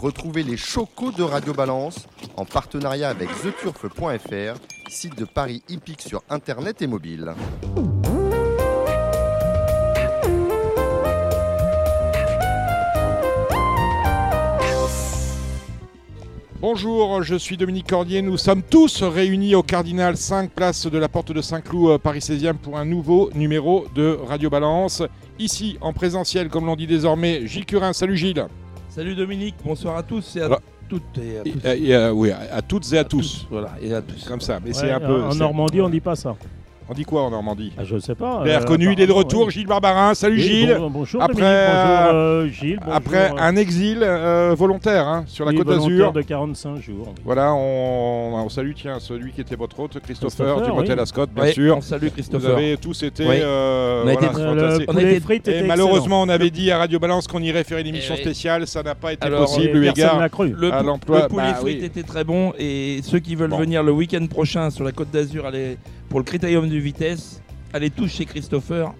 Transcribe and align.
Retrouvez 0.00 0.44
les 0.44 0.56
chocos 0.56 1.10
de 1.10 1.24
Radio 1.24 1.52
Balance 1.52 2.06
en 2.36 2.44
partenariat 2.44 3.08
avec 3.08 3.28
theturf.fr, 3.42 4.60
site 4.88 5.18
de 5.18 5.24
Paris 5.24 5.64
hippique 5.68 6.02
sur 6.02 6.22
internet 6.30 6.82
et 6.82 6.86
mobile. 6.86 7.34
Bonjour, 16.60 17.24
je 17.24 17.34
suis 17.34 17.56
Dominique 17.56 17.88
Cordier. 17.88 18.22
Nous 18.22 18.36
sommes 18.36 18.62
tous 18.62 19.02
réunis 19.02 19.56
au 19.56 19.64
Cardinal 19.64 20.16
5, 20.16 20.52
place 20.52 20.86
de 20.86 20.98
la 20.98 21.08
Porte 21.08 21.32
de 21.32 21.42
Saint-Cloud, 21.42 21.90
euh, 21.90 21.98
Paris 21.98 22.20
16e, 22.20 22.54
pour 22.54 22.78
un 22.78 22.84
nouveau 22.84 23.30
numéro 23.34 23.86
de 23.96 24.16
Radio 24.26 24.48
Balance. 24.48 25.02
Ici, 25.40 25.76
en 25.80 25.92
présentiel, 25.92 26.50
comme 26.50 26.66
l'on 26.66 26.76
dit 26.76 26.86
désormais, 26.86 27.48
Gilles 27.48 27.66
Curin. 27.66 27.92
Salut 27.92 28.16
Gilles. 28.16 28.46
Salut 28.98 29.14
Dominique, 29.14 29.54
bonsoir 29.64 29.96
à 29.96 30.02
tous 30.02 30.34
et 30.34 30.40
à 30.40 30.46
Alors- 30.46 30.60
toutes 30.88 31.18
et 31.18 31.38
à 31.38 31.42
Et- 31.44 31.52
tous. 31.52 31.66
et, 31.68 31.94
euh, 31.94 32.10
oui, 32.10 32.32
à 32.32 32.60
toutes 32.62 32.92
et 32.92 32.98
à 32.98 33.04
tous. 33.04 33.46
Voilà, 33.48 33.70
et 33.80 33.94
à 33.94 34.02
tous. 34.02 34.26
Comme 34.26 34.40
ça, 34.40 34.58
mais 34.58 34.72
c'est 34.72 34.90
un 34.90 34.98
peu. 34.98 35.22
En 35.22 35.36
Normandie, 35.36 35.80
on 35.80 35.88
dit 35.88 36.00
pas 36.00 36.16
ça. 36.16 36.34
On 36.90 36.94
dit 36.94 37.04
quoi 37.04 37.20
en 37.22 37.30
Normandie 37.30 37.70
Ah, 37.76 37.84
je 37.84 37.98
sais 37.98 38.14
pas. 38.14 38.42
Bien 38.44 38.54
euh, 38.54 38.58
reconnu, 38.60 38.90
il 38.94 39.00
est 39.00 39.06
de 39.06 39.12
retour, 39.12 39.44
ouais. 39.44 39.50
Gilles 39.50 39.66
Barbarin. 39.66 40.14
Salut 40.14 40.36
Oui, 40.36 40.42
Gilles. 40.42 40.76
bon- 40.78 40.88
bonjour 40.88 41.20
Après, 41.22 41.34
Dominique, 41.34 41.52
euh, 41.54 42.06
bonjour 42.06 42.16
euh, 42.18 42.48
Gilles. 42.48 42.78
bonjour, 42.80 42.94
Après 42.94 43.30
euh, 43.30 43.36
un 43.38 43.56
exil 43.56 43.98
euh, 44.02 44.54
volontaire 44.56 45.06
hein, 45.06 45.24
sur 45.26 45.44
la 45.44 45.50
oui, 45.50 45.58
Côte 45.58 45.66
volontaire 45.66 45.90
d'Azur. 45.90 46.12
de 46.14 46.22
45 46.22 46.76
jours. 46.80 47.12
Voilà, 47.26 47.52
on, 47.52 48.36
on 48.42 48.48
salue 48.48 48.72
tiens, 48.74 49.00
celui 49.00 49.32
qui 49.32 49.42
était 49.42 49.54
votre 49.54 49.78
hôte, 49.80 49.98
Christopher, 50.02 50.46
Christopher, 50.56 50.62
du 50.62 50.72
motel 50.80 50.96
oui. 50.96 51.02
Ascot, 51.02 51.26
bien 51.26 51.52
sûr. 51.52 51.76
on 51.76 51.80
salue 51.82 52.04
Vous 52.06 52.10
Christopher. 52.12 52.56
avez 52.56 52.76
tous 52.78 53.02
été. 53.02 53.22
Oui. 53.28 53.34
euh, 53.42 54.04
On 54.04 54.08
a 54.08 54.12
voilà, 54.14 54.28
été- 54.28 54.40
Euh, 54.40 54.48
fantastique. 54.54 54.80
le 54.80 54.86
On 54.88 54.90
a 54.96 55.00
poulet 55.00 55.10
été- 55.12 55.20
frites 55.20 55.48
Et 55.48 55.62
malheureusement, 55.64 56.22
on 56.22 56.28
avait 56.30 56.50
dit 56.50 56.70
à 56.70 56.78
Radio 56.78 56.98
Balance 56.98 57.26
qu'on 57.26 57.42
irait 57.42 57.64
faire 57.64 57.76
une 57.78 57.86
émission 57.88 58.16
spéciale. 58.16 58.66
Ça 58.66 58.82
n'a 58.82 58.94
pas 58.94 59.12
été 59.12 59.28
possible, 59.28 59.76
eu 59.76 59.88
égard 59.88 60.18
l'a 60.18 60.30
cru. 60.30 60.54
Le, 60.56 60.72
à 60.72 60.82
l'emploi. 60.82 61.20
le 61.24 61.28
poulet 61.28 61.42
Bah 61.52 61.54
frites 61.56 61.82
était 61.82 62.02
très 62.02 62.24
bon 62.24 62.54
et 62.58 63.00
ceux 63.02 63.18
qui 63.18 63.34
veulent 63.34 63.54
venir 63.54 63.82
le 63.82 63.92
week-end 63.92 64.26
prochain 64.26 64.70
sur 64.70 64.84
la 64.84 64.92
Côte 64.92 65.10
d'Azur 65.10 65.44
aller 65.44 65.76
pour 66.08 66.20
le 66.20 66.24
Critérium 66.24 66.68
du 66.68 66.80
Vitesse, 66.80 67.42
allez 67.72 67.90
tous 67.90 68.08
chez 68.08 68.24
Christopher 68.24 68.92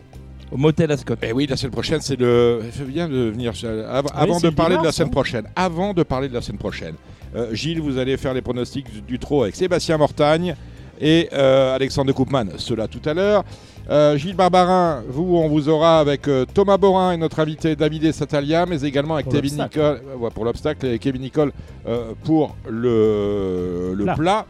au 0.51 0.57
motel 0.57 0.91
Ascot. 0.93 1.15
Eh 1.23 1.33
oui, 1.33 1.47
la 1.47 1.57
semaine 1.57 1.73
prochaine, 1.73 2.01
c'est 2.01 2.19
le. 2.19 2.61
C'est 2.73 2.87
bien 2.87 3.09
de 3.09 3.31
venir. 3.31 3.53
av- 3.91 4.07
Avant 4.15 4.39
de 4.41 4.47
le 4.47 4.53
parler 4.53 4.77
de 4.79 4.83
la 4.85 4.93
semaine 4.93 5.09
hein. 5.09 5.13
prochaine. 5.13 5.45
Avant 5.57 5.93
de 5.95 6.03
parler 6.03 6.29
de 6.29 6.35
la 6.35 6.41
semaine 6.43 6.59
prochaine. 6.59 6.95
euh, 7.37 7.55
Gilles, 7.55 7.81
vous 7.81 7.99
allez 7.99 8.17
faire 8.17 8.33
les 8.35 8.41
pronostics 8.43 8.91
du, 8.91 9.01
du 9.03 9.19
trot 9.19 9.43
avec 9.43 9.55
Sébastien 9.57 9.99
Mortagne 9.99 10.55
et 11.01 11.29
euh, 11.33 11.75
Alexandre 11.75 12.09
de 12.09 12.13
Koopman. 12.13 12.47
Cela 12.57 12.89
tout 12.89 13.03
à 13.05 13.13
l'heure. 13.15 13.45
Euh, 13.91 14.17
Gilles 14.19 14.37
Barbarin, 14.37 15.03
vous, 15.09 15.37
on 15.37 15.49
vous 15.49 15.69
aura 15.71 16.01
avec 16.01 16.29
euh, 16.29 16.45
Thomas 16.53 16.77
Borin 16.77 17.13
et 17.13 17.17
notre 17.17 17.41
invité 17.41 17.75
David 17.77 18.13
Satalia, 18.13 18.67
mais 18.67 18.83
également 18.83 19.15
avec 19.15 19.27
Pour 19.27 19.35
Kevin. 19.35 19.63
Nicole 19.63 20.01
euh, 20.07 20.17
ouais, 20.19 20.31
pour 20.31 20.45
l'obstacle 20.45 20.87
et 20.87 20.99
Kevin 20.99 21.23
Nicole 21.23 21.53
euh, 21.87 22.13
pour 22.25 22.55
le, 22.69 23.95
le 23.97 24.05
Plat. 24.05 24.15
plat. 24.15 24.47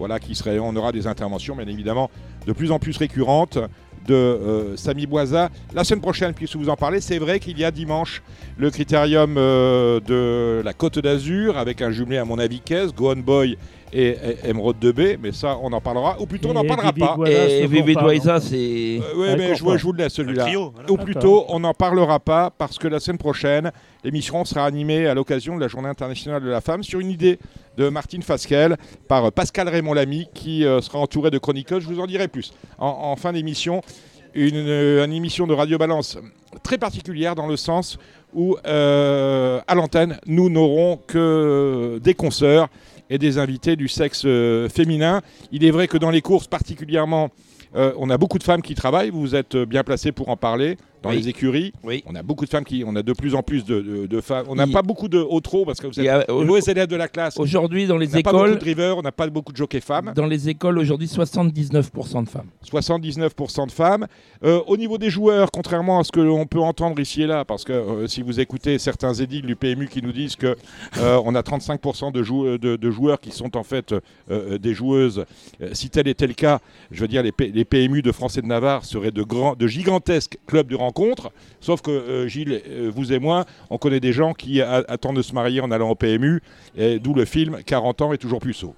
Voilà, 0.00 0.18
qui 0.18 0.34
serait, 0.34 0.58
on 0.58 0.74
aura 0.76 0.92
des 0.92 1.06
interventions, 1.06 1.54
bien 1.54 1.66
évidemment, 1.66 2.10
de 2.46 2.54
plus 2.54 2.72
en 2.72 2.78
plus 2.78 2.96
récurrentes 2.96 3.58
de 4.06 4.14
euh, 4.14 4.76
Samy 4.78 5.04
Boisa. 5.04 5.50
La 5.74 5.84
semaine 5.84 6.00
prochaine, 6.00 6.32
puisque 6.32 6.56
vous 6.56 6.70
en 6.70 6.76
parlez, 6.76 7.02
c'est 7.02 7.18
vrai 7.18 7.38
qu'il 7.38 7.58
y 7.58 7.64
a 7.66 7.70
dimanche 7.70 8.22
le 8.56 8.70
critérium 8.70 9.34
euh, 9.36 10.00
de 10.00 10.62
la 10.64 10.72
Côte 10.72 10.98
d'Azur 10.98 11.58
avec 11.58 11.82
un 11.82 11.90
jumelé 11.90 12.16
à 12.16 12.24
mon 12.24 12.38
avis 12.38 12.60
Caisse, 12.60 12.94
Gohan 12.94 13.16
Boy 13.16 13.58
et, 13.92 14.08
et 14.08 14.48
Emeraude 14.48 14.76
2B, 14.80 15.18
mais 15.20 15.32
ça 15.32 15.58
on 15.62 15.72
en 15.72 15.80
parlera, 15.80 16.20
ou 16.20 16.26
plutôt 16.26 16.50
on 16.50 16.54
n'en 16.54 16.64
parlera 16.64 16.92
pas. 16.92 17.16
Et 17.26 17.66
Bourpard, 17.66 18.04
Douaisa, 18.04 18.40
c'est. 18.40 19.00
Euh, 19.16 19.32
Avec 19.32 19.38
mais 19.38 19.54
je, 19.54 19.62
vous 19.62 19.92
le 19.92 19.98
laisse 19.98 20.12
celui-là. 20.12 20.44
voilà. 20.44 20.90
Ou 20.90 20.96
plutôt, 20.96 21.44
on 21.48 21.60
n'en 21.60 21.74
parlera 21.74 22.20
pas 22.20 22.50
parce 22.50 22.78
que 22.78 22.88
la 22.88 23.00
semaine 23.00 23.18
prochaine, 23.18 23.72
l'émission 24.04 24.44
sera 24.44 24.64
animée 24.64 25.06
à 25.06 25.14
l'occasion 25.14 25.56
de 25.56 25.60
la 25.60 25.68
Journée 25.68 25.88
internationale 25.88 26.42
de 26.42 26.48
la 26.48 26.60
femme 26.60 26.82
sur 26.82 27.00
une 27.00 27.10
idée 27.10 27.38
de 27.76 27.88
Martine 27.88 28.22
Fasquelle 28.22 28.76
par 29.08 29.26
euh, 29.26 29.30
Pascal 29.30 29.68
Raymond 29.68 29.94
Lamy 29.94 30.28
qui 30.34 30.64
euh, 30.64 30.80
sera 30.80 30.98
entouré 30.98 31.30
de 31.30 31.38
chroniqueurs. 31.38 31.80
Je 31.80 31.86
vous 31.86 32.00
en 32.00 32.06
dirai 32.06 32.28
plus 32.28 32.52
en, 32.78 32.86
en 32.86 33.16
fin 33.16 33.32
d'émission. 33.32 33.80
Une, 34.32 34.54
une 34.54 35.12
émission 35.12 35.48
de 35.48 35.54
Radio 35.54 35.76
Balance 35.76 36.16
très 36.62 36.78
particulière 36.78 37.34
dans 37.34 37.48
le 37.48 37.56
sens 37.56 37.98
où, 38.32 38.56
euh, 38.66 39.60
à 39.66 39.74
l'antenne, 39.74 40.18
nous 40.26 40.48
n'aurons 40.50 41.00
que 41.06 41.98
des 42.02 42.14
consoeurs 42.14 42.68
et 43.10 43.18
des 43.18 43.38
invités 43.38 43.76
du 43.76 43.88
sexe 43.88 44.22
euh, 44.24 44.68
féminin. 44.68 45.20
Il 45.52 45.64
est 45.64 45.70
vrai 45.70 45.88
que 45.88 45.98
dans 45.98 46.10
les 46.10 46.22
courses 46.22 46.46
particulièrement, 46.46 47.30
euh, 47.74 47.92
on 47.98 48.08
a 48.08 48.16
beaucoup 48.16 48.38
de 48.38 48.44
femmes 48.44 48.62
qui 48.62 48.74
travaillent. 48.74 49.10
Vous 49.10 49.34
êtes 49.34 49.56
euh, 49.56 49.66
bien 49.66 49.84
placés 49.84 50.12
pour 50.12 50.28
en 50.28 50.36
parler 50.36 50.78
dans 51.02 51.10
Oui. 51.10 51.16
les 51.16 51.28
écuries. 51.28 51.72
Oui. 51.82 52.02
On 52.06 52.14
a 52.14 52.22
beaucoup 52.22 52.44
de 52.44 52.50
femmes 52.50 52.64
qui, 52.64 52.84
on 52.86 52.94
a 52.96 53.02
de 53.02 53.12
plus 53.12 53.34
en 53.34 53.42
plus 53.42 53.64
de, 53.64 53.80
de- 53.80 54.06
de 54.06 54.20
femmes. 54.20 54.46
On 54.48 54.54
n'a 54.54 54.66
pas 54.66 54.82
beaucoup 54.82 55.08
de 55.08 55.18
haut 55.18 55.40
trop 55.40 55.64
parce 55.64 55.80
que 55.80 55.86
vous 55.86 55.98
êtes 56.00 56.06
a- 56.08 56.24
les 56.28 56.44
mauvais 56.44 56.60
élèves 56.66 56.88
de 56.88 56.96
la 56.96 57.08
classe. 57.08 57.38
On 57.38 57.42
Aujourd'hui, 57.42 57.86
dans 57.86 57.96
les 57.96 58.06
n'a 58.08 58.22
pas 58.22 58.32
beaucoup 58.32 58.44
écoles, 58.44 58.54
de 58.54 58.60
drivers, 58.60 58.98
on 58.98 59.02
n'a 59.02 59.12
pas 59.12 59.26
beaucoup 59.28 59.52
de 59.52 59.56
jockeys 59.56 59.80
femmes. 59.80 60.12
dans 60.14 60.26
les 60.26 60.48
écoles 60.48 60.78
aujourd'hui, 60.78 61.06
79% 61.08 62.22
de 62.24 62.28
femmes. 62.28 62.46
79% 62.64 63.66
de 63.66 63.72
femmes. 63.72 64.06
Euh, 64.44 64.60
au 64.66 64.76
niveau 64.76 64.98
des 64.98 65.10
joueurs, 65.10 65.50
contrairement 65.50 65.98
à 66.00 66.04
ce 66.04 66.12
que 66.12 66.20
l'on 66.20 66.46
peut 66.46 66.60
entendre 66.60 67.00
ici 67.00 67.22
et 67.22 67.26
là, 67.26 67.44
parce 67.44 67.64
que 67.64 67.72
euh, 67.72 68.06
si 68.06 68.22
vous 68.22 68.40
écoutez 68.40 68.78
certains 68.78 69.14
édits 69.14 69.42
du 69.42 69.56
PMU 69.56 69.88
qui 69.88 70.02
nous 70.02 70.12
disent 70.12 70.36
que 70.36 70.56
euh, 70.98 71.20
on 71.24 71.34
a 71.34 71.42
35% 71.42 72.12
de, 72.12 72.22
jou- 72.22 72.58
de- 72.58 72.76
de 72.76 72.90
joueurs 72.90 73.20
qui 73.20 73.30
sont 73.30 73.56
en 73.56 73.62
fait 73.62 73.94
euh, 74.30 74.58
des 74.58 74.74
joueuses, 74.74 75.24
si 75.72 75.90
tel 75.90 76.08
était 76.08 76.26
le 76.26 76.34
cas, 76.34 76.60
je 76.90 77.00
veux 77.00 77.08
dire 77.08 77.22
les, 77.22 77.32
P- 77.32 77.50
les 77.54 77.64
PMU 77.64 78.02
de 78.02 78.12
France 78.12 78.36
et 78.38 78.42
de 78.42 78.46
Navarre 78.46 78.84
seraient 78.84 79.10
de, 79.10 79.22
grands, 79.22 79.54
de 79.54 79.66
gigantesques 79.66 80.38
clubs 80.46 80.68
de 80.68 80.76
Sauf 81.60 81.82
que 81.82 81.90
euh, 81.90 82.28
Gilles, 82.28 82.62
euh, 82.66 82.90
vous 82.94 83.12
et 83.12 83.18
moi, 83.18 83.44
on 83.70 83.78
connaît 83.78 84.00
des 84.00 84.12
gens 84.12 84.32
qui 84.32 84.60
attendent 84.62 85.16
de 85.16 85.22
se 85.22 85.34
marier 85.34 85.60
en 85.60 85.70
allant 85.70 85.90
au 85.90 85.94
PMU, 85.94 86.42
d'où 86.76 87.14
le 87.14 87.24
film 87.24 87.58
40 87.64 88.02
ans 88.02 88.12
et 88.12 88.18
toujours 88.18 88.40
puceau. 88.40 88.74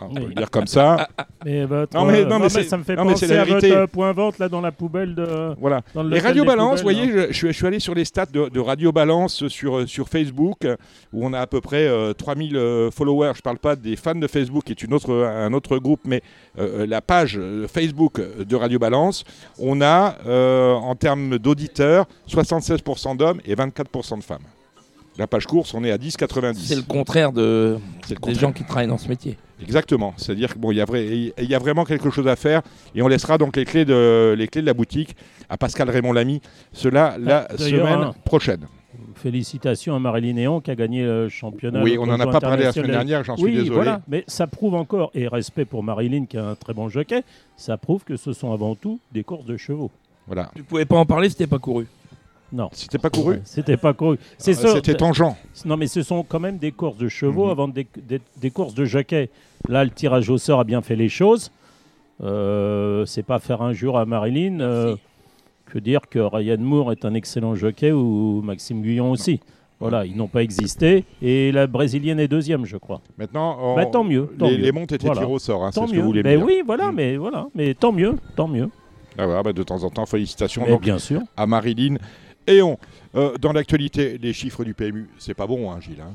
On 0.00 0.14
peut 0.14 0.20
Oui. 0.22 0.26
le 0.28 0.34
dire 0.34 0.50
comme 0.50 0.66
ça. 0.66 1.08
Mais 1.44 1.64
votre, 1.64 1.96
Non, 1.96 2.04
mais- 2.04 2.20
euh, 2.20 2.24
non, 2.26 2.38
mais 2.38 2.48
ça 2.48 2.76
me 2.78 2.82
fait 2.84 2.96
non, 2.96 3.04
mais 3.04 3.16
c'est 3.16 3.26
penser 3.26 3.34
la 3.34 3.40
à 3.42 3.44
votre 3.44 3.60
vérité. 3.60 3.76
euh, 3.76 3.86
point 3.86 4.12
vente 4.12 4.38
là 4.38 4.48
dans 4.48 4.60
la 4.60 4.72
poubelle 4.72 5.14
de. 5.14 5.54
Voilà. 5.60 5.82
Dans 5.94 6.02
le 6.02 6.10
local 6.10 6.26
Radio 6.26 6.42
des 6.44 6.46
Balance, 6.48 6.76
vous 6.78 6.82
voyez, 6.84 7.02
hein. 7.02 7.08
je, 7.12 7.26
je 7.28 7.32
suis- 7.32 7.46
je 7.48 7.52
suis 7.52 7.66
allé 7.66 7.78
sur 7.80 7.94
les 7.94 8.04
stats 8.04 8.26
de, 8.26 8.48
de 8.48 8.60
Radio 8.60 8.92
Balance 8.92 9.48
sur, 9.48 9.78
euh, 9.78 9.86
sur 9.86 10.08
Facebook, 10.08 10.66
où 11.12 11.26
on 11.26 11.32
a 11.32 11.40
à 11.40 11.46
peu 11.46 11.60
près 11.60 11.86
euh, 11.86 12.12
3000 12.12 12.56
euh, 12.56 12.90
followers. 12.90 13.32
Je 13.34 13.38
ne 13.40 13.42
parle 13.42 13.58
pas 13.58 13.76
des 13.76 13.96
fans 13.96 14.14
de 14.14 14.26
Facebook, 14.26 14.64
qui 14.64 14.72
est 14.72 14.82
une 14.82 14.94
autre, 14.94 15.12
un 15.14 15.52
autre 15.52 15.78
groupe, 15.78 16.00
mais 16.04 16.22
euh, 16.58 16.86
la 16.86 17.00
page 17.00 17.38
Facebook 17.72 18.20
de 18.38 18.56
Radio 18.56 18.78
Balance. 18.78 19.24
On 19.58 19.80
a, 19.80 20.16
euh, 20.26 20.72
en 20.72 20.94
termes 20.94 21.38
d'auditeurs, 21.38 22.06
76% 22.28 23.16
d'hommes 23.16 23.40
et 23.44 23.54
24% 23.54 24.18
de 24.18 24.22
femmes. 24.24 24.42
La 25.18 25.26
page 25.26 25.46
course, 25.46 25.74
on 25.74 25.84
est 25.84 25.90
à 25.90 25.98
10,90. 25.98 26.54
C'est 26.56 26.74
le 26.74 26.82
contraire 26.82 27.32
de, 27.32 27.76
le 27.76 28.08
des 28.08 28.14
contraire. 28.14 28.38
gens 28.40 28.52
qui 28.52 28.64
travaillent 28.64 28.86
dans 28.86 28.96
ce 28.96 29.08
métier. 29.08 29.36
Exactement. 29.62 30.14
C'est-à-dire 30.16 30.52
qu'il 30.52 30.60
bon, 30.60 30.70
il 30.72 30.76
y, 30.76 30.80
a 30.80 30.84
vrai- 30.84 31.32
y 31.38 31.54
a 31.54 31.58
vraiment 31.58 31.84
quelque 31.84 32.10
chose 32.10 32.28
à 32.28 32.36
faire 32.36 32.62
et 32.94 33.02
on 33.02 33.08
laissera 33.08 33.38
donc 33.38 33.56
les 33.56 33.64
clés 33.64 33.84
de, 33.84 34.34
les 34.36 34.48
clés 34.48 34.60
de 34.62 34.66
la 34.66 34.74
boutique 34.74 35.16
à 35.48 35.56
Pascal 35.56 35.88
Raymond 35.90 36.12
Lamy. 36.12 36.40
Cela 36.72 37.16
la 37.18 37.46
Ah, 37.50 37.54
d'ailleurs, 37.56 37.86
semaine 37.88 38.02
hein. 38.08 38.14
prochaine. 38.24 38.66
Félicitations 39.16 39.94
à 39.94 39.98
Marilyn 39.98 40.34
Néon 40.34 40.60
qui 40.60 40.70
a 40.70 40.74
gagné 40.74 41.04
le 41.04 41.28
championnat. 41.28 41.82
Oui, 41.82 41.96
on 41.98 42.06
n'en 42.06 42.18
a 42.20 42.26
pas 42.26 42.40
parlé 42.40 42.64
la 42.64 42.72
semaine 42.72 42.90
dernière, 42.90 43.24
j'en 43.24 43.36
suis 43.36 43.44
Oui, 43.44 43.52
désolé. 43.52 43.70
voilà, 43.70 44.02
mais 44.08 44.24
ça 44.26 44.46
prouve 44.46 44.74
encore, 44.74 45.10
et 45.14 45.28
respect 45.28 45.64
pour 45.64 45.82
Marilyn 45.82 46.26
qui 46.26 46.36
est 46.36 46.40
un 46.40 46.54
très 46.54 46.74
bon 46.74 46.88
jockey, 46.88 47.22
ça 47.56 47.76
prouve 47.76 48.04
que 48.04 48.16
ce 48.16 48.32
sont 48.32 48.52
avant 48.52 48.74
tout 48.74 48.98
des 49.12 49.22
courses 49.22 49.44
de 49.46 49.56
chevaux. 49.56 49.90
Voilà. 50.26 50.50
Tu 50.56 50.62
pouvais 50.62 50.84
pas 50.84 50.96
en 50.96 51.06
parler, 51.06 51.28
c'était 51.28 51.46
pas 51.46 51.58
couru. 51.58 51.86
Non. 52.52 52.68
C'était 52.72 52.98
pas 52.98 53.08
couru 53.08 53.40
C'était 53.44 53.78
pas 53.78 53.94
couru. 53.94 54.18
C'est 54.36 54.50
Euh, 54.58 54.68
ça. 54.68 54.74
C'était 54.74 54.94
tangent. 54.94 55.24
Non, 55.64 55.76
mais 55.78 55.86
ce 55.86 56.02
sont 56.02 56.22
quand 56.22 56.38
même 56.40 56.58
des 56.58 56.70
courses 56.70 56.98
de 56.98 57.08
chevaux 57.08 57.46
Mhm. 57.46 57.50
avant 57.50 57.68
des, 57.68 57.86
des- 58.06 58.20
des 58.36 58.50
courses 58.50 58.74
de 58.74 58.84
jockey. 58.84 59.30
Là, 59.68 59.84
le 59.84 59.90
tirage 59.90 60.28
au 60.30 60.38
sort 60.38 60.60
a 60.60 60.64
bien 60.64 60.82
fait 60.82 60.96
les 60.96 61.08
choses. 61.08 61.50
Euh, 62.22 63.04
c'est 63.06 63.22
pas 63.22 63.38
faire 63.38 63.62
un 63.62 63.72
jour 63.72 63.98
à 63.98 64.04
Marilyn. 64.04 64.60
euh, 64.60 64.96
que 65.66 65.78
dire 65.78 66.02
que 66.10 66.18
Ryan 66.18 66.58
Moore 66.60 66.92
est 66.92 67.04
un 67.06 67.14
excellent 67.14 67.54
jockey 67.54 67.92
ou 67.92 68.42
Maxime 68.44 68.82
Guyon 68.82 69.10
aussi. 69.10 69.40
Voilà, 69.80 70.04
ils 70.04 70.14
n'ont 70.16 70.28
pas 70.28 70.42
existé. 70.42 71.04
Et 71.22 71.50
la 71.50 71.66
brésilienne 71.66 72.20
est 72.20 72.28
deuxième, 72.28 72.66
je 72.66 72.76
crois. 72.76 73.00
Maintenant, 73.18 73.56
on- 73.60 73.74
Bah, 73.74 73.86
tant 73.86 74.04
mieux, 74.04 74.28
tant 74.38 74.48
les, 74.48 74.58
mieux. 74.58 74.62
les 74.64 74.70
montes 74.72 74.92
étaient 74.92 75.06
Voilà. 75.06 75.22
tirées 75.22 75.32
au 75.32 75.38
sort, 75.38 75.64
hein, 75.64 75.72
ce 75.72 75.80
que 75.80 75.98
voulez 76.00 76.22
Ben 76.22 76.36
dire. 76.36 76.46
oui, 76.46 76.62
voilà, 76.64 76.92
mais 76.92 77.16
voilà, 77.16 77.46
mais 77.54 77.74
tant 77.74 77.90
mieux, 77.90 78.14
tant 78.36 78.46
mieux. 78.46 78.68
Ah 79.18 79.24
voilà, 79.26 79.42
bah, 79.42 79.52
de 79.52 79.62
temps 79.62 79.82
en 79.82 79.90
temps, 79.90 80.06
félicitations 80.06 80.62
Mais 80.64 80.70
donc, 80.72 80.82
bien 80.82 80.98
sûr. 80.98 81.22
à 81.36 81.46
Marilyn. 81.46 81.96
Et 82.46 82.60
on, 82.62 82.78
euh, 83.16 83.36
dans 83.40 83.52
l'actualité, 83.52 84.18
les 84.18 84.32
chiffres 84.32 84.62
du 84.64 84.74
PMU, 84.74 85.08
c'est 85.18 85.34
pas 85.34 85.46
bon, 85.46 85.70
hein, 85.70 85.80
Gilles. 85.80 86.00
hein. 86.02 86.12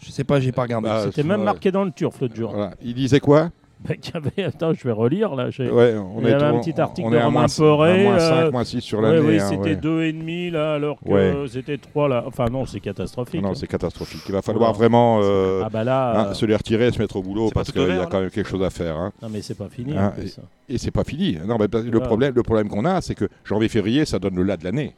Je 0.00 0.10
sais 0.10 0.24
pas, 0.24 0.40
j'ai 0.40 0.52
pas 0.52 0.62
regardé. 0.62 0.88
Bah, 0.88 1.02
C'était 1.06 1.22
même 1.22 1.40
ouais. 1.40 1.44
marqué 1.46 1.70
dans 1.72 1.84
le 1.84 1.90
turf 1.90 2.20
l'autre 2.20 2.36
jour. 2.36 2.52
Voilà. 2.52 2.74
Il 2.82 2.94
disait 2.94 3.20
quoi? 3.20 3.50
Qu'il 4.00 4.12
y 4.12 4.16
avait- 4.16 4.42
Attends, 4.44 4.72
je 4.74 4.82
vais 4.82 4.90
relire 4.92 5.36
là. 5.36 5.50
Ouais, 5.56 5.94
on 5.96 6.20
Il 6.20 6.28
y 6.28 6.32
avait 6.32 6.42
un 6.44 6.58
petit 6.58 6.80
article 6.80 7.06
on 7.06 7.10
de 7.12 7.16
Romain 7.16 7.30
moins, 7.30 7.46
Poré, 7.46 8.00
à 8.06 8.10
moins 8.10 8.18
5, 8.18 8.34
euh, 8.34 8.50
moins 8.50 8.64
6 8.64 8.80
sur 8.80 8.98
Ouais, 8.98 9.12
l'année. 9.12 9.26
oui, 9.28 9.38
hein, 9.40 9.46
c'était 9.48 9.60
ouais. 9.70 9.76
deux 9.76 10.02
et 10.02 10.12
demi 10.12 10.50
là, 10.50 10.74
alors 10.74 10.98
que 10.98 11.08
Ouais. 11.08 11.20
euh, 11.20 11.46
c'était 11.46 11.78
3 11.78 12.08
là. 12.08 12.24
Enfin 12.26 12.46
non, 12.50 12.66
c'est 12.66 12.80
catastrophique. 12.80 13.40
Non, 13.40 13.50
hein. 13.50 13.54
c'est 13.54 13.68
catastrophique. 13.68 14.22
Il 14.28 14.32
va 14.32 14.42
falloir 14.42 14.72
vraiment 14.72 15.20
euh, 15.22 15.62
ah 15.64 15.68
bah 15.70 15.84
là, 15.84 16.10
hein, 16.22 16.26
euh, 16.30 16.34
se 16.34 16.44
les 16.44 16.56
retirer 16.56 16.88
et 16.88 16.90
se 16.90 16.98
mettre 16.98 17.14
au 17.16 17.22
boulot 17.22 17.50
parce 17.54 17.70
qu'il 17.70 17.82
y 17.82 17.92
a 17.92 18.06
quand 18.06 18.20
même 18.20 18.30
quelque 18.30 18.48
chose 18.48 18.64
à 18.64 18.70
faire. 18.70 18.96
hein. 18.96 19.12
non 19.22 19.28
mais 19.30 19.42
c'est 19.42 19.56
pas 19.56 19.68
fini. 19.68 19.96
Hein, 19.96 20.12
plus. 20.16 20.40
Et 20.68 20.76
c'est 20.78 20.90
pas 20.90 21.04
fini. 21.04 21.38
Non, 21.46 21.56
mais 21.58 21.66
le 21.72 21.90
Voilà. 21.90 22.06
problème, 22.06 22.32
le 22.34 22.42
problème 22.42 22.68
qu'on 22.68 22.84
a, 22.84 23.00
c'est 23.00 23.14
que 23.14 23.28
janvier-février, 23.44 24.04
ça 24.06 24.18
donne 24.18 24.34
le 24.34 24.42
la 24.42 24.56
de 24.56 24.64
l'année. 24.64 24.94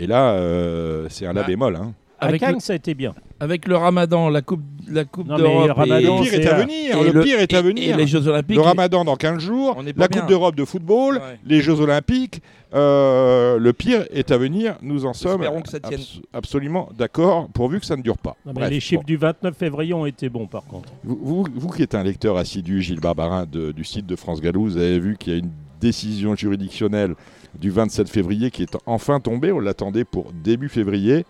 Et 0.00 0.08
là, 0.08 0.32
euh, 0.32 1.06
c'est 1.10 1.26
un 1.26 1.32
la 1.32 1.42
Ah. 1.42 1.46
bémol. 1.46 1.76
hein. 1.76 1.92
À 2.18 2.26
avec, 2.26 2.40
Cannes, 2.40 2.54
le, 2.54 2.60
ça 2.60 2.72
a 2.72 2.76
été 2.76 2.94
bien. 2.94 3.14
avec 3.40 3.68
le 3.68 3.76
Ramadan, 3.76 4.30
la 4.30 4.40
Coupe, 4.40 4.62
la 4.88 5.04
coupe 5.04 5.28
d'Europe 5.28 5.66
le 5.66 5.72
Ramadan, 5.72 5.98
et- 5.98 6.02
Le 6.02 6.30
pire 6.30 6.34
est 6.40 6.46
à 6.46 6.54
venir. 6.60 6.96
et 6.98 7.10
Le 7.12 7.20
pire 7.22 7.40
est 7.40 7.54
à 7.54 7.60
venir. 7.62 7.94
Et 7.94 7.96
les 7.96 8.06
Jeux 8.06 8.26
Olympiques. 8.26 8.56
Le 8.56 8.62
Ramadan 8.62 9.04
dans 9.04 9.16
15 9.16 9.38
jours, 9.42 9.82
la 9.84 9.92
bien. 10.08 10.20
Coupe 10.20 10.28
d'Europe 10.28 10.54
de 10.56 10.64
football, 10.64 11.16
Ouais. 11.16 11.38
les 11.44 11.60
Jeux 11.60 11.78
Olympiques. 11.80 12.40
euh, 12.74 13.58
le 13.58 13.72
pire 13.72 14.04
est 14.10 14.30
à 14.30 14.38
venir. 14.38 14.76
Nous 14.82 15.06
en 15.06 15.12
sommes 15.14 15.42
Espérons 15.42 15.62
que 15.62 15.68
ça 15.68 15.80
tienne. 15.80 16.00
abs- 16.00 16.20
absolument 16.32 16.88
d'accord, 16.98 17.48
pourvu 17.54 17.80
que 17.80 17.86
ça 17.86 17.96
ne 17.96 18.02
dure 18.02 18.18
pas. 18.18 18.36
Non, 18.44 18.52
mais 18.52 18.60
Bref, 18.60 18.70
les 18.70 18.80
chiffres 18.80 19.02
bon. 19.02 19.06
du 19.06 19.16
29 19.16 19.56
février 19.56 19.94
ont 19.94 20.04
été 20.06 20.28
bons, 20.28 20.46
par 20.46 20.64
contre. 20.64 20.88
Vous, 21.04 21.18
vous- 21.22 21.46
vous 21.54 21.68
qui 21.70 21.82
êtes 21.82 21.94
un 21.94 22.02
lecteur 22.02 22.36
assidu, 22.36 22.82
Gilles 22.82 23.00
Barbarin, 23.00 23.46
de- 23.50 23.72
du 23.72 23.84
site 23.84 24.06
de 24.06 24.16
France 24.16 24.40
Gallo, 24.40 24.62
vous 24.62 24.76
avez 24.76 24.98
vu 24.98 25.16
qu'il 25.16 25.32
y 25.32 25.36
a 25.36 25.38
une 25.38 25.50
décision 25.80 26.34
juridictionnelle 26.34 27.14
du 27.58 27.70
27 27.70 28.08
février 28.08 28.50
qui 28.50 28.62
est 28.62 28.76
enfin 28.86 29.20
tombée. 29.20 29.52
On 29.52 29.60
l'attendait 29.60 30.04
pour 30.04 30.32
début 30.32 30.68
février. 30.68 31.24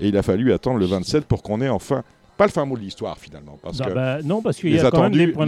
Et 0.00 0.08
il 0.08 0.16
a 0.16 0.22
fallu 0.22 0.52
attendre 0.52 0.78
le 0.78 0.86
27 0.86 1.24
pour 1.24 1.42
qu'on 1.42 1.60
ait 1.60 1.68
enfin, 1.68 2.02
pas 2.36 2.46
le 2.46 2.52
fin 2.52 2.64
mot 2.64 2.76
de 2.76 2.82
l'histoire 2.82 3.18
finalement. 3.18 3.58
Parce 3.62 3.78
Non, 3.80 3.86
que 3.86 3.92
bah, 3.94 4.22
non, 4.22 4.42
parce 4.42 4.58
qu'il 4.58 4.70
y 4.70 4.74
les 4.74 4.84
a 4.84 4.90
quand 4.90 5.02
même 5.02 5.12
des 5.12 5.22
attendus, 5.22 5.32
points 5.32 5.46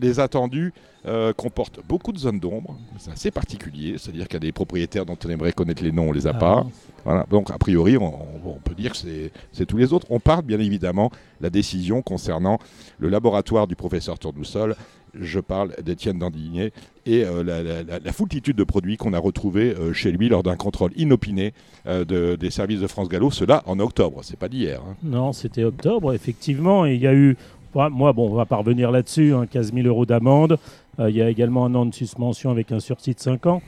les, 0.00 0.18
at- 0.18 0.22
attendus 0.22 0.72
euh, 1.06 1.32
comportent 1.32 1.80
beaucoup 1.88 2.12
de 2.12 2.18
zones 2.18 2.40
d'ombre. 2.40 2.76
C'est 2.98 3.10
assez 3.12 3.30
particulier. 3.30 3.96
C'est-à-dire 3.98 4.26
qu'il 4.26 4.34
y 4.34 4.36
a 4.36 4.40
des 4.40 4.52
propriétaires 4.52 5.06
dont 5.06 5.16
on 5.24 5.28
aimerait 5.28 5.52
connaître 5.52 5.82
les 5.82 5.92
noms, 5.92 6.08
on 6.08 6.12
les 6.12 6.26
a 6.26 6.32
Ah, 6.34 6.38
pas. 6.38 6.66
Voilà. 7.04 7.26
Donc, 7.30 7.50
a 7.50 7.58
priori, 7.58 7.96
on, 7.98 8.04
on 8.46 8.58
peut 8.64 8.74
dire 8.74 8.92
que 8.92 8.98
c'est- 9.52 9.66
tous 9.66 9.76
les 9.76 9.92
autres. 9.92 10.06
On 10.10 10.20
parle 10.20 10.42
bien 10.44 10.58
évidemment 10.60 11.10
la 11.40 11.50
décision 11.50 12.00
concernant 12.02 12.58
le 12.98 13.08
laboratoire 13.08 13.66
du 13.66 13.76
professeur 13.76 14.18
Tournesol. 14.18 14.76
Je 15.20 15.40
parle 15.40 15.72
d'Étienne 15.82 16.18
Dandigné 16.18 16.72
et 17.06 17.24
euh, 17.24 17.42
la, 17.44 18.12
foultitude 18.12 18.56
de 18.56 18.64
produits 18.64 18.96
qu'on 18.96 19.12
a 19.12 19.18
retrouvés 19.18 19.74
euh, 19.74 19.92
chez 19.92 20.10
lui 20.12 20.28
lors 20.28 20.42
d'un 20.42 20.56
contrôle 20.56 20.90
inopiné 20.96 21.52
euh, 21.86 22.04
de- 22.04 22.36
des 22.36 22.50
services 22.50 22.80
de 22.80 22.86
France 22.86 23.08
Gallo. 23.08 23.30
Cela 23.30 23.62
en 23.66 23.78
octobre, 23.78 24.20
c'est 24.22 24.38
pas 24.38 24.48
d'hier. 24.48 24.80
hein. 24.88 24.96
Non, 25.02 25.32
c'était 25.32 25.64
octobre, 25.64 26.12
effectivement. 26.14 26.86
Et 26.86 26.94
il 26.94 27.00
y 27.00 27.06
a 27.06 27.14
eu, 27.14 27.36
moi, 27.74 28.12
bon, 28.12 28.30
on 28.30 28.34
va 28.34 28.46
pas 28.46 28.56
revenir 28.56 28.90
là-dessus, 28.90 29.34
hein, 29.34 29.46
15 29.50 29.72
000 29.72 29.86
euros 29.86 30.06
d'amende. 30.06 30.58
Il 30.98 31.14
y 31.14 31.22
a 31.22 31.28
également 31.28 31.66
un 31.66 31.74
an 31.74 31.86
de 31.86 31.94
suspension 31.94 32.50
avec 32.50 32.70
un 32.70 32.78
sursis 32.78 33.14
de 33.14 33.20
5 33.20 33.46
ans. 33.46 33.62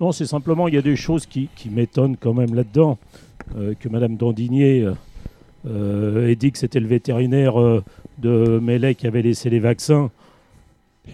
Non, 0.00 0.10
c'est 0.12 0.26
simplement, 0.26 0.66
il 0.68 0.74
y 0.74 0.78
a 0.78 0.82
des 0.82 0.96
choses 0.96 1.24
qui, 1.26 1.48
m'étonnent 1.70 2.16
quand 2.16 2.34
même 2.34 2.54
là-dedans. 2.54 2.98
Que 3.78 3.88
Madame 3.88 4.16
Dandigné 4.16 4.84
euh, 5.66 6.28
ait 6.28 6.34
dit 6.36 6.50
que 6.52 6.58
c'était 6.58 6.80
le 6.80 6.88
vétérinaire 6.88 7.54
de 8.18 8.58
Mellet 8.58 8.94
qui 8.96 9.06
avait 9.06 9.22
laissé 9.22 9.50
les 9.50 9.60
vaccins. 9.60 10.10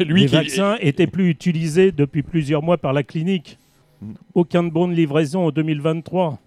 Lui 0.01 0.23
les 0.23 0.27
qui- 0.29 0.35
vaccins 0.35 0.77
étaient 0.81 1.07
plus 1.07 1.29
utilisés 1.29 1.93
depuis 1.93 2.23
plusieurs 2.23 2.63
mois 2.63 2.79
par 2.79 2.93
la 2.93 3.03
clinique. 3.03 3.59
Mm. 4.03 4.13
Aucun 4.35 4.63
de 4.65 4.71
bon 4.71 4.89
de 4.89 4.93
livraison 4.95 5.47
en 5.47 5.51
2023. 5.51 6.39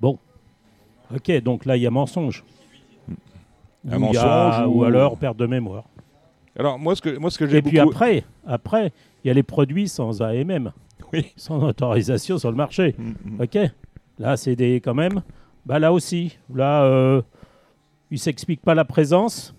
Bon. 0.00 0.18
Ok, 1.14 1.30
donc 1.42 1.64
là, 1.64 1.76
il 1.76 1.82
y 1.82 1.86
a 1.86 1.90
mensonge. 1.90 2.44
Un 3.88 3.92
Ou 3.92 3.94
a- 3.94 3.98
mensonge 3.98 4.66
ou... 4.68 4.80
ou- 4.80 4.84
alors 4.84 5.16
perte 5.16 5.36
de 5.36 5.46
mémoire. 5.46 5.84
Alors, 6.58 6.78
moi, 6.78 6.96
ce 6.96 7.02
que, 7.02 7.16
moi, 7.18 7.30
ce 7.30 7.38
que 7.38 7.46
j'ai 7.46 7.58
Et 7.58 7.62
puis 7.62 7.78
après, 7.78 8.24
après, 8.46 8.92
il 9.22 9.28
y 9.28 9.30
a 9.30 9.34
les 9.34 9.42
produits 9.42 9.88
sans 9.88 10.22
AMM, 10.22 10.72
Oui. 11.12 11.32
sans 11.36 11.62
autorisation 11.62 12.38
sur 12.38 12.50
le 12.50 12.56
marché. 12.56 12.94
Mm, 12.98 13.12
mm. 13.36 13.40
Ok. 13.42 13.58
Là, 14.18 14.36
c'est 14.36 14.56
des 14.56 14.76
quand 14.80 14.94
même. 14.94 15.22
Bah 15.66 15.78
là 15.78 15.92
aussi, 15.92 16.38
là, 16.54 16.84
euh, 16.84 17.20
il 18.10 18.18
s'explique 18.18 18.62
pas 18.62 18.74
la 18.74 18.84
présence. 18.84 19.54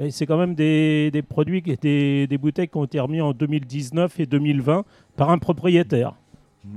Mais 0.00 0.10
c'est 0.10 0.24
quand 0.24 0.38
même 0.38 0.54
des, 0.54 1.10
des 1.12 1.20
produits, 1.22 1.60
des, 1.60 2.26
des 2.26 2.38
bouteilles 2.38 2.68
qui 2.68 2.76
ont 2.78 2.84
été 2.84 2.98
remis 2.98 3.20
en 3.20 3.32
2019 3.32 4.18
et 4.18 4.24
2020 4.26 4.84
par 5.14 5.28
un 5.30 5.36
propriétaire. 5.38 6.14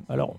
Alors, 0.10 0.36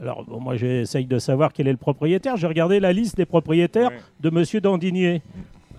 alors 0.00 0.24
bon, 0.24 0.40
moi, 0.40 0.54
j'essaye 0.56 1.04
de 1.06 1.18
savoir 1.18 1.52
quel 1.52 1.66
est 1.66 1.72
le 1.72 1.76
propriétaire. 1.76 2.36
J'ai 2.36 2.46
regardé 2.46 2.78
la 2.78 2.92
liste 2.92 3.16
des 3.16 3.26
propriétaires 3.26 3.88
Ouais. 3.90 3.98
de 4.20 4.30
Monsieur 4.30 4.60
Dandigné. 4.60 5.20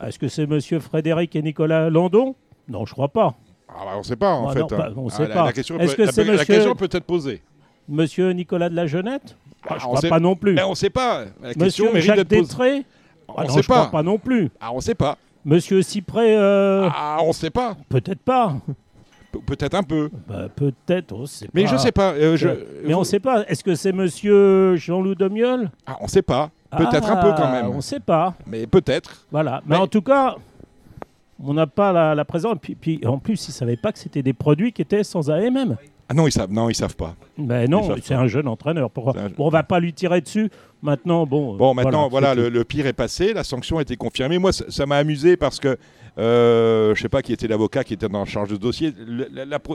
Est-ce 0.06 0.20
que 0.20 0.28
c'est 0.28 0.46
Monsieur 0.46 0.80
Frédéric 0.82 1.34
et 1.38 1.42
Nicolas 1.42 1.90
Landon? 1.90 2.36
Non, 2.68 2.86
je 2.86 2.92
crois 2.92 3.08
pas. 3.08 3.34
Ah 3.70 3.74
bah, 3.86 3.92
on 3.96 4.00
ne 4.00 4.04
sait 4.04 4.16
pas, 4.18 4.34
en 4.34 4.50
Ah 4.50 4.54
fait. 4.54 4.60
non, 4.60 4.68
bah, 4.70 4.92
on 4.98 5.08
Ah, 5.08 5.12
sait 5.12 5.28
la, 5.30 5.34
pas. 5.34 5.46
La 5.46 5.54
question, 5.54 5.80
Est-ce 5.80 5.92
peut, 5.96 5.96
que 5.96 6.02
la- 6.02 6.24
la 6.26 6.32
monsieur- 6.34 6.54
question 6.56 6.76
peut 6.76 6.90
être 6.92 7.06
posée. 7.06 7.42
Monsieur 7.88 8.32
Nicolas 8.32 8.68
de 8.70 8.76
la 8.76 8.86
Jeunette? 8.86 9.38
Bah, 9.68 9.78
Je 9.80 9.86
on 9.86 9.90
crois 9.90 10.02
sait- 10.02 10.10
pas 10.10 10.20
non 10.20 10.36
plus. 10.36 10.56
Ben, 10.56 10.66
on 10.66 10.72
ne 10.72 10.76
sait 10.76 10.90
pas. 10.90 11.24
La 11.42 11.54
question 11.54 11.86
Monsieur 11.86 11.94
mérite 11.94 12.04
Jacques. 12.18 12.28
Détré? 12.28 12.84
On 13.30 13.34
Ah 13.38 13.44
ne 13.44 13.48
non, 13.48 13.54
sait 13.56 13.64
crois 13.64 13.86
pas. 13.86 13.90
pas 13.92 14.04
non 14.04 14.18
plus. 14.18 14.50
Ah, 14.60 14.72
on 14.74 14.78
ne 14.78 14.82
sait 14.82 14.94
pas. 14.96 15.18
Monsieur 15.46 15.82
Cyprès, 15.82 16.36
euh, 16.38 16.90
Ah, 16.94 17.18
on 17.24 17.30
ne 17.30 17.34
sait 17.34 17.50
pas. 17.50 17.76
peut-être 17.90 18.20
pas. 18.22 18.56
Pe- 19.32 19.40
Peut-être 19.40 19.76
un 19.76 19.84
peu. 19.84 20.10
Bah, 20.28 20.48
peut-être, 20.56 21.12
on 21.14 21.26
sait 21.26 21.48
Mais 21.54 21.66
pas. 21.66 21.72
je 21.72 21.78
sais 21.78 21.92
pas. 21.92 22.14
euh, 22.14 22.38
je- 22.38 22.48
Mais 22.86 22.94
on 22.94 23.04
sait 23.04 23.20
pas. 23.20 23.44
Est-ce 23.48 23.64
que 23.64 23.76
c'est 23.76 23.92
Monsieur 23.92 24.76
Jean-Loup 24.78 25.16
Demiol 25.16 25.70
Ah, 25.86 25.98
on 26.02 26.08
sait 26.08 26.22
pas. 26.22 26.50
Peut-être 26.76 27.10
un 27.12 27.18
peu 27.18 27.32
quand 27.32 27.44
Ah, 27.46 27.52
même. 27.62 27.68
On 27.70 27.82
sait 27.82 28.00
pas. 28.00 28.34
Mais 28.46 28.66
peut-être. 28.68 29.26
Voilà. 29.32 29.62
Mais, 29.66 29.76
Mais- 29.76 29.82
en 29.82 29.88
tout 29.88 30.02
cas, 30.02 30.36
on 31.44 31.54
n'a 31.54 31.68
pas 31.68 31.92
la, 31.92 32.16
la 32.16 32.26
présence. 32.26 32.58
Puis, 32.62 32.76
puis, 32.76 33.00
en 33.06 33.18
plus, 33.20 33.48
ils 33.48 33.52
ne 33.52 33.54
savaient 33.54 33.78
pas 33.78 33.92
que 33.92 34.00
c'était 34.00 34.24
des 34.24 34.34
produits 34.34 34.72
qui 34.72 34.82
étaient 34.82 35.04
sans 35.04 35.30
AMM. 35.30 35.78
Ah 36.10 36.14
non, 36.14 36.26
ils 36.26 36.32
savent. 36.32 36.52
Non, 36.52 36.70
ils 36.70 36.76
savent 36.76 36.96
pas. 36.96 37.16
Mais 37.38 37.66
Ils 37.66 37.70
non, 37.70 37.96
c'est 38.02 38.14
un 38.14 38.28
jeune 38.28 38.48
entraîneur. 38.48 38.90
Pourquoi 38.90 39.20
un- 39.20 39.30
Bon, 39.30 39.48
on 39.48 39.50
va 39.50 39.64
pas 39.64 39.80
lui 39.80 39.94
tirer 39.94 40.22
dessus. 40.22 40.50
Maintenant, 40.82 41.26
bon. 41.26 41.58
Bon, 41.58 41.74
maintenant, 41.74 42.08
voilà, 42.08 42.34
le, 42.34 42.64
pire 42.64 42.86
est 42.88 42.94
passé, 42.94 43.34
la 43.34 43.44
sanction 43.44 43.78
a 43.78 43.82
été 43.82 43.98
confirmée. 43.98 44.38
Moi, 44.38 44.54
ça 44.54 44.86
m'a 44.86 44.98
amusé 44.98 45.36
parce 45.36 45.60
que 45.60 45.78
euh, 46.18 46.96
je 46.96 47.02
sais 47.02 47.10
pas 47.10 47.22
qui 47.22 47.32
était 47.32 47.48
l'avocat 47.48 47.84
qui 47.84 47.94
était 47.94 48.14
en 48.14 48.26
charge 48.26 48.50
de 48.50 48.58
dossier. 48.58 48.94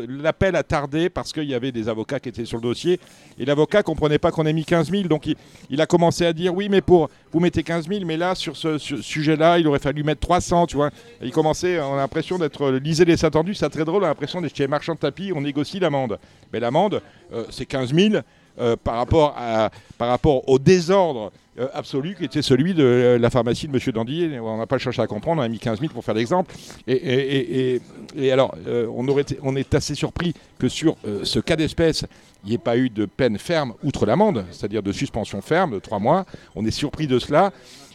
L'appel 0.09 0.57
a 0.57 0.63
tardé 0.63 1.09
parce 1.09 1.33
qu'il 1.33 1.45
y 1.45 1.55
avait 1.55 1.71
des 1.71 1.89
avocats 1.89 2.19
qui 2.19 2.29
étaient 2.29 2.45
sur 2.45 2.59
le 2.59 2.63
dossier 2.63 2.99
et 3.39 3.45
l'avocat 3.45 3.83
comprenait 3.83 4.19
pas 4.19 4.33
qu'on 4.33 4.45
ait 4.47 4.53
mis 4.53 4.65
15 4.65 4.91
000. 4.91 5.05
Donc, 5.05 5.27
il, 5.71 5.81
a 5.81 5.87
commencé 5.87 6.27
à 6.27 6.33
dire 6.33 6.55
oui, 6.55 6.69
mais 6.69 6.81
pour 6.81 7.09
vous 7.33 7.41
mettez 7.41 7.63
15 7.63 7.89
000, 7.89 8.05
mais 8.05 8.17
là, 8.17 8.35
sur 8.35 8.57
ce, 8.57 8.79
sujet-là, 8.79 9.59
il 9.59 9.69
aurait 9.69 9.79
fallu 9.79 10.03
mettre 10.03 10.21
300, 10.21 10.67
tu 10.67 10.77
vois. 10.77 10.91
Il 11.23 11.31
commençait, 11.31 11.81
on 11.81 11.95
a 11.95 11.97
l'impression 11.97 12.39
d'être, 12.39 12.71
lisez 12.71 13.05
les 13.05 13.25
attendus, 13.25 13.55
c'est 13.55 13.69
très 13.71 13.85
drôle, 13.85 14.03
on 14.03 14.07
a 14.07 14.09
l'impression 14.09 14.41
d'être 14.41 14.57
chez 14.57 14.67
marchand 14.67 14.95
de 14.95 14.99
tapis, 14.99 15.33
on 15.35 15.43
négocie 15.43 15.79
l'amende. 15.79 16.19
Mais 16.53 16.59
l'amende, 16.61 17.03
euh, 17.33 17.45
c'est 17.51 17.67
15 17.67 17.95
000 17.95 18.15
euh, 18.61 18.77
par, 18.83 18.97
rapport 18.97 19.35
à, 19.39 19.71
par 19.99 20.09
rapport 20.09 20.49
au 20.49 20.59
désordre 20.59 21.33
euh, 21.59 21.69
absolu 21.75 22.15
qui 22.17 22.25
était 22.25 22.43
celui 22.43 22.75
de 22.75 22.83
euh, 22.85 23.19
la 23.19 23.31
pharmacie 23.31 23.69
de 23.69 23.73
M. 23.75 23.93
Dandy. 23.93 24.31
On 24.43 24.57
n'a 24.59 24.67
pas 24.67 24.79
cherché 24.79 25.01
à 25.03 25.07
comprendre, 25.07 25.41
on 25.43 25.45
a 25.45 25.49
mis 25.49 25.59
15 25.59 25.81
000 25.81 25.93
pour 25.93 26.05
faire 26.05 26.15
l'exemple. 26.15 26.55
Et, 26.87 26.93
et- 26.93 27.37
et- 27.37 27.75
et- 27.77 27.81
et 28.27 28.33
alors, 28.33 28.55
on, 28.95 29.07
aurait 29.09 29.23
été- 29.23 29.39
on 29.43 29.57
est 29.57 29.75
assez 29.75 29.95
surpris 29.95 30.35
que 30.59 30.69
sur 30.69 30.97
ce 31.25 31.39
cas 31.41 31.57
d'espèce, 31.57 32.05
il 32.45 32.49
n'y 32.51 32.55
ait 32.55 32.59
pas 32.59 32.77
eu 32.77 32.91
de 32.91 33.07
peine 33.07 33.39
ferme 33.39 33.75
outre 33.85 34.05
l'amende, 34.07 34.45
c'est-à-dire 34.51 34.83
de 34.83 34.93
suspension 34.93 35.41
ferme 35.41 35.73
de 35.73 35.79
trois 35.79 35.99
mois. 35.99 36.25
On 36.55 36.65
est 36.67 36.71
surpris 36.71 37.07
de 37.07 37.19
cela. 37.19 37.53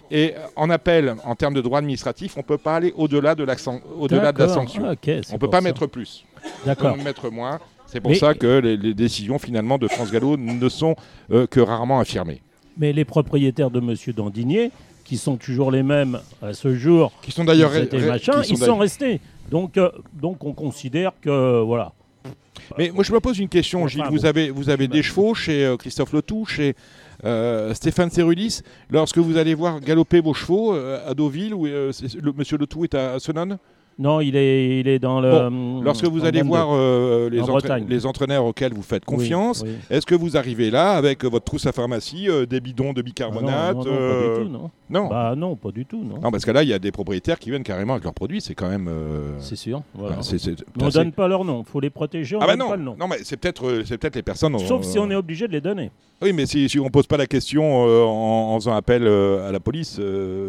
Et 0.10 0.36
en 0.56 0.70
appel, 0.70 1.16
en 1.26 1.36
termes 1.36 1.54
de 1.54 1.60
droit 1.60 1.80
administratif, 1.80 2.38
on 2.38 2.40
ne 2.40 2.46
peut 2.46 2.58
pas 2.58 2.78
aller 2.78 2.94
au-delà 2.96 3.36
de, 3.36 3.44
la 3.44 3.58
san- 3.58 3.82
au-delà 4.00 4.32
de 4.32 4.40
la 4.40 4.48
sanction. 4.54 4.84
Ah, 4.86 4.96
on 5.32 5.34
ne 5.34 5.38
peut 5.38 5.50
pas 5.50 5.58
ça. 5.58 5.62
mettre 5.64 5.86
plus. 5.86 6.24
On 6.66 6.96
peut 6.96 7.04
mettre 7.04 7.30
moins. 7.30 7.60
C'est 7.88 8.02
pour 8.02 8.12
Mais- 8.12 8.18
ça 8.18 8.34
que 8.34 8.60
les, 8.60 8.78
les 8.78 8.94
décisions 8.94 9.40
finalement 9.40 9.78
de 9.78 9.88
France 9.88 10.12
Gallo 10.12 10.38
ne 10.38 10.70
sont 10.70 10.96
euh, 11.32 11.48
que 11.48 11.60
rarement 11.60 12.00
affirmées. 12.00 12.42
Mais 12.78 12.94
les 12.94 13.06
propriétaires 13.06 13.72
de 13.72 13.80
Monsieur 13.80 14.14
Dandigné, 14.14 14.72
qui 15.04 15.18
sont 15.18 15.38
toujours 15.38 15.72
les 15.72 15.84
mêmes 15.84 16.20
à 16.42 16.54
ce 16.54 16.76
jour, 16.76 17.12
Qui 17.22 17.32
sont 17.32 17.46
d'ailleurs 17.46 17.72
machin, 17.72 18.42
qui 18.42 18.52
ils 18.54 18.58
sont 18.58 18.78
restés. 18.78 19.20
Donc, 19.50 19.78
euh, 19.78 19.90
donc 20.14 20.44
on 20.44 20.54
considère 20.54 21.14
que 21.22 21.62
voilà. 21.62 21.94
Mais 22.78 22.92
moi, 22.94 23.04
je 23.04 23.14
me 23.14 23.20
pose 23.22 23.40
une 23.40 23.48
question, 23.48 23.80
Enfin, 23.80 23.88
Gilles. 23.88 24.04
bon. 24.04 24.10
Vous 24.12 24.26
avez, 24.26 24.50
vous 24.50 24.70
avez 24.70 24.88
des 24.90 25.02
chevaux 25.02 25.34
chez 25.34 25.66
euh, 25.66 25.78
Christophe 25.78 26.12
Letou, 26.12 26.46
chez 26.46 26.76
euh, 27.24 27.74
Stéphane 27.74 28.12
Cerulis. 28.12 28.60
Lorsque 28.92 29.18
vous 29.20 29.38
allez 29.38 29.54
voir 29.54 29.80
galoper 29.80 30.20
vos 30.20 30.34
chevaux 30.34 30.74
à 30.74 31.14
Deauville, 31.14 31.54
où 31.54 31.66
le, 31.66 31.92
Monsieur 32.36 32.58
Letou 32.58 32.84
est 32.84 32.94
à 32.94 33.18
Senon, 33.20 33.58
Non, 34.00 34.22
il 34.22 34.36
est, 34.36 34.80
il 34.80 34.88
est 34.88 35.00
dans 35.00 35.20
le. 35.20 35.82
lorsque 35.84 36.06
vous 36.06 36.24
allez 36.24 36.40
22. 36.42 36.48
voir 36.48 36.68
euh, 36.72 37.30
les, 37.32 37.40
En 37.42 37.46
entra- 37.46 37.52
Bretagne. 37.54 37.86
les 37.90 38.06
entraîneurs 38.06 38.46
auxquels 38.46 38.74
vous 38.74 38.84
faites 38.84 39.04
confiance, 39.06 39.64
oui. 39.66 39.72
est-ce 39.90 40.06
que 40.06 40.14
vous 40.14 40.38
arrivez 40.38 40.70
là 40.70 40.92
avec 40.92 41.26
euh, 41.26 41.30
votre 41.30 41.46
trousse 41.46 41.66
à 41.66 41.72
pharmacie, 41.72 42.30
euh, 42.30 42.46
des 42.46 42.60
bidons 42.62 42.94
de 42.94 43.00
Ah 43.00 43.02
non, 43.02 43.04
bicarbonate 43.04 43.76
non, 43.76 43.84
non, 43.86 43.92
euh, 43.92 44.22
pas 44.34 44.40
du 44.40 44.46
tout, 44.46 44.52
non. 44.52 44.72
non. 44.92 45.08
Bah 45.10 45.34
non, 45.36 45.56
pas 45.56 45.72
du 45.72 45.86
tout, 45.86 46.04
non. 46.04 46.20
Non, 46.22 46.30
parce 46.32 46.46
que 46.46 46.52
là, 46.52 46.62
il 46.62 46.70
y 46.70 46.74
a 46.74 46.80
des 46.80 46.92
propriétaires 46.92 47.40
qui 47.40 47.50
viennent 47.50 47.64
carrément 47.64 47.94
avec 47.94 48.04
leurs 48.04 48.14
produits. 48.14 48.40
C'est 48.40 48.54
quand 48.54 48.70
même. 48.70 48.88
C'est 49.40 49.56
sûr. 49.56 49.82
voilà. 49.96 50.18
bah, 50.18 50.22
Mais 50.32 50.84
on 50.84 50.90
c'est- 50.92 51.00
donne 51.00 51.12
pas 51.12 51.28
leur 51.28 51.44
nom, 51.44 51.64
faut 51.64 51.80
les 51.80 51.90
protéger, 51.90 52.36
on 52.36 52.40
Ah 52.42 52.46
bah 52.46 52.52
donne 52.52 52.60
non, 52.60 52.70
pas 52.70 52.76
le 52.78 52.84
nom. 52.84 52.96
non, 53.00 53.08
mais 53.08 53.18
c'est 53.24 53.38
peut-être, 53.38 53.82
c'est 53.86 53.98
peut-être 53.98 54.16
les 54.16 54.22
personnes. 54.24 54.58
Sauf 54.60 54.84
si 54.84 55.00
on 55.00 55.10
est 55.10 55.16
obligé 55.16 55.48
de 55.48 55.54
les 55.54 55.62
donner. 55.62 55.90
Oui, 56.22 56.34
mais 56.34 56.46
si, 56.48 56.68
si 56.68 56.80
on 56.80 56.90
pose 56.90 57.06
pas 57.06 57.18
la 57.18 57.28
question 57.28 57.64
en, 57.84 58.54
en 58.56 58.60
faisant 58.60 58.74
appel 58.76 59.06
à 59.08 59.52
la 59.52 59.60
police, 59.60 60.00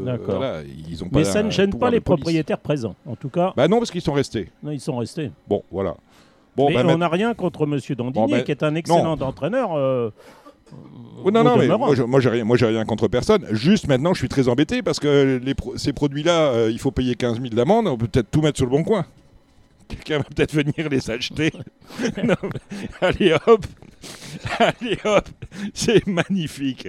D'accord. 0.05 0.37
voilà, 0.37 0.61
ils 0.89 1.03
ont 1.03 1.09
pas. 1.09 1.19
Mais 1.19 1.25
ça 1.25 1.43
ne 1.43 1.51
gêne 1.51 1.75
pas 1.75 1.91
les 1.91 2.01
propriétaires 2.01 2.59
présents. 2.59 2.95
En 3.07 3.17
tout 3.17 3.29
cas, 3.29 3.38
Bah 3.57 3.69
non, 3.69 3.79
parce 3.79 3.91
qu'ils 3.91 4.01
sont 4.03 4.13
restés. 4.13 4.51
non, 4.63 4.71
ils 4.73 4.81
sont 4.81 4.97
restés. 4.97 5.31
Bon, 5.49 5.63
voilà. 5.71 5.95
Bon, 6.57 6.69
Mais 6.69 6.75
bah, 6.75 6.83
on 6.89 6.99
n'a 6.99 7.09
rien 7.09 7.35
contre 7.35 7.67
Monsieur 7.67 7.95
Dandigné, 7.95 8.27
Bon, 8.27 8.31
ben, 8.33 8.43
qui 8.43 8.51
est 8.51 8.63
un 8.65 8.75
excellent 8.75 9.21
entraîneur. 9.21 9.71
euh, 9.77 10.11
Oui, 11.25 11.33
non, 11.33 11.45
non, 11.45 11.57
mais 11.57 11.67
moi, 11.69 11.95
je- 11.95 12.03
moi, 12.03 12.21
j'ai 12.21 12.29
rien, 12.31 12.45
moi, 12.45 12.57
j'ai 12.57 12.67
rien 12.67 12.85
contre 12.85 13.09
personne. 13.09 13.47
Juste 13.53 13.87
maintenant, 13.89 14.13
je 14.13 14.19
suis 14.19 14.29
très 14.29 14.49
embêté 14.49 14.83
parce 14.83 14.99
que 15.01 15.41
les 15.43 15.55
pro- 15.55 15.77
ces 15.79 15.93
produits-là, 15.93 16.49
euh, 16.53 16.71
il 16.71 16.79
faut 16.79 16.91
payer 16.91 17.15
15 17.15 17.37
000 17.41 17.55
d'amende. 17.55 17.87
On 17.87 17.97
peut 17.97 18.09
peut-être 18.09 18.31
tout 18.31 18.41
mettre 18.43 18.57
sur 18.59 18.67
le 18.67 18.73
bon 18.73 18.83
coin. 18.85 19.07
Quelqu'un 19.89 20.19
va 20.19 20.25
peut-être 20.25 20.53
venir 20.53 20.89
les 20.91 21.11
acheter. 21.11 21.53
Non, 22.25 22.35
allez 23.01 23.35
hop. 23.47 23.65
Allez 24.59 24.99
hop, 25.05 25.27
c'est 25.73 26.07
magnifique. 26.07 26.87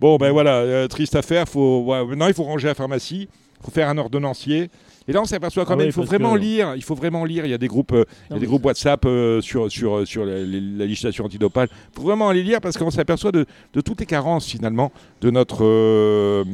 Bon 0.00 0.16
ben 0.16 0.30
voilà, 0.30 0.58
euh, 0.58 0.86
triste 0.88 1.16
affaire. 1.16 1.48
Faut, 1.48 1.80
ouais, 1.84 2.04
maintenant 2.06 2.28
il 2.28 2.34
faut 2.34 2.44
ranger 2.44 2.68
la 2.68 2.74
pharmacie, 2.74 3.28
il 3.60 3.64
faut 3.64 3.70
faire 3.72 3.88
un 3.88 3.98
ordonnancier. 3.98 4.70
Et 5.10 5.12
là 5.12 5.20
on 5.22 5.24
s'aperçoit 5.24 5.64
quand 5.64 5.72
Ah 5.74 5.76
même, 5.76 5.86
oui, 5.86 5.88
il 5.90 5.92
faut 5.92 6.02
vraiment 6.04 6.34
que- 6.34 6.38
lire. 6.38 6.72
Il 6.76 6.82
faut 6.82 6.94
vraiment 6.94 7.24
lire. 7.24 7.44
Il 7.44 7.50
y 7.50 7.54
a 7.54 7.58
des 7.58 7.66
groupes, 7.68 7.92
euh, 7.92 8.04
il 8.08 8.30
y 8.30 8.32
a 8.32 8.34
Non, 8.36 8.40
des 8.40 8.46
groupes 8.46 8.64
WhatsApp 8.64 9.04
euh, 9.06 9.40
sur 9.40 9.70
sur 9.70 9.98
euh, 9.98 10.04
sur 10.04 10.24
la, 10.24 10.38
législation 10.40 11.24
antidopage. 11.24 11.68
Il 11.72 11.96
faut 11.96 12.02
vraiment 12.02 12.28
aller 12.28 12.42
lire 12.42 12.60
parce 12.60 12.78
qu'on 12.78 12.90
s'aperçoit 12.90 13.32
de, 13.32 13.44
de 13.74 13.80
toutes 13.80 14.00
les 14.00 14.06
carences 14.06 14.46
finalement 14.46 14.92
de 15.20 15.30
notre 15.30 15.64
euh, 15.64 16.44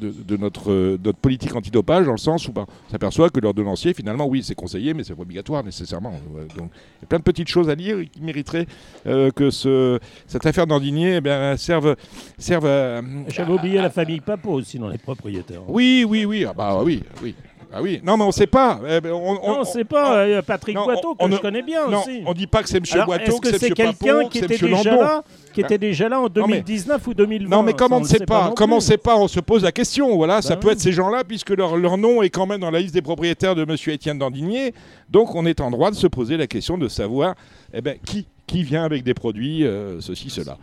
de, 0.00 0.10
de 0.26 0.36
notre 0.36 0.96
notre 1.04 1.18
politique 1.18 1.54
antidopage 1.54 2.06
dans 2.06 2.12
le 2.12 2.18
sens 2.18 2.48
où 2.48 2.52
ben, 2.52 2.66
on 2.88 2.90
s'aperçoit 2.90 3.30
que 3.30 3.40
l'ordonnancier 3.40 3.92
finalement 3.94 4.26
oui 4.26 4.42
c'est 4.42 4.54
conseillé 4.54 4.94
mais 4.94 5.04
c'est 5.04 5.14
pas 5.14 5.22
obligatoire 5.22 5.62
nécessairement. 5.62 6.12
Donc 6.56 6.70
il 6.70 7.02
y 7.02 7.04
a 7.04 7.06
plein 7.08 7.18
de 7.18 7.24
petites 7.24 7.48
choses 7.48 7.68
à 7.68 7.74
lire 7.74 7.98
qui 8.10 8.22
mériteraient 8.22 8.66
que 9.04 9.50
ce, 9.50 9.98
cette 10.26 10.46
affaire 10.46 10.66
d'Andinier 10.66 11.16
eh 11.16 11.20
bien, 11.20 11.56
serve, 11.56 11.96
serve 12.38 12.66
à- 12.66 13.02
J'avais 13.28 13.52
oublié 13.52 13.76
la 13.78 13.90
famille 13.90 14.20
Papo 14.20 14.50
aussi 14.52 14.78
dans 14.78 14.88
les 14.88 14.98
propriétaires. 14.98 15.62
Oui, 15.68 16.04
oui, 16.08 16.24
oui. 16.24 16.44
Ah 16.48 16.52
bah 16.54 16.80
oui, 16.82 17.02
oui. 17.22 17.34
Ah 17.78 17.82
oui. 17.82 18.00
Non, 18.02 18.16
mais 18.16 18.24
on 18.24 18.32
sait 18.32 18.46
pas. 18.46 18.80
Eh 18.88 19.00
ben, 19.02 19.12
on, 19.12 19.38
on- 19.42 19.56
non, 19.58 19.64
c'est 19.64 19.84
pas 19.84 20.16
euh, 20.20 20.40
Patrick 20.40 20.74
non, 20.74 20.84
Boiteau 20.86 21.14
que 21.14 21.22
on 21.22 21.26
je 21.26 21.32
ne- 21.32 21.38
connais 21.38 21.60
bien 21.62 21.86
non, 21.88 22.00
aussi. 22.00 22.22
on 22.24 22.32
dit 22.32 22.46
pas 22.46 22.62
que 22.62 22.68
c'est 22.70 22.80
Alors, 22.94 23.04
Boiteau, 23.06 23.32
est-ce 23.32 23.40
que 23.52 23.58
c'est 23.58 23.70
quelqu'un 23.70 24.24
qui 24.30 24.40
que 24.40 24.44
était 24.46 24.56
déjà 24.58 24.90
Landon. 24.90 25.02
là, 25.02 25.24
qui 25.52 25.60
était 25.60 25.76
déjà 25.78 26.08
là 26.08 26.20
en 26.20 26.24
mais- 26.24 26.30
2019 26.62 27.06
ou 27.06 27.12
2020 27.12 27.54
Non, 27.54 27.62
mais 27.62 27.74
comme 27.74 27.92
on 27.92 28.00
ne 28.00 28.06
sait 28.06 28.24
pas, 28.24 28.52
comme 28.56 28.72
on 28.72 28.80
sait 28.80 28.96
pas, 28.96 29.16
on 29.16 29.28
se 29.28 29.40
pose 29.40 29.62
la 29.62 29.72
question. 29.72 30.16
Voilà, 30.16 30.40
ça 30.40 30.54
Bah 30.54 30.60
peut 30.62 30.70
être 30.70 30.80
ces 30.80 30.92
gens-là, 30.92 31.22
puisque 31.24 31.50
leur, 31.50 31.76
leur 31.76 31.98
nom 31.98 32.22
est 32.22 32.30
quand 32.30 32.46
même 32.46 32.60
dans 32.60 32.70
la 32.70 32.80
liste 32.80 32.94
des 32.94 33.02
propriétaires 33.02 33.54
de 33.54 33.64
Monsieur 33.66 33.92
Étienne 33.92 34.18
Dandinier. 34.18 34.72
Donc, 35.10 35.34
on 35.34 35.44
est 35.44 35.60
en 35.60 35.70
droit 35.70 35.90
de 35.90 35.96
se 35.96 36.06
poser 36.06 36.36
la 36.38 36.46
question 36.46 36.78
de 36.78 36.88
savoir, 36.88 37.34
eh 37.74 37.82
ben, 37.82 37.96
qui, 38.06 38.26
qui 38.46 38.62
vient 38.62 38.84
avec 38.84 39.02
des 39.02 39.12
produits, 39.14 39.64
euh, 39.66 40.00
ceci, 40.00 40.30
cela. 40.30 40.56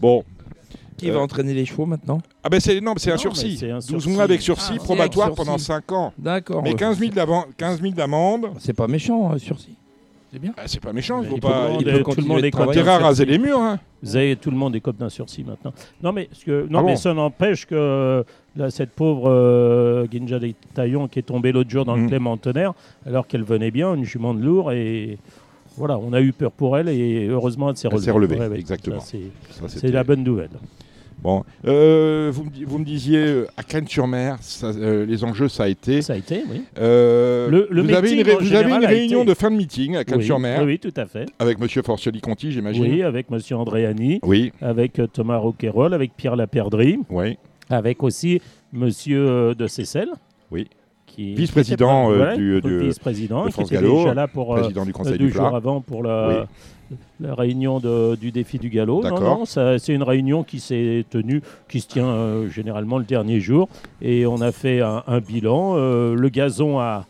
Bon, 0.00 0.24
Qui 0.98 1.10
Euh, 1.10 1.14
va 1.14 1.20
entraîner 1.20 1.54
les 1.54 1.64
chevaux 1.64 1.86
maintenant 1.86 2.20
ah 2.44 2.48
ben 2.50 2.60
c'est 2.60 2.80
non, 2.80 2.92
c'est 2.96 3.12
un 3.12 3.16
sursis. 3.16 3.58
un 3.64 3.76
12 3.76 3.84
sursis. 3.86 4.08
mois 4.10 4.24
avec 4.24 4.42
sursis 4.42 4.74
Ah, 4.76 4.82
probatoire 4.84 5.28
sursis. 5.28 5.44
pendant 5.44 5.58
5 5.58 5.92
ans. 5.92 6.12
D'accord. 6.18 6.62
Mais 6.62 6.70
ouais. 6.70 6.76
15 6.76 6.98
000 6.98 7.12
d'amende- 7.12 7.46
15 7.56 7.80
000 7.80 7.94
d'amende, 7.94 8.48
C'est 8.58 8.72
pas 8.74 8.86
méchant, 8.88 9.32
euh, 9.32 9.38
sursis. 9.38 9.76
C'est 10.32 10.38
bien. 10.38 10.52
ah, 10.58 10.62
c'est 10.66 10.80
pas 10.82 10.92
méchant. 10.92 11.22
Il 11.22 11.28
faut 11.28 11.36
il 11.36 11.40
pas. 11.40 11.70
il 11.78 11.84
peut 11.86 12.02
tout 12.02 12.20
le 12.20 12.26
monde 12.26 12.44
est 12.44 12.54
à 12.88 12.98
raser 12.98 13.24
les 13.24 13.38
murs. 13.38 13.58
Hein. 13.60 13.78
Vous 14.02 14.14
avez 14.14 14.36
tout 14.36 14.50
le 14.50 14.58
monde 14.58 14.76
est 14.76 14.80
comme 14.80 14.96
d'un 14.96 15.08
sursis 15.08 15.42
maintenant. 15.42 15.72
Non 16.02 16.12
mais, 16.12 16.26
parce 16.26 16.44
que, 16.44 16.66
non, 16.68 16.80
Ah 16.80 16.82
mais 16.82 16.92
bon 16.92 16.96
ça 16.96 17.14
n'empêche 17.14 17.64
que 17.64 18.24
là, 18.54 18.70
cette 18.70 18.90
pauvre 18.90 19.30
euh, 19.30 20.06
Ginja 20.10 20.38
des 20.38 20.54
Taillons 20.74 21.08
qui 21.08 21.20
est 21.20 21.22
tombée 21.22 21.50
l'autre 21.52 21.70
jour 21.70 21.84
dans 21.86 21.96
Mm. 21.96 22.02
le 22.02 22.08
Clémentonnerre 22.08 22.74
alors 23.06 23.26
qu'elle 23.26 23.42
venait 23.44 23.70
bien, 23.70 23.94
une 23.94 24.04
jument 24.04 24.34
de 24.34 24.42
lourd 24.42 24.70
et 24.72 25.18
voilà, 25.78 25.96
on 25.96 26.12
a 26.12 26.20
eu 26.20 26.32
peur 26.32 26.50
pour 26.52 26.76
elle 26.76 26.88
et 26.90 27.26
heureusement 27.28 27.70
elle 27.70 27.76
s'est 27.78 27.86
Elle 27.88 27.94
relevée. 27.94 28.04
s'est 28.04 28.10
relevée, 28.10 28.36
Ouais, 28.38 28.48
ouais, 28.48 28.58
exactement. 28.58 29.00
C'est 29.00 29.90
la 29.90 30.04
bonne 30.04 30.24
nouvelle. 30.24 30.50
Bon, 31.22 31.42
Euh, 31.66 32.30
vous, 32.32 32.46
vous 32.66 32.78
me 32.78 32.84
disiez 32.84 33.18
euh, 33.18 33.46
à 33.56 33.64
Cannes-sur-Mer, 33.64 34.36
euh, 34.62 35.04
les 35.04 35.24
enjeux, 35.24 35.48
ça 35.48 35.64
a 35.64 35.68
été. 35.68 36.00
Ça 36.00 36.12
a 36.12 36.16
été, 36.16 36.44
oui. 36.50 36.62
Euh, 36.78 37.48
Le- 37.48 37.66
le 37.70 37.82
vous 37.82 37.92
avez 37.92 38.12
une, 38.12 38.22
vous 38.22 38.54
avez 38.54 38.70
une 38.70 38.84
réunion 38.86 39.24
de 39.24 39.34
fin 39.34 39.50
de 39.50 39.56
meeting 39.56 39.96
à 39.96 40.04
Cannes-sur-Mer 40.04 40.60
Oui, 40.60 40.66
oui, 40.66 40.78
tout 40.78 40.94
à 41.00 41.06
fait. 41.06 41.26
avec 41.40 41.58
Monsieur 41.58 41.82
Forcioli-Conti, 41.82 42.52
j'imagine. 42.52 42.82
Oui, 42.82 43.02
avec 43.02 43.30
Monsieur 43.30 43.56
Andréani, 43.56 44.20
Oui, 44.22 44.52
avec 44.60 45.00
euh, 45.00 45.06
Thomas 45.08 45.38
Roquerolles, 45.38 45.92
avec 45.94 46.12
Pierre 46.16 46.36
Laperdrie, 46.36 47.00
oui. 47.10 47.36
avec 47.68 48.02
aussi 48.04 48.40
Monsieur 48.72 49.28
euh, 49.28 49.54
de 49.54 49.66
Cessel. 49.66 50.08
Oui. 50.52 50.68
Vice-président, 51.18 52.12
euh, 52.12 52.16
voilà, 52.16 52.36
du- 52.36 52.60
du- 52.60 52.78
vice-président, 52.78 53.46
de 53.46 53.50
qui 53.50 53.60
était 53.62 53.80
déjà 53.80 54.14
là 54.14 54.28
pour 54.28 54.54
Président 54.54 54.84
du 54.84 54.92
Conseil 54.92 55.18
du 55.18 55.30
jours 55.30 55.48
Plat. 55.48 55.56
avant 55.56 55.80
pour 55.80 56.04
la, 56.04 56.46
la 57.20 57.34
réunion 57.34 57.80
de- 57.80 58.16
du 58.16 58.30
défi 58.32 58.58
du 58.58 58.68
galop. 58.70 59.02
Non, 59.02 59.20
non, 59.20 59.44
c'est 59.44 59.92
une 59.94 60.02
réunion 60.02 60.42
qui 60.44 60.60
s'est 60.60 61.04
tenue, 61.10 61.42
qui 61.68 61.80
se 61.80 61.88
tient 61.88 62.06
euh, 62.06 62.48
généralement 62.48 62.98
le 62.98 63.04
dernier 63.04 63.40
jour. 63.40 63.68
Et 64.02 64.26
on 64.26 64.40
a 64.40 64.52
fait 64.52 64.80
un, 64.80 65.02
un 65.06 65.20
bilan. 65.20 65.74
Euh, 65.76 66.14
le 66.14 66.28
gazon 66.28 66.78
à 66.78 67.06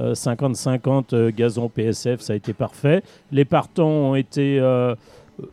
euh, 0.00 0.14
50-50, 0.14 1.14
euh, 1.14 1.30
gazon 1.34 1.68
PSF, 1.68 2.20
ça 2.20 2.32
a 2.32 2.36
été 2.36 2.52
parfait. 2.52 3.02
Les 3.32 3.44
partants 3.44 3.88
ont 3.88 4.14
été 4.16 4.58
euh, 4.60 4.94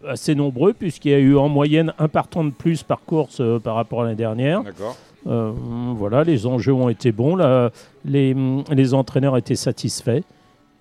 assez 0.08 0.36
nombreux, 0.36 0.74
puisqu'il 0.74 1.12
y 1.12 1.16
a 1.16 1.20
eu 1.20 1.38
en 1.38 1.48
moyenne 1.48 1.94
un 2.00 2.08
partant 2.08 2.44
de 2.44 2.50
plus 2.52 2.84
par 2.84 3.02
course 3.06 3.42
par 3.64 3.76
rapport 3.76 4.02
à 4.02 4.04
l'année 4.06 4.16
dernière. 4.16 4.64
D'accord. 4.64 4.98
Voilà, 5.24 6.24
les 6.24 6.48
enjeux 6.48 6.74
ont 6.74 6.90
été 6.90 7.12
bons, 7.12 7.36
là, 7.36 7.70
les, 8.06 8.36
les 8.72 8.94
entraîneurs 8.96 9.38
étaient 9.38 9.56
satisfaits. 9.56 10.22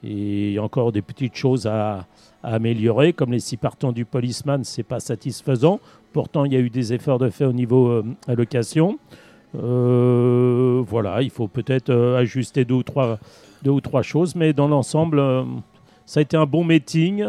Et 0.02 0.48
il 0.48 0.52
y 0.52 0.58
a 0.58 0.62
encore 0.62 0.92
des 0.92 1.02
petites 1.02 1.34
choses 1.34 1.66
à, 1.66 2.06
améliorer, 2.42 3.12
comme 3.12 3.32
les 3.32 3.40
six 3.40 3.58
partants 3.58 3.92
du 3.92 4.06
policeman, 4.06 4.64
c'est 4.64 4.82
pas 4.82 4.98
satisfaisant. 4.98 5.78
Pourtant, 6.14 6.46
il 6.46 6.54
y 6.54 6.56
a 6.56 6.60
eu 6.60 6.70
des 6.70 6.94
efforts 6.94 7.18
de 7.18 7.28
fait 7.28 7.44
au 7.44 7.52
niveau 7.52 7.88
euh, 7.88 8.04
allocation. 8.26 8.98
Euh, 9.58 10.82
voilà, 10.86 11.20
il 11.20 11.28
faut 11.28 11.48
peut-être 11.48 11.90
euh, 11.90 12.16
ajuster 12.16 12.64
deux 12.64 12.76
ou, 12.76 12.82
trois, 12.82 13.18
deux 13.62 13.72
ou 13.72 13.82
trois 13.82 14.00
choses, 14.00 14.34
mais 14.34 14.54
dans 14.54 14.68
l'ensemble, 14.68 15.22
ça 16.06 16.20
a 16.20 16.22
été 16.22 16.36
un 16.36 16.46
bon 16.46 16.64
meeting, 16.64 17.26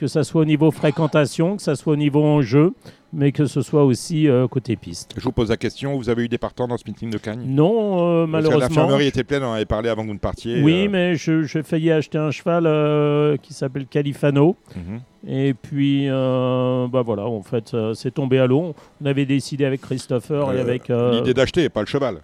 que 0.00 0.06
ce 0.06 0.22
soit 0.22 0.40
au 0.40 0.44
niveau 0.46 0.70
fréquentation, 0.70 1.56
que 1.56 1.62
ce 1.62 1.74
soit 1.74 1.92
au 1.92 1.96
niveau 1.96 2.24
enjeu, 2.24 2.72
mais 3.12 3.32
que 3.32 3.44
ce 3.44 3.60
soit 3.60 3.84
aussi 3.84 4.28
euh, 4.28 4.48
côté 4.48 4.74
piste. 4.74 5.12
Je 5.14 5.22
vous 5.22 5.30
pose 5.30 5.50
la 5.50 5.58
question, 5.58 5.94
vous 5.98 6.08
avez 6.08 6.24
eu 6.24 6.28
des 6.28 6.38
partants 6.38 6.66
dans 6.66 6.78
ce 6.78 6.84
meeting 6.86 7.10
de 7.10 7.18
Cagnes 7.18 7.42
Non, 7.44 8.22
euh, 8.22 8.26
malheureusement. 8.26 8.60
L'infirmerie 8.60 9.08
était 9.08 9.24
pleine, 9.24 9.42
on 9.42 9.48
en 9.48 9.52
avait 9.52 9.66
parlé 9.66 9.90
avant 9.90 10.00
que 10.00 10.06
vous 10.06 10.14
ne 10.14 10.18
partiez. 10.18 10.62
Oui, 10.62 10.86
euh, 10.86 10.90
mais 10.90 11.16
j'ai 11.16 11.62
failli 11.62 11.90
acheter 11.90 12.16
un 12.16 12.30
cheval 12.30 12.64
euh, 12.66 13.36
qui 13.36 13.52
s'appelle 13.52 13.84
Califano. 13.84 14.56
mhm. 14.74 15.00
Et 15.28 15.52
puis, 15.52 16.08
bah 16.08 17.02
voilà, 17.04 17.26
en 17.26 17.42
fait, 17.42 17.76
c'est 17.92 18.14
tombé 18.14 18.38
à 18.38 18.46
l'eau. 18.46 18.74
On 19.02 19.04
avait 19.04 19.26
décidé 19.26 19.66
avec 19.66 19.82
Christopher 19.82 20.50
et 20.54 20.60
avec. 20.60 20.88
L'idée 20.88 21.34
d'acheter, 21.34 21.68
pas 21.68 21.80
le 21.80 21.86
cheval. 21.86 22.22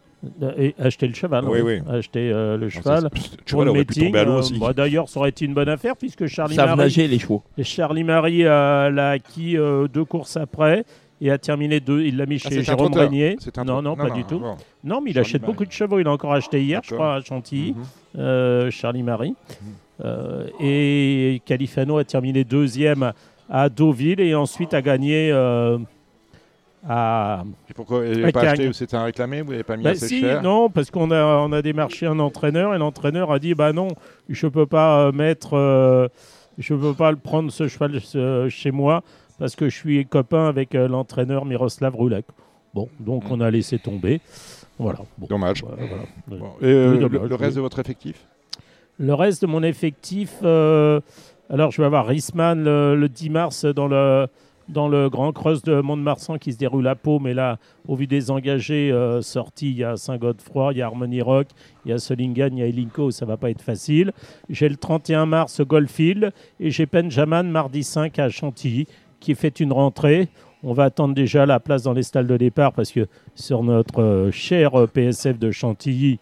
Et 0.58 0.74
acheter 0.78 1.06
le 1.06 1.14
cheval. 1.14 1.44
Oui, 1.46 1.60
oui. 1.60 1.80
oui. 1.86 1.92
Acheter 1.98 2.30
euh, 2.32 2.56
le 2.56 2.68
ça, 2.70 2.78
cheval. 2.80 3.10
Pour 3.10 3.20
cheval 3.46 3.64
le 3.66 3.70
aurait 3.72 3.84
pu 3.84 3.88
meeting, 4.00 4.04
tomber 4.06 4.18
à 4.20 4.24
l'eau 4.24 4.32
euh, 4.32 4.38
aussi. 4.38 4.58
bah, 4.58 4.72
D'ailleurs, 4.72 5.08
ça 5.08 5.20
aurait 5.20 5.28
été 5.30 5.44
une 5.44 5.54
bonne 5.54 5.68
affaire 5.68 5.96
puisque 5.96 6.26
Charlie 6.26 6.54
Savent 6.54 6.70
Marie, 6.70 6.80
nager 6.82 7.08
les 7.08 7.18
chevaux. 7.18 7.42
Charlie 7.62 8.04
Marie 8.04 8.44
euh, 8.44 8.90
l'a 8.90 9.10
acquis 9.10 9.56
euh, 9.56 9.88
deux 9.88 10.04
courses 10.04 10.36
après 10.36 10.84
et 11.20 11.30
a 11.30 11.38
terminé 11.38 11.80
deux. 11.80 12.02
Il 12.02 12.16
l'a 12.16 12.26
mis 12.26 12.40
Ah, 12.44 12.48
chez 12.48 12.58
un 12.58 12.62
Jérôme. 12.62 12.92
Régnier. 12.94 13.36
Non, 13.64 13.82
non, 13.82 13.96
pas 13.96 14.10
du 14.10 14.24
tout. 14.24 14.38
bon. 14.38 14.56
Non, 14.84 15.00
mais 15.00 15.10
il 15.10 15.14
Charlie 15.14 15.18
achète 15.28 15.42
Marie. 15.42 15.52
beaucoup 15.52 15.64
de 15.66 15.72
chevaux. 15.72 15.98
Il 15.98 16.06
a 16.06 16.12
encore 16.12 16.32
acheté 16.32 16.62
hier, 16.62 16.80
je 16.84 16.94
crois, 16.94 17.14
à 17.16 17.20
Chantilly. 17.20 17.72
Mhm. 17.72 17.84
euh, 18.18 18.70
Charlie 18.70 19.02
Marie. 19.02 19.34
Euh, 20.04 20.46
et 20.60 21.40
Califano 21.46 21.96
a 21.98 22.04
terminé 22.04 22.44
deuxième 22.44 23.12
à 23.48 23.68
Deauville 23.70 24.20
et 24.20 24.34
ensuite 24.34 24.74
a 24.74 24.82
gagné 24.82 25.30
euh, 25.32 25.78
à. 26.88 27.44
Et 27.68 27.74
pourquoi 27.74 28.00
vous 28.00 28.20
n'avez 28.20 28.32
pas 28.32 28.42
acheté 28.42 28.72
C'était 28.72 28.96
un 28.96 29.04
réclamé 29.04 29.42
Vous 29.42 29.50
n'avez 29.52 29.64
pas 29.64 29.76
mis 29.76 29.84
Bah 29.84 29.90
assez 29.90 30.08
si, 30.08 30.20
cher 30.20 30.42
non, 30.42 30.70
parce 30.70 30.90
qu'on 30.90 31.10
a, 31.10 31.22
on 31.24 31.52
a 31.52 31.62
démarché 31.62 32.06
un 32.06 32.18
entraîneur 32.18 32.74
et 32.74 32.78
l'entraîneur 32.78 33.32
a 33.32 33.38
dit 33.38 33.54
bah 33.54 33.72
non, 33.72 33.88
je 34.28 34.46
peux 34.46 34.66
pas 34.66 35.06
euh, 35.06 35.12
mettre, 35.12 35.54
euh, 35.54 36.08
je 36.58 36.74
peux 36.74 36.94
pas 36.94 37.10
le 37.10 37.16
prendre 37.16 37.50
ce 37.50 37.68
cheval 37.68 38.00
euh, 38.14 38.48
chez 38.48 38.70
moi 38.70 39.02
parce 39.38 39.56
que 39.56 39.68
je 39.68 39.76
suis 39.76 40.06
copain 40.06 40.46
avec 40.46 40.74
euh, 40.74 40.88
l'entraîneur 40.88 41.44
Miroslav 41.44 41.94
Roulek. 41.94 42.26
Bon, 42.74 42.88
donc 43.00 43.24
on 43.30 43.40
a 43.40 43.50
laissé 43.50 43.78
tomber. 43.78 44.20
Voilà. 44.78 45.00
Bon, 45.18 45.26
Dommage. 45.26 45.62
voilà, 45.62 45.82
voilà. 45.86 46.04
Bon. 46.26 46.50
Et 46.60 46.66
euh, 46.66 47.08
le, 47.08 47.34
reste 47.34 47.52
oui. 47.52 47.56
de 47.56 47.60
votre 47.60 47.78
effectif 47.78 48.26
Le 48.98 49.14
reste 49.14 49.42
de 49.42 49.46
mon 49.46 49.62
effectif, 49.62 50.34
euh, 50.42 51.00
alors 51.48 51.70
je 51.70 51.80
vais 51.80 51.86
avoir 51.86 52.06
Risman 52.06 52.62
le, 52.62 52.94
le 52.96 53.08
10 53.08 53.30
mars 53.30 53.64
dans 53.64 53.88
le, 53.88 54.26
dans 54.68 54.88
le 54.88 55.08
Grand 55.08 55.32
Cross 55.32 55.62
de 55.62 55.80
Mont-de-Marsan 55.80 56.38
qui 56.38 56.52
se 56.52 56.58
déroule 56.58 56.86
à 56.88 56.94
Pau, 56.94 57.18
mais 57.18 57.34
là, 57.34 57.58
au 57.86 57.94
vu 57.94 58.06
des 58.06 58.30
engagés 58.30 58.90
euh, 58.90 59.22
sortis, 59.22 59.70
il 59.70 59.78
y 59.78 59.84
a 59.84 59.96
Saint-Godefroy, 59.96 60.72
il 60.72 60.78
y 60.78 60.82
a 60.82 60.86
Harmony 60.86 61.22
Rock, 61.22 61.48
il 61.84 61.90
y 61.90 61.94
a 61.94 61.98
Solingen, 61.98 62.56
il 62.56 62.58
y 62.58 62.62
a 62.62 62.66
Elinco, 62.66 63.10
ça 63.10 63.26
va 63.26 63.36
pas 63.36 63.50
être 63.50 63.62
facile. 63.62 64.12
J'ai 64.48 64.68
le 64.68 64.76
31 64.76 65.26
mars 65.26 65.60
Goldfield 65.60 66.32
et 66.60 66.70
j'ai 66.70 66.86
Benjamin 66.86 67.44
mardi 67.44 67.82
5 67.82 68.18
à 68.18 68.28
Chantilly 68.28 68.86
qui 69.20 69.34
fait 69.34 69.60
une 69.60 69.72
rentrée. 69.72 70.28
On 70.62 70.72
va 70.72 70.84
attendre 70.84 71.14
déjà 71.14 71.46
la 71.46 71.60
place 71.60 71.82
dans 71.82 71.92
les 71.92 72.02
stalles 72.02 72.26
de 72.26 72.36
départ 72.36 72.72
parce 72.72 72.90
que 72.90 73.06
sur 73.34 73.62
notre 73.62 74.02
euh, 74.02 74.30
cher 74.32 74.74
euh, 74.74 74.86
PSF 74.86 75.38
de 75.38 75.50
Chantilly, 75.50 76.18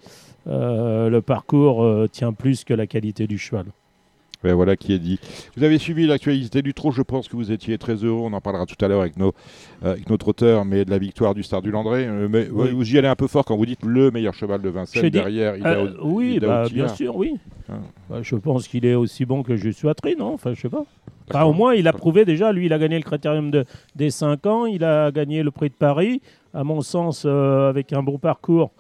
le 0.47 1.21
parcours 1.21 2.07
tient 2.13 2.35
plus 2.35 2.65
que 2.65 2.75
la 2.75 2.87
qualité 2.87 3.27
du 3.27 3.39
cheval. 3.39 3.65
Ouais, 4.45 4.53
voilà 4.53 4.77
qui 4.77 4.93
est 4.93 4.99
dit. 4.99 5.19
Vous 5.57 5.65
avez 5.65 5.79
suivi 5.79 6.07
l'actualité 6.07 6.61
du 6.61 6.75
trot, 6.75 6.91
je 6.93 7.01
pense 7.01 7.29
que 7.29 7.37
vous 7.37 7.51
étiez 7.51 7.79
très 7.79 7.95
heureux, 7.95 8.21
on 8.25 8.33
en 8.35 8.41
parlera 8.43 8.67
tout 8.67 8.83
à 8.85 8.89
l'heure 8.89 9.01
avec, 9.01 9.17
nos, 9.17 9.33
euh, 9.85 9.93
avec 9.93 10.11
notre 10.11 10.29
auteur, 10.29 10.67
mais 10.67 10.85
de 10.85 10.91
la 10.91 10.99
victoire 10.99 11.35
du 11.35 11.43
Star 11.43 11.63
du 11.63 11.71
Landré. 11.71 12.07
Euh, 12.07 12.29
mais 12.31 12.47
Oui. 12.53 12.71
vous 12.73 12.95
y 12.95 12.99
allez 12.99 13.09
un 13.09 13.17
peu 13.17 13.27
fort 13.27 13.47
quand 13.47 13.57
vous 13.57 13.65
dites 13.65 13.83
le 13.85 14.11
meilleur 14.11 14.35
cheval 14.35 14.61
de 14.61 14.69
Vincennes, 14.69 15.03
Je 15.03 15.09
derrière 15.09 15.57
Ida, 15.57 15.71
Euh, 15.79 15.95
oui, 16.03 16.35
Ida 16.37 16.47
bah, 16.47 16.65
bien 16.71 16.89
sûr, 16.89 17.17
oui. 17.17 17.37
Ah. 17.71 17.75
Bah, 18.11 18.19
je 18.21 18.37
pense 18.37 18.69
qu'il 18.69 18.85
est 18.85 18.95
aussi 18.95 19.25
bon 19.25 19.43
que 19.43 19.57
Juste 19.57 19.83
Watry, 19.83 20.15
non? 20.15 20.35
Enfin, 20.35 20.53
je 20.53 20.61
sais 20.61 20.69
pas. 20.69 20.85
Au 21.47 21.55
moins, 21.55 21.73
il 21.75 21.89
a 21.89 21.95
prouvé 21.95 22.27
déjà, 22.27 22.53
lui, 22.53 22.67
il 22.67 22.73
a 22.75 22.79
gagné 22.79 22.97
le 22.99 23.03
critérium 23.05 23.51
de, 23.51 23.65
des 23.97 24.11
5 24.11 24.45
ans, 24.45 24.67
il 24.67 24.85
a 24.85 25.11
gagné 25.11 25.43
le 25.43 25.51
prix 25.51 25.71
de 25.71 25.75
Paris, 25.75 26.21
à 26.53 26.65
mon 26.65 26.83
sens, 26.83 27.25
avec 27.25 27.95
un 27.95 28.03
bon 28.03 28.19
parcours. 28.19 28.73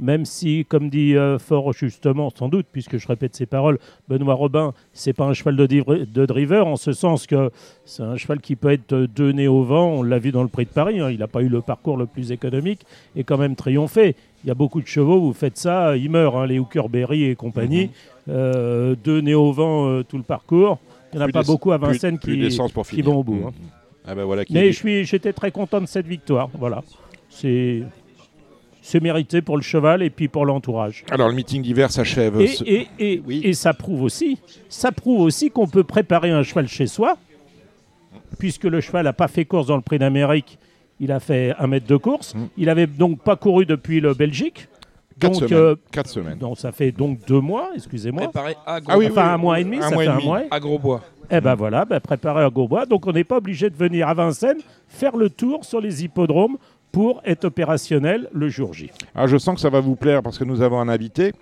Même 0.00 0.24
si, 0.24 0.64
comme 0.68 0.88
dit 0.88 1.14
euh, 1.16 1.38
fort 1.38 1.72
justement, 1.72 2.30
sans 2.36 2.48
doute, 2.48 2.66
puisque 2.72 2.96
je 2.96 3.06
répète 3.06 3.36
ses 3.36 3.46
paroles, 3.46 3.78
Benoît 4.08 4.34
Robin, 4.34 4.72
c'est 4.92 5.12
pas 5.12 5.24
un 5.26 5.34
cheval 5.34 5.56
de, 5.56 6.26
driver, 6.26 6.66
en 6.66 6.76
ce 6.76 6.92
sens 6.92 7.26
que 7.26 7.50
c'est 7.84 8.02
un 8.02 8.16
cheval 8.16 8.40
qui 8.40 8.56
peut 8.56 8.70
être 8.70 8.94
donné 9.14 9.46
au 9.46 9.62
vent. 9.62 9.90
On 9.90 10.02
l'a 10.02 10.18
vu 10.18 10.32
dans 10.32 10.42
le 10.42 10.48
Prix 10.48 10.64
de 10.64 10.70
Paris, 10.70 11.00
hein, 11.00 11.10
il 11.10 11.18
n'a 11.18 11.28
pas 11.28 11.42
eu 11.42 11.48
le 11.48 11.60
parcours 11.60 11.96
le 11.96 12.06
plus 12.06 12.32
économique 12.32 12.80
et 13.14 13.24
quand 13.24 13.38
même 13.38 13.54
triomphé. 13.56 14.16
Il 14.42 14.48
y 14.48 14.50
a 14.50 14.54
beaucoup 14.54 14.80
de 14.80 14.86
chevaux, 14.86 15.20
vous 15.20 15.34
faites 15.34 15.58
ça, 15.58 15.96
ils 15.96 16.10
meurent, 16.10 16.36
hein, 16.36 16.46
les 16.46 16.58
Hookerberry 16.58 17.24
et 17.24 17.36
compagnie. 17.36 17.90
Euh, 18.28 18.94
deux 19.02 19.20
nez 19.20 19.34
au 19.34 19.52
vent 19.52 19.88
euh, 19.88 20.02
tout 20.02 20.16
le 20.16 20.22
parcours. 20.22 20.78
Il 21.12 21.16
n'y 21.16 21.22
en 21.22 21.24
a 21.24 21.26
Plus 21.26 21.32
pas 21.32 21.42
beaucoup 21.42 21.72
à 21.72 21.78
Vincennes 21.78 22.18
qui, 22.18 22.48
vont 23.02 23.18
au 23.18 23.24
bout. 23.24 23.42
Hein. 23.48 23.52
Ah 24.06 24.14
ben 24.14 24.24
voilà 24.24 24.44
qui 24.44 24.54
Mais 24.54 24.72
j'étais 24.72 25.32
très 25.32 25.50
content 25.50 25.80
de 25.80 25.86
cette 25.86 26.06
victoire. 26.06 26.48
Voilà, 26.54 26.82
c'est 27.28 27.82
c'est 28.82 29.00
mérité 29.00 29.42
pour 29.42 29.56
le 29.56 29.62
cheval 29.62 30.02
et 30.02 30.10
puis 30.10 30.28
pour 30.28 30.46
l'entourage. 30.46 31.04
Alors 31.10 31.28
le 31.28 31.34
meeting 31.34 31.62
d'hiver 31.62 31.90
s'achève. 31.90 32.40
Et, 32.40 32.46
ce- 32.48 32.64
et, 32.64 32.88
et, 32.98 33.22
Oui. 33.26 33.40
et 33.44 33.52
ça 33.54 33.74
prouve 33.74 34.02
aussi, 34.02 34.38
ça 34.68 34.90
prouve 34.92 35.20
aussi 35.20 35.50
qu'on 35.50 35.66
peut 35.66 35.84
préparer 35.84 36.30
un 36.30 36.42
cheval 36.42 36.66
chez 36.68 36.86
soi, 36.86 37.16
puisque 38.38 38.64
le 38.64 38.80
cheval 38.80 39.04
n'a 39.04 39.12
pas 39.12 39.28
fait 39.28 39.44
course 39.44 39.66
dans 39.66 39.76
le 39.76 39.82
Prix 39.82 39.98
d'Amérique. 39.98 40.58
Il 40.98 41.12
a 41.12 41.20
fait 41.20 41.54
un 41.58 41.66
mètre 41.66 41.86
de 41.86 41.96
course. 41.96 42.34
Mm. 42.34 42.38
Il 42.58 42.68
avait 42.68 42.86
donc 42.86 43.20
pas 43.22 43.36
couru 43.36 43.64
depuis 43.66 44.00
le 44.00 44.14
Belgique. 44.14 44.68
Quatre 45.18 45.32
Donc, 45.40 45.48
semaines. 45.50 45.62
euh, 45.64 45.76
Quatre 45.92 46.08
semaines. 46.08 46.38
donc 46.38 46.58
ça 46.58 46.72
fait 46.72 46.92
donc 46.92 47.18
deux 47.26 47.40
mois, 47.40 47.70
excusez-moi. 47.74 48.22
Préparé 48.24 48.54
à 48.66 48.80
gros, 48.80 48.92
Ah 48.94 48.98
oui, 48.98 49.08
enfin 49.10 49.22
oui, 49.26 49.28
un 49.32 49.36
mois 49.36 49.60
et 49.60 49.64
demi, 49.64 49.76
un 49.76 49.82
ça 49.82 49.90
mois 49.90 49.98
fait 50.04 50.08
et 50.08 50.12
un 50.12 50.14
demi. 50.16 50.24
mois. 50.26 50.40
à 50.50 50.60
gros 50.60 50.78
bois. 50.78 51.02
Eh 51.30 51.40
ben 51.40 51.54
voilà, 51.54 51.84
ben 51.84 52.00
préparer 52.00 52.42
à 52.42 52.50
Gourbois. 52.50 52.86
Donc 52.86 53.06
on 53.06 53.12
n'est 53.12 53.22
pas 53.24 53.36
obligé 53.36 53.70
de 53.70 53.76
venir 53.76 54.08
à 54.08 54.14
Vincennes 54.14 54.58
faire 54.88 55.16
le 55.16 55.30
tour 55.30 55.64
sur 55.64 55.80
les 55.80 56.02
hippodromes 56.04 56.56
pour 56.92 57.22
être 57.24 57.44
opérationnel 57.44 58.28
le 58.32 58.48
jour 58.48 58.74
J. 58.74 58.90
Ah, 59.14 59.26
je 59.26 59.36
sens 59.36 59.54
que 59.54 59.60
ça 59.60 59.70
va 59.70 59.80
vous 59.80 59.96
plaire 59.96 60.22
parce 60.22 60.38
que 60.38 60.44
nous 60.44 60.62
avons 60.62 60.80
un 60.80 60.88
invité, 60.88 61.32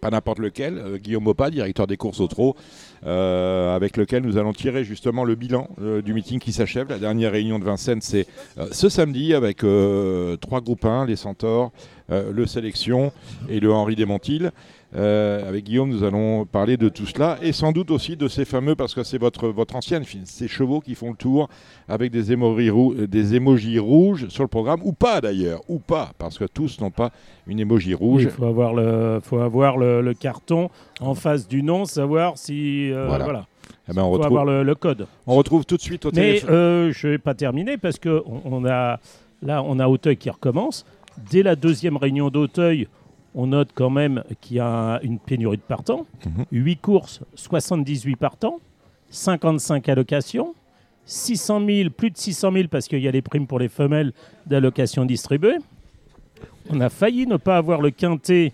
pas 0.00 0.10
n'importe 0.10 0.38
lequel, 0.38 0.78
euh, 0.78 0.98
Guillaume 0.98 1.26
Opa, 1.26 1.50
directeur 1.50 1.86
des 1.86 1.96
courses 1.96 2.20
au 2.20 2.28
trot, 2.28 2.56
euh, 3.06 3.74
avec 3.74 3.96
lequel 3.96 4.22
nous 4.22 4.36
allons 4.36 4.52
tirer 4.52 4.84
justement 4.84 5.24
le 5.24 5.34
bilan 5.34 5.68
euh, 5.80 6.02
du 6.02 6.14
meeting 6.14 6.38
qui 6.38 6.52
s'achève. 6.52 6.88
La 6.88 6.98
dernière 6.98 7.32
réunion 7.32 7.58
de 7.58 7.64
Vincennes, 7.64 8.00
c'est 8.00 8.26
ce 8.70 8.88
samedi 8.88 9.34
avec 9.34 9.58
trois 10.40 10.60
groupes 10.60 10.84
1, 10.84 11.06
les 11.06 11.16
Centaures, 11.16 11.72
le 12.08 12.46
Sélection 12.46 13.12
et 13.48 13.60
le 13.60 13.72
Henri 13.72 13.96
Desmontil. 13.96 14.50
Euh, 14.96 15.48
avec 15.48 15.64
Guillaume, 15.64 15.88
nous 15.90 16.04
allons 16.04 16.44
parler 16.46 16.76
de 16.76 16.88
tout 16.88 17.04
cela 17.06 17.36
et 17.42 17.50
sans 17.50 17.72
doute 17.72 17.90
aussi 17.90 18.16
de 18.16 18.28
ces 18.28 18.44
fameux, 18.44 18.76
parce 18.76 18.94
que 18.94 19.02
c'est 19.02 19.18
votre, 19.18 19.48
votre 19.48 19.74
ancienne 19.74 20.04
film, 20.04 20.22
ces 20.24 20.46
chevaux 20.46 20.78
qui 20.80 20.94
font 20.94 21.10
le 21.10 21.16
tour 21.16 21.48
avec 21.88 22.12
des 22.12 22.30
émojis, 22.30 22.70
rou- 22.70 22.94
des 22.94 23.34
émojis 23.34 23.80
rouges 23.80 24.28
sur 24.28 24.44
le 24.44 24.48
programme, 24.48 24.80
ou 24.84 24.92
pas 24.92 25.20
d'ailleurs, 25.20 25.62
ou 25.68 25.80
pas, 25.80 26.12
parce 26.16 26.38
que 26.38 26.44
tous 26.44 26.80
n'ont 26.80 26.92
pas 26.92 27.10
une 27.48 27.58
émoji 27.58 27.92
rouge. 27.92 28.22
Il 28.22 28.30
faut 28.30 28.44
avoir 28.46 28.72
le, 28.72 29.18
faut 29.22 29.38
avoir 29.40 29.76
le, 29.78 30.00
le 30.00 30.14
carton 30.14 30.70
en 31.00 31.14
face 31.14 31.48
du 31.48 31.64
nom, 31.64 31.86
savoir 31.86 32.38
si 32.38 32.92
euh, 32.92 33.06
Voilà. 33.08 33.24
voilà. 33.24 33.46
Eh 33.90 33.92
ben, 33.92 34.02
on, 34.02 34.04
faut 34.04 34.10
retrouve, 34.12 34.26
avoir 34.26 34.44
le, 34.44 34.62
le 34.62 34.74
code. 34.76 35.06
on 35.26 35.34
retrouve 35.34 35.66
tout 35.66 35.76
de 35.76 35.82
suite 35.82 36.06
au 36.06 36.10
Mais 36.12 36.20
téléphone. 36.20 36.50
euh, 36.54 36.92
je 36.92 37.08
vais 37.08 37.18
pas 37.18 37.34
terminer 37.34 37.76
parce 37.78 37.98
que 37.98 38.22
on, 38.26 38.40
on 38.44 38.64
a 38.64 38.98
là 39.42 39.62
on 39.62 39.78
a 39.80 39.88
Auteuil 39.88 40.16
qui 40.16 40.30
recommence. 40.30 40.86
Dès 41.30 41.42
la 41.42 41.54
deuxième 41.56 41.96
réunion 41.96 42.28
d'Auteuil, 42.30 42.88
on 43.34 43.48
note 43.48 43.70
quand 43.74 43.90
même 43.90 44.22
qu'il 44.40 44.56
y 44.56 44.60
a 44.60 45.00
une 45.02 45.18
pénurie 45.18 45.56
de 45.56 45.62
partants. 45.62 46.06
Mhm. 46.24 46.44
8 46.52 46.76
courses, 46.76 47.20
78 47.34 48.16
partants, 48.16 48.60
55 49.10 49.88
allocations, 49.88 50.54
600 51.06 51.60
000, 51.66 51.90
plus 51.90 52.10
de 52.10 52.16
600 52.16 52.52
000 52.52 52.68
parce 52.68 52.88
qu'il 52.88 53.00
y 53.00 53.08
a 53.08 53.10
les 53.10 53.22
primes 53.22 53.46
pour 53.46 53.58
les 53.58 53.68
femelles 53.68 54.12
d'allocations 54.46 55.04
distribuées. 55.04 55.58
On 56.70 56.80
a 56.80 56.88
failli 56.88 57.26
ne 57.26 57.36
pas 57.36 57.56
avoir 57.56 57.80
le 57.80 57.90
quintet 57.90 58.52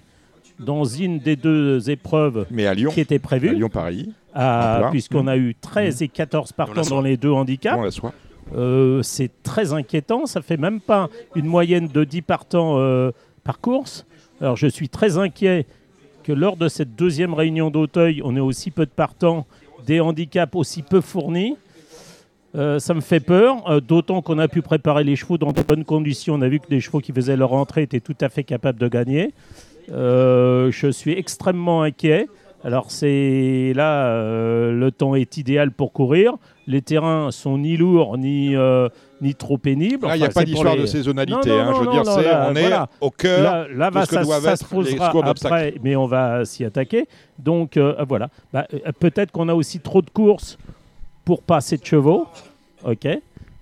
dans 0.58 0.84
une 0.84 1.18
des 1.20 1.36
deux 1.36 1.88
épreuves 1.90 2.46
Mais 2.50 2.66
à 2.66 2.74
Lyon, 2.74 2.90
qui 2.90 3.00
était 3.00 3.16
à 3.16 3.20
prévue, 3.20 3.54
Lyon-Paris, 3.54 4.12
à- 4.34 4.76
plein. 4.80 4.90
puisqu'on 4.90 5.26
a 5.26 5.36
eu 5.36 5.54
13 5.54 6.02
et 6.02 6.08
14 6.08 6.52
partants 6.52 6.82
dans 6.82 7.00
les 7.00 7.16
deux 7.16 7.30
handicaps. 7.30 8.00
Euh, 8.56 9.00
c'est 9.02 9.30
très 9.42 9.72
inquiétant. 9.72 10.26
Ça 10.26 10.42
fait 10.42 10.56
même 10.56 10.80
pas 10.80 11.08
une 11.36 11.46
moyenne 11.46 11.86
de 11.86 12.04
10 12.04 12.22
partants 12.22 12.78
euh, 12.78 13.12
par 13.44 13.60
course. 13.60 14.04
Alors 14.40 14.56
je 14.56 14.66
suis 14.66 14.88
très 14.88 15.18
inquiet 15.18 15.66
que 16.24 16.32
lors 16.32 16.56
de 16.56 16.68
cette 16.68 16.96
deuxième 16.96 17.34
réunion 17.34 17.70
d'Auteuil, 17.70 18.22
on 18.24 18.36
ait 18.36 18.40
aussi 18.40 18.70
peu 18.70 18.86
de 18.86 18.90
partants, 18.90 19.46
des 19.86 20.00
handicaps 20.00 20.54
aussi 20.54 20.82
peu 20.82 21.00
fournis. 21.00 21.56
Euh, 22.56 22.78
ça 22.78 22.94
me 22.94 23.00
fait 23.00 23.20
peur, 23.20 23.70
euh, 23.70 23.80
d'autant 23.80 24.22
qu'on 24.22 24.38
a 24.38 24.48
pu 24.48 24.62
préparer 24.62 25.04
les 25.04 25.14
chevaux 25.14 25.38
dans 25.38 25.52
de 25.52 25.62
bonnes 25.62 25.84
conditions. 25.84 26.34
On 26.34 26.42
a 26.42 26.48
vu 26.48 26.58
que 26.58 26.66
les 26.70 26.80
chevaux 26.80 27.00
qui 27.00 27.12
faisaient 27.12 27.36
leur 27.36 27.52
entrée 27.52 27.82
étaient 27.82 28.00
tout 28.00 28.16
à 28.20 28.28
fait 28.28 28.42
capables 28.42 28.78
de 28.78 28.88
gagner. 28.88 29.32
Euh, 29.92 30.70
je 30.70 30.88
suis 30.88 31.12
extrêmement 31.12 31.82
inquiet. 31.82 32.26
Alors 32.64 32.90
c'est 32.90 33.72
là, 33.74 34.22
le 34.70 34.90
temps 34.90 35.14
est 35.14 35.38
idéal 35.38 35.70
pour 35.70 35.92
courir. 35.92 36.34
Les 36.66 36.82
terrains 36.82 37.30
sont 37.30 37.56
ni 37.56 37.78
lourds 37.78 38.18
ni, 38.18 38.54
ni 39.20 39.34
trop 39.34 39.58
pénibles. 39.58 40.06
Là, 40.06 40.16
il 40.16 40.20
n'y 40.20 40.26
a 40.26 40.30
pas 40.30 40.44
d'histoire 40.44 40.74
les- 40.76 40.82
de 40.82 40.86
saisonnalité. 40.86 41.48
Non, 41.50 41.56
non, 41.56 41.62
hein, 41.62 41.74
je 41.74 41.80
veux 41.84 41.90
dire, 41.92 42.04
là, 42.04 42.48
on 42.50 42.54
est 42.56 42.60
voilà. 42.60 42.88
au 43.00 43.10
cœur. 43.10 43.42
Là, 43.42 43.66
là, 43.74 43.90
va- 43.90 44.04
ce 44.04 44.10
que 44.10 44.14
ça, 44.16 44.22
doivent 44.22 44.42
ça 44.44 44.52
être 44.52 44.58
se 44.58 44.64
posera 44.64 45.12
après, 45.28 45.74
mais 45.82 45.96
on 45.96 46.06
va 46.06 46.44
s'y 46.44 46.64
attaquer. 46.64 47.06
Donc 47.38 47.76
euh, 47.76 47.94
voilà. 48.08 48.28
Bah, 48.52 48.66
euh, 48.74 48.78
Peut-être 48.98 49.30
qu'on 49.32 49.48
a 49.48 49.54
aussi 49.54 49.80
trop 49.80 50.02
de 50.02 50.10
courses 50.10 50.58
pour 51.24 51.42
pas 51.42 51.56
assez 51.58 51.76
de 51.76 51.84
chevaux. 51.84 52.26
Ok. 52.84 53.06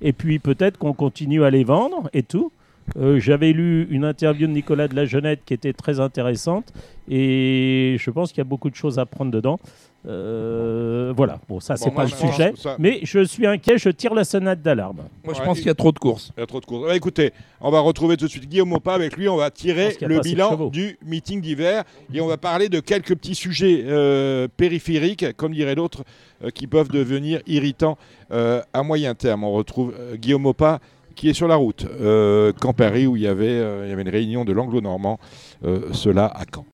Et 0.00 0.12
puis 0.12 0.38
peut-être 0.38 0.78
qu'on 0.78 0.92
continue 0.92 1.42
à 1.44 1.50
les 1.50 1.64
vendre 1.64 2.08
et 2.12 2.22
tout. 2.22 2.52
Euh, 2.96 3.18
J'avais 3.20 3.52
lu 3.52 3.86
une 3.90 4.04
interview 4.04 4.46
de 4.46 4.52
Nicolas 4.52 4.88
de 4.88 4.94
la 4.96 5.04
Jeunette 5.04 5.40
qui 5.44 5.52
était 5.54 5.72
très 5.74 6.00
intéressante 6.00 6.72
et 7.18 7.96
je 7.98 8.10
pense 8.10 8.30
qu'il 8.30 8.38
y 8.38 8.40
a 8.40 8.44
beaucoup 8.44 8.70
de 8.70 8.74
choses 8.74 8.98
à 8.98 9.06
prendre 9.06 9.30
dedans. 9.30 9.58
Euh, 10.06 11.12
voilà, 11.16 11.40
bon, 11.48 11.58
ça, 11.60 11.76
c'est 11.76 11.86
Bon, 11.86 11.90
pas 11.90 12.02
moi, 12.02 12.04
le 12.04 12.10
je 12.10 12.14
pense 12.16 12.30
sujet, 12.34 12.52
que 12.52 12.58
ça- 12.58 12.76
mais 12.78 13.00
je 13.02 13.24
suis 13.24 13.46
inquiet, 13.46 13.78
je 13.78 13.88
tire 13.90 14.14
la 14.14 14.24
sonnette 14.24 14.62
d'alarme. 14.62 14.98
Moi, 15.24 15.34
je 15.34 15.40
Ouais, 15.40 15.44
pense 15.44 15.58
et- 15.58 15.60
qu'il 15.60 15.66
y 15.68 15.70
a 15.70 15.74
trop 15.74 15.92
de 15.92 15.98
courses. 15.98 16.30
Il 16.36 16.40
y 16.40 16.42
a 16.42 16.46
trop 16.46 16.60
de 16.60 16.64
courses. 16.66 16.86
Bah, 16.86 16.94
écoutez, 16.96 17.32
on 17.60 17.70
va 17.70 17.80
retrouver 17.80 18.16
tout 18.16 18.26
de 18.26 18.30
suite 18.30 18.48
Guillaume 18.48 18.72
Opa. 18.72 18.94
Avec 18.94 19.16
lui, 19.16 19.28
on 19.28 19.36
va 19.36 19.50
tirer 19.50 19.86
pense 19.86 19.92
qu'il 19.94 20.02
y 20.02 20.04
a 20.04 20.08
le 20.08 20.14
pas 20.14 20.20
assez 20.20 20.30
de 20.30 20.34
bilan 20.34 20.50
chevaux. 20.50 20.70
du 20.70 20.98
meeting 21.04 21.40
d'hiver 21.40 21.84
et 22.14 22.20
on 22.20 22.26
va 22.26 22.36
parler 22.36 22.68
de 22.68 22.80
quelques 22.80 23.14
petits 23.16 23.34
sujets 23.34 23.84
euh, 23.86 24.46
périphériques, 24.56 25.36
comme 25.36 25.52
dirait 25.52 25.74
l'autre, 25.74 26.04
euh, 26.44 26.50
qui 26.50 26.66
peuvent 26.68 26.88
devenir 26.90 27.40
irritants 27.46 27.98
euh, 28.30 28.62
à 28.72 28.82
moyen 28.82 29.14
terme. 29.14 29.44
On 29.44 29.52
retrouve 29.52 29.92
euh, 29.98 30.16
Guillaume 30.16 30.46
Opa 30.46 30.78
qui 31.16 31.28
est 31.28 31.34
sur 31.34 31.48
la 31.48 31.56
route, 31.56 31.84
euh, 32.00 32.52
Camp 32.60 32.72
Paris, 32.72 33.08
où 33.08 33.16
il 33.16 33.22
y 33.22 33.26
avait, 33.26 33.48
euh, 33.48 33.82
il 33.84 33.90
y 33.90 33.92
avait 33.92 34.02
une 34.02 34.08
réunion 34.08 34.44
de 34.44 34.52
l'anglo-normand, 34.52 35.18
euh, 35.64 35.80
cela 35.92 36.26
à 36.26 36.44
Caen. 36.54 36.64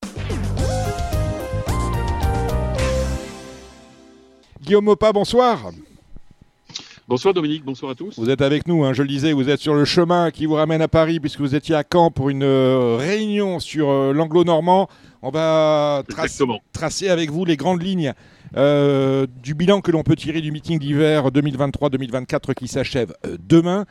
Guillaume 4.65 4.89
Opa, 4.89 5.13
bonsoir. 5.13 5.73
Bonsoir 7.07 7.35
Dominique, 7.35 7.65
bonsoir 7.67 7.93
à 7.93 7.95
tous. 7.95 8.19
Vous 8.19 8.31
êtes 8.31 8.41
avec 8.41 8.67
nous, 8.67 8.83
hein, 8.83 8.95
je 8.95 9.03
le 9.03 9.09
disais, 9.09 9.35
vous 9.35 9.51
êtes 9.51 9.61
sur 9.61 9.75
le 9.75 9.85
chemin 9.85 10.31
qui 10.31 10.47
vous 10.47 10.55
ramène 10.55 10.81
à 10.81 10.89
Paris 10.89 11.21
puisque 11.21 11.41
vous 11.41 11.55
étiez 11.55 11.75
à 11.75 11.85
Caen 11.85 12.11
pour 12.11 12.31
une 12.31 12.45
euh, 12.45 12.97
réunion 12.99 13.61
sur 13.61 13.91
euh, 13.91 14.15
l'anglo-normand. 14.15 14.89
On 15.21 15.29
va 15.29 16.03
tracer, 16.73 17.11
avec 17.11 17.31
vous 17.31 17.45
les 17.45 17.59
grandes 17.59 17.83
lignes 17.83 18.15
euh, 18.57 19.27
du 19.43 19.53
bilan 19.53 19.83
que 19.83 19.91
l'on 19.91 20.03
peut 20.03 20.17
tirer 20.17 20.41
du 20.41 20.51
meeting 20.51 20.79
d'hiver 20.79 21.29
2023-2024 21.29 22.55
qui 22.55 22.67
s'achève 22.67 23.13
demain. 23.47 23.85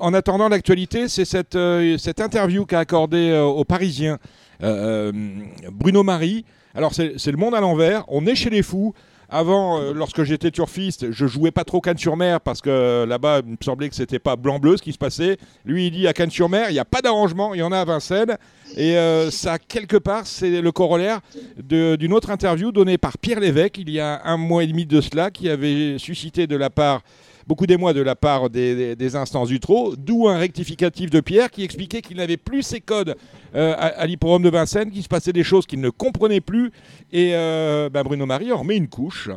En 0.00 0.14
attendant, 0.14 0.48
l'actualité, 0.48 1.06
c'est 1.06 1.24
cette, 1.24 1.56
cette 1.98 2.20
interview 2.20 2.66
qu'a 2.66 2.80
accordée 2.80 3.38
aux 3.38 3.64
Parisiens 3.64 4.18
Bruno 4.60 6.02
Marie. 6.02 6.44
Alors, 6.74 6.92
c'est 6.94 7.26
le 7.26 7.36
monde 7.36 7.54
à 7.54 7.60
l'envers. 7.60 8.04
On 8.08 8.26
est 8.26 8.34
chez 8.34 8.50
les 8.50 8.62
fous. 8.62 8.94
Avant, 9.30 9.78
euh, 9.78 9.92
lorsque 9.92 10.22
j'étais 10.22 10.50
turfiste, 10.50 11.10
je 11.10 11.26
jouais 11.26 11.50
pas 11.50 11.64
trop 11.64 11.82
Cannes-sur-Mer 11.82 12.40
parce 12.40 12.62
que 12.62 12.70
euh, 12.70 13.06
là-bas, 13.06 13.40
il 13.44 13.52
me 13.52 13.56
semblait 13.62 13.90
que 13.90 13.94
c'était 13.94 14.18
pas 14.18 14.36
blanc-bleu 14.36 14.78
ce 14.78 14.82
qui 14.82 14.92
se 14.94 14.98
passait. 14.98 15.36
Lui, 15.66 15.88
il 15.88 15.90
dit 15.90 16.08
à 16.08 16.14
Cannes-sur-Mer, 16.14 16.70
il 16.70 16.72
n'y 16.72 16.78
a 16.78 16.86
pas 16.86 17.02
d'arrangement, 17.02 17.52
il 17.52 17.58
y 17.58 17.62
en 17.62 17.70
a 17.70 17.78
à 17.78 17.84
Vincennes. 17.84 18.38
Et 18.74 18.96
euh, 18.96 19.30
ça, 19.30 19.58
quelque 19.58 19.98
part, 19.98 20.26
c'est 20.26 20.62
le 20.62 20.72
corollaire 20.72 21.20
d'une 21.62 22.14
autre 22.14 22.30
interview 22.30 22.72
donnée 22.72 22.96
par 22.96 23.18
Pierre 23.18 23.40
Lévesque 23.40 23.76
il 23.76 23.90
y 23.90 24.00
a 24.00 24.22
un 24.24 24.38
mois 24.38 24.64
et 24.64 24.66
demi 24.66 24.86
de 24.86 25.00
cela, 25.02 25.30
qui 25.30 25.50
avait 25.50 25.98
suscité 25.98 26.46
de 26.46 26.56
la 26.56 26.70
part, 26.70 27.02
beaucoup 27.48 27.66
d'émoi 27.66 27.94
de 27.94 28.02
la 28.02 28.14
part 28.14 28.50
des, 28.50 28.76
des- 28.76 28.96
des 28.96 29.16
instances 29.16 29.48
du 29.48 29.58
trot, 29.58 29.94
d'où 29.96 30.28
un 30.28 30.36
rectificatif 30.38 31.10
de 31.10 31.20
Pierre 31.20 31.50
qui 31.50 31.62
expliquait 31.64 32.02
qu'il 32.02 32.18
n'avait 32.18 32.36
plus 32.36 32.62
ses 32.62 32.80
codes 32.80 33.16
euh, 33.54 33.72
à, 33.76 33.86
à 34.02 34.06
de 34.06 34.48
Vincennes, 34.50 34.90
qu'il 34.90 35.02
se 35.02 35.08
passait 35.08 35.32
des 35.32 35.42
choses 35.44 35.66
qu'il 35.66 35.80
ne 35.80 35.90
comprenait 35.90 36.40
plus. 36.42 36.70
Et 37.10 37.30
euh, 37.34 37.88
bah, 37.88 38.02
Bruno 38.04 38.26
Marie 38.26 38.52
en 38.52 38.58
remet 38.58 38.76
une 38.76 38.88
couche. 38.88 39.30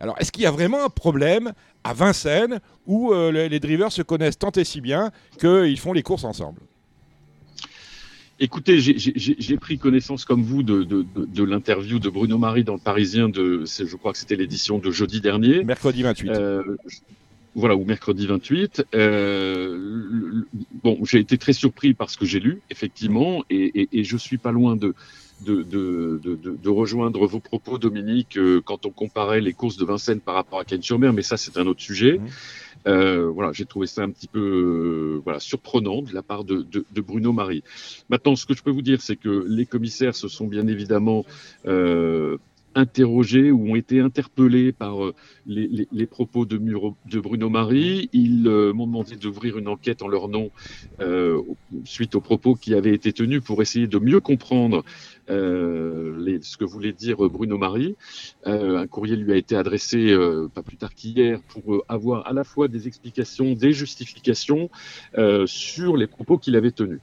Alors, 0.00 0.16
est-ce 0.18 0.32
qu'il 0.32 0.42
y 0.42 0.46
a 0.46 0.50
vraiment 0.50 0.84
un 0.84 0.88
problème 0.88 1.52
à 1.84 1.94
Vincennes 1.94 2.58
où 2.86 3.12
euh, 3.12 3.30
les, 3.30 3.48
les 3.48 3.60
drivers 3.60 3.92
se 3.92 4.02
connaissent 4.02 4.38
tant 4.38 4.50
et 4.50 4.64
si 4.64 4.80
bien 4.80 5.12
qu'ils 5.38 5.78
font 5.78 5.92
les 5.92 6.02
courses 6.02 6.24
ensemble? 6.24 6.60
Écoutez, 8.40 8.80
j'ai- 8.80 9.56
pris 9.56 9.78
connaissance 9.78 10.24
comme 10.24 10.42
vous 10.42 10.64
de, 10.64 10.82
de, 10.82 11.04
de, 11.14 11.24
de 11.26 11.44
l'interview 11.44 12.00
de 12.00 12.08
Bruno 12.08 12.38
Marie 12.38 12.64
dans 12.64 12.72
le 12.72 12.80
Parisien 12.80 13.28
de, 13.28 13.62
je 13.64 13.96
crois 13.96 14.10
que 14.12 14.18
c'était 14.18 14.34
l'édition 14.34 14.78
de 14.78 14.90
jeudi 14.90 15.20
dernier. 15.20 15.62
Mercredi 15.62 16.02
28. 16.02 16.30
Euh, 16.30 16.62
voilà, 17.54 17.76
ou 17.76 17.84
mercredi 17.84 18.26
28. 18.26 18.84
Euh, 18.94 20.42
bon, 20.82 20.98
j'ai 21.04 21.18
été 21.18 21.38
très 21.38 21.52
surpris 21.52 21.94
par 21.94 22.10
ce 22.10 22.16
que 22.16 22.24
j'ai 22.24 22.40
lu, 22.40 22.62
effectivement, 22.70 23.44
et, 23.50 23.82
et, 23.82 23.88
et, 23.92 24.04
je 24.04 24.16
suis 24.16 24.38
pas 24.38 24.52
loin 24.52 24.76
de, 24.76 24.94
de, 25.44 25.62
de, 25.62 26.20
de, 26.22 26.36
de 26.36 26.68
rejoindre 26.70 27.26
vos 27.26 27.40
propos, 27.40 27.78
Dominique, 27.78 28.38
euh, 28.38 28.60
quand 28.64 28.86
on 28.86 28.90
comparait 28.90 29.40
les 29.40 29.52
courses 29.52 29.76
de 29.76 29.84
Vincennes 29.84 30.20
par 30.20 30.34
rapport 30.34 30.60
à 30.60 30.64
Cannes-sur-Mer, 30.64 31.12
mais 31.12 31.22
ça, 31.22 31.36
c'est 31.36 31.58
un 31.58 31.66
autre 31.66 31.82
sujet. 31.82 32.18
Mmh. 32.18 32.26
Euh, 32.88 33.30
voilà, 33.30 33.52
j'ai 33.52 33.64
trouvé 33.64 33.86
ça 33.86 34.02
un 34.02 34.10
petit 34.10 34.26
peu 34.26 34.40
euh, 34.40 35.20
voilà, 35.22 35.38
surprenant 35.38 36.02
de 36.02 36.12
la 36.12 36.22
part 36.22 36.44
de, 36.44 36.62
de, 36.62 36.84
de, 36.90 37.00
Bruno 37.00 37.32
Marie. 37.32 37.62
Maintenant, 38.08 38.34
ce 38.34 38.44
que 38.44 38.54
je 38.54 38.62
peux 38.62 38.70
vous 38.70 38.82
dire, 38.82 39.00
c'est 39.00 39.16
que 39.16 39.44
les 39.48 39.66
commissaires 39.66 40.16
se 40.16 40.28
sont 40.28 40.46
bien 40.46 40.66
évidemment 40.66 41.24
euh, 41.66 42.38
interrogés 42.74 43.50
ou 43.50 43.70
ont 43.70 43.76
été 43.76 44.00
interpellés 44.00 44.72
par 44.72 45.04
euh, 45.04 45.14
les, 45.46 45.66
les, 45.68 45.88
les 45.90 46.06
propos 46.06 46.44
de, 46.44 46.58
Muro, 46.58 46.96
de, 47.10 47.20
Bruno 47.20 47.48
Marie. 47.48 48.08
Ils 48.12 48.46
euh, 48.46 48.72
m'ont 48.72 48.86
demandé 48.86 49.16
d'ouvrir 49.16 49.58
une 49.58 49.68
enquête 49.68 50.02
en 50.02 50.08
leur 50.08 50.28
nom 50.28 50.50
euh, 51.00 51.40
suite 51.84 52.14
aux 52.14 52.20
propos 52.20 52.54
qui 52.54 52.74
avaient 52.74 52.94
été 52.94 53.12
tenus 53.12 53.42
pour 53.42 53.62
essayer 53.62 53.86
de 53.86 53.98
mieux 53.98 54.20
comprendre 54.20 54.84
euh, 55.30 56.16
les, 56.18 56.42
ce 56.42 56.56
que 56.56 56.64
voulait 56.64 56.92
dire 56.92 57.16
Bruno 57.28 57.58
Marie. 57.58 57.96
un 58.44 58.86
courrier 58.86 59.16
lui 59.16 59.32
a 59.32 59.36
été 59.36 59.56
adressé 59.56 60.16
pas 60.54 60.62
plus 60.62 60.76
tard 60.76 60.94
qu'hier 60.94 61.40
pour 61.48 61.84
avoir 61.88 62.26
à 62.26 62.32
la 62.32 62.44
fois 62.44 62.68
des 62.68 62.86
explications, 62.86 63.52
des 63.52 63.72
justifications 63.72 64.70
sur 65.46 65.96
les 65.96 66.06
propos 66.06 66.38
qu'il 66.38 66.56
avait 66.56 66.72
tenus. 66.72 67.00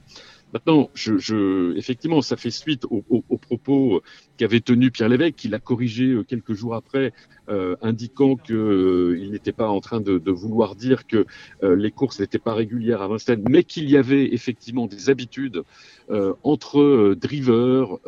Maintenant, 0.52 0.90
je, 0.94 1.16
je, 1.16 1.76
effectivement, 1.76 2.22
ça 2.22 2.36
fait 2.36 2.50
suite 2.50 2.84
aux, 2.90 3.02
propos 3.38 4.02
qu'avait 4.36 4.60
tenu 4.60 4.90
Pierre 4.90 5.08
Lévesque, 5.08 5.36
qu'il 5.36 5.54
a 5.54 5.58
corrigé 5.58 6.06
euh, 6.06 6.24
quelques 6.24 6.54
jours 6.54 6.74
après, 6.74 7.12
euh, 7.48 7.76
indiquant 7.82 8.36
qu'il 8.36 8.56
euh, 8.56 9.28
n'était 9.30 9.52
pas 9.52 9.68
en 9.68 9.80
train 9.80 10.00
de, 10.00 10.18
de 10.18 10.30
vouloir 10.30 10.74
dire 10.74 11.06
que 11.06 11.26
euh, 11.62 11.76
les 11.76 11.90
courses 11.90 12.20
n'étaient 12.20 12.38
pas 12.38 12.54
régulières 12.54 13.02
à 13.02 13.08
Vincennes, 13.08 13.44
mais 13.48 13.64
qu'il 13.64 13.88
y 13.88 13.96
avait 13.96 14.32
effectivement 14.34 14.86
des 14.86 15.08
habitudes 15.08 15.62
euh, 16.10 16.34
entre 16.42 17.14
drivers, 17.14 17.98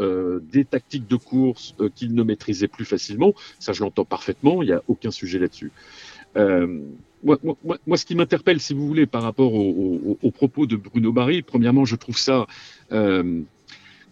des 0.42 0.64
tactiques 0.64 1.06
de 1.06 1.16
course 1.16 1.74
qu'il 1.94 2.14
ne 2.14 2.22
maîtrisait 2.22 2.68
plus 2.68 2.84
facilement. 2.84 3.34
Ça, 3.58 3.72
je 3.72 3.82
l'entends 3.82 4.04
parfaitement, 4.04 4.62
il 4.62 4.66
n'y 4.66 4.72
a 4.72 4.82
aucun 4.88 5.10
sujet 5.10 5.38
là-dessus. 5.38 5.70
Moi, 7.22 7.38
moi, 7.42 7.78
moi, 7.86 7.96
ce 7.96 8.04
qui 8.04 8.14
m'interpelle, 8.14 8.60
si 8.60 8.74
vous 8.74 8.86
voulez, 8.86 9.06
par 9.06 9.22
rapport 9.22 9.54
aux 9.54 10.00
au, 10.04 10.18
au 10.20 10.30
propos 10.30 10.66
de 10.66 10.76
Bruno 10.76 11.12
Barry, 11.12 11.42
premièrement, 11.42 11.84
je 11.84 11.96
trouve 11.96 12.18
ça, 12.18 12.46
euh, 12.90 13.40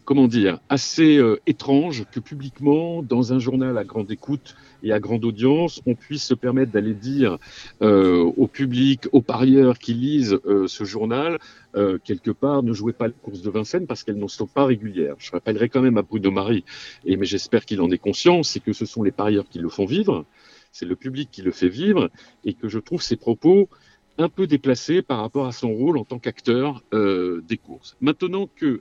comment 0.05 0.29
dire, 0.29 0.61
assez 0.69 1.17
euh, 1.19 1.41
étrange 1.47 2.05
que 2.13 2.21
publiquement, 2.21 3.03
dans 3.03 3.33
un 3.33 3.39
journal 3.39 3.77
à 3.79 3.85
grande 3.85 4.11
écoute 4.11 4.55
et 4.83 4.93
à 4.93 5.01
grande 5.01 5.25
audience, 5.25 5.81
on 5.87 5.95
puisse 5.95 6.25
se 6.25 6.35
permettre 6.35 6.73
d'aller 6.73 6.95
dire 6.95 7.39
euh, 7.83 8.23
au 8.37 8.47
public, 8.47 9.09
aux 9.13 9.23
parieurs 9.23 9.79
qui 9.79 9.95
lisent 9.95 10.39
euh, 10.47 10.67
ce 10.69 10.85
journal, 10.85 11.39
euh, 11.77 11.99
quelque 12.03 12.31
part, 12.31 12.63
ne 12.63 12.73
jouez 12.73 12.93
pas 12.93 13.09
les 13.09 13.15
courses 13.23 13.43
de 13.43 13.51
Vincennes 13.51 13.87
parce 13.87 14.03
qu'elles 14.03 14.19
ne 14.19 14.29
sont 14.29 14.47
pas 14.47 14.65
régulières. 14.65 15.17
Je 15.19 15.31
rappellerai 15.33 15.69
quand 15.69 15.83
même 15.83 15.99
à 15.99 16.03
Bruno 16.03 16.31
Marie, 16.31 16.65
mais 17.05 17.25
j'espère 17.25 17.65
qu'il 17.65 17.81
en 17.81 17.91
est 17.91 17.99
conscient, 17.99 18.43
c'est 18.43 18.61
que 18.61 18.73
ce 18.73 18.87
sont 18.87 19.03
les 19.03 19.13
parieurs 19.13 19.49
qui 19.49 19.59
le 19.59 19.69
font 19.69 19.87
vivre 19.87 20.25
c'est 20.73 20.87
le 20.87 20.97
public 20.97 21.31
qui 21.31 21.43
le 21.43 21.51
fait 21.51 21.69
vivre, 21.69 22.11
et 22.45 22.55
que 22.55 22.69
je 22.69 22.79
trouve 22.79 23.03
ses 23.03 23.17
propos 23.17 23.69
un 24.19 24.29
peu 24.29 24.47
déplacés 24.47 25.03
par 25.03 25.21
rapport 25.21 25.47
à 25.47 25.53
son 25.53 25.73
rôle 25.73 25.97
en 25.97 26.05
tant 26.05 26.19
qu'acteur 26.19 26.83
euh, 26.93 27.43
des 27.49 27.57
courses. 27.57 27.97
Maintenant 28.01 28.49
que, 28.57 28.81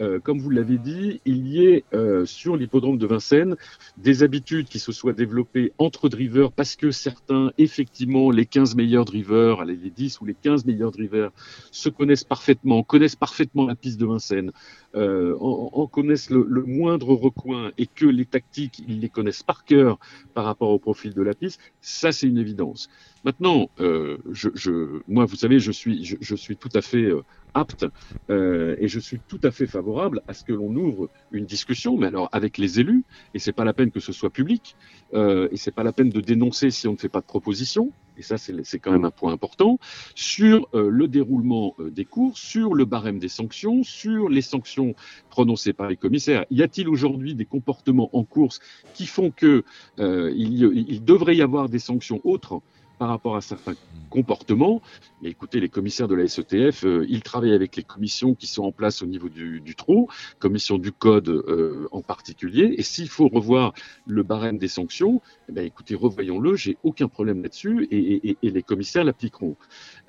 euh, 0.00 0.18
comme 0.18 0.38
vous 0.38 0.50
l'avez 0.50 0.78
dit, 0.78 1.20
il 1.24 1.46
y 1.46 1.66
ait 1.66 1.84
euh, 1.92 2.24
sur 2.24 2.56
l'hippodrome 2.56 2.98
de 2.98 3.06
Vincennes 3.06 3.56
des 3.98 4.22
habitudes 4.22 4.66
qui 4.66 4.78
se 4.78 4.92
soient 4.92 5.12
développées 5.12 5.72
entre 5.78 6.08
drivers 6.08 6.52
parce 6.52 6.76
que 6.76 6.90
certains, 6.90 7.52
effectivement, 7.58 8.30
les 8.30 8.46
15 8.46 8.76
meilleurs 8.76 9.04
drivers, 9.04 9.64
les 9.64 9.76
10 9.76 10.20
ou 10.20 10.24
les 10.24 10.34
15 10.34 10.64
meilleurs 10.64 10.90
drivers 10.90 11.30
se 11.70 11.88
connaissent 11.88 12.24
parfaitement, 12.24 12.82
connaissent 12.82 13.16
parfaitement 13.16 13.66
la 13.66 13.74
piste 13.74 14.00
de 14.00 14.06
Vincennes, 14.06 14.52
euh, 14.94 15.36
en, 15.40 15.70
en, 15.72 15.86
connaissent 15.86 16.30
le, 16.30 16.46
le, 16.48 16.62
moindre 16.64 17.14
recoin 17.14 17.70
et 17.78 17.86
que 17.86 18.06
les 18.06 18.24
tactiques, 18.24 18.82
ils 18.88 19.00
les 19.00 19.08
connaissent 19.08 19.42
par 19.42 19.64
cœur 19.64 19.98
par 20.34 20.44
rapport 20.44 20.70
au 20.70 20.78
profil 20.78 21.14
de 21.14 21.22
la 21.22 21.34
piste, 21.34 21.60
ça 21.80 22.10
c'est 22.12 22.26
une 22.26 22.38
évidence. 22.38 22.88
Maintenant, 23.24 23.68
euh, 23.80 24.18
je, 24.32 24.48
je, 24.54 25.02
moi, 25.06 25.26
vous 25.26 25.36
savez, 25.36 25.58
je 25.58 25.72
suis, 25.72 26.04
je, 26.04 26.16
je 26.20 26.34
suis 26.34 26.56
tout 26.56 26.70
à 26.74 26.80
fait 26.80 27.04
euh, 27.04 27.22
apte 27.54 27.86
euh, 28.30 28.76
et 28.78 28.88
je 28.88 28.98
suis 28.98 29.20
tout 29.28 29.40
à 29.42 29.50
fait 29.50 29.66
favorable 29.66 30.22
à 30.28 30.34
ce 30.34 30.44
que 30.44 30.52
l'on 30.52 30.74
ouvre 30.74 31.10
une 31.32 31.44
discussion, 31.44 31.96
mais 31.96 32.06
alors 32.06 32.28
avec 32.32 32.58
les 32.58 32.80
élus, 32.80 33.04
et 33.34 33.38
c'est 33.38 33.52
pas 33.52 33.64
la 33.64 33.72
peine 33.72 33.90
que 33.90 34.00
ce 34.00 34.12
soit 34.12 34.30
public, 34.30 34.76
euh, 35.14 35.48
et 35.50 35.56
c'est 35.56 35.70
pas 35.70 35.82
la 35.82 35.92
peine 35.92 36.10
de 36.10 36.20
dénoncer 36.20 36.70
si 36.70 36.88
on 36.88 36.92
ne 36.92 36.96
fait 36.96 37.08
pas 37.08 37.20
de 37.20 37.26
proposition, 37.26 37.92
et 38.16 38.22
ça 38.22 38.36
c'est 38.38 38.78
quand 38.78 38.92
même 38.92 39.04
un 39.04 39.10
point 39.10 39.32
important, 39.32 39.78
sur 40.14 40.68
euh, 40.74 40.88
le 40.90 41.08
déroulement 41.08 41.74
euh, 41.78 41.90
des 41.90 42.04
cours, 42.04 42.38
sur 42.38 42.74
le 42.74 42.84
barème 42.84 43.18
des 43.18 43.28
sanctions, 43.28 43.82
sur 43.82 44.28
les 44.28 44.42
sanctions 44.42 44.94
prononcées 45.30 45.72
par 45.72 45.88
les 45.88 45.96
commissaires. 45.96 46.44
Y 46.50 46.62
a-t-il 46.62 46.88
aujourd'hui 46.88 47.34
des 47.34 47.44
comportements 47.46 48.10
en 48.12 48.24
course 48.24 48.60
qui 48.94 49.06
font 49.06 49.30
que 49.30 49.64
euh, 49.98 50.32
il, 50.34 50.62
il 50.88 51.04
devrait 51.04 51.36
y 51.36 51.42
avoir 51.42 51.68
des 51.68 51.78
sanctions 51.78 52.20
autres 52.24 52.60
par 53.00 53.08
rapport 53.08 53.34
à 53.34 53.40
certains 53.40 53.72
comportements. 54.10 54.82
Mais 55.22 55.30
écoutez, 55.30 55.58
les 55.58 55.70
commissaires 55.70 56.06
de 56.06 56.14
la 56.14 56.28
SETF, 56.28 56.84
euh, 56.84 57.06
ils 57.08 57.22
travaillent 57.22 57.54
avec 57.54 57.74
les 57.76 57.82
commissions 57.82 58.34
qui 58.34 58.46
sont 58.46 58.62
en 58.62 58.72
place 58.72 59.00
au 59.00 59.06
niveau 59.06 59.30
du, 59.30 59.74
trou, 59.74 60.08
commission 60.38 60.76
du 60.76 60.92
code 60.92 61.30
euh, 61.30 61.88
en 61.92 62.02
particulier. 62.02 62.74
Et 62.76 62.82
s'il 62.82 63.08
faut 63.08 63.28
revoir 63.28 63.72
le 64.06 64.22
barème 64.22 64.58
des 64.58 64.68
sanctions, 64.68 65.22
eh 65.48 65.52
bien, 65.52 65.62
écoutez, 65.62 65.94
revoyons-le, 65.94 66.56
j'ai 66.56 66.76
aucun 66.82 67.08
problème 67.08 67.42
là-dessus 67.42 67.88
et, 67.90 68.36
les 68.42 68.62
commissaires 68.62 69.04
l'appliqueront. 69.04 69.56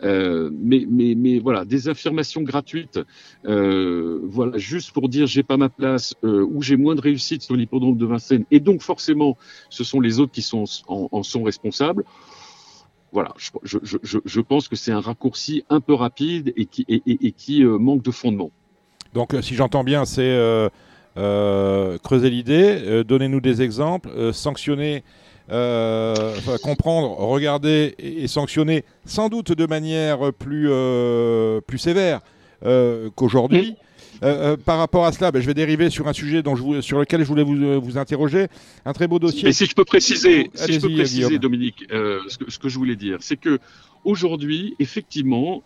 Euh, 0.03 0.49
mais, 0.53 1.39
voilà, 1.39 1.63
des 1.63 1.87
affirmations 1.87 2.41
gratuites, 2.41 2.99
voilà, 3.45 4.57
juste 4.57 4.91
pour 4.91 5.07
dire 5.07 5.27
j'ai 5.27 5.43
pas 5.43 5.55
ma 5.55 5.69
place 5.69 6.13
ou 6.23 6.61
j'ai 6.61 6.75
moins 6.75 6.95
de 6.95 7.01
réussite 7.01 7.41
sur 7.41 7.55
l'hippodrome 7.55 7.97
de 7.97 8.05
Vincennes 8.05 8.45
et 8.51 8.59
donc 8.59 8.81
forcément 8.81 9.37
ce 9.69 9.85
sont 9.85 10.01
les 10.01 10.19
autres 10.19 10.33
qui 10.33 10.41
sont 10.41 10.65
en 10.87 11.23
sont 11.23 11.43
responsables 11.43 12.03
voilà, 13.11 13.33
je, 13.37 13.49
je, 13.63 13.97
je, 14.03 14.19
je 14.23 14.41
pense 14.41 14.67
que 14.67 14.75
c'est 14.75 14.91
un 14.91 15.01
raccourci 15.01 15.63
un 15.69 15.81
peu 15.81 15.93
rapide 15.93 16.53
et 16.55 16.65
qui, 16.65 16.85
et, 16.87 17.01
et, 17.05 17.27
et 17.27 17.31
qui 17.31 17.63
euh, 17.63 17.77
manque 17.77 18.03
de 18.03 18.11
fondement. 18.11 18.51
Donc, 19.13 19.33
euh, 19.33 19.41
si 19.41 19.55
j'entends 19.55 19.83
bien, 19.83 20.05
c'est 20.05 20.21
euh, 20.21 20.69
euh, 21.17 21.97
creuser 21.97 22.29
l'idée, 22.29 22.77
euh, 22.85 23.03
donnez-nous 23.03 23.41
des 23.41 23.61
exemples, 23.61 24.09
euh, 24.09 24.31
sanctionner, 24.31 25.03
enfin, 25.49 26.55
comprendre, 26.63 27.17
regarder 27.17 27.95
et, 27.99 28.23
et, 28.23 28.27
sanctionner, 28.27 28.85
sans 29.05 29.27
doute 29.27 29.51
de 29.51 29.65
manière 29.65 30.31
plus, 30.31 30.69
plus 31.67 31.77
sévère 31.77 32.21
qu'aujourd'hui. 33.15 33.75
Euh, 34.23 34.53
euh, 34.53 34.57
par 34.57 34.77
rapport 34.77 35.05
à 35.05 35.11
cela, 35.11 35.31
ben, 35.31 35.41
je 35.41 35.47
vais 35.47 35.53
dériver 35.53 35.89
sur 35.89 36.07
un 36.07 36.13
sujet 36.13 36.43
dont 36.43 36.55
je 36.55 36.61
vous, 36.61 36.81
sur 36.81 36.99
lequel 36.99 37.21
je 37.21 37.27
voulais 37.27 37.43
vous, 37.43 37.55
euh, 37.55 37.77
vous 37.77 37.97
interroger. 37.97 38.47
Un 38.85 38.93
très 38.93 39.07
beau 39.07 39.19
dossier. 39.19 39.49
Et 39.49 39.53
si 39.53 39.65
je 39.65 39.73
peux 39.73 39.85
préciser, 39.85 40.51
si 40.53 40.73
je 40.73 40.79
peux 40.79 40.93
préciser 40.93 41.39
Dominique, 41.39 41.85
ce 41.89 42.37
que, 42.37 42.51
ce, 42.51 42.59
que, 42.59 42.69
je 42.69 42.77
voulais 42.77 42.95
dire, 42.95 43.17
c'est 43.21 43.37
que 43.37 43.59
aujourd'hui, 44.03 44.75
effectivement, 44.79 45.63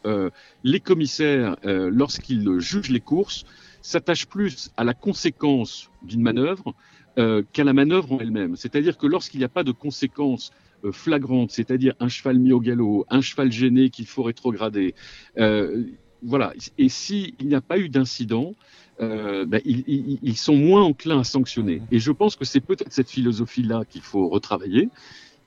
les 0.63 0.79
commissaires, 0.79 1.55
lorsqu'ils 1.63 2.59
jugent 2.59 2.89
les 2.89 2.99
courses, 2.99 3.45
s'attachent 3.81 4.27
plus 4.27 4.71
à 4.77 4.83
la 4.83 4.93
conséquence 4.93 5.89
d'une 6.01 6.21
manœuvre 6.21 6.73
qu'à 7.15 7.63
la 7.63 7.73
manœuvre 7.73 8.13
en 8.13 8.19
elle-même. 8.19 8.55
C'est-à-dire 8.55 8.97
que 8.97 9.07
lorsqu'il 9.07 9.39
n'y 9.39 9.45
a 9.45 9.49
pas 9.49 9.63
de 9.63 9.71
conséquences 9.71 10.51
flagrantes, 10.91 11.51
c'est-à-dire 11.51 11.93
un 11.99 12.07
cheval 12.07 12.39
mis 12.39 12.51
au 12.51 12.59
galop, 12.59 13.05
un 13.09 13.21
cheval 13.21 13.51
gêné 13.51 13.89
qu'il 13.89 14.05
faut 14.05 14.23
rétrograder, 14.23 14.95
euh, 15.37 15.83
voilà. 16.25 16.53
Et 16.77 16.89
s'il 16.89 17.33
n'y 17.41 17.55
a 17.55 17.61
pas 17.61 17.77
eu 17.77 17.89
d'incident, 17.89 18.53
euh, 19.01 19.45
ben, 19.45 19.61
ils, 19.65 19.83
ils, 19.88 20.19
ils, 20.21 20.38
sont 20.38 20.55
moins 20.55 20.81
enclins 20.81 21.19
à 21.19 21.23
sanctionner. 21.23 21.81
Et 21.91 21.99
je 21.99 22.11
pense 22.11 22.35
que 22.35 22.45
c'est 22.45 22.61
peut-être 22.61 22.91
cette 22.91 23.09
philosophie-là 23.09 23.83
qu'il 23.89 24.01
faut 24.01 24.29
retravailler, 24.29 24.89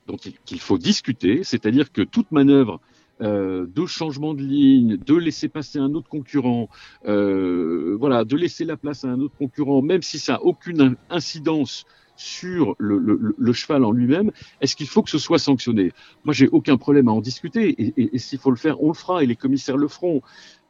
donc 0.07 0.31
qu'il 0.45 0.59
faut 0.59 0.77
discuter, 0.77 1.43
c'est-à-dire 1.43 1.91
que 1.91 2.01
toute 2.01 2.31
manœuvre 2.31 2.79
euh, 3.21 3.65
de 3.75 3.85
changement 3.85 4.33
de 4.33 4.43
ligne, 4.43 4.97
de 4.97 5.15
laisser 5.15 5.49
passer 5.49 5.79
un 5.79 5.93
autre 5.93 6.07
concurrent, 6.07 6.69
euh, 7.05 7.97
voilà, 7.99 8.23
de 8.23 8.35
laisser 8.37 8.65
la 8.65 8.77
place 8.77 9.03
à 9.03 9.09
un 9.09 9.19
autre 9.19 9.35
concurrent, 9.37 9.81
même 9.81 10.01
si 10.01 10.19
ça 10.19 10.33
n'a 10.33 10.43
aucune 10.43 10.95
incidence 11.09 11.85
sur 12.15 12.75
le, 12.79 12.97
le, 12.97 13.33
le 13.37 13.53
cheval 13.53 13.83
en 13.85 13.91
lui-même, 13.91 14.31
est-ce 14.61 14.75
qu'il 14.75 14.87
faut 14.87 15.01
que 15.01 15.09
ce 15.09 15.17
soit 15.17 15.39
sanctionné? 15.39 15.91
Moi, 16.25 16.33
j'ai 16.33 16.49
aucun 16.49 16.77
problème 16.77 17.07
à 17.07 17.11
en 17.11 17.21
discuter, 17.21 17.69
et, 17.69 17.93
et, 17.97 18.15
et 18.15 18.19
s'il 18.19 18.39
faut 18.39 18.51
le 18.51 18.57
faire, 18.57 18.81
on 18.83 18.89
le 18.89 18.93
fera, 18.93 19.23
et 19.23 19.25
les 19.25 19.37
commissaires 19.37 19.77
le 19.77 19.87
feront. 19.87 20.21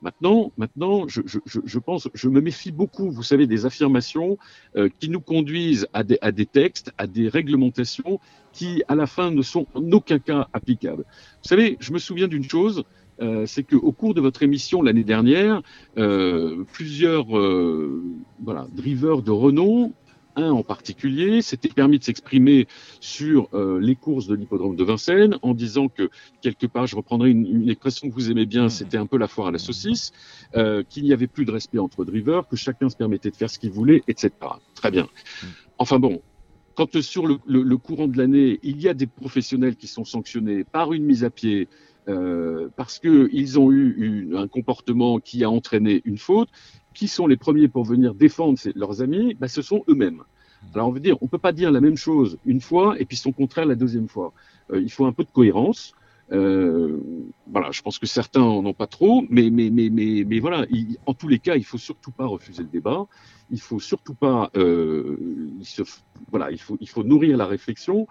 Maintenant, 0.02 0.52
maintenant, 0.58 1.08
je, 1.08 1.22
je, 1.26 1.40
je, 1.46 1.80
pense, 1.80 2.08
je 2.14 2.30
me 2.30 2.40
méfie 2.40 2.72
beaucoup, 2.72 3.12
vous 3.12 3.24
savez, 3.24 3.48
des 3.48 3.66
affirmations 3.66 4.38
euh, 4.76 4.90
qui 5.00 5.10
nous 5.10 5.20
conduisent 5.20 5.88
à 5.94 6.04
des, 6.04 6.18
à 6.22 6.32
des, 6.32 6.46
textes, 6.46 6.92
à 6.98 7.06
des 7.06 7.28
réglementations 7.28 8.20
qui, 8.54 8.82
à 8.88 8.96
la 8.96 9.08
fin, 9.08 9.30
ne 9.32 9.42
sont 9.42 9.68
en 9.74 9.92
aucun 9.92 10.20
cas 10.20 10.48
applicables. 10.54 11.04
Vous 11.04 11.50
savez, 11.50 11.78
je 11.82 11.92
me 11.92 12.00
souviens 12.00 12.28
d'une 12.28 12.44
chose, 12.44 12.84
euh, 13.22 13.46
c'est 13.46 13.64
qu'au 13.64 13.92
cours 13.92 14.14
de 14.14 14.22
votre 14.22 14.42
émission 14.42 14.82
l'année 14.82 15.04
dernière, 15.04 15.62
euh, 15.98 16.64
plusieurs 16.72 17.28
voilà, 17.28 18.68
drivers 18.74 19.22
de 19.22 19.32
Renault 19.32 19.94
un 20.36 20.52
en 20.52 20.64
particulier 20.64 21.42
s'était 21.42 21.70
permis 21.70 22.00
de 22.00 22.04
s'exprimer 22.04 22.68
sur 23.00 23.50
euh, 23.54 23.80
les 23.80 23.96
courses 23.96 24.28
de 24.28 24.36
l'hippodrome 24.36 24.76
de 24.76 24.84
Vincennes 24.84 25.38
en 25.42 25.54
disant 25.54 25.88
que 25.90 26.10
quelque 26.42 26.68
part, 26.68 26.88
je 26.88 26.96
reprendrai 26.96 27.32
une, 27.32 27.46
une 27.46 27.70
expression 27.70 28.10
que 28.10 28.14
vous 28.14 28.32
aimez 28.32 28.46
bien, 28.46 28.70
c'était 28.70 28.98
un 28.98 29.06
peu 29.06 29.18
la 29.18 29.28
foire 29.28 29.48
à 29.48 29.52
la 29.52 29.60
saucisse, 29.60 30.12
euh, 30.56 30.84
qu'il 30.88 31.04
n'y 31.04 31.14
avait 31.14 31.28
plus 31.28 31.46
de 31.46 31.52
respect 31.52 31.80
entre 31.80 32.06
drivers, 32.06 32.48
que 32.48 32.56
chacun 32.56 32.90
se 32.90 32.96
permettait 32.96 33.32
de 33.32 33.36
faire 33.36 33.50
ce 33.50 33.60
qu'il 33.60 33.72
voulait, 33.72 34.04
etc. 34.08 34.32
Très 34.76 34.92
bien. 34.92 35.08
Enfin 35.78 36.00
bon, 36.00 36.22
quand 36.76 37.02
sur 37.02 37.28
le, 37.28 37.38
le- 37.46 37.64
le 37.64 37.78
courant 37.78 38.08
de 38.08 38.18
l'année, 38.18 38.60
il 38.64 38.80
y 38.80 38.88
a 38.88 38.94
des 38.94 39.08
professionnels 39.08 39.76
qui 39.76 39.88
sont 39.88 40.06
sanctionnés 40.06 40.64
par 40.64 40.94
une 40.94 41.04
mise 41.04 41.24
à 41.24 41.30
pied 41.30 41.68
euh, 42.10 42.70
parce 42.76 43.00
qu'ils 43.00 43.60
ont 43.60 43.72
eu 43.72 44.36
un 44.36 44.48
comportement 44.48 45.20
qui 45.20 45.44
a 45.44 45.50
entraîné 45.50 46.02
une 46.06 46.18
faute, 46.18 46.50
qui 46.94 47.08
sont 47.08 47.28
les 47.28 47.38
premiers 47.38 47.68
pour 47.70 47.86
venir 47.86 48.16
défendre 48.16 48.58
leurs 48.76 49.02
amis? 49.02 49.36
Ben, 49.36 49.48
Ce 49.48 49.62
sont 49.62 49.84
eux-mêmes. 49.90 50.24
Alors 50.74 50.90
on 50.90 50.92
veut 50.92 51.00
dire, 51.00 51.18
on 51.22 51.28
peut 51.28 51.38
pas 51.38 51.54
dire 51.54 51.72
la 51.72 51.82
même 51.82 51.96
chose 51.98 52.38
une 52.46 52.62
fois 52.62 53.00
et 53.00 53.06
puis 53.06 53.16
son 53.18 53.32
contraire 53.32 53.66
la 53.66 53.76
deuxième 53.76 54.10
fois. 54.10 54.34
Euh, 54.72 54.82
il 54.82 54.92
faut 54.92 55.06
un 55.06 55.14
peu 55.14 55.24
de 55.24 55.32
cohérence. 55.32 55.94
Euh, 56.32 57.00
voilà, 57.48 57.72
je 57.72 57.82
pense 57.82 57.98
que 57.98 58.06
certains 58.06 58.42
en 58.44 58.64
ont 58.66 58.74
pas 58.74 58.86
trop, 58.86 59.24
mais 59.30 59.50
mais 59.50 59.70
mais 59.72 59.90
mais 59.90 60.24
mais 60.28 60.40
voilà. 60.40 60.66
il- 60.70 60.98
en 61.08 61.14
tous 61.16 61.28
les 61.28 61.40
cas, 61.40 61.56
il 61.56 61.64
faut 61.66 61.80
surtout 61.80 62.12
pas 62.12 62.26
refuser 62.28 62.62
le 62.64 62.70
débat. 62.70 63.08
Il 63.50 63.60
faut 63.60 63.80
surtout 63.80 64.14
pas, 64.14 64.52
euh, 64.56 65.18
voilà, 66.30 66.52
il 66.52 66.60
faut 66.60 66.78
il 66.80 66.90
faut 66.90 67.04
nourrir 67.04 67.38
la 67.38 67.46
réflexion. 67.48 68.08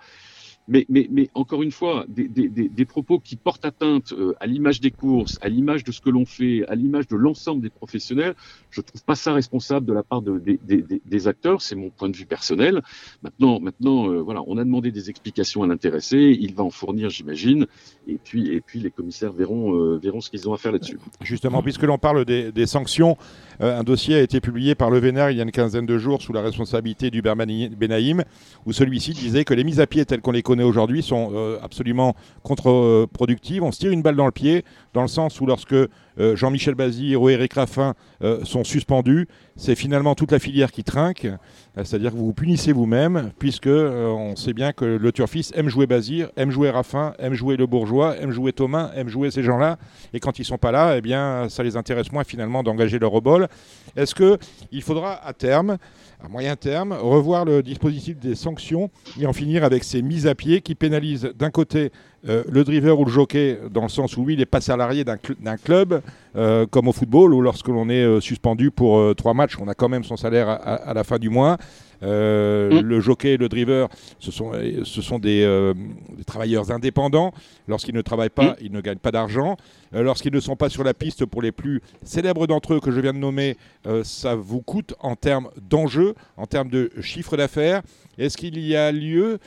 Mais, 0.69 0.85
mais, 0.89 1.09
mais 1.11 1.31
encore 1.35 1.63
une 1.63 1.71
fois, 1.71 2.05
des, 2.09 2.29
des, 2.29 2.49
des, 2.49 2.85
propos 2.85 3.19
qui 3.19 3.37
portent 3.37 3.65
atteinte 3.65 4.13
euh, 4.13 4.35
à 4.39 4.47
l'image 4.47 4.81
des 4.81 4.91
courses, 4.91 5.39
à 5.41 5.49
l'image 5.49 5.83
de 5.83 5.93
ce 5.93 6.01
que 6.01 6.11
l'on 6.11 6.27
fait, 6.27 6.67
à 6.69 6.75
l'image 6.75 7.09
de 7.09 7.17
l'ensemble 7.17 7.63
des 7.63 7.71
professionnels, 7.71 8.35
je 8.71 8.83
trouve 8.83 9.03
pas 9.03 9.15
ça 9.15 9.33
responsable 9.33 9.87
de 9.87 9.95
la 9.95 10.03
part 10.03 10.21
de, 10.21 10.39
des, 10.39 10.61
des, 10.63 10.85
des- 11.05 11.29
acteurs. 11.29 11.63
C'est 11.63 11.75
mon 11.75 11.91
point 11.91 12.09
de 12.09 12.17
vue 12.17 12.27
personnel. 12.27 12.83
Maintenant, 13.23 13.61
maintenant, 13.61 14.11
euh, 14.11 14.21
voilà, 14.21 14.43
on 14.47 14.59
a 14.59 14.65
demandé 14.65 14.91
des 14.93 15.11
explications 15.11 15.63
à 15.63 15.67
l'intéressé. 15.67 16.37
Il 16.39 16.55
va 16.55 16.65
en 16.65 16.71
fournir, 16.71 17.11
j'imagine. 17.11 17.67
Et 18.07 18.19
puis, 18.23 18.49
et 18.49 18.61
puis, 18.61 18.79
les 18.81 18.91
commissaires 18.91 19.33
verront, 19.33 19.75
euh, 19.75 19.99
verront 19.99 20.21
ce 20.21 20.31
qu'ils 20.31 20.49
ont 20.49 20.53
à 20.53 20.59
faire 20.59 20.73
là-dessus. 20.73 20.99
Justement, 21.23 21.63
puisque 21.63 21.83
l'on 21.83 21.99
parle 21.99 22.25
des, 22.25 22.53
des 22.53 22.67
sanctions, 22.67 23.17
euh, 23.61 23.79
un 23.79 23.85
dossier 23.85 24.17
a 24.17 24.21
été 24.21 24.41
publié 24.41 24.75
par 24.75 24.91
le 24.91 24.99
Vénère 24.99 25.31
il 25.31 25.37
y 25.37 25.41
a 25.41 25.45
une 25.45 25.51
quinzaine 25.51 25.87
de 25.87 25.99
jours 25.99 26.23
sous 26.23 26.33
la 26.33 26.43
responsabilité 26.43 27.11
du 27.11 27.23
Benaïm, 27.23 28.25
où 28.67 28.73
celui-ci 28.73 29.13
disait 29.13 29.45
que 29.45 29.55
les 29.55 29.65
mises 29.65 29.81
à 29.81 29.87
pied 29.87 30.05
telles 30.05 30.21
qu'on 30.21 30.33
les 30.33 30.43
connaît 30.43 30.58
aujourd'hui 30.63 31.03
sont 31.03 31.31
euh, 31.35 31.59
absolument 31.63 32.15
contre-productives. 32.43 33.63
On 33.63 33.73
se 33.73 33.79
tire 33.79 33.93
une 33.93 34.03
balle 34.03 34.17
dans 34.17 34.27
le 34.27 34.33
pied, 34.33 34.65
dans 34.95 35.03
le 35.03 35.09
sens 35.09 35.41
où 35.41 35.47
lorsque 35.47 35.77
euh, 36.19 36.37
Jean-Michel 36.37 36.75
Bazir 36.75 37.21
ou 37.21 37.29
Eric 37.29 37.55
Raffin 37.55 37.95
euh, 38.23 38.45
sont 38.45 38.65
suspendus, 38.65 39.29
c'est 39.57 39.75
finalement 39.75 40.15
toute 40.15 40.33
la 40.33 40.39
filière 40.39 40.73
qui 40.73 40.85
trinque. 40.85 41.25
Euh, 41.27 41.85
C'est-à-dire 41.85 42.11
que 42.11 42.17
vous 42.17 42.27
vous 42.27 42.33
punissez 42.33 42.73
vous-même, 42.73 43.31
puisque 43.39 43.69
on 43.69 44.35
sait 44.37 44.53
bien 44.53 44.73
que 44.73 44.85
le 44.85 45.13
turfiste 45.13 45.57
aime 45.57 45.69
jouer 45.69 45.87
Bazir, 45.87 46.31
aime 46.37 46.51
jouer 46.51 46.71
Raffin, 46.71 47.15
aime 47.19 47.35
jouer 47.35 47.57
le 47.57 47.67
Bourgeois, 47.67 48.17
aime 48.19 48.31
jouer 48.31 48.53
Thomas, 48.53 48.91
aime 48.95 49.09
jouer 49.09 49.31
ces 49.31 49.43
gens-là. 49.43 49.79
Et 50.13 50.21
quand 50.21 50.39
ils 50.39 50.45
sont 50.45 50.59
pas 50.59 50.73
là, 50.73 50.97
eh 50.97 51.01
bien, 51.01 51.49
ça 51.49 51.63
les 51.63 51.77
intéresse 51.77 52.11
moins 52.13 52.25
finalement 52.25 52.63
d'engager 52.63 52.99
leur 52.99 53.13
rebol. 53.13 53.49
Est-ce 53.97 54.15
que 54.15 54.39
il 54.73 54.83
faudra 54.83 55.25
à 55.25 55.33
terme, 55.33 55.79
à 56.23 56.29
moyen 56.29 56.57
terme, 56.57 56.93
revoir 56.93 57.45
le 57.45 57.63
dispositif 57.63 58.19
des 58.19 58.35
sanctions 58.35 58.91
et 59.21 59.27
en 59.27 59.33
finir 59.33 59.63
avec 59.63 59.85
ces 59.85 60.03
mises 60.03 60.27
à 60.27 60.35
pied 60.35 60.61
qui 60.61 60.75
pénalisent 60.75 61.31
d'un 61.37 61.51
côté 61.51 61.93
euh, 62.29 62.43
le 62.51 62.65
driver 62.65 62.99
ou 62.99 63.05
le 63.05 63.11
jockey 63.13 63.59
dans 63.71 63.83
le 63.83 63.89
sens 63.89 64.17
où 64.17 64.25
lui 64.25 64.35
il 64.35 64.39
n'est 64.41 64.47
pas 64.47 64.61
salarié 64.61 65.05
d'un 65.05 65.17
cl- 65.17 65.37
d'un 65.41 65.57
club 65.57 66.01
euh, 66.37 66.67
comme 66.67 66.89
au 66.89 66.93
football 66.93 67.33
où 67.35 67.41
lorsque 67.41 67.69
l'on 67.69 67.89
est 67.89 68.03
euh, 68.03 68.21
suspendu 68.21 68.71
pour 68.73 69.15
trois 69.15 69.35
matchs 69.35 69.57
on 69.61 69.69
a 69.69 69.75
quand 69.75 69.89
même 69.89 70.03
son 70.03 70.17
salaire 70.17 70.49
à, 70.49 70.55
à- 70.55 70.75
à 70.91 70.95
la 70.95 71.05
fin 71.05 71.19
du 71.19 71.29
mois. 71.31 71.57
Euh, 72.05 72.81
Mm. 72.81 72.87
le 72.87 73.01
jockey 73.01 73.31
et 73.33 73.37
le 73.37 73.49
driver 73.49 73.89
ce 74.21 74.31
sont, 74.31 74.53
ce 74.85 75.03
sont 75.03 75.19
des, 75.19 75.43
euh, 75.43 75.75
des 76.17 76.23
travailleurs 76.25 76.71
indépendants. 76.71 77.33
Lorsqu'ils 77.67 77.95
ne 77.95 78.03
travaillent 78.03 78.29
pas 78.31 78.55
ils 78.61 78.71
ne 78.71 78.81
gagnent 78.81 78.99
pas 78.99 79.11
d'argent. 79.11 79.57
Euh, 79.95 80.03
lorsqu'ils 80.05 80.33
ne 80.33 80.39
sont 80.39 80.55
pas 80.55 80.69
sur 80.69 80.85
la 80.85 80.95
piste 80.95 81.25
pour 81.27 81.43
les 81.43 81.51
plus 81.51 81.81
célèbres 82.05 82.47
d'entre 82.47 82.75
eux 82.75 82.81
que 82.81 82.93
je 82.93 83.01
viens 83.01 83.13
de 83.13 83.19
nommer 83.19 83.57
ça 84.05 84.35
vous 84.37 84.61
coûte 84.61 84.95
en 85.01 85.17
termes 85.17 85.49
d'enjeux 85.69 86.15
en 86.37 86.47
termes 86.47 86.69
de 86.69 86.91
chiffre 87.01 87.37
d'affaires 87.37 87.83
est-ce 88.19 88.37
qu'il 88.37 88.59
y 88.59 88.77
a 88.77 88.93
lieu 88.93 89.39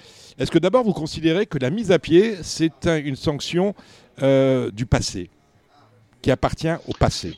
est-ce 0.41 0.49
que 0.49 0.57
d'abord 0.57 0.83
vous 0.83 0.93
considérez 0.93 1.45
que 1.45 1.59
la 1.59 1.69
mise 1.69 1.91
à 1.91 1.99
pied, 1.99 2.35
c'est 2.41 2.87
un- 2.87 2.97
une 2.97 3.15
sanction 3.15 3.75
euh, 4.23 4.71
du 4.71 4.87
passé, 4.87 5.29
qui 6.23 6.31
appartient 6.31 6.73
au 6.87 6.93
passé? 6.93 7.37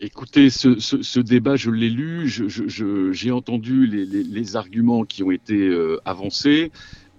Écoutez, 0.00 0.48
ce, 0.50 1.18
débat, 1.20 1.56
je 1.56 1.70
l'ai 1.70 1.90
lu, 1.90 2.28
j'ai 2.28 3.30
entendu 3.30 3.86
les, 3.86 4.56
arguments 4.56 5.04
qui 5.04 5.22
ont 5.22 5.30
été 5.30 5.56
euh, 5.56 6.00
avancés. 6.04 6.70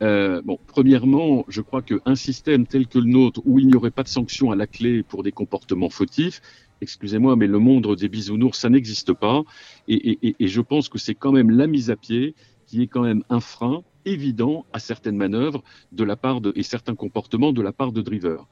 Euh, 0.01 0.41
premièrement, 0.67 1.45
je 1.47 1.61
crois 1.61 1.81
qu'un 1.81 2.15
système 2.15 2.65
tel 2.67 2.87
que 2.87 2.99
le 2.99 3.05
nôtre, 3.05 3.41
où 3.45 3.59
il 3.59 3.67
n'y 3.67 3.75
aurait 3.75 3.91
pas 3.91 4.03
de 4.03 4.09
sanction 4.09 4.51
à 4.51 4.55
la 4.55 4.67
clé 4.67 5.03
pour 5.03 5.23
des 5.23 5.31
comportements 5.31 5.89
fautifs, 5.89 6.41
excusez-moi, 6.81 7.37
mais 7.37 7.47
le 7.47 7.59
monde 7.59 7.95
des 7.95 8.09
bisounours, 8.09 8.59
ça 8.59 8.69
n'existe 8.69 9.13
pas. 9.13 9.43
Et 9.87 10.35
je 10.39 10.61
pense 10.61 10.89
que 10.89 10.97
c'est 10.97 11.15
quand 11.15 11.31
même 11.31 11.51
la 11.51 11.67
mise 11.67 11.89
à 11.89 11.95
pied 11.97 12.33
qui 12.73 12.81
est 12.81 12.87
quand 12.87 13.03
même 13.03 13.23
un 13.29 13.39
frein 13.39 13.83
évident 14.03 14.65
à 14.73 14.79
certaines 14.79 15.15
manœuvres 15.15 15.63
de 15.91 16.03
la 16.03 16.15
part 16.15 16.41
de, 16.41 16.51
et 16.55 16.63
certains 16.63 16.95
comportements 16.95 17.53
de 17.53 17.61
la 17.61 17.71
part 17.71 17.91
de 17.91 18.01
drivers. 18.01 18.47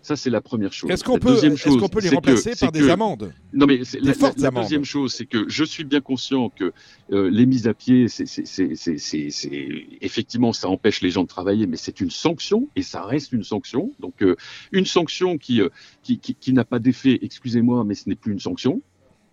Ça, 0.00 0.16
c'est 0.16 0.30
la 0.30 0.40
première 0.40 0.72
chose. 0.72 0.90
Est-ce 0.90 1.04
qu'on 1.04 1.14
La 1.14 1.18
peut, 1.20 1.28
deuxième 1.34 1.52
est-ce 1.54 1.76
qu'on 1.76 1.88
peut 1.88 2.00
les 2.00 2.08
que- 2.08 2.14
remplacer 2.14 2.52
par 2.58 2.72
des 2.72 2.80
que- 2.80 2.88
amendes? 2.88 3.34
Non, 3.52 3.66
mais 3.66 3.84
c'est- 3.84 4.00
la, 4.00 4.50
deuxième 4.50 4.84
chose, 4.84 5.12
c'est 5.12 5.26
que 5.26 5.44
je 5.48 5.62
suis 5.64 5.84
bien 5.84 6.00
conscient 6.00 6.48
que 6.48 6.72
euh, 7.12 7.28
les 7.28 7.44
mises 7.44 7.68
à 7.68 7.74
pied, 7.74 8.08
c'est, 8.08 8.24
c'est- 8.24 8.46
c'est- 8.46 9.86
effectivement, 10.00 10.54
ça 10.54 10.68
empêche 10.70 11.02
les 11.02 11.10
gens 11.10 11.24
de 11.24 11.28
travailler, 11.28 11.66
mais 11.66 11.76
c'est 11.76 12.00
une 12.00 12.10
sanction 12.10 12.68
et 12.76 12.82
ça 12.82 13.04
reste 13.04 13.32
une 13.32 13.44
sanction. 13.44 13.92
Donc, 14.00 14.22
euh, 14.22 14.36
une 14.72 14.86
sanction 14.86 15.36
qui, 15.36 15.60
euh, 15.60 15.68
qui, 16.02 16.18
qui, 16.18 16.34
qui 16.34 16.52
n'a 16.54 16.64
pas 16.64 16.78
d'effet, 16.78 17.18
excusez-moi, 17.20 17.84
mais 17.84 17.94
ce 17.94 18.08
n'est 18.08 18.14
plus 18.16 18.32
une 18.32 18.40
sanction. 18.40 18.80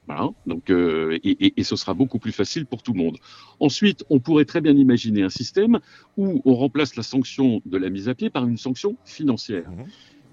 Voilà. 0.07 0.29
Donc, 0.45 0.69
euh, 0.69 1.17
et, 1.23 1.45
et, 1.45 1.59
et 1.59 1.63
ce 1.63 1.75
sera 1.75 1.93
beaucoup 1.93 2.19
plus 2.19 2.33
facile 2.33 2.65
pour 2.65 2.83
tout 2.83 2.93
le 2.93 2.99
monde. 2.99 3.17
Ensuite, 3.59 4.03
on 4.09 4.19
pourrait 4.19 4.45
très 4.45 4.59
bien 4.61 4.75
imaginer 4.75 5.23
un 5.23 5.29
système 5.29 5.79
où 6.17 6.41
on 6.45 6.55
remplace 6.55 6.95
la 6.95 7.03
sanction 7.03 7.61
de 7.65 7.77
la 7.77 7.89
mise 7.89 8.09
à 8.09 8.15
pied 8.15 8.29
par 8.29 8.45
une 8.45 8.57
sanction 8.57 8.97
financière. 9.05 9.69
Mhm. 9.69 9.85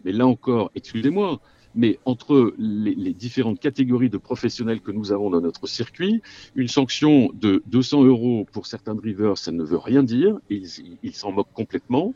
Mais 0.04 0.12
là 0.12 0.26
encore, 0.26 0.70
excusez-moi, 0.74 1.40
mais 1.74 1.98
entre 2.04 2.52
les, 2.58 2.94
les 2.94 3.12
différentes 3.12 3.60
catégories 3.60 4.10
de 4.10 4.18
professionnels 4.18 4.80
que 4.80 4.90
nous 4.90 5.12
avons 5.12 5.30
dans 5.30 5.40
notre 5.40 5.66
circuit, 5.68 6.20
une 6.56 6.68
sanction 6.68 7.30
de 7.34 7.62
200 7.66 8.04
euros 8.04 8.46
pour 8.52 8.66
certains 8.66 8.94
drivers, 8.94 9.38
ça 9.38 9.52
ne 9.52 9.62
veut 9.62 9.76
rien 9.78 10.02
dire, 10.02 10.38
ils 10.50 11.14
s'en 11.14 11.32
moquent 11.32 11.52
complètement. 11.52 12.14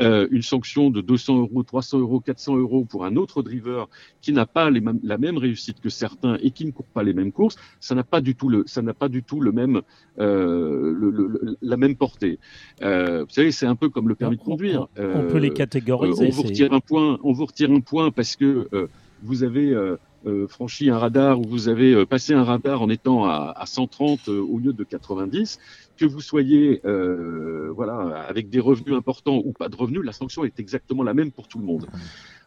Euh, 0.00 0.26
une 0.30 0.42
sanction 0.42 0.90
de 0.90 1.00
200 1.00 1.38
euros, 1.38 1.62
300 1.62 1.98
euros, 2.00 2.20
400 2.20 2.56
euros 2.56 2.84
pour 2.84 3.04
un 3.04 3.16
autre 3.16 3.42
driver 3.42 3.88
qui 4.20 4.32
n'a 4.32 4.46
pas 4.46 4.70
les 4.70 4.80
mêmes- 4.80 5.00
la 5.02 5.18
même 5.18 5.38
réussite 5.38 5.80
que 5.80 5.88
certains 5.88 6.36
et 6.42 6.50
qui 6.50 6.64
ne 6.66 6.70
court 6.72 6.86
pas 6.86 7.02
les 7.02 7.12
mêmes 7.14 7.32
courses, 7.32 7.56
ça 7.80 7.94
n'a 7.94 8.04
pas 8.04 8.20
du 8.20 8.34
tout 8.34 8.48
le, 8.48 8.64
ça 8.66 8.82
n'a 8.82 8.94
pas 8.94 9.08
du 9.08 9.22
tout 9.22 9.40
le 9.40 9.52
même, 9.52 9.82
euh, 10.18 10.92
le- 10.98 11.10
le- 11.10 11.28
le- 11.28 11.56
la 11.62 11.76
même 11.76 11.96
portée. 11.96 12.38
Euh, 12.82 13.24
vous 13.24 13.30
savez, 13.30 13.52
c'est 13.52 13.66
un 13.66 13.76
peu 13.76 13.88
comme 13.88 14.08
le 14.08 14.14
permis 14.14 14.36
de 14.36 14.42
On- 14.42 14.50
conduire. 14.52 14.88
On 14.98 15.26
peut 15.28 15.38
les 15.38 15.50
Euh, 15.50 15.54
catégoriser. 15.54 16.24
euh, 16.24 16.28
on 16.28 16.30
vous 16.30 16.42
retire 16.42 16.72
un 16.72 16.80
point, 16.80 17.18
on 17.22 17.32
vous 17.32 17.46
retire 17.46 17.70
un 17.70 17.80
point 17.80 18.10
parce 18.10 18.36
que 18.36 18.68
euh, 18.72 18.88
vous 19.22 19.42
avez 19.42 19.70
euh, 19.72 19.96
euh, 20.26 20.46
franchi 20.48 20.90
un 20.90 20.98
radar 20.98 21.40
ou 21.40 21.44
vous 21.44 21.68
avez 21.68 21.94
euh, 21.94 22.06
passé 22.06 22.34
un 22.34 22.44
radar 22.44 22.82
en 22.82 22.88
étant 22.90 23.24
à, 23.26 23.52
à 23.56 23.66
130 23.66 24.28
euh, 24.28 24.40
au 24.40 24.58
lieu 24.58 24.72
de 24.72 24.84
90, 24.84 25.58
que 25.96 26.04
vous 26.04 26.20
soyez 26.20 26.80
voilà 26.84 28.18
avec 28.28 28.48
des 28.50 28.60
revenus 28.60 28.94
importants 28.94 29.40
ou 29.44 29.52
pas 29.52 29.68
de 29.68 29.76
revenus, 29.76 30.02
la 30.04 30.12
sanction 30.12 30.44
est 30.44 30.60
exactement 30.60 31.02
la 31.02 31.14
même 31.14 31.32
pour 31.32 31.48
tout 31.48 31.58
le 31.58 31.64
monde. 31.64 31.86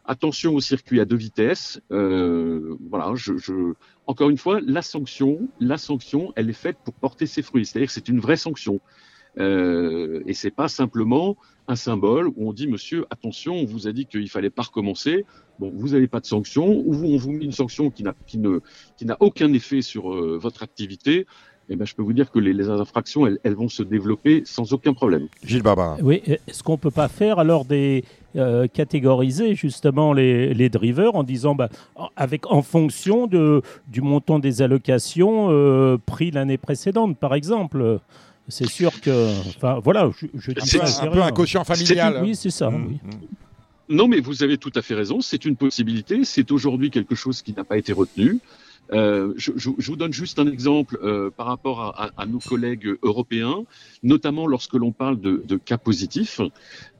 Attention 0.04 0.54
au 0.54 0.60
circuit 0.60 1.00
à 1.00 1.04
deux 1.04 1.16
vitesses. 1.16 1.80
voilà, 1.90 3.12
je, 3.14 3.36
je- 3.38 3.74
encore 4.06 4.30
une 4.30 4.38
fois, 4.38 4.60
la 4.64 4.82
sanction, 4.82 5.48
la 5.60 5.78
sanction, 5.78 6.32
elle 6.36 6.48
est 6.48 6.52
faite 6.52 6.78
pour 6.84 6.94
porter 6.94 7.26
ses 7.26 7.42
fruits. 7.42 7.66
C'est-à-dire 7.66 7.88
que 7.88 7.92
c'est 7.92 8.08
une 8.08 8.20
vraie 8.20 8.36
sanction. 8.36 8.80
Euh, 9.38 10.22
et 10.26 10.34
c'est 10.34 10.50
pas 10.50 10.68
simplement 10.68 11.36
un 11.68 11.76
symbole 11.76 12.26
où 12.28 12.48
on 12.48 12.52
dit 12.52 12.66
monsieur 12.66 13.06
attention 13.10 13.54
on 13.54 13.64
vous 13.64 13.86
a 13.86 13.92
dit 13.92 14.06
qu'il 14.06 14.28
fallait 14.28 14.50
pas 14.50 14.62
recommencer 14.62 15.24
bon 15.60 15.70
vous 15.80 15.90
n'avez 15.90 16.08
pas 16.08 16.20
de 16.20 16.26
sanction 16.26 16.66
ou 16.86 16.92
vous, 16.92 17.06
on 17.14 17.16
vous 17.18 17.32
met 17.32 17.44
une 17.44 17.52
sanction 17.62 17.90
qui 17.90 18.02
n'a 18.02 18.14
qui 18.26 18.38
ne 18.38 18.60
qui 18.96 19.04
n'a 19.06 19.16
aucun 19.20 19.52
effet 19.52 19.82
sur 19.82 20.02
euh, 20.12 20.38
votre 20.40 20.62
activité 20.64 21.26
et 21.68 21.76
ben 21.76 21.84
je 21.86 21.94
peux 21.94 22.02
vous 22.02 22.12
dire 22.12 22.28
que 22.32 22.40
les, 22.40 22.52
les 22.52 22.68
infractions 22.68 23.26
elles, 23.28 23.38
elles 23.44 23.54
vont 23.54 23.68
se 23.68 23.84
développer 23.84 24.42
sans 24.44 24.72
aucun 24.72 24.92
problème 25.00 25.28
Gilles 25.44 25.62
Barbara. 25.62 25.98
Oui, 26.02 26.20
est-ce 26.26 26.62
qu'on 26.64 26.78
peut 26.78 26.90
pas 26.90 27.06
faire 27.08 27.38
alors 27.38 27.64
des 27.64 28.02
euh, 28.36 28.66
catégoriser 28.68 29.54
justement 29.54 30.12
les, 30.12 30.54
les 30.54 30.68
drivers 30.68 31.14
en 31.14 31.22
disant 31.24 31.54
bah, 31.54 31.68
en- 31.96 32.08
avec 32.16 32.50
en 32.50 32.62
fonction 32.62 33.26
de 33.28 33.62
du 33.86 34.00
montant 34.00 34.38
des 34.40 34.62
allocations 34.62 35.48
euh, 35.50 35.96
pris 36.04 36.30
l'année 36.32 36.58
précédente 36.58 37.16
par 37.18 37.34
exemple. 37.34 38.00
C'est 38.48 38.68
sûr 38.68 39.00
que 39.00 39.14
enfin 39.56 39.78
voilà, 39.84 40.10
je, 40.18 40.26
je 40.34 40.50
dis 40.52 40.68
C'est- 40.68 40.78
pas, 40.78 41.02
un 41.06 41.10
peu 41.12 41.22
un 41.22 41.30
quotient 41.30 41.62
familial. 41.62 42.20
Oui, 42.24 42.34
c'est 42.34 42.50
ça. 42.50 42.68
Mmh, 42.70 42.86
oui. 42.88 42.98
mmh. 43.04 43.10
Non, 43.90 44.06
mais 44.06 44.20
vous 44.20 44.44
avez 44.44 44.56
tout 44.56 44.70
à 44.76 44.82
fait 44.82 44.94
raison. 44.94 45.20
C'est 45.20 45.44
une 45.44 45.56
possibilité. 45.56 46.24
C'est 46.24 46.52
aujourd'hui 46.52 46.90
quelque 46.90 47.16
chose 47.16 47.42
qui 47.42 47.52
n'a 47.52 47.64
pas 47.64 47.76
été 47.76 47.92
retenu. 47.92 48.38
Euh, 48.92 49.32
je, 49.36 49.52
je, 49.56 49.70
je, 49.78 49.90
vous 49.90 49.96
donne 49.96 50.12
juste 50.12 50.38
un 50.38 50.46
exemple 50.46 50.98
euh, 51.02 51.30
par 51.30 51.46
rapport 51.46 51.80
à, 51.80 52.06
à, 52.06 52.22
à, 52.22 52.26
nos 52.26 52.38
collègues 52.38 52.96
européens, 53.02 53.64
notamment 54.02 54.46
lorsque 54.46 54.74
l'on 54.74 54.92
parle 54.92 55.20
de, 55.20 55.42
de, 55.46 55.56
cas 55.56 55.78
positifs. 55.78 56.40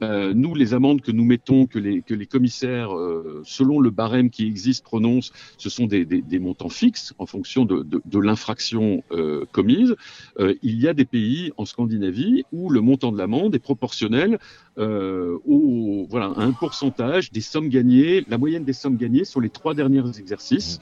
Euh, 0.02 0.32
nous, 0.34 0.54
les 0.54 0.72
amendes 0.72 1.00
que 1.00 1.10
nous 1.10 1.24
mettons, 1.24 1.66
que 1.66 1.78
les, 1.78 2.02
que 2.02 2.14
les 2.14 2.26
commissaires, 2.26 2.96
euh, 2.96 3.42
selon 3.44 3.80
le 3.80 3.90
barème 3.90 4.30
qui 4.30 4.46
existe, 4.46 4.84
prononcent, 4.84 5.32
ce 5.58 5.68
sont 5.68 5.86
des, 5.86 6.04
des, 6.04 6.22
des 6.22 6.38
montants 6.38 6.68
fixes 6.68 7.12
en 7.18 7.26
fonction 7.26 7.64
de, 7.64 7.82
de 7.82 8.18
l'infraction 8.18 9.02
euh, 9.12 9.44
commise. 9.52 9.96
il 10.38 10.80
y 10.80 10.88
a 10.88 10.94
des 10.94 11.04
pays 11.04 11.52
en 11.56 11.64
Scandinavie 11.64 12.44
où 12.52 12.70
le 12.70 12.80
montant 12.80 13.12
de 13.12 13.18
l'amende 13.18 13.54
est 13.54 13.60
proportionnel 13.60 14.38
au, 14.76 16.06
voilà, 16.08 16.32
à 16.36 16.42
un 16.42 16.52
pourcentage 16.52 17.32
des 17.32 17.40
sommes 17.40 17.68
gagnées, 17.68 18.24
la 18.28 18.38
moyenne 18.38 18.64
des 18.64 18.72
sommes 18.72 18.96
gagnées 18.96 19.24
sur 19.24 19.40
les 19.40 19.50
trois 19.50 19.74
derniers 19.74 20.02
exercices. 20.18 20.80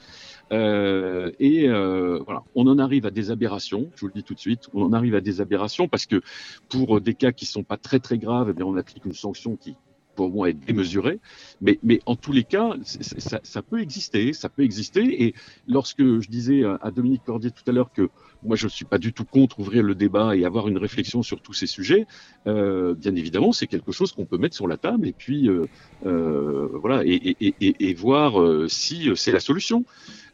Euh, 0.51 1.31
et 1.39 1.67
euh, 1.67 2.19
voilà, 2.25 2.43
on 2.55 2.67
en 2.67 2.79
arrive 2.79 3.05
à 3.05 3.11
des 3.11 3.31
aberrations. 3.31 3.89
Je 3.95 4.01
vous 4.01 4.07
le 4.07 4.13
dis 4.13 4.23
tout 4.23 4.33
de 4.33 4.39
suite, 4.39 4.69
on 4.73 4.83
en 4.83 4.93
arrive 4.93 5.15
à 5.15 5.21
des 5.21 5.41
aberrations 5.41 5.87
parce 5.87 6.05
que 6.05 6.21
pour 6.69 7.01
des 7.01 7.13
cas 7.13 7.31
qui 7.31 7.45
sont 7.45 7.63
pas 7.63 7.77
très 7.77 7.99
très 7.99 8.17
graves, 8.17 8.49
eh 8.49 8.53
bien 8.53 8.65
on 8.65 8.75
applique 8.77 9.05
une 9.05 9.13
sanction 9.13 9.55
qui 9.55 9.75
pour 10.15 10.31
moi 10.31 10.49
être 10.49 10.59
démesurée. 10.59 11.19
Mais, 11.61 11.79
mais 11.81 12.01
en 12.05 12.17
tous 12.17 12.33
les 12.33 12.43
cas, 12.43 12.73
ça, 12.83 13.39
ça, 13.41 13.61
peut 13.61 13.79
exister, 13.79 14.33
ça 14.33 14.49
peut 14.49 14.63
exister. 14.63 15.23
Et 15.23 15.33
lorsque 15.65 16.03
je 16.03 16.27
disais 16.27 16.65
à 16.65 16.91
Dominique 16.91 17.23
Cordier 17.23 17.51
tout 17.51 17.63
à 17.67 17.71
l'heure 17.71 17.93
que 17.93 18.09
moi 18.43 18.57
je 18.57 18.65
ne 18.65 18.69
suis 18.69 18.83
pas 18.85 18.97
du 18.97 19.13
tout 19.13 19.23
contre 19.25 19.59
ouvrir 19.59 19.83
le 19.83 19.95
débat 19.95 20.35
et 20.35 20.45
avoir 20.45 20.67
une 20.67 20.77
réflexion 20.77 21.23
sur 21.23 21.41
tous 21.41 21.53
ces 21.53 21.67
sujets, 21.67 22.05
euh, 22.47 22.95
bien 22.95 23.15
évidemment 23.15 23.51
c'est 23.51 23.67
quelque 23.67 23.91
chose 23.91 24.11
qu'on 24.11 24.25
peut 24.25 24.37
mettre 24.37 24.55
sur 24.55 24.67
la 24.67 24.77
table 24.77 25.07
et 25.07 25.13
puis 25.13 25.47
euh, 25.47 25.67
euh, 26.05 26.67
voilà 26.73 27.03
et, 27.05 27.35
et, 27.39 27.55
et, 27.61 27.89
et 27.89 27.93
voir 27.93 28.41
euh, 28.41 28.67
si 28.67 29.09
c'est 29.15 29.31
la 29.31 29.39
solution. 29.39 29.85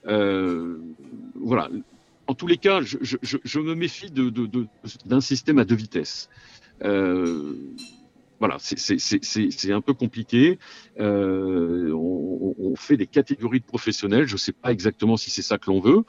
Euh, 0.07 0.77
voilà. 1.35 1.69
En 2.27 2.33
tous 2.33 2.47
les 2.47 2.57
cas, 2.57 2.81
je, 2.81 3.59
me 3.59 3.75
méfie 3.75 4.11
d'un 5.05 5.21
système 5.21 5.59
à 5.59 5.65
deux 5.65 5.75
vitesses. 5.75 6.29
Euh, 6.83 7.53
voilà, 8.39 8.57
c'est 8.59 9.71
un 9.71 9.81
peu 9.81 9.93
compliqué. 9.93 10.57
Euh, 10.99 11.91
on, 11.93 12.55
on, 12.57 12.75
fait 12.75 12.97
des 12.97 13.07
catégories 13.07 13.59
de 13.59 13.65
professionnels. 13.65 14.27
Je 14.27 14.33
ne 14.33 14.39
sais 14.39 14.51
pas 14.51 14.71
exactement 14.71 15.17
si 15.17 15.29
c'est 15.29 15.43
ça 15.43 15.57
que 15.57 15.69
l'on 15.69 15.79
veut. 15.79 16.03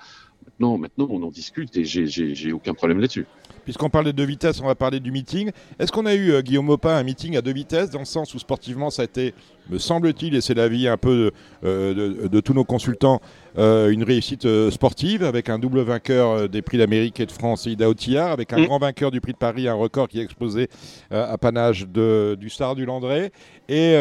Maintenant, 0.47 0.79
maintenant, 0.79 1.07
on 1.11 1.23
en 1.23 1.31
discute 1.31 1.77
et 1.77 1.85
j'ai 1.85 2.53
aucun 2.53 2.73
problème 2.73 2.99
là-dessus. 2.99 3.27
Puisqu'on 3.65 3.91
parle 3.91 4.07
de 4.07 4.13
deux 4.13 4.25
vitesses, 4.25 4.61
on 4.61 4.67
va 4.67 4.75
parler 4.75 5.01
du 5.01 5.11
meeting. 5.11 5.51
Est-ce 5.79 5.93
qu'on 5.93 6.07
a 6.07 6.15
eu, 6.15 6.43
Guillaume 6.43 6.67
Maupin, 6.67 6.97
un 6.97 7.03
meeting 7.03 7.37
à 7.37 7.43
deux 7.43 7.53
vitesses, 7.53 7.91
dans 7.91 7.99
le 7.99 8.05
sens 8.05 8.35
où 8.35 8.39
sportivement, 8.39 8.91
ça 8.91 9.03
a 9.03 9.05
été, 9.05 9.35
me 9.71 9.79
semble-t-il, 9.79 10.35
et 10.35 10.41
c'est 10.41 10.55
l'avis 10.55 10.89
un 10.89 10.97
peu 10.97 11.17
de, 11.17 11.33
euh, 11.65 11.95
de, 11.95 12.29
de, 12.29 12.41
tous 12.41 12.55
nos 12.55 12.65
consultants, 12.65 13.21
euh, 13.59 13.91
une 13.91 14.05
réussite 14.05 14.45
euh, 14.45 14.71
sportive, 14.71 15.25
avec 15.25 15.49
un 15.49 15.59
double 15.59 15.81
vainqueur 15.81 16.49
des 16.49 16.63
prix 16.63 16.79
d'Amérique 16.79 17.21
et 17.21 17.27
de 17.27 17.33
France, 17.33 17.67
Ida 17.67 17.89
Otillard, 17.89 18.31
avec 18.31 18.53
un 18.53 18.59
mmh. 18.59 18.67
grand 18.67 18.79
vainqueur 18.79 19.11
du 19.11 19.21
prix 19.21 19.33
de 19.33 19.39
Paris, 19.39 19.69
un 19.69 19.75
record 19.75 20.09
qui 20.09 20.21
est 20.21 20.23
exposé 20.23 20.69
à 21.11 21.37
panage 21.39 21.87
de, 21.89 22.37
du 22.39 22.51
Star 22.51 22.75
du 22.75 22.85
Landré. 22.85 23.33
Et 23.69 23.97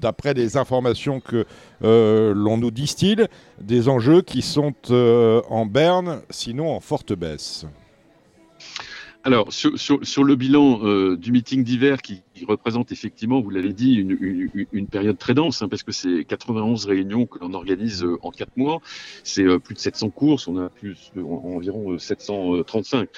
d'après 0.00 0.34
les 0.34 0.56
informations 0.56 1.20
que 1.20 1.46
l'on 1.80 2.58
nous 2.58 2.70
distille, 2.70 3.26
des 3.60 3.88
enjeux 3.88 4.22
qui 4.22 4.42
sont 4.42 4.74
en 4.90 5.66
berne, 5.66 6.20
sinon 6.30 6.74
en 6.74 6.80
forte 6.80 7.12
baisse. 7.12 7.66
Alors, 9.24 9.52
sur, 9.52 9.78
sur, 9.78 9.98
sur, 10.06 10.24
le 10.24 10.36
bilan 10.36 10.80
euh, 10.82 11.16
du 11.16 11.32
meeting 11.32 11.64
d'hiver 11.64 12.00
qui, 12.00 12.22
qui, 12.38 12.44
représente 12.44 12.92
effectivement, 12.92 13.40
vous 13.40 13.50
l'avez 13.50 13.72
dit, 13.72 13.94
une, 13.94 14.86
période 14.86 15.18
très 15.18 15.34
dense, 15.34 15.62
hein, 15.62 15.68
parce 15.68 15.82
que 15.82 15.92
c'est 15.92 16.24
91 16.24 16.86
réunions 16.86 17.26
que 17.26 17.38
l'on 17.38 17.52
organise 17.54 18.04
euh, 18.04 18.18
en 18.22 18.30
quatre 18.30 18.56
mois, 18.56 18.80
c'est 19.24 19.44
euh, 19.44 19.58
plus 19.58 19.74
de 19.74 19.80
700 19.80 20.10
courses, 20.10 20.48
on 20.48 20.56
a 20.58 20.68
plus 20.68 21.12
en, 21.16 21.56
environ 21.56 21.98
735. 21.98 23.08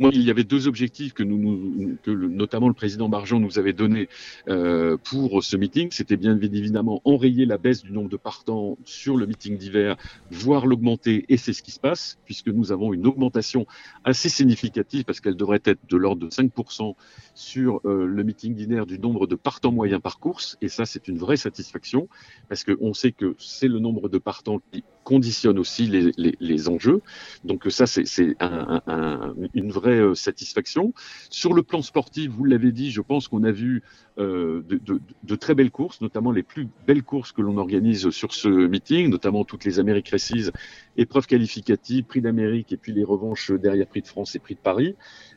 Moi, 0.00 0.10
il 0.14 0.22
y 0.22 0.30
avait 0.30 0.44
deux 0.44 0.66
objectifs 0.66 1.12
que, 1.12 1.22
notamment 1.22 2.68
le 2.68 2.74
président 2.74 3.10
Bargeon 3.10 3.38
nous 3.38 3.58
avait 3.58 3.74
donnés 3.74 4.08
euh, 4.48 4.96
pour 4.96 5.44
ce 5.44 5.58
meeting. 5.58 5.88
C'était 5.90 6.16
bien 6.16 6.40
évidemment 6.40 7.02
enrayer 7.04 7.44
la 7.44 7.58
baisse 7.58 7.82
du 7.82 7.92
nombre 7.92 8.08
de 8.08 8.16
partants 8.16 8.78
sur 8.86 9.18
le 9.18 9.26
meeting 9.26 9.58
d'hiver, 9.58 9.96
voire 10.30 10.64
l'augmenter, 10.66 11.26
et 11.28 11.36
c'est 11.36 11.52
ce 11.52 11.62
qui 11.62 11.70
se 11.70 11.78
passe, 11.78 12.18
puisque 12.24 12.48
nous 12.48 12.72
avons 12.72 12.94
une 12.94 13.06
augmentation 13.06 13.66
assez 14.04 14.30
significative, 14.30 15.04
parce 15.04 15.20
qu'elle 15.20 15.36
devrait 15.36 15.60
être 15.66 15.80
de 15.86 15.96
l'ordre 15.98 16.26
de 16.26 16.30
5% 16.30 16.94
sur 17.34 17.82
euh, 17.84 18.06
le 18.06 18.24
meeting 18.24 18.54
d'hiver 18.54 18.69
du 18.86 18.98
nombre 18.98 19.26
de 19.26 19.34
partants 19.34 19.72
moyens 19.72 20.00
par 20.00 20.18
course, 20.18 20.56
et 20.60 20.68
ça 20.68 20.86
c'est 20.86 21.08
une 21.08 21.18
vraie 21.18 21.36
satisfaction, 21.36 22.08
parce 22.48 22.64
qu'on 22.64 22.94
sait 22.94 23.12
que 23.12 23.34
c'est 23.38 23.68
le 23.68 23.78
nombre 23.78 24.08
de 24.08 24.18
partants 24.18 24.60
qui 24.72 24.84
conditionne 25.04 25.58
aussi 25.58 25.86
les, 25.86 26.12
les, 26.16 26.68
enjeux. 26.68 27.00
Donc 27.44 27.66
ça, 27.68 27.86
c'est 27.86 28.36
un, 28.38 28.80
un, 28.86 29.34
une 29.54 29.72
vraie 29.72 29.98
euh, 29.98 30.14
satisfaction. 30.14 30.92
Sur 31.30 31.52
le 31.52 31.62
plan 31.62 31.82
sportif, 31.82 32.30
vous 32.30 32.44
l'avez 32.44 32.70
dit, 32.70 32.90
je 32.90 33.00
pense 33.00 33.26
qu'on 33.26 33.42
a 33.42 33.50
vu 33.50 33.82
euh, 34.18 34.62
de, 34.68 35.36
très 35.36 35.54
belles 35.54 35.70
courses, 35.70 36.00
notamment 36.00 36.30
les 36.30 36.42
plus 36.42 36.68
belles 36.86 37.02
courses 37.02 37.32
que 37.32 37.40
l'on 37.40 37.56
organise 37.56 38.10
sur 38.10 38.34
ce 38.34 38.48
meeting, 38.48 39.08
notamment 39.08 39.44
toutes 39.44 39.64
les 39.64 39.78
Amériques 39.78 40.08
Récises, 40.08 40.52
épreuves 40.96 41.26
qualificatives, 41.26 42.04
prix 42.04 42.20
d'Amérique 42.20 42.72
et 42.72 42.76
puis 42.76 42.92
les 42.92 43.04
revanches 43.04 43.50
derrière 43.50 43.86
prix 43.86 44.02
de 44.02 44.06
France 44.06 44.36
et 44.36 44.38
prix 44.38 44.54
de 44.54 44.60
Paris, 44.60 44.94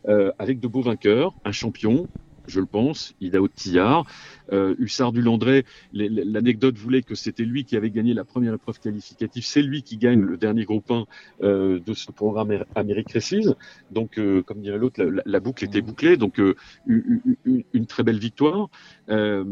euh, 0.07 0.31
avec 0.37 0.59
de 0.59 0.67
beaux 0.67 0.81
vainqueurs, 0.81 1.33
un 1.45 1.51
champion, 1.51 2.09
je 2.47 2.59
le 2.59 2.65
pense, 2.65 3.15
Idao 3.21 3.47
Tillard. 3.47 4.05
Euh, 4.51 4.75
Hussard 4.77 5.13
du 5.13 5.21
Landré, 5.21 5.65
l'anecdote 5.93 6.77
voulait 6.77 7.01
que 7.01 7.15
c'était 7.15 7.45
lui 7.45 7.63
qui 7.63 7.75
avait 7.77 7.89
gagné 7.89 8.13
la 8.13 8.25
première 8.25 8.53
épreuve 8.53 8.79
qualificative. 8.79 9.43
C'est 9.45 9.61
lui 9.61 9.83
qui 9.83 9.97
gagne 9.97 10.21
le 10.21 10.37
dernier 10.37 10.65
groupe 10.65 10.91
1 10.91 11.05
euh, 11.43 11.79
de 11.79 11.93
ce 11.93 12.11
programme 12.11 12.63
Amérique 12.75 13.11
Récise. 13.11 13.55
Donc, 13.91 14.17
euh, 14.17 14.41
comme 14.43 14.61
dirait 14.61 14.77
l'autre, 14.77 15.03
la, 15.25 15.39
boucle 15.39 15.63
était 15.63 15.81
bouclée. 15.81 16.17
Donc, 16.17 16.39
euh, 16.39 16.55
une, 16.87 17.21
une, 17.45 17.63
une, 17.73 17.85
très 17.85 18.03
belle 18.03 18.19
victoire. 18.19 18.69
Euh, 19.09 19.43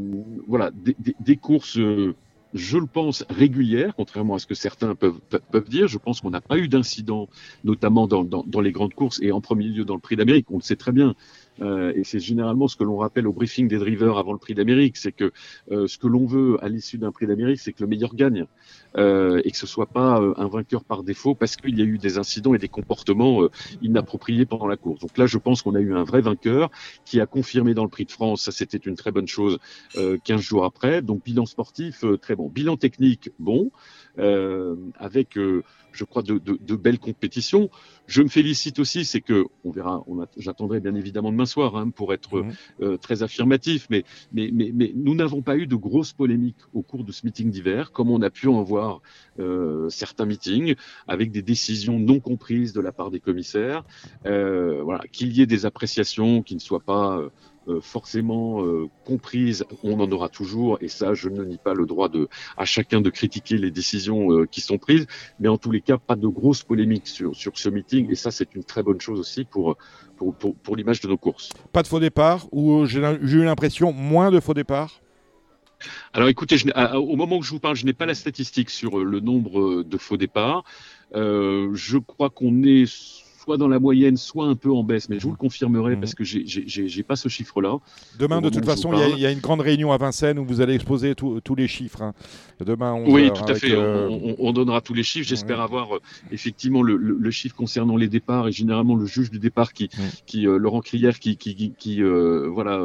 voilà, 0.47 0.71
des, 0.71 0.95
des, 0.99 1.15
des 1.19 1.37
courses 1.37 1.79
je 2.53 2.77
le 2.77 2.85
pense, 2.85 3.23
régulière, 3.29 3.93
contrairement 3.95 4.35
à 4.35 4.39
ce 4.39 4.47
que 4.47 4.55
certains 4.55 4.95
peuvent, 4.95 5.19
peuvent 5.51 5.69
dire. 5.69 5.87
Je 5.87 5.97
pense 5.97 6.21
qu'on 6.21 6.31
n'a 6.31 6.41
pas 6.41 6.57
eu 6.57 6.67
d'incident, 6.67 7.29
notamment 7.63 8.07
dans, 8.07 8.23
dans, 8.23 8.43
dans, 8.45 8.61
les 8.61 8.71
grandes 8.71 8.93
courses 8.93 9.19
et 9.21 9.31
en 9.31 9.41
premier 9.41 9.65
lieu 9.65 9.85
dans 9.85 9.95
le 9.95 10.01
prix 10.01 10.15
d'Amérique. 10.15 10.47
On 10.51 10.57
le 10.57 10.61
sait 10.61 10.75
très 10.75 10.91
bien. 10.91 11.15
Euh, 11.61 11.93
et 11.95 12.03
c'est 12.03 12.19
généralement 12.19 12.67
ce 12.67 12.75
que 12.75 12.83
l'on 12.83 12.97
rappelle 12.97 13.27
au 13.27 13.33
briefing 13.33 13.67
des 13.67 13.77
drivers 13.77 14.17
avant 14.17 14.33
le 14.33 14.39
prix 14.39 14.53
d'Amérique, 14.53 14.97
c'est 14.97 15.11
que 15.11 15.31
euh, 15.71 15.87
ce 15.87 15.97
que 15.97 16.07
l'on 16.07 16.25
veut 16.25 16.57
à 16.63 16.69
l'issue 16.69 16.97
d'un 16.97 17.11
prix 17.11 17.27
d'Amérique, 17.27 17.59
c'est 17.59 17.73
que 17.73 17.81
le 17.81 17.87
meilleur 17.87 18.15
gagne 18.15 18.45
euh, 18.97 19.41
et 19.43 19.51
que 19.51 19.57
ce 19.57 19.67
soit 19.67 19.85
pas 19.85 20.21
un 20.37 20.47
vainqueur 20.47 20.83
par 20.83 21.03
défaut 21.03 21.35
parce 21.35 21.55
qu'il 21.55 21.77
y 21.77 21.81
a 21.81 21.85
eu 21.85 21.97
des 21.97 22.17
incidents 22.17 22.53
et 22.53 22.57
des 22.57 22.67
comportements 22.67 23.47
inappropriés 23.81 24.45
pendant 24.45 24.67
la 24.67 24.77
course. 24.77 25.01
Donc 25.01 25.17
là, 25.17 25.25
je 25.25 25.37
pense 25.37 25.61
qu'on 25.61 25.75
a 25.75 25.79
eu 25.79 25.93
un 25.93 26.03
vrai 26.03 26.21
vainqueur 26.21 26.69
qui 27.05 27.19
a 27.19 27.25
confirmé 27.25 27.73
dans 27.73 27.83
le 27.83 27.89
prix 27.89 28.05
de 28.05 28.11
France, 28.11 28.43
ça 28.43 28.51
c'était 28.51 28.77
une 28.77 28.95
très 28.95 29.11
bonne 29.11 29.27
chose 29.27 29.59
15 29.95 30.41
jours 30.41 30.65
après. 30.65 31.01
Donc 31.01 31.23
bilan 31.23 31.45
sportif 31.45 32.03
très 32.21 32.35
bon, 32.35 32.49
bilan 32.49 32.77
technique 32.77 33.29
bon. 33.39 33.71
Avec, 34.17 35.37
je 35.91 36.03
crois, 36.03 36.21
de, 36.21 36.75
belles 36.75 36.99
compétitions. 36.99 37.69
Je 38.07 38.21
me 38.21 38.27
félicite 38.27 38.79
aussi, 38.79 39.05
c'est 39.05 39.21
que, 39.21 39.45
on 39.63 39.71
verra, 39.71 40.03
j'attendrai 40.37 40.79
bien 40.79 40.95
évidemment 40.95 41.31
demain 41.31 41.45
soir 41.51 41.75
hein, 41.75 41.89
pour 41.89 42.13
être 42.13 42.41
mmh. 42.41 42.53
euh, 42.81 42.97
très 42.97 43.23
affirmatif, 43.23 43.87
mais, 43.89 44.03
mais, 44.33 44.49
mais, 44.53 44.71
mais 44.73 44.91
nous 44.95 45.15
n'avons 45.15 45.41
pas 45.41 45.55
eu 45.57 45.67
de 45.67 45.75
grosses 45.75 46.13
polémiques 46.13 46.63
au 46.73 46.81
cours 46.81 47.03
de 47.03 47.11
ce 47.11 47.25
meeting 47.25 47.51
d'hiver, 47.51 47.91
comme 47.91 48.09
on 48.09 48.21
a 48.21 48.29
pu 48.29 48.47
en 48.47 48.63
voir 48.63 49.01
euh, 49.39 49.89
certains 49.89 50.25
meetings, 50.25 50.75
avec 51.07 51.31
des 51.31 51.41
décisions 51.41 51.99
non 51.99 52.19
comprises 52.19 52.73
de 52.73 52.81
la 52.81 52.91
part 52.91 53.11
des 53.11 53.19
commissaires. 53.19 53.83
voilà, 54.23 55.03
qu'il 55.11 55.33
y 55.33 55.41
ait 55.41 55.45
des 55.45 55.65
appréciations 55.65 56.41
qui 56.41 56.55
ne 56.55 56.59
soient 56.59 56.79
pas 56.79 57.17
euh, 57.17 57.29
forcément 57.81 58.65
euh, 58.65 58.87
comprise, 59.05 59.65
on 59.83 59.99
en 59.99 60.11
aura 60.11 60.29
toujours, 60.29 60.77
et 60.81 60.87
ça, 60.87 61.13
je 61.13 61.29
ne 61.29 61.43
nie 61.43 61.57
pas 61.57 61.73
le 61.73 61.85
droit 61.85 62.09
de, 62.09 62.27
à 62.57 62.65
chacun 62.65 63.01
de 63.01 63.09
critiquer 63.09 63.57
les 63.57 63.71
décisions 63.71 64.31
euh, 64.31 64.45
qui 64.45 64.61
sont 64.61 64.79
prises, 64.79 65.05
mais 65.39 65.47
en 65.47 65.57
tous 65.57 65.71
les 65.71 65.81
cas, 65.81 65.97
pas 65.97 66.15
de 66.15 66.27
grosses 66.27 66.63
polémiques 66.63 67.07
sur, 67.07 67.35
sur 67.35 67.57
ce 67.57 67.69
meeting, 67.69 68.09
et 68.09 68.15
ça, 68.15 68.31
c'est 68.31 68.55
une 68.55 68.63
très 68.63 68.83
bonne 68.83 68.99
chose 68.99 69.19
aussi 69.19 69.45
pour, 69.45 69.77
pour, 70.17 70.33
pour, 70.35 70.55
pour 70.55 70.75
l'image 70.75 71.01
de 71.01 71.07
nos 71.07 71.17
courses. 71.17 71.49
Pas 71.71 71.83
de 71.83 71.87
faux 71.87 71.99
départ, 71.99 72.47
ou 72.51 72.85
j'ai 72.85 72.99
eu 72.99 73.43
l'impression 73.43 73.93
moins 73.93 74.31
de 74.31 74.39
faux 74.39 74.55
départs? 74.55 75.01
Alors 76.13 76.29
écoutez, 76.29 76.57
je, 76.57 76.67
au 76.95 77.15
moment 77.15 77.37
où 77.37 77.41
je 77.41 77.51
vous 77.51 77.59
parle, 77.59 77.75
je 77.75 77.85
n'ai 77.85 77.93
pas 77.93 78.05
la 78.05 78.13
statistique 78.13 78.69
sur 78.69 78.99
le 78.99 79.19
nombre 79.19 79.81
de 79.81 79.97
faux 79.97 80.17
départs. 80.17 80.63
Euh, 81.15 81.71
je 81.73 81.97
crois 81.97 82.29
qu'on 82.29 82.63
est 82.63 82.85
soit 83.43 83.57
dans 83.57 83.67
la 83.67 83.79
moyenne, 83.79 84.17
soit 84.17 84.45
un 84.45 84.55
peu 84.55 84.71
en 84.71 84.83
baisse, 84.83 85.09
mais 85.09 85.17
je 85.19 85.23
vous 85.23 85.31
le 85.31 85.37
confirmerai 85.37 85.95
Mhm. 85.95 85.99
parce 86.01 86.13
que 86.15 86.23
j'ai- 86.23 87.03
pas 87.03 87.15
ce 87.15 87.27
chiffre-là. 87.29 87.77
Demain, 88.19 88.41
de 88.41 88.49
toute 88.49 88.65
façon, 88.65 88.93
il 88.93 88.99
y, 89.19 89.25
a- 89.25 89.29
y 89.29 89.33
une 89.33 89.39
grande 89.39 89.61
réunion 89.61 89.91
à 89.91 89.97
Vincennes 89.97 90.37
où 90.37 90.45
vous 90.45 90.61
allez 90.61 90.75
exposer 90.75 91.15
tous 91.15 91.55
les 91.55 91.67
chiffres. 91.67 92.01
hein. 92.03 92.13
Demain, 92.63 92.93
11 92.93 93.11
Oui, 93.11 93.31
tout 93.33 93.43
à 93.47 93.55
fait. 93.55 93.71
euh, 93.71 94.07
On, 94.09 94.29
on- 94.31 94.35
on 94.49 94.53
donnera 94.53 94.81
tous 94.81 94.93
les 94.93 95.03
chiffres. 95.03 95.27
J'espère 95.27 95.59
avoir 95.61 95.95
euh, 95.95 95.99
effectivement 96.31 96.83
le, 96.83 96.95
le- 96.95 97.17
le 97.19 97.31
chiffre 97.31 97.55
concernant 97.55 97.97
les 97.97 98.07
départs 98.07 98.47
et 98.47 98.51
généralement 98.51 98.95
le 98.95 99.05
juge 99.07 99.31
du 99.31 99.39
départ 99.39 99.73
qui, 99.73 99.89
euh, 100.45 100.57
Laurent 100.57 100.81
Crière, 100.81 101.19
qui, 101.19 101.37
qui, 101.37 101.55
qui, 101.55 101.71
qui, 101.77 102.01
voilà 102.03 102.83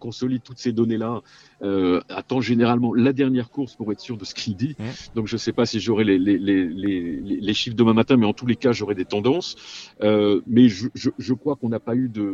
consolide 0.00 0.42
toutes 0.42 0.58
ces 0.58 0.72
données-là. 0.72 1.20
Euh, 1.64 2.00
attend 2.10 2.42
généralement 2.42 2.92
la 2.92 3.12
dernière 3.14 3.48
course 3.50 3.74
pour 3.74 3.90
être 3.90 4.00
sûr 4.00 4.18
de 4.18 4.24
ce 4.26 4.34
qu'il 4.34 4.54
dit. 4.54 4.76
Donc 5.14 5.26
je 5.28 5.34
ne 5.36 5.38
sais 5.38 5.52
pas 5.52 5.64
si 5.64 5.80
j'aurai 5.80 6.04
les, 6.04 6.18
les, 6.18 6.36
les, 6.38 6.68
les, 6.68 7.20
les 7.20 7.54
chiffres 7.54 7.74
demain 7.76 7.94
matin, 7.94 8.16
mais 8.18 8.26
en 8.26 8.34
tous 8.34 8.44
les 8.44 8.56
cas 8.56 8.72
j'aurai 8.72 8.94
des 8.94 9.06
tendances. 9.06 9.56
Euh, 10.02 10.42
mais 10.46 10.68
je, 10.68 10.88
je, 10.94 11.08
je 11.18 11.32
crois 11.32 11.56
qu'on 11.56 11.70
n'a 11.70 11.80
pas 11.80 11.94
eu 11.96 12.08
de 12.10 12.28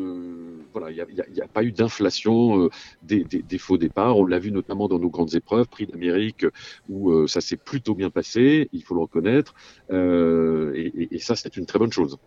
voilà, 0.73 0.91
il 0.91 0.95
n'y 0.97 1.01
a, 1.01 1.07
il 1.11 1.17
y 1.17 1.21
a- 1.21 1.27
il 1.31 1.37
y 1.37 1.41
a 1.43 1.47
pas 1.47 1.63
eu 1.63 1.71
d'inflation 1.71 2.65
euh, 2.65 2.71
des, 3.05 3.23
des, 3.23 3.43
des 3.43 3.59
faux 3.59 3.79
départs. 3.79 4.17
On 4.19 4.27
l'a 4.27 4.41
vu 4.41 4.51
notamment 4.51 4.89
dans 4.89 4.99
nos 4.99 5.11
grandes 5.11 5.35
épreuves, 5.37 5.69
Prix 5.69 5.87
d'Amérique, 5.87 6.45
où 6.89 7.27
ça 7.29 7.41
s'est 7.41 7.57
plutôt 7.57 7.95
bien 7.95 8.11
passé, 8.11 8.69
il 8.73 8.83
faut 8.83 8.95
le 8.95 9.01
reconnaître. 9.03 9.55
Et, 9.93 10.93
et- 11.03 11.15
et 11.15 11.19
ça, 11.19 11.37
c'est 11.37 11.57
une 11.57 11.67
très 11.67 11.79
bonne 11.79 11.93
chose. 11.93 12.19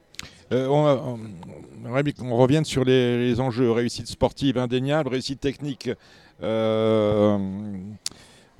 Euh, 0.51 0.67
on, 0.67 1.17
on- 1.85 2.37
revienne 2.37 2.63
sur 2.65 2.83
les, 2.85 3.17
les 3.27 3.39
enjeux. 3.39 3.71
Réussite 3.71 4.07
sportive 4.07 4.57
indéniable, 4.57 5.09
réussite 5.09 5.39
technique. 5.39 5.89
Euh, 6.41 7.37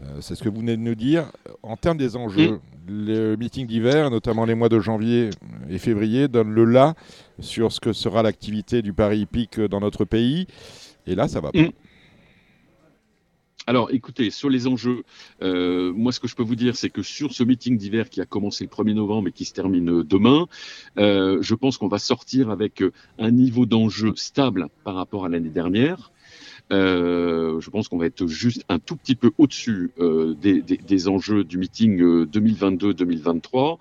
euh, 0.04 0.18
c'est 0.22 0.36
ce 0.36 0.44
que 0.44 0.50
vous 0.50 0.60
venez 0.60 0.78
de 0.78 0.82
nous 0.82 0.96
dire. 0.96 1.32
En 1.62 1.78
termes 1.78 1.98
des 1.98 2.16
enjeux, 2.16 2.60
le 2.88 3.36
meeting 3.36 3.68
d'hiver, 3.68 4.10
notamment 4.10 4.46
les 4.46 4.56
mois 4.56 4.70
de 4.70 4.80
janvier 4.80 5.30
et 5.70 5.78
février, 5.78 6.28
donne 6.28 6.52
le 6.52 6.66
là 6.66 6.96
sur 7.40 7.72
ce 7.72 7.80
que 7.80 7.94
sera 7.94 8.24
l'activité 8.24 8.82
du 8.82 8.94
Paris 8.94 9.22
hippique 9.22 9.60
dans 9.60 9.80
notre 9.80 10.06
pays. 10.06 10.48
Et 11.08 11.16
là, 11.16 11.28
ça 11.28 11.42
va 11.42 11.52
pas. 11.52 11.60
Mm. 11.60 11.72
Alors, 13.66 13.92
écoutez, 13.92 14.30
sur 14.30 14.50
les 14.50 14.68
enjeux, 14.68 15.04
euh, 15.42 15.94
moi, 15.94 16.12
ce 16.12 16.20
que 16.20 16.28
je 16.28 16.36
peux 16.36 16.44
vous 16.44 16.56
dire, 16.56 16.76
c'est 16.76 16.90
que 16.90 17.02
sur 17.02 17.32
ce 17.32 17.46
meeting 17.46 17.78
d'hiver 17.78 18.10
qui 18.10 18.20
a 18.20 18.26
commencé 18.26 18.66
le 18.66 18.70
1er 18.70 18.94
novembre 18.94 19.30
et 19.30 19.32
qui 19.32 19.46
se 19.46 19.54
termine 19.54 20.04
demain, 20.04 20.48
euh, 20.98 21.38
je 21.42 21.56
pense 21.56 21.78
qu'on 21.78 21.88
va 21.88 22.00
sortir 22.00 22.50
avec 22.50 22.84
un 23.20 23.32
niveau 23.32 23.66
d'enjeu 23.66 24.14
stable 24.18 24.68
par 24.84 24.96
rapport 24.96 25.24
à 25.24 25.30
l'année 25.30 25.50
dernière. 25.50 26.12
Euh, 26.74 27.60
je 27.60 27.70
pense 27.70 27.88
qu'on 27.88 27.98
va 27.98 28.08
être 28.08 28.26
juste 28.28 28.66
un 28.68 28.80
tout 28.80 28.96
petit 28.96 29.16
peu 29.16 29.32
au-dessus 29.38 29.92
euh, 30.00 30.34
des, 30.34 31.08
enjeux 31.08 31.44
du 31.44 31.58
meeting 31.58 32.02
euh, 32.02 32.26
2022-2023. 32.26 33.78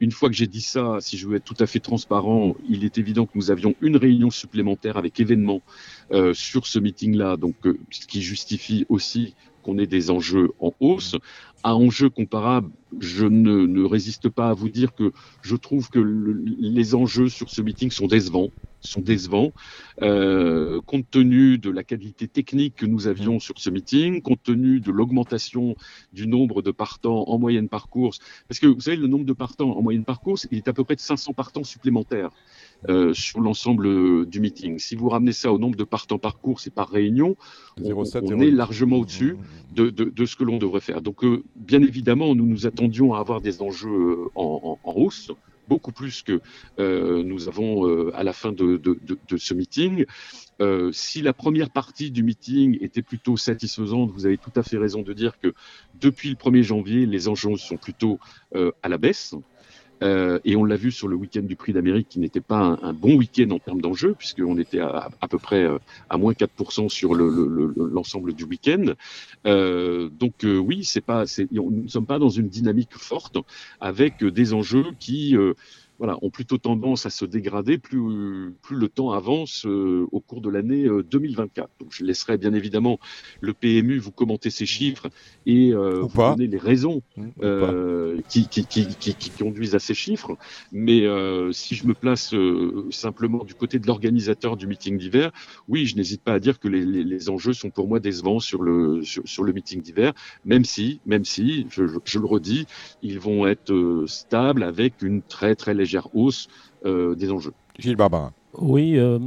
Une 0.00 0.10
fois 0.10 0.28
que 0.28 0.34
j'ai 0.34 0.46
dit 0.46 0.60
ça, 0.60 0.98
si 1.00 1.16
je 1.16 1.26
veux 1.26 1.36
être 1.36 1.44
tout 1.44 1.56
à 1.60 1.66
fait 1.66 1.80
transparent, 1.80 2.54
il 2.68 2.84
est 2.84 2.98
évident 2.98 3.26
que 3.26 3.32
nous 3.34 3.50
avions 3.50 3.74
une 3.80 3.96
réunion 3.96 4.30
supplémentaire 4.30 4.96
avec 4.96 5.20
événements 5.20 5.62
euh, 6.12 6.34
sur 6.34 6.66
ce 6.66 6.78
meeting-là, 6.78 7.36
donc 7.36 7.54
euh, 7.66 7.78
ce 7.90 8.06
qui 8.06 8.20
justifie 8.20 8.84
aussi 8.88 9.34
qu'on 9.64 9.78
ait 9.78 9.86
des 9.88 10.10
enjeux 10.10 10.50
en 10.60 10.72
hausse. 10.80 11.16
À 11.64 11.74
enjeux 11.74 12.10
comparables, 12.10 12.70
je 13.00 13.26
ne, 13.26 13.82
résiste 13.84 14.28
pas 14.28 14.50
à 14.50 14.54
vous 14.54 14.68
dire 14.68 14.94
que 14.94 15.12
je 15.42 15.56
trouve 15.56 15.88
que 15.88 15.98
le- 15.98 16.42
les 16.44 16.94
enjeux 16.94 17.28
sur 17.30 17.50
ce 17.50 17.62
meeting 17.62 17.90
sont 17.90 18.06
décevants, 18.06 18.50
sont 18.80 19.00
décevants, 19.00 19.52
euh, 20.02 20.80
compte 20.82 21.10
tenu 21.10 21.58
de 21.58 21.70
la 21.70 21.84
qualité 21.84 22.28
technique 22.28 22.76
que 22.76 22.86
nous 22.86 23.06
avions 23.06 23.38
sur 23.40 23.58
ce 23.58 23.70
meeting, 23.70 24.20
compte 24.22 24.42
tenu 24.42 24.80
de 24.80 24.90
l'augmentation 24.92 25.74
du 26.12 26.26
nombre 26.26 26.60
de 26.62 26.70
partants 26.70 27.24
en 27.28 27.38
moyenne 27.38 27.70
par 27.70 27.88
course, 27.88 28.18
parce 28.48 28.60
que 28.60 28.66
vous 28.66 28.80
savez, 28.80 28.98
le 28.98 29.06
nombre 29.06 29.24
de 29.24 29.32
partants 29.32 29.70
en 29.76 29.82
moyenne 29.82 30.04
par 30.04 30.20
course, 30.20 30.46
il 30.50 30.58
est 30.58 30.68
à 30.68 30.74
peu 30.74 30.84
près 30.84 30.96
de 30.96 31.00
500 31.00 31.32
partants 31.32 31.64
supplémentaires 31.64 32.30
euh, 32.88 33.14
sur 33.14 33.40
l'ensemble 33.40 33.86
euh, 33.86 34.26
du 34.26 34.40
meeting. 34.40 34.78
Si 34.78 34.94
vous 34.94 35.08
ramenez 35.08 35.32
ça 35.32 35.52
au 35.52 35.58
nombre 35.58 35.76
de 35.76 35.84
partants 35.84 36.18
par 36.18 36.38
course 36.38 36.66
et 36.66 36.70
par 36.70 36.90
réunion, 36.90 37.36
on, 37.82 37.88
0,7, 37.88 38.20
on 38.22 38.38
0,8. 38.38 38.48
est 38.48 38.50
largement 38.50 38.96
au-dessus 38.98 39.36
de, 39.74 39.90
de, 39.90 40.04
de 40.04 40.26
ce 40.26 40.36
que 40.36 40.44
l'on 40.44 40.58
devrait 40.58 40.80
faire. 40.80 41.00
Donc, 41.00 41.24
euh, 41.24 41.42
bien 41.56 41.82
évidemment, 41.82 42.34
nous 42.34 42.46
nous 42.46 42.66
attendions 42.66 43.14
à 43.14 43.20
avoir 43.20 43.40
des 43.40 43.62
enjeux 43.62 44.28
en, 44.34 44.78
en, 44.84 44.88
en 44.90 44.92
hausse, 44.94 45.32
beaucoup 45.68 45.92
plus 45.92 46.22
que 46.22 46.40
euh, 46.78 47.22
nous 47.22 47.48
avons 47.48 47.88
euh, 47.88 48.12
à 48.14 48.22
la 48.22 48.32
fin 48.32 48.52
de, 48.52 48.76
de, 48.76 48.98
de, 49.02 49.18
de 49.28 49.36
ce 49.36 49.54
meeting. 49.54 50.04
Euh, 50.60 50.92
si 50.92 51.22
la 51.22 51.32
première 51.32 51.70
partie 51.70 52.10
du 52.10 52.22
meeting 52.22 52.78
était 52.80 53.02
plutôt 53.02 53.36
satisfaisante, 53.36 54.10
vous 54.10 54.26
avez 54.26 54.38
tout 54.38 54.52
à 54.56 54.62
fait 54.62 54.76
raison 54.76 55.02
de 55.02 55.12
dire 55.12 55.38
que 55.40 55.54
depuis 56.00 56.28
le 56.28 56.36
1er 56.36 56.62
janvier, 56.62 57.06
les 57.06 57.28
enjeux 57.28 57.56
sont 57.56 57.76
plutôt 57.76 58.18
à 58.82 58.88
la 58.88 58.98
baisse. 58.98 59.34
Euh, 60.02 60.38
et 60.44 60.56
on 60.56 60.64
l'a 60.64 60.76
vu 60.76 60.90
sur 60.90 61.08
le 61.08 61.16
week-end 61.16 61.42
du 61.42 61.56
Prix 61.56 61.72
d'Amérique 61.72 62.08
qui 62.08 62.18
n'était 62.18 62.40
pas 62.40 62.78
un, 62.82 62.92
bon 62.92 63.16
week-end 63.16 63.50
en 63.50 63.58
termes 63.58 63.80
d'enjeux, 63.80 64.14
puisqu'on 64.14 64.58
était 64.58 64.80
à, 64.80 65.08
à 65.20 65.28
peu 65.28 65.38
près 65.38 65.64
euh, 65.64 65.78
à 66.10 66.18
moins 66.18 66.32
4% 66.32 66.88
sur 66.88 67.14
l'ensemble 67.14 67.54
le, 67.54 67.72
le, 67.76 67.90
l'ensemble 67.90 68.34
du 68.34 68.44
week-end. 68.44 68.94
Euh, 69.46 70.08
donc 70.08 70.44
euh, 70.44 70.58
oui, 70.58 70.84
c'est 70.84 71.00
pas, 71.00 71.24
nous 71.52 71.82
ne 71.82 71.88
sommes 71.88 72.06
pas 72.06 72.18
dans 72.18 72.28
une 72.28 72.48
dynamique 72.48 72.94
forte 72.94 73.38
avec 73.80 74.24
des 74.24 74.54
enjeux 74.54 74.86
qui 74.98 75.36
voilà, 75.98 76.18
ont 76.22 76.30
plutôt 76.30 76.58
tendance 76.58 77.06
à 77.06 77.10
se 77.10 77.24
dégrader 77.24 77.78
plus, 77.78 78.52
plus 78.62 78.76
le 78.76 78.88
temps 78.88 79.12
avance 79.12 79.64
euh, 79.66 80.06
au 80.12 80.20
cours 80.20 80.40
de 80.40 80.50
l'année 80.50 80.84
euh, 80.86 81.02
2024. 81.02 81.70
Donc 81.80 81.88
je 81.92 82.04
laisserai 82.04 82.36
bien 82.36 82.52
évidemment 82.52 82.98
le 83.40 83.52
PMU 83.54 83.98
vous 83.98 84.10
commenter 84.10 84.50
ces 84.50 84.66
chiffres 84.66 85.08
et 85.46 85.72
euh, 85.72 86.02
Ou 86.02 86.08
vous 86.08 86.16
pas. 86.16 86.30
donner 86.34 86.48
les 86.48 86.58
raisons 86.58 87.02
euh, 87.42 88.20
qui, 88.28 88.48
qui, 88.48 88.66
qui, 88.66 88.86
qui, 88.96 89.30
conduisent 89.30 89.74
à 89.74 89.78
ces 89.78 89.94
chiffres. 89.94 90.36
Mais 90.72 91.02
euh, 91.06 91.52
si 91.52 91.74
je 91.74 91.86
me 91.86 91.94
place 91.94 92.34
euh, 92.34 92.86
simplement 92.90 93.44
du 93.44 93.54
côté 93.54 93.78
de 93.78 93.86
l'organisateur 93.86 94.56
du 94.56 94.66
meeting 94.66 94.98
d'hiver, 94.98 95.30
oui, 95.68 95.86
je 95.86 95.96
n'hésite 95.96 96.22
pas 96.22 96.32
à 96.34 96.40
dire 96.40 96.58
que 96.58 96.68
les, 96.68 96.84
les, 96.84 97.04
les 97.04 97.28
enjeux 97.30 97.52
sont 97.52 97.70
pour 97.70 97.86
moi 97.88 98.00
décevants 98.00 98.40
sur 98.40 98.62
le, 98.62 99.02
sur, 99.02 99.22
sur 99.26 99.44
le 99.44 99.52
meeting 99.52 99.80
d'hiver, 99.80 100.12
même 100.44 100.64
si, 100.64 101.00
même 101.06 101.24
si, 101.24 101.66
je, 101.70 101.86
je, 101.86 101.98
je 102.04 102.18
le 102.18 102.26
redis, 102.26 102.66
ils 103.02 103.18
vont 103.20 103.46
être 103.46 103.72
euh, 103.72 104.06
stables 104.06 104.62
avec 104.62 105.02
une 105.02 105.22
très 105.22 105.54
très 105.54 105.72
légère 105.72 105.83
hausse 106.14 106.48
euh, 106.84 107.14
des 107.14 107.30
enjeux. 107.30 107.52
Gilles 107.78 107.96
Barbarin. 107.96 108.32
Oui, 108.58 108.96
euh, 108.96 109.18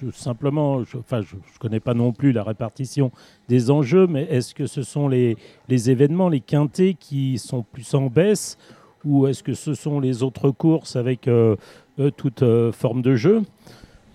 je- 0.00 0.10
simplement, 0.12 0.84
je 0.84 0.98
ne 0.98 1.22
je, 1.22 1.36
je 1.52 1.58
connais 1.58 1.80
pas 1.80 1.94
non 1.94 2.12
plus 2.12 2.32
la 2.32 2.44
répartition 2.44 3.10
des 3.48 3.70
enjeux, 3.70 4.06
mais 4.06 4.22
est-ce 4.30 4.54
que 4.54 4.66
ce 4.66 4.82
sont 4.82 5.08
les, 5.08 5.36
les 5.68 5.90
événements, 5.90 6.28
les 6.28 6.40
quintés 6.40 6.94
qui 6.94 7.38
sont 7.38 7.64
plus 7.64 7.94
en 7.94 8.06
baisse 8.06 8.56
ou 9.04 9.26
est-ce 9.26 9.42
que 9.42 9.54
ce 9.54 9.74
sont 9.74 9.98
les 10.00 10.22
autres 10.22 10.50
courses 10.50 10.96
avec 10.96 11.26
euh, 11.26 11.56
euh, 11.98 12.10
toute 12.10 12.42
euh, 12.42 12.70
forme 12.72 13.02
de 13.02 13.16
jeu? 13.16 13.42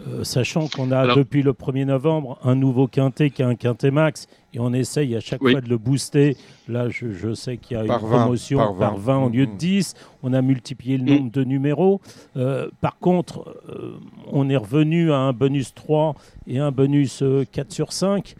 Euh, 0.08 0.24
Sachant 0.24 0.68
qu'on 0.68 0.92
a 0.92 1.00
Alors- 1.00 1.16
depuis 1.18 1.44
le 1.44 1.54
1er 1.54 1.86
novembre 1.86 2.40
un 2.44 2.56
nouveau 2.56 2.88
quintet 2.88 3.30
qui 3.30 3.42
est 3.42 3.46
un 3.46 3.56
quintet 3.56 3.92
max 3.92 4.28
et 4.54 4.60
on 4.60 4.74
essaye 4.74 5.16
à 5.16 5.20
chaque 5.20 5.42
Oui. 5.44 5.52
fois 5.52 5.62
de 5.62 5.70
le 5.70 5.78
booster. 5.78 6.36
Là, 6.68 6.90
je, 6.90 7.12
je 7.12 7.34
sais 7.34 7.58
qu'il 7.58 7.78
y 7.78 7.80
a 7.80 7.86
Par 7.86 8.00
une 8.04 8.10
20, 8.10 8.20
promotion 8.24 8.58
par 8.58 8.76
par 8.78 8.98
20. 8.98 9.20
20, 9.20 9.26
au 9.26 9.30
lieu 9.30 9.46
de 9.46 9.52
Mhm. 9.52 9.58
10. 9.58 9.94
On 10.24 10.34
a 10.34 10.42
multiplié 10.42 10.98
le 10.98 11.04
Mm. 11.04 11.08
nombre 11.18 11.32
de 11.32 11.44
numéros. 11.44 12.02
Euh, 12.36 12.70
par 12.82 12.98
contre, 13.00 13.56
euh, 13.70 13.94
on 14.32 14.50
est 14.50 14.58
revenu 14.58 15.12
à 15.12 15.18
un 15.18 15.34
bonus 15.34 15.74
3 15.74 16.16
et 16.48 16.58
un 16.60 16.72
bonus 16.72 17.22
euh, 17.22 17.46
4 17.52 17.72
sur 17.72 17.94
5. 17.94 18.36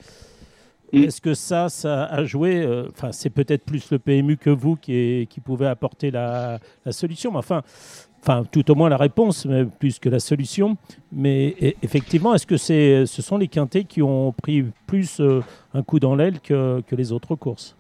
Mm. 0.94 0.98
Est-ce 1.04 1.22
que 1.22 1.34
ça, 1.34 1.70
ça 1.70 2.04
a 2.06 2.26
joué 2.26 2.62
euh, 2.62 2.88
Enfin, 2.90 3.12
c'est 3.12 3.30
peut-être 3.30 3.64
plus 3.64 3.92
le 3.92 4.00
PMU 4.00 4.36
que 4.36 4.50
vous 4.50 4.76
qui, 4.76 4.94
est- 4.94 5.30
qui 5.30 5.40
pouvait 5.40 5.68
apporter 5.68 6.12
la, 6.12 6.60
la 6.86 6.92
solution. 6.92 7.32
Mais 7.32 7.38
enfin, 7.38 7.62
enfin, 8.22 8.44
tout 8.52 8.70
au 8.72 8.76
moins 8.76 8.90
la 8.90 8.98
réponse, 8.98 9.46
mais 9.46 9.66
plus 9.66 10.00
que 10.00 10.10
la 10.10 10.20
solution. 10.20 10.78
Mais 11.12 11.56
e- 11.62 11.74
effectivement, 11.82 12.34
est-ce 12.34 12.48
que 12.48 12.58
c'est, 12.58 13.06
ce 13.06 13.22
sont 13.22 13.38
les 13.38 13.48
quintés 13.48 13.84
qui 13.84 14.02
ont 14.02 14.32
pris 14.32 14.66
plus 14.88 15.20
euh, 15.20 15.42
un 15.74 15.84
coup 15.84 16.00
dans 16.00 16.16
l'aile 16.16 16.40
que, 16.40 16.82
que 16.88 16.96
les 16.96 17.12
autres 17.12 17.36
courses? 17.36 17.76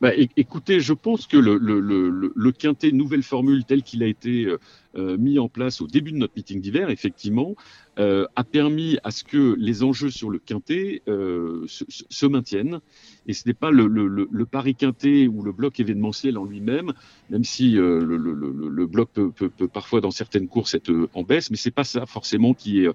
Bah, 0.00 0.10
écoutez, 0.36 0.80
je 0.80 0.92
pense 0.92 1.26
que 1.26 1.38
le, 1.38 1.56
le, 1.56 1.80
le, 1.80 2.32
le- 2.34 2.52
quintet 2.52 2.92
nouvelle 2.92 3.22
formule 3.22 3.64
tel 3.64 3.82
qu'il 3.82 4.02
a 4.02 4.06
été 4.06 4.44
euh, 4.44 4.58
mis 4.96 5.38
en 5.38 5.48
place 5.48 5.80
au 5.80 5.86
début 5.86 6.12
de 6.12 6.16
notre 6.16 6.34
meeting 6.36 6.60
d'hiver, 6.60 6.90
effectivement, 6.90 7.54
euh, 7.98 8.26
a 8.36 8.44
permis 8.44 8.98
à 9.04 9.10
ce 9.10 9.24
que 9.24 9.54
les 9.58 9.82
enjeux 9.82 10.10
sur 10.10 10.30
le 10.30 10.38
quintet 10.38 11.02
euh, 11.08 11.64
se, 11.66 11.84
se- 11.88 12.26
maintiennent. 12.26 12.80
Et 13.26 13.32
ce 13.32 13.46
n'est 13.46 13.54
pas 13.54 13.70
le, 13.70 13.86
le, 13.86 14.06
le, 14.06 14.28
le 14.30 14.46
pari 14.46 14.74
quintet 14.74 15.26
ou 15.28 15.42
le 15.42 15.52
bloc 15.52 15.80
événementiel 15.80 16.36
en 16.38 16.44
lui-même, 16.44 16.92
même 17.30 17.44
si 17.44 17.78
euh, 17.78 18.04
le, 18.04 18.86
bloc 18.86 19.10
peut, 19.12 19.30
peut, 19.30 19.48
peut 19.48 19.68
parfois 19.68 20.00
dans 20.00 20.10
certaines 20.10 20.48
courses 20.48 20.74
être 20.74 20.90
euh, 20.90 21.08
en 21.14 21.22
baisse, 21.22 21.50
mais 21.50 21.56
c'est 21.56 21.70
pas 21.70 21.84
ça 21.84 22.06
forcément 22.06 22.54
qui 22.54 22.84
est 22.84 22.88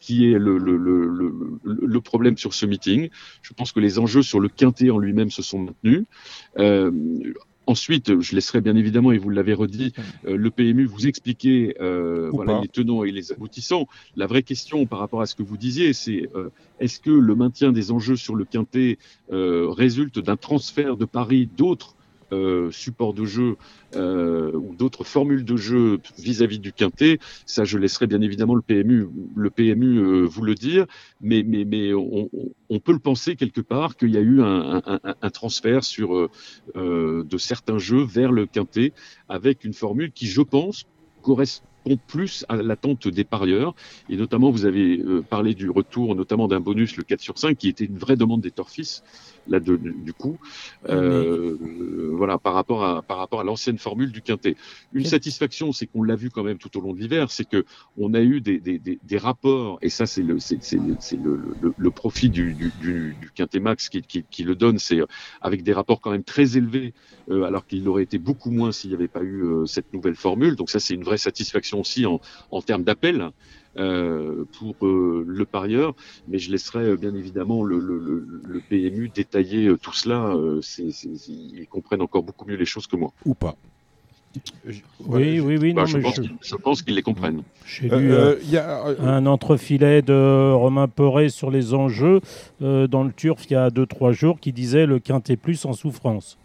qui 0.00 0.30
est 0.30 0.38
le, 0.38 0.58
le, 0.58 0.76
le, 0.76 1.32
le, 1.64 2.00
problème 2.00 2.36
sur 2.36 2.54
ce 2.54 2.66
meeting. 2.66 3.08
Je 3.42 3.52
pense 3.54 3.72
que 3.72 3.80
les 3.80 3.98
enjeux 3.98 4.22
sur 4.22 4.40
le 4.40 4.48
quintet 4.48 4.90
en 4.90 4.98
lui-même 4.98 5.30
se 5.30 5.42
sont 5.42 5.58
maintenus. 5.58 6.04
Euh, 6.58 6.90
Ensuite, 7.66 8.20
je 8.20 8.34
laisserai 8.34 8.60
bien 8.60 8.76
évidemment, 8.76 9.10
et 9.10 9.18
vous 9.18 9.30
l'avez 9.30 9.52
redit, 9.52 9.92
euh, 10.26 10.36
le 10.36 10.50
PMU 10.50 10.84
vous 10.86 11.08
expliquer 11.08 11.74
euh, 11.80 12.30
voilà, 12.32 12.60
les 12.60 12.68
tenants 12.68 13.02
et 13.02 13.10
les 13.10 13.32
aboutissants. 13.32 13.86
La 14.14 14.26
vraie 14.26 14.44
question 14.44 14.86
par 14.86 15.00
rapport 15.00 15.20
à 15.20 15.26
ce 15.26 15.34
que 15.34 15.42
vous 15.42 15.56
disiez, 15.56 15.92
c'est 15.92 16.28
euh, 16.36 16.50
est-ce 16.78 17.00
que 17.00 17.10
le 17.10 17.34
maintien 17.34 17.72
des 17.72 17.90
enjeux 17.90 18.16
sur 18.16 18.36
le 18.36 18.44
quintet 18.44 18.98
euh, 19.32 19.68
résulte 19.68 20.20
d'un 20.20 20.36
transfert 20.36 20.96
de 20.96 21.04
paris 21.04 21.48
d'autres 21.56 21.95
euh, 22.32 22.70
supports 22.70 23.14
de 23.14 23.24
jeu 23.24 23.56
euh, 23.94 24.52
ou 24.52 24.74
d'autres 24.74 25.04
formules 25.04 25.44
de 25.44 25.56
jeu 25.56 26.00
vis-à-vis 26.18 26.58
du 26.58 26.72
quintet, 26.72 27.18
ça 27.46 27.64
je 27.64 27.78
laisserai 27.78 28.06
bien 28.06 28.20
évidemment 28.20 28.54
le 28.54 28.62
PMU, 28.62 29.06
le 29.36 29.50
PMU 29.50 29.98
euh, 29.98 30.22
vous 30.24 30.42
le 30.42 30.54
dire, 30.54 30.86
mais, 31.20 31.44
mais, 31.46 31.64
mais 31.64 31.94
on, 31.94 32.28
on, 32.68 32.80
peut 32.80 32.92
le 32.92 32.98
penser 32.98 33.36
quelque 33.36 33.60
part 33.60 33.96
qu'il 33.96 34.10
y 34.10 34.16
a 34.16 34.20
eu 34.20 34.42
un, 34.42 34.82
un, 34.84 35.00
un 35.22 35.30
transfert 35.30 35.84
sur 35.84 36.28
euh, 36.76 37.24
de 37.24 37.38
certains 37.38 37.78
jeux 37.78 38.04
vers 38.04 38.32
le 38.32 38.46
quintet 38.46 38.92
avec 39.28 39.64
une 39.64 39.74
formule 39.74 40.10
qui, 40.12 40.26
je 40.26 40.42
pense, 40.42 40.86
correspond 41.22 41.64
plus 42.08 42.44
à 42.48 42.56
l'attente 42.56 43.06
des 43.06 43.24
parieurs. 43.24 43.76
Et 44.10 44.16
notamment, 44.16 44.50
vous 44.50 44.64
avez 44.66 45.00
parlé 45.30 45.54
du 45.54 45.70
retour, 45.70 46.16
notamment 46.16 46.48
d'un 46.48 46.58
bonus, 46.58 46.96
le 46.96 47.04
4 47.04 47.20
sur 47.20 47.38
5, 47.38 47.56
qui 47.56 47.68
était 47.68 47.84
une 47.84 47.98
vraie 47.98 48.16
demande 48.16 48.40
des 48.40 48.50
Torfis 48.50 49.02
là 49.46 49.60
de, 49.60 49.76
du 49.76 50.12
coup, 50.12 50.38
euh, 50.88 51.56
voilà, 52.12 52.38
par 52.38 52.54
rapport 52.54 52.84
à 52.84 53.02
par 53.02 53.18
rapport 53.18 53.40
à 53.40 53.44
l'ancienne 53.44 53.78
formule 53.78 54.12
du 54.12 54.22
quintet. 54.22 54.56
Une 54.92 55.04
satisfaction, 55.04 55.72
c'est 55.72 55.86
qu'on 55.86 56.02
l'a 56.02 56.16
vu 56.16 56.30
quand 56.30 56.42
même 56.44 56.58
tout 56.58 56.76
au 56.76 56.80
long 56.80 56.92
de 56.94 57.00
l'hiver, 57.00 57.30
c'est 57.30 57.44
que 57.48 57.64
on 57.96 58.14
a 58.14 58.20
eu 58.20 58.40
des, 58.40 58.60
des, 58.60 58.78
des, 58.78 58.98
des 59.02 59.18
rapports, 59.18 59.78
et 59.82 59.88
ça 59.90 60.06
c'est 60.06 60.22
le 60.22 60.38
c'est 60.38 60.58
le, 60.76 60.96
le, 61.60 61.74
le, 61.76 61.90
profit 61.90 62.30
du, 62.30 62.54
du, 62.54 62.72
du, 62.80 63.16
du 63.20 63.30
quintet 63.30 63.60
max 63.60 63.88
qui, 63.88 64.02
qui, 64.02 64.24
qui 64.24 64.44
le 64.44 64.54
donne, 64.54 64.78
c'est 64.78 65.00
avec 65.40 65.62
des 65.62 65.72
rapports 65.72 66.00
quand 66.00 66.10
même 66.10 66.24
très 66.24 66.56
élevés, 66.56 66.94
euh, 67.30 67.44
alors 67.44 67.66
qu'il 67.66 67.86
aurait 67.88 68.02
été 68.02 68.18
beaucoup 68.18 68.50
moins 68.50 68.72
s'il 68.72 68.90
n'y 68.90 68.96
avait 68.96 69.08
pas 69.08 69.22
eu 69.22 69.42
euh, 69.44 69.66
cette 69.66 69.92
nouvelle 69.92 70.16
formule. 70.16 70.56
Donc 70.56 70.70
ça 70.70 70.80
c'est 70.80 70.94
une 70.94 71.04
vraie 71.04 71.18
satisfaction 71.18 71.80
aussi 71.80 72.06
en, 72.06 72.20
en 72.50 72.62
termes 72.62 72.84
d'appel. 72.84 73.30
Euh, 73.78 74.44
pour 74.58 74.86
euh, 74.86 75.24
le 75.26 75.44
parieur, 75.44 75.94
mais 76.28 76.38
je 76.38 76.50
laisserai 76.50 76.84
euh, 76.84 76.96
bien 76.96 77.14
évidemment 77.14 77.62
le, 77.62 77.78
le, 77.78 78.26
le 78.42 78.60
PMU 78.60 79.10
détailler 79.14 79.70
tout 79.82 79.92
cela. 79.92 80.34
ils 81.28 81.66
comprennent 81.68 82.00
encore 82.00 82.22
beaucoup 82.22 82.46
mieux 82.48 82.56
les 82.56 82.64
choses 82.64 82.86
que 82.86 82.96
moi. 82.96 83.12
Ou 83.26 83.34
pas. 83.34 83.56
Oui, 85.06 85.40
oui, 85.40 85.56
oui. 85.56 85.72
Bah, 85.72 85.82
non, 85.82 85.86
je, 85.86 85.96
mais 85.96 86.02
pense 86.02 86.16
je... 86.16 86.22
je, 86.40 86.56
pense 86.56 86.82
qu'ils 86.82 86.94
les 86.94 87.02
comprennent. 87.02 87.42
J'ai 87.64 87.88
lu 87.88 88.12
euh, 88.12 88.36
y 88.44 88.56
a, 88.56 88.84
un 89.00 89.26
entrefilet 89.26 90.02
de 90.02 90.52
Romain 90.52 90.88
Poré 90.88 91.28
sur 91.28 91.50
les 91.50 91.74
enjeux 91.74 92.20
euh, 92.62 92.86
dans 92.86 93.04
le 93.04 93.12
Turf 93.12 93.44
il 93.48 93.52
y 93.52 93.56
a 93.56 93.68
2-3 93.68 94.12
jours 94.12 94.40
qui 94.40 94.52
disait 94.52 94.86
le 94.86 94.98
quintet 94.98 95.36
plus 95.36 95.64
en 95.64 95.72
souffrance. 95.72 96.38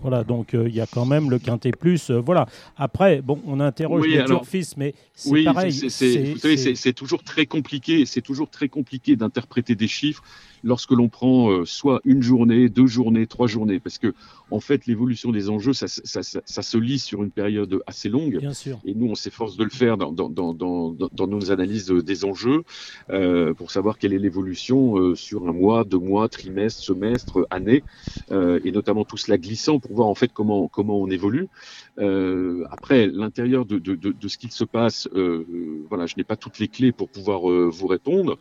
Voilà, 0.00 0.24
donc 0.24 0.50
il 0.52 0.58
euh, 0.58 0.68
y 0.68 0.80
a 0.80 0.86
quand 0.86 1.06
même 1.06 1.30
le 1.30 1.38
quintet 1.38 1.72
plus. 1.72 2.10
Euh, 2.10 2.20
voilà. 2.20 2.46
Après, 2.76 3.22
bon, 3.22 3.40
on 3.46 3.60
interroge 3.60 4.02
oui, 4.02 4.12
les 4.12 4.18
alors, 4.18 4.40
turfistes, 4.40 4.76
mais 4.76 4.94
c'est 5.14 5.30
oui, 5.30 5.44
pareil. 5.44 5.72
C'est, 5.72 5.88
c'est, 5.88 6.32
vous 6.32 6.38
savez, 6.38 6.74
c'est 6.74 6.92
toujours 6.92 7.22
très 7.22 7.46
compliqué. 7.46 8.06
C'est 8.06 8.22
toujours 8.22 8.50
très 8.50 8.68
compliqué 8.68 9.16
d'interpréter 9.16 9.74
des 9.74 9.88
chiffres 9.88 10.22
lorsque 10.64 10.90
l'on 10.90 11.08
prend 11.08 11.50
euh, 11.50 11.64
soit 11.64 12.00
une 12.04 12.22
journée, 12.22 12.68
deux 12.68 12.86
journées, 12.86 13.26
trois 13.26 13.46
journées, 13.46 13.78
parce 13.78 13.98
que 13.98 14.14
en 14.50 14.60
fait, 14.60 14.86
l'évolution 14.86 15.30
des 15.30 15.48
enjeux, 15.50 15.72
ça, 15.72 15.88
ça, 15.88 16.22
ça, 16.22 16.40
ça, 16.44 16.62
se 16.62 16.78
lit 16.78 16.98
sur 16.98 17.22
une 17.22 17.30
période 17.30 17.80
assez 17.86 18.08
longue. 18.08 18.38
Bien 18.38 18.52
sûr. 18.52 18.78
Et 18.84 18.94
nous, 18.94 19.06
on 19.06 19.14
s'efforce 19.14 19.56
de 19.56 19.64
le 19.64 19.70
faire 19.70 19.96
dans, 19.96 20.12
dans, 20.12 20.28
dans, 20.28 20.54
dans, 20.54 20.90
dans 20.90 21.26
nos 21.26 21.50
analyses 21.50 21.88
des 21.88 22.24
enjeux 22.24 22.62
euh, 23.10 23.54
pour 23.54 23.70
savoir 23.70 23.98
quelle 23.98 24.12
est 24.12 24.18
l'évolution 24.18 24.98
euh, 24.98 25.14
sur 25.14 25.48
un 25.48 25.52
mois, 25.52 25.84
deux 25.84 25.98
mois, 25.98 26.28
trimestre, 26.28 26.82
semestre, 26.82 27.46
année, 27.50 27.82
euh, 28.30 28.60
et 28.64 28.72
notamment 28.72 29.04
tout 29.04 29.16
cela 29.16 29.38
glissant 29.38 29.78
pour 29.78 29.94
voir 29.94 30.08
en 30.08 30.14
fait 30.14 30.32
comment 30.32 30.68
comment 30.68 30.98
on 30.98 31.08
évolue. 31.08 31.48
Euh, 31.98 32.64
après, 32.70 33.06
l'intérieur 33.06 33.64
de, 33.66 33.78
de, 33.78 33.94
de, 33.94 34.12
de, 34.12 34.28
ce 34.28 34.38
qu'il 34.38 34.50
se 34.50 34.64
passe, 34.64 35.08
euh, 35.14 35.44
voilà, 35.88 36.06
je 36.06 36.14
n'ai 36.16 36.24
pas 36.24 36.36
toutes 36.36 36.58
les 36.58 36.68
clés 36.68 36.92
pour 36.92 37.08
pouvoir 37.08 37.50
euh, 37.50 37.68
vous 37.72 37.86
répondre. 37.86 38.38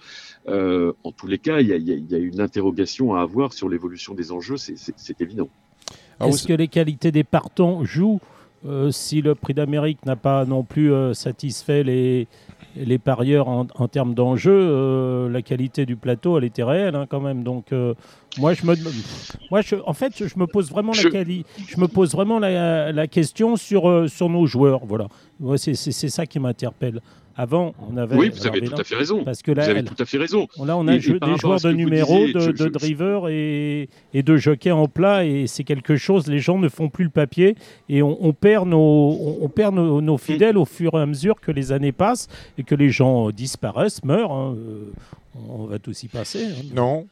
Euh, 0.47 0.93
en 1.03 1.11
tous 1.11 1.27
les 1.27 1.37
cas, 1.37 1.59
il 1.61 1.67
y 1.67 1.73
a, 1.73 1.75
il 1.75 2.11
y 2.11 2.12
a 2.12 2.12
une 2.19 2.41
interrogation 2.41 3.15
à 3.15 3.21
avoir 3.21 3.53
sur 3.53 3.69
l'évolution 3.69 4.13
des 4.13 4.31
enjeux, 4.31 4.57
c'est 4.57 5.21
évident. 5.21 5.49
Est-ce 6.21 6.47
que 6.47 6.53
les 6.53 6.67
qualités 6.67 7.11
des 7.11 7.23
partants 7.23 7.83
jouent 7.83 8.19
euh, 8.65 8.91
si 8.91 9.21
le 9.21 9.35
prix 9.35 9.53
d'Amérique 9.53 10.05
n'a 10.05 10.15
pas 10.15 10.45
non 10.45 10.63
plus 10.63 10.93
euh, 10.93 11.13
satisfait 11.13 11.83
les, 11.83 12.27
les 12.77 12.97
parieurs 12.97 13.49
en, 13.49 13.67
en 13.75 13.87
termes 13.89 14.13
d'enjeux, 14.13 14.53
euh, 14.57 15.29
la 15.29 15.41
qualité 15.41 15.85
du 15.85 15.97
plateau, 15.97 16.37
elle 16.37 16.45
était 16.45 16.63
réelle 16.63 16.95
hein, 16.95 17.05
quand 17.09 17.19
même. 17.19 17.43
Donc, 17.43 17.73
euh, 17.73 17.93
moi, 18.37 18.53
je 18.53 18.65
me, 18.65 18.73
moi, 19.51 19.59
je, 19.59 19.75
en 19.85 19.91
fait, 19.91 20.13
je 20.25 20.39
me 20.39 20.47
pose 20.47 20.69
vraiment 20.71 20.93
Je- 20.93 21.09
la 21.09 21.13
quali- 21.13 21.43
je 21.67 21.77
me 21.77 21.89
pose 21.89 22.13
vraiment 22.13 22.39
la, 22.39 22.93
la 22.93 23.07
question 23.07 23.57
sur 23.57 23.89
euh, 23.89 24.07
sur 24.07 24.29
nos 24.29 24.45
joueurs. 24.45 24.85
Voilà, 24.85 25.07
c'est 25.57 25.75
ça 25.75 26.25
qui 26.25 26.39
m'interpelle. 26.39 27.01
Avant, 27.35 27.73
on 27.91 27.97
avait. 27.97 28.15
Oui, 28.15 28.29
vous 28.29 28.45
avez 28.45 28.61
tout 28.61 28.75
à 28.79 28.83
fait 28.83 28.95
raison. 28.95 29.23
Parce 29.23 29.41
que 29.41 29.51
Vous 29.51 29.57
là, 29.57 29.63
avez 29.65 29.79
elle- 29.79 29.85
tout 29.85 29.95
à 29.99 30.05
fait 30.05 30.17
raison. 30.19 30.47
Là, 30.63 30.77
on 30.77 30.87
a 30.87 30.95
Et- 30.95 30.99
jeu- 30.99 31.19
des 31.19 31.35
joueurs 31.37 31.59
de 31.59 31.71
disiez, 31.73 32.33
de, 32.33 32.39
je- 32.39 32.51
de 32.51 32.69
drivers 32.69 33.27
et, 33.29 33.89
et 34.13 34.21
de 34.21 34.37
jockeys 34.37 34.71
en 34.71 34.87
plat, 34.87 35.25
et 35.25 35.47
c'est 35.47 35.63
quelque 35.63 35.95
chose. 35.95 36.27
Les 36.27 36.37
gens 36.39 36.59
ne 36.59 36.69
font 36.69 36.89
plus 36.89 37.05
le 37.05 37.09
papier 37.09 37.55
et 37.89 38.03
on, 38.03 38.23
on 38.23 38.33
perd 38.33 38.67
nos, 38.67 38.77
on, 38.77 39.37
on 39.41 39.49
perd 39.49 39.73
nos, 39.73 39.99
nos 39.99 40.17
fidèles 40.19 40.57
au 40.59 40.65
fur 40.65 40.93
et 40.93 41.01
à 41.01 41.05
mesure 41.07 41.41
que 41.41 41.51
les 41.51 41.71
années 41.71 41.91
passent 41.91 42.27
et 42.59 42.63
que 42.63 42.75
les 42.75 42.89
gens 42.89 43.31
disparaissent, 43.31 44.03
meurent. 44.03 44.31
hein, 44.31 44.55
euh, 44.55 44.91
on 45.49 45.65
va 45.65 45.79
tous 45.79 46.03
y 46.03 46.07
passer. 46.09 46.45
hein. 46.45 46.65
Non. 46.75 47.07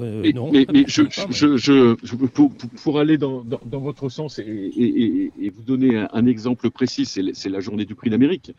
Euh, 0.00 0.20
Mais, 0.22 0.32
non, 0.32 0.50
mais- 0.50 0.66
mais 0.72 0.84
je, 0.86 1.02
je 1.10 1.20
je, 1.30 1.56
je, 1.58 1.96
je- 2.02 2.14
pour, 2.16 2.50
pour- 2.52 2.70
pour 2.82 2.98
aller 2.98 3.18
dans, 3.18 3.42
dans, 3.42 3.60
dans 3.64 3.80
votre 3.80 4.08
sens 4.08 4.38
et, 4.38 4.42
et- 4.42 5.02
et- 5.04 5.30
et 5.42 5.50
vous 5.50 5.62
donner 5.62 5.98
un, 5.98 6.08
un 6.12 6.26
exemple 6.26 6.70
précis, 6.70 7.04
c'est 7.06 7.48
la 7.50 7.60
journée 7.60 7.84
du 7.84 7.94
prix 7.94 8.08
d'Amérique. 8.10 8.52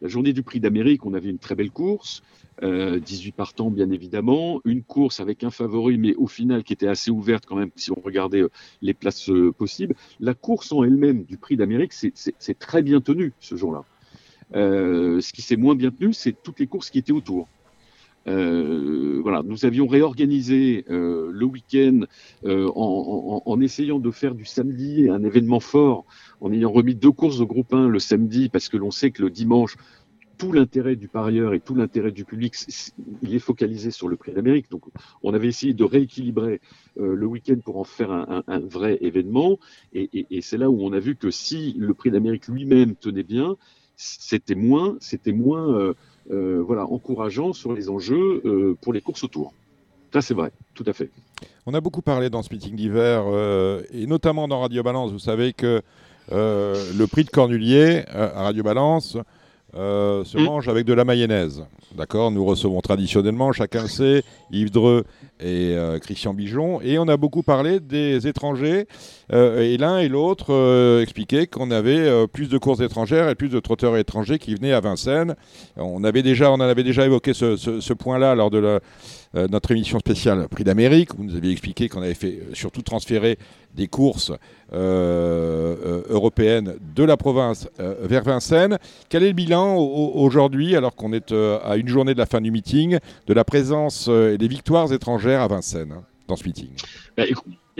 La 0.00 0.08
journée 0.08 0.32
du 0.32 0.42
prix 0.42 0.60
d'Amérique, 0.60 1.04
on 1.04 1.12
avait 1.14 1.28
une 1.30 1.38
très 1.38 1.54
belle 1.54 1.70
course, 1.70 2.22
euh, 2.62 2.98
18 3.00 3.32
partants 3.32 3.70
bien 3.70 3.90
évidemment, 3.90 4.60
une 4.64 4.82
course 4.82 5.20
avec 5.20 5.44
un 5.44 5.50
favori, 5.50 5.98
mais 5.98 6.14
au 6.14 6.26
final 6.26 6.64
qui 6.64 6.72
était 6.72 6.88
assez 6.88 7.10
ouverte 7.10 7.44
quand 7.46 7.56
même 7.56 7.70
si 7.76 7.90
on 7.92 8.00
regardait 8.00 8.42
euh, 8.42 8.48
les 8.80 8.94
places 8.94 9.28
euh, 9.30 9.52
possibles. 9.52 9.94
La 10.18 10.34
course 10.34 10.72
en 10.72 10.84
elle-même 10.84 11.24
du 11.24 11.36
prix 11.36 11.56
d'Amérique, 11.56 11.92
c'est- 11.92 12.14
très 12.58 12.82
bien 12.82 13.00
tenu 13.00 13.32
ce 13.40 13.56
jour-là. 13.56 13.84
Euh, 14.54 15.20
ce 15.20 15.32
qui 15.32 15.42
s'est 15.42 15.56
moins 15.56 15.74
bien 15.74 15.90
tenu, 15.90 16.12
c'est 16.12 16.34
toutes 16.42 16.60
les 16.60 16.66
courses 16.66 16.90
qui 16.90 16.98
étaient 16.98 17.12
autour. 17.12 17.48
Euh, 18.28 19.18
voilà, 19.22 19.42
nous 19.42 19.64
avions 19.64 19.86
réorganisé 19.86 20.84
euh, 20.90 21.30
le 21.32 21.46
week-end 21.46 22.00
euh, 22.44 22.68
en, 22.74 23.42
en- 23.46 23.50
en 23.50 23.60
essayant 23.62 23.98
de 23.98 24.10
faire 24.10 24.34
du 24.34 24.44
samedi 24.44 25.08
un 25.08 25.24
événement 25.24 25.60
fort, 25.60 26.04
en 26.40 26.52
ayant 26.52 26.70
remis 26.70 26.94
deux 26.94 27.12
courses 27.12 27.38
de 27.38 27.44
groupe 27.44 27.72
1 27.72 27.88
le 27.88 27.98
samedi, 27.98 28.48
parce 28.48 28.68
que 28.68 28.76
l'on 28.76 28.90
sait 28.90 29.10
que 29.10 29.22
le 29.22 29.30
dimanche, 29.30 29.76
tout 30.40 30.52
l'intérêt 30.52 30.96
du 30.96 31.06
parieur 31.06 31.52
et 31.52 31.60
tout 31.60 31.74
l'intérêt 31.74 32.12
du 32.12 32.24
public, 32.24 32.54
il 33.20 33.34
est 33.34 33.40
focalisé 33.40 33.90
sur 33.90 34.08
le 34.08 34.16
prix 34.16 34.32
d'Amérique. 34.32 34.70
Donc, 34.70 34.84
on 35.22 35.34
avait 35.34 35.48
essayé 35.48 35.74
de 35.74 35.84
rééquilibrer 35.84 36.62
euh, 36.98 37.14
le 37.14 37.26
week-end 37.26 37.56
pour 37.62 37.76
en 37.76 37.84
faire 37.84 38.10
un, 38.10 38.58
vrai 38.60 38.96
événement. 39.02 39.58
Et, 39.92 40.40
c'est 40.40 40.56
là 40.56 40.70
où 40.70 40.82
on 40.82 40.94
a 40.94 40.98
vu 40.98 41.14
que 41.14 41.30
si 41.30 41.74
le 41.78 41.92
prix 41.92 42.10
d'Amérique 42.10 42.48
lui-même 42.48 42.94
tenait 42.96 43.22
bien, 43.22 43.56
c'était 43.96 44.54
moins, 44.54 44.96
c'était 45.00 45.32
moins, 45.32 45.74
euh, 45.74 45.92
euh, 46.30 46.62
voilà, 46.66 46.86
encourageant 46.86 47.52
sur 47.52 47.74
les 47.74 47.90
enjeux 47.90 48.76
pour 48.80 48.94
les 48.94 49.02
courses 49.02 49.24
autour. 49.24 49.52
Ça, 50.10 50.22
c'est 50.22 50.34
vrai, 50.34 50.52
tout 50.72 50.84
à 50.86 50.94
fait. 50.94 51.10
On 51.66 51.74
a 51.74 51.82
beaucoup 51.82 52.02
parlé 52.02 52.30
dans 52.30 52.42
ce 52.42 52.50
meeting 52.50 52.76
d'hiver, 52.76 53.24
et 53.92 54.06
notamment 54.06 54.48
dans 54.48 54.60
Radio 54.60 54.82
Balance. 54.82 55.12
Vous 55.12 55.18
savez 55.18 55.52
que 55.52 55.82
le 56.32 57.06
prix 57.06 57.24
de 57.24 57.30
Cornulier 57.30 58.04
euh, 58.14 58.30
à 58.34 58.42
Radio 58.44 58.62
Balance 58.62 59.16
euh, 59.76 60.24
se 60.24 60.36
Mm. 60.36 60.44
mange 60.44 60.68
avec 60.68 60.84
de 60.84 60.92
la 60.92 61.04
mayonnaise. 61.04 61.64
D'accord 61.96 62.30
Nous 62.32 62.44
recevons 62.44 62.80
traditionnellement, 62.80 63.52
chacun 63.52 63.82
le 63.82 63.88
sait, 63.88 64.22
Yves 64.50 64.70
Dreux 64.72 65.04
et 65.40 65.74
euh, 65.76 65.98
Christian 65.98 66.34
Bijon. 66.34 66.80
Et 66.82 66.98
on 66.98 67.06
a 67.08 67.16
beaucoup 67.16 67.42
parlé 67.44 67.78
des 67.80 68.26
étrangers. 68.26 68.86
euh, 69.32 69.60
et 69.60 69.76
l'un 69.76 69.98
et 69.98 70.08
l'autre 70.08 70.46
euh, 70.52 71.02
expliquaient 71.02 71.46
qu'on 71.46 71.70
avait 71.70 71.98
euh, 71.98 72.26
plus 72.26 72.48
de 72.48 72.58
courses 72.58 72.80
étrangères 72.80 73.28
et 73.28 73.34
plus 73.36 73.48
de 73.48 73.60
trotteurs 73.60 73.96
étrangers 73.96 74.38
qui 74.40 74.54
venaient 74.56 74.72
à 74.72 74.80
Vincennes. 74.80 75.36
On, 75.76 76.02
avait 76.04 76.22
déjà, 76.22 76.50
on 76.50 76.54
en 76.54 76.60
avait 76.60 76.82
déjà 76.84 77.04
évoqué 77.06 77.32
ce, 77.32 77.56
ce- 77.56 77.80
ce 77.80 77.92
point-là 77.92 78.34
lors 78.34 78.50
de 78.50 78.58
la, 78.58 78.80
euh, 79.34 79.46
notre 79.48 79.70
émission 79.70 79.98
spéciale 79.98 80.48
Prix 80.48 80.64
d'Amérique. 80.64 81.14
Vous 81.16 81.24
nous 81.24 81.36
aviez 81.36 81.52
expliqué 81.52 81.88
qu'on 81.88 82.02
avait 82.02 82.14
fait 82.14 82.40
euh, 82.42 82.54
surtout 82.54 82.82
transférer 82.82 83.38
des 83.74 83.86
courses 83.86 84.32
euh, 84.72 86.02
européennes 86.08 86.74
de 86.94 87.04
la 87.04 87.16
province 87.16 87.68
vers 87.78 88.24
Vincennes. 88.24 88.78
Quel 89.08 89.22
est 89.22 89.28
le 89.28 89.32
bilan 89.34 89.76
au- 89.76 89.82
au- 89.84 90.20
aujourd'hui, 90.24 90.74
alors 90.76 90.94
qu'on 90.96 91.12
est 91.12 91.32
à 91.32 91.76
une 91.76 91.88
journée 91.88 92.14
de 92.14 92.18
la 92.18 92.26
fin 92.26 92.40
du 92.40 92.50
meeting, 92.50 92.98
de 93.26 93.34
la 93.34 93.44
présence 93.44 94.08
et 94.08 94.38
des 94.38 94.48
victoires 94.48 94.92
étrangères 94.92 95.40
à 95.42 95.48
Vincennes 95.48 95.92
hein, 95.92 96.02
dans 96.26 96.36
ce 96.36 96.44
meeting? 96.44 96.70
Bah, 97.16 97.24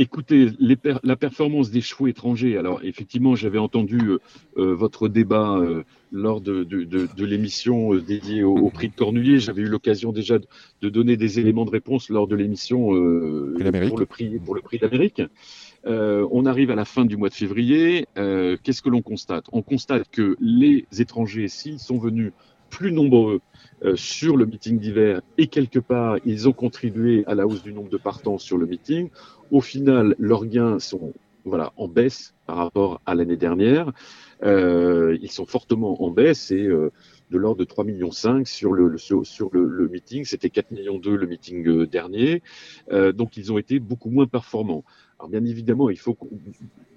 Écoutez, 0.00 0.48
les 0.58 0.76
per- 0.76 0.96
la 1.02 1.14
performance 1.14 1.70
des 1.70 1.82
chevaux 1.82 2.06
étrangers. 2.06 2.56
Alors, 2.56 2.80
effectivement, 2.82 3.34
j'avais 3.34 3.58
entendu 3.58 3.98
euh, 3.98 4.18
euh, 4.56 4.74
votre 4.74 5.08
débat 5.08 5.58
euh, 5.58 5.82
lors 6.10 6.40
de, 6.40 6.64
de, 6.64 6.84
de, 6.84 7.06
de 7.14 7.24
l'émission 7.26 7.92
euh, 7.92 8.00
dédiée 8.00 8.42
au, 8.42 8.56
au 8.56 8.70
prix 8.70 8.88
de 8.88 8.94
Cornulier. 8.94 9.38
J'avais 9.38 9.60
eu 9.60 9.66
l'occasion 9.66 10.10
déjà 10.10 10.38
de, 10.38 10.88
donner 10.88 11.18
des 11.18 11.38
éléments 11.38 11.66
de 11.66 11.70
réponse 11.70 12.08
lors 12.08 12.26
de 12.26 12.34
l'émission 12.34 12.86
pour 12.86 13.98
le 13.98 14.06
prix 14.06 14.38
pour 14.38 14.54
le 14.54 14.62
prix 14.62 14.78
d'Amérique. 14.78 15.20
On 15.84 16.46
arrive 16.46 16.70
à 16.70 16.76
la 16.76 16.86
fin 16.86 17.04
du 17.04 17.18
mois 17.18 17.28
de 17.28 17.34
février. 17.34 18.06
Qu'est-ce 18.14 18.80
que 18.80 18.88
l'on 18.88 19.02
constate? 19.02 19.44
On 19.52 19.60
constate 19.60 20.08
que 20.10 20.34
les 20.40 20.86
étrangers, 20.98 21.48
s'ils 21.48 21.78
sont 21.78 21.98
venus 21.98 22.32
plus 22.70 22.92
nombreux 22.92 23.40
euh, 23.84 23.96
sur 23.96 24.36
le 24.36 24.46
meeting 24.46 24.78
d'hiver 24.78 25.22
et 25.38 25.48
quelque 25.48 25.80
part 25.80 26.18
ils 26.24 26.48
ont 26.48 26.52
contribué 26.52 27.24
à 27.26 27.34
la 27.34 27.44
hausse 27.48 27.64
du 27.64 27.72
nombre 27.72 27.90
de 27.90 27.96
partants 27.96 28.38
sur 28.38 28.58
le 28.58 28.66
meeting, 28.66 29.08
au 29.50 29.60
final 29.60 30.14
leurs 30.18 30.46
gains 30.46 30.78
sont 30.78 31.12
voilà, 31.44 31.72
en 31.76 31.88
baisse 31.88 32.34
par 32.46 32.56
rapport 32.56 33.00
à 33.06 33.14
l'année 33.14 33.36
dernière. 33.36 33.92
Euh, 34.42 35.16
ils 35.20 35.30
sont 35.30 35.46
fortement 35.46 36.02
en 36.02 36.10
baisse 36.10 36.50
et 36.50 36.66
euh, 36.66 36.90
de 37.30 37.38
l'ordre 37.38 37.58
de 37.58 37.64
3,5 37.64 37.86
millions 37.86 38.44
sur 38.44 38.72
le, 38.72 38.98
sur, 38.98 39.50
le, 39.52 39.64
le 39.64 39.88
meeting. 39.88 40.24
C'était 40.24 40.48
4,2 40.48 40.74
millions 40.74 41.00
le 41.02 41.26
meeting 41.26 41.66
euh, 41.68 41.86
dernier. 41.86 42.42
Euh, 42.92 43.12
donc 43.12 43.36
ils 43.36 43.52
ont 43.52 43.58
été 43.58 43.78
beaucoup 43.78 44.10
moins 44.10 44.26
performants. 44.26 44.84
Alors 45.18 45.30
bien 45.30 45.44
évidemment, 45.44 45.90
il 45.90 45.98
faut 45.98 46.16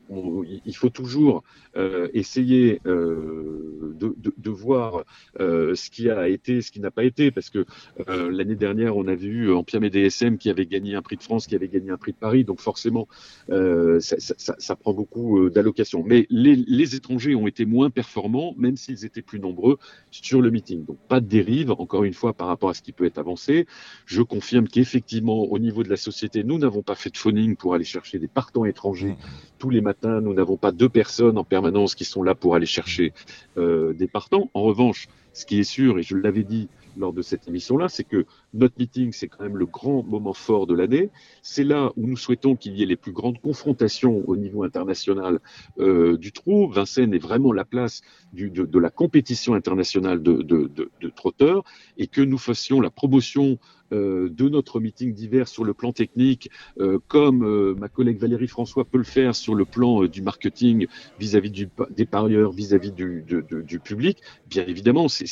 il 0.09 0.75
faut 0.75 0.89
toujours 0.89 1.43
euh, 1.75 2.07
essayer 2.13 2.81
euh, 2.85 3.95
de, 3.95 4.13
de, 4.17 4.33
de, 4.37 4.49
voir 4.49 5.05
euh, 5.39 5.75
ce 5.75 5.89
qui 5.89 6.09
a 6.09 6.27
été, 6.27 6.61
ce 6.61 6.71
qui 6.71 6.79
n'a 6.79 6.91
pas 6.91 7.03
été, 7.03 7.31
parce 7.31 7.49
que 7.49 7.65
l'année 8.07 8.55
dernière, 8.55 8.97
on 8.97 9.07
a 9.07 9.15
vu 9.15 9.51
Ampiam 9.51 9.83
et 9.83 9.89
DSM 9.89 10.37
qui 10.37 10.49
avait 10.49 10.65
gagné 10.65 10.95
un 10.95 11.01
prix 11.01 11.17
de 11.17 11.23
France, 11.23 11.47
qui 11.47 11.55
avait 11.55 11.67
gagné 11.67 11.89
un 11.89 11.97
prix 11.97 12.11
de 12.11 12.17
Paris, 12.17 12.43
donc 12.43 12.59
forcément, 12.59 13.07
ça, 13.47 13.99
ça, 14.19 14.55
ça, 14.57 14.75
prend 14.75 14.93
beaucoup 14.93 15.49
d'allocations. 15.49 16.03
Mais 16.05 16.27
les, 16.29 16.55
les, 16.55 16.95
étrangers 16.95 17.35
ont 17.35 17.47
été 17.47 17.65
moins 17.65 17.89
performants, 17.89 18.53
même 18.57 18.77
s'ils 18.77 19.05
étaient 19.05 19.21
plus 19.21 19.39
nombreux 19.39 19.77
sur 20.11 20.41
le 20.41 20.51
meeting. 20.51 20.85
Donc 20.85 20.97
pas 21.07 21.21
de 21.21 21.27
dérive, 21.27 21.71
encore 21.71 22.03
une 22.03 22.13
fois, 22.13 22.33
par 22.33 22.47
rapport 22.47 22.69
à 22.69 22.73
ce 22.73 22.81
qui 22.81 22.91
peut 22.91 23.05
être 23.05 23.17
avancé. 23.17 23.65
Je 24.05 24.21
confirme 24.21 24.67
qu'effectivement, 24.67 25.43
au 25.43 25.59
niveau 25.59 25.83
de 25.83 25.89
la 25.89 25.97
société, 25.97 26.43
nous 26.43 26.57
n'avons 26.57 26.83
pas 26.83 26.95
fait 26.95 27.09
de 27.09 27.17
phoning 27.17 27.55
pour 27.55 27.73
aller 27.73 27.83
chercher 27.83 28.19
des 28.19 28.27
partants 28.27 28.65
étrangers 28.65 29.13
mmh. 29.13 29.17
tous 29.59 29.69
les 29.69 29.81
matins 29.81 29.92
nous 30.03 30.33
n'avons 30.33 30.57
pas 30.57 30.71
deux 30.71 30.89
personnes 30.89 31.37
en 31.37 31.43
permanence 31.43 31.95
qui 31.95 32.05
sont 32.05 32.23
là 32.23 32.35
pour 32.35 32.55
aller 32.55 32.65
chercher 32.65 33.13
euh, 33.57 33.93
des 33.93 34.07
partants. 34.07 34.49
En 34.53 34.63
revanche, 34.63 35.07
ce 35.33 35.45
qui 35.45 35.59
est 35.59 35.63
sûr, 35.63 35.99
et 35.99 36.03
je 36.03 36.15
l'avais 36.15 36.43
dit 36.43 36.69
lors 36.97 37.13
de 37.13 37.21
cette 37.21 37.47
émission-là, 37.47 37.89
c'est 37.89 38.03
que 38.03 38.25
notre 38.53 38.75
meeting, 38.77 39.11
c'est 39.11 39.27
quand 39.27 39.43
même 39.43 39.57
le 39.57 39.65
grand 39.65 40.03
moment 40.03 40.33
fort 40.33 40.67
de 40.67 40.73
l'année. 40.73 41.09
C'est 41.41 41.63
là 41.63 41.91
où 41.97 42.07
nous 42.07 42.17
souhaitons 42.17 42.55
qu'il 42.55 42.77
y 42.77 42.83
ait 42.83 42.87
les 42.87 42.95
plus 42.95 43.11
grandes 43.11 43.39
confrontations 43.39 44.23
au 44.27 44.35
niveau 44.35 44.63
international 44.63 45.39
euh, 45.79 46.17
du 46.17 46.31
trou. 46.31 46.69
Vincennes 46.69 47.13
est 47.13 47.19
vraiment 47.19 47.51
la 47.51 47.65
place 47.65 48.01
de, 48.33 48.79
la 48.79 48.89
compétition 48.89 49.53
internationale 49.53 50.21
de, 50.21 51.09
trotteurs 51.15 51.63
et 51.97 52.07
que 52.07 52.21
nous 52.21 52.37
fassions 52.37 52.81
la 52.81 52.89
promotion 52.89 53.57
euh, 53.91 54.29
de 54.29 54.49
notre 54.49 54.79
meeting 54.79 55.13
d'hiver 55.13 55.47
sur 55.47 55.63
le 55.63 55.73
plan 55.73 55.91
technique, 55.91 56.49
euh, 56.79 56.99
comme 57.07 57.73
ma 57.77 57.89
collègue 57.89 58.17
Valérie 58.17 58.47
François 58.47 58.85
peut 58.85 58.97
le 58.97 59.03
faire 59.03 59.35
sur 59.35 59.55
le 59.55 59.65
plan 59.65 60.05
du 60.05 60.21
marketing 60.21 60.87
vis-à-vis 61.19 61.51
-vis 61.51 61.93
des 61.95 62.05
parieurs, 62.05 62.51
vis-à-vis 62.51 62.91
-vis 62.91 63.25
du, 63.25 63.63
du, 63.63 63.79
public. 63.79 64.19
Bien 64.49 64.65
évidemment, 64.65 65.07
c'est 65.07 65.22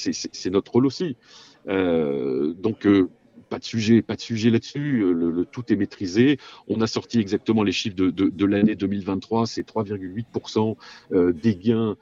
notre 0.50 0.72
rôle 0.72 0.86
aussi. 0.86 1.16
Euh, 1.68 2.54
donc 2.54 2.86
euh, 2.86 3.10
pas 3.50 3.60
de 3.60 3.64
sujet, 3.64 4.02
pas 4.02 4.16
de 4.16 4.22
sujet 4.22 4.50
là-dessus. 4.50 5.02
Euh, 5.02 5.12
le, 5.12 5.46
tout 5.46 5.72
est 5.72 5.76
maîtrisé. 5.76 6.38
On 6.68 6.82
a 6.82 6.88
sorti 6.88 7.20
exactement 7.20 7.64
les 7.64 7.72
chiffres 7.72 7.96
de, 7.96 8.46
l'année 8.46 8.76
2023. 8.76 9.46
C'est 9.46 9.68
3,8% 9.68 10.76
des 11.34 11.56
gains 11.56 11.98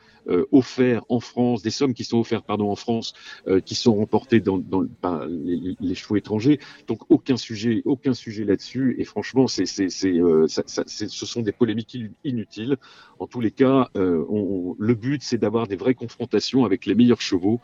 offerts 0.51 1.03
en 1.09 1.19
France, 1.19 1.61
des 1.61 1.69
sommes 1.69 1.93
qui 1.93 2.03
sont 2.03 2.19
offertes 2.19 2.45
pardon 2.45 2.69
en 2.69 2.75
France, 2.75 3.13
euh, 3.47 3.59
qui 3.59 3.75
sont 3.75 3.95
remportées 3.95 4.39
dans, 4.39 4.57
dans 4.57 4.85
par 5.01 5.25
les, 5.25 5.75
les, 5.79 5.95
chevaux 5.95 6.15
étrangers. 6.15 6.59
Donc 6.87 6.99
aucun 7.09 7.37
sujet, 7.37 7.81
aucun 7.85 8.13
sujet 8.13 8.45
là-dessus. 8.45 8.95
Et 8.99 9.05
franchement, 9.05 9.47
c'est, 9.47 9.65
c'est, 9.65 9.89
c'est, 9.89 10.13
euh, 10.13 10.47
ça, 10.47 10.63
ça, 10.65 10.83
ce 10.85 11.25
sont 11.25 11.41
des 11.41 11.51
polémiques 11.51 11.97
inutiles. 12.23 12.77
En 13.19 13.27
tous 13.27 13.41
les 13.41 13.51
cas, 13.51 13.89
on, 13.95 14.75
le 14.79 14.95
but 14.95 15.21
c'est 15.23 15.37
d'avoir 15.37 15.67
des 15.67 15.75
vraies 15.75 15.93
confrontations 15.93 16.63
avec 16.63 16.85
les 16.85 16.95
meilleurs 16.95 17.21
chevaux 17.21 17.59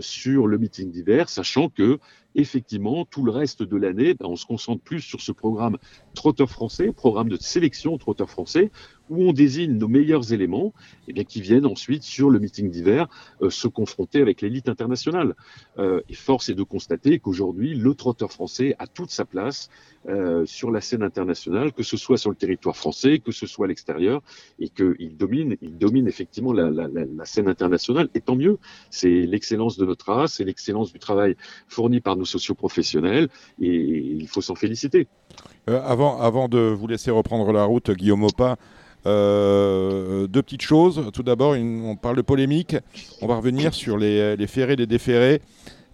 sur 0.00 0.46
le 0.46 0.58
meeting 0.58 0.90
d'hiver, 0.90 1.28
sachant 1.28 1.68
que 1.68 1.98
effectivement, 2.34 3.04
tout 3.04 3.24
le 3.24 3.30
reste 3.30 3.62
de 3.62 3.76
l'année, 3.76 4.14
ben, 4.14 4.26
on 4.26 4.36
se 4.36 4.46
concentre 4.46 4.82
plus 4.82 5.00
sur 5.00 5.20
ce 5.20 5.32
programme 5.32 5.76
trotteur 6.14 6.50
français, 6.50 6.92
programme 6.92 7.28
de 7.28 7.36
sélection 7.36 7.96
trotteur 7.98 8.30
français, 8.30 8.70
où 9.10 9.28
on 9.28 9.32
désigne 9.32 9.72
nos 9.72 9.88
meilleurs 9.88 10.32
éléments, 10.32 10.72
et 11.06 11.10
eh 11.10 11.12
bien, 11.12 11.24
qui 11.24 11.40
viennent 11.40 11.66
ensuite 11.66 12.02
sur 12.02 12.30
le 12.30 12.38
meeting 12.38 12.70
d'hiver 12.70 13.08
euh, 13.42 13.50
se 13.50 13.68
confronter 13.68 14.20
avec 14.20 14.42
l'élite 14.42 14.68
internationale. 14.68 15.34
Euh, 15.78 16.00
et 16.08 16.14
force 16.14 16.48
est 16.48 16.54
de 16.54 16.62
constater 16.62 17.18
qu'aujourd'hui, 17.18 17.74
le 17.74 17.94
trotteur 17.94 18.32
français 18.32 18.74
a 18.78 18.86
toute 18.86 19.10
sa 19.10 19.24
place 19.24 19.70
euh, 20.08 20.46
sur 20.46 20.70
la 20.70 20.80
scène 20.80 21.02
internationale, 21.02 21.72
que 21.72 21.82
ce 21.82 21.96
soit 21.96 22.16
sur 22.16 22.30
le 22.30 22.36
territoire 22.36 22.76
français, 22.76 23.18
que 23.18 23.32
ce 23.32 23.46
soit 23.46 23.66
à 23.66 23.68
l'extérieur, 23.68 24.22
et 24.58 24.68
qu'il 24.68 25.16
domine, 25.16 25.56
il 25.60 25.76
domine 25.76 26.06
effectivement 26.06 26.52
la, 26.52 26.70
la, 26.70 26.88
la, 26.88 27.24
scène 27.24 27.48
internationale. 27.48 28.08
Et 28.14 28.20
tant 28.20 28.36
mieux, 28.36 28.58
c'est 28.90 29.26
l'excellence 29.26 29.76
de 29.76 29.84
notre 29.84 30.12
race, 30.12 30.34
c'est 30.34 30.44
l'excellence 30.44 30.92
du 30.92 30.98
travail 30.98 31.36
fourni 31.66 32.00
par 32.00 32.16
nos 32.16 32.24
socioprofessionnels, 32.24 33.28
et 33.60 33.74
il 33.74 34.28
faut 34.28 34.40
s'en 34.40 34.54
féliciter. 34.54 35.08
Euh, 35.68 35.82
avant, 35.84 36.20
avant 36.20 36.48
de 36.48 36.58
vous 36.58 36.86
laisser 36.86 37.10
reprendre 37.10 37.52
la 37.52 37.64
route, 37.64 37.90
Guillaume 37.90 38.24
Opa, 38.24 38.56
euh, 39.08 40.26
deux 40.26 40.42
petites 40.42 40.62
choses. 40.62 41.10
Tout 41.12 41.22
d'abord, 41.22 41.54
on 41.58 41.96
parle 41.96 42.16
de 42.16 42.22
polémique. 42.22 42.76
On 43.22 43.26
va 43.26 43.36
revenir 43.36 43.74
sur 43.74 43.96
les, 43.96 44.36
les 44.36 44.46
ferrés, 44.46 44.76
les 44.76 44.86
déférés. 44.86 45.40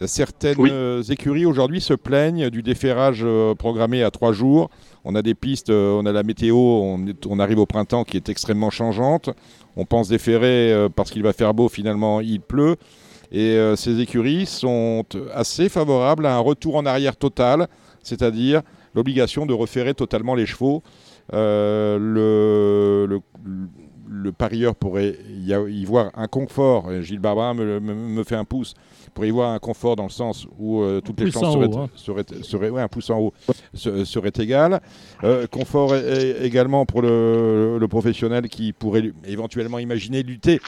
Certaines 0.07 0.57
oui. 0.59 0.71
Écuries 1.09 1.47
aujourd'hui 1.47 1.81
se 1.81 1.95
plaignent 1.95 2.51
du 2.51 2.63
déferrage 2.63 3.23
euh, 3.25 3.55
programmé 3.55 4.03
à 4.03 4.11
trois 4.11 4.33
jours. 4.33 4.69
On 5.05 5.15
a 5.15 5.23
des 5.23 5.35
pistes, 5.35 5.71
euh, 5.71 5.99
on 6.01 6.05
a 6.05 6.13
la 6.13 6.25
météo, 6.25 6.57
on, 6.57 7.07
est, 7.07 7.27
on, 7.27 7.39
arrive 7.39 7.61
au 7.61 7.67
printemps 7.67 8.05
qui 8.05 8.17
est 8.17 8.29
extrêmement 8.29 8.71
changeante. 8.71 9.31
On 9.77 9.85
pense 9.85 10.09
déférer 10.09 10.89
parce 10.95 11.11
qu'il 11.11 11.23
va 11.23 11.33
faire 11.33 11.55
beau, 11.55 11.69
finalement 11.69 12.21
il 12.21 12.41
pleut. 12.41 12.77
Et 13.33 13.59
ces 13.75 13.99
écuries 13.99 14.47
sont 14.47 15.05
assez 15.33 15.69
favorables 15.69 16.27
à 16.27 16.37
un 16.37 16.39
retour 16.39 16.77
en 16.77 16.87
arrière 16.87 17.17
total, 17.17 17.67
c'est-à-dire 18.05 18.63
l'obligation 18.95 19.47
de 19.47 19.53
referrer 19.53 19.95
totalement 19.95 20.37
les 20.37 20.47
chevaux. 20.47 20.85
Euh, 21.33 21.99
le, 21.99 23.07
le, 23.07 23.21
le, 24.09 24.33
parieur 24.33 24.75
pourrait 24.75 25.17
y, 25.29 25.85
voir 25.85 26.11
un 26.15 26.27
confort. 26.27 27.01
Gilles 27.01 27.19
Barbara 27.19 27.55
me, 27.55 27.81
me, 27.81 27.95
me, 27.95 28.25
fait 28.25 28.37
un 28.37 28.45
pouce. 28.45 28.75
Pourrait 29.15 29.29
y 29.29 29.31
voir 29.31 29.53
un 29.53 29.59
confort 29.59 29.97
dans 29.97 30.05
le 30.05 30.11
sens 30.11 30.47
où 30.59 30.83
euh, 30.83 31.01
toutes 31.01 31.21
les 31.21 31.31
chances 31.31 31.55
seraient, 31.55 31.77
hein. 31.77 31.89
seraient, 31.95 32.25
seraient, 32.43 32.71
ouais, 32.71 32.83
un 32.83 32.89
pouce 32.89 33.11
en 33.11 33.19
haut 33.21 33.33
serait 33.73 34.33
égal. 34.39 34.81
Euh, 35.23 35.47
confort 35.47 35.95
également 35.95 36.85
pour 36.85 37.01
le, 37.01 37.79
le, 37.79 37.89
professionnel 37.89 38.49
qui 38.49 38.73
pourrait 38.73 39.13
éventuellement 39.25 39.79
imaginer 39.79 40.23
lutter 40.23 40.61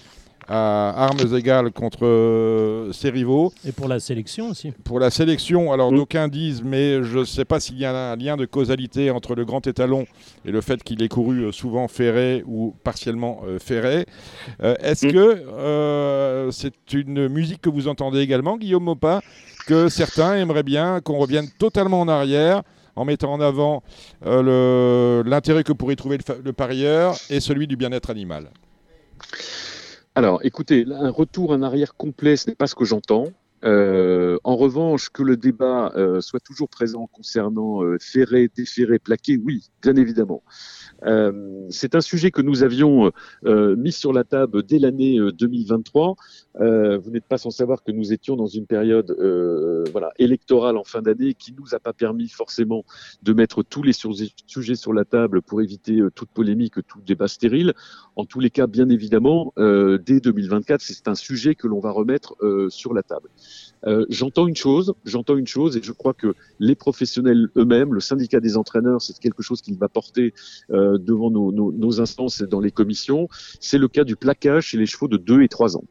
à 0.48 1.04
armes 1.06 1.34
égales 1.34 1.70
contre 1.72 2.06
euh, 2.06 2.92
ses 2.92 3.10
rivaux. 3.10 3.52
Et 3.66 3.72
pour 3.72 3.88
la 3.88 4.00
sélection 4.00 4.50
aussi. 4.50 4.72
Pour 4.84 5.00
la 5.00 5.10
sélection, 5.10 5.72
alors 5.72 5.92
mmh. 5.92 5.96
d'aucuns 5.96 6.28
disent, 6.28 6.62
mais 6.62 7.02
je 7.02 7.18
ne 7.18 7.24
sais 7.24 7.44
pas 7.44 7.60
s'il 7.60 7.78
y 7.78 7.84
a 7.84 8.12
un 8.12 8.16
lien 8.16 8.36
de 8.36 8.44
causalité 8.44 9.10
entre 9.10 9.34
le 9.34 9.44
grand 9.44 9.66
étalon 9.66 10.06
et 10.44 10.50
le 10.50 10.60
fait 10.60 10.82
qu'il 10.82 11.02
ait 11.02 11.08
couru 11.08 11.44
euh, 11.44 11.52
souvent 11.52 11.88
ferré 11.88 12.44
ou 12.46 12.74
partiellement 12.84 13.42
euh, 13.46 13.58
ferré. 13.58 14.06
Euh, 14.62 14.74
Est-ce 14.80 15.06
mmh. 15.06 15.12
que 15.12 15.18
euh, 15.18 16.50
c'est 16.50 16.92
une 16.92 17.28
musique 17.28 17.60
que 17.60 17.70
vous 17.70 17.88
entendez 17.88 18.20
également, 18.20 18.56
Guillaume 18.56 18.84
Mopa, 18.84 19.20
que 19.66 19.88
certains 19.88 20.36
aimeraient 20.36 20.62
bien 20.62 21.00
qu'on 21.00 21.18
revienne 21.18 21.48
totalement 21.58 22.00
en 22.00 22.08
arrière 22.08 22.62
en 22.94 23.04
mettant 23.04 23.32
en 23.32 23.40
avant 23.40 23.82
euh, 24.24 25.22
l'intérêt 25.26 25.64
que 25.64 25.72
pourrait 25.72 25.96
trouver 25.96 26.18
le, 26.18 26.42
le 26.42 26.52
parieur 26.52 27.14
et 27.28 27.40
celui 27.40 27.66
du 27.66 27.76
bien-être 27.76 28.10
animal? 28.10 28.50
Alors, 30.16 30.40
écoutez, 30.44 30.86
un 30.90 31.10
retour 31.10 31.50
en 31.50 31.60
arrière 31.60 31.94
complet, 31.94 32.38
ce 32.38 32.48
n'est 32.48 32.56
pas 32.56 32.66
ce 32.66 32.74
que 32.74 32.86
j'entends. 32.86 33.26
Euh, 33.64 34.38
en 34.44 34.56
revanche, 34.56 35.10
que 35.10 35.22
le 35.22 35.36
débat 35.36 35.92
euh, 35.94 36.22
soit 36.22 36.40
toujours 36.40 36.70
présent 36.70 37.06
concernant 37.06 37.82
euh, 37.82 37.98
ferré, 38.00 38.50
déferré, 38.56 38.98
plaqué, 38.98 39.36
oui, 39.36 39.68
bien 39.82 39.94
évidemment. 39.96 40.42
Euh, 41.04 41.66
c'est 41.70 41.94
un 41.94 42.00
sujet 42.00 42.30
que 42.30 42.42
nous 42.42 42.62
avions 42.62 43.12
euh, 43.44 43.76
mis 43.76 43.92
sur 43.92 44.12
la 44.12 44.24
table 44.24 44.62
dès 44.62 44.78
l'année 44.78 45.18
2023. 45.18 46.16
Euh, 46.60 46.98
vous 46.98 47.10
n'êtes 47.10 47.26
pas 47.26 47.38
sans 47.38 47.50
savoir 47.50 47.82
que 47.82 47.92
nous 47.92 48.12
étions 48.12 48.36
dans 48.36 48.46
une 48.46 48.66
période 48.66 49.14
voilà, 49.92 50.10
électorale 50.18 50.76
en 50.76 50.84
fin 50.84 51.02
d'année 51.02 51.34
qui 51.34 51.52
nous 51.52 51.74
a 51.74 51.78
pas 51.78 51.92
permis 51.92 52.28
forcément 52.28 52.84
de 53.22 53.32
mettre 53.32 53.62
tous 53.62 53.82
les 53.82 53.92
sujets 53.92 54.74
sur 54.74 54.92
la 54.92 55.04
table 55.04 55.42
pour 55.42 55.60
éviter 55.60 56.00
toute 56.14 56.30
polémique, 56.30 56.74
tout 56.86 57.00
débat 57.06 57.28
stérile. 57.28 57.74
En 58.16 58.24
tous 58.24 58.40
les 58.40 58.50
cas, 58.50 58.66
bien 58.66 58.88
évidemment, 58.88 59.52
dès 59.56 60.20
2024, 60.20 60.80
c'est 60.80 61.08
un 61.08 61.14
sujet 61.14 61.54
que 61.54 61.66
l'on 61.66 61.80
va 61.80 61.90
remettre 61.90 62.36
sur 62.68 62.94
la 62.94 63.02
table. 63.02 63.28
Euh, 63.86 64.04
j'entends 64.08 64.46
une 64.46 64.56
chose, 64.56 64.94
j'entends 65.04 65.36
une 65.36 65.46
chose, 65.46 65.76
et 65.76 65.82
je 65.82 65.92
crois 65.92 66.14
que 66.14 66.34
les 66.58 66.74
professionnels 66.74 67.48
eux-mêmes, 67.56 67.94
le 67.94 68.00
syndicat 68.00 68.40
des 68.40 68.56
entraîneurs, 68.56 69.00
c'est 69.00 69.18
quelque 69.18 69.42
chose 69.42 69.62
qu'il 69.62 69.78
va 69.78 69.88
porter 69.88 70.34
euh, 70.70 70.85
devant 70.98 71.30
nos, 71.30 71.52
nos, 71.52 71.72
nos, 71.72 72.00
instances 72.00 72.40
et 72.40 72.46
dans 72.46 72.60
les 72.60 72.70
commissions. 72.70 73.28
C'est 73.60 73.78
le 73.78 73.88
cas 73.88 74.04
du 74.04 74.16
plaquage 74.16 74.68
chez 74.68 74.78
les 74.78 74.86
chevaux 74.86 75.08
de 75.08 75.16
2 75.16 75.42
et 75.42 75.48
3 75.48 75.76
ans. 75.76 75.84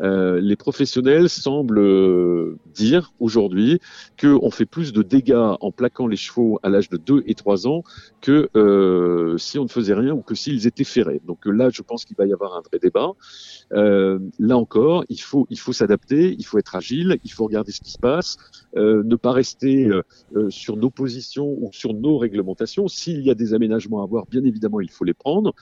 Euh, 0.00 0.40
les 0.40 0.56
professionnels 0.56 1.28
semblent 1.28 1.78
euh, 1.78 2.58
dire 2.74 3.12
aujourd'hui 3.18 3.80
qu'on 4.20 4.50
fait 4.50 4.66
plus 4.66 4.92
de 4.92 5.02
dégâts 5.02 5.54
en 5.60 5.72
plaquant 5.72 6.06
les 6.06 6.16
chevaux 6.16 6.58
à 6.62 6.68
l'âge 6.68 6.88
de 6.88 6.96
2 6.96 7.24
et 7.26 7.34
3 7.34 7.66
ans 7.66 7.82
que 8.20 8.48
euh, 8.56 9.36
si 9.38 9.58
on 9.58 9.64
ne 9.64 9.68
faisait 9.68 9.94
rien 9.94 10.12
ou 10.12 10.22
que 10.22 10.34
s'ils 10.34 10.66
étaient 10.66 10.84
ferrés. 10.84 11.20
Donc 11.26 11.46
là, 11.46 11.70
je 11.70 11.82
pense 11.82 12.04
qu'il 12.04 12.16
va 12.16 12.26
y 12.26 12.32
avoir 12.32 12.56
un 12.56 12.60
vrai 12.60 12.78
débat. 12.80 13.12
Euh, 13.72 14.18
là 14.38 14.56
encore, 14.56 15.04
il 15.08 15.20
faut, 15.20 15.46
il 15.50 15.58
faut 15.58 15.72
s'adapter, 15.72 16.34
il 16.38 16.44
faut 16.44 16.58
être 16.58 16.74
agile, 16.74 17.18
il 17.24 17.32
faut 17.32 17.44
regarder 17.44 17.72
ce 17.72 17.80
qui 17.80 17.90
se 17.90 17.98
passe, 17.98 18.36
euh, 18.76 19.02
ne 19.04 19.16
pas 19.16 19.32
rester 19.32 19.86
euh, 19.86 20.02
euh, 20.36 20.50
sur 20.50 20.76
nos 20.76 20.90
positions 20.90 21.56
ou 21.58 21.70
sur 21.72 21.94
nos 21.94 22.18
réglementations. 22.18 22.88
S'il 22.88 23.20
y 23.22 23.30
a 23.30 23.34
des 23.34 23.54
aménagements 23.54 24.00
à 24.00 24.04
avoir, 24.04 24.26
bien 24.26 24.44
évidemment, 24.44 24.80
il 24.80 24.90
faut 24.90 25.04
les 25.04 25.14
prendre. 25.14 25.54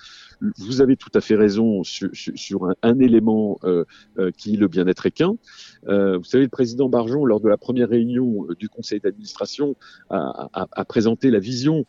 Vous 0.59 0.81
avez 0.81 0.97
tout 0.97 1.11
à 1.15 1.21
fait 1.21 1.37
raison 1.37 1.83
sur, 1.85 2.69
un, 2.83 2.99
élément 2.99 3.59
euh, 3.65 3.85
qui 4.37 4.55
est 4.55 4.57
le 4.57 4.69
bien-être 4.69 5.07
équin. 5.07 5.35
vous 5.87 6.25
savez, 6.25 6.45
le 6.45 6.51
président 6.51 6.89
Barjon, 6.89 7.25
lors 7.25 7.41
de 7.41 7.49
la 7.49 7.57
première 7.57 7.89
réunion 7.89 8.47
du 8.59 8.69
conseil 8.69 9.01
d'administration, 9.01 9.77
a, 10.11 10.85
présenté 10.89 11.31
la 11.31 11.39
vision 11.39 11.87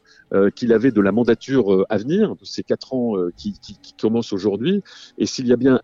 qu'il 0.56 0.74
avait 0.74 0.92
de 0.92 1.02
la 1.02 1.12
mandature 1.12 1.86
à 1.90 1.98
venir, 1.98 2.36
de 2.36 2.46
ces 2.46 2.64
quatre 2.64 2.94
ans 2.94 3.16
qui, 3.36 3.60
qui, 3.60 3.78
qui 3.80 3.94
commencent 3.94 4.34
aujourd'hui. 4.34 4.82
Et 5.18 5.26
s'il 5.26 5.48
y 5.48 5.54
a 5.54 5.58
bien 5.58 5.82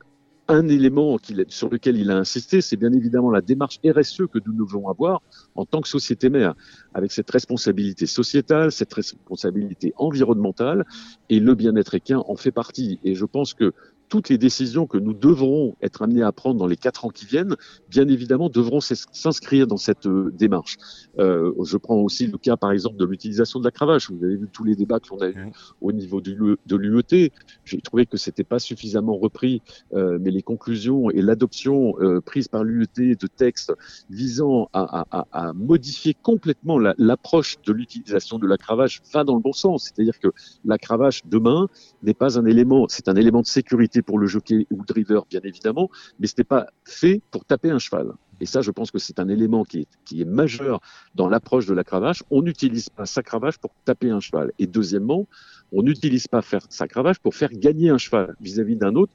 un 0.53 0.67
élément 0.67 1.17
sur 1.47 1.69
lequel 1.69 1.97
il 1.97 2.11
a 2.11 2.17
insisté, 2.17 2.61
c'est 2.61 2.77
bien 2.77 2.93
évidemment 2.93 3.31
la 3.31 3.41
démarche 3.41 3.79
RSE 3.83 4.27
que 4.31 4.39
nous 4.45 4.53
devons 4.53 4.87
avoir 4.87 5.21
en 5.55 5.65
tant 5.65 5.81
que 5.81 5.87
société 5.87 6.29
mère, 6.29 6.53
avec 6.93 7.11
cette 7.11 7.29
responsabilité 7.31 8.05
sociétale, 8.05 8.71
cette 8.71 8.93
responsabilité 8.93 9.93
environnementale, 9.97 10.85
et 11.29 11.39
le 11.39 11.55
bien-être 11.55 11.95
équin 11.95 12.23
en 12.27 12.35
fait 12.35 12.51
partie. 12.51 12.99
Et 13.03 13.15
je 13.15 13.25
pense 13.25 13.53
que 13.53 13.73
toutes 14.13 14.29
les 14.29 14.37
décisions 14.37 14.85
que 14.85 14.99
nous 14.99 15.15
devrons 15.15 15.75
être 15.81 16.03
amenés 16.03 16.21
à 16.21 16.31
prendre 16.31 16.59
dans 16.59 16.67
les 16.67 16.77
quatre 16.77 17.03
ans 17.03 17.09
qui 17.09 17.25
viennent, 17.25 17.55
bien 17.89 18.07
évidemment, 18.07 18.47
devront 18.47 18.79
s'inscrire 18.79 19.65
dans 19.65 19.77
cette 19.77 20.05
euh, 20.05 20.29
démarche. 20.31 20.77
Euh, 21.17 21.51
je 21.63 21.77
prends 21.77 21.95
aussi 21.95 22.27
le 22.27 22.37
cas, 22.37 22.55
par 22.55 22.71
exemple, 22.71 22.97
de 22.97 23.05
l'utilisation 23.05 23.59
de 23.59 23.65
la 23.65 23.71
cravache. 23.71 24.11
Vous 24.11 24.23
avez 24.23 24.35
vu 24.35 24.47
tous 24.53 24.63
les 24.65 24.75
débats 24.75 24.99
que 24.99 25.07
l'on 25.09 25.21
a 25.21 25.29
eu 25.29 25.51
au 25.81 25.91
niveau 25.91 26.21
de 26.21 26.75
l'UET. 26.75 27.31
J'ai 27.65 27.81
trouvé 27.81 28.05
que 28.05 28.17
c'était 28.17 28.43
pas 28.43 28.59
suffisamment 28.59 29.17
repris, 29.17 29.63
euh, 29.95 30.19
mais 30.21 30.29
les 30.29 30.43
conclusions 30.43 31.09
et 31.09 31.23
l'adoption 31.23 31.95
prise 32.23 32.47
par 32.47 32.63
l'UET 32.63 33.15
de 33.15 33.27
textes 33.27 33.73
visant 34.11 34.69
à 34.73 35.53
modifier 35.55 36.13
complètement 36.13 36.77
l'approche 36.77 37.57
de 37.65 37.73
l'utilisation 37.73 38.37
de 38.37 38.45
la 38.45 38.57
cravache 38.57 39.01
va 39.11 39.23
dans 39.23 39.33
le 39.33 39.41
bon 39.41 39.53
sens. 39.53 39.85
C'est-à-dire 39.85 40.19
que 40.19 40.27
la 40.65 40.77
cravache 40.77 41.21
demain 41.25 41.67
n'est 42.03 42.13
pas 42.13 42.37
un 42.37 42.45
élément, 42.45 42.85
c'est 42.89 43.07
un 43.07 43.15
élément 43.15 43.41
de 43.41 43.47
sécurité 43.47 44.02
pour 44.03 44.19
le 44.19 44.27
jockey 44.27 44.67
ou 44.71 44.79
le 44.79 44.85
driver, 44.85 45.25
bien 45.29 45.41
évidemment, 45.43 45.89
mais 46.19 46.27
ce 46.27 46.35
n'est 46.37 46.43
pas 46.43 46.67
fait 46.85 47.21
pour 47.31 47.45
taper 47.45 47.71
un 47.71 47.79
cheval. 47.79 48.13
Et 48.39 48.45
ça, 48.45 48.61
je 48.61 48.71
pense 48.71 48.91
que 48.91 48.99
c'est 48.99 49.19
un 49.19 49.29
élément 49.29 49.63
qui 49.63 49.81
est, 49.81 49.87
qui 50.05 50.21
est 50.21 50.25
majeur 50.25 50.81
dans 51.15 51.29
l'approche 51.29 51.65
de 51.65 51.73
la 51.73 51.83
cravache. 51.83 52.23
On 52.29 52.41
n'utilise 52.41 52.89
pas 52.89 53.05
sa 53.05 53.23
cravache 53.23 53.57
pour 53.57 53.71
taper 53.85 54.09
un 54.09 54.19
cheval. 54.19 54.51
Et 54.59 54.67
deuxièmement, 54.67 55.27
on 55.71 55.81
n'utilise 55.81 56.27
pas 56.27 56.41
faire 56.41 56.65
sa 56.69 56.87
cravache 56.87 57.19
pour 57.19 57.35
faire 57.35 57.51
gagner 57.51 57.89
un 57.89 57.97
cheval 57.97 58.35
vis-à-vis 58.41 58.75
d'un 58.75 58.95
autre 58.95 59.13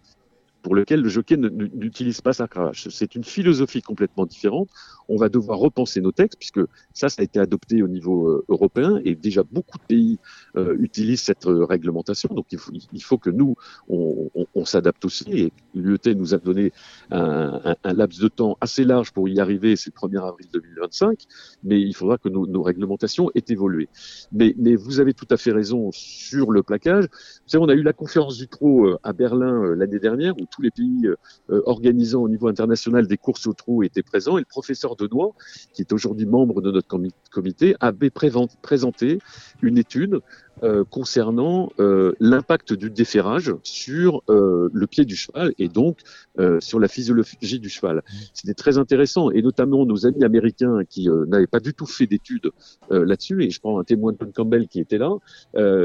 pour 0.68 0.74
lequel 0.74 1.00
le 1.00 1.08
jockey 1.08 1.38
n'utilise 1.38 2.20
pas 2.20 2.34
sa 2.34 2.46
cravache. 2.46 2.88
C'est 2.90 3.14
une 3.14 3.24
philosophie 3.24 3.80
complètement 3.80 4.26
différente. 4.26 4.68
On 5.08 5.16
va 5.16 5.30
devoir 5.30 5.58
repenser 5.58 6.02
nos 6.02 6.12
textes 6.12 6.38
puisque 6.38 6.60
ça, 6.92 7.08
ça 7.08 7.22
a 7.22 7.24
été 7.24 7.40
adopté 7.40 7.82
au 7.82 7.88
niveau 7.88 8.28
euh, 8.28 8.44
européen 8.50 9.00
et 9.02 9.14
déjà 9.14 9.42
beaucoup 9.42 9.78
de 9.78 9.84
pays 9.84 10.18
euh, 10.56 10.76
utilisent 10.78 11.22
cette 11.22 11.46
euh, 11.46 11.64
réglementation. 11.64 12.28
Donc 12.34 12.52
il 12.52 12.58
faut, 12.58 12.72
il 12.74 13.18
que 13.18 13.30
nous, 13.30 13.54
on, 13.88 14.64
s'adapte 14.66 15.06
aussi. 15.06 15.24
Et 15.32 15.52
l'UET 15.74 16.14
nous 16.14 16.34
a 16.34 16.36
donné 16.36 16.72
un, 17.10 17.74
laps 17.84 18.20
de 18.20 18.28
temps 18.28 18.58
assez 18.60 18.84
large 18.84 19.12
pour 19.12 19.26
y 19.26 19.40
arriver. 19.40 19.74
C'est 19.76 19.90
le 19.94 20.08
1er 20.08 20.22
avril 20.22 20.48
2025, 20.52 21.24
mais 21.64 21.80
il 21.80 21.94
faudra 21.94 22.18
que 22.18 22.28
nos, 22.28 22.62
réglementations 22.62 23.30
aient 23.34 23.44
évolué. 23.48 23.88
Mais, 24.32 24.54
mais, 24.58 24.76
vous 24.76 25.00
avez 25.00 25.14
tout 25.14 25.28
à 25.30 25.38
fait 25.38 25.52
raison 25.52 25.88
sur 25.92 26.50
le 26.50 26.62
plaquage. 26.62 27.04
Vous 27.04 27.48
savez, 27.48 27.64
on 27.64 27.68
a 27.70 27.74
eu 27.74 27.82
la 27.82 27.94
conférence 27.94 28.36
du 28.36 28.48
trot 28.48 28.98
à 29.02 29.14
Berlin 29.14 29.74
l'année 29.74 29.98
dernière 29.98 30.34
où 30.38 30.44
tous 30.58 30.62
les 30.62 30.70
pays 30.70 31.06
euh, 31.06 31.62
organisant 31.66 32.22
au 32.22 32.28
niveau 32.28 32.48
international 32.48 33.06
des 33.06 33.16
courses 33.16 33.46
au 33.46 33.52
trot 33.52 33.82
étaient 33.84 34.02
présents. 34.02 34.38
Et 34.38 34.40
le 34.40 34.46
professeur 34.46 34.96
Denois, 34.96 35.32
qui 35.72 35.82
est 35.82 35.92
aujourd'hui 35.92 36.26
membre 36.26 36.60
de 36.60 36.72
notre 36.72 36.88
comité, 37.30 37.76
avait 37.80 38.10
présenté 38.10 39.18
une 39.62 39.78
étude 39.78 40.20
euh, 40.62 40.84
concernant 40.84 41.70
euh, 41.78 42.12
l'impact 42.20 42.72
du 42.72 42.90
déferrage 42.90 43.54
sur 43.62 44.22
euh, 44.28 44.68
le 44.72 44.86
pied 44.86 45.04
du 45.04 45.16
cheval 45.16 45.52
et 45.58 45.68
donc 45.68 45.98
euh, 46.38 46.60
sur 46.60 46.80
la 46.80 46.88
physiologie 46.88 47.60
du 47.60 47.68
cheval. 47.68 48.02
C'était 48.34 48.54
très 48.54 48.78
intéressant 48.78 49.30
et 49.30 49.42
notamment 49.42 49.86
nos 49.86 50.06
amis 50.06 50.24
américains 50.24 50.80
qui 50.88 51.08
euh, 51.08 51.26
n'avaient 51.26 51.46
pas 51.46 51.60
du 51.60 51.74
tout 51.74 51.86
fait 51.86 52.06
d'études 52.06 52.50
là-dessus 52.90 53.42
et 53.44 53.50
je 53.50 53.60
prends 53.60 53.78
un 53.78 53.84
témoin 53.84 54.12
de 54.12 54.16
Tom 54.16 54.32
Campbell 54.32 54.66
qui 54.66 54.80
était 54.80 54.98
là, 54.98 55.10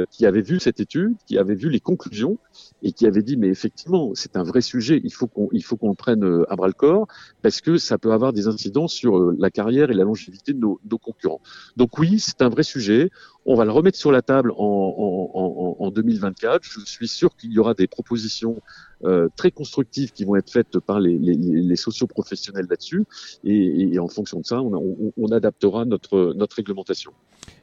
qui 0.09 0.25
avait 0.25 0.41
vu 0.41 0.59
cette 0.59 0.79
étude, 0.79 1.15
qui 1.27 1.37
avait 1.37 1.55
vu 1.55 1.69
les 1.69 1.79
conclusions 1.79 2.37
et 2.81 2.91
qui 2.91 3.05
avait 3.05 3.23
dit 3.23 3.35
mais 3.35 3.49
effectivement 3.49 4.11
c'est 4.13 4.37
un 4.37 4.43
vrai 4.43 4.61
sujet, 4.61 5.01
il 5.03 5.11
faut 5.11 5.27
qu'on 5.27 5.49
il 5.51 5.63
faut 5.63 5.75
qu'on 5.75 5.89
le 5.89 5.95
prenne 5.95 6.43
à 6.49 6.55
bras 6.55 6.67
le 6.67 6.73
corps 6.73 7.07
parce 7.41 7.61
que 7.61 7.77
ça 7.77 7.97
peut 7.97 8.13
avoir 8.13 8.31
des 8.31 8.47
incidences 8.47 8.93
sur 8.93 9.33
la 9.37 9.49
carrière 9.51 9.91
et 9.91 9.93
la 9.93 10.03
longévité 10.03 10.53
de 10.53 10.59
nos, 10.59 10.79
nos 10.89 10.97
concurrents. 10.97 11.41
Donc 11.75 11.97
oui, 11.99 12.19
c'est 12.19 12.41
un 12.41 12.49
vrai 12.49 12.63
sujet. 12.63 13.09
On 13.45 13.55
va 13.55 13.65
le 13.65 13.71
remettre 13.71 13.97
sur 13.97 14.11
la 14.11 14.21
table 14.21 14.51
en, 14.51 14.55
en, 14.57 15.31
en, 15.33 15.85
en 15.85 15.91
2024. 15.91 16.63
Je 16.63 16.79
suis 16.85 17.07
sûr 17.07 17.35
qu'il 17.35 17.51
y 17.51 17.59
aura 17.59 17.73
des 17.73 17.87
propositions 17.87 18.61
euh, 19.03 19.27
très 19.35 19.51
constructives 19.51 20.13
qui 20.13 20.23
vont 20.23 20.37
être 20.37 20.49
faites 20.49 20.79
par 20.79 21.01
les, 21.01 21.17
les, 21.17 21.33
les 21.35 21.75
socioprofessionnels 21.75 22.67
là-dessus. 22.69 23.03
Et, 23.43 23.93
et, 23.93 23.99
en 23.99 24.07
fonction 24.07 24.39
de 24.39 24.45
ça, 24.45 24.61
on, 24.61 24.73
on, 24.73 25.13
on, 25.17 25.27
adaptera 25.31 25.83
notre, 25.83 26.33
notre 26.37 26.55
réglementation. 26.55 27.11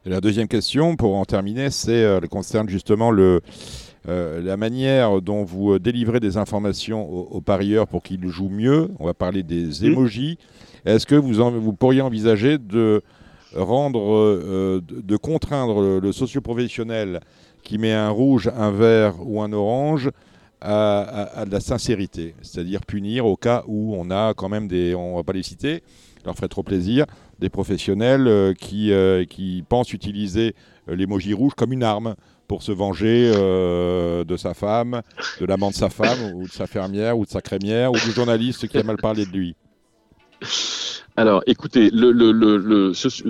Et 0.05 0.11
la 0.11 0.21
deuxième 0.21 0.49
question, 0.49 0.97
pour 0.97 1.17
en 1.17 1.25
terminer, 1.25 1.71
c'est 1.71 2.05
euh, 2.05 2.21
concerne 2.21 2.69
justement 2.69 3.11
le, 3.11 3.41
euh, 4.09 4.43
la 4.43 4.59
manière 4.59 5.23
dont 5.23 5.45
vous 5.45 5.79
délivrez 5.79 6.21
des 6.21 6.37
informations 6.37 7.11
aux, 7.11 7.37
aux 7.37 7.41
parieurs 7.41 7.87
pour 7.87 8.03
qu'ils 8.03 8.29
jouent 8.29 8.51
mieux. 8.51 8.89
On 8.99 9.07
va 9.07 9.15
parler 9.15 9.43
des 9.43 9.87
emojis. 9.87 10.37
Est-ce 10.85 11.07
que 11.07 11.15
vous, 11.15 11.41
en, 11.41 11.51
vous 11.51 11.73
pourriez 11.73 12.03
envisager 12.03 12.59
de 12.59 13.03
rendre, 13.55 14.15
euh, 14.15 14.81
de, 14.87 15.01
de, 15.01 15.17
contraindre 15.17 16.01
le, 16.01 16.13
socioprofessionnel 16.13 17.21
qui 17.63 17.79
met 17.79 17.93
un 17.93 18.11
rouge, 18.11 18.51
un 18.57 18.71
vert 18.71 19.15
ou 19.21 19.43
un 19.43 19.53
orange 19.53 20.11
à, 20.61 21.45
de 21.47 21.51
la 21.51 21.61
sincérité, 21.61 22.35
c'est-à-dire 22.43 22.85
punir 22.85 23.27
au 23.27 23.37
cas 23.37 23.65
où 23.67 23.95
on 23.97 24.11
a 24.11 24.35
quand 24.35 24.49
même 24.49 24.69
des, 24.69 24.95
on 24.95 25.17
va 25.17 25.23
pas 25.23 25.33
les 25.33 25.43
citer, 25.43 25.83
leur 26.25 26.35
ferait 26.35 26.49
trop 26.49 26.63
plaisir, 26.63 27.07
des 27.39 27.49
professionnels 27.49 28.29
euh, 28.29 28.53
qui, 28.53 28.93
euh, 28.93 29.25
pensent 29.69 29.93
utiliser 29.93 30.55
l'emoji 30.87 31.33
rouge 31.33 31.53
comme 31.57 31.73
une 31.73 31.83
arme 31.83 32.15
pour 32.47 32.63
se 32.63 32.73
venger 32.73 33.33
euh, 33.35 34.25
de 34.25 34.37
sa 34.37 34.55
femme, 34.55 35.03
de 35.41 35.47
l'amant 35.47 35.71
de 35.71 35.75
sa 35.75 35.89
femme, 35.89 36.35
ou 36.35 36.43
de 36.43 36.53
sa 36.53 36.67
fermière, 36.67 37.17
ou 37.17 37.25
de 37.25 37.31
sa 37.31 37.41
crémière, 37.41 37.93
ou 37.93 37.95
du 37.95 38.11
journaliste 38.11 38.67
qui 38.67 38.77
a 38.77 38.83
mal 38.83 38.97
parlé 38.97 39.25
de 39.25 39.31
lui. 39.31 39.57
Alors, 41.21 41.43
écoutez, 41.47 41.91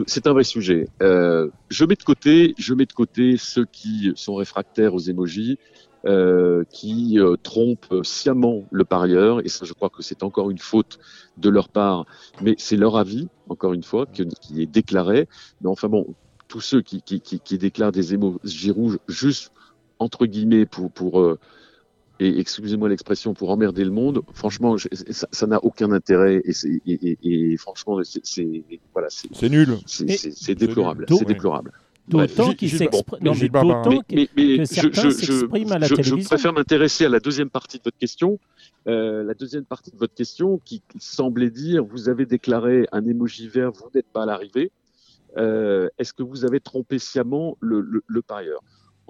c'est 0.06 0.26
un 0.28 0.32
vrai 0.32 0.44
sujet. 0.44 0.86
Euh, 1.02 1.48
je 1.70 1.84
mets 1.84 1.96
de 1.96 2.02
côté, 2.04 2.54
je 2.56 2.72
mets 2.72 2.86
de 2.86 2.92
côté 2.92 3.36
ceux 3.36 3.64
qui 3.64 4.12
sont 4.14 4.36
réfractaires 4.36 4.94
aux 4.94 5.00
émojis, 5.00 5.58
euh, 6.06 6.62
qui 6.70 7.18
euh, 7.18 7.34
trompent 7.42 8.04
sciemment 8.04 8.62
le 8.70 8.84
parieur, 8.84 9.44
et 9.44 9.48
ça, 9.48 9.64
je 9.64 9.72
crois 9.72 9.90
que 9.90 10.04
c'est 10.04 10.22
encore 10.22 10.52
une 10.52 10.58
faute 10.58 11.00
de 11.36 11.50
leur 11.50 11.68
part, 11.68 12.06
mais 12.40 12.54
c'est 12.58 12.76
leur 12.76 12.96
avis, 12.96 13.26
encore 13.48 13.72
une 13.72 13.82
fois, 13.82 14.06
qui, 14.06 14.22
est 14.62 14.66
déclaré. 14.66 15.26
Mais 15.60 15.68
enfin 15.68 15.88
bon, 15.88 16.14
tous 16.46 16.60
ceux 16.60 16.82
qui, 16.82 17.02
déclarent 17.58 17.90
des 17.90 18.14
émojis 18.14 18.70
rouges 18.70 19.00
juste 19.08 19.50
entre 19.98 20.26
guillemets 20.26 20.64
pour, 20.64 20.92
et 22.20 22.38
excusez-moi 22.38 22.88
l'expression, 22.88 23.34
pour 23.34 23.50
emmerder 23.50 23.84
le 23.84 23.90
monde, 23.90 24.22
franchement, 24.34 24.76
je, 24.76 24.88
ça 25.10 25.46
n'a 25.46 25.58
aucun 25.64 25.90
intérêt 25.90 26.42
et, 26.44 26.52
et, 26.86 27.18
et, 27.22 27.52
et 27.52 27.56
franchement, 27.56 27.98
c'est 28.04 28.62
voilà, 28.92 29.08
c'est 29.10 29.48
nul, 29.48 29.78
c'est 29.86 30.54
déplorable, 30.54 31.06
c'est 31.08 31.24
déplorable. 31.24 31.72
D'autant 32.08 32.52
qu'il 32.54 32.70
s'exprime 32.70 33.18
mais, 33.22 34.00
mais, 34.10 34.28
mais, 34.36 34.58
que 34.58 34.64
certains 34.64 35.10
s'expriment 35.10 35.72
à 35.72 35.78
la 35.78 35.86
je, 35.86 35.94
télévision. 35.94 36.18
Je 36.18 36.24
préfère 36.24 36.52
m'intéresser 36.52 37.04
à 37.04 37.08
la 37.08 37.20
deuxième 37.20 37.50
partie 37.50 37.78
de 37.78 37.84
votre 37.84 37.98
question. 37.98 38.40
Euh, 38.88 39.22
la 39.22 39.34
deuxième 39.34 39.64
partie 39.64 39.92
de 39.92 39.96
votre 39.96 40.14
question 40.14 40.60
qui 40.64 40.82
semblait 40.98 41.50
dire 41.50 41.84
vous 41.84 42.08
avez 42.08 42.26
déclaré 42.26 42.88
un 42.90 43.06
émoji 43.06 43.46
vert, 43.46 43.70
vous 43.70 43.90
n'êtes 43.94 44.08
pas 44.12 44.24
à 44.24 44.26
l'arrivée. 44.26 44.72
Euh, 45.36 45.88
Est-ce 45.98 46.12
que 46.12 46.24
vous 46.24 46.44
avez 46.44 46.58
trompé 46.58 46.98
sciemment 46.98 47.56
le, 47.60 47.80
le, 47.80 48.02
le 48.04 48.22
parieur? 48.22 48.60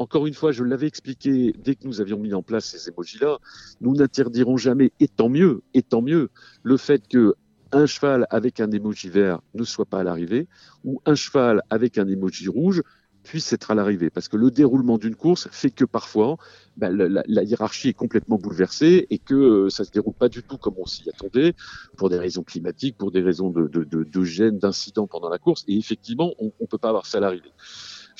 Encore 0.01 0.27
une 0.27 0.33
fois, 0.33 0.51
je 0.51 0.65
l'avais 0.65 0.87
expliqué 0.87 1.55
dès 1.63 1.75
que 1.75 1.87
nous 1.87 2.01
avions 2.01 2.19
mis 2.19 2.33
en 2.33 2.43
place 2.43 2.65
ces 2.65 2.89
émojis-là, 2.89 3.39
nous 3.83 3.95
n'interdirons 3.95 4.57
jamais, 4.57 4.93
et 4.99 5.09
tant 5.09 5.29
mieux, 5.29 5.63
et 5.75 5.83
tant 5.83 6.01
mieux, 6.01 6.31
le 6.63 6.79
fait 6.79 7.07
que 7.07 7.35
un 7.73 7.85
cheval 7.85 8.27
avec 8.31 8.61
un 8.61 8.71
émoji 8.71 9.11
vert 9.11 9.41
ne 9.53 9.63
soit 9.63 9.85
pas 9.85 10.01
à 10.01 10.03
l'arrivée, 10.03 10.49
ou 10.85 11.03
un 11.05 11.15
cheval 11.15 11.63
avec 11.69 11.99
un 11.99 12.09
émoji 12.09 12.49
rouge 12.49 12.83
puisse 13.25 13.53
être 13.53 13.71
à 13.71 13.75
l'arrivée. 13.75 14.09
Parce 14.09 14.29
que 14.29 14.39
le 14.39 14.51
déroulement 14.51 14.97
d'une 14.97 15.15
course 15.15 15.49
fait 15.53 15.71
que 15.71 15.85
parfois, 15.85 16.39
ben, 16.79 16.97
la, 16.97 17.43
hiérarchie 17.45 17.91
est 17.91 17.95
complètement 17.95 18.39
bouleversée 18.39 19.07
et 19.11 19.19
que 19.19 19.35
euh, 19.35 19.69
ça 19.69 19.85
se 19.85 19.91
déroule 19.91 20.15
pas 20.15 20.31
du 20.31 20.43
tout 20.43 20.57
comme 20.57 20.77
on 20.79 20.87
s'y 20.87 21.11
attendait, 21.11 21.55
pour 21.99 22.09
des 22.09 22.19
raisons 22.19 22.43
climatiques, 22.43 22.97
pour 22.97 23.11
des 23.11 23.21
raisons 23.21 23.51
de, 23.51 23.69
de, 23.69 24.49
d'incidents 24.49 25.07
pendant 25.07 25.29
la 25.29 25.39
course. 25.39 25.63
Et 25.69 25.77
effectivement, 25.77 26.33
on 26.39 26.47
ne 26.47 26.67
peut 26.67 26.79
pas 26.79 26.89
avoir 26.89 27.05
ça 27.05 27.19
à 27.19 27.21
l'arrivée. 27.21 27.53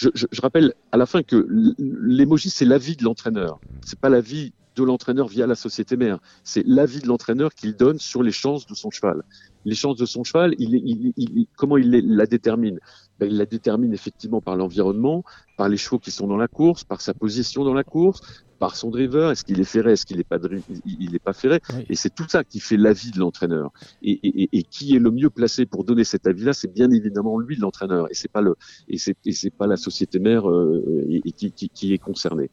Je, 0.01 0.41
rappelle 0.41 0.73
à 0.93 0.97
la 0.97 1.05
fin 1.05 1.23
que 1.23 1.47
l'émoji, 1.79 2.49
c'est 2.49 2.65
l'avis 2.65 2.97
de 2.97 3.05
l'entraîneur. 3.05 3.61
C'est 3.85 3.99
pas 3.99 4.09
l'avis 4.09 4.55
de 4.77 4.83
l'entraîneur 4.83 5.29
via 5.29 5.47
la 5.47 5.55
société 5.55 5.99
mère. 5.99 6.19
C'est 6.43 6.65
l'avis 6.67 7.01
de 7.01 7.07
l'entraîneur 7.07 7.53
qu'il 7.55 7.77
donne 7.77 7.99
sur 7.99 8.23
les 8.23 8.33
chances 8.33 8.67
de 8.67 8.75
son 8.75 8.91
cheval. 8.91 9.23
Les 9.65 9.75
chances 9.75 9.97
de 9.97 10.07
son 10.07 10.25
cheval, 10.25 10.55
il, 10.59 10.75
il, 10.75 11.13
il, 11.17 11.47
comment 11.57 11.77
il 11.77 11.91
la 11.91 12.27
détermine? 12.27 12.79
Ben, 13.19 13.31
Il 13.31 13.37
la 13.37 13.47
détermine 13.47 13.93
effectivement 13.93 14.41
par 14.41 14.57
l'environnement, 14.57 15.25
par 15.57 15.69
les 15.69 15.77
chevaux 15.77 15.99
qui 15.99 16.11
sont 16.11 16.27
dans 16.27 16.39
la 16.39 16.49
course, 16.49 16.85
par 16.85 17.01
sa 17.01 17.13
position 17.13 17.65
dans 17.65 17.75
la 17.75 17.85
course, 17.85 18.23
par 18.61 18.77
son 18.77 18.91
driver, 18.91 19.31
est-ce 19.31 19.43
qu'il 19.43 19.59
est 19.59 19.65
ferré, 19.65 19.93
est-ce 19.93 20.05
qu'il 20.07 20.19
n'est 20.19 20.25
pas, 20.25 20.39
il 20.85 21.15
est 21.15 21.19
pas 21.19 21.33
ferré, 21.33 21.61
oui. 21.73 21.87
et 21.89 21.97
c'est 21.97 22.15
tout 22.15 22.27
ça 22.29 22.45
qui 22.45 22.61
fait 22.61 22.77
l'avis 22.77 23.11
de 23.11 23.19
l'entraîneur. 23.19 23.73
Et, 24.03 24.21
et, 24.23 24.49
et, 24.53 24.63
qui 24.63 24.95
est 24.95 24.99
le 24.99 25.11
mieux 25.11 25.31
placé 25.31 25.65
pour 25.65 25.83
donner 25.83 26.05
cet 26.05 26.27
avis-là, 26.27 26.53
c'est 26.53 26.73
bien 26.73 26.91
évidemment 26.91 27.39
lui 27.39 27.57
l'entraîneur, 27.57 28.09
et 28.11 28.15
c'est 28.15 28.31
pas 28.31 28.43
le, 28.43 28.55
et 28.89 28.99
c'est, 28.99 29.17
et 29.25 29.33
c'est 29.33 29.51
pas 29.51 29.67
la 29.67 29.79
société 29.79 30.19
mère 30.19 30.49
euh, 30.49 31.09
et, 31.09 31.33
qui, 31.33 31.51
qui, 31.53 31.71
qui, 31.71 31.95
est 31.95 31.99
concernée. 31.99 32.51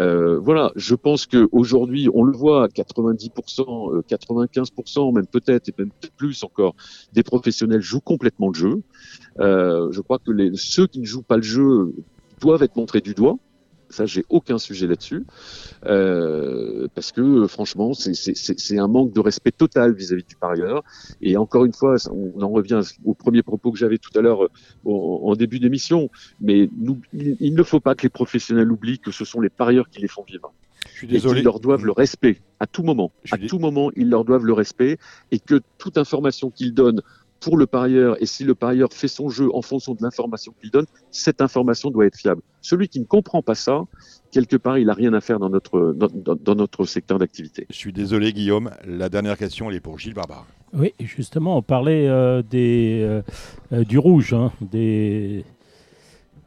Euh, 0.00 0.40
voilà, 0.40 0.72
je 0.74 0.96
pense 0.96 1.26
que 1.26 1.48
aujourd'hui, 1.52 2.08
on 2.12 2.24
le 2.24 2.36
voit, 2.36 2.66
90%, 2.68 4.02
95%, 4.08 5.08
euh, 5.08 5.12
même 5.12 5.26
peut-être 5.26 5.68
et 5.68 5.74
même 5.78 5.90
plus 6.16 6.27
encore, 6.42 6.74
des 7.12 7.22
professionnels 7.22 7.80
jouent 7.80 8.00
complètement 8.00 8.48
le 8.48 8.54
jeu. 8.54 8.82
Euh, 9.40 9.90
je 9.92 10.00
crois 10.00 10.18
que 10.18 10.32
ceux 10.54 10.86
qui 10.86 11.00
ne 11.00 11.06
jouent 11.06 11.22
pas 11.22 11.36
le 11.36 11.42
jeu 11.42 11.94
doivent 12.40 12.62
être 12.62 12.76
montrés 12.76 13.00
du 13.00 13.14
doigt. 13.14 13.38
Ça, 13.90 14.04
j'ai 14.04 14.26
aucun 14.28 14.58
sujet 14.58 14.86
là-dessus, 14.86 15.24
euh, 15.86 16.88
parce 16.94 17.10
que 17.10 17.46
franchement, 17.46 17.94
c'est 17.94 18.78
un 18.78 18.86
manque 18.86 19.14
de 19.14 19.20
respect 19.20 19.50
total 19.50 19.94
vis-à-vis 19.94 20.22
-vis 20.22 20.28
du 20.28 20.36
parieur. 20.36 20.82
Et 21.22 21.38
encore 21.38 21.64
une 21.64 21.72
fois, 21.72 21.96
on 22.10 22.42
en 22.42 22.50
revient 22.50 22.82
au 23.06 23.14
premier 23.14 23.42
propos 23.42 23.72
que 23.72 23.78
j'avais 23.78 23.96
tout 23.96 24.10
à 24.18 24.20
l'heure 24.20 24.42
en, 24.84 25.20
en, 25.24 25.34
début 25.36 25.58
d'émission. 25.58 26.10
Mais 26.38 26.68
il, 27.14 27.54
ne 27.54 27.62
faut 27.62 27.80
pas 27.80 27.94
que 27.94 28.02
les 28.02 28.10
professionnels 28.10 28.70
oublient 28.70 28.98
que 28.98 29.10
ce 29.10 29.24
sont 29.24 29.40
les 29.40 29.48
parieurs 29.48 29.88
qui 29.88 30.02
les 30.02 30.08
font 30.08 30.24
vivre. 30.32 30.52
Je 30.86 30.98
suis 30.98 31.06
désolé. 31.06 31.40
Et 31.40 31.42
leur 31.42 31.60
doivent 31.60 31.84
le 31.84 31.92
respect 31.92 32.40
à 32.60 32.66
tout 32.66 32.82
moment. 32.82 33.12
À 33.30 33.38
tout 33.38 33.58
moment, 33.58 33.90
ils 33.96 34.08
leur 34.08 34.24
doivent 34.24 34.44
le 34.44 34.52
respect 34.52 34.98
et 35.30 35.38
que 35.38 35.60
toute 35.78 35.98
information 35.98 36.50
qu'ils 36.50 36.74
donnent 36.74 37.02
pour 37.40 37.56
le 37.56 37.66
parieur 37.66 38.20
et 38.20 38.26
si 38.26 38.42
le 38.44 38.54
parieur 38.54 38.92
fait 38.92 39.08
son 39.08 39.28
jeu 39.28 39.48
en 39.54 39.62
fonction 39.62 39.94
de 39.94 40.02
l'information 40.02 40.52
qu'il 40.60 40.70
donne, 40.70 40.86
cette 41.10 41.40
information 41.40 41.90
doit 41.90 42.06
être 42.06 42.16
fiable. 42.16 42.42
Celui 42.62 42.88
qui 42.88 42.98
ne 42.98 43.04
comprend 43.04 43.42
pas 43.42 43.54
ça, 43.54 43.82
quelque 44.32 44.56
part, 44.56 44.78
il 44.78 44.86
n'a 44.86 44.94
rien 44.94 45.12
à 45.14 45.20
faire 45.20 45.38
dans 45.38 45.48
notre, 45.48 45.94
dans, 45.96 46.08
dans 46.34 46.54
notre 46.54 46.84
secteur 46.84 47.18
d'activité. 47.18 47.66
Je 47.70 47.76
suis 47.76 47.92
désolé, 47.92 48.32
Guillaume. 48.32 48.70
La 48.84 49.08
dernière 49.08 49.38
question, 49.38 49.70
elle 49.70 49.76
est 49.76 49.80
pour 49.80 49.98
Gilles 49.98 50.14
Barbare. 50.14 50.46
Oui, 50.74 50.92
justement, 50.98 51.56
on 51.56 51.62
parlait 51.62 52.08
euh, 52.08 52.42
des, 52.42 53.00
euh, 53.72 53.84
du 53.84 53.98
rouge, 53.98 54.34
hein, 54.34 54.52
des, 54.60 55.44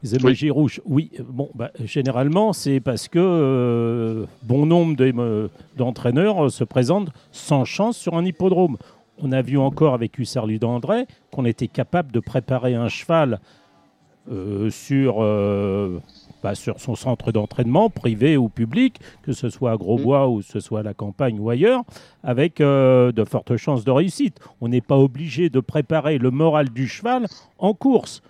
les 0.04 0.24
oui. 0.24 0.50
rouges. 0.50 0.82
Oui, 0.86 1.12
bon, 1.28 1.50
bah, 1.56 1.72
généralement, 1.84 2.54
c'est 2.54 2.80
parce 2.80 3.08
que 3.08 3.20
euh, 3.20 4.26
bon 4.44 4.66
nombre 4.66 4.96
d'entraîneurs 5.78 6.52
se 6.52 6.64
présentent 6.64 7.12
sans 7.32 7.66
chance 7.66 7.98
sur 7.98 8.16
un 8.16 8.26
hippodrome 8.26 8.78
on 9.22 9.32
a 9.32 9.42
vu 9.42 9.58
encore 9.58 9.94
avec 9.94 10.18
Hussarlu 10.18 10.60
d'André 10.60 11.06
qu'on 11.32 11.46
était 11.46 11.68
capable 11.68 12.12
de 12.12 12.20
préparer 12.20 12.76
un 12.76 12.90
cheval 12.90 13.40
euh, 14.32 14.70
sur, 14.70 15.18
euh, 15.20 16.00
bah, 16.44 16.54
sur 16.56 16.80
son 16.80 16.96
centre 16.96 17.32
d'entraînement, 17.32 17.90
privé 17.90 18.38
ou 18.38 18.50
public, 18.50 19.00
que 19.24 19.34
ce 19.34 19.50
soit 19.50 19.72
à 19.72 19.78
Grosbois 19.78 20.28
mmh. 20.28 20.32
ou 20.32 20.42
ce 20.42 20.60
soit 20.60 20.82
à 20.82 20.84
la 20.84 20.94
campagne 20.94 21.40
ou 21.40 21.50
ailleurs, 21.50 21.84
avec 22.24 22.62
euh, 22.62 23.12
de 23.12 23.24
fortes 23.24 23.58
chances 23.58 23.84
de 23.84 23.92
réussite. 23.92 24.40
On 24.60 24.68
n'est 24.68 24.82
pas 24.82 24.98
obligé 24.98 25.50
de 25.50 25.60
préparer 25.60 26.18
le 26.18 26.32
moral 26.32 26.70
du 26.70 26.88
cheval 26.88 27.28
en 27.58 27.74
course. 27.74 28.22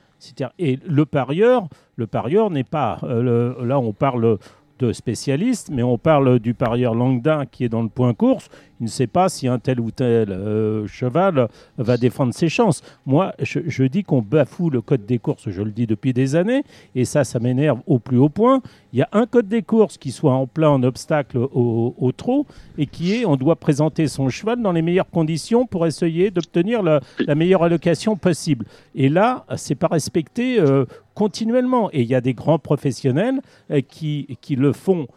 Et 0.60 0.80
le 0.88 1.06
parieur, 1.06 1.68
le 1.96 2.08
parieur 2.08 2.50
n'est 2.50 2.64
pas. 2.64 3.00
Le, 3.04 3.58
là, 3.64 3.80
on 3.80 3.94
parle 3.94 4.38
de 4.82 4.92
spécialistes, 4.94 5.70
mais 5.72 5.84
on 5.84 5.98
parle 5.98 6.40
du 6.40 6.54
parieur 6.54 6.96
Langdin 6.96 7.46
qui 7.46 7.64
est 7.64 7.70
dans 7.70 7.84
le 7.84 7.90
point 7.90 8.14
course. 8.14 8.50
Il 8.80 8.86
ne 8.86 8.90
sait 8.90 9.08
pas 9.08 9.30
si 9.30 9.48
un 9.48 9.60
tel 9.60 9.80
ou 9.80 9.92
tel 9.92 10.32
euh, 10.32 10.88
cheval 10.88 11.48
va 11.78 11.98
défendre 11.98 12.34
ses 12.34 12.50
chances. 12.50 12.82
Moi, 13.06 13.34
je, 13.40 13.60
je 13.68 13.84
dis 13.84 14.04
qu'on 14.04 14.24
bafoue 14.24 14.72
le 14.72 14.82
code 14.82 15.06
des 15.06 15.20
courses, 15.20 15.50
je 15.50 15.62
le 15.62 15.72
dis 15.72 15.86
depuis 15.86 16.14
des 16.14 16.36
années, 16.36 16.64
et 16.96 17.06
ça, 17.06 17.24
ça 17.24 17.40
m'énerve 17.40 17.80
au 17.86 18.00
plus 18.00 18.18
haut 18.18 18.30
point. 18.30 18.62
Il 18.94 19.00
y 19.00 19.02
a 19.02 19.10
un 19.14 19.26
code 19.26 19.48
des 19.48 19.62
courses 19.62 19.98
qui 19.98 20.12
soit 20.12 20.34
en 20.34 20.48
plein 20.48 20.84
obstacle 20.84 21.38
au, 21.38 21.96
au 21.98 22.12
trot, 22.12 22.46
et 22.78 22.86
qui 22.86 23.16
est 23.16 23.26
on 23.26 23.38
doit 23.38 23.56
présenter 23.56 24.08
son 24.08 24.30
cheval 24.30 24.62
dans 24.62 24.72
les 24.72 24.82
meilleures 24.82 25.10
conditions 25.10 25.66
pour 25.66 25.86
essayer 25.86 26.32
d'obtenir 26.32 26.84
la, 26.84 27.02
meilleure 27.36 27.64
allocation 27.64 28.16
possible. 28.16 28.66
Et 28.96 29.10
là, 29.10 29.46
c'est 29.56 29.76
pas 29.76 29.88
respecté 29.88 30.60
euh, 30.60 30.86
continuellement. 31.16 31.90
Et 31.94 32.02
il 32.02 32.08
y 32.08 32.16
a 32.16 32.22
des 32.22 32.34
grands 32.34 32.60
professionnels 32.60 33.42
euh, 33.72 33.82
qui, 33.82 34.38
qui 34.42 34.56
le 34.56 34.74
font 34.74 35.08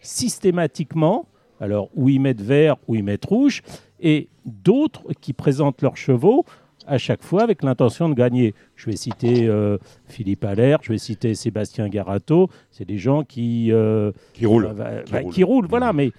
systématiquement 0.00 1.26
alors, 1.60 1.88
où 1.94 2.08
ils 2.08 2.20
mettent 2.20 2.42
vert, 2.42 2.76
ou 2.88 2.94
ils 2.94 3.04
mettent 3.04 3.24
rouge, 3.24 3.62
et 4.00 4.28
d'autres 4.44 5.02
qui 5.20 5.32
présentent 5.32 5.82
leurs 5.82 5.96
chevaux 5.96 6.44
à 6.86 6.98
chaque 6.98 7.22
fois 7.22 7.42
avec 7.42 7.62
l'intention 7.62 8.08
de 8.08 8.14
gagner. 8.14 8.54
Je 8.76 8.90
vais 8.90 8.96
citer 8.96 9.46
euh, 9.46 9.78
Philippe 10.06 10.44
Allaire, 10.44 10.78
je 10.82 10.92
vais 10.92 10.98
citer 10.98 11.34
Sébastien 11.34 11.88
Garato. 11.88 12.48
C'est 12.70 12.86
des 12.86 12.98
gens 12.98 13.24
qui 13.24 13.72
euh, 13.72 14.12
qui 14.32 14.46
roulent, 14.46 14.72
bah, 14.76 15.02
qui, 15.04 15.12
bah, 15.12 15.20
roulent. 15.20 15.32
qui, 15.32 15.44
roulent. 15.44 15.66
Voilà, 15.68 15.92
mais 15.92 16.12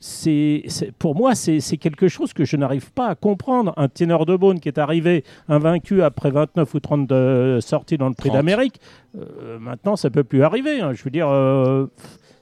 c'est 0.00 0.62
pour 0.98 1.16
moi 1.16 1.34
c'est 1.34 1.60
quelque 1.76 2.08
chose 2.08 2.32
que 2.32 2.44
je 2.44 2.56
n'arrive 2.56 2.92
pas 2.92 3.08
à 3.08 3.14
comprendre. 3.14 3.72
Un 3.76 3.88
ténor 3.88 4.26
de 4.26 4.36
Beaune 4.36 4.60
qui 4.60 4.68
est 4.68 4.78
arrivé 4.78 5.24
invaincu 5.48 6.02
après 6.02 6.30
29 6.30 6.74
ou 6.74 6.80
30 6.80 7.06
de 7.08 7.58
sorties 7.60 7.98
dans 7.98 8.08
le 8.08 8.14
Prix 8.14 8.30
d'Amérique, 8.30 8.80
euh, 9.16 9.58
maintenant 9.58 9.96
ça 9.96 10.10
peut 10.10 10.24
plus 10.24 10.42
arriver. 10.42 10.80
Hein. 10.80 10.92
Je 10.94 11.02
veux 11.02 11.10
dire 11.10 11.28
euh, 11.28 11.86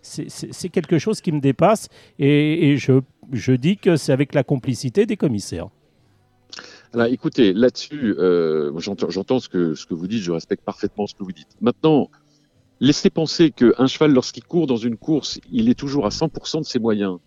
c'est 0.03 0.69
quelque 0.69 0.99
chose 0.99 1.21
qui 1.21 1.33
me 1.33 1.41
dépasse 1.41 1.89
et, 2.19 2.71
et 2.71 2.77
je, 2.77 3.01
je, 3.33 3.53
dis 3.53 3.77
que 3.77 3.97
c'est 3.97 4.13
avec 4.13 4.35
la 4.35 4.45
complicité 4.45 5.05
des 5.05 5.17
commissaires. 5.17 5.69
Alors 6.97 7.13
écoutez, 7.13 7.53
là-dessus, 7.53 8.15
euh, 8.19 8.73
j'entends 8.79 9.39
ce 9.39 9.51
que, 9.51 9.75
ce 9.75 9.85
que 9.85 9.93
vous 9.93 10.07
dites, 10.07 10.23
je 10.23 10.33
respecte 10.33 10.65
parfaitement 10.65 11.07
ce 11.07 11.15
que 11.15 11.23
vous 11.23 11.33
dites. 11.33 11.55
Maintenant, 11.61 12.09
laissez 12.81 13.11
penser 13.11 13.51
qu'un 13.51 13.87
cheval, 13.87 14.15
lorsqu'il 14.15 14.45
court 14.45 14.67
dans 14.67 14.79
une 14.79 14.97
course, 14.97 15.39
il 15.53 15.69
est 15.69 15.75
toujours 15.75 16.07
à 16.07 16.09
100% 16.09 16.61
de 16.61 16.65
ses 16.65 16.79
moyens 16.79 17.19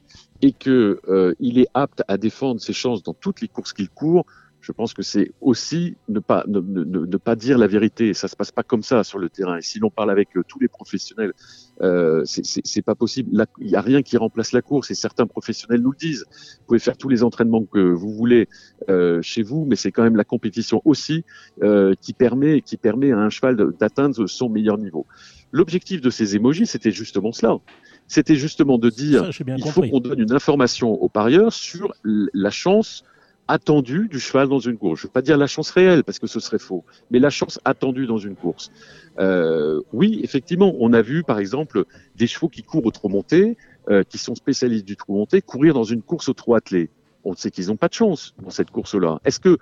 et 0.41 0.53
qu'il 0.53 0.97
euh, 1.07 1.35
est 1.39 1.67
apte 1.75 2.01
à 2.07 2.17
défendre 2.17 2.59
ses 2.59 2.73
chances 2.73 3.03
dans 3.03 3.13
toutes 3.13 3.41
les 3.41 3.47
courses 3.47 3.73
qu'il 3.73 3.89
court, 3.89 4.25
je 4.69 4.71
pense 4.71 4.93
que 4.93 5.01
c'est 5.01 5.31
aussi 5.41 5.97
ne 6.09 6.19
pas, 6.19 6.43
ne, 6.47 6.59
ne, 6.59 6.83
ne, 6.83 7.17
pas 7.17 7.35
dire 7.35 7.57
la 7.57 7.65
vérité. 7.65 8.13
Ça 8.13 8.27
se 8.27 8.35
passe 8.35 8.51
pas 8.51 8.61
comme 8.61 8.83
ça 8.83 9.03
sur 9.03 9.17
le 9.17 9.27
terrain. 9.27 9.57
Et 9.57 9.63
si 9.63 9.79
l'on 9.79 9.89
parle 9.89 10.11
avec 10.11 10.37
euh, 10.37 10.43
tous 10.47 10.59
les 10.59 10.67
professionnels, 10.67 11.33
euh, 11.81 12.21
c'est 12.23 12.83
pas 12.83 12.93
possible. 12.93 13.47
Il 13.59 13.65
n'y 13.65 13.75
a 13.75 13.81
rien 13.81 14.03
qui 14.03 14.15
remplace 14.15 14.51
la 14.51 14.61
course. 14.61 14.91
Et 14.91 14.93
certains 14.93 15.25
professionnels 15.25 15.81
nous 15.81 15.89
le 15.89 15.97
disent. 15.97 16.23
Vous 16.29 16.65
pouvez 16.67 16.77
faire 16.77 16.97
tous 16.97 17.09
les 17.09 17.23
entraînements 17.23 17.65
que 17.65 17.79
vous 17.79 18.13
voulez 18.13 18.47
euh, 18.89 19.23
chez 19.23 19.41
vous, 19.41 19.65
mais 19.65 19.75
c'est 19.75 19.91
quand 19.91 20.03
même 20.03 20.17
la 20.17 20.23
compétition 20.23 20.83
aussi 20.85 21.25
euh, 21.63 21.95
qui 21.99 22.13
permet, 22.13 22.61
qui 22.61 22.77
permet 22.77 23.11
à 23.11 23.17
un 23.17 23.31
cheval 23.31 23.55
d'atteindre 23.79 24.27
son 24.27 24.49
meilleur 24.49 24.77
niveau. 24.77 25.07
L'objectif 25.51 25.99
de 25.99 26.11
ces 26.11 26.35
émojis, 26.35 26.67
c'était 26.67 26.91
justement 26.91 27.31
cela. 27.31 27.57
C'était 28.05 28.35
justement 28.35 28.77
de 28.77 28.91
dire, 28.91 29.33
Ça, 29.33 29.43
il 29.57 29.71
faut 29.71 29.81
qu'on 29.81 29.99
donne 29.99 30.19
une 30.19 30.31
information 30.31 30.91
aux 30.91 31.09
parieurs 31.09 31.53
sur 31.53 31.91
la 32.03 32.51
chance 32.51 33.03
attendue 33.49 34.07
du 34.07 34.19
cheval 34.19 34.47
dans 34.47 34.59
une 34.59 34.77
course. 34.77 35.01
Je 35.01 35.05
ne 35.05 35.09
veux 35.09 35.13
pas 35.13 35.23
dire 35.23 35.37
la 35.37 35.47
chance 35.47 35.71
réelle 35.71 36.03
parce 36.03 36.19
que 36.19 36.27
ce 36.27 36.39
serait 36.39 36.59
faux, 36.59 36.85
mais 37.09 37.17
la 37.17 37.31
chance 37.31 37.59
attendue 37.65 38.05
dans 38.05 38.19
une 38.19 38.35
course. 38.35 38.71
Euh, 39.17 39.81
oui, 39.91 40.21
effectivement, 40.23 40.75
on 40.79 40.93
a 40.93 41.01
vu 41.01 41.23
par 41.23 41.39
exemple 41.39 41.85
des 42.15 42.27
chevaux 42.27 42.47
qui 42.47 42.61
courent 42.61 42.85
au 42.85 42.91
trot 42.91 43.09
monté, 43.09 43.57
euh, 43.89 44.03
qui 44.07 44.19
sont 44.19 44.35
spécialistes 44.35 44.85
du 44.85 44.95
trot 44.95 45.15
monté, 45.15 45.41
courir 45.41 45.73
dans 45.73 45.83
une 45.83 46.03
course 46.03 46.29
au 46.29 46.33
trot 46.33 46.53
attelé. 46.53 46.91
On 47.25 47.35
sait 47.35 47.49
qu'ils 47.49 47.67
n'ont 47.67 47.75
pas 47.75 47.87
de 47.87 47.93
chance 47.95 48.35
dans 48.41 48.51
cette 48.51 48.69
course-là. 48.69 49.19
Est-ce 49.25 49.39
que, 49.39 49.57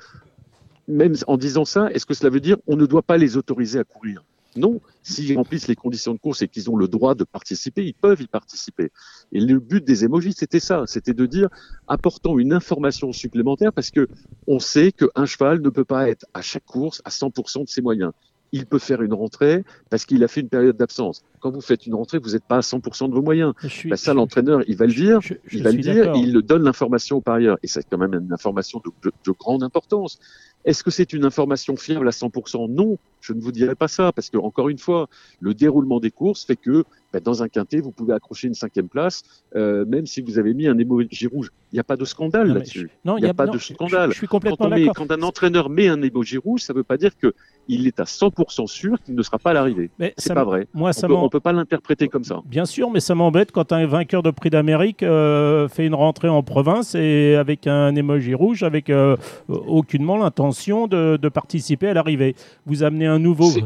même 0.90 1.16
en 1.26 1.38
disant 1.38 1.64
ça, 1.64 1.90
est-ce 1.94 2.06
que 2.06 2.14
cela 2.14 2.30
veut 2.30 2.42
dire 2.42 2.58
on 2.68 2.76
ne 2.76 2.86
doit 2.86 3.02
pas 3.02 3.18
les 3.18 3.38
autoriser 3.38 3.80
à 3.80 3.86
courir? 3.86 4.22
Non, 4.58 4.82
s'ils 5.04 5.36
remplissent 5.38 5.68
les 5.68 5.76
conditions 5.76 6.14
de 6.14 6.20
course 6.20 6.42
et 6.42 6.48
qu'ils 6.48 6.70
ont 6.70 6.76
le 6.76 6.88
droit 6.88 7.16
de 7.16 7.24
participer, 7.24 7.86
ils 7.86 7.94
peuvent 7.94 8.22
y 8.22 8.28
participer. 8.28 8.92
Et 9.32 9.40
le 9.40 9.60
but 9.60 9.84
des 9.84 10.04
émojis, 10.04 10.34
c'était 10.34 10.60
ça, 10.60 10.84
c'était 10.86 11.14
de 11.14 11.26
dire 11.26 11.50
apportons 11.88 12.40
une 12.40 12.54
information 12.54 13.12
supplémentaire 13.12 13.74
parce 13.74 13.92
que 13.92 14.08
on 14.48 14.60
sait 14.60 14.92
qu'un 14.92 15.26
cheval 15.26 15.62
ne 15.62 15.70
peut 15.70 15.86
pas 15.86 16.10
être 16.10 16.26
à 16.34 16.42
chaque 16.42 16.66
course 16.66 17.02
à 17.06 17.10
100% 17.10 17.64
de 17.64 17.70
ses 17.70 17.82
moyens. 17.82 18.12
Il 18.54 18.66
peut 18.66 18.80
faire 18.80 19.02
une 19.02 19.14
rentrée 19.14 19.66
parce 19.90 20.06
qu'il 20.06 20.24
a 20.24 20.30
fait 20.30 20.40
une 20.40 20.48
période 20.48 20.78
d'absence. 20.78 21.24
Quand 21.42 21.52
vous 21.52 21.60
faites 21.60 21.86
une 21.86 21.96
rentrée, 21.96 22.18
vous 22.18 22.32
n'êtes 22.32 22.46
pas 22.46 22.58
à 22.58 22.62
100% 22.62 23.10
de 23.10 23.14
vos 23.14 23.22
moyens. 23.22 23.54
Suis, 23.68 23.90
ben 23.90 23.98
ça, 23.98 24.14
l'entraîneur, 24.14 24.62
il 24.68 24.78
va 24.78 24.86
le 24.86 24.94
dire, 24.94 25.20
je, 25.20 25.34
je 25.46 25.58
il 25.58 25.64
va 25.64 25.72
le 25.72 25.80
dire, 25.80 26.16
et 26.16 26.20
il 26.20 26.32
le 26.32 26.42
donne 26.42 26.64
l'information 26.64 27.20
par 27.20 27.36
ailleurs. 27.36 27.58
Et 27.62 27.68
c'est 27.68 27.86
quand 27.90 27.98
même 27.98 28.14
une 28.14 28.32
information 28.32 28.82
de, 28.86 28.92
de, 29.04 29.14
de 29.26 29.32
grande 29.32 29.64
importance. 29.64 30.18
Est-ce 30.64 30.84
que 30.84 30.92
c'est 30.92 31.14
une 31.14 31.26
information 31.26 31.76
fiable 31.76 32.08
à 32.08 32.12
100% 32.12 32.70
Non, 32.70 32.98
Je 33.22 33.34
ne 33.34 33.42
vous 33.42 33.52
dirai 33.52 33.76
pas 33.76 33.88
ça 33.88 34.12
parce 34.12 34.30
que 34.30 34.38
encore 34.38 34.70
une 34.70 34.78
fois, 34.78 35.08
le 35.40 35.54
déroulement 35.54 36.00
des 36.00 36.12
courses 36.12 36.46
fait 36.46 36.56
que 36.56 36.84
bah, 37.14 37.20
dans 37.22 37.42
un 37.42 37.48
quintet, 37.48 37.80
vous 37.80 37.92
pouvez 37.92 38.14
accrocher 38.14 38.48
une 38.48 38.54
cinquième 38.54 38.90
place, 38.90 39.24
euh, 39.56 39.86
même 39.86 40.06
si 40.06 40.22
vous 40.22 40.40
avez 40.40 40.54
mis 40.54 40.68
un 40.68 40.78
emoji 40.78 41.28
rouge. 41.28 41.52
Il 41.72 41.76
n'y 41.76 41.80
a 41.80 41.84
pas 41.84 41.98
de 41.98 42.06
scandale 42.06 42.54
là-dessus. 42.54 42.90
Non, 43.04 43.18
Il 43.18 43.24
n'y 43.24 43.30
a, 43.30 43.34
pas 43.34 43.46
non, 43.46 43.54
de 43.54 43.58
scandale. 43.58 44.12
Je, 44.12 44.18
suis 44.18 44.28
Quand, 44.28 44.38
complètement 44.38 44.70
met- 44.70 44.86
d'accord. 44.86 44.96
quand 45.08 45.12
un 45.12 45.22
entraîneur 45.22 45.70
met 45.70 45.88
un 45.90 46.02
emoji 46.02 46.38
rouge, 46.38 46.62
ça 46.62 46.72
ne 46.74 46.78
veut 46.78 46.84
pas 46.84 46.96
dire 46.98 47.12
que 47.18 47.34
il 47.70 47.88
est 47.88 48.00
à 48.00 48.04
100% 48.04 48.68
sûr 48.68 49.02
qu'il 49.02 49.16
ne 49.16 49.22
sera 49.22 49.38
pas 49.40 49.50
à 49.50 49.54
l'arrivée. 49.54 49.90
Mais 50.00 50.14
C'est 50.18 50.34
pas 50.34 50.46
vrai. 50.46 50.68
Moi, 50.74 50.90
On 50.90 50.94
ça 50.94 51.08
peut, 51.30 51.40
pas 51.42 51.52
l'interpréter 51.52 52.08
comme 52.08 52.24
ça. 52.24 52.40
Bien 52.46 52.66
sûr, 52.66 52.90
mais 52.90 53.02
ça 53.02 53.16
m'embête 53.16 53.52
quand 53.52 53.74
un 53.74 53.86
vainqueur 53.86 54.24
de 54.24 54.32
prix 54.32 54.50
d'Amérique 54.50 55.04
euh, 55.04 55.68
fait 55.68 55.86
une 55.86 55.96
rentrée 55.96 56.30
en 56.30 56.44
province 56.44 56.96
et 56.96 57.36
avec 57.36 57.68
un 57.68 57.94
émoji 57.96 58.34
rouge, 58.34 58.64
avec 58.64 58.90
euh, 58.90 59.18
aucunement 59.50 60.18
l'intention 60.18 60.88
de, 60.88 61.18
de 61.22 61.30
participer 61.30 61.88
à 61.90 61.94
l'arrivée. 61.94 62.36
Vous 62.66 62.84
amenez 62.84 63.07
un 63.08 63.20
nouveau. 63.20 63.50
Vous 63.50 63.60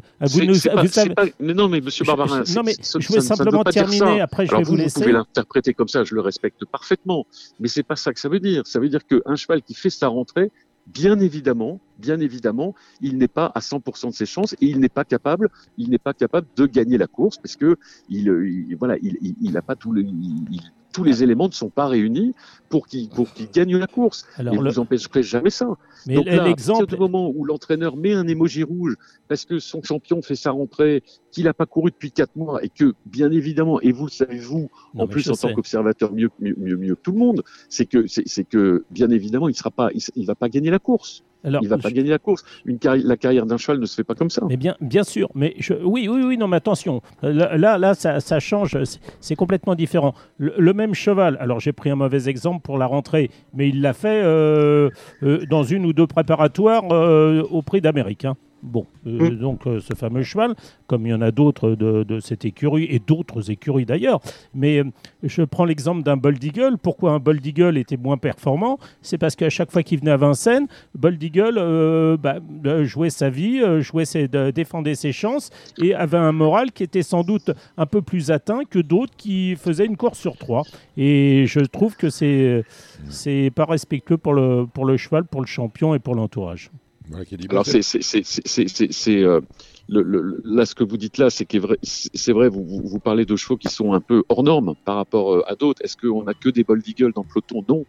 nous- 0.45 0.59
pas- 0.59 0.81
vous 0.81 0.87
savez- 0.87 1.13
pas- 1.13 1.25
non, 1.39 1.67
mais 1.69 1.81
Monsieur 1.81 2.05
Barbarin, 2.05 2.43
je- 2.45 2.55
non, 2.55 2.61
mais 2.63 2.75
ça- 2.81 2.99
je 2.99 3.07
voulais 3.07 3.21
ça- 3.21 3.27
ça 3.29 3.35
simplement 3.35 3.63
dire 3.63 3.73
terminer, 3.73 4.17
ça. 4.17 4.23
après 4.23 4.45
je 4.45 4.51
Alors 4.51 4.61
vais 4.61 4.65
vous 4.65 4.71
vous, 4.71 4.77
laisser. 4.77 4.99
pouvez 4.99 5.11
l'interpréter 5.13 5.73
comme 5.73 5.87
ça, 5.87 6.03
je 6.03 6.15
le 6.15 6.21
respecte 6.21 6.63
parfaitement, 6.65 7.25
mais 7.59 7.67
c'est 7.67 7.83
pas 7.83 7.95
ça 7.95 8.13
que 8.13 8.19
ça 8.19 8.29
veut 8.29 8.39
dire. 8.39 8.65
Ça 8.65 8.79
veut 8.79 8.89
dire 8.89 9.05
qu'un 9.05 9.35
cheval 9.35 9.61
qui 9.61 9.73
fait 9.73 9.89
sa 9.89 10.07
rentrée, 10.07 10.51
bien 10.87 11.19
évidemment, 11.19 11.79
bien 11.99 12.19
évidemment, 12.19 12.73
il 13.01 13.17
n'est 13.17 13.27
pas 13.27 13.51
à 13.53 13.61
100% 13.61 14.09
de 14.09 14.13
ses 14.15 14.25
chances 14.25 14.53
et 14.53 14.65
il 14.65 14.79
n'est 14.79 14.89
pas 14.89 15.03
capable, 15.05 15.49
il 15.77 15.89
n'est 15.89 15.99
pas 15.99 16.13
capable 16.13 16.47
de 16.55 16.65
gagner 16.65 16.97
la 16.97 17.07
course 17.07 17.37
parce 17.37 17.55
que 17.55 17.77
il, 18.09 18.29
euh, 18.29 18.47
il- 18.49 18.75
voilà, 18.77 18.97
il, 19.01 19.17
il, 19.21 19.35
il 19.41 19.57
a 19.57 19.61
pas 19.61 19.75
tous 19.75 19.93
les, 19.93 20.01
il- 20.01 20.45
il- 20.51 20.61
tous 20.91 21.03
les 21.03 21.23
éléments 21.23 21.47
ne 21.47 21.53
sont 21.53 21.69
pas 21.69 21.87
réunis 21.87 22.33
pour 22.69 22.87
qu'il 22.87 23.09
pour 23.09 23.27
gagne 23.53 23.77
la 23.77 23.87
course. 23.87 24.25
Alors, 24.37 24.53
et 24.53 24.57
le- 24.57 24.69
vous 24.69 24.79
empêcherez 24.79 25.23
jamais 25.23 25.49
ça. 25.49 25.67
mais 26.07 26.15
Donc 26.15 26.25
là, 26.25 26.43
à 26.43 26.45
partir 26.45 26.87
du 26.87 26.97
moment 26.97 27.31
où 27.33 27.43
l'entraîneur 27.45 27.95
met 27.97 28.13
un 28.13 28.27
émoji 28.27 28.63
rouge 28.63 28.95
parce 29.27 29.45
que 29.45 29.59
son 29.59 29.81
champion 29.83 30.21
fait 30.21 30.35
sa 30.35 30.51
rentrée, 30.51 31.03
qu'il 31.31 31.45
n'a 31.45 31.53
pas 31.53 31.65
couru 31.65 31.91
depuis 31.91 32.11
quatre 32.11 32.35
mois 32.35 32.63
et 32.63 32.69
que, 32.69 32.93
bien 33.05 33.31
évidemment, 33.31 33.79
et 33.81 33.91
vous 33.91 34.05
le 34.05 34.11
savez 34.11 34.37
vous, 34.39 34.69
Non, 34.93 35.03
en 35.03 35.07
plus 35.07 35.29
en 35.29 35.33
sais. 35.33 35.47
tant 35.47 35.53
qu'observateur 35.53 36.11
mieux, 36.13 36.29
mieux, 36.39 36.55
mieux, 36.57 36.77
mieux 36.77 36.95
que 36.95 37.01
tout 37.01 37.11
le 37.13 37.19
monde, 37.19 37.43
c'est 37.69 37.85
que, 37.85 38.05
c'est 38.07 38.43
que, 38.43 38.83
bien 38.91 39.09
évidemment, 39.09 39.47
il 39.49 39.55
sera 39.55 39.71
pas, 39.71 39.89
il, 39.93 40.01
il 40.15 40.25
va 40.25 40.35
pas 40.35 40.49
gagner 40.49 40.69
la 40.71 40.79
course. 40.79 41.23
Alors, 41.43 41.63
Il 41.63 41.69
va 41.69 41.77
pas 41.77 41.89
gagner 41.91 42.09
la 42.11 42.19
course. 42.19 42.43
Une 42.65 42.77
carri- 42.77 43.01
la 43.03 43.17
carrière 43.17 43.45
d'un 43.45 43.57
cheval 43.57 43.79
ne 43.79 43.85
se 43.85 43.95
fait 43.95 44.03
pas 44.03 44.13
comme 44.15 44.29
ça. 44.29 44.43
Mais 44.47 44.57
bien, 44.57 44.75
bien 44.79 45.03
sûr, 45.03 45.29
mais 45.33 45.55
je- 45.57 45.73
oui, 45.83 46.07
oui, 46.07 46.21
oui, 46.23 46.37
non, 46.37 46.47
mais 46.47 46.57
attention, 46.57 47.01
là, 47.23 47.57
là, 47.57 47.77
là, 47.77 47.93
ça, 47.95 48.19
ça 48.19 48.39
change, 48.39 48.77
c'est- 48.83 48.99
c'est 49.19 49.35
complètement 49.35 49.73
différent. 49.75 50.13
Le, 50.37 50.53
le 50.57 50.73
même 50.73 50.93
cheval, 50.93 51.37
alors 51.39 51.59
j'ai 51.59 51.71
pris 51.73 51.89
un 51.89 51.95
mauvais 51.95 52.29
exemple 52.29 52.61
pour 52.61 52.77
la 52.77 52.85
rentrée, 52.85 53.31
mais 53.53 53.69
il 53.69 53.81
l'a 53.81 53.93
fait 53.93 54.21
euh, 54.23 54.89
euh, 55.23 55.45
dans 55.49 55.63
une 55.63 55.85
ou 55.85 55.93
deux 55.93 56.07
préparatoires 56.07 56.83
euh, 56.91 57.41
au 57.49 57.61
prix 57.61 57.81
d'Amérique. 57.81 58.25
hein. 58.25 58.35
Bon, 58.63 58.85
euh, 59.07 59.31
Mm. 59.31 59.35
donc 59.37 59.65
euh, 59.65 59.79
ce 59.79 59.95
fameux 59.95 60.21
cheval, 60.21 60.53
comme 60.85 61.07
il 61.07 61.09
y 61.09 61.13
en 61.13 61.21
a 61.21 61.31
d'autres 61.31 61.71
de, 61.71 62.03
de 62.03 62.19
cette 62.19 62.45
écurie 62.45 62.85
et 62.89 62.99
d'autres 62.99 63.49
écuries 63.49 63.85
d'ailleurs, 63.85 64.19
mais 64.53 64.79
euh, 64.79 64.83
je 65.23 65.41
prends 65.41 65.65
l'exemple 65.65 66.03
d'un 66.03 66.15
Bold 66.17 66.43
Eagle. 66.43 66.77
Pourquoi 66.81 67.13
un 67.13 67.19
Bold 67.19 67.43
Eagle 67.45 67.77
était 67.77 67.97
moins 67.97 68.17
performant? 68.17 68.77
C'est 69.01 69.17
parce 69.17 69.35
qu'à 69.35 69.49
chaque 69.49 69.71
fois 69.71 69.81
qu'il 69.81 69.99
venait 69.99 70.11
à 70.11 70.17
Vincennes, 70.17 70.67
Bold 70.93 71.21
Eagle 71.23 72.17
bah, 72.21 72.35
jouait 72.83 73.09
sa 73.09 73.29
vie, 73.29 73.61
jouait 73.81 74.05
ses, 74.05 74.27
défendait 74.27 74.95
ses 74.95 75.11
chances 75.11 75.49
et 75.81 75.95
avait 75.95 76.17
un 76.17 76.31
moral 76.31 76.71
qui 76.71 76.83
était 76.83 77.03
sans 77.03 77.23
doute 77.23 77.51
un 77.77 77.85
peu 77.85 78.01
plus 78.01 78.31
atteint 78.31 78.63
que 78.69 78.79
d'autres 78.79 79.13
qui 79.17 79.55
faisaient 79.55 79.85
une 79.85 79.97
course 79.97 80.19
sur 80.19 80.37
trois. 80.37 80.63
Et 80.97 81.45
je 81.47 81.61
trouve 81.61 81.95
que 81.95 82.09
c'est 82.09 82.63
c'est 83.09 83.51
pas 83.55 83.65
respectueux 83.65 84.17
pour 84.17 84.33
le, 84.33 84.65
pour 84.71 84.85
le 84.85 84.97
cheval, 84.97 85.23
pour 85.25 85.41
le 85.41 85.47
champion 85.47 85.95
et 85.95 85.99
pour 85.99 86.15
l'entourage. 86.15 86.69
Voilà 87.11 87.25
qui 87.25 87.35
est. 87.35 87.51
Alors 87.51 87.65
c'est 87.65 87.81
c'est 87.83 89.23
euh, 89.23 89.41
le, 89.89 90.01
le- 90.01 90.41
là 90.45 90.65
ce 90.65 90.73
que 90.75 90.83
vous 90.83 90.97
dites 90.97 91.17
là, 91.17 91.29
c'est 91.29 91.53
vrai, 91.57 91.77
c'est 91.83 92.31
vrai. 92.31 92.47
Vous, 92.49 92.63
vous 92.65 92.81
vous 92.83 92.99
parlez 92.99 93.25
de 93.25 93.35
chevaux 93.35 93.57
qui 93.57 93.67
sont 93.69 93.93
un 93.93 93.99
peu 94.01 94.23
hors 94.29 94.43
normes 94.43 94.73
par 94.85 94.95
rapport 94.95 95.33
euh, 95.35 95.43
à 95.51 95.55
d'autres. 95.55 95.81
Est-ce 95.83 95.97
qu'on 95.97 96.25
a 96.27 96.33
que 96.33 96.49
des 96.49 96.63
Bold 96.63 96.87
Eagle 96.87 97.11
dans 97.13 97.23
le 97.23 97.27
peloton? 97.27 97.63
Non. 97.67 97.85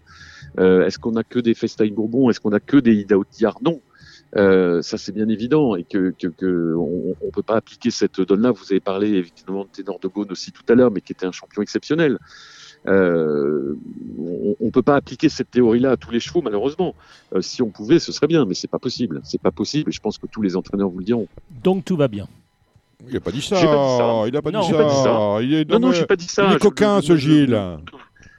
Euh, 0.59 0.85
Est-ce 0.87 0.99
qu'on 0.99 1.17
a 1.17 1.23
que 1.25 1.39
des 1.39 1.55
Festail 1.55 1.91
Bourbon? 1.93 2.29
Est-ce 2.31 2.41
qu'on 2.41 2.53
a 2.53 2.61
que 2.61 2.77
des 2.77 2.95
Ida 2.95 3.17
Outillard 3.17 3.59
Non. 3.63 3.81
Euh, 4.35 4.81
ça 4.81 4.97
c'est 4.97 5.13
bien 5.13 5.29
évident 5.29 5.77
et 5.77 5.85
que, 5.85 6.15
que, 6.19 6.27
que 6.29 6.75
on, 6.75 7.15
on 7.21 7.31
peut 7.31 7.43
pas 7.43 7.57
appliquer 7.57 7.91
cette 7.91 8.21
donne-là. 8.21 8.51
Vous 8.51 8.65
avez 8.71 8.81
parlé 8.81 9.09
évidemment 9.11 9.65
de 9.65 9.69
Ténor 9.71 9.99
de 10.01 10.09
Beaune 10.09 10.33
aussi 10.33 10.53
tout 10.53 10.63
à 10.69 10.75
l'heure, 10.75 10.91
mais 10.91 11.03
qui 11.03 11.13
était 11.13 11.27
un 11.27 11.33
champion 11.33 11.61
exceptionnel. 11.63 12.19
Euh, 12.89 13.75
on, 14.19 14.57
on 14.61 14.71
peut 14.71 14.83
pas 14.83 14.97
appliquer 14.97 15.29
cette 15.29 15.51
théorie-là 15.51 15.93
à 15.93 15.97
tous 15.97 16.11
les 16.11 16.21
chevaux 16.21 16.43
malheureusement. 16.43 16.95
Euh, 17.35 17.41
si 17.41 17.63
on 17.63 17.69
pouvait, 17.71 17.99
ce 17.99 18.11
serait 18.13 18.27
bien, 18.27 18.45
mais 18.45 18.55
c'est 18.55 18.69
pas 18.71 18.79
possible. 18.81 19.21
C'est 19.25 19.41
pas 19.41 19.53
possible 19.53 19.91
et 19.91 19.93
je 19.93 20.01
pense 20.01 20.19
que 20.19 20.27
tous 20.27 20.43
les 20.43 20.57
entraîneurs 20.57 20.89
vous 20.89 20.99
le 20.99 21.05
diront. 21.05 21.29
Donc 21.63 21.85
tout 21.85 21.97
va 21.97 22.09
bien. 22.09 22.27
Il 23.09 23.15
n'a 23.15 23.21
pas 23.21 23.31
dit 23.33 23.43
ça. 23.43 23.57
J'ai 23.57 23.67
pas 23.67 23.73
dit 23.73 23.97
ça. 23.99 24.23
Il 24.27 24.33
n'a 24.33 24.43
pas, 24.43 24.51
dit 24.51 24.67
ça. 24.67 24.77
pas 24.77 24.89
dit 24.89 25.03
ça. 25.03 25.39
Il 25.43 25.55
est, 25.55 25.71
Non, 25.71 25.79
non, 25.81 25.89
mais- 25.91 25.95
j'ai 25.95 26.07
pas 26.07 26.17
dit 26.17 26.27
ça. 26.29 26.45
il 26.47 26.51
est 26.51 26.55
Je- 26.55 26.59
coquin, 26.59 26.97
ne- 26.97 27.03
ce 27.03 27.13
ne- 27.13 27.17
Gilles. 27.19 27.61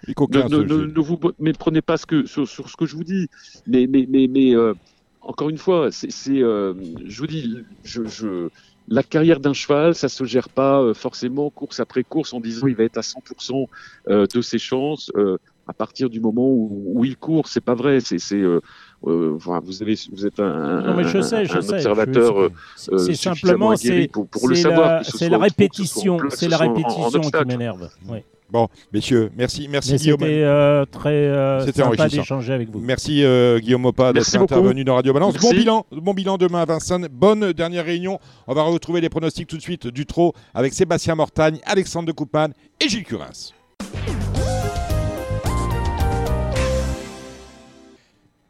Il 0.08 0.12
est 0.12 0.14
coquin, 0.14 0.44
Ne, 0.46 0.50
ce 0.50 0.56
ne, 0.56 0.64
ne, 0.64 0.68
Gilles. 0.68 0.94
ne 0.96 1.02
vous 1.02 1.20
méprenez 1.40 1.82
pas 1.82 1.98
ce 1.98 2.06
que, 2.06 2.26
sur, 2.26 2.48
sur 2.48 2.70
ce 2.70 2.76
que 2.78 2.86
je 2.86 2.96
vous 2.96 3.04
dis. 3.04 3.28
Mais, 3.68 3.88
mais, 3.90 4.06
mais, 4.10 4.28
mais 4.28 4.56
euh, 4.56 4.74
encore 5.22 5.50
une 5.50 5.58
fois, 5.58 5.90
c'est, 5.92 6.10
euh, 6.42 6.74
je 7.06 7.20
vous 7.20 7.28
dis, 7.28 7.58
je, 7.84 8.04
je, 8.06 8.48
la 8.88 9.04
carrière 9.04 9.40
d'un 9.40 9.54
cheval, 9.54 9.96
ça 9.96 10.10
se 10.10 10.24
gère 10.26 10.50
pas 10.50 10.82
euh, 10.82 10.94
forcément 10.94 11.50
course 11.50 11.80
après 11.80 12.04
course 12.04 12.34
en 12.34 12.40
disant 12.40 12.68
il 12.68 12.76
va 12.76 12.84
être 12.84 12.98
à 12.98 13.02
100% 13.02 13.68
euh, 14.10 14.26
de 14.34 14.42
ses 14.42 14.60
chances 14.60 15.12
euh, 15.16 15.38
à 15.68 15.74
partir 15.74 16.10
du 16.10 16.20
moment 16.20 16.48
où, 16.50 16.82
où 16.96 17.06
il 17.06 17.16
court. 17.16 17.48
C'est 17.48 17.62
pas 17.64 17.76
vrai. 17.76 18.02
C'est, 18.02 18.20
c'est, 18.20 18.36
euh, 18.36 18.60
euh, 19.08 19.34
vous 19.38 19.82
avez, 19.82 19.96
vous 20.12 20.26
êtes 20.26 20.40
un, 20.40 20.82
Non, 20.82 20.96
mais 20.96 21.06
je 21.06 21.18
un- 21.18 21.22
sais, 21.22 21.46
je 21.46 21.58
un 21.58 21.62
sais. 21.62 21.74
observateur. 21.76 22.50
C'est 22.76 22.94
euh, 22.94 23.14
simplement 23.14 23.74
pour, 24.12 24.28
pour 24.28 24.48
le 24.50 24.56
savoir. 24.56 25.06
c'est 25.06 25.30
la 25.30 25.38
répétition, 25.38 26.18
c'est 26.30 26.46
ce 26.46 26.52
la 26.52 26.58
soit 26.58 26.66
en- 26.68 26.70
en 26.72 26.74
répétition 27.10 27.22
qui 27.22 27.46
m'énerve. 27.48 27.90
Oui. 28.10 28.20
Bon, 28.54 28.68
messieurs, 28.94 29.32
merci, 29.36 29.68
merci 29.68 29.94
Mais 29.94 29.98
Guillaume. 29.98 30.20
c'était 30.20 30.44
euh, 30.44 30.86
très 30.86 31.10
euh, 31.10 31.66
sympa 31.66 31.88
enrichissant. 31.88 32.22
d'échanger 32.22 32.54
avec 32.54 32.70
vous. 32.70 32.80
Merci 32.80 33.24
euh, 33.24 33.58
Guillaume 33.58 33.84
Opa 33.86 34.14
d'être 34.14 34.36
intervenu 34.36 34.84
dans 34.84 34.94
Radio 34.94 35.12
Balance. 35.12 35.34
Bon 35.38 35.50
bilan, 35.50 35.88
bon 35.92 36.14
bilan 36.14 36.38
demain 36.38 36.62
à 36.62 36.66
Vincennes. 36.66 37.08
Bonne 37.12 37.52
dernière 37.54 37.84
réunion. 37.84 38.20
On 38.46 38.54
va 38.54 38.62
retrouver 38.62 39.02
les 39.02 39.10
pronostics 39.10 39.48
tout 39.48 39.58
de 39.58 39.62
suite 39.64 39.88
du 39.88 40.06
trot 40.06 40.34
avec 40.54 40.76
Sébastien 40.76 41.16
Mortagne, 41.16 41.62
Alexandre 41.66 42.06
de 42.06 42.12
Coupane 42.12 42.54
et 42.80 42.88
Gilles 42.88 43.06
Curins. 43.06 43.54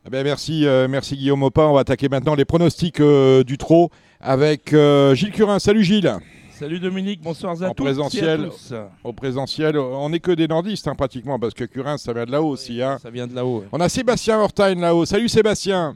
Eh 0.06 0.10
ben, 0.10 0.26
merci, 0.26 0.66
euh, 0.66 0.90
merci 0.90 1.16
Guillaume 1.16 1.44
Opa. 1.44 1.62
On 1.62 1.76
va 1.76 1.80
attaquer 1.80 2.10
maintenant 2.10 2.36
les 2.36 2.44
pronostics 2.44 3.00
euh, 3.00 3.46
du 3.46 3.58
trot 3.58 3.90
avec 4.20 4.74
euh, 4.74 5.16
Gilles 5.16 5.32
Curins. 5.32 5.60
Salut 5.60 5.86
Gilles. 5.86 6.14
Salut 6.60 6.80
Dominique, 6.80 7.22
bonsoir 7.22 7.62
à 7.62 7.68
En 7.70 7.74
tous. 7.74 7.84
présentiel. 7.84 8.42
et 8.42 8.46
à 8.46 8.48
tous. 8.48 8.74
Au 9.04 9.12
présentiel, 9.14 9.78
on 9.78 10.10
n'est 10.10 10.20
que 10.20 10.32
des 10.32 10.48
nordistes 10.48 10.88
hein, 10.88 10.96
pratiquement 10.96 11.40
parce 11.40 11.54
que 11.54 11.64
Curins 11.66 11.98
ça 11.98 12.14
vient 12.14 12.26
de 12.26 12.32
là-haut 12.32 12.50
aussi. 12.50 12.82
hein. 12.82 12.98
Ça 13.02 13.10
vient 13.10 13.28
de 13.28 13.34
là-haut. 13.36 13.60
ouais. 13.62 13.68
On 13.72 13.80
a 13.80 13.90
Sébastien 13.90 14.38
Mortagne 14.38 14.80
là-haut. 14.80 15.06
Salut 15.06 15.28
Sébastien. 15.30 15.96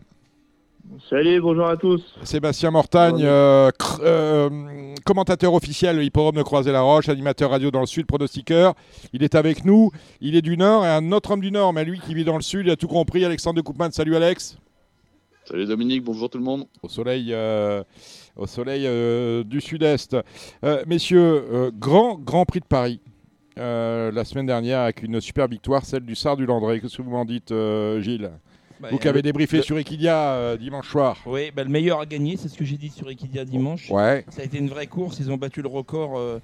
Salut, 1.09 1.41
bonjour 1.41 1.67
à 1.67 1.75
tous. 1.77 2.01
Sébastien 2.23 2.71
Mortagne, 2.71 3.21
euh, 3.21 3.69
euh, 4.01 4.49
commentateur 5.05 5.53
officiel, 5.53 6.01
hippodrome 6.01 6.35
de 6.37 6.43
Croisé-la-Roche, 6.43 7.09
animateur 7.09 7.51
radio 7.51 7.71
dans 7.71 7.81
le 7.81 7.85
Sud, 7.85 8.05
pronostiqueur. 8.07 8.73
Il 9.13 9.21
est 9.21 9.35
avec 9.35 9.65
nous. 9.65 9.91
Il 10.21 10.35
est 10.35 10.41
du 10.41 10.57
Nord 10.57 10.85
et 10.85 10.89
un 10.89 11.11
autre 11.11 11.31
homme 11.31 11.41
du 11.41 11.51
Nord, 11.51 11.73
mais 11.73 11.83
lui 11.83 11.99
qui 11.99 12.13
vit 12.13 12.23
dans 12.23 12.37
le 12.37 12.41
Sud, 12.41 12.65
il 12.67 12.71
a 12.71 12.75
tout 12.77 12.87
compris. 12.87 13.23
Alexandre 13.25 13.57
de 13.57 13.61
Coupman. 13.61 13.91
Salut 13.91 14.15
Alex. 14.15 14.57
Salut 15.47 15.65
Dominique, 15.65 16.03
bonjour 16.03 16.29
tout 16.29 16.37
le 16.37 16.43
monde. 16.43 16.65
Au 16.83 16.89
soleil, 16.89 17.29
euh, 17.31 17.83
au 18.35 18.47
soleil 18.47 18.83
euh, 18.85 19.43
du 19.43 19.61
Sud-Est. 19.61 20.17
Euh, 20.65 20.83
messieurs, 20.87 21.45
euh, 21.51 21.71
grand, 21.73 22.15
grand 22.15 22.43
prix 22.45 22.59
de 22.59 22.65
Paris. 22.65 22.99
euh, 23.57 24.11
la 24.11 24.23
semaine 24.25 24.45
dernière 24.45 24.79
avec 24.81 25.01
une 25.03 25.19
super 25.21 25.47
victoire, 25.47 25.85
celle 25.85 26.03
du 26.03 26.15
Sard 26.15 26.35
du 26.37 26.45
Landré. 26.45 26.79
Qu'est-ce 26.81 26.97
que 26.97 27.01
vous 27.01 27.11
m'en 27.11 27.23
dites, 27.25 27.51
euh, 27.51 28.01
Gilles 28.01 28.29
Bah, 28.79 28.89
Vous 28.91 28.97
qui 28.99 29.07
avez 29.07 29.21
débriefé 29.21 29.57
le- 29.57 29.63
sur 29.63 29.79
Equidia 29.79 30.33
euh, 30.33 30.57
dimanche 30.57 30.89
soir. 30.89 31.17
Oui, 31.25 31.49
bah, 31.55 31.63
le 31.63 31.69
meilleur 31.69 31.99
a 32.01 32.05
gagné, 32.05 32.35
c'est 32.37 32.49
ce 32.49 32.57
que 32.57 32.65
j'ai 32.65 32.77
dit 32.77 32.89
sur 32.89 33.09
Equidia 33.09 33.45
dimanche. 33.45 33.89
Ouais, 33.89 34.25
Ça 34.29 34.41
a 34.41 34.45
été 34.45 34.57
une 34.59 34.69
vraie 34.69 34.85
course, 34.87 35.17
ils 35.19 35.31
ont 35.31 35.37
battu 35.37 35.61
le 35.63 35.69
record. 35.69 36.17
euh, 36.17 36.39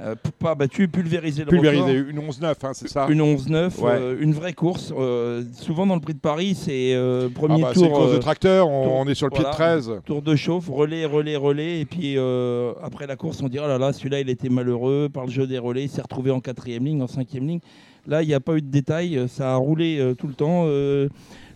euh, 0.00 0.14
pas 0.38 0.54
battu, 0.54 0.88
pulvérisé 0.88 1.42
le 1.44 1.48
pulvérisé. 1.50 1.82
record. 2.00 2.08
Une 2.10 2.18
11-9, 2.18 2.54
hein, 2.64 2.70
c'est 2.72 2.88
ça 2.88 3.06
Une 3.10 3.20
11-9, 3.20 3.78
Ouais. 3.80 3.90
euh, 3.92 4.16
une 4.20 4.32
vraie 4.32 4.52
course. 4.54 4.92
euh, 4.96 5.42
souvent 5.52 5.86
dans 5.86 5.94
le 5.94 6.00
prix 6.00 6.14
de 6.14 6.18
Paris, 6.18 6.54
c'est 6.58 6.94
euh, 6.94 7.28
Ah 7.30 7.38
premier 7.38 7.62
bah, 7.62 7.70
C'est 7.74 7.80
tour, 7.80 7.92
course 7.92 8.12
de 8.12 8.18
tracteur, 8.18 8.68
on, 8.68 8.84
tour- 8.84 8.94
on 8.94 9.06
est 9.06 9.14
sur 9.14 9.26
le 9.26 9.32
pied 9.32 9.44
de 9.44 9.50
13. 9.50 9.90
tour 10.04 10.22
de 10.22 10.34
chauffe, 10.34 10.68
relais, 10.68 11.04
relais, 11.04 11.36
relais. 11.36 11.80
Et 11.80 11.84
puis 11.84 12.16
après 12.82 13.06
la 13.06 13.16
course, 13.16 13.40
on 13.42 13.48
dira, 13.48 13.66
oh 13.66 13.68
là 13.68 13.78
là, 13.78 13.92
celui-là, 13.92 14.20
il 14.20 14.30
était 14.30 14.48
malheureux 14.48 15.08
par 15.12 15.26
le 15.26 15.30
jeu 15.30 15.46
des 15.46 15.58
relais, 15.58 15.84
il 15.84 15.90
s'est 15.90 16.02
retrouvé 16.02 16.30
en 16.30 16.40
quatrième 16.40 16.84
ligne, 16.84 17.02
en 17.02 17.06
cinquième 17.08 17.46
ligne. 17.46 17.60
Là, 18.06 18.22
il 18.22 18.26
n'y 18.28 18.34
a 18.34 18.40
pas 18.40 18.54
eu 18.56 18.62
de 18.62 18.66
détails, 18.70 19.26
ça 19.28 19.52
a 19.52 19.56
roulé 19.56 20.14
tout 20.18 20.26
le 20.26 20.34
temps. 20.34 20.66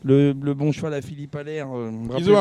Le, 0.04 0.32
le 0.40 0.54
bon 0.54 0.72
cheval 0.72 0.94
à 0.94 1.00
Philippe 1.02 1.34
Allaire, 1.36 1.68
euh, 1.74 1.90
Iso 2.18 2.32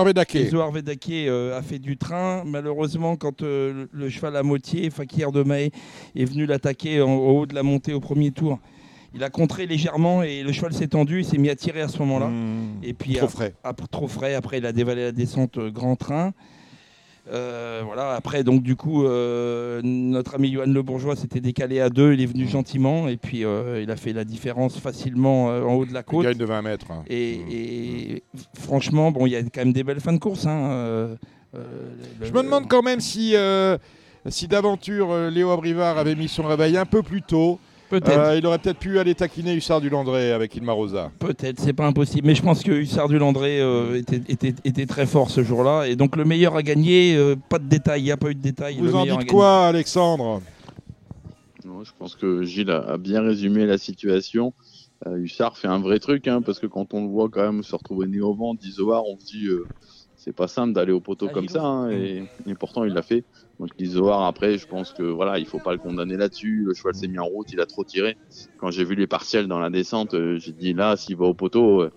euh, 1.29 1.57
a 1.57 1.61
fait 1.61 1.79
du 1.79 1.97
train. 1.97 2.43
Malheureusement, 2.45 3.15
quand 3.15 3.41
euh, 3.41 3.87
le, 3.93 3.99
le 4.05 4.09
cheval 4.09 4.35
à 4.35 4.43
moitié, 4.43 4.89
Fakir 4.89 5.31
de 5.31 5.43
Maé, 5.43 5.71
est 6.15 6.25
venu 6.25 6.45
l'attaquer 6.45 7.01
en- 7.01 7.15
au 7.15 7.39
haut 7.41 7.45
de 7.45 7.55
la 7.55 7.63
montée 7.63 7.93
au 7.93 7.99
premier 7.99 8.31
tour, 8.31 8.59
il 9.13 9.23
a 9.23 9.29
contré 9.29 9.65
légèrement 9.65 10.23
et 10.23 10.43
le 10.43 10.51
cheval 10.51 10.73
s'est 10.73 10.87
tendu, 10.87 11.19
il 11.19 11.25
s'est 11.25 11.37
mis 11.37 11.49
à 11.49 11.55
tirer 11.55 11.81
à 11.81 11.87
ce 11.87 11.99
moment-là. 11.99 12.27
Mmh, 12.27 12.83
Et 12.83 12.93
puis 12.93 13.13
trop 13.13 13.25
ap- 13.25 13.31
frais. 13.31 13.53
après, 13.63 13.87
trop 13.87 14.07
frais, 14.07 14.35
après 14.35 14.57
il 14.57 14.65
a 14.65 14.71
dévalé 14.73 15.03
la 15.03 15.11
descente 15.11 15.57
euh, 15.57 15.71
grand 15.71 15.95
train. 15.95 16.33
Euh, 17.31 17.81
voilà. 17.85 18.11
Après, 18.13 18.43
donc 18.43 18.61
du 18.61 18.75
coup, 18.75 19.03
euh, 19.05 19.81
notre 19.83 20.35
ami 20.35 20.51
Johan 20.51 20.65
Le 20.67 20.81
Bourgeois 20.83 21.15
s'était 21.15 21.39
décalé 21.41 21.79
à 21.79 21.89
deux. 21.89 22.13
Il 22.13 22.21
est 22.21 22.25
venu 22.27 22.47
gentiment 22.47 23.07
et 23.07 23.17
puis 23.17 23.43
euh, 23.43 23.81
il 23.81 23.89
a 23.89 23.95
fait 23.95 24.13
la 24.13 24.23
différence 24.23 24.77
facilement 24.77 25.45
en 25.47 25.73
haut 25.73 25.85
de 25.85 25.93
la 25.93 26.01
Il 26.01 26.03
côte. 26.03 26.23
gagne 26.25 26.37
de 26.37 26.45
20 26.45 26.61
mètres. 26.61 26.91
hein. 26.91 27.03
Et, 27.07 27.33
et 28.13 28.23
franchement, 28.59 29.11
bon, 29.11 29.25
il 29.25 29.31
y 29.31 29.35
a 29.35 29.41
quand 29.41 29.57
même 29.57 29.73
des 29.73 29.83
belles 29.83 30.01
fins 30.01 30.13
de 30.13 30.19
course. 30.19 30.45
hein, 30.45 31.17
Je 32.21 32.31
me 32.31 32.43
demande 32.43 32.67
quand 32.67 32.83
même 32.83 32.99
si, 32.99 33.33
si 34.27 34.47
d'aventure 34.47 35.15
Léo 35.31 35.49
Abrivard 35.51 35.97
avait 35.97 36.15
mis 36.15 36.27
son 36.27 36.43
réveil 36.43 36.77
un 36.77 36.85
peu 36.85 37.01
plus 37.01 37.21
tôt. 37.23 37.59
Peut-être. 37.89 38.17
euh, 38.17 38.37
il 38.37 38.45
aurait 38.47 38.57
peut-être 38.57 38.79
pu 38.79 38.97
aller 38.99 39.13
taquiner 39.15 39.53
Hussard 39.53 39.79
du 39.81 39.89
Landré 39.89 40.31
avec 40.31 40.55
Ilma 40.55 40.73
Rosa. 40.73 41.11
Peut-être, 41.19 41.59
c'est 41.59 41.73
pas 41.73 41.85
impossible. 41.85 42.25
Mais 42.27 42.33
je 42.35 42.41
pense 42.41 42.63
que 42.63 42.71
Hussard 42.71 43.07
du 43.09 43.17
Landré 43.19 43.61
euh, 43.61 43.95
était, 43.99 44.21
était- 44.27 44.55
était 44.63 44.85
très 44.85 45.05
fort 45.05 45.29
ce 45.29 45.43
jour-là. 45.43 45.85
Et 45.87 45.95
donc 45.95 46.15
le 46.15 46.25
meilleur 46.25 46.55
a 46.55 46.63
gagné. 46.63 47.15
euh, 47.15 47.35
pas 47.49 47.59
de 47.59 47.65
détails, 47.67 48.01
il 48.01 48.05
n'y 48.05 48.11
a 48.11 48.17
pas 48.17 48.29
eu 48.31 48.35
de 48.35 48.41
détails. 48.41 48.77
Vous 48.77 48.85
le 48.85 48.95
en 48.95 49.03
dites 49.03 49.27
quoi, 49.29 49.67
Alexandre? 49.67 50.41
Non, 51.63 51.83
je 51.83 51.91
pense 51.97 52.15
que 52.15 52.43
Gilles 52.43 52.71
a, 52.71 52.79
a 52.93 52.97
bien 52.97 53.21
résumé 53.21 53.65
la 53.65 53.77
situation. 53.77 54.53
Euh, 55.07 55.17
Hussard 55.17 55.57
fait 55.57 55.67
un 55.67 55.79
vrai 55.79 55.99
truc, 55.99 56.27
hein, 56.27 56.41
parce 56.41 56.59
que 56.59 56.67
quand 56.67 56.93
on 56.93 57.01
le 57.01 57.07
voit 57.09 57.29
quand 57.29 57.41
même 57.43 57.63
se 57.63 57.75
retrouver 57.75 58.07
né 58.07 58.21
au 58.21 58.33
vent, 58.33 58.53
10 58.53 58.79
on 58.81 59.17
se 59.19 59.25
dit 59.25 59.47
euh, 59.47 59.65
c'est 60.25 60.35
pas 60.35 60.47
simple 60.47 60.73
d'aller 60.73 60.91
au 60.91 60.99
poteau 60.99 61.27
Ah, 61.29 61.33
comme 61.33 61.47
ça, 61.47 61.63
hein, 61.63 61.91
et, 61.91 62.23
et 62.47 62.55
pourtant 62.55 62.83
il 62.83 62.93
l'a 62.93 63.03
fait. 63.03 63.23
Donc 63.59 63.69
10 63.77 63.97
après, 64.09 64.57
je 64.57 64.67
pense 64.67 64.91
que 64.91 65.03
voilà, 65.03 65.39
il 65.39 65.45
faut 65.45 65.59
pas 65.59 65.71
le 65.71 65.77
condamner 65.77 66.17
là-dessus. 66.17 66.63
Le 66.65 66.73
cheval 66.73 66.95
s'est 66.95 67.07
mis 67.07 67.19
en 67.19 67.25
route, 67.25 67.47
il 67.53 67.61
a 67.61 67.65
trop 67.65 67.83
tiré. 67.83 68.17
Quand 68.57 68.71
j'ai 68.71 68.83
vu 68.83 68.95
les 68.95 69.07
partiels 69.07 69.47
dans 69.47 69.59
la 69.59 69.69
descente, 69.69 70.15
euh, 70.15 70.37
j'ai 70.37 70.51
dit 70.51 70.73
là, 70.73 70.97
s'il 70.97 71.15
va 71.15 71.25
au 71.25 71.33
poteau, 71.33 71.81
euh, 71.83 71.91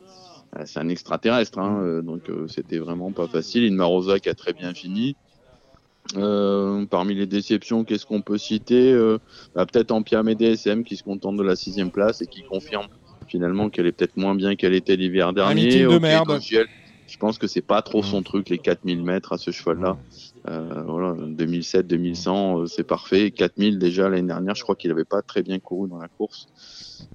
euh, 0.57 0.63
c'est 0.67 0.79
un 0.79 0.89
extraterrestre, 0.89 1.59
hein, 1.59 2.01
donc 2.05 2.23
c'était 2.47 2.79
vraiment 2.79 3.11
pas 3.13 3.27
facile. 3.27 3.65
Une 3.65 3.75
Marosa 3.75 4.21
qui 4.21 4.29
a 4.29 4.35
très 4.35 4.53
bien 4.53 4.73
fini. 4.73 5.17
Euh, 6.17 6.87
parmi 6.87 7.15
les 7.15 7.27
déceptions, 7.27 7.85
qu'est-ce 7.85 8.07
qu'on 8.07 8.23
peut 8.23 8.39
citer 8.39 8.93
Euh, 8.93 9.19
bah, 9.55 9.67
Peut-être 9.67 9.91
Ampia 9.91 10.23
DSM 10.23 10.85
qui 10.85 10.97
se 10.97 11.03
contente 11.03 11.37
de 11.37 11.43
la 11.43 11.57
sixième 11.57 11.91
place 11.91 12.23
et 12.23 12.27
qui 12.27 12.43
confirme 12.45 12.87
finalement 13.27 13.69
qu'elle 13.69 13.87
est 13.87 13.93
peut-être 13.93 14.17
moins 14.17 14.35
bien 14.35 14.57
qu'elle 14.57 14.73
était 14.75 14.97
l'hiver 14.97 15.35
dernier. 15.35 15.67
meeting 15.67 15.89
de 15.89 15.99
merde. 15.99 16.41
Je 17.09 17.17
pense 17.19 17.39
que 17.39 17.47
c'est 17.49 17.63
pas 17.63 17.83
trop 17.83 18.03
son 18.03 18.23
truc, 18.23 18.49
les 18.51 18.59
4000 18.59 19.03
mètres 19.03 19.33
à 19.33 19.39
ce 19.39 19.51
cheval-là. 19.51 19.97
Euh, 20.49 20.83
voilà, 20.87 21.15
2007, 21.19 21.87
2100, 21.87 22.61
euh, 22.61 22.67
c'est 22.67 22.85
parfait. 22.85 23.31
4000 23.33 23.79
déjà 23.79 24.09
l'année 24.09 24.29
dernière, 24.29 24.55
je 24.55 24.63
crois 24.63 24.77
qu'il 24.77 24.91
avait 24.91 25.05
pas 25.05 25.21
très 25.23 25.43
bien 25.43 25.59
couru 25.59 25.89
dans 25.89 25.99
la 25.99 26.09
course. 26.09 26.47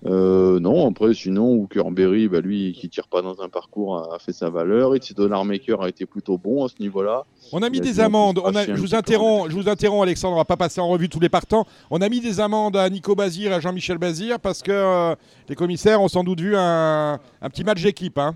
Euh, 0.05 0.59
non, 0.59 0.89
après, 0.89 1.13
sinon, 1.13 1.53
Hookerberry, 1.53 2.27
bah, 2.27 2.41
lui, 2.41 2.73
qui 2.73 2.89
tire 2.89 3.07
pas 3.07 3.21
dans 3.21 3.41
un 3.41 3.49
parcours, 3.49 3.97
a, 3.97 4.15
a 4.15 4.19
fait 4.19 4.33
sa 4.33 4.49
valeur. 4.49 4.95
It's 4.95 5.13
Dollar 5.13 5.45
Maker 5.45 5.81
a 5.81 5.89
été 5.89 6.05
plutôt 6.05 6.37
bon 6.37 6.65
à 6.65 6.69
ce 6.69 6.75
niveau-là. 6.81 7.23
On 7.51 7.61
a 7.61 7.69
mis 7.69 7.79
a 7.79 7.81
des 7.81 7.99
amendes. 7.99 8.39
On 8.43 8.53
a- 8.55 8.65
je, 8.65 8.73
vous 8.73 8.95
interromps, 8.95 9.49
je 9.49 9.55
vous 9.55 9.69
interromps, 9.69 10.03
Alexandre. 10.03 10.33
On 10.35 10.39
va 10.39 10.45
pas 10.45 10.57
passer 10.57 10.81
en 10.81 10.87
revue 10.89 11.09
tous 11.09 11.19
les 11.19 11.29
partants. 11.29 11.65
On 11.91 12.01
a 12.01 12.09
mis 12.09 12.19
des 12.19 12.39
amendes 12.39 12.75
à 12.77 12.89
Nico 12.89 13.15
Bazir 13.15 13.51
et 13.51 13.55
à 13.55 13.59
Jean-Michel 13.59 13.97
Bazir 13.97 14.39
parce 14.39 14.61
que 14.61 14.71
euh, 14.71 15.15
les 15.49 15.55
commissaires 15.55 16.01
ont 16.01 16.07
sans 16.07 16.23
doute 16.23 16.41
vu 16.41 16.55
un, 16.55 17.13
un 17.41 17.49
petit 17.49 17.63
match 17.63 17.81
d'équipe. 17.81 18.17
hein. 18.17 18.35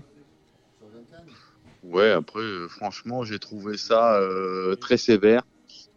Ouais, 1.90 2.10
après, 2.10 2.40
euh, 2.40 2.68
franchement, 2.68 3.24
j'ai 3.24 3.38
trouvé 3.38 3.76
ça 3.76 4.18
euh, 4.20 4.74
très 4.76 4.96
sévère. 4.96 5.42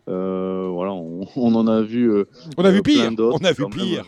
Euh, 0.10 0.68
voilà, 0.72 0.94
on, 0.94 1.28
on 1.36 1.56
en 1.56 1.68
a 1.68 1.82
vu. 1.82 2.12
euh, 2.12 2.26
On 2.58 2.66
a 2.66 2.72
vu 2.72 2.82
pire. 2.82 3.12
On 3.20 3.38
a 3.44 3.52
vu 3.52 3.64
même. 3.64 3.72
pire. 3.72 4.06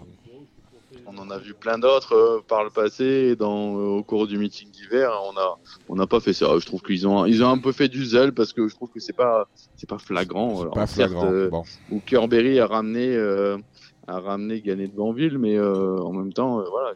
On 1.06 1.18
en 1.18 1.30
a 1.30 1.38
vu 1.38 1.54
plein 1.54 1.78
d'autres 1.78 2.14
euh, 2.16 2.40
par 2.48 2.64
le 2.64 2.70
passé 2.70 3.04
et 3.06 3.36
dans, 3.36 3.76
euh, 3.78 3.98
au 4.00 4.04
cours 4.04 4.26
du 4.26 4.38
meeting 4.38 4.72
d'hiver. 4.72 5.12
On 5.32 5.38
a, 5.38 5.60
on 5.90 5.96
n'a 5.96 6.08
pas 6.08 6.20
fait 6.20 6.34
ça. 6.34 6.58
Je 6.58 6.66
trouve 6.66 6.82
qu'ils 6.82 7.08
ont, 7.08 7.26
ils 7.26 7.44
ont 7.44 7.50
un 7.50 7.58
peu 7.60 7.72
fait 7.72 7.88
du 7.90 8.04
zèle 8.06 8.32
parce 8.34 8.54
que 8.54 8.68
je 8.68 8.74
trouve 8.76 8.90
que 8.90 9.00
c'est 9.00 9.14
pas, 9.16 9.48
c'est 9.76 9.88
pas 9.88 10.00
flagrant. 10.00 10.62
Alors, 10.62 10.74
Pas 10.74 10.88
certes, 10.88 11.12
flagrant. 11.12 11.32
euh, 11.32 11.50
Bon. 11.50 11.64
Hookerberry 11.92 12.60
a 12.60 12.66
ramené, 12.68 13.16
euh, 13.16 13.58
a 14.08 14.20
ramené 14.20 14.62
Gagné 14.62 14.88
de 14.88 14.96
Banville, 14.96 15.38
mais 15.38 15.56
euh, 15.58 15.98
en 16.00 16.14
même 16.14 16.34
temps, 16.34 16.64
voilà, 16.72 16.94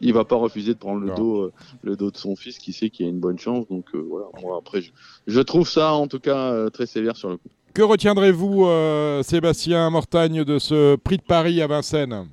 il, 0.00 0.12
va 0.12 0.24
pas 0.24 0.36
refuser 0.36 0.74
de 0.74 0.78
prendre 0.78 1.00
le 1.00 1.08
Non. 1.08 1.14
dos, 1.14 1.40
euh, 1.42 1.52
le 1.82 1.96
dos 1.96 2.10
de 2.10 2.16
son 2.16 2.36
fils, 2.36 2.58
qui 2.58 2.72
sait 2.72 2.90
qu'il 2.90 3.06
y 3.06 3.08
a 3.08 3.12
une 3.12 3.20
bonne 3.20 3.38
chance. 3.38 3.66
Donc 3.68 3.86
euh, 3.94 4.04
voilà, 4.08 4.26
moi 4.42 4.56
après, 4.58 4.80
je, 4.80 4.90
je 5.26 5.40
trouve 5.40 5.68
ça 5.68 5.92
en 5.92 6.06
tout 6.08 6.20
cas 6.20 6.52
euh, 6.52 6.70
très 6.70 6.86
sévère 6.86 7.16
sur 7.16 7.30
le 7.30 7.36
coup. 7.36 7.48
Que 7.74 7.82
retiendrez-vous, 7.82 8.66
euh, 8.66 9.22
Sébastien 9.22 9.88
Mortagne, 9.90 10.42
de 10.44 10.58
ce 10.58 10.96
prix 10.96 11.16
de 11.18 11.22
Paris 11.22 11.62
à 11.62 11.66
Vincennes? 11.66 12.26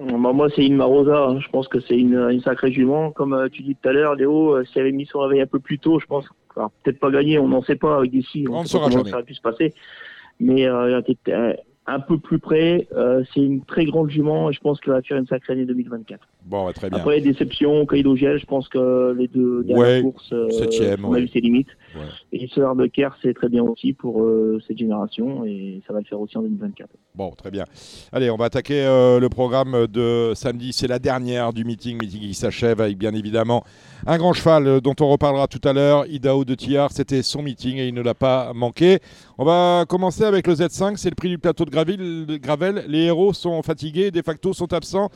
Bah, 0.00 0.32
moi, 0.32 0.48
c'est 0.54 0.66
une 0.66 0.76
Marosa. 0.76 1.26
hein. 1.28 1.40
Je 1.40 1.48
pense 1.50 1.68
que 1.68 1.80
c'est 1.80 1.96
une, 1.96 2.16
une 2.30 2.40
sacrée 2.42 2.72
jument. 2.72 3.10
Comme 3.12 3.32
euh, 3.32 3.48
tu 3.48 3.62
dis 3.62 3.76
tout 3.80 3.88
à 3.88 3.92
l'heure, 3.92 4.14
Léo, 4.16 4.54
euh, 4.56 4.64
s'il 4.64 4.80
avait 4.80 4.92
mis 4.92 5.06
son 5.06 5.20
réveil 5.20 5.40
un 5.40 5.46
peu 5.46 5.60
plus 5.60 5.78
tôt, 5.78 5.98
je 6.00 6.06
pense. 6.06 6.24
Peut-être 6.84 7.00
pas 7.00 7.10
gagné, 7.10 7.38
on 7.38 7.48
n'en 7.48 7.62
sait 7.62 7.74
pas 7.76 7.96
avec 7.98 8.12
d'ici. 8.12 8.44
On 8.48 8.62
ne 8.62 8.66
saura 8.68 8.88
jamais. 8.90 9.10
ça 9.10 9.16
aurait 9.16 9.24
pu 9.24 9.34
se 9.34 9.40
passer. 9.40 9.74
Mais 10.38 10.66
a 10.66 11.00
un 11.86 12.00
peu 12.00 12.18
plus 12.18 12.38
près. 12.38 12.88
Euh, 12.92 13.24
c'est 13.32 13.40
une 13.40 13.64
très 13.64 13.84
grande 13.84 14.10
jument 14.10 14.50
et 14.50 14.52
je 14.52 14.60
pense 14.60 14.80
qu'elle 14.80 14.94
va 14.94 15.02
faire 15.02 15.18
une 15.18 15.26
sacrée 15.26 15.54
année 15.54 15.66
2024. 15.66 16.26
Bon, 16.44 16.66
ouais, 16.66 16.72
très 16.74 16.90
bien. 16.90 16.98
Après, 16.98 17.20
déception, 17.22 17.86
Kaido 17.86 18.16
Gel, 18.16 18.38
je 18.38 18.44
pense 18.44 18.68
que 18.68 19.14
les 19.18 19.28
deux 19.28 19.60
Ouais, 19.60 19.64
dernières 19.64 20.02
courses, 20.02 20.30
euh, 20.32 20.50
septième, 20.50 21.04
on 21.04 21.08
a 21.08 21.10
ouais. 21.12 21.20
vu 21.22 21.28
ses 21.28 21.40
limites. 21.40 21.68
Ouais. 21.94 22.02
Et 22.32 22.48
Solar 22.48 22.76
de 22.76 22.86
Kerr, 22.86 23.16
c'est 23.22 23.32
très 23.32 23.48
bien 23.48 23.62
aussi 23.62 23.94
pour 23.94 24.22
euh, 24.22 24.60
cette 24.66 24.76
génération 24.76 25.44
et 25.46 25.80
ça 25.86 25.94
va 25.94 26.00
le 26.00 26.04
faire 26.04 26.20
aussi 26.20 26.36
en 26.36 26.42
2024. 26.42 26.90
Bon, 27.14 27.30
très 27.30 27.50
bien. 27.50 27.64
Allez, 28.12 28.30
on 28.30 28.36
va 28.36 28.46
attaquer 28.46 28.84
euh, 28.84 29.20
le 29.20 29.28
programme 29.30 29.86
de 29.86 30.32
samedi. 30.34 30.72
C'est 30.74 30.88
la 30.88 30.98
dernière 30.98 31.52
du 31.54 31.64
meeting, 31.64 31.98
meeting 31.98 32.20
qui 32.20 32.34
s'achève 32.34 32.80
avec 32.80 32.98
bien 32.98 33.14
évidemment 33.14 33.64
un 34.06 34.18
grand 34.18 34.34
cheval 34.34 34.66
euh, 34.66 34.80
dont 34.80 34.94
on 35.00 35.08
reparlera 35.08 35.46
tout 35.46 35.66
à 35.66 35.72
l'heure, 35.72 36.04
Idaho 36.06 36.44
de 36.44 36.54
Tillard. 36.54 36.92
C'était 36.92 37.22
son 37.22 37.42
meeting 37.42 37.78
et 37.78 37.88
il 37.88 37.94
ne 37.94 38.02
l'a 38.02 38.14
pas 38.14 38.52
manqué. 38.54 38.98
On 39.38 39.44
va 39.44 39.84
commencer 39.88 40.24
avec 40.24 40.46
le 40.46 40.54
Z5, 40.54 40.96
c'est 40.96 41.08
le 41.10 41.14
prix 41.14 41.30
du 41.30 41.38
plateau 41.38 41.64
de 41.64 41.70
Gravel. 41.70 42.84
Les 42.88 43.04
héros 43.04 43.32
sont 43.32 43.62
fatigués, 43.62 44.10
de 44.10 44.20
facto 44.20 44.52
sont 44.52 44.72
absents. 44.74 45.08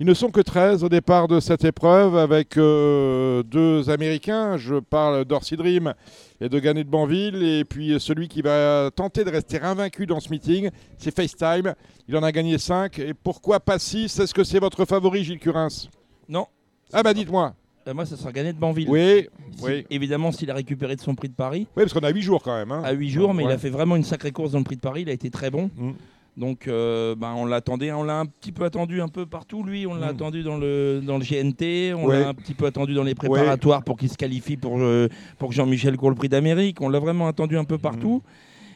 Ils 0.00 0.06
ne 0.06 0.14
sont 0.14 0.30
que 0.30 0.40
13 0.40 0.84
au 0.84 0.88
départ 0.88 1.26
de 1.26 1.40
cette 1.40 1.64
épreuve 1.64 2.16
avec 2.16 2.56
euh, 2.56 3.42
deux 3.42 3.90
Américains. 3.90 4.56
Je 4.56 4.76
parle 4.76 5.24
d'Orsi 5.24 5.56
Dream 5.56 5.92
et 6.40 6.48
de 6.48 6.58
Gagné 6.60 6.84
de 6.84 6.88
Banville. 6.88 7.42
Et 7.42 7.64
puis 7.64 7.98
celui 7.98 8.28
qui 8.28 8.40
va 8.40 8.90
tenter 8.94 9.24
de 9.24 9.30
rester 9.30 9.60
invaincu 9.60 10.06
dans 10.06 10.20
ce 10.20 10.30
meeting, 10.30 10.70
c'est 10.98 11.14
FaceTime. 11.14 11.74
Il 12.06 12.16
en 12.16 12.22
a 12.22 12.30
gagné 12.30 12.58
5. 12.58 12.96
Et 13.00 13.12
pourquoi 13.12 13.58
pas 13.58 13.80
6 13.80 14.20
Est-ce 14.20 14.32
que 14.32 14.44
c'est 14.44 14.60
votre 14.60 14.84
favori, 14.84 15.24
Gilles 15.24 15.40
Curins? 15.40 15.88
Non. 16.28 16.46
Ah 16.92 17.02
bah 17.02 17.12
dites-moi. 17.12 17.54
Euh, 17.88 17.94
moi, 17.94 18.06
ça 18.06 18.16
sera 18.16 18.30
gagné 18.30 18.52
de 18.52 18.58
Banville. 18.58 18.88
Oui, 18.88 19.26
Si- 19.56 19.64
oui. 19.64 19.86
Évidemment, 19.90 20.30
s'il 20.30 20.50
a 20.50 20.54
récupéré 20.54 20.94
de 20.94 21.00
son 21.00 21.14
prix 21.16 21.28
de 21.28 21.34
Paris. 21.34 21.66
Oui, 21.76 21.82
parce 21.82 21.92
qu'on 21.92 22.00
a 22.06 22.10
8 22.10 22.22
jours 22.22 22.42
quand 22.42 22.54
même. 22.54 22.70
hein. 22.70 22.82
à 22.84 22.92
8 22.92 23.10
jours, 23.10 23.34
mais 23.34 23.42
il 23.44 23.50
a 23.50 23.58
fait 23.58 23.70
vraiment 23.70 23.96
une 23.96 24.04
sacrée 24.04 24.30
course 24.30 24.52
dans 24.52 24.58
le 24.58 24.64
prix 24.64 24.76
de 24.76 24.80
Paris. 24.80 25.02
Il 25.02 25.08
a 25.08 25.12
été 25.12 25.28
très 25.30 25.50
bon. 25.50 25.70
Mm. 25.76 25.90
Donc, 26.38 26.68
euh, 26.68 27.16
ben, 27.16 27.34
on 27.36 27.44
l'attendait, 27.46 27.90
on 27.90 28.04
l'a 28.04 28.20
un 28.20 28.26
petit 28.26 28.52
peu 28.52 28.62
attendu 28.64 29.00
un 29.02 29.08
peu 29.08 29.26
partout. 29.26 29.64
Lui, 29.64 29.86
on 29.88 29.94
l'a 29.94 30.06
Mm. 30.06 30.10
attendu 30.10 30.42
dans 30.44 30.56
le 30.56 31.00
dans 31.04 31.18
le 31.18 31.24
GNT, 31.24 31.92
on 31.94 32.06
Ouais. 32.06 32.20
l'a 32.20 32.28
un 32.28 32.34
petit 32.34 32.54
peu 32.54 32.66
attendu 32.66 32.94
dans 32.94 33.02
les 33.02 33.16
préparatoires 33.16 33.82
pour 33.82 33.96
qu'il 33.98 34.08
se 34.08 34.16
qualifie 34.16 34.56
pour 34.56 34.78
euh, 34.78 35.08
pour 35.38 35.48
que 35.48 35.54
Jean-Michel 35.56 35.96
court 35.96 36.10
le 36.10 36.14
prix 36.16 36.28
d'Amérique. 36.28 36.80
On 36.80 36.88
l'a 36.88 37.00
vraiment 37.00 37.26
attendu 37.26 37.58
un 37.58 37.64
peu 37.64 37.76
partout. 37.76 38.22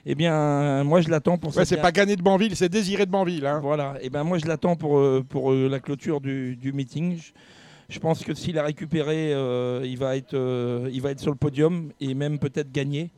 Eh 0.04 0.16
bien, 0.16 0.34
euh, 0.34 0.82
moi, 0.84 1.00
je 1.02 1.08
l'attends 1.08 1.38
pour. 1.38 1.56
Ouais, 1.56 1.64
c'est 1.64 1.76
pas 1.76 1.92
Gagné 1.92 2.16
de 2.16 2.22
Banville, 2.22 2.56
c'est 2.56 2.68
Désiré 2.68 3.06
de 3.06 3.12
Banville. 3.12 3.46
hein. 3.46 3.60
voilà. 3.62 3.94
Et 4.02 4.10
ben 4.10 4.24
moi 4.24 4.38
je 4.38 4.46
l'attends 4.46 4.74
pour, 4.74 4.98
euh, 4.98 5.24
pour 5.28 5.52
la 5.52 5.78
clôture 5.78 6.20
du, 6.20 6.56
du 6.56 6.72
meeting. 6.72 7.16
Je, 7.16 7.30
je 7.88 7.98
pense 8.00 8.24
que 8.24 8.34
s'il 8.34 8.58
a 8.58 8.64
récupéré, 8.64 9.30
il, 9.84 9.96
va 9.98 10.16
être, 10.16 10.34
il 10.92 11.00
va 11.00 11.12
être 11.12 11.20
sur 11.20 11.30
le 11.30 11.36
podium 11.36 11.90
et 12.00 12.12
même 12.14 12.40
peut-être 12.40 12.72
gagner. 12.72 13.10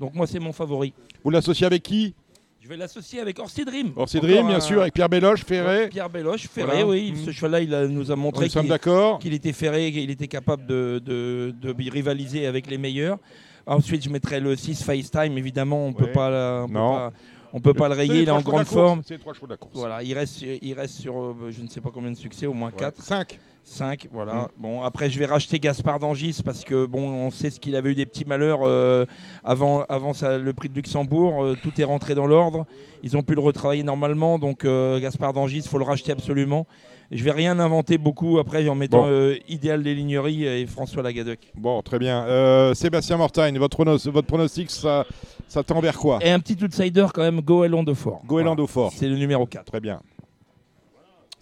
Donc 0.00 0.14
moi 0.14 0.26
c'est 0.26 0.38
mon 0.40 0.52
favori. 0.52 0.94
Vous 1.22 1.30
l'associez 1.30 1.66
avec 1.66 1.82
qui? 1.82 2.14
Je 2.62 2.68
vais 2.68 2.76
l'associer 2.76 3.18
avec 3.18 3.40
Orsi 3.40 3.64
Dream. 3.64 3.90
Orsi 3.96 4.20
Dream, 4.20 4.46
bien 4.46 4.58
un- 4.58 4.60
sûr, 4.60 4.82
avec 4.82 4.94
Pierre 4.94 5.08
Belloche, 5.08 5.44
Ferré. 5.44 5.88
Pierre 5.88 6.08
Belloche, 6.08 6.46
Ferré, 6.46 6.68
Voilà. 6.84 6.86
oui. 6.86 7.10
Mm. 7.12 7.24
Ce 7.24 7.30
cheval-là, 7.32 7.60
il 7.60 7.74
a- 7.74 7.88
nous 7.88 8.12
a 8.12 8.14
montré 8.14 8.48
qu'il 8.48 9.34
était 9.34 9.52
ferré, 9.52 9.90
qu'il 9.90 10.08
était 10.10 10.28
capable 10.28 10.64
de, 10.66 11.02
de- 11.04 11.52
de 11.60 11.90
rivaliser 11.90 12.46
avec 12.46 12.68
les 12.70 12.78
meilleurs. 12.78 13.18
Ensuite, 13.66 14.04
je 14.04 14.10
mettrai 14.10 14.38
le 14.38 14.54
6 14.54 14.80
FaceTime, 14.84 15.36
évidemment, 15.36 15.86
on 15.86 15.88
Ouais. 15.88 15.94
peut 16.06 16.12
pas, 16.12 16.30
la- 16.30 16.62
on 16.64 16.68
peut 16.68 16.72
Non. 16.74 16.92
pas, 16.94 17.12
on 17.52 17.60
peut 17.60 17.74
pas 17.74 17.88
le 17.88 17.94
rayer, 17.94 18.22
il 18.22 18.28
est 18.28 18.30
en 18.30 18.40
grande 18.40 18.64
forme. 18.64 19.02
C'est 19.04 19.14
les 19.14 19.20
trois 19.20 19.34
chevaux 19.34 19.46
de 19.46 19.52
la 19.52 19.56
course. 19.56 19.74
Voilà, 19.74 20.00
il 20.04 20.14
reste, 20.14 20.42
il 20.42 20.74
reste 20.74 20.94
sur 21.00 21.20
euh, 21.20 21.34
je 21.50 21.62
ne 21.62 21.68
sais 21.68 21.80
pas 21.80 21.90
combien 21.92 22.12
de 22.12 22.16
succès, 22.16 22.46
au 22.46 22.54
moins 22.54 22.70
4. 22.70 23.02
5. 23.02 23.40
5, 23.64 24.08
voilà. 24.12 24.34
Mm. 24.34 24.48
Bon, 24.58 24.82
après, 24.82 25.08
je 25.08 25.18
vais 25.18 25.26
racheter 25.26 25.58
Gaspard 25.58 25.98
d'Angis 26.00 26.40
parce 26.44 26.64
que, 26.64 26.84
bon, 26.86 27.08
on 27.10 27.30
sait 27.30 27.50
ce 27.50 27.60
qu'il 27.60 27.76
avait 27.76 27.92
eu 27.92 27.94
des 27.94 28.06
petits 28.06 28.24
malheurs 28.24 28.60
euh, 28.64 29.06
avant, 29.44 29.82
avant 29.88 30.12
ça- 30.14 30.36
le 30.38 30.52
prix 30.52 30.68
de 30.68 30.74
Luxembourg. 30.74 31.42
Euh, 31.44 31.56
tout 31.62 31.72
est 31.80 31.84
rentré 31.84 32.14
dans 32.14 32.26
l'ordre. 32.26 32.66
Ils 33.02 33.16
ont 33.16 33.22
pu 33.22 33.34
le 33.34 33.40
retravailler 33.40 33.82
normalement. 33.84 34.38
Donc, 34.38 34.64
euh, 34.64 34.98
Gaspard 35.00 35.32
d'Angis, 35.32 35.58
il 35.58 35.68
faut 35.68 35.78
le 35.78 35.84
racheter 35.84 36.12
absolument. 36.12 36.66
Je 37.10 37.22
vais 37.24 37.30
rien 37.30 37.58
inventer 37.58 37.98
beaucoup 37.98 38.38
après 38.38 38.66
en 38.68 38.74
mettant 38.74 39.02
Bon. 39.06 39.34
Idéal 39.48 39.82
des 39.82 39.94
Ligneries 39.94 40.44
et 40.46 40.66
François 40.66 41.02
Lagadec. 41.02 41.52
Bon, 41.54 41.82
très 41.82 41.98
bien. 41.98 42.72
Sébastien 42.74 43.18
Mortagne, 43.18 43.58
votre, 43.58 43.76
pronos- 43.76 44.08
votre 44.08 44.26
pronostic, 44.26 44.70
ça, 44.70 45.04
ça 45.46 45.62
tend 45.62 45.80
vers 45.80 45.98
quoi? 45.98 46.20
Et 46.22 46.30
un 46.30 46.40
petit 46.40 46.56
outsider 46.64 47.06
quand 47.12 47.20
même, 47.22 47.40
Goéland 47.42 47.82
de 47.82 47.92
Fort. 47.92 48.22
Goéland 48.26 48.56
au 48.56 48.66
fort. 48.66 48.92
C'est 48.96 49.08
le 49.08 49.16
numéro 49.16 49.44
4. 49.44 49.66
Très 49.66 49.80
bien. 49.80 50.00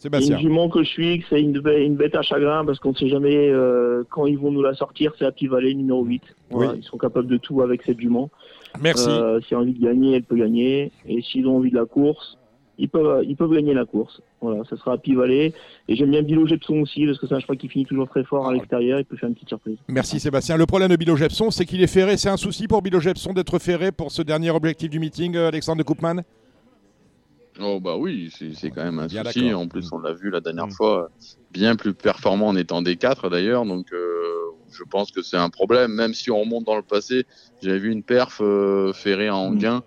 Une 0.04 0.10
Sébastien. 0.12 0.38
jument 0.38 0.68
que 0.68 0.82
je 0.82 0.88
suis, 0.88 1.24
c'est 1.28 1.40
une, 1.40 1.52
bê- 1.60 1.84
une 1.84 1.96
bête 1.96 2.14
à 2.14 2.22
chagrin 2.22 2.64
parce 2.64 2.78
qu'on 2.78 2.90
ne 2.90 2.96
sait 2.96 3.08
jamais 3.08 3.34
euh, 3.50 4.02
quand 4.10 4.26
ils 4.26 4.38
vont 4.38 4.50
nous 4.50 4.62
la 4.62 4.74
sortir. 4.74 5.12
C'est 5.18 5.24
la 5.24 5.32
petite 5.32 5.50
vallée 5.50 5.74
numéro 5.74 6.02
8. 6.04 6.22
Voilà, 6.50 6.72
Oui. 6.72 6.78
Ils 6.80 6.84
sont 6.84 6.98
capables 6.98 7.26
de 7.28 7.36
tout 7.36 7.60
avec 7.62 7.82
cette 7.82 8.00
jument. 8.00 8.30
Merci. 8.80 9.08
Euh, 9.10 9.40
si 9.40 9.48
elle 9.52 9.58
a 9.58 9.60
envie 9.60 9.74
de 9.74 9.82
gagner, 9.84 10.16
elle 10.16 10.22
peut 10.22 10.36
gagner. 10.36 10.90
Et 11.06 11.20
s'ils 11.22 11.46
ont 11.46 11.56
envie 11.58 11.70
de 11.70 11.76
la 11.76 11.84
course, 11.84 12.38
ils 12.78 12.88
peuvent, 12.88 13.22
ils 13.28 13.36
peuvent 13.36 13.52
gagner 13.52 13.74
la 13.74 13.84
course. 13.84 14.22
Voilà, 14.40 14.62
ça 14.70 14.74
sera 14.78 14.92
à 14.94 14.96
Pi-Vallée. 14.96 15.52
Et 15.86 15.96
j'aime 15.96 16.12
bien 16.12 16.22
Bilo 16.22 16.46
Jepson 16.46 16.80
aussi, 16.80 17.04
parce 17.04 17.18
que 17.18 17.26
c'est 17.26 17.34
un 17.34 17.40
cheval 17.40 17.58
qui 17.58 17.68
finit 17.68 17.84
toujours 17.84 18.08
très 18.08 18.24
fort 18.24 18.48
à 18.48 18.54
l'extérieur. 18.54 18.98
Il 19.00 19.04
peut 19.04 19.16
faire 19.18 19.28
une 19.28 19.34
petite 19.34 19.50
surprise. 19.50 19.76
Merci 19.88 20.18
Sébastien. 20.18 20.56
Le 20.56 20.64
problème 20.64 20.88
de 20.88 20.96
Bilo 20.96 21.14
Jepson, 21.14 21.50
c'est 21.50 21.66
qu'il 21.66 21.82
est 21.82 21.86
ferré. 21.92 22.16
C'est 22.16 22.30
un 22.30 22.38
souci 22.38 22.66
pour 22.68 22.80
Bilo 22.80 22.98
Jepson 23.00 23.34
d'être 23.34 23.58
ferré 23.58 23.92
pour 23.92 24.10
ce 24.12 24.22
dernier 24.22 24.50
objectif 24.50 24.88
du 24.88 24.98
meeting, 24.98 25.36
euh, 25.36 25.48
Alexandre 25.48 25.78
de 25.78 25.82
Koopman? 25.82 26.22
Oh 27.62 27.80
bah 27.80 27.96
oui, 27.96 28.32
c'est 28.54 28.70
quand 28.70 28.82
même 28.84 28.98
un 28.98 29.06
Bien 29.06 29.24
souci. 29.24 29.52
En 29.52 29.68
plus, 29.68 29.92
on 29.92 29.98
l'a 29.98 30.12
vu 30.12 30.30
la 30.30 30.40
dernière 30.40 30.66
Mm. 30.68 30.72
fois, 30.72 31.10
bien 31.50 31.76
plus 31.76 31.94
performant 31.94 32.48
en 32.48 32.56
étant 32.56 32.82
D4 32.82 33.28
d'ailleurs. 33.30 33.64
Donc, 33.66 33.92
euh, 33.92 34.16
je 34.72 34.82
pense 34.84 35.10
que 35.10 35.22
c'est 35.22 35.36
un 35.36 35.50
problème. 35.50 35.92
Même 35.92 36.14
si 36.14 36.30
on 36.30 36.40
remonte 36.40 36.64
dans 36.64 36.76
le 36.76 36.82
passé, 36.82 37.24
j'avais 37.62 37.78
vu 37.78 37.90
une 37.92 38.02
perf 38.02 38.40
euh, 38.40 38.92
ferrée 38.92 39.30
en. 39.30 39.50
Mm. 39.50 39.58
gain. 39.58 39.82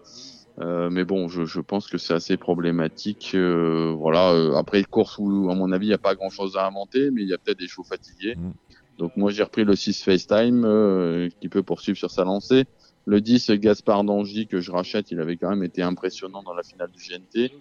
Euh, 0.60 0.92
mais 0.92 1.04
bon, 1.04 1.30
je, 1.30 1.46
je 1.46 1.60
pense 1.62 1.88
que 1.88 1.98
c'est 1.98 2.14
assez 2.14 2.38
problématique. 2.38 3.36
Voilà. 3.36 4.58
après 4.58 4.80
une 4.80 4.86
course 4.86 5.18
où, 5.18 5.50
à 5.50 5.56
mon 5.56 5.72
avis, 5.72 5.88
il 5.88 5.90
n'y 5.90 5.96
a 5.96 6.00
pas 6.00 6.14
grand-chose 6.16 6.58
à 6.58 6.68
inventer, 6.68 7.10
mais 7.12 7.24
il 7.24 7.28
y 7.30 7.34
a 7.34 7.38
peut-être 7.40 7.58
des 7.60 7.68
chevaux 7.68 7.84
fatigués. 7.88 8.36
Mm. 8.36 8.52
Donc 9.00 9.18
moi, 9.18 9.32
j'ai 9.32 9.42
repris 9.42 9.64
le 9.64 9.76
6 9.76 10.04
FaceTime 10.04 11.30
qui 11.42 11.50
peut 11.50 11.64
poursuivre 11.64 11.98
sur 11.98 12.12
sa 12.12 12.24
lancée. 12.24 12.66
Le 13.06 13.20
10 13.20 13.52
Gaspard 13.52 14.04
Dangy 14.04 14.48
que 14.48 14.62
je 14.62 14.72
rachète, 14.72 15.12
il 15.12 15.20
avait 15.20 15.36
quand 15.36 15.50
même 15.50 15.64
été 15.64 15.82
impressionnant 15.82 16.42
dans 16.42 16.54
la 16.54 16.64
finale 16.64 16.90
du 16.92 17.00
GNT. 17.00 17.52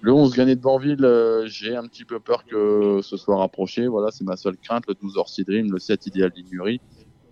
Le 0.00 0.12
11 0.12 0.34
gagné 0.34 0.54
de 0.54 0.60
Banville, 0.60 1.04
euh, 1.04 1.46
j'ai 1.46 1.74
un 1.74 1.84
petit 1.86 2.04
peu 2.04 2.20
peur 2.20 2.44
que 2.44 3.00
ce 3.02 3.16
soit 3.16 3.36
rapproché. 3.36 3.88
Voilà, 3.88 4.10
c'est 4.10 4.24
ma 4.24 4.36
seule 4.36 4.56
crainte. 4.56 4.84
Le 4.86 4.94
12 4.94 5.16
Orsi 5.16 5.44
le 5.48 5.78
7 5.78 6.06
Idéal 6.06 6.32
Lignurie, 6.36 6.80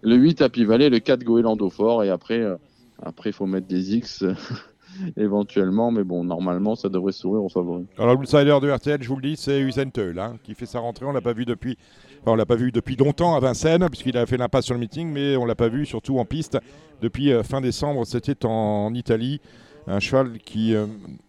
le 0.02 0.16
8 0.16 0.43
Happy 0.43 0.64
le 0.64 0.98
4 0.98 1.22
Goéland 1.22 1.56
Fort. 1.70 2.02
Et 2.02 2.10
après, 2.10 2.40
euh, 2.40 2.56
après, 3.02 3.32
faut 3.32 3.47
mettre 3.47 3.68
des 3.68 3.94
X 3.94 4.24
éventuellement. 5.16 5.90
Mais 5.90 6.05
bon, 6.05 6.24
normalement, 6.24 6.74
ça 6.74 6.89
devrait 6.89 7.12
sourire 7.12 7.44
aux 7.44 7.48
favoris. 7.48 7.86
Alors 7.98 8.14
l'outsider 8.14 8.59
de 8.60 8.70
RTL, 8.70 9.02
je 9.02 9.09
vous 9.09 9.16
le 9.16 9.22
dis, 9.22 9.36
c'est 9.36 9.60
Usain 9.60 9.90
Teul, 9.90 10.18
hein, 10.18 10.39
qui 10.43 10.55
fait 10.55 10.66
sa 10.66 10.81
rentrée. 10.81 11.05
On 11.05 11.12
l'a 11.12 11.20
pas 11.20 11.32
vu 11.32 11.44
depuis, 11.44 11.76
enfin, 12.24 12.32
on 12.32 12.36
l'a 12.36 12.46
pas 12.46 12.56
vu 12.56 12.72
depuis 12.72 12.96
longtemps 12.96 13.36
à 13.36 13.40
Vincennes, 13.40 13.86
puisqu'il 13.90 14.16
a 14.16 14.24
fait 14.24 14.38
l'impasse 14.38 14.64
sur 14.64 14.74
le 14.74 14.80
meeting, 14.80 15.12
mais 15.12 15.36
on 15.36 15.44
l'a 15.44 15.55
pas 15.55 15.68
vu 15.68 15.84
surtout 15.84 16.18
en 16.18 16.24
piste 16.24 16.59
depuis 17.02 17.32
euh, 17.32 17.42
fin 17.42 17.60
décembre. 17.60 18.06
C'était 18.06 18.46
en, 18.46 18.94
Italie, 18.94 19.40
un 19.86 20.01
cheval 20.01 20.38
qui, 20.38 20.74
euh, 20.74 20.86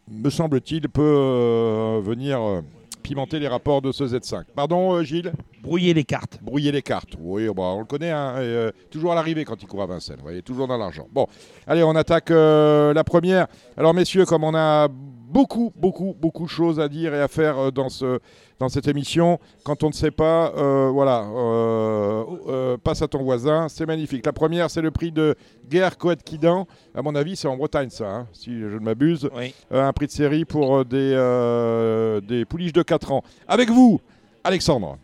me 0.10 0.30
semble-t-il, 0.30 0.88
peut 0.88 1.02
euh, 1.04 2.02
venir 2.02 2.64
pimenter 3.06 3.38
les 3.38 3.48
rapports 3.48 3.84
de 3.84 3.92
ce 3.92 4.04
Z5. 4.04 4.46
Pardon, 4.56 4.96
euh, 4.96 5.04
Gilles? 5.04 5.32
Brouiller 5.62 5.94
les 5.94 6.04
cartes. 6.04 6.40
Brouiller 6.42 6.72
les 6.72 6.82
cartes. 6.82 7.14
Oui, 7.20 7.46
bah, 7.56 7.74
on 7.76 7.80
le 7.80 7.86
connaît, 7.86 8.10
hein, 8.10 8.38
et, 8.38 8.42
euh, 8.42 8.72
toujours 8.90 9.12
à 9.12 9.16
l'arrivée 9.16 9.46
quand 9.46 9.62
il 9.62 9.68
court 9.68 9.84
à 9.84 9.86
Vincennes. 9.86 10.18
Vous 10.18 10.24
voyez, 10.24 10.42
toujours 10.42 10.68
dans 10.68 10.78
l'argent. 10.78 11.08
Bon, 11.12 11.28
allez, 11.68 11.84
on 11.84 11.96
attaque 11.96 12.32
euh, 12.32 12.94
la 12.96 13.04
première. 13.04 13.46
Alors, 13.78 13.94
messieurs, 13.94 14.26
comme 14.26 14.44
on 14.44 14.56
a 14.56 14.88
beaucoup, 15.36 15.74
beaucoup, 15.76 16.16
beaucoup 16.18 16.46
de 16.46 16.50
choses 16.50 16.80
à 16.80 16.88
dire 16.88 17.14
et 17.14 17.20
à 17.22 17.28
faire 17.28 17.60
euh, 17.60 17.70
dans, 17.70 17.90
ce, 17.90 18.20
dans 18.58 18.70
cette 18.70 18.88
émission, 18.88 19.38
quand 19.66 19.84
on 19.84 19.90
ne 19.90 19.94
sait 19.94 20.10
pas, 20.10 20.54
euh, 20.56 20.90
voilà, 20.90 21.26
euh, 21.26 22.24
euh, 22.48 22.78
passe 22.78 23.02
à 23.02 23.10
ton 23.10 23.22
voisin, 23.22 23.68
c'est 23.68 23.86
magnifique. 23.86 24.26
La 24.26 24.32
première, 24.32 24.70
c'est 24.70 24.82
le 24.82 24.92
prix 24.92 25.12
de 25.12 25.36
Guerre 25.70 25.98
Coët 25.98 26.24
Quidan. 26.24 26.68
À 26.96 27.02
mon 27.02 27.16
avis, 27.16 27.36
c'est 27.36 27.50
en 27.50 27.58
Bretagne, 27.58 27.90
ça, 27.90 28.10
hein, 28.10 28.28
si 28.32 28.62
je 28.62 28.78
ne 28.78 28.80
m'abuse. 28.80 29.30
Oui. 29.36 29.54
Euh, 29.74 29.86
un 29.86 29.92
prix 29.92 30.08
de 30.08 30.12
série 30.12 30.46
pour 30.46 30.78
euh, 30.78 30.84
des, 30.86 31.12
euh, 31.14 32.22
des 32.22 32.46
pouliches 32.46 32.74
de 32.74 32.82
4 32.82 33.12
ans. 33.12 33.22
Avec 33.46 33.70
vous, 33.70 34.00
Alexandre. 34.46 34.98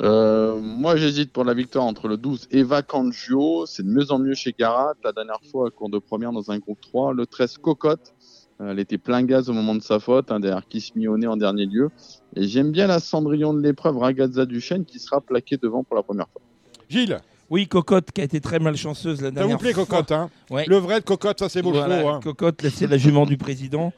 Euh, 0.00 0.58
moi, 0.60 0.96
j'hésite 0.96 1.32
pour 1.32 1.44
la 1.44 1.54
victoire 1.54 1.84
entre 1.84 2.08
le 2.08 2.16
12 2.16 2.48
Eva 2.50 2.82
Cangio. 2.82 3.66
C'est 3.66 3.84
de 3.84 3.88
mieux 3.88 4.10
en 4.10 4.18
mieux 4.18 4.34
chez 4.34 4.52
Garat. 4.58 4.94
La 5.04 5.12
dernière 5.12 5.40
fois, 5.50 5.70
cours 5.70 5.90
de 5.90 5.98
première 5.98 6.32
dans 6.32 6.50
un 6.50 6.58
groupe 6.58 6.80
3. 6.80 7.12
Le 7.12 7.26
13 7.26 7.58
Cocotte. 7.58 8.14
Euh, 8.60 8.70
Elle 8.72 8.78
était 8.78 8.98
plein 8.98 9.22
gaz 9.22 9.48
au 9.48 9.52
moment 9.52 9.74
de 9.74 9.82
sa 9.82 10.00
faute, 10.00 10.30
hein, 10.30 10.40
derrière 10.40 10.66
Kiss 10.68 10.94
Mionnet 10.94 11.26
en 11.26 11.36
dernier 11.36 11.66
lieu. 11.66 11.90
Et 12.36 12.46
j'aime 12.46 12.70
bien 12.72 12.86
la 12.86 13.00
Cendrillon 13.00 13.54
de 13.54 13.60
l'épreuve, 13.62 13.98
Ragazza 13.98 14.46
Duchesne, 14.46 14.84
qui 14.84 14.98
sera 14.98 15.20
plaquée 15.20 15.56
devant 15.56 15.82
pour 15.84 15.96
la 15.96 16.02
première 16.02 16.28
fois. 16.28 16.42
Gilles, 16.88 17.20
Oui, 17.48 17.66
Cocotte 17.66 18.10
qui 18.12 18.20
a 18.20 18.24
été 18.24 18.40
très 18.40 18.58
malchanceuse 18.58 19.20
la 19.20 19.28
ça 19.28 19.34
dernière 19.34 19.56
vous 19.56 19.62
plaît, 19.62 19.72
fois. 19.72 19.84
Cocotte 19.86 20.12
hein 20.12 20.30
Ouais. 20.50 20.64
Le 20.66 20.76
vrai 20.76 21.00
de 21.00 21.04
Cocotte, 21.04 21.38
ça 21.38 21.48
c'est 21.48 21.62
beau 21.62 21.72
Voilà, 21.72 22.08
hein. 22.08 22.20
Cocotte, 22.22 22.66
c'est 22.68 22.86
la 22.86 22.96
jument 22.98 23.26
du 23.26 23.36
président. 23.36 23.92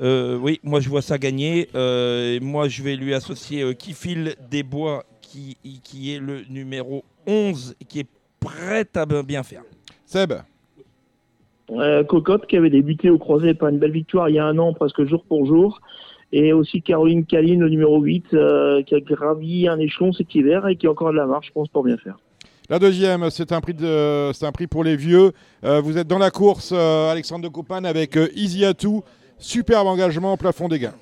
Euh, 0.00 0.36
oui, 0.36 0.60
moi 0.62 0.80
je 0.80 0.88
vois 0.88 1.02
ça 1.02 1.18
gagner. 1.18 1.68
Euh, 1.74 2.34
et 2.34 2.40
moi 2.40 2.68
je 2.68 2.82
vais 2.82 2.96
lui 2.96 3.14
associer 3.14 3.62
euh, 3.62 3.72
Kifil 3.72 4.34
Desbois, 4.50 5.04
qui, 5.20 5.56
qui 5.82 6.12
est 6.14 6.18
le 6.18 6.42
numéro 6.50 7.04
11, 7.26 7.74
et 7.80 7.84
qui 7.84 8.00
est 8.00 8.08
prêt 8.40 8.86
à 8.94 9.06
bien 9.22 9.42
faire. 9.42 9.62
Seb, 10.06 10.34
Euh, 11.70 12.04
Cocotte 12.04 12.46
qui 12.46 12.56
avait 12.56 12.70
débuté 12.70 13.10
au 13.10 13.18
croisé 13.18 13.54
par 13.54 13.70
une 13.70 13.78
belle 13.78 13.92
victoire 13.92 14.28
il 14.28 14.34
y 14.34 14.38
a 14.38 14.44
un 14.44 14.58
an, 14.58 14.72
presque 14.74 15.04
jour 15.04 15.24
pour 15.24 15.46
jour. 15.46 15.80
Et 16.32 16.52
aussi 16.52 16.82
Caroline 16.82 17.24
Caline, 17.24 17.60
le 17.60 17.68
numéro 17.68 18.00
8, 18.00 18.34
euh, 18.34 18.82
qui 18.82 18.94
a 18.94 19.00
gravi 19.00 19.68
un 19.68 19.78
échelon 19.78 20.12
cet 20.12 20.34
hiver 20.34 20.66
et 20.66 20.76
qui 20.76 20.86
a 20.86 20.90
encore 20.90 21.12
de 21.12 21.16
la 21.16 21.26
marche, 21.26 21.48
je 21.48 21.52
pense, 21.52 21.68
pour 21.68 21.84
bien 21.84 21.96
faire. 21.96 22.16
la 22.68 22.78
deuxième, 22.80 23.30
c'est 23.30 23.52
un 23.52 23.60
prix 23.60 23.74
de, 23.74 24.32
c'est 24.32 24.44
un 24.44 24.52
prix 24.52 24.66
pour 24.66 24.82
les 24.82 24.96
vieux. 24.96 25.32
Euh, 25.64 25.80
vous 25.80 25.96
êtes 25.96 26.08
dans 26.08 26.18
la 26.18 26.30
course, 26.30 26.72
euh, 26.74 27.10
Alexandre 27.10 27.44
de 27.44 27.48
Coupane, 27.48 27.86
avec 27.86 28.16
euh, 28.16 28.28
Easy 28.34 28.64
Atou. 28.64 29.04
Superbe 29.38 29.86
engagement, 29.86 30.36
plafond 30.36 30.68
des 30.68 30.78
gains. 30.78 30.94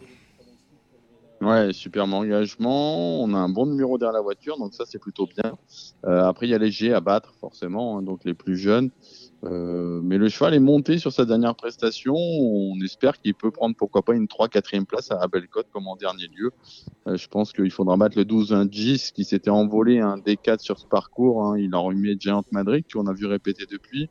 Ouais, 1.42 1.72
superbe 1.72 2.12
engagement. 2.12 3.20
On 3.20 3.34
a 3.34 3.38
un 3.38 3.48
bon 3.48 3.66
numéro 3.66 3.98
derrière 3.98 4.12
la 4.12 4.20
voiture, 4.20 4.58
donc 4.58 4.74
ça 4.74 4.84
c'est 4.86 5.00
plutôt 5.00 5.26
bien. 5.26 5.56
Euh, 6.06 6.24
après, 6.24 6.46
il 6.46 6.50
y 6.50 6.54
a 6.54 6.58
les 6.58 6.70
G 6.70 6.92
à 6.92 7.00
battre, 7.00 7.34
forcément, 7.40 7.98
hein, 7.98 8.02
donc 8.02 8.20
les 8.24 8.34
plus 8.34 8.56
jeunes. 8.56 8.90
Euh, 9.44 10.00
mais 10.04 10.18
le 10.18 10.28
cheval 10.28 10.54
est 10.54 10.60
monté 10.60 10.98
sur 10.98 11.12
sa 11.12 11.24
dernière 11.24 11.54
prestation. 11.54 12.14
On 12.14 12.80
espère 12.80 13.20
qu'il 13.20 13.34
peut 13.34 13.50
prendre 13.50 13.74
pourquoi 13.76 14.02
pas 14.02 14.14
une 14.14 14.26
3-4e 14.26 14.84
place 14.84 15.10
à 15.10 15.26
Bellecote 15.26 15.66
comme 15.72 15.88
en 15.88 15.96
dernier 15.96 16.28
lieu. 16.28 16.52
Euh, 17.08 17.16
je 17.16 17.28
pense 17.28 17.52
qu'il 17.52 17.70
faudra 17.70 17.96
battre 17.96 18.16
le 18.16 18.24
12 18.24 18.52
un 18.52 18.68
Gis 18.70 19.10
qui 19.14 19.24
s'était 19.24 19.50
envolé 19.50 19.98
un 20.00 20.16
D4 20.16 20.60
sur 20.60 20.78
ce 20.78 20.86
parcours. 20.86 21.44
hein. 21.44 21.58
Il 21.58 21.74
a 21.74 21.78
remis 21.78 22.16
Giant 22.18 22.44
Madrid 22.52 22.84
qu'on 22.92 23.06
a 23.06 23.12
vu 23.12 23.26
répéter 23.26 23.64
depuis. 23.70 24.08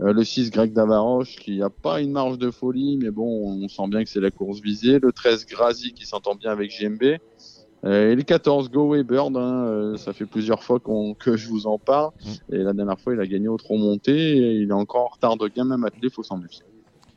Euh, 0.00 0.14
le 0.14 0.24
6 0.24 0.50
Greg 0.50 0.72
Davaroche 0.72 1.36
qui 1.36 1.60
a 1.62 1.68
pas 1.68 2.00
une 2.00 2.12
marge 2.12 2.38
de 2.38 2.50
folie, 2.50 2.96
mais 2.96 3.10
bon, 3.10 3.62
on 3.62 3.68
sent 3.68 3.88
bien 3.88 4.02
que 4.02 4.08
c'est 4.08 4.20
la 4.20 4.30
course 4.30 4.60
visée. 4.60 4.98
Le 4.98 5.12
13 5.12 5.44
Grazi 5.46 5.92
qui 5.92 6.06
s'entend 6.06 6.34
bien 6.34 6.50
avec 6.50 6.70
GMB. 6.70 7.18
Euh, 7.84 8.12
et 8.12 8.14
le 8.14 8.22
14 8.22 8.70
Go 8.70 8.82
Away 8.92 9.04
Bird, 9.04 9.34
hein, 9.36 9.64
euh, 9.66 9.96
ça 9.96 10.12
fait 10.12 10.26
plusieurs 10.26 10.62
fois 10.62 10.78
qu'on- 10.80 11.14
que 11.14 11.36
je 11.36 11.48
vous 11.48 11.66
en 11.66 11.78
parle. 11.78 12.10
Et 12.52 12.58
la 12.58 12.72
dernière 12.74 13.00
fois, 13.00 13.14
il 13.14 13.20
a 13.20 13.26
gagné 13.26 13.48
au 13.48 13.56
trop 13.56 13.78
monté. 13.78 14.12
Et 14.12 14.54
il 14.56 14.68
est 14.68 14.72
encore 14.72 15.04
en 15.06 15.08
retard 15.14 15.36
de 15.38 15.48
gain, 15.48 15.64
même 15.64 15.84
attelé, 15.84 16.10
faut 16.10 16.22
s'en 16.22 16.36
méfier. 16.36 16.62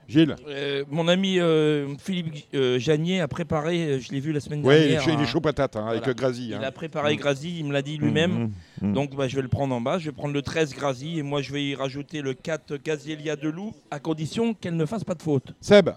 Gilles, 0.07 0.35
Euh, 0.49 0.84
mon 0.91 1.07
ami 1.07 1.40
euh, 1.40 1.88
Philippe 1.98 2.34
euh, 2.53 2.77
Janier 2.77 3.22
a 3.22 3.27
préparé, 3.30 3.99
je 4.02 4.11
l'ai 4.11 4.19
vu 4.19 4.34
la 4.34 4.41
semaine 4.41 4.60
oui, 4.64 4.73
il 4.76 4.77
est 4.77 4.80
dernière. 4.90 5.02
chaud- 5.02 5.11
il 5.18 5.22
est 5.22 5.26
chaud 5.26 5.40
patate, 5.40 5.77
hein, 5.77 5.88
avec 5.88 5.99
Voilà. 6.03 6.14
Grazi. 6.14 6.48
Il 6.49 6.53
hein. 6.56 6.61
a 6.61 6.72
préparé 6.72 7.14
Mm. 7.14 7.18
Grazi, 7.18 7.60
il 7.60 7.65
me 7.65 7.72
l'a 7.73 7.81
dit 7.81 7.98
lui-même. 7.98 8.31
Mm, 8.31 8.52
mm, 8.81 8.90
mm. 8.90 8.94
Donc 8.94 9.15
bah, 9.15 9.30
je 9.30 9.35
vais 9.38 9.41
le 9.41 9.48
prendre 9.48 9.73
en 9.73 9.80
bas. 9.81 9.98
Je 9.99 10.06
vais 10.06 10.11
prendre 10.11 10.34
le 10.34 10.41
13 10.41 10.73
Grazi 10.76 11.19
et 11.19 11.23
moi 11.23 11.41
je 11.41 11.53
vais 11.53 11.64
y 11.64 11.73
rajouter 11.76 12.22
le 12.22 12.34
4 12.34 12.76
Gazielia 12.84 13.38
de 13.38 13.48
Loup 13.49 13.72
à 13.91 13.99
condition 13.99 14.53
qu'elle 14.53 14.76
ne 14.76 14.85
fasse 14.85 15.06
pas 15.06 15.15
de 15.15 15.22
faute. 15.22 15.53
Seb, 15.61 15.90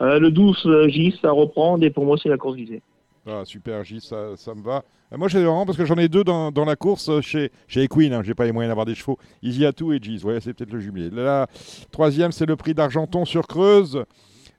Euh, 0.00 0.18
le 0.18 0.30
12 0.30 0.62
euh, 0.66 0.88
Gis 0.88 1.18
à 1.22 1.30
reprendre 1.30 1.84
et 1.84 1.90
pour 1.90 2.04
moi 2.04 2.16
c'est 2.20 2.28
la 2.30 2.36
course 2.38 2.56
visée. 2.56 2.82
Ah, 3.26 3.42
super, 3.44 3.82
Gilles, 3.84 4.02
ça, 4.02 4.36
ça 4.36 4.54
me 4.54 4.62
va. 4.62 4.84
Euh, 5.12 5.16
moi, 5.16 5.28
j'ai 5.28 5.38
vraiment 5.38 5.64
parce 5.64 5.78
que 5.78 5.84
j'en 5.84 5.96
ai 5.96 6.08
deux 6.08 6.24
dans, 6.24 6.52
dans 6.52 6.64
la 6.64 6.76
course 6.76 7.08
euh, 7.08 7.20
chez, 7.20 7.50
chez 7.66 7.82
Equine. 7.82 8.12
Hein, 8.12 8.22
j'ai 8.22 8.34
pas 8.34 8.44
les 8.44 8.52
moyens 8.52 8.70
d'avoir 8.70 8.86
des 8.86 8.94
chevaux. 8.94 9.18
Easy 9.42 9.64
Atou 9.64 9.92
et 9.92 9.98
Giz. 10.00 10.24
Ouais, 10.24 10.40
c'est 10.40 10.52
peut-être 10.52 10.72
le 10.72 10.80
jumelé. 10.80 11.10
La 11.10 11.46
troisième, 11.90 12.32
c'est 12.32 12.46
le 12.46 12.56
prix 12.56 12.74
d'Argenton 12.74 13.24
sur 13.24 13.46
Creuse. 13.46 14.04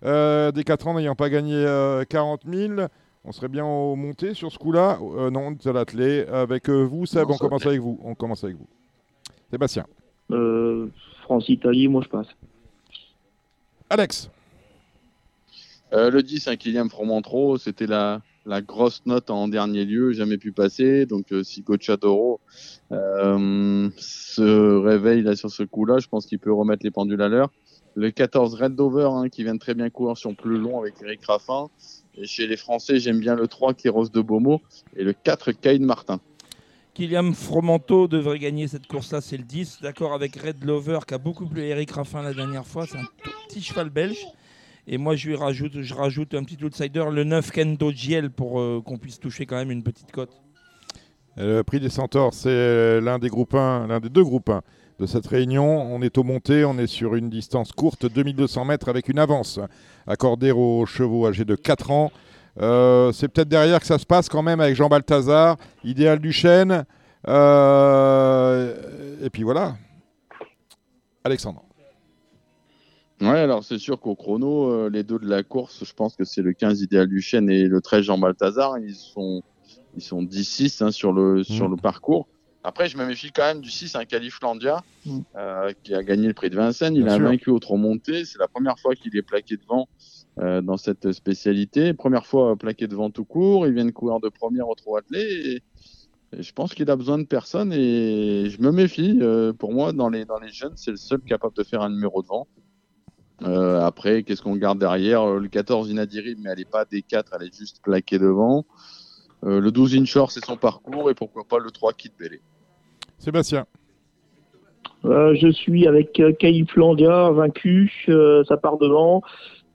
Euh, 0.04 0.52
des 0.52 0.64
4 0.64 0.88
ans 0.88 0.94
n'ayant 0.96 1.16
pas 1.16 1.30
gagné 1.30 1.54
euh, 1.56 2.04
40 2.06 2.42
000. 2.52 2.74
On 3.24 3.32
serait 3.32 3.48
bien 3.48 3.66
au 3.66 3.96
monté 3.96 4.34
sur 4.34 4.52
ce 4.52 4.58
coup-là. 4.58 5.00
Euh, 5.02 5.30
non, 5.32 5.56
c'est 5.60 5.74
l'attelé. 5.74 6.26
Avec 6.32 6.70
euh, 6.70 6.84
vous, 6.84 7.06
Seb, 7.06 7.28
Non, 7.28 7.34
on 7.34 7.38
ça 7.38 7.46
commence 7.46 7.66
avec 7.66 7.80
vous. 7.80 8.00
On 8.04 8.14
commence 8.16 8.44
avec 8.44 8.56
vous. 8.56 8.68
Sébastien. 9.52 9.86
Euh, 10.32 10.88
France-Italie, 11.24 11.88
moi 11.88 12.02
je 12.04 12.10
passe. 12.10 12.28
Alex. 13.90 14.30
Euh, 15.94 16.10
le 16.10 16.22
10, 16.24 16.48
un 16.48 16.56
Kylian 16.56 16.90
Fromentro, 16.90 17.58
c'était 17.58 17.88
la, 17.88 18.22
la 18.46 18.62
grosse 18.62 19.02
note 19.06 19.30
en 19.30 19.48
dernier 19.48 19.86
lieu, 19.86 20.12
jamais 20.12 20.38
pu 20.38 20.52
passer. 20.52 21.06
Donc, 21.06 21.32
euh, 21.32 21.44
si 21.44 21.62
Gocciadoro 21.62 22.40
euh, 22.92 23.90
se 23.98 24.78
réveille 24.78 25.24
là 25.24 25.36
sur 25.36 25.50
ce 25.50 25.64
coup-là, 25.64 26.00
je 26.00 26.08
pense 26.08 26.26
qu'il 26.26 26.40
peut 26.40 26.54
remettre 26.54 26.84
les 26.84 26.92
pendules 26.92 27.22
à 27.22 27.28
l'heure. 27.28 27.52
Le 27.96 28.12
14, 28.12 28.56
Red 28.56 28.76
Dover, 28.76 29.10
hein, 29.12 29.30
qui 29.30 29.44
vient 29.44 29.56
de 29.56 29.60
très 29.60 29.74
bien 29.74 29.90
courir 29.90 30.18
sur 30.18 30.36
plus 30.36 30.58
long 30.58 30.80
avec 30.80 30.96
Eric 31.02 31.26
Raffin. 31.26 31.68
Et 32.16 32.26
chez 32.26 32.46
les 32.46 32.58
Français, 32.58 33.00
j'aime 33.00 33.20
bien 33.20 33.36
le 33.36 33.48
3, 33.48 33.74
Kéros 33.74 34.10
de 34.10 34.22
Beaumont. 34.22 34.60
Et 34.96 35.04
le 35.04 35.14
4, 35.14 35.52
Caïd 35.54 35.82
Martin. 35.82 36.20
Kylian 36.94 37.34
Fromanto 37.34 38.08
devrait 38.08 38.40
gagner 38.40 38.70
cette 38.70 38.88
course-là, 38.88 39.20
c'est 39.20 39.36
le 39.36 39.44
10. 39.44 39.80
D'accord 39.82 40.14
avec 40.14 40.36
Red 40.38 40.64
Lover 40.64 41.00
qui 41.06 41.14
a 41.14 41.18
beaucoup 41.18 41.46
plu 41.46 41.64
Eric 41.64 41.92
Raffin 41.92 42.22
la 42.22 42.34
dernière 42.34 42.66
fois. 42.66 42.86
C'est 42.86 42.98
un 42.98 43.08
petit 43.48 43.62
cheval 43.62 43.90
belge. 43.90 44.26
Et 44.88 44.98
moi, 44.98 45.16
je, 45.16 45.30
lui 45.30 45.36
rajoute, 45.36 45.82
je 45.82 45.94
rajoute 45.94 46.34
un 46.34 46.44
petit 46.44 46.64
outsider, 46.64 47.06
le 47.12 47.24
9 47.24 47.52
Kendo 47.52 47.92
Giel, 47.92 48.30
pour 48.30 48.60
euh, 48.60 48.82
qu'on 48.86 48.98
puisse 48.98 49.20
toucher 49.20 49.46
quand 49.46 49.56
même 49.56 49.72
une 49.72 49.84
petite 49.84 50.12
cote. 50.12 50.42
Le 51.38 51.64
prix 51.64 51.80
des 51.80 51.90
Centaures, 51.90 52.34
c'est 52.34 53.02
l'un 53.02 53.20
des 53.20 53.28
groupes 53.28 53.56
1, 53.56 53.88
l'un 53.88 54.00
des 54.00 54.10
deux 54.10 54.24
groupes 54.24 54.50
1 54.50 54.62
de 55.00 55.06
cette 55.06 55.28
réunion. 55.28 55.82
On 55.82 56.02
est 56.02 56.18
au 56.18 56.24
monté, 56.24 56.64
on 56.66 56.78
est 56.78 56.88
sur 56.88 57.16
une 57.16 57.30
distance 57.30 57.72
courte, 57.72 58.06
2200 58.06 58.66
mètres, 58.66 58.90
avec 58.90 59.10
une 59.10 59.20
avance 59.20 59.60
accordée 60.08 60.52
aux 60.52 60.86
chevaux 60.86 61.28
âgés 61.28 61.46
de 61.46 61.56
4 61.56 61.92
ans. 61.92 62.12
Euh, 62.62 63.12
c'est 63.12 63.28
peut-être 63.28 63.50
derrière 63.50 63.80
que 63.80 63.86
ça 63.86 63.98
se 63.98 64.06
passe 64.06 64.30
quand 64.30 64.42
même 64.42 64.62
avec 64.62 64.76
Jean 64.76 64.88
Balthazar, 64.88 65.58
Idéal 65.84 66.20
du 66.20 66.32
Chêne. 66.32 66.86
Euh, 67.28 68.74
et 69.22 69.30
puis 69.30 69.44
voilà. 69.44 69.76
Alexandre. 71.24 71.65
Ouais, 73.22 73.40
alors 73.40 73.64
c'est 73.64 73.78
sûr 73.78 74.00
qu'au 74.00 74.16
chrono, 74.16 74.70
euh, 74.72 74.90
les 74.90 75.04
deux 75.04 75.20
de 75.20 75.28
la 75.28 75.42
course, 75.44 75.84
je 75.86 75.94
pense 75.94 76.16
que 76.16 76.24
c'est 76.26 76.42
le 76.42 76.52
15 76.54 76.82
Idéal 76.82 77.08
du 77.08 77.22
Chêne 77.22 77.50
et 77.50 77.64
le 77.66 77.80
13 77.82 78.04
Jean 78.04 78.18
Balthazar. 78.18 78.78
Ils 78.80 78.94
sont, 78.96 79.42
ils 79.96 80.02
sont 80.04 80.22
10-6 80.22 80.84
hein, 80.84 80.92
sur, 80.92 81.14
le, 81.14 81.44
sur 81.44 81.68
le 81.70 81.78
parcours. 81.78 82.28
Après, 82.64 82.90
je 82.90 82.98
me 82.98 83.06
méfie 83.06 83.32
quand 83.32 83.44
même 83.44 83.62
du 83.62 83.70
6, 83.70 83.96
un 83.96 84.06
Califlandia, 84.06 84.84
Mm. 85.06 85.20
euh, 85.38 85.72
qui 85.84 85.94
a 85.94 86.02
gagné 86.04 86.28
le 86.28 86.34
prix 86.34 86.50
de 86.50 86.56
Vincennes. 86.56 86.96
Il 86.96 87.04
Bien 87.04 87.14
a 87.14 87.18
sûr. 87.18 87.26
vaincu 87.26 87.50
au 87.52 87.60
trop 87.60 87.78
monté. 87.78 88.26
C'est 88.26 88.40
la 88.40 88.48
première 88.48 88.80
fois 88.80 88.96
qu'il 88.96 89.16
est 89.16 89.22
plaqué 89.22 89.56
devant 89.56 89.88
euh, 90.40 90.62
dans 90.62 90.78
cette 90.78 91.12
spécialité. 91.12 91.94
Première 91.94 92.26
fois 92.26 92.52
euh, 92.52 92.56
plaqué 92.56 92.88
devant 92.88 93.12
tout 93.12 93.24
court. 93.24 93.68
Il 93.68 93.74
vient 93.74 93.86
de 93.86 93.92
courir 93.92 94.20
de 94.20 94.30
première 94.30 94.66
au 94.68 94.96
attelé. 94.98 95.22
Et, 95.22 95.56
et 96.38 96.42
je 96.42 96.52
pense 96.54 96.74
qu'il 96.74 96.90
a 96.90 96.96
besoin 96.96 97.20
de 97.20 97.24
personne 97.26 97.72
et 97.72 98.50
je 98.50 98.60
me 98.62 98.72
méfie. 98.72 99.20
Euh, 99.22 99.54
pour 99.54 99.72
moi, 99.72 99.94
dans 99.94 100.10
les, 100.10 100.26
dans 100.26 100.40
les 100.40 100.50
jeunes, 100.52 100.74
c'est 100.76 100.92
le 100.92 100.98
seul 100.98 101.22
capable 101.22 101.56
de 101.56 101.64
faire 101.64 101.84
un 101.84 101.90
numéro 101.92 102.24
devant. 102.24 102.48
Euh, 103.44 103.82
après, 103.82 104.24
qu'est-ce 104.24 104.42
qu'on 104.42 104.56
garde 104.56 104.80
derrière? 104.80 105.22
Euh, 105.22 105.40
Le 105.40 105.48
14 105.48 105.90
Inadirib, 105.90 106.40
mais 106.42 106.52
elle 106.52 106.60
n'est 106.60 106.66
pas 106.66 106.86
D4, 106.86 107.24
elle 107.34 107.48
est 107.48 107.58
juste 107.58 107.82
plaquée 107.84 108.18
devant. 108.18 108.66
Euh, 109.44 109.60
le 109.60 109.72
12 109.72 109.98
Inshore, 109.98 110.32
c'est 110.32 110.44
son 110.44 110.58
parcours 110.58 111.10
et 111.10 111.14
pourquoi 111.14 111.44
pas 111.44 111.60
le 111.60 111.70
3 111.70 111.94
Kid 111.94 112.14
Bellé. 112.18 112.42
Sébastien. 113.20 113.66
Euh, 115.04 115.36
je 115.36 115.52
suis 115.52 115.88
avec 115.88 116.20
euh, 116.20 116.32
Caïflandia, 116.34 117.30
vaincu, 117.32 117.92
euh, 118.10 118.44
ça 118.46 118.58
part 118.58 118.78
devant, 118.78 119.22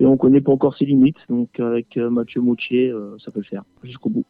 et 0.00 0.06
on 0.06 0.16
connaît 0.16 0.40
pas 0.40 0.50
encore 0.50 0.76
ses 0.76 0.86
limites, 0.86 1.18
donc 1.28 1.60
avec 1.60 1.96
euh, 1.96 2.10
Mathieu 2.10 2.40
Moutier, 2.40 2.88
euh, 2.88 3.16
ça 3.24 3.30
peut 3.30 3.40
le 3.40 3.44
faire 3.44 3.62
jusqu'au 3.84 4.08
bout. 4.08 4.24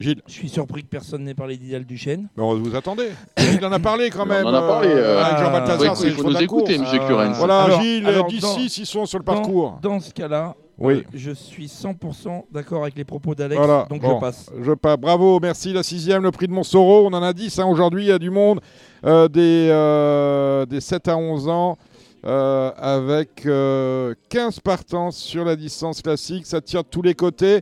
Gilles. 0.00 0.20
Je 0.26 0.32
suis 0.32 0.48
surpris 0.48 0.82
que 0.82 0.88
personne 0.88 1.22
n'ait 1.24 1.34
parlé 1.34 1.56
d'Idéal 1.56 1.84
du 1.84 1.96
Chêne. 1.96 2.28
Mais 2.36 2.42
on 2.42 2.56
vous 2.56 2.74
attendait. 2.74 3.10
Il 3.38 3.64
en 3.64 3.70
a 3.72 3.78
parlé 3.78 4.10
quand 4.10 4.26
même. 4.26 4.44
on 4.44 4.48
en 4.50 4.54
a 4.54 4.62
parlé, 4.62 4.88
euh, 4.90 5.22
avec 5.24 5.38
Jean 5.38 5.46
ah, 5.46 5.50
Balthazar. 5.60 5.92
oui, 5.92 5.98
c'est 6.00 6.08
il 6.08 6.14
faut 6.14 6.24
nous 6.30 6.36
écouter, 6.42 6.76
course. 6.76 6.86
monsieur 6.92 7.06
Curens. 7.06 7.36
Voilà, 7.38 7.62
Alors- 7.62 7.80
Gilles, 7.80 8.06
alors, 8.06 8.26
10-6, 8.28 8.78
ils 8.78 8.86
sont 8.86 9.06
sur 9.06 9.18
le 9.18 9.24
dans- 9.24 9.32
parcours. 9.34 9.78
Dans 9.82 10.00
ce 10.00 10.12
cas-là, 10.12 10.56
Oui. 10.78 10.94
euh, 10.94 11.02
je 11.14 11.30
suis 11.30 11.68
100% 11.68 12.44
d'accord 12.50 12.82
avec 12.82 12.96
les 12.96 13.04
propos 13.04 13.36
d'Alex, 13.36 13.56
Voilà, 13.56 13.86
donc 13.88 14.02
bon. 14.02 14.16
je 14.16 14.20
passe. 14.20 14.50
Je 14.60 14.72
pas. 14.72 14.96
Bravo, 14.96 15.38
merci. 15.40 15.72
La 15.72 15.84
sixième, 15.84 16.24
le 16.24 16.32
prix 16.32 16.48
de 16.48 16.52
Montsoro. 16.52 17.06
On 17.06 17.12
en 17.12 17.22
a 17.22 17.32
10 17.32 17.58
hein, 17.60 17.66
aujourd'hui. 17.66 18.04
Il 18.04 18.08
y 18.08 18.12
a 18.12 18.18
du 18.18 18.30
monde 18.30 18.60
euh, 19.06 19.28
des, 19.28 19.68
euh, 19.70 20.66
des 20.66 20.80
7 20.80 21.06
à 21.06 21.16
11 21.16 21.48
ans 21.48 21.78
euh, 22.26 22.70
avec 22.78 23.46
euh, 23.46 24.14
15 24.28 24.58
partants 24.58 25.12
sur 25.12 25.44
la 25.44 25.54
distance 25.54 26.02
classique. 26.02 26.46
Ça 26.46 26.60
tire 26.60 26.82
de 26.82 26.88
tous 26.88 27.02
les 27.02 27.14
côtés. 27.14 27.60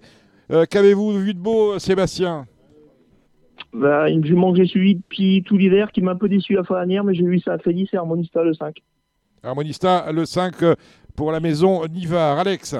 Euh, 0.52 0.64
Qu'avez-vous 0.68 1.18
vu 1.18 1.34
de 1.34 1.38
beau, 1.38 1.78
Sébastien? 1.78 2.46
Bah, 3.72 4.10
une 4.10 4.24
jument 4.24 4.52
que 4.52 4.58
j'ai 4.58 4.66
suivie 4.66 4.96
depuis 4.96 5.42
tout 5.46 5.56
l'hiver, 5.56 5.92
qui 5.92 6.02
m'a 6.02 6.12
un 6.12 6.16
peu 6.16 6.28
déçu 6.28 6.54
la 6.54 6.64
fois 6.64 6.78
dernière, 6.78 7.04
mais 7.04 7.14
j'ai 7.14 7.24
eu 7.24 7.38
ça 7.40 7.54
à 7.54 7.58
crédit, 7.58 7.88
c'est 7.90 7.96
Harmonista 7.96 8.42
le 8.44 8.52
5. 8.52 8.76
Harmonista, 9.42 10.12
le 10.12 10.26
5 10.26 10.62
euh, 10.62 10.74
pour 11.16 11.32
la 11.32 11.40
maison 11.40 11.86
Nivard. 11.86 12.38
Alex? 12.38 12.76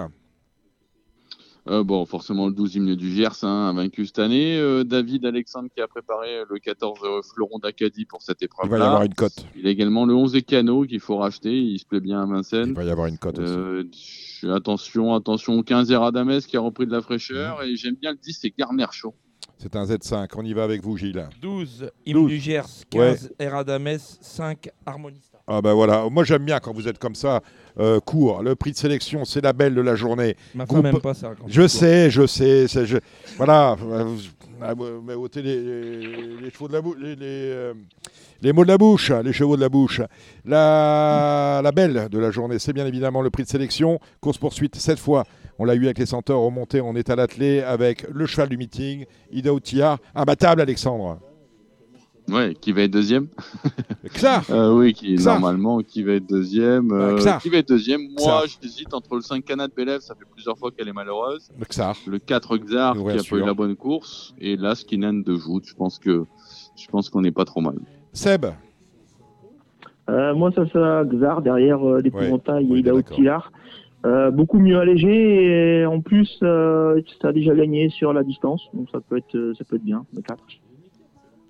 Euh, 1.69 1.85
bon, 1.85 2.05
forcément 2.05 2.49
le 2.49 2.53
12 2.53 2.75
hymne 2.75 2.95
du 2.97 3.11
Gers, 3.15 3.43
hein, 3.45 3.71
a 3.71 3.73
vaincu 3.73 4.05
cette 4.05 4.19
année. 4.19 4.59
Euh, 4.59 4.85
David 4.85 5.25
Alexandre 5.25 5.69
qui 5.75 5.81
a 5.81 5.87
préparé 5.87 6.43
le 6.51 6.59
14 6.59 6.99
euh, 7.05 7.21
Fleuron 7.35 7.59
d'Acadie 7.59 8.05
pour 8.05 8.21
cette 8.21 8.43
Il 8.43 8.69
va 8.69 8.79
y 8.79 8.83
avoir 8.83 9.03
une 9.05 9.15
cote. 9.15 9.47
Il 9.57 9.67
a 9.67 9.71
également 9.71 10.05
le 10.05 10.15
11 10.15 10.37
Ecano 10.37 10.83
qu'il 10.85 11.01
faut 11.01 11.17
racheter. 11.19 11.57
Il 11.57 11.79
se 11.79 11.87
plaît 11.87 12.01
bien 12.01 12.21
à 12.21 12.27
Il 12.27 12.33
Vincennes. 12.33 12.75
va 12.75 12.85
y 12.85 12.91
avoir 12.91 13.07
une 13.07 13.17
cote 13.19 13.39
aussi. 13.39 14.32
Euh, 14.45 14.57
attention, 14.57 15.15
attention 15.15 15.55
au 15.59 15.63
15 15.63 15.91
Eradames 15.91 16.41
qui 16.41 16.57
a 16.57 16.61
repris 16.61 16.87
de 16.87 16.93
la 16.93 17.01
fraîcheur. 17.03 17.63
Et 17.63 17.77
j'aime 17.77 17.95
bien 18.01 18.13
le 18.13 18.19
10, 18.19 18.39
c'est 18.41 18.53
Garner 18.57 18.87
Chaud. 18.91 19.15
C'est 19.59 19.77
un 19.77 19.85
Z5. 19.85 20.29
On 20.37 20.45
y 20.45 20.53
va 20.55 20.65
avec 20.65 20.83
vous, 20.83 20.97
Gilles. 20.97 21.29
12, 21.41 21.91
Hymne 22.07 22.15
12. 22.23 22.29
du 22.31 22.39
Gers, 22.39 22.67
15, 22.91 23.33
Eradames, 23.39 23.99
5, 24.21 24.69
Harmonista. 24.87 25.39
Ah 25.47 25.61
ben 25.61 25.73
voilà, 25.75 26.09
moi 26.09 26.23
j'aime 26.23 26.45
bien 26.45 26.61
quand 26.61 26.73
vous 26.73 26.87
êtes 26.87 26.99
comme 27.01 27.17
ça, 27.17 27.43
euh, 27.79 27.99
court. 28.01 28.43
Le 28.43 28.55
prix 28.55 28.71
de 28.73 28.77
sélection, 28.77 29.25
c'est 29.25 29.41
la 29.41 29.53
belle 29.53 29.75
de 29.75 29.81
la 29.81 29.97
journée. 29.97 30.37
Ma 30.55 30.67
femme 30.67 31.01
pas 31.01 31.15
ça. 31.15 31.35
quand 31.39 31.47
Je 31.49 31.67
sais, 31.67 32.11
je 32.11 32.27
sais. 32.27 32.67
je- 32.69 32.99
Voilà, 33.37 33.73
euh, 33.83 34.05
vous- 34.05 34.21
ah, 34.61 34.73
vous 34.75 35.03
me 35.03 35.15
ôtez 35.17 35.43
les, 35.43 35.61
les- 35.63 36.37
les 36.43 36.51
chevaux 36.51 36.69
de 36.69 36.73
la 36.73 36.81
bouche, 36.81 36.97
les, 37.01 37.17
les, 37.17 37.17
euh, 37.27 37.75
les 38.43 38.53
mots 38.53 38.65
de 38.65 38.69
la 38.69 38.79
bouche, 38.79 39.11
les 39.25 39.33
chevaux 39.33 39.57
de 39.57 39.61
la 39.61 39.69
bouche. 39.69 40.01
La, 40.45 41.61
la 41.63 41.73
belle 41.73 42.09
de 42.11 42.19
la 42.19 42.31
journée, 42.31 42.59
c'est 42.59 42.73
bien 42.73 42.87
évidemment 42.87 43.23
le 43.23 43.31
prix 43.31 43.45
de 43.45 43.49
sélection. 43.49 44.01
Course 44.21 44.39
poursuite, 44.39 44.77
cette 44.77 44.99
fois, 44.99 45.25
on 45.59 45.65
l'a 45.65 45.75
eu 45.75 45.85
avec 45.85 45.99
les 45.99 46.07
centaures 46.07 46.43
au 46.43 46.51
monté, 46.51 46.81
on 46.81 46.95
est 46.97 47.09
à 47.11 47.17
l'attelé 47.17 47.61
avec 47.61 48.07
le 48.11 48.27
cheval 48.27 48.49
du 48.49 48.57
meeting, 48.57 49.05
Ida 49.31 49.53
Outillard, 49.53 49.99
imbattable 50.15 50.61
Alexandre. 50.61 51.19
Ouais, 52.29 52.55
qui 52.61 52.71
va 52.71 52.83
être 52.83 52.91
deuxième? 52.93 53.27
Xar, 54.15 54.45
Euh, 54.51 54.73
oui, 54.75 54.93
qui 54.95 55.17
Xar. 55.17 55.41
normalement 55.41 55.81
qui 55.81 56.05
va 56.05 56.13
être 56.13 56.27
deuxième. 56.27 56.93
Euh, 56.93 57.17
Xar. 57.17 57.43
qui 57.43 57.49
va 57.49 57.59
être 57.59 57.69
deuxième? 57.69 58.01
Moi, 58.17 58.45
j'hésite 58.63 58.95
entre 58.95 59.17
le 59.17 59.23
5 59.23 59.45
Canad 59.45 59.73
Bélève, 59.77 60.01
ça 60.01 60.15
fait 60.15 60.25
plusieurs 60.33 60.57
fois 60.57 60.71
qu'elle 60.71 60.87
est 60.87 60.93
malheureuse. 60.93 61.49
Xar. 61.69 61.97
Le 62.07 62.19
4 62.21 62.59
Xar 62.59 62.95
qui 62.95 63.01
a 63.11 63.23
pas 63.29 63.37
eu 63.37 63.45
la 63.45 63.55
bonne 63.55 63.75
course. 63.75 64.35
Et 64.39 64.57
là, 64.57 64.77
Skinan 64.77 65.15
de 65.15 65.35
Joute. 65.37 65.65
Je 65.67 65.75
pense 65.75 65.99
que 65.99 66.25
je 66.77 66.87
pense 66.87 67.11
qu'on 67.11 67.23
n'est 67.23 67.33
pas 67.33 67.45
trop 67.45 67.61
mal. 67.61 67.79
Seb, 68.13 68.47
Euh, 70.11 70.35
moi, 70.35 70.51
ça 70.53 70.67
sera 70.67 71.05
Xar 71.05 71.43
derrière 71.43 71.87
euh, 71.87 72.01
l'épouvantail 72.01 72.67
oui, 72.69 72.85
et. 72.87 73.03
Tillard. 73.15 73.53
Euh, 74.05 74.33
beaucoup 74.33 74.59
mieux 74.59 74.79
allégé 74.79 75.81
et 75.81 75.87
en 75.87 76.01
plus, 76.01 76.39
euh, 76.43 77.01
ça 77.21 77.29
a 77.29 77.33
déjà 77.33 77.55
gagné 77.55 77.89
sur 77.89 78.13
la 78.13 78.25
distance, 78.25 78.69
donc 78.75 78.89
ça 78.91 78.99
peut 79.01 79.17
être, 79.17 79.53
ça 79.57 79.65
peut 79.65 79.77
être 79.77 79.85
bien. 79.85 80.05
Le 80.15 80.23
4. 80.23 80.43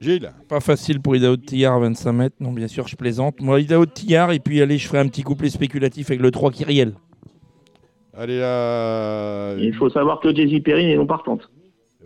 Gilles, 0.00 0.30
Pas 0.48 0.60
facile 0.60 1.00
pour 1.00 1.16
Idaho 1.16 1.36
de 1.36 1.42
Tillard 1.42 1.76
à 1.76 1.78
25 1.80 2.12
mètres. 2.12 2.36
Non, 2.40 2.52
bien 2.52 2.68
sûr, 2.68 2.86
je 2.88 2.96
plaisante. 2.96 3.40
Moi, 3.40 3.60
Idaho 3.60 3.86
de 3.86 3.90
Tillard, 3.90 4.32
et 4.32 4.38
puis 4.38 4.60
allez, 4.60 4.76
je 4.76 4.86
ferai 4.86 4.98
un 4.98 5.08
petit 5.08 5.22
couplet 5.22 5.48
spéculatif 5.48 6.10
avec 6.10 6.20
le 6.20 6.30
3 6.30 6.50
Kyriel. 6.50 6.92
allez 8.14 8.38
là. 8.38 9.54
Il 9.58 9.74
faut 9.74 9.88
savoir 9.88 10.20
que 10.20 10.34
Jay 10.34 10.60
Perrine 10.60 10.88
est 10.88 10.96
non 10.96 11.06
partante. 11.06 11.48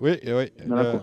Oui, 0.00 0.18
euh, 0.26 0.46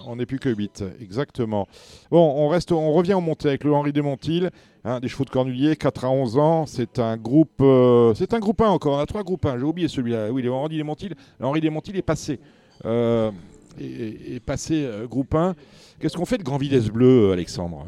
on 0.08 0.16
n'est 0.16 0.26
plus 0.26 0.40
que 0.40 0.50
8, 0.50 0.84
exactement. 1.02 1.68
Bon, 2.12 2.34
on, 2.38 2.48
reste, 2.48 2.72
on 2.72 2.94
revient 2.94 3.16
au 3.16 3.22
monté 3.22 3.48
avec 3.48 3.64
le 3.64 3.74
Henri 3.74 3.92
Desmontil, 3.92 4.50
hein, 4.84 5.00
des 5.00 5.08
chevaux 5.08 5.26
de 5.26 5.30
Cornulier, 5.30 5.76
4 5.76 6.06
à 6.06 6.10
11 6.10 6.38
ans. 6.38 6.66
C'est 6.66 7.00
un 7.00 7.18
groupe 7.18 7.62
euh, 7.62 8.14
c'est 8.14 8.34
un 8.34 8.40
groupe 8.40 8.62
1 8.62 8.68
encore, 8.68 8.98
on 8.98 9.00
a 9.00 9.06
trois 9.06 9.24
groupes 9.24 9.46
1, 9.46 9.58
j'ai 9.58 9.64
oublié 9.64 9.88
celui-là. 9.88 10.32
Oui, 10.32 10.42
le 10.42 10.52
Henri 10.52 10.78
Desmontil, 10.78 11.16
le 11.40 11.46
Henri 11.46 11.62
Desmontil 11.62 11.96
est 11.96 12.02
passé. 12.02 12.40
Euh, 12.86 13.32
est, 13.80 14.44
passé 14.44 14.86
euh, 14.86 15.08
groupe 15.08 15.34
1. 15.34 15.56
Qu'est-ce 16.00 16.18
qu'on 16.18 16.26
fait 16.26 16.38
de 16.38 16.44
Grand 16.44 16.58
Villesse 16.58 16.90
Bleu, 16.90 17.32
Alexandre? 17.32 17.86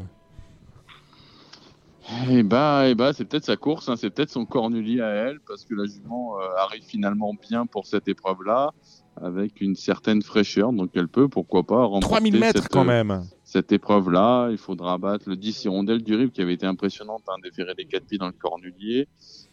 Et 2.30 2.44
bah, 2.44 2.88
et 2.88 2.94
bah 2.94 3.12
c'est 3.12 3.24
peut-être 3.24 3.44
sa 3.44 3.56
course, 3.56 3.88
hein, 3.88 3.96
c'est 3.96 4.10
peut-être 4.10 4.30
son 4.30 4.46
cornulier 4.46 5.00
à 5.00 5.08
elle, 5.08 5.40
parce 5.40 5.64
que 5.64 5.74
la 5.74 5.86
jument 5.86 6.38
euh, 6.38 6.46
arrive 6.58 6.84
finalement 6.84 7.34
bien 7.34 7.66
pour 7.66 7.84
cette 7.86 8.06
épreuve-là, 8.06 8.72
avec 9.20 9.60
une 9.60 9.74
certaine 9.76 10.22
fraîcheur, 10.22 10.72
donc 10.72 10.90
elle 10.94 11.08
peut, 11.08 11.28
pourquoi 11.28 11.62
pas, 11.62 11.84
remporter 11.84 12.06
3000 12.16 12.38
mètres 12.38 12.62
cette, 12.62 12.68
quand 12.72 12.84
même. 12.84 13.22
cette 13.44 13.72
épreuve-là. 13.72 14.48
Il 14.50 14.58
faudra 14.58 14.98
battre 14.98 15.28
le 15.28 15.36
10 15.36 15.64
Hirondelle 15.64 16.02
du 16.02 16.14
Rive, 16.14 16.30
qui 16.30 16.42
avait 16.42 16.54
été 16.54 16.66
impressionnante, 16.66 17.22
hein, 17.28 17.36
déférer 17.42 17.74
des 17.74 17.86
4 17.86 18.04
pieds 18.04 18.18
dans 18.18 18.26
le 18.26 18.32
cornulier. 18.32 19.08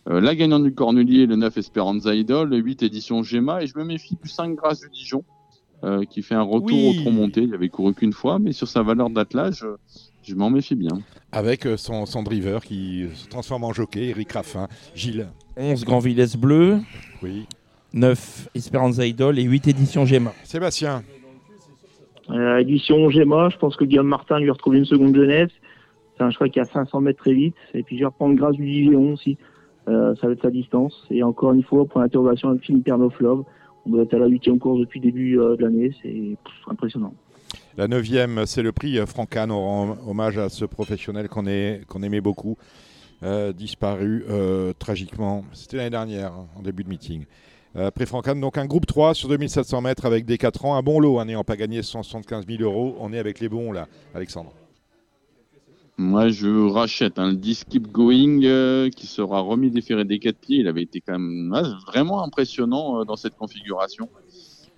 Euh, 0.09 0.19
la 0.19 0.35
gagnante 0.35 0.63
du 0.63 0.73
cornulier, 0.73 1.25
le 1.25 1.37
9 1.37 1.57
Esperanza 1.57 2.13
Idol, 2.13 2.49
le 2.49 2.57
8 2.57 2.83
édition 2.83 3.23
Gemma, 3.23 3.63
et 3.63 3.67
je 3.67 3.77
me 3.77 3.85
méfie 3.85 4.17
du 4.21 4.27
5 4.29 4.55
Grâce 4.55 4.81
du 4.81 4.89
Dijon, 4.89 5.23
euh, 5.85 6.03
qui 6.03 6.21
fait 6.21 6.35
un 6.35 6.41
retour 6.41 6.77
Oui. 6.77 6.97
au 6.97 7.01
tronc 7.01 7.11
monté. 7.11 7.43
Il 7.43 7.53
avait 7.53 7.69
couru 7.69 7.93
qu'une 7.93 8.13
fois, 8.13 8.39
mais 8.39 8.51
sur 8.51 8.67
sa 8.67 8.83
valeur 8.83 9.09
d'attelage, 9.09 9.65
je 10.23 10.35
m'en 10.35 10.49
méfie 10.49 10.75
bien. 10.75 10.99
Avec 11.31 11.65
euh, 11.65 11.77
son, 11.77 12.05
son 12.05 12.21
driver 12.23 12.63
qui 12.65 13.05
se 13.15 13.27
transforme 13.29 13.63
en 13.63 13.71
jockey, 13.71 14.07
Eric 14.09 14.33
Raffin. 14.33 14.67
Gilles, 14.93 15.29
11 15.55 15.85
Grand 15.85 15.99
Villesse 15.99 16.35
Bleu, 16.35 16.79
oui. 17.21 17.45
9 17.93 18.49
Esperanza 18.55 19.05
Idol 19.05 19.37
et 19.39 19.43
8 19.43 19.67
éditions 19.67 20.05
Gemma. 20.05 20.33
Sébastien, 20.43 21.03
Euh, 22.29 22.57
édition 22.57 23.09
Gemma, 23.09 23.49
je 23.49 23.57
pense 23.57 23.75
que 23.75 23.83
Guillaume 23.83 24.07
Martin 24.07 24.39
lui 24.39 24.49
retrouve 24.49 24.75
une 24.75 24.85
seconde 24.85 25.15
jeunesse. 25.15 25.51
C'est 26.17 26.23
un 26.23 26.31
cheval 26.31 26.51
qui 26.51 26.59
a 26.59 26.65
500 26.65 27.01
mètres 27.01 27.19
très 27.19 27.33
vite. 27.33 27.55
Et 27.73 27.83
puis 27.83 27.97
je 27.97 28.01
vais 28.01 28.05
reprendre 28.07 28.35
grâce 28.35 28.55
du 28.55 28.65
Dijon 28.65 29.13
aussi. 29.13 29.37
Euh, 29.89 30.15
ça 30.15 30.27
va 30.27 30.33
être 30.33 30.41
sa 30.41 30.49
distance. 30.49 31.05
Et 31.11 31.21
encore 31.23 31.51
une 31.53 31.63
fois, 31.63 31.85
pour 31.85 31.99
l'interrogation 31.99 32.49
avec 32.49 32.61
Philippe 32.61 32.85
Pernoflov, 32.85 33.43
on 33.85 33.89
doit 33.89 34.03
être 34.03 34.13
à 34.13 34.19
la 34.19 34.27
huitième 34.27 34.57
course 34.57 34.79
depuis 34.79 34.99
le 35.01 35.05
début 35.05 35.37
euh, 35.39 35.57
de 35.57 35.63
l'année. 35.63 35.91
C'est 36.01 36.37
impressionnant. 36.67 37.13
La 37.77 37.87
neuvième, 37.87 38.45
c'est 38.45 38.61
le 38.61 38.71
prix 38.71 38.97
euh, 38.99 39.05
Francan. 39.05 39.49
On 39.49 39.61
rend 39.61 39.97
hommage 40.07 40.37
à 40.37 40.49
ce 40.49 40.65
professionnel 40.65 41.27
qu'on 41.27 41.45
aimait 41.47 42.21
beaucoup, 42.21 42.57
euh, 43.23 43.51
disparu 43.51 44.23
euh, 44.29 44.73
tragiquement. 44.77 45.43
C'était 45.53 45.77
l'année 45.77 45.89
dernière, 45.89 46.33
hein, 46.33 46.47
en 46.55 46.61
début 46.61 46.83
de 46.83 46.89
meeting. 46.89 47.25
Euh, 47.75 47.89
Prix 47.91 48.05
Francan, 48.05 48.35
donc 48.35 48.57
un 48.57 48.65
groupe 48.65 48.85
3 48.85 49.13
sur 49.13 49.29
2700 49.29 49.81
mètres 49.81 50.05
avec 50.05 50.25
des 50.25 50.37
4 50.37 50.65
ans. 50.65 50.75
Un 50.75 50.83
bon 50.83 50.99
lot, 50.99 51.19
hein, 51.19 51.25
n'ayant 51.25 51.43
pas 51.43 51.55
gagné 51.55 51.81
175 51.81 52.45
000 52.47 52.61
euros. 52.61 52.95
On 52.99 53.11
est 53.13 53.19
avec 53.19 53.39
les 53.39 53.49
bons 53.49 53.71
là, 53.71 53.87
Alexandre. 54.13 54.53
Moi, 55.97 56.29
je 56.29 56.69
rachète 56.71 57.19
un 57.19 57.29
le 57.29 57.35
10 57.35 57.65
Keep 57.65 57.91
Going 57.91 58.43
euh, 58.43 58.89
qui 58.89 59.05
sera 59.05 59.41
remis 59.41 59.69
des 59.69 59.81
ferrets 59.81 60.05
des 60.05 60.19
4 60.19 60.37
pieds. 60.37 60.57
Il 60.57 60.67
avait 60.67 60.83
été 60.83 61.01
quand 61.01 61.13
même 61.19 61.53
vraiment 61.87 62.23
impressionnant 62.23 63.01
euh, 63.01 63.05
dans 63.05 63.15
cette 63.15 63.35
configuration. 63.35 64.09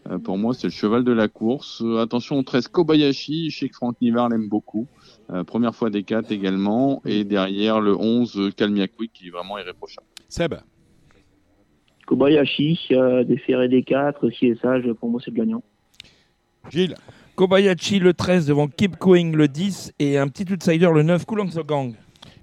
Euh, 0.10 0.20
pour 0.20 0.38
moi, 0.38 0.54
c'est 0.54 0.68
le 0.68 0.72
cheval 0.72 1.04
de 1.04 1.12
la 1.12 1.28
course. 1.28 1.82
Euh, 1.84 2.02
attention 2.02 2.38
au 2.38 2.44
13 2.44 2.68
Kobayashi. 2.68 3.50
Je 3.50 3.60
sais 3.60 3.70
que 3.70 3.76
Franck 3.76 4.00
Nivard 4.02 4.30
l'aime 4.30 4.48
beaucoup. 4.48 4.88
Euh, 5.32 5.44
première 5.44 5.74
fois 5.74 5.90
des 5.90 6.04
4 6.04 6.32
également. 6.32 7.02
Et 7.06 7.24
derrière 7.24 7.82
le 7.82 7.96
11 7.96 8.38
euh, 8.38 8.52
Kalmiakwi 8.52 9.10
qui 9.10 9.28
est 9.28 9.32
vraiment 9.32 9.58
irréprochable. 9.58 10.08
Seb, 10.30 10.56
Kobayashi, 12.06 12.80
euh, 12.92 13.24
des 13.24 13.38
ferrés 13.38 13.68
des 13.68 13.84
4, 13.84 14.30
si 14.30 14.48
est 14.48 14.62
sage, 14.62 14.84
pour 15.00 15.10
moi 15.10 15.20
c'est 15.24 15.32
le 15.32 15.38
gagnant. 15.38 15.64
Gilles, 16.70 16.96
Kobayashi 17.36 18.00
le 18.00 18.14
13 18.14 18.48
devant 18.48 18.68
Keep 18.68 18.98
Going 19.00 19.32
le 19.34 19.48
10 19.48 19.94
et 20.00 20.18
un 20.18 20.28
petit 20.28 20.52
outsider 20.52 20.90
le 20.94 21.04
9 21.04 21.26
Gang. 21.66 21.94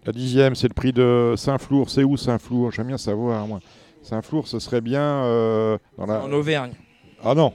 la 0.04 0.12
dixième, 0.12 0.54
c'est 0.54 0.68
le 0.68 0.74
prix 0.74 0.92
de 0.92 1.34
Saint-Flour. 1.36 1.90
C'est 1.90 2.04
où 2.04 2.16
Saint-Flour? 2.16 2.72
J'aime 2.72 2.88
bien 2.88 2.98
savoir, 2.98 3.46
moi. 3.46 3.60
Saint-Flour, 4.02 4.48
ce 4.48 4.58
serait 4.58 4.80
bien 4.80 5.24
euh, 5.24 5.78
dans 5.96 6.06
la... 6.06 6.24
En 6.24 6.32
Auvergne. 6.32 6.72
Ah 7.24 7.34
non 7.34 7.54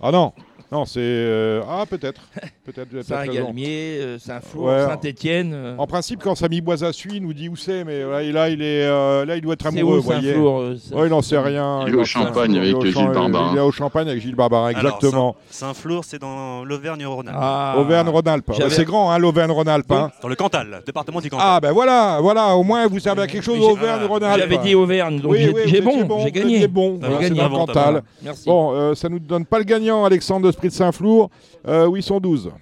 Ah 0.00 0.12
non 0.12 0.32
Non, 0.72 0.84
c'est... 0.84 0.98
euh, 1.00 1.62
Ah, 1.68 1.84
peut-être. 1.88 2.22
Peut-être, 2.64 2.92
raison. 2.94 3.14
Saint-Galmier, 3.14 3.98
euh, 4.00 4.18
Saint-Flour, 4.18 4.64
Ouais. 4.68 4.86
Saint-Étienne. 4.86 5.52
euh, 5.52 5.74
En 5.76 5.86
principe, 5.86 6.22
quand 6.22 6.34
Samy 6.34 6.62
Boisassuit 6.62 7.20
nous 7.20 7.34
dit 7.34 7.50
où 7.50 7.56
c'est, 7.56 7.84
mais 7.84 8.02
là, 8.02 8.22
il- 8.22 8.32
là, 8.32 8.48
il 8.48 8.62
est, 8.62 8.86
euh, 8.86 9.26
là, 9.26 9.36
il 9.36 9.42
doit 9.42 9.52
être 9.52 9.66
amoureux, 9.66 9.98
où 9.98 10.00
vous 10.00 10.02
voyez. 10.02 10.28
Saint-Flour 10.30 10.60
euh, 10.60 10.76
ça- 10.78 10.96
Ouais, 10.96 11.06
il 11.06 11.10
n'en 11.10 11.20
sait 11.20 11.36
rien. 11.38 11.84
Il 11.86 11.92
est 11.92 11.96
au 11.98 12.04
Champagne 12.06 12.52
il 12.52 12.56
est 12.56 12.60
avec 12.74 12.82
Gilles 12.86 13.10
Barbarin. 13.10 13.50
Il 13.52 13.58
est 13.58 13.60
au 13.60 13.70
Champagne 13.70 14.08
avec 14.08 14.22
Gilles 14.22 14.34
Barbarin, 14.34 14.70
exactement. 14.70 15.36
Saint- 15.50 15.66
Saint-Flour, 15.66 16.04
c'est 16.06 16.18
dans 16.18 16.64
l'Auvergne-Rhône-Alpes. 16.64 17.36
Ah. 17.38 17.74
Auvergne-Rhône-Alpes. 17.78 18.50
J'avais- 18.56 18.70
C'est 18.74 18.84
grand, 18.86 19.10
hein, 19.10 19.18
l'Auvergne-Rhône-Alpes. 19.18 19.92
hein. 19.92 20.10
Dans 20.22 20.28
le 20.28 20.34
Cantal, 20.36 20.82
département 20.86 21.20
du 21.20 21.28
Cantal. 21.28 21.46
Ah, 21.46 21.60
ben 21.60 21.72
voilà, 21.72 22.18
voilà, 22.22 22.56
au 22.56 22.62
moins 22.62 22.86
vous 22.86 22.98
servez 22.98 23.20
à 23.22 23.26
quelque 23.26 23.44
chose, 23.44 23.60
Auvergne-Rhône-Alpes. 23.60 24.40
J'avais 24.40 24.58
dit 24.58 24.74
Auvergne, 24.74 25.20
donc 25.20 25.32
Oui, 25.32 25.40
j'ai 25.66 25.80
bon, 25.82 25.92
j'ai 26.24 26.32
gagné. 26.32 26.66
bon, 26.66 26.98
c'est 27.20 27.34
t'as 27.34 27.48
Cantal. 27.50 28.02
Bon, 28.46 28.94
ça 28.94 29.10
nous 29.10 29.18
donne 29.18 29.44
pas 29.44 29.58
le 29.58 29.64
gagnant, 29.64 30.06
Alexandre 30.06 30.53
Sprit 30.54 30.68
de 30.68 30.72
Saint-Flour. 30.72 31.30
Euh, 31.66 31.86
où 31.86 31.96
ils 31.96 32.02
sont 32.02 32.20
12 32.20 32.52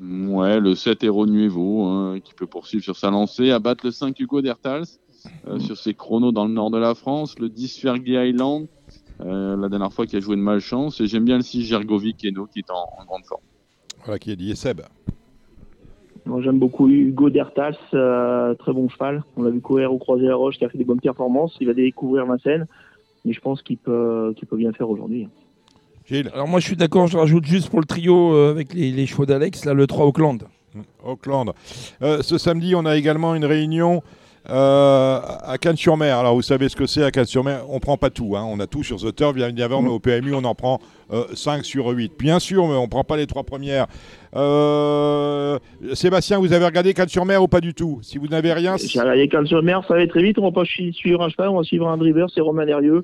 Ouais, 0.00 0.58
le 0.58 0.74
7 0.74 1.04
Hero 1.04 1.26
Nuevo 1.26 1.84
hein, 1.84 2.18
qui 2.22 2.34
peut 2.34 2.46
poursuivre 2.46 2.82
sur 2.82 2.96
sa 2.96 3.10
lancée, 3.10 3.50
abattre 3.50 3.86
le 3.86 3.92
5 3.92 4.18
Hugo 4.18 4.42
Dertals 4.42 4.84
euh, 5.46 5.58
sur 5.60 5.76
ses 5.76 5.94
chronos 5.94 6.32
dans 6.32 6.46
le 6.46 6.52
nord 6.52 6.70
de 6.70 6.78
la 6.78 6.94
France, 6.94 7.38
le 7.38 7.48
10 7.48 7.78
Fergie 7.80 8.14
Island, 8.14 8.66
euh, 9.20 9.56
la 9.56 9.68
dernière 9.68 9.92
fois 9.92 10.06
qui 10.06 10.16
a 10.16 10.20
joué 10.20 10.34
de 10.34 10.40
malchance, 10.40 11.00
et 11.00 11.06
j'aime 11.06 11.24
bien 11.24 11.36
le 11.36 11.42
6 11.42 11.62
Gergovic 11.62 12.24
Eno 12.24 12.46
qui 12.46 12.58
est 12.58 12.70
en, 12.70 13.00
en 13.00 13.04
grande 13.04 13.24
forme. 13.24 13.42
Voilà 14.04 14.18
qui 14.18 14.32
est 14.32 14.36
dit. 14.36 14.50
Et 14.50 14.56
Seb. 14.56 14.80
Moi 16.26 16.42
j'aime 16.42 16.58
beaucoup 16.58 16.88
Hugo 16.88 17.30
Dertals, 17.30 17.76
euh, 17.94 18.54
très 18.54 18.72
bon 18.72 18.88
cheval. 18.88 19.22
On 19.36 19.42
l'a 19.42 19.50
vu 19.50 19.60
courir 19.60 19.92
au 19.92 19.98
Croisé 19.98 20.26
la 20.26 20.34
Roche 20.34 20.58
qui 20.58 20.64
a 20.64 20.68
fait 20.68 20.78
des 20.78 20.84
bonnes 20.84 21.00
performances. 21.00 21.56
Il 21.60 21.68
va 21.68 21.74
découvrir 21.74 22.26
Vincennes, 22.26 22.66
mais 23.24 23.32
je 23.32 23.40
pense 23.40 23.62
qu'il 23.62 23.76
peut, 23.76 24.32
qu'il 24.36 24.48
peut 24.48 24.56
bien 24.56 24.72
faire 24.72 24.90
aujourd'hui. 24.90 25.28
Gilles. 26.06 26.30
Alors 26.34 26.48
moi 26.48 26.60
je 26.60 26.66
suis 26.66 26.76
d'accord, 26.76 27.06
je 27.06 27.16
rajoute 27.16 27.44
juste 27.46 27.70
pour 27.70 27.80
le 27.80 27.86
trio 27.86 28.34
euh, 28.34 28.50
avec 28.50 28.74
les, 28.74 28.90
les 28.90 29.06
chevaux 29.06 29.26
d'Alex, 29.26 29.64
là 29.64 29.72
le 29.74 29.86
3 29.86 30.06
Auckland. 30.06 30.42
Auckland. 31.04 31.52
Euh, 32.02 32.20
ce 32.22 32.36
samedi, 32.36 32.74
on 32.74 32.84
a 32.84 32.96
également 32.96 33.34
une 33.34 33.44
réunion 33.44 34.02
euh, 34.50 35.20
à 35.42 35.56
Cannes-sur-Mer. 35.56 36.18
Alors, 36.18 36.34
vous 36.34 36.42
savez 36.42 36.68
ce 36.68 36.74
que 36.76 36.84
c'est 36.84 37.02
à 37.04 37.10
Cannes-sur-Mer? 37.10 37.62
On 37.68 37.78
prend 37.80 37.96
pas 37.96 38.10
tout. 38.10 38.34
hein. 38.36 38.44
On 38.46 38.58
a 38.60 38.66
tout 38.66 38.82
sur 38.82 38.96
The 38.98 39.14
Turf, 39.14 39.34
bien 39.34 39.46
évidemment, 39.46 39.80
mais 39.82 39.88
au 39.88 40.00
PMU, 40.00 40.34
on 40.34 40.44
en 40.44 40.54
prend 40.54 40.80
5 41.32 41.64
sur 41.64 41.86
8. 41.86 42.12
Bien 42.18 42.38
sûr, 42.40 42.66
mais 42.66 42.74
on 42.74 42.88
prend 42.88 43.04
pas 43.04 43.16
les 43.16 43.26
trois 43.26 43.44
premières. 43.44 43.86
Euh, 44.34 45.58
Sébastien, 45.94 46.38
vous 46.38 46.52
avez 46.52 46.64
regardé 46.66 46.92
Cannes-sur-Mer 46.92 47.42
ou 47.42 47.48
pas 47.48 47.60
du 47.60 47.72
tout? 47.72 48.00
Si 48.02 48.18
vous 48.18 48.26
n'avez 48.26 48.52
rien, 48.52 48.76
J'ai 48.76 49.00
regardé 49.00 49.28
Cannes 49.28 49.46
sur 49.46 49.62
mer, 49.62 49.82
ça 49.88 49.94
va 49.94 50.06
très 50.06 50.22
vite. 50.22 50.38
On 50.38 50.42
va 50.42 50.52
pas 50.52 50.64
suivre 50.64 51.22
un 51.22 51.28
cheval, 51.28 51.48
on 51.50 51.56
va 51.58 51.62
suivre 51.62 51.88
un 51.88 51.96
driver, 51.96 52.28
c'est 52.34 52.40
Romain 52.40 52.66
Herrieux. 52.66 53.02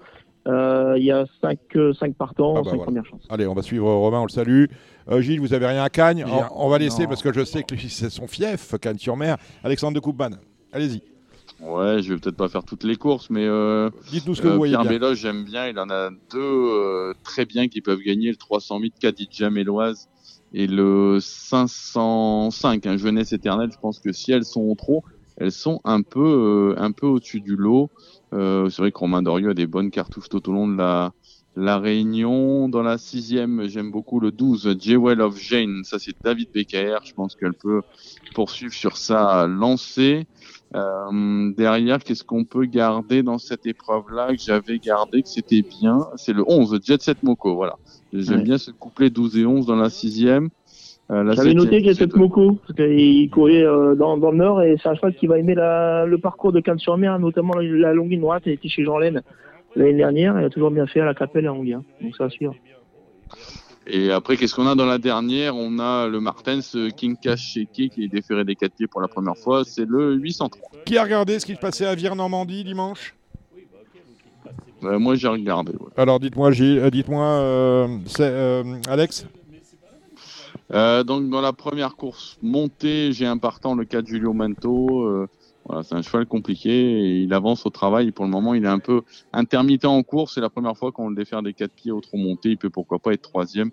Euh, 0.51 0.95
Il 0.99 1.05
y 1.05 1.13
a 1.13 1.25
5 1.41 1.59
cinq 1.99 2.15
partants, 2.17 2.55
Ah 2.57 2.63
bah 2.63 2.65
5 2.65 2.77
voilà. 2.77 2.85
premières 2.85 3.07
chances. 3.07 3.23
allez, 3.31 3.47
on 3.47 3.55
va 3.55 3.63
suivre 3.63 3.87
Romain, 3.93 4.21
on 4.21 4.25
le 4.25 4.31
salue. 4.31 4.65
Euh, 5.11 5.21
Gilles, 5.21 5.41
vous 5.41 5.55
avez 5.55 5.67
rien 5.67 5.83
à 5.83 5.89
Cagnes 5.89 6.25
on, 6.27 6.67
on 6.67 6.69
va 6.69 6.79
laisser 6.79 7.03
non. 7.03 7.09
parce 7.09 7.23
que 7.23 7.33
je 7.33 7.45
sais 7.45 7.63
que 7.63 7.75
c'est 7.89 8.11
son 8.11 8.27
fief, 8.27 8.75
Cannes-sur-Mer. 8.81 9.37
Alexandre 9.65 9.95
de 9.95 10.01
Coupman, 10.01 10.31
allez-y. 10.73 11.03
Ouais, 11.63 12.01
je 12.03 12.15
vais 12.15 12.19
peut-être 12.21 12.37
pas 12.37 12.49
faire 12.49 12.65
toutes 12.65 12.85
les 12.85 12.97
courses, 12.97 13.29
mais 13.29 13.45
euh, 13.45 13.91
Dites-nous 14.11 14.35
ce 14.35 14.41
que 14.41 14.47
euh, 14.49 14.53
vous 14.53 14.57
voyez 14.57 14.77
Pierre. 14.79 14.89
Belloche, 14.89 15.19
j'aime 15.19 15.45
bien. 15.45 15.67
Il 15.69 15.79
en 15.79 15.91
a 15.91 16.09
deux 16.33 16.39
euh, 16.41 17.13
très 17.23 17.45
bien 17.45 17.69
qui 17.69 17.83
peuvent 17.83 18.01
gagner 18.01 18.31
le 18.31 18.37
308 18.37 18.95
Khadija 18.99 19.51
Méloise 19.51 20.09
et 20.55 20.67
le 20.67 21.19
505 21.21 22.87
un 22.87 22.97
Jeunesse 22.97 23.33
éternelle. 23.33 23.71
Je 23.73 23.79
pense 23.79 23.99
que 24.01 24.13
si 24.13 24.33
elles 24.33 24.45
sont 24.45 24.75
trop, 24.75 25.05
elles 25.37 25.53
sont 25.53 25.81
un 25.85 26.03
peu 26.03 26.75
euh, 26.79 26.83
un 26.83 26.93
peu 26.93 27.07
au-dessus 27.07 27.41
du 27.41 27.57
lot. 27.57 27.91
Euh, 28.33 28.69
c'est 28.71 28.83
vrai 28.83 28.93
que 28.93 28.99
Romain 28.99 29.23
Dorieux 29.23 29.51
a 29.51 29.55
des 29.55 29.67
bonnes 29.67 29.91
cartouches 29.91 30.29
tout 30.29 30.49
au 30.49 30.53
long 30.53 30.69
de 30.69 30.77
la 30.77 31.13
la 31.57 31.79
Réunion. 31.79 32.69
Dans 32.69 32.83
la 32.83 32.97
sixième, 32.97 33.67
j'aime 33.67 33.91
beaucoup 33.91 34.21
le 34.21 34.31
12 34.31 34.77
Jewel 34.79 35.21
of 35.21 35.37
Jane. 35.39 35.83
Ça 35.83 35.99
c'est 35.99 36.15
David 36.23 36.49
Becker. 36.55 36.99
Je 37.05 37.13
pense 37.13 37.35
qu'elle 37.35 37.55
peut 37.55 37.83
poursuivre 38.35 38.73
sur 38.73 38.97
sa 38.97 39.47
lancée. 39.49 40.27
Euh, 40.77 41.53
derrière, 41.57 41.99
qu'est-ce 42.05 42.23
qu'on 42.23 42.45
peut 42.45 42.67
garder 42.67 43.25
dans 43.25 43.39
cette 43.39 43.67
épreuve-là 43.67 44.29
que 44.37 44.41
j'avais 44.41 44.79
gardé, 44.79 45.23
que 45.23 45.29
c'était 45.29 45.63
bien? 45.63 46.07
C'est 46.15 46.33
le 46.33 46.45
11, 46.47 46.79
Jet 46.85 47.03
Set 47.03 47.21
Moko, 47.25 47.57
voilà. 47.57 47.75
J'aime 48.13 48.39
Ouais. 48.39 48.43
bien 48.45 48.59
ce 48.59 48.71
couplet 48.71 49.11
12 49.11 49.37
et 49.37 49.45
11 49.45 49.67
dans 49.67 49.75
la 49.77 49.91
sixième. 49.91 50.49
Euh, 51.11 51.33
J'avais 51.33 51.55
noté 51.55 51.79
qu'il 51.79 51.87
y 51.87 51.91
a 51.91 51.95
cette 51.95 52.15
Moko, 52.15 52.59
parce 52.67 52.75
qu'il 52.75 53.29
courait 53.31 53.65
euh, 53.65 53.95
dans, 53.97 54.17
dans 54.17 54.31
le 54.31 54.37
nord 54.37 54.63
et 54.63 54.77
c'est 54.81 54.89
un 54.89 54.95
cheval 54.95 55.15
qui 55.15 55.27
va 55.27 55.39
aimer 55.39 55.55
la, 55.57 56.07
le 56.07 56.19
parcours 56.19 56.53
de 56.53 56.61
Cannes-sur-Mer, 56.61 57.19
notamment 57.19 57.55
la, 57.55 57.63
la 57.63 57.93
longue 57.93 58.11
ligne 58.11 58.21
droite. 58.21 58.45
Il 58.47 58.53
était 58.53 58.69
chez 58.69 58.85
Jean 58.85 58.99
Laine 58.99 59.23
l'année 59.75 59.95
dernière, 59.95 60.39
il 60.39 60.45
a 60.45 60.51
toujours 60.51 60.71
bien 60.71 60.87
fait 60.87 61.01
à 61.01 61.05
la 61.05 61.15
Capelle 61.15 61.45
et 61.45 61.49
à 61.49 61.53
Anguien. 61.53 61.83
Donc 62.01 62.15
ça 62.17 62.25
va 62.25 62.31
suivre. 62.31 62.55
Et 63.87 64.13
après, 64.13 64.37
qu'est-ce 64.37 64.55
qu'on 64.55 64.67
a 64.69 64.75
dans 64.77 64.87
la 64.87 64.99
dernière? 64.99 65.57
On 65.57 65.79
a 65.81 66.07
le 66.07 66.21
Martens 66.21 66.77
euh, 66.77 66.91
King 66.91 67.17
Cash 67.21 67.59
qui 67.73 67.91
est 67.99 68.09
déféré 68.09 68.45
des 68.45 68.55
4 68.55 68.73
pieds 68.75 68.87
pour 68.87 69.01
la 69.01 69.09
première 69.09 69.37
fois. 69.37 69.65
C'est 69.65 69.87
le 69.89 70.15
803. 70.15 70.71
Qui 70.85 70.97
a 70.97 71.03
regardé 71.03 71.41
ce 71.41 71.47
qui 71.47 71.55
se 71.55 71.59
passait 71.61 71.87
à 71.87 71.95
Vire-Normandie 71.95 72.63
dimanche? 72.63 73.17
Euh, 74.85 74.99
moi, 74.99 75.15
j'ai 75.15 75.29
regardé. 75.29 75.73
ouais. 75.73 75.89
Alors 75.97 76.21
dites-moi, 76.21 76.53
Gilles, 76.53 76.89
dites-moi, 76.91 77.25
euh, 77.25 77.89
c'est, 78.07 78.23
euh, 78.23 78.63
Alex? 78.89 79.27
Euh, 80.73 81.03
donc 81.03 81.29
dans 81.29 81.41
la 81.41 81.53
première 81.53 81.97
course 81.97 82.39
montée, 82.43 83.13
j'ai 83.13 83.27
un 83.27 83.39
partant, 83.39 83.75
le 83.75 83.85
4 83.85 84.07
Julio 84.07 84.33
Manto. 84.33 85.05
Euh, 85.05 85.27
voilà, 85.67 85.83
c'est 85.83 85.95
un 85.95 86.03
cheval 86.03 86.27
compliqué 86.27 87.23
il 87.23 87.33
avance 87.35 87.67
au 87.67 87.71
travail. 87.71 88.13
Pour 88.13 88.25
le 88.25 88.31
moment, 88.31 88.55
il 88.55 88.65
est 88.65 88.69
un 88.69 88.79
peu 88.79 89.03
intermittent 89.33 89.85
en 89.85 90.03
course. 90.03 90.35
C'est 90.35 90.41
la 90.41 90.49
première 90.49 90.77
fois 90.77 90.91
qu'on 90.91 91.09
le 91.09 91.17
défère 91.17 91.43
des 91.43 91.53
quatre 91.53 91.73
pieds 91.73 91.93
au 91.93 92.01
trop 92.01 92.17
monté. 92.17 92.51
Il 92.51 92.57
peut 92.57 92.71
pourquoi 92.71 92.99
pas 92.99 93.13
être 93.13 93.23
troisième. 93.23 93.71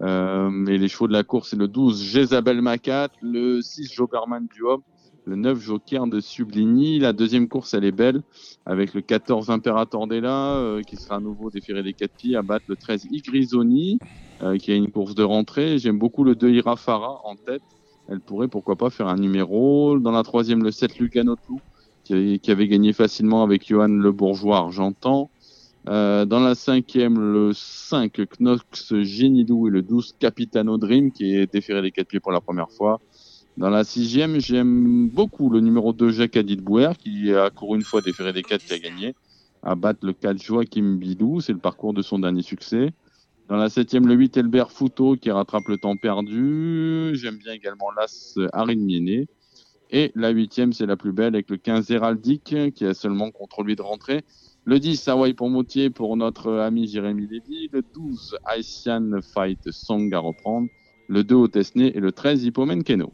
Euh, 0.00 0.48
mais 0.50 0.78
les 0.78 0.88
chevaux 0.88 1.08
de 1.08 1.12
la 1.12 1.24
course, 1.24 1.50
c'est 1.50 1.56
le 1.56 1.68
12 1.68 2.02
Jezabel 2.02 2.60
Macat, 2.62 3.08
le 3.20 3.60
6 3.60 3.92
Joberman 3.92 4.46
du 4.54 4.62
Homme, 4.62 4.82
le 5.26 5.36
9 5.36 5.58
Joker 5.60 6.06
de 6.06 6.20
Subligny. 6.20 6.98
La 6.98 7.12
deuxième 7.12 7.48
course, 7.48 7.74
elle 7.74 7.84
est 7.84 7.92
belle 7.92 8.22
avec 8.66 8.94
le 8.94 9.00
14 9.00 9.50
Imperator 9.50 10.06
Della 10.06 10.56
euh, 10.56 10.82
qui 10.82 10.96
sera 10.96 11.16
à 11.16 11.20
nouveau 11.20 11.50
déféré 11.50 11.82
des 11.82 11.94
quatre 11.94 12.14
pieds 12.14 12.36
à 12.36 12.42
battre 12.42 12.66
le 12.68 12.76
13 12.76 13.06
Igrisoni 13.10 13.98
euh, 14.42 14.56
qui 14.58 14.72
a 14.72 14.74
une 14.74 14.90
course 14.90 15.14
de 15.14 15.22
rentrée. 15.22 15.78
J'aime 15.78 15.98
beaucoup 15.98 16.24
le 16.24 16.34
2 16.34 16.50
Irafara 16.50 17.20
en 17.24 17.36
tête. 17.36 17.62
Elle 18.08 18.20
pourrait 18.20 18.48
pourquoi 18.48 18.76
pas 18.76 18.90
faire 18.90 19.08
un 19.08 19.16
numéro. 19.16 19.98
Dans 19.98 20.12
la 20.12 20.22
troisième, 20.22 20.62
le 20.62 20.70
7 20.70 20.98
Luganotlou 20.98 21.58
qui, 22.04 22.12
avait- 22.50 22.68
gagné 22.68 22.92
facilement 22.92 23.42
avec 23.42 23.66
Johan 23.66 23.88
Le 23.88 24.12
Bourgeois 24.12 24.58
argentan. 24.58 25.30
Euh, 25.88 26.24
dans 26.24 26.40
la 26.40 26.54
cinquième, 26.54 27.18
le 27.18 27.52
5 27.54 28.20
Knox 28.38 28.94
Genilou 29.02 29.68
et 29.68 29.70
le 29.70 29.82
12 29.82 30.14
Capitano 30.18 30.76
Dream 30.78 31.12
qui 31.12 31.34
est 31.34 31.50
déféré 31.50 31.82
des 31.82 31.90
quatre 31.92 32.08
pieds 32.08 32.20
pour 32.20 32.32
la 32.32 32.40
première 32.40 32.70
fois. 32.70 33.00
Dans 33.56 33.70
la 33.70 33.84
sixième, 33.84 34.40
j'aime 34.40 35.08
beaucoup 35.08 35.48
le 35.48 35.60
numéro 35.60 35.92
2 35.92 36.10
Jacques 36.10 36.36
Adit 36.36 36.56
Bouer 36.56 36.90
qui 36.98 37.32
a 37.32 37.50
couru 37.50 37.76
une 37.76 37.84
fois 37.84 38.00
déféré 38.00 38.32
des 38.32 38.42
quatre 38.42 38.64
qui 38.64 38.72
a 38.72 38.78
gagné. 38.80 39.14
À 39.62 39.76
battre 39.76 40.00
le 40.04 40.12
4 40.12 40.42
Joachim 40.42 40.96
Bidou, 40.96 41.40
c'est 41.40 41.52
le 41.52 41.58
parcours 41.60 41.94
de 41.94 42.02
son 42.02 42.18
dernier 42.18 42.42
succès. 42.42 42.92
Dans 43.48 43.56
la 43.56 43.68
septième, 43.68 44.08
le 44.08 44.14
8, 44.14 44.38
Elbert 44.38 44.72
Fouto 44.72 45.14
qui 45.14 45.30
rattrape 45.30 45.68
le 45.68 45.78
temps 45.78 45.96
perdu. 45.96 47.12
J'aime 47.14 47.36
bien 47.36 47.52
également 47.52 47.92
l'As 47.96 48.36
Harin. 48.52 48.76
Et 49.90 50.10
la 50.16 50.30
huitième, 50.30 50.72
c'est 50.72 50.86
la 50.86 50.96
plus 50.96 51.12
belle 51.12 51.34
avec 51.34 51.48
le 51.48 51.56
15 51.56 51.90
Héraldique 51.92 52.56
qui 52.74 52.84
a 52.84 52.94
seulement 52.94 53.30
contre 53.30 53.62
lui 53.62 53.76
de 53.76 53.82
rentrée. 53.82 54.24
Le 54.64 54.80
10, 54.80 55.06
Hawaii 55.08 55.34
pour 55.34 55.50
pour 55.94 56.16
notre 56.16 56.54
ami 56.54 56.88
Jérémy 56.88 57.28
Lévy. 57.28 57.68
Le 57.70 57.82
12, 57.94 58.36
Haitian 58.50 59.20
Fight 59.22 59.70
Song 59.70 60.12
à 60.12 60.18
reprendre. 60.18 60.68
Le 61.06 61.22
2, 61.22 61.36
Otesné. 61.36 61.96
Et 61.96 62.00
le 62.00 62.10
13, 62.10 62.44
Hippomen 62.44 62.82
Keno. 62.82 63.12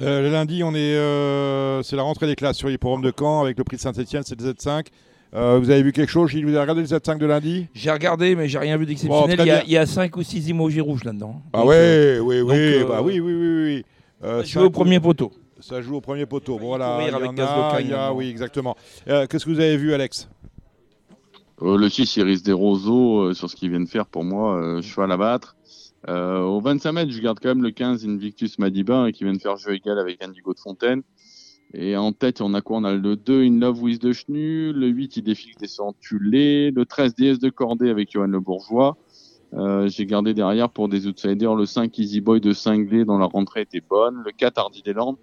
Euh, 0.00 0.22
le 0.22 0.30
lundi, 0.30 0.62
on 0.62 0.74
est, 0.74 0.78
euh, 0.96 1.82
c'est 1.82 1.96
la 1.96 2.02
rentrée 2.02 2.26
des 2.26 2.36
classes 2.36 2.56
sur 2.56 2.68
l'hippodrome 2.68 3.02
de 3.02 3.12
Caen 3.16 3.42
avec 3.42 3.58
le 3.58 3.64
prix 3.64 3.76
de 3.76 3.82
Saint-Etienne, 3.82 4.22
c'est 4.24 4.40
le 4.40 4.52
Z5. 4.52 4.86
Euh, 5.34 5.58
vous 5.60 5.70
avez 5.70 5.82
vu 5.82 5.92
quelque 5.92 6.08
chose 6.08 6.30
Gilles? 6.30 6.44
Vous 6.44 6.50
avez 6.52 6.60
regardé 6.60 6.80
le 6.82 6.86
Z5 6.86 7.18
de 7.18 7.26
lundi? 7.26 7.66
J'ai 7.74 7.90
regardé, 7.90 8.34
mais 8.34 8.48
j'ai 8.48 8.58
rien 8.58 8.76
vu 8.76 8.86
d'exceptionnel. 8.86 9.36
Bon, 9.36 9.42
il, 9.44 9.46
y 9.46 9.50
a- 9.50 9.56
bien. 9.56 9.64
il 9.66 9.72
y 9.72 9.76
a 9.76 9.84
5 9.86 10.16
ou 10.16 10.22
6 10.22 10.48
emojis 10.50 10.80
rouges 10.80 11.04
là-dedans. 11.04 11.42
Ah 11.52 11.58
Donc, 11.60 11.68
ouais, 11.68 11.74
euh, 11.76 12.18
oui, 12.20 12.40
oui, 12.40 12.54
euh, 12.56 12.84
bah 12.86 13.00
oui, 13.02 13.20
oui, 13.20 13.34
oui, 13.34 13.64
oui. 13.64 13.84
Euh, 14.24 14.42
ça 14.42 14.60
joue 14.60 14.66
au 14.66 14.70
premier 14.70 15.00
poteau. 15.00 15.32
Ça 15.60 15.82
joue 15.82 15.96
au 15.96 16.00
premier 16.00 16.24
poteau. 16.26 16.58
Bon, 16.58 16.68
voilà, 16.68 16.92
courir 16.92 17.08
il 17.08 17.12
y 17.12 17.14
avec 17.16 17.28
en 17.30 17.32
Gaz 17.34 17.48
a, 17.50 17.80
il 17.80 17.88
y 17.90 17.92
a- 17.92 18.12
oui, 18.14 18.28
exactement. 18.30 18.76
Euh, 19.08 19.26
Qu'est-ce 19.26 19.44
que 19.44 19.50
vous 19.50 19.60
avez 19.60 19.76
vu, 19.76 19.92
Alex? 19.92 20.28
Euh, 21.60 21.76
le 21.76 21.88
6, 21.88 22.16
Iris 22.16 22.42
des 22.44 22.52
Roseaux, 22.52 23.18
euh, 23.24 23.34
sur 23.34 23.50
ce 23.50 23.56
qu'il 23.56 23.68
vient 23.70 23.80
de 23.80 23.88
faire, 23.88 24.06
pour 24.06 24.22
moi, 24.24 24.54
euh, 24.56 24.80
cheval 24.80 25.10
à 25.12 25.16
battre. 25.16 25.56
Euh, 26.08 26.40
au 26.42 26.60
25 26.60 26.92
mètres, 26.92 27.10
je 27.12 27.20
garde 27.20 27.38
quand 27.42 27.48
même 27.48 27.62
le 27.62 27.70
15, 27.70 28.06
Invictus 28.06 28.58
Madiba, 28.58 28.98
hein, 28.98 29.12
qui 29.12 29.24
vient 29.24 29.32
de 29.32 29.38
faire 29.40 29.56
jeu 29.56 29.74
égal 29.74 29.98
avec 29.98 30.22
Indigo 30.22 30.54
de 30.54 30.60
Fontaine. 30.60 31.02
Et 31.74 31.96
en 31.96 32.12
tête, 32.12 32.40
on 32.40 32.54
a 32.54 32.60
quoi? 32.62 32.78
On 32.78 32.84
a 32.84 32.94
le 32.94 33.16
2, 33.16 33.42
In 33.44 33.58
Love 33.58 33.82
with 33.82 34.00
de 34.00 34.12
Chenu. 34.12 34.72
Le 34.72 34.86
8, 34.86 35.16
il 35.18 35.22
défile 35.22 35.54
des 35.60 35.66
Centulés. 35.66 36.70
Le 36.70 36.86
13, 36.86 37.14
DS 37.14 37.38
de 37.40 37.50
Cordée 37.50 37.90
avec 37.90 38.10
Johan 38.12 38.26
Le 38.28 38.40
Bourgeois. 38.40 38.96
Euh, 39.54 39.88
J'ai 39.88 40.06
gardé 40.06 40.34
derrière 40.34 40.70
pour 40.70 40.88
des 40.88 41.06
outsiders 41.06 41.54
le 41.54 41.66
5, 41.66 41.98
Easy 41.98 42.20
Boy 42.20 42.40
de 42.40 42.52
Cinglé, 42.52 43.04
dont 43.04 43.18
la 43.18 43.26
rentrée 43.26 43.62
était 43.62 43.82
bonne. 43.86 44.22
Le 44.24 44.30
4, 44.30 44.56
Hardy 44.58 44.82
des 44.82 44.92
Landes. 44.94 45.16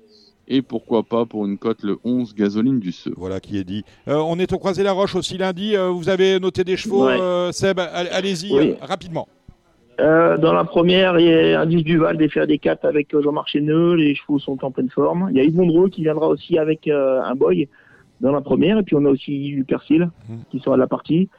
Et 0.48 0.62
pourquoi 0.62 1.02
pas 1.02 1.26
pour 1.26 1.46
une 1.48 1.58
cote 1.58 1.82
le 1.82 1.98
11, 2.04 2.36
Gasoline 2.36 2.80
du 2.80 2.92
Seu. 2.92 3.12
Voilà 3.18 3.40
qui 3.40 3.58
est 3.58 3.64
dit. 3.64 3.84
Euh, 4.08 4.18
on 4.18 4.38
est 4.38 4.54
au 4.54 4.60
Croisé 4.60 4.84
la 4.84 4.92
Roche 4.92 5.16
aussi 5.16 5.40
lundi. 5.40 5.76
Euh, 5.76 5.90
vous 5.90 6.10
avez 6.10 6.40
noté 6.40 6.64
des 6.64 6.78
chevaux, 6.78 7.08
Ouais. 7.08 7.20
euh, 7.20 7.52
Seb 7.52 7.80
all- 7.80 8.08
Allez-y, 8.12 8.54
Oui. 8.54 8.70
euh, 8.70 8.76
rapidement. 8.82 9.28
Euh, 10.02 10.38
dans 10.38 10.52
la 10.54 10.66
première, 10.66 11.18
il 11.20 11.26
y 11.26 11.54
a 11.54 11.62
Indice 11.62 11.84
Duval 11.84 12.18
des 12.18 12.28
des 12.48 12.58
4 12.60 12.84
avec 12.86 13.14
euh, 13.14 13.22
Jean-Marc 13.22 13.48
Chéneux. 13.48 13.94
Les 13.94 14.14
chevaux 14.16 14.40
sont 14.40 14.64
en 14.66 14.72
pleine 14.72 14.90
forme. 14.90 15.28
Il 15.32 15.38
y 15.38 15.40
a 15.40 15.44
Yves 15.44 15.56
Mondreau 15.56 15.88
qui 15.88 16.02
viendra 16.04 16.28
aussi 16.28 16.58
avec 16.58 16.88
euh, 16.88 17.22
un 17.22 17.34
boy 17.36 17.70
dans 18.20 18.32
la 18.34 18.42
première. 18.42 18.78
Et 18.80 18.84
puis 18.84 18.96
on 18.96 19.06
a 19.06 19.10
aussi 19.10 19.32
du 19.54 19.64
Persil 19.64 20.10
Mhm. 20.30 20.38
qui 20.52 20.60
sera 20.60 20.76
de 20.76 20.82
la 20.82 20.88
partie. 20.88 21.30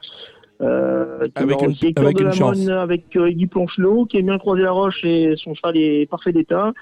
Euh, 0.61 1.27
Avec 1.35 1.61
une- 1.61 1.67
aussi 1.69 1.93
avec 1.95 2.15
de 2.17 2.21
une 2.21 2.27
la 2.29 2.31
chance. 2.33 2.57
Monne 2.57 2.69
avec 2.71 3.15
Guy 3.15 3.45
Planchelot 3.45 4.05
qui 4.05 4.17
aime 4.17 4.25
bien 4.25 4.39
croiser 4.39 4.63
la 4.63 4.71
roche 4.71 5.03
et 5.03 5.35
son 5.37 5.53
cheval 5.53 5.77
est 5.77 6.09
parfait 6.09 6.31
d'état. 6.31 6.73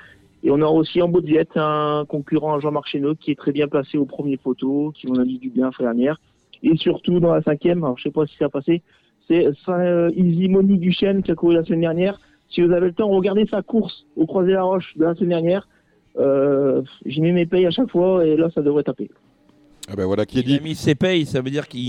Et 0.44 0.52
on 0.52 0.62
aura 0.62 0.72
aussi 0.72 1.02
en 1.02 1.10
de 1.10 1.20
viette 1.26 1.58
un 1.58 2.06
concurrent 2.08 2.54
à 2.56 2.60
Jean-Marc 2.60 2.88
Chéneux 2.88 3.16
qui 3.16 3.32
est 3.32 3.36
très 3.36 3.52
bien 3.52 3.68
placé 3.68 3.98
au 3.98 4.06
premier 4.06 4.38
poteau, 4.38 4.94
qui 4.96 5.08
on 5.10 5.16
a 5.16 5.26
dit 5.26 5.40
du 5.40 5.50
bien 5.50 5.72
frère 5.72 5.88
dernière. 5.94 6.22
Et 6.64 6.78
surtout 6.78 7.20
dans 7.20 7.34
la 7.34 7.42
cinquième, 7.42 7.84
alors 7.84 7.98
je 7.98 8.04
sais 8.04 8.12
pas 8.12 8.26
si 8.28 8.38
ça 8.38 8.46
a 8.46 8.50
passé, 8.50 8.82
c'est 9.28 9.48
euh, 9.70 10.10
Easy 10.16 10.50
Monique 10.50 10.80
Duchesne 10.80 11.24
qui 11.24 11.32
a 11.32 11.36
couru 11.36 11.56
la 11.56 11.64
semaine 11.64 11.82
dernière. 11.82 12.20
Si 12.50 12.62
vous 12.62 12.72
avez 12.72 12.88
le 12.88 12.94
temps, 12.94 13.10
regardez 13.10 13.46
sa 13.48 13.62
course 13.62 14.06
au 14.16 14.26
Croisé 14.26 14.52
la 14.52 14.64
Roche 14.64 14.96
de 14.98 15.04
la 15.04 15.16
semaine 15.16 15.30
dernière. 15.30 15.68
Euh, 16.18 16.82
J'y 17.06 17.22
mets 17.22 17.32
mes 17.32 17.46
payes 17.46 17.66
à 17.66 17.72
chaque 17.72 17.90
fois 17.90 18.26
et 18.26 18.38
là 18.38 18.50
ça 18.54 18.62
devrait 18.62 18.84
taper. 18.84 19.10
Ah 19.88 19.96
ben 19.96 20.06
voilà 20.06 20.26
qui 20.26 20.40
est 20.40 20.42
Il 20.42 20.56
a 20.56 20.58
dit. 20.58 20.64
mis 20.64 20.74
ses 20.76 20.96
payes, 20.96 21.26
ça 21.28 21.42
veut 21.42 21.52
dire 21.52 21.68
qu'il 21.68 21.80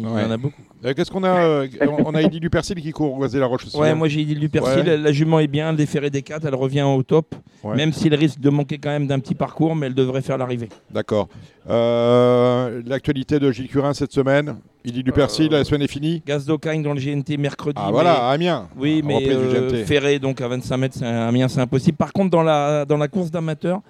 il 0.00 0.06
Ouais. 0.06 0.24
en 0.24 0.30
a 0.30 0.36
beaucoup. 0.36 0.60
Euh, 0.84 0.92
Qu'est-ce 0.94 1.10
qu'on 1.10 1.24
a 1.24 1.30
euh, 1.40 1.66
On 2.04 2.14
a 2.14 2.20
Eddy 2.22 2.38
du 2.38 2.50
Persil 2.50 2.76
qui 2.82 2.90
court 2.92 3.10
au 3.12 3.14
Croisé 3.14 3.38
la 3.38 3.46
Roche 3.46 3.64
aussi. 3.66 3.76
Ouais, 3.78 3.94
moi 3.94 4.08
j'ai 4.08 4.24
dit 4.24 4.34
du 4.34 4.48
persil. 4.50 4.82
Ouais. 4.86 4.96
La 4.98 5.10
jument 5.10 5.38
est 5.40 5.46
bien, 5.46 5.70
le 5.70 5.78
déféré 5.78 6.10
des 6.10 6.20
4, 6.20 6.44
elle 6.46 6.54
revient 6.54 6.82
au 6.82 7.02
top. 7.02 7.34
Ouais. 7.64 7.74
Même 7.74 7.92
s'il 7.94 8.14
risque 8.14 8.40
de 8.40 8.50
manquer 8.50 8.76
quand 8.76 8.90
même 8.90 9.06
d'un 9.06 9.18
petit 9.20 9.34
parcours, 9.34 9.74
mais 9.74 9.86
elle 9.86 9.94
devrait 9.94 10.20
faire 10.20 10.36
l'arrivée. 10.36 10.68
D'accord. 10.92 11.28
Euh, 11.70 12.82
L'actualité 12.86 13.38
de 13.38 13.50
Gilles 13.50 13.68
Curin 13.68 13.94
cette 13.94 14.12
semaine. 14.12 14.56
Eddy 14.84 15.02
du 15.02 15.10
Persil, 15.12 15.48
la 15.50 15.64
semaine 15.64 15.82
est 15.82 15.90
finie. 15.90 16.22
Gaz 16.26 16.44
d'Ocagne 16.46 16.82
dans 16.82 16.92
le 16.92 17.00
GNT 17.00 17.38
mercredi. 17.38 17.80
Ah 17.82 17.90
voilà, 17.90 18.28
à 18.28 18.32
Amiens. 18.32 18.68
Oui, 18.78 19.02
mais 19.04 19.84
ferré 19.84 20.18
donc 20.18 20.40
à 20.40 20.48
25 20.48 20.76
mètres, 20.76 20.98
mien, 21.32 21.48
c'est 21.48 21.60
impossible. 21.60 21.96
Par 21.96 22.12
contre, 22.12 22.30
dans 22.30 22.42
la, 22.42 22.84
dans 22.84 22.96
la 22.98 23.08
course 23.08 23.30
d'amateur, 23.30 23.80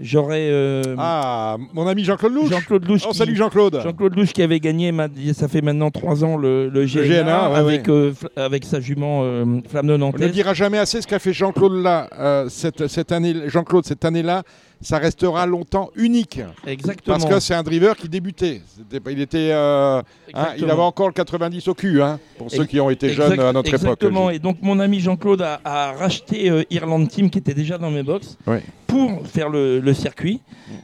j'aurais 0.00 0.48
euh, 0.50 0.94
Ah, 0.98 1.56
mon 1.74 1.86
ami 1.86 2.04
Jean-Claude 2.04 2.32
Louche. 2.34 2.50
Jean-Claude 2.50 2.86
Louche. 2.86 3.02
Oh, 3.06 3.10
qui- 3.10 3.18
salut 3.18 3.36
Jean-Claude. 3.36 3.80
Jean-Claude 3.82 4.16
Louche 4.16 4.32
qui 4.32 4.42
avait 4.42 4.60
gagné, 4.60 4.92
ça 5.34 5.48
fait 5.48 5.60
maintenant 5.62 5.90
3 5.90 6.24
ans, 6.24 6.36
le, 6.36 6.68
le 6.68 6.84
GNA, 6.86 7.22
GNA, 7.22 7.50
ouais, 7.50 7.56
avec, 7.56 7.86
ouais. 7.88 7.92
euh, 7.92 8.12
avec 8.36 8.64
sa 8.64 8.80
jument 8.80 9.20
euh, 9.24 9.44
Flamme 9.68 9.86
de 9.86 9.92
On 9.94 9.98
ne 9.98 10.02
Nantes. 10.04 10.22
dira 10.30 10.54
jamais 10.54 10.78
assez 10.78 11.00
ce 11.02 11.06
qu'a 11.06 11.18
fait 11.18 11.32
Jean-Claude 11.32 11.82
là, 11.82 12.08
euh, 12.18 12.48
cette, 12.48 12.86
cette 12.86 13.12
année. 13.12 13.34
Jean-Claude, 13.46 13.84
cette 13.84 14.04
année-là, 14.04 14.42
ça 14.80 14.98
restera 14.98 15.44
longtemps 15.46 15.90
unique. 15.96 16.40
Exactement. 16.66 17.16
Parce 17.18 17.28
que 17.28 17.40
c'est 17.40 17.54
un 17.54 17.62
driver 17.62 17.96
qui 17.96 18.08
débutait. 18.08 18.62
Il 19.10 19.20
était, 19.20 19.50
euh, 19.52 19.98
hein, 19.98 20.02
il 20.28 20.30
Exactement. 20.38 20.72
avait 20.72 20.82
encore 20.82 21.06
le 21.08 21.12
90 21.14 21.68
au 21.68 21.74
cul, 21.74 22.00
hein, 22.02 22.18
pour 22.36 22.50
ceux 22.50 22.64
qui 22.64 22.78
ont 22.80 22.88
été 22.90 23.08
Exact- 23.08 23.30
jeunes 23.30 23.40
à 23.40 23.52
notre 23.52 23.72
Exactement. 23.74 24.30
époque. 24.30 24.36
Et 24.36 24.38
donc 24.38 24.58
mon 24.62 24.78
ami 24.78 25.00
Jean-Claude 25.00 25.42
a, 25.42 25.60
a 25.64 25.92
racheté 25.92 26.48
euh, 26.50 26.62
Irland 26.70 27.06
Team 27.06 27.28
qui 27.30 27.38
était 27.38 27.54
déjà 27.54 27.76
dans 27.78 27.90
mes 27.90 28.02
box 28.02 28.38
pour 28.86 29.26
faire 29.26 29.48
le, 29.48 29.80
le 29.80 29.94
circuit. 29.94 30.40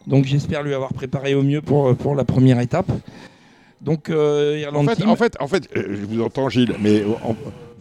Donc 0.06 0.24
j'espère 0.24 0.62
lui 0.62 0.74
avoir 0.74 0.92
préparé 0.92 1.34
au 1.34 1.42
mieux 1.42 1.60
pour, 1.62 1.94
pour 1.96 2.14
la 2.14 2.24
première 2.24 2.58
étape. 2.60 2.90
Donc 3.80 4.08
euh, 4.10 4.54
En 4.54 4.58
Irland 4.58 4.86
fait, 4.88 4.96
Team. 4.96 5.10
en 5.10 5.16
fait, 5.16 5.36
en 5.40 5.46
fait, 5.46 5.68
euh, 5.76 5.82
je 6.00 6.06
vous 6.06 6.22
entends 6.22 6.48
Gilles, 6.48 6.74
mais 6.80 7.02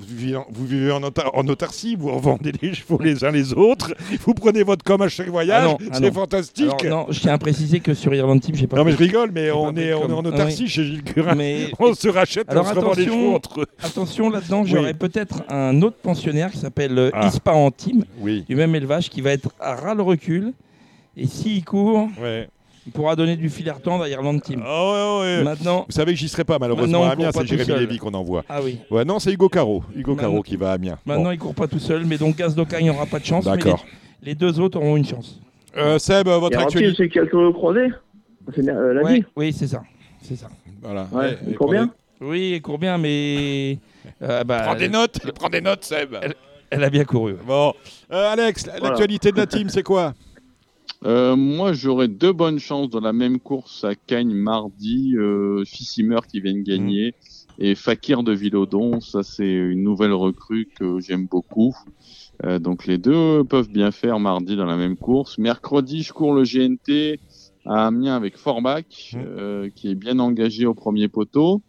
vous 0.08 0.16
vivez 0.18 0.36
en, 0.36 0.46
vous 0.50 0.66
vivez 0.66 0.92
en, 0.92 1.02
autar- 1.02 1.32
en 1.34 1.48
autarcie, 1.48 1.96
vous 1.96 2.12
revendez 2.12 2.52
les 2.62 2.74
chevaux 2.74 3.00
les 3.02 3.24
uns 3.24 3.32
les 3.32 3.54
autres, 3.54 3.94
vous 4.26 4.34
prenez 4.34 4.64
votre 4.64 4.84
com 4.84 5.02
à 5.02 5.08
chaque 5.10 5.30
voyage, 5.30 5.70
Ah 5.72 5.78
ah 5.92 5.98
c'est 6.00 6.14
fantastique. 6.14 6.84
Alors, 6.86 7.08
non, 7.08 7.12
je 7.14 7.20
tiens 7.20 7.34
à 7.34 7.38
préciser 7.38 7.80
que 7.80 7.94
sur 7.94 8.14
Irland 8.14 8.40
Team, 8.40 8.56
j'ai 8.56 8.68
pas. 8.68 8.78
Non 8.78 8.84
mais 8.86 8.92
je 8.92 8.98
rigole, 8.98 9.32
mais 9.34 9.52
on 9.52 9.76
est, 9.76 9.94
on 9.94 10.06
en 10.12 10.24
Ah 10.26 10.28
autarcie 10.30 10.64
oui. 10.64 10.70
chez 10.70 10.84
Gilles 10.86 11.04
Curin. 11.04 11.36
Mais 11.36 11.68
On 11.80 11.94
se 11.94 12.08
rachète, 12.08 12.50
Alors, 12.50 12.66
on 12.66 12.70
se 12.70 12.74
revend 12.76 12.94
les 12.94 13.04
attention. 13.04 13.14
chevaux 13.22 13.36
entre 13.36 13.62
eux. 13.62 13.66
attention 13.84 14.30
là-dedans, 14.30 14.62
Oui. 14.64 14.70
j'aurais 14.70 14.94
peut-être 14.94 15.44
un 15.50 15.82
autre 15.82 15.98
pensionnaire 15.98 16.52
qui 16.52 16.58
s'appelle 16.58 16.98
euh, 16.98 17.12
Team, 17.78 18.04
Oui, 18.20 18.44
du 18.48 18.56
même 18.56 18.74
élevage, 18.76 19.10
qui 19.10 19.22
va 19.22 19.32
être 19.32 19.50
à 19.60 19.76
ras 19.76 19.96
le 19.96 20.02
recul. 20.04 20.54
Et 21.16 21.28
s'il 21.28 21.64
court, 21.64 22.08
ouais. 22.22 22.48
Il 22.86 22.92
pourra 22.92 23.16
donner 23.16 23.36
du 23.38 23.50
fil 23.50 23.70
à 23.70 23.74
retendre 23.74 24.04
à 24.04 24.10
Irland 24.10 24.40
Team. 24.42 24.62
Ah 24.66 25.20
ouais, 25.20 25.22
ouais. 25.38 25.44
Maintenant. 25.44 25.86
Vous 25.88 25.94
savez 25.96 26.14
que 26.14 26.20
j'y 26.20 26.28
serai 26.28 26.44
pas 26.44 26.60
malheureusement 26.60 27.04
à 27.06 27.12
Amiens, 27.12 27.32
c'est 27.34 27.46
Jérémy. 27.46 27.80
Lévy 27.80 27.98
qu'on 27.98 28.14
envoie. 28.14 28.44
Ah 28.50 28.60
oui. 28.64 28.80
Ouais, 28.92 29.06
non, 29.06 29.20
c'est 29.20 29.32
Hugo 29.32 29.50
Caro. 29.50 29.84
Hugo 29.96 30.16
Caro 30.16 30.42
qui 30.44 30.56
va 30.58 30.72
à 30.72 30.74
Amiens. 30.74 30.98
Bon, 31.06 31.14
Maintenant, 31.16 31.32
il 31.32 31.38
court 31.40 31.56
pas 31.56 31.68
tout 31.68 31.80
seul, 31.80 32.06
mais 32.06 32.18
donc 32.18 32.36
Gaz 32.36 32.56
d'Ocagne 32.56 32.88
n'aura 32.88 33.06
pas 33.06 33.20
de 33.20 33.26
chance. 33.26 33.46
mais 33.46 33.58
D'accord. 33.58 33.84
Les, 34.22 34.30
les 34.32 34.36
deux 34.36 34.60
autres 34.60 34.78
auront 34.78 34.98
une 34.98 35.06
chance. 35.06 35.40
Euh, 35.78 35.98
Seb, 35.98 36.28
votre 36.28 36.58
actualité. 36.60 36.94
c'est 36.98 37.10
qui 37.10 37.20
a 37.20 37.24
le 37.24 37.52
croisé 37.52 37.88
C'est 38.54 38.68
euh, 38.68 38.94
lundi. 38.94 39.06
Ouais, 39.20 39.24
oui, 39.36 39.54
c'est 39.54 39.68
ça. 39.68 39.82
C'est 40.22 40.36
ça. 40.36 40.48
Voilà. 40.82 41.08
Ouais, 41.12 41.34
Et- 41.34 41.50
il 41.52 41.56
court 41.56 41.72
bien 41.72 41.90
Oui, 42.22 42.54
elle 42.56 42.62
court 42.62 42.78
bien, 42.78 42.98
mais. 42.98 43.78
euh, 44.22 44.44
bah, 44.44 44.62
Prends 44.66 44.76
des 44.76 44.86
elle, 44.86 44.92
notes, 44.92 45.20
prends 45.34 45.50
des 45.50 45.62
notes, 45.62 45.84
Seb. 45.84 46.16
elle 46.70 46.84
a 46.84 46.90
bien 46.90 47.06
couru. 47.06 47.32
ouais. 47.34 47.40
Bon, 47.48 47.74
Euh, 48.12 48.32
Alex, 48.34 48.68
l'actualité 48.82 49.32
de 49.32 49.38
la 49.38 49.48
team, 49.48 49.70
c'est 49.70 49.84
quoi? 49.84 50.14
Euh, 51.06 51.36
moi, 51.36 51.74
j'aurais 51.74 52.08
deux 52.08 52.32
bonnes 52.34 52.60
chances 52.60 52.90
dans 52.90 53.02
la 53.02 53.14
même 53.14 53.40
course 53.40 53.84
à 53.84 53.96
Cagnes 53.96 54.34
mardi. 54.34 55.16
Euh, 55.18 55.64
Fissimer 55.66 56.20
qui 56.30 56.40
vient 56.42 56.54
de 56.54 56.62
gagner 56.62 57.14
et 57.58 57.76
Fakir 57.76 58.24
de 58.24 58.32
Villodon. 58.32 59.02
Ça, 59.02 59.22
c'est 59.24 59.52
une 59.52 59.84
nouvelle 59.84 60.14
recrue 60.14 60.70
que 60.80 61.00
j'aime 61.00 61.28
beaucoup. 61.28 61.76
Euh, 62.46 62.58
donc 62.60 62.86
les 62.88 62.98
deux 62.98 63.44
peuvent 63.44 63.70
bien 63.70 63.92
faire 63.92 64.20
mardi 64.20 64.56
dans 64.56 64.66
la 64.66 64.78
même 64.78 64.98
course. 64.98 65.38
Mercredi, 65.38 66.04
je 66.04 66.14
cours 66.14 66.34
le 66.34 66.44
GNT 66.44 67.20
à 67.66 67.88
Amiens 67.88 68.16
avec 68.16 68.38
Forbach, 68.38 69.14
Mhm. 69.14 69.26
euh, 69.26 69.70
qui 69.76 69.90
est 69.90 69.96
bien 69.96 70.20
engagé 70.20 70.66
au 70.66 70.74
premier 70.74 71.08
poteau. 71.10 71.62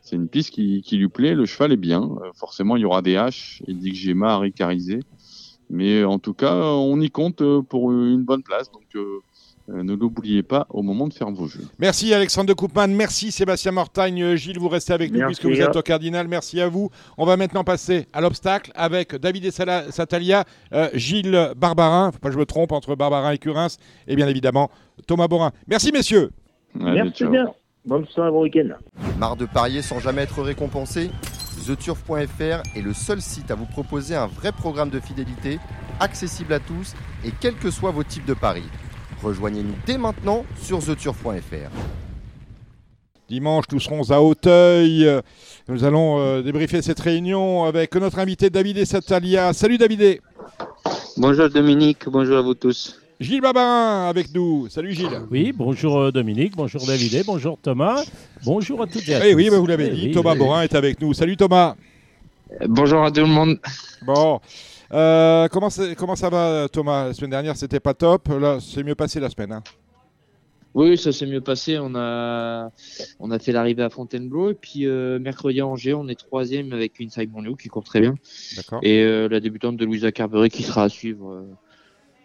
C'est 0.00 0.16
une 0.16 0.28
piste 0.28 0.50
qui, 0.50 0.82
qui 0.82 0.96
lui 0.96 1.08
plaît. 1.08 1.34
Le 1.34 1.46
cheval 1.46 1.72
est 1.72 1.76
bien. 1.76 2.02
Euh, 2.02 2.30
forcément, 2.36 2.76
il 2.76 2.82
y 2.82 2.84
aura 2.84 3.02
des 3.02 3.16
haches. 3.16 3.62
Il 3.66 3.78
dit 3.78 3.90
que 3.90 3.96
j'ai 3.96 4.14
marre. 4.14 4.44
Mais 5.70 6.04
en 6.04 6.18
tout 6.18 6.34
cas, 6.34 6.54
on 6.54 7.00
y 7.00 7.10
compte 7.10 7.42
euh, 7.42 7.62
pour 7.62 7.90
une 7.90 8.22
bonne 8.22 8.42
place. 8.42 8.70
Donc, 8.70 8.84
euh, 8.94 9.20
euh, 9.68 9.82
ne 9.82 9.94
l'oubliez 9.94 10.44
pas 10.44 10.66
au 10.70 10.82
moment 10.82 11.08
de 11.08 11.12
faire 11.12 11.28
vos 11.30 11.48
jeux. 11.48 11.64
Merci 11.80 12.14
Alexandre 12.14 12.48
de 12.48 12.52
Koopman, 12.52 12.86
merci 12.88 13.32
Sébastien 13.32 13.72
Mortagne, 13.72 14.36
Gilles, 14.36 14.60
vous 14.60 14.68
restez 14.68 14.92
avec 14.92 15.10
nous 15.10 15.18
Merci, 15.18 15.40
puisque 15.40 15.52
vous 15.52 15.60
êtes 15.60 15.74
au 15.74 15.82
Cardinal, 15.82 16.28
merci 16.28 16.60
à 16.60 16.68
vous. 16.68 16.90
On 17.18 17.26
va 17.26 17.36
maintenant 17.36 17.64
passer 17.64 18.06
à 18.12 18.20
l'obstacle 18.20 18.70
avec 18.76 19.16
David 19.16 19.44
et 19.44 19.50
Satalia, 19.50 20.44
euh, 20.72 20.88
Gilles 20.94 21.50
Barbarin, 21.56 22.12
faut 22.12 22.20
pas 22.20 22.28
que 22.28 22.34
je 22.34 22.38
me 22.38 22.46
trompe 22.46 22.70
entre 22.70 22.94
Barbarin 22.94 23.32
et 23.32 23.38
Curins, 23.38 23.66
et 24.06 24.14
bien 24.14 24.28
évidemment 24.28 24.70
Thomas 25.08 25.26
Borin. 25.26 25.50
Merci 25.66 25.90
messieurs. 25.90 26.30
Allez, 26.80 27.02
Merci 27.02 27.24
ciao. 27.24 27.30
bien. 27.30 27.46
Bonne 27.84 28.06
soirée, 28.06 28.30
bon 28.30 28.42
week-end. 28.42 28.68
Marre 29.18 29.36
de 29.36 29.46
parier 29.46 29.82
sans 29.82 29.98
jamais 29.98 30.22
être 30.22 30.42
récompensé? 30.42 31.10
TheTurf.fr 31.66 32.62
est 32.76 32.80
le 32.82 32.94
seul 32.94 33.20
site 33.20 33.50
à 33.50 33.56
vous 33.56 33.66
proposer 33.66 34.14
un 34.14 34.26
vrai 34.28 34.52
programme 34.52 34.90
de 34.90 35.00
fidélité, 35.00 35.58
accessible 35.98 36.52
à 36.52 36.60
tous 36.60 36.94
et 37.24 37.32
quels 37.40 37.56
que 37.56 37.70
soient 37.70 37.90
vos 37.90 38.04
types 38.04 38.24
de 38.24 38.34
paris. 38.34 38.62
Rejoignez-nous 39.22 39.74
dès 39.84 39.98
maintenant 39.98 40.44
sur 40.62 40.78
TheTurf.fr. 40.78 41.70
Dimanche, 43.28 43.64
nous 43.72 43.80
serons 43.80 44.08
à 44.12 44.20
Hauteuil. 44.20 45.08
Euh, 45.08 45.20
Nous 45.66 45.82
allons 45.82 46.20
euh, 46.20 46.42
débriefer 46.42 46.80
cette 46.82 47.00
réunion 47.00 47.64
avec 47.64 47.96
notre 47.96 48.20
invité 48.20 48.50
David 48.50 48.78
et 48.78 48.84
Satalia. 48.84 49.52
Salut 49.52 49.78
David. 49.78 50.20
Bonjour 51.16 51.50
Dominique, 51.50 52.08
bonjour 52.08 52.36
à 52.36 52.42
vous 52.42 52.54
tous. 52.54 53.00
Gilles 53.18 53.40
Barbarin 53.40 54.08
avec 54.08 54.34
nous. 54.34 54.68
Salut 54.68 54.92
Gilles. 54.92 55.20
Oui, 55.30 55.52
bonjour 55.56 55.98
euh, 55.98 56.12
Dominique, 56.12 56.54
bonjour 56.54 56.84
David, 56.86 57.22
bonjour 57.26 57.58
Thomas, 57.60 58.04
bonjour 58.44 58.82
à 58.82 58.86
toutes 58.86 59.08
et 59.08 59.14
à 59.14 59.26
Eh 59.26 59.30
tous. 59.30 59.36
oui, 59.36 59.48
bah, 59.50 59.58
vous 59.58 59.66
l'avez 59.66 59.86
Eh 59.90 59.94
dit, 59.94 60.06
oui, 60.08 60.12
Thomas 60.12 60.32
oui. 60.32 60.38
Borin 60.38 60.62
est 60.62 60.74
avec 60.74 61.00
nous. 61.00 61.14
Salut 61.14 61.36
Thomas. 61.36 61.76
Euh, 62.60 62.66
Bonjour 62.68 63.02
à 63.02 63.10
tout 63.10 63.20
le 63.20 63.26
monde. 63.26 63.58
Bon, 64.04 64.40
Euh, 64.92 65.48
comment, 65.48 65.68
comment 65.96 66.14
ça 66.14 66.28
va 66.30 66.68
Thomas? 66.70 67.06
La 67.08 67.14
semaine 67.14 67.30
dernière, 67.30 67.56
c'était 67.56 67.80
pas 67.80 67.94
top. 67.94 68.28
Là, 68.28 68.58
c'est 68.60 68.84
mieux 68.84 68.94
passé 68.94 69.18
la 69.18 69.30
semaine. 69.30 69.52
hein. 69.52 69.62
Oui, 70.74 70.98
ça 70.98 71.10
s'est 71.10 71.26
mieux 71.26 71.40
passé. 71.40 71.78
On 71.80 71.94
a, 71.96 72.70
on 73.18 73.30
a 73.30 73.38
fait 73.38 73.50
l'arrivée 73.50 73.82
à 73.82 73.88
Fontainebleau 73.88 74.50
et 74.50 74.54
puis 74.54 74.86
euh, 74.86 75.18
mercredi 75.18 75.60
à 75.60 75.66
Angers, 75.66 75.94
on 75.94 76.06
est 76.06 76.14
troisième 76.14 76.72
avec 76.74 77.00
une 77.00 77.08
Simon 77.08 77.40
Liu 77.40 77.56
qui 77.56 77.68
court 77.68 77.82
très 77.82 78.00
bien. 78.00 78.14
D'accord. 78.56 78.80
Et 78.82 79.00
euh, 79.02 79.26
la 79.28 79.40
débutante 79.40 79.78
de 79.78 79.84
Louisa 79.86 80.12
Carberry 80.12 80.50
qui 80.50 80.62
sera 80.62 80.82
à 80.84 80.88
suivre 80.90 81.32
euh, 81.32 81.42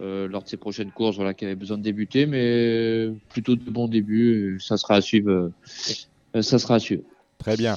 euh, 0.02 0.28
lors 0.28 0.44
de 0.44 0.50
ses 0.50 0.58
prochaines 0.58 0.92
courses, 0.92 1.16
voilà, 1.16 1.34
qui 1.34 1.46
avait 1.46 1.56
besoin 1.56 1.78
de 1.78 1.84
débuter, 1.84 2.26
mais 2.26 3.10
plutôt 3.30 3.56
de 3.56 3.70
bons 3.70 3.88
débuts. 3.88 4.60
Ça 4.60 4.78
sera 4.78 4.96
à 4.96 5.02
suivre. 5.02 5.52
euh, 6.36 6.42
ça 6.42 6.60
sera 6.60 6.76
à 6.76 6.80
suivre. 6.80 7.04
Très 7.38 7.58
bien. 7.58 7.76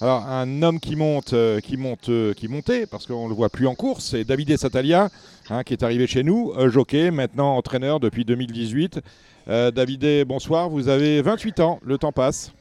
Alors, 0.00 0.26
un 0.26 0.62
homme 0.62 0.80
qui 0.80 0.96
monte, 0.96 1.32
euh, 1.32 1.60
qui 1.60 1.76
monte, 1.76 2.10
qui 2.34 2.48
montait, 2.48 2.86
parce 2.86 3.06
qu'on 3.06 3.28
le 3.28 3.34
voit 3.34 3.48
plus 3.48 3.66
en 3.66 3.74
course, 3.74 4.06
c'est 4.10 4.24
Davide 4.24 4.56
Satalia, 4.56 5.08
hein, 5.50 5.62
qui 5.62 5.72
est 5.72 5.82
arrivé 5.82 6.06
chez 6.06 6.22
nous, 6.22 6.52
jockey, 6.68 7.10
maintenant 7.10 7.56
entraîneur 7.56 8.00
depuis 8.00 8.24
2018. 8.24 9.00
Euh, 9.48 9.70
Davide, 9.70 10.24
bonsoir, 10.26 10.68
vous 10.70 10.88
avez 10.88 11.20
28 11.20 11.60
ans, 11.60 11.78
le 11.84 11.98
temps 11.98 12.12
passe. 12.12 12.52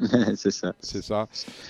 c'est 0.36 0.50
ça. 0.50 0.74
C'est 0.80 1.02
ça. 1.02 1.28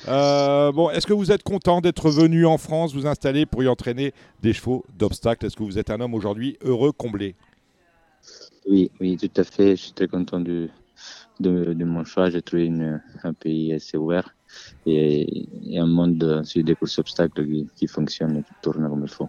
Euh, 0.08 0.72
bon, 0.72 0.90
est-ce 0.90 1.06
que 1.06 1.12
vous 1.12 1.32
êtes 1.32 1.42
content 1.42 1.80
d'être 1.80 2.10
venu 2.10 2.46
en 2.46 2.58
France, 2.58 2.94
vous 2.94 3.06
installer 3.06 3.46
pour 3.46 3.62
y 3.62 3.68
entraîner 3.68 4.12
des 4.42 4.52
chevaux 4.52 4.84
d'obstacle 4.98 5.46
Est-ce 5.46 5.56
que 5.56 5.62
vous 5.62 5.78
êtes 5.78 5.90
un 5.90 6.00
homme 6.00 6.14
aujourd'hui 6.14 6.56
heureux, 6.62 6.92
comblé? 6.92 7.34
Oui, 8.68 8.90
oui, 9.00 9.16
tout 9.16 9.40
à 9.40 9.44
fait. 9.44 9.76
Je 9.76 9.82
suis 9.82 9.92
très 9.92 10.08
content 10.08 10.40
de, 10.40 10.68
de, 11.40 11.72
de 11.72 11.84
mon 11.84 12.04
choix. 12.04 12.28
J'ai 12.30 12.42
trouvé 12.42 12.66
une- 12.66 13.00
un 13.24 13.32
pays 13.32 13.72
assez 13.72 13.96
ouvert 13.96 14.34
et, 14.86 15.46
et 15.66 15.78
un 15.78 15.86
monde 15.86 16.22
euh, 16.22 16.42
sur 16.44 16.62
des 16.62 16.74
courses 16.74 16.98
obstacles 16.98 17.46
qui, 17.46 17.66
qui 17.76 17.86
fonctionne 17.86 18.36
et 18.38 18.42
qui 18.42 18.52
tourne 18.60 18.86
comme 18.88 19.02
il 19.04 19.10
faut. 19.10 19.28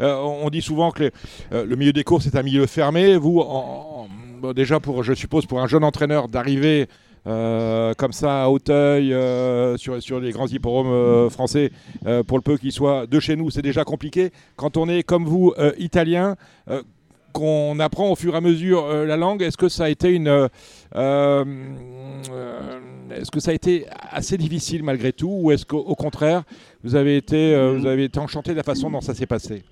Euh, 0.00 0.14
on 0.16 0.48
dit 0.50 0.62
souvent 0.62 0.90
que 0.90 1.04
les- 1.04 1.12
euh, 1.52 1.64
le 1.64 1.76
milieu 1.76 1.92
des 1.92 2.04
courses 2.04 2.26
est 2.26 2.36
un 2.36 2.42
milieu 2.42 2.66
fermé. 2.66 3.16
Vous, 3.16 3.40
en- 3.40 4.04
en- 4.04 4.08
bon, 4.40 4.52
déjà, 4.52 4.78
pour, 4.78 5.02
je 5.02 5.14
suppose, 5.14 5.46
pour 5.46 5.60
un 5.60 5.66
jeune 5.66 5.84
entraîneur 5.84 6.28
d'arriver 6.28 6.88
euh, 7.28 7.92
comme 7.94 8.12
ça 8.12 8.44
à 8.44 8.48
Hauteuil, 8.48 9.12
euh, 9.12 9.76
sur, 9.76 10.20
les 10.20 10.30
grands 10.30 10.46
hippodromes 10.46 10.90
euh, 10.90 11.28
français, 11.28 11.70
pour 12.26 12.38
le 12.38 12.42
peu 12.42 12.56
qu'il 12.56 12.72
soit 12.72 13.06
de 13.06 13.20
chez 13.20 13.36
nous, 13.36 13.50
c'est 13.50 13.60
déjà 13.62 13.84
compliqué. 13.84 14.30
Quand 14.56 14.78
on 14.78 14.88
est, 14.88 15.02
comme 15.02 15.26
vous, 15.26 15.52
italien, 15.78 16.36
qu'on 17.32 17.78
apprend 17.80 18.10
au 18.10 18.16
fur 18.16 18.34
et 18.34 18.36
à 18.38 18.40
mesure 18.40 18.88
la 19.04 19.16
langue, 19.16 19.42
est-ce 19.42 19.56
que 19.58 19.68
ça 19.68 19.84
a 19.84 19.90
été 23.50 23.86
assez 24.10 24.38
difficile 24.38 24.82
malgré 24.82 25.12
tout 25.12 25.38
ou 25.42 25.50
est-ce 25.52 25.66
qu'au 25.66 25.78
au 25.78 25.94
contraire 25.94 26.44
vous 26.82 26.94
avez 26.94 27.16
été 27.16 27.54
enchanté 28.16 28.52
de 28.52 28.56
la 28.56 28.62
façon 28.62 28.90
dont 28.90 29.02
ça 29.02 29.14
s'est 29.14 29.26
passé? 29.26 29.62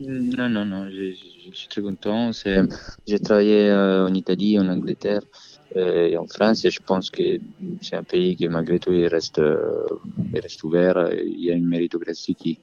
Non, 0.00 0.48
non, 0.48 0.64
non, 0.64 0.88
je, 0.88 1.12
suis 1.52 1.68
très 1.68 1.82
content. 1.82 2.30
J'ai 3.06 3.18
travaillé 3.18 3.72
en 3.72 4.14
Italie, 4.14 4.58
en 4.60 4.68
Angleterre 4.68 5.22
et 5.74 6.16
en 6.16 6.26
France 6.26 6.66
je 6.68 6.80
pense 6.84 7.10
que 7.10 7.22
c'est 7.82 7.96
un 7.96 8.02
pays 8.02 8.36
qui 8.36 8.48
malgré 8.48 8.78
tout 8.78 8.92
il 8.92 9.06
reste, 9.06 9.38
euh, 9.38 9.86
il 10.32 10.40
reste 10.40 10.62
ouvert. 10.64 11.10
Il 11.24 11.40
y 11.44 11.50
a 11.50 11.54
une 11.54 11.66
méritocratie 11.68 12.34
qui, 12.34 12.58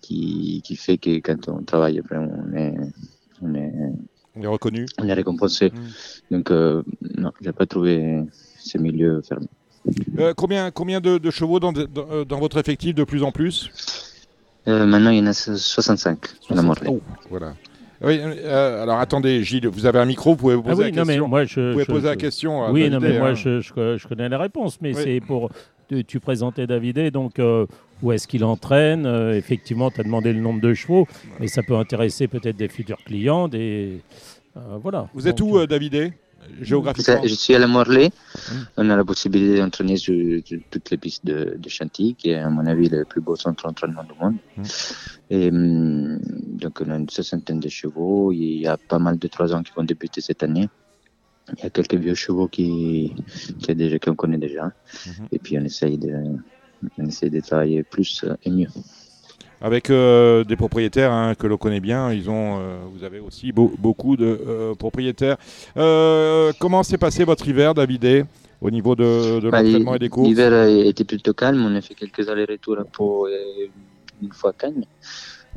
qui, 0.00 0.62
qui 0.64 0.76
fait 0.76 0.98
que 0.98 1.18
quand 1.18 1.48
on 1.48 1.62
travaille, 1.62 1.98
après, 1.98 2.16
on 2.18 2.54
est, 2.56 2.74
on 3.42 3.54
est, 3.54 3.72
On 4.36 4.42
est 4.42 4.46
reconnu. 4.46 4.86
on 4.98 5.08
est 5.08 5.12
récompensé. 5.14 5.72
Donc, 6.30 6.50
euh, 6.50 6.82
non, 7.16 7.32
j'ai 7.40 7.52
pas 7.52 7.66
trouvé 7.66 8.22
ce 8.58 8.78
milieu 8.78 9.22
fermé. 9.22 9.46
Euh, 10.18 10.32
combien 10.36 10.70
combien 10.70 11.00
de, 11.00 11.18
de 11.18 11.30
chevaux 11.30 11.60
dans, 11.60 11.72
de- 11.72 11.84
dans, 11.86 12.08
euh, 12.10 12.24
dans 12.24 12.38
votre 12.40 12.58
effectif 12.58 12.94
de 12.94 13.04
plus 13.04 13.22
en 13.22 13.32
plus? 13.32 13.70
Euh, 14.68 14.84
maintenant, 14.84 15.10
il 15.10 15.18
y 15.18 15.20
en 15.22 15.26
a 15.26 15.32
65 15.32 16.18
à 16.50 16.54
la 16.54 16.62
Morlaix. 16.62 16.88
Oh, 16.90 17.00
voilà. 17.30 17.54
Oui, 18.02 18.18
euh, 18.22 18.82
alors 18.82 18.98
attendez, 18.98 19.42
Gilles, 19.42 19.68
vous 19.68 19.86
avez 19.86 19.98
un 19.98 20.04
micro, 20.04 20.30
vous 20.30 20.36
pouvez 20.36 20.54
vous 20.54 20.62
Ah 20.66 20.70
poser 20.70 20.84
oui, 20.84 20.90
la 20.90 20.96
non, 20.96 21.02
mais 21.06 21.12
question. 21.14 21.28
moi, 21.28 21.44
je, 21.44 21.60
vous 21.60 21.72
pouvez 21.72 21.84
je- 21.84 21.92
poser 21.92 22.06
la 22.08 22.16
question. 22.16 22.62
à 22.64 22.70
Oui, 22.70 22.90
non, 22.90 23.00
mais 23.00 23.18
moi, 23.18 23.28
hein. 23.30 23.34
je, 23.34 24.06
connais 24.06 24.28
la 24.28 24.38
réponse, 24.38 24.78
mais 24.80 24.94
Oui. 24.94 25.00
c'est 25.02 25.20
pour. 25.20 25.50
Tu, 25.88 26.04
tu 26.04 26.18
présentais 26.18 26.66
David, 26.66 26.98
donc 27.12 27.38
euh, 27.38 27.64
où 28.02 28.10
est-ce 28.10 28.26
qu'il 28.26 28.44
entraîne 28.44 29.06
Euh, 29.06 29.34
Effectivement, 29.36 29.90
tu 29.90 30.00
as 30.00 30.04
demandé 30.04 30.32
le 30.32 30.40
nombre 30.40 30.60
de 30.60 30.74
chevaux, 30.74 31.06
mais 31.38 31.46
ça 31.46 31.62
peut 31.62 31.76
intéresser 31.76 32.26
peut-être 32.26 32.56
des 32.56 32.68
futurs 32.68 32.98
clients. 33.04 33.46
Des, 33.46 34.00
voilà. 34.82 35.08
Vous 35.14 35.28
êtes 35.28 35.38
Donc, 35.38 35.52
où, 35.54 35.66
David? 35.66 36.12
Géographiquement 36.60 37.20
Je 37.24 37.34
suis 37.34 37.54
à 37.54 37.58
la 37.58 37.66
Morlaix. 37.66 38.10
On 38.76 38.88
a 38.90 38.96
la 38.96 39.04
possibilité 39.04 39.58
d'entraîner 39.58 39.96
sur, 39.96 40.14
sur 40.44 40.60
toutes 40.70 40.90
les 40.90 40.96
pistes 40.96 41.24
de, 41.24 41.56
de 41.58 41.68
Chantilly, 41.68 42.14
qui 42.14 42.30
est 42.30 42.38
à 42.38 42.48
mon 42.48 42.66
avis 42.66 42.88
le 42.88 43.04
plus 43.04 43.20
beau 43.20 43.36
centre 43.36 43.66
d'entraînement 43.66 44.04
du 44.04 44.12
monde. 44.20 44.36
Et 45.30 45.48
hum, 45.50 46.18
donc 46.62 46.80
on 46.80 46.90
a 46.90 46.96
une 46.96 47.08
soixantaine 47.08 47.60
de 47.60 47.68
chevaux. 47.68 48.32
Il 48.32 48.60
y 48.60 48.66
a 48.66 48.76
pas 48.76 48.98
mal 48.98 49.18
de 49.18 49.28
trois 49.28 49.54
ans 49.54 49.62
qui 49.62 49.72
vont 49.76 49.84
débuter 49.84 50.20
cette 50.20 50.42
année. 50.42 50.68
Il 51.56 51.62
y 51.62 51.66
a 51.66 51.70
quelques 51.70 51.94
vieux 51.94 52.14
chevaux 52.14 52.48
qui, 52.48 53.14
qui 53.60 53.70
a 53.70 53.74
déjà, 53.74 53.98
qu'on 53.98 54.14
connaît 54.14 54.38
déjà. 54.38 54.72
Et 55.30 55.38
puis 55.38 55.56
on 55.58 55.64
essaye 55.64 55.96
de, 55.96 56.12
on 56.98 57.06
essaye 57.06 57.30
de 57.30 57.40
travailler 57.40 57.82
plus 57.82 58.24
et 58.44 58.50
mieux. 58.50 58.68
Avec 59.66 59.90
euh, 59.90 60.44
des 60.44 60.54
propriétaires 60.54 61.10
hein, 61.10 61.34
que 61.34 61.48
l'on 61.48 61.56
connaît 61.56 61.80
bien, 61.80 62.12
ils 62.12 62.30
ont, 62.30 62.60
euh, 62.60 62.78
vous 62.92 63.02
avez 63.02 63.18
aussi 63.18 63.50
beau- 63.50 63.74
beaucoup 63.86 64.16
de 64.16 64.24
euh, 64.46 64.74
propriétaires. 64.76 65.38
Comment 66.60 66.84
s'est 66.84 66.98
passé 66.98 67.24
votre 67.24 67.48
hiver, 67.48 67.74
David, 67.74 68.26
au 68.60 68.70
niveau 68.70 68.94
de, 68.94 69.40
de 69.40 69.50
Bah, 69.50 69.62
l'entraînement 69.64 69.96
et 69.96 69.98
des 69.98 70.08
courses? 70.08 70.28
L'hiver 70.28 70.52
a 70.52 70.68
été 70.68 71.02
plutôt 71.02 71.34
calme. 71.34 71.60
On 71.68 71.74
a 71.74 71.80
fait 71.80 71.94
quelques 71.94 72.28
allers-retours 72.28 72.78
à 72.78 72.84
Pau 72.84 73.26
et 73.26 73.68
une 74.22 74.32
fois 74.32 74.50
à 74.50 74.52
Cannes. 74.52 74.84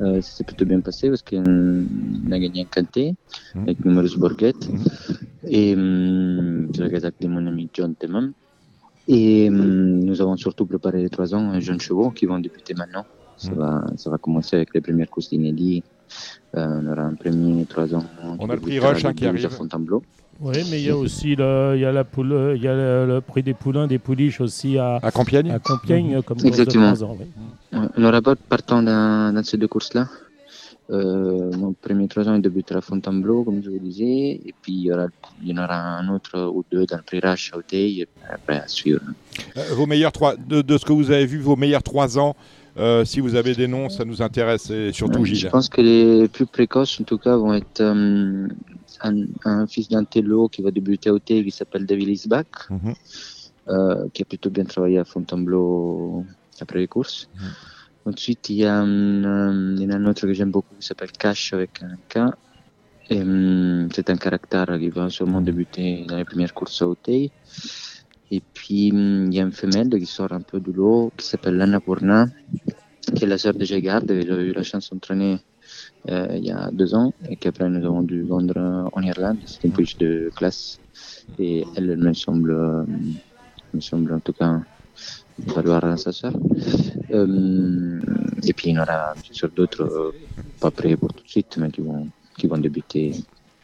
Ça 0.00 0.20
s'est 0.22 0.42
plutôt 0.42 0.64
bien 0.64 0.80
passé 0.80 1.08
parce 1.08 1.22
qu'on 1.22 1.84
a 2.32 2.38
gagné 2.44 2.62
un 2.62 2.64
quintet 2.64 3.14
avec 3.62 3.84
numerus 3.84 4.16
Borghet 4.16 4.54
et 5.46 5.74
hum, 5.76 6.66
sur 6.74 6.82
la 6.82 6.90
gazette 6.90 7.14
de 7.20 7.28
mon 7.28 7.46
ami 7.46 7.68
John 7.72 7.94
Temam. 7.94 8.32
Et 9.06 9.48
nous 9.50 10.20
avons 10.20 10.36
surtout 10.36 10.66
préparé 10.66 11.00
les 11.00 11.10
trois 11.10 11.32
ans 11.32 11.50
un 11.56 11.60
jeunes 11.60 11.80
chevaux 11.80 12.10
qui 12.10 12.26
vont 12.26 12.40
débuter 12.40 12.74
maintenant. 12.74 13.06
Ça, 13.40 13.52
va, 13.54 13.84
ça 13.96 14.10
va 14.10 14.18
commencer 14.18 14.56
avec 14.56 14.74
les 14.74 14.82
premières 14.82 15.08
courses 15.08 15.30
d'inédit. 15.30 15.82
Euh, 16.54 16.80
on 16.82 16.92
aura 16.92 17.02
un 17.02 17.14
premier 17.14 17.64
trois 17.64 17.94
ans. 17.94 18.04
On 18.38 18.48
a 18.50 18.54
le 18.54 18.60
prix 18.60 18.78
Rush, 18.78 19.04
hein, 19.04 19.14
qui 19.14 19.24
arrive. 19.26 19.48
Fontainebleau. 19.48 20.02
Oui, 20.42 20.56
mais 20.70 20.80
il 20.80 20.86
y 20.86 20.90
a 20.90 20.96
aussi 20.96 21.36
le, 21.36 21.72
il 21.76 21.80
y 21.80 21.84
a 21.84 21.92
la 21.92 22.04
poule, 22.04 22.54
il 22.56 22.62
y 22.62 22.68
a 22.68 22.74
le, 22.74 23.06
le 23.06 23.20
prix 23.20 23.42
des 23.42 23.54
poulains, 23.54 23.86
des 23.86 23.98
pouliches 23.98 24.40
aussi 24.40 24.78
à, 24.78 24.96
à 25.02 25.10
Compiègne, 25.10 25.50
à 25.50 25.58
Compiègne 25.58 26.22
comme 26.22 26.38
course 26.38 26.56
de 26.56 26.62
Exactement. 26.62 26.92
ans, 26.92 27.16
oui. 27.18 27.26
On 27.96 28.00
n'aura 28.00 28.22
pas 28.22 28.36
partant 28.36 28.82
dans, 28.82 29.34
dans 29.34 29.44
ces 29.44 29.56
deux 29.58 29.68
courses-là. 29.68 30.08
Euh, 30.90 31.52
mon 31.56 31.72
premier 31.72 32.08
trois 32.08 32.28
ans, 32.28 32.34
il 32.34 32.42
débutera 32.42 32.78
à 32.78 32.80
Fontainebleau, 32.82 33.44
comme 33.44 33.62
je 33.62 33.70
vous 33.70 33.78
disais, 33.78 34.40
et 34.44 34.54
puis 34.60 34.72
il 34.72 34.84
y, 34.86 34.92
aura, 34.92 35.06
il 35.42 35.48
y 35.48 35.52
en 35.56 35.62
aura 35.62 35.76
un 35.98 36.08
autre 36.08 36.50
ou 36.52 36.64
deux 36.72 36.84
dans 36.86 36.96
le 36.96 37.02
prix 37.02 37.20
Rache 37.20 37.52
à 37.54 37.58
Auteuil, 37.58 38.00
et 38.00 38.08
après 38.28 38.58
à 38.58 38.66
suivre. 38.66 39.00
Euh, 39.56 39.62
vos 39.74 39.86
meilleurs 39.86 40.10
trois, 40.10 40.34
de, 40.36 40.62
de 40.62 40.78
ce 40.78 40.84
que 40.84 40.92
vous 40.92 41.10
avez 41.12 41.26
vu, 41.26 41.38
vos 41.38 41.54
meilleurs 41.54 41.84
trois 41.84 42.18
ans, 42.18 42.34
euh, 42.78 43.04
si 43.04 43.20
vous 43.20 43.34
avez 43.34 43.54
des 43.54 43.66
noms, 43.68 43.88
ça 43.88 44.04
nous 44.04 44.22
intéresse, 44.22 44.70
et 44.70 44.92
surtout 44.92 45.20
Euh, 45.20 45.24
Je 45.24 45.34
Gilles. 45.34 45.50
pense 45.50 45.68
que 45.68 45.80
les 45.80 46.28
plus 46.28 46.46
précoces, 46.46 47.00
en 47.00 47.04
tout 47.04 47.18
cas, 47.18 47.36
vont 47.36 47.52
être 47.54 47.80
euh, 47.80 48.46
un, 49.02 49.14
un 49.44 49.66
fils 49.66 49.88
d'un 49.88 50.04
télo 50.04 50.48
qui 50.48 50.62
va 50.62 50.70
débuter 50.70 51.10
à 51.10 51.14
Auteuil, 51.14 51.44
qui 51.44 51.50
s'appelle 51.50 51.86
David 51.86 52.08
Lisbach, 52.08 52.46
Mhm. 52.70 52.94
euh, 53.68 54.08
qui 54.14 54.22
a 54.22 54.24
plutôt 54.24 54.50
bien 54.50 54.64
travaillé 54.64 54.98
à 54.98 55.04
Fontainebleau 55.04 56.24
après 56.60 56.78
les 56.78 56.88
courses. 56.88 57.28
Ensuite, 58.06 58.48
il 58.50 58.56
y, 58.56 58.64
a, 58.64 58.78
un, 58.78 59.76
il 59.76 59.82
y 59.82 59.86
en 59.86 59.90
a 59.90 59.96
un 59.96 60.06
autre 60.06 60.22
que 60.26 60.32
j'aime 60.32 60.50
beaucoup 60.50 60.74
qui 60.76 60.86
s'appelle 60.86 61.12
Cash 61.12 61.52
avec 61.52 61.82
un 61.82 61.96
K. 62.08 62.32
Hum, 63.12 63.88
c'est 63.94 64.08
un 64.08 64.16
caractère 64.16 64.78
qui 64.78 64.88
va 64.88 65.10
sûrement 65.10 65.40
débuter 65.40 66.04
dans 66.06 66.16
les 66.16 66.24
premières 66.24 66.54
courses 66.54 66.80
à 66.80 66.86
Auteuil. 66.88 67.32
Et 68.30 68.42
puis, 68.54 68.92
hum, 68.92 69.26
il 69.30 69.34
y 69.34 69.40
a 69.40 69.42
une 69.42 69.52
femelle 69.52 69.90
qui 69.90 70.06
sort 70.06 70.32
un 70.32 70.40
peu 70.40 70.60
du 70.60 70.72
lot 70.72 71.12
qui 71.16 71.26
s'appelle 71.26 71.56
Lana 71.56 71.80
Purna, 71.80 72.26
qui 73.14 73.24
est 73.24 73.26
la 73.26 73.38
sœur 73.38 73.54
de 73.54 73.64
Jégard, 73.64 74.04
que 74.06 74.20
j'avais 74.20 74.44
eu 74.44 74.52
la 74.52 74.62
chance 74.62 74.90
d'entraîner 74.90 75.38
euh, 76.08 76.28
il 76.36 76.44
y 76.44 76.50
a 76.50 76.70
deux 76.70 76.94
ans 76.94 77.12
et 77.28 77.36
qu'après 77.36 77.68
nous 77.68 77.84
avons 77.84 78.02
dû 78.02 78.22
vendre 78.22 78.54
euh, 78.56 78.88
en 78.92 79.02
Irlande. 79.02 79.38
C'est 79.46 79.64
une 79.64 79.72
pouliche 79.72 79.98
de 79.98 80.30
classe 80.34 80.78
et 81.38 81.64
elle, 81.76 81.96
me 81.96 82.12
semble, 82.12 82.52
euh, 82.52 82.84
me 83.74 83.80
semble 83.80 84.12
en 84.14 84.20
tout 84.20 84.32
cas 84.32 84.60
valoir 85.38 85.84
à 85.84 85.96
sa 85.96 86.12
sœur. 86.12 86.32
Euh, 87.10 88.00
et 88.44 88.52
puis 88.52 88.70
il 88.70 88.74
y 88.74 88.78
en 88.78 88.82
aura 88.82 89.14
bien 89.14 89.32
sûr 89.32 89.50
d'autres 89.50 89.82
euh, 89.82 90.12
pas 90.60 90.70
prêts 90.70 90.96
pour 90.96 91.12
tout 91.12 91.24
de 91.24 91.28
suite, 91.28 91.56
mais 91.58 91.70
qui 91.70 91.80
vont, 91.80 92.08
qui 92.38 92.46
vont 92.46 92.58
débuter 92.58 93.14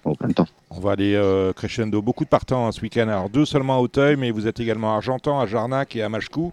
au 0.05 0.15
printemps. 0.15 0.47
On 0.77 0.81
va 0.81 0.93
aller 0.93 1.15
euh, 1.15 1.53
crescendo. 1.55 2.03
Beaucoup 2.03 2.25
de 2.25 2.29
partants 2.29 2.67
hein, 2.67 2.73
ce 2.73 2.81
week-end. 2.83 3.09
Alors 3.09 3.31
deux 3.31 3.47
seulement 3.47 3.77
à 3.77 3.81
Auteuil, 3.81 4.17
mais 4.17 4.31
vous 4.31 4.47
êtes 4.47 4.61
également 4.61 4.93
à 4.93 4.97
Argentan, 4.97 5.41
à 5.41 5.47
Jarnac 5.47 5.97
et 5.97 6.03
à 6.03 6.09
Machecou. 6.09 6.53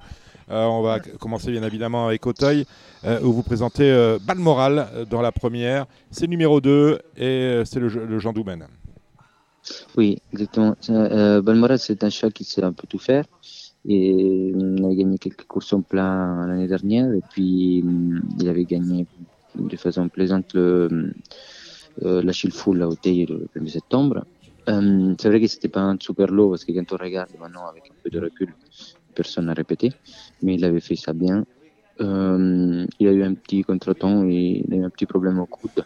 Euh, 0.50 0.66
on 0.66 0.82
va 0.82 1.00
commencer 1.00 1.52
bien 1.52 1.64
évidemment 1.64 2.08
avec 2.08 2.26
Auteuil, 2.26 2.66
euh, 3.06 3.20
où 3.22 3.34
vous 3.34 3.44
présentez 3.44 4.18
Balmoral 4.26 4.88
dans 5.10 5.22
la 5.22 5.32
première. 5.32 5.86
C'est 6.12 6.28
numéro 6.28 6.62
2 6.62 7.00
et 7.18 7.62
c'est 7.66 7.80
le, 7.80 7.90
je- 7.90 8.00
le 8.00 8.20
Jean 8.20 8.32
Doumen. 8.34 8.66
Oui, 9.98 10.20
exactement. 10.34 10.76
Balmoral, 10.88 11.80
c'est 11.80 12.04
un 12.04 12.10
chat 12.10 12.32
qui 12.32 12.44
sait 12.46 12.64
un 12.64 12.74
peu 12.74 12.88
tout 12.88 13.00
faire. 13.00 13.26
Et 13.86 14.54
on 14.56 14.90
a 14.90 14.94
gagné 14.96 15.18
quelques 15.18 15.44
courses 15.46 15.74
en 15.74 15.82
plein 15.82 16.48
l'année 16.48 16.68
dernière. 16.68 17.14
Et 17.14 17.22
puis, 17.32 17.84
il 18.40 18.50
avait 18.50 18.64
gagné 18.66 19.06
de 19.56 19.78
façon 19.78 20.08
plaisante 20.08 20.54
le, 20.54 21.14
euh, 22.02 22.22
la 22.24 22.34
Full 22.34 22.82
à 22.82 22.88
Auteuil 22.88 23.26
le 23.26 23.48
1er 23.56 23.70
septembre. 23.70 24.26
Euh, 24.70 25.14
c'est 25.20 25.30
vrai 25.30 25.42
que 25.42 25.48
c'était 25.48 25.70
pas 25.70 25.82
un 25.82 25.98
super 26.00 26.28
lot 26.28 26.50
parce 26.52 26.64
que 26.64 26.72
quand 26.72 26.94
on 26.94 26.98
regarde 26.98 27.30
maintenant 27.40 27.68
avec 27.68 27.84
un 27.92 27.96
peu 28.04 28.10
de 28.10 28.20
recul, 28.20 28.54
personne 29.14 29.46
n'a 29.46 29.54
répété, 29.54 29.92
mais 30.42 30.56
il 30.56 30.66
avait 30.66 30.80
fait 30.80 30.96
ça 30.96 31.14
bien. 31.14 31.46
Euh, 32.02 32.86
il 33.00 33.08
a 33.08 33.12
eu 33.12 33.24
un 33.24 33.34
petit 33.34 33.62
contretemps 33.64 34.24
et 34.26 34.64
il 34.66 34.74
a 34.74 34.78
eu 34.78 34.84
un 34.84 34.90
petit 34.90 35.06
problème 35.06 35.40
au 35.40 35.46
coude. 35.46 35.86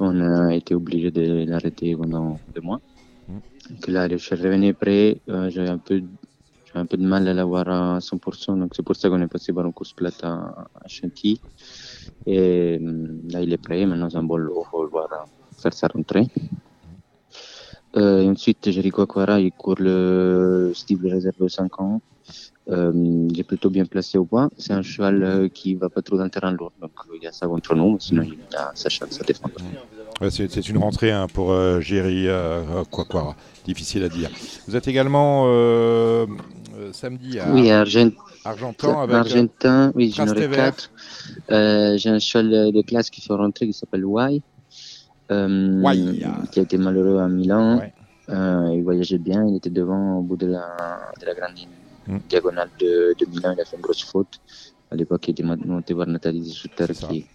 On 0.00 0.20
a 0.20 0.54
été 0.54 0.74
obligé 0.74 1.10
de 1.10 1.44
l'arrêter 1.46 1.94
pendant 1.94 2.38
deux 2.54 2.60
mois. 2.60 2.80
Donc 3.28 3.86
là, 3.88 4.08
je 4.08 4.16
suis 4.16 4.34
revenu 4.34 4.74
prêt. 4.74 5.20
Euh, 5.28 5.50
j'avais 5.50 5.70
un 5.70 5.78
peu 5.78 6.02
un 6.74 6.84
peu 6.84 6.98
de 6.98 7.06
mal 7.06 7.26
à 7.26 7.32
l'avoir 7.32 7.68
à 7.68 7.98
100%, 8.00 8.58
donc 8.58 8.74
c'est 8.74 8.82
pour 8.82 8.94
ça 8.94 9.08
qu'on 9.08 9.22
est 9.22 9.28
passé 9.28 9.50
par 9.50 9.64
une 9.64 9.72
course 9.72 9.94
plate 9.94 10.22
à, 10.22 10.68
à 10.74 10.88
Chantilly. 10.88 11.40
Et 12.26 12.78
là, 13.30 13.40
il 13.40 13.50
est 13.50 13.56
prêt, 13.56 13.86
maintenant 13.86 14.10
c'est 14.10 14.18
un 14.18 14.24
bon 14.24 14.36
lot, 14.36 14.62
il 14.66 14.70
faut 14.70 14.82
le 14.82 14.90
voir 14.90 15.08
euh, 15.56 15.60
faire 15.62 15.72
sa 15.74 15.88
rentrée. 15.88 16.26
Euh, 17.96 18.30
ensuite, 18.30 18.70
Jericho 18.70 19.02
Aquara, 19.02 19.40
il 19.40 19.52
court 19.52 19.76
le 19.78 20.72
style 20.74 20.98
réservé 21.06 21.38
aux 21.40 21.48
5 21.48 21.80
ans. 21.80 22.00
Euh, 22.68 22.92
il 23.30 23.38
est 23.38 23.44
plutôt 23.44 23.70
bien 23.70 23.84
placé 23.86 24.18
au 24.18 24.24
point. 24.24 24.50
C'est 24.58 24.72
un 24.72 24.82
cheval 24.82 25.22
euh, 25.22 25.48
qui 25.48 25.76
va 25.76 25.88
pas 25.88 26.02
trop 26.02 26.16
dans 26.18 26.24
le 26.24 26.30
terrain 26.30 26.50
lourd, 26.50 26.72
donc 26.80 26.90
il 27.16 27.22
y 27.22 27.26
a 27.28 27.32
ça 27.32 27.46
contre 27.46 27.76
nous, 27.76 27.96
sinon 28.00 28.22
il 28.24 28.36
a 28.56 28.72
sa 28.74 28.88
chance 28.88 29.20
à 29.20 29.24
défendre. 29.24 29.54
Ouais, 30.20 30.30
c'est 30.30 30.68
une 30.68 30.78
rentrée 30.78 31.12
hein, 31.12 31.28
pour 31.32 31.52
euh, 31.52 31.80
Jerry 31.80 32.26
euh, 32.26 32.82
Quaquara. 32.90 33.36
Difficile 33.64 34.02
à 34.02 34.08
dire. 34.08 34.30
Vous 34.66 34.74
êtes 34.74 34.88
également 34.88 35.44
euh, 35.46 36.26
euh, 36.76 36.92
samedi 36.92 37.38
à 37.38 37.52
Oui, 37.52 37.70
Argent... 37.70 38.10
Argentan 38.44 39.00
avec 39.00 39.14
Argentin, 39.16 39.92
oui, 39.94 40.12
j'en 40.14 40.24
aurai 40.26 40.34
Trastevere. 40.48 40.56
quatre. 40.56 40.90
Euh, 41.50 41.96
j'ai 41.98 42.10
un 42.10 42.18
cheval 42.18 42.72
de- 42.72 42.82
classe 42.82 43.10
qui 43.10 43.20
fait 43.20 43.32
rentrer 43.32 43.66
qui 43.66 43.72
s'appelle 43.72 44.00
Y, 44.00 44.04
euh, 44.04 44.08
Wai. 44.08 44.42
Qui 45.28 46.60
a 46.60 46.62
été 46.62 46.78
malheureux 46.78 47.18
à 47.20 47.28
Milan. 47.28 47.78
Ouais. 47.78 47.92
Euh, 48.28 48.70
il 48.74 48.82
voyageait 48.82 49.18
bien, 49.18 49.46
il 49.46 49.56
était 49.56 49.70
devant 49.70 50.18
au 50.18 50.22
bout 50.22 50.36
de 50.36 50.46
la, 50.46 50.66
de 51.20 51.26
la 51.26 51.34
grande 51.34 51.56
ligne 51.56 51.68
Mm. 52.08 52.18
diagonale 52.28 52.68
de, 52.78 53.16
de 53.18 53.26
Milan, 53.28 53.52
il 53.56 53.60
a 53.60 53.64
fait 53.64 53.74
une 53.74 53.82
grosse 53.82 54.04
faute. 54.04 54.38
À 54.92 54.94
l'époque, 54.94 55.26
il 55.26 55.32
était 55.32 55.42
mon- 55.42 55.56
monté 55.66 55.92
voir 55.92 56.06
Nathalie 56.06 56.54
ça. 56.78 56.92
qui, 57.08 57.26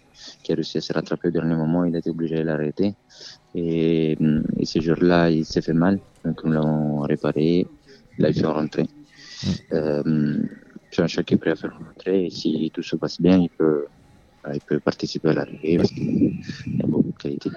qui 0.42 0.52
a 0.52 0.54
réussi 0.54 0.78
à 0.78 0.80
se 0.80 0.94
rattraper 0.94 1.28
au 1.28 1.30
dernier 1.30 1.54
moment, 1.54 1.84
il 1.84 1.94
a 1.94 1.98
été 1.98 2.08
obligé 2.08 2.36
de 2.36 2.42
l'arrêter. 2.44 2.94
Et, 3.54 4.16
hum, 4.18 4.42
et 4.58 4.64
ce 4.64 4.80
jour-là, 4.80 5.28
il 5.30 5.44
s'est 5.44 5.60
fait 5.60 5.74
mal, 5.74 5.98
donc 6.24 6.42
nous 6.42 6.52
l'avons 6.52 7.00
réparé, 7.00 7.66
il 8.18 8.24
a 8.24 8.32
fait 8.32 8.46
rentrer. 8.46 8.84
Mm. 8.84 9.48
Euh, 9.74 10.36
cheval 10.90 11.24
qui 11.26 11.34
est 11.34 11.36
prêt 11.36 11.50
à 11.50 11.56
faire 11.56 11.76
rentrer, 11.78 12.24
et 12.24 12.30
si 12.30 12.70
tout 12.72 12.82
se 12.82 12.96
passe 12.96 13.20
bien, 13.20 13.36
il 13.36 13.50
peut, 13.50 13.84
il 14.54 14.60
peut 14.60 14.80
participer 14.80 15.28
à 15.30 15.34
l'arrivée 15.34 15.76
parce 15.78 15.90
qu'il 15.90 16.40
a 16.82 16.86
beaucoup 16.86 17.12
de 17.12 17.16
qualité. 17.22 17.50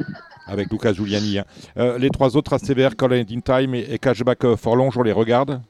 avec 0.48 0.72
Luca 0.72 0.94
Giuliani. 0.94 1.40
hein. 1.40 1.46
Euh, 1.78 1.98
les 1.98 2.10
trois 2.10 2.36
autres, 2.38 2.52
Trastevere, 2.52 2.96
Call 2.96 3.14
in 3.14 3.24
Time 3.26 3.74
et, 3.76 3.86
et 3.90 3.98
Cashback 4.00 4.44
euh, 4.46 4.56
Forlonge, 4.56 4.98
on 4.98 5.04
les 5.04 5.12
regarde. 5.12 5.62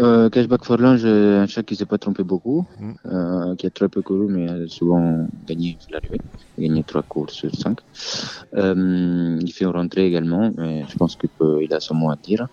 Euh, 0.00 0.28
Cashback 0.28 0.64
Forlange, 0.64 1.04
un 1.04 1.46
chat 1.46 1.62
qui 1.62 1.76
s'est 1.76 1.86
pas 1.86 1.98
trompé 1.98 2.24
beaucoup, 2.24 2.66
Mm. 2.80 2.92
euh, 3.06 3.54
qui 3.54 3.66
a 3.66 3.70
très 3.70 3.88
peu 3.88 4.02
couru, 4.02 4.26
mais 4.28 4.48
a 4.48 4.66
souvent 4.66 5.28
gagné 5.46 5.78
l'arrivée. 5.90 6.18
Il 6.58 6.64
a 6.64 6.68
gagné 6.68 6.82
trois 6.82 7.02
courses 7.04 7.34
sur 7.34 7.54
cinq. 7.54 7.78
Euh, 8.54 9.38
il 9.40 9.52
fait 9.52 9.64
une 9.66 9.70
rentrée 9.70 10.06
également, 10.06 10.50
mais 10.56 10.84
je 10.88 10.96
pense 10.96 11.14
qu'il 11.14 11.30
il 11.62 11.72
a 11.72 11.78
son 11.78 11.94
mot 11.94 12.10
à 12.10 12.16
dire, 12.16 12.48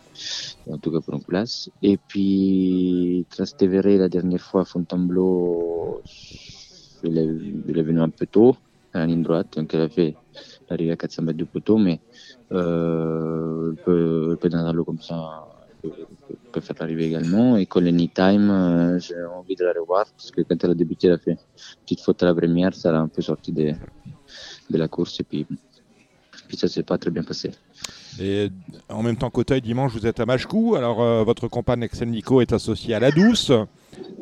en 0.72 0.78
tout 0.78 0.92
cas 0.92 1.00
pour 1.02 1.16
une 1.16 1.24
place. 1.24 1.68
Et 1.82 1.98
puis, 1.98 3.26
Trastevere, 3.32 3.98
la 3.98 4.08
dernière 4.10 4.42
fois 4.42 4.62
à 4.62 4.66
Fontainebleau, 4.66 6.02
il 7.04 7.18
est, 7.18 7.26
il 7.68 7.78
est 7.78 7.84
venu 7.84 8.02
un 8.02 8.10
peu 8.10 8.26
tôt, 8.28 8.56
à 8.94 9.00
la 9.00 9.06
ligne 9.08 9.24
droite, 9.24 9.48
donc 9.58 9.74
il 9.74 9.82
a 9.82 9.90
fait 9.90 10.18
l'arrivée 10.70 10.92
à 10.92 10.98
400 10.98 11.24
mètres 11.24 11.38
du 11.38 11.46
poteau, 11.46 11.78
mais 11.78 12.02
euh, 12.52 13.72
il 13.74 13.78
peut, 13.84 14.30
il 14.34 14.38
peut 14.38 14.50
dans 14.50 14.60
un 14.66 14.74
lot 14.74 14.86
comme 14.86 15.00
ça, 15.02 15.16
il 15.84 15.90
peut, 15.92 16.06
peut- 16.28 16.38
peut 16.52 16.62
faire 16.62 16.76
l'arrivée 16.80 17.06
également. 17.06 17.58
Et 17.58 17.66
Colony 17.66 18.10
Time, 18.10 18.50
euh, 18.50 19.00
j'ai 19.00 19.16
envie 19.26 19.56
de 19.56 19.66
la 19.66 19.74
revoir 19.74 20.06
parce 20.18 20.32
que 20.32 20.42
quand 20.42 20.64
elle 20.64 20.72
a 20.72 20.76
débuté, 20.76 21.08
elle 21.08 21.14
a 21.14 21.18
fait 21.20 21.32
une 21.32 21.38
petite 21.86 22.02
faute 22.02 22.22
à 22.24 22.28
la 22.28 22.36
première, 22.36 22.74
ça 22.76 22.92
l'a 22.92 23.00
un 23.00 23.10
peu 23.10 23.22
sorti 23.22 23.52
de, 23.52 23.74
de 24.70 24.78
la 24.78 24.88
course 24.88 25.20
et 25.20 25.24
puis, 25.24 25.48
puis 26.48 26.58
ça 26.58 26.68
s'est 26.68 26.84
pas 26.84 26.98
très 26.98 27.12
bien 27.12 27.24
passé. 27.24 27.52
Et 28.20 28.50
en 28.90 29.04
même 29.04 29.18
temps 29.18 29.30
qu'Auteuil, 29.30 29.62
dimanche, 29.62 29.92
vous 29.94 30.06
êtes 30.08 30.20
à 30.20 30.26
Machecou. 30.26 30.76
Alors, 30.76 31.02
euh, 31.02 31.24
votre 31.24 31.48
compagne 31.48 31.84
Excel 31.84 32.10
Nico 32.10 32.42
est 32.42 32.54
associée 32.54 32.94
à 32.96 33.00
la 33.00 33.12
Douce. 33.12 33.52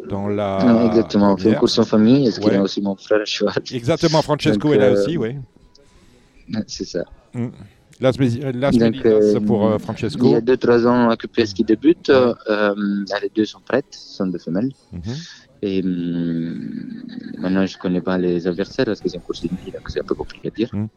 Dans 0.10 0.28
la. 0.28 0.57
Ah, 0.57 0.86
exactement, 0.88 1.34
on 1.34 1.38
fait 1.38 1.49
une 1.49 1.56
course 1.56 1.80
en 1.80 1.84
famille, 1.86 2.28
est-ce 2.28 2.40
qu'il 2.40 2.49
Ouais. 2.49 2.57
a 2.57 2.61
aussi 2.61 2.82
mon 2.82 2.95
frère 2.95 3.24
Exactement, 3.72 4.22
Francesco 4.22 4.68
Donc, 4.68 4.76
est 4.76 4.80
là 4.80 4.86
euh, 4.88 5.02
aussi, 5.02 5.18
oui. 5.18 5.36
C'est 6.68 6.86
ça. 6.86 7.03
Las, 8.02 8.20
Mesi- 8.20 8.41
Las 8.53 8.78
Donc, 8.78 9.06
euh, 9.06 9.40
pour 9.40 9.65
euh, 9.68 9.78
Il 9.78 9.84
Francesco. 9.84 10.32
y 10.32 10.36
a 10.36 10.41
2-3 10.41 10.88
ans 10.88 11.10
à 11.10 11.15
QPS 11.15 11.53
qui 11.53 11.64
débute, 11.64 12.10
euh, 12.10 12.34
les 13.22 13.30
deux 13.34 13.45
sont 13.45 13.61
prêtes, 13.61 13.86
sont 13.91 14.28
des 14.28 14.40
femelles. 14.40 14.72
Mhm. 14.91 15.02
Et 15.61 15.82
hum, 15.82 16.60
maintenant, 17.40 17.65
je 17.65 17.78
connais 17.78 18.02
pas 18.02 18.18
les 18.18 18.45
adversaires 18.48 18.86
parce 18.86 18.99
que 18.99 19.07
c'est 19.07 19.15
une 19.15 19.24
course 19.24 19.41
de 19.44 19.48
nuit, 19.48 19.72
donc 19.72 19.90
c'est 19.90 20.02
un 20.02 20.03
peu 20.03 20.15
compliqué 20.15 20.49
à 20.49 20.52
dire. 20.52 20.70
Mm. 20.74 20.88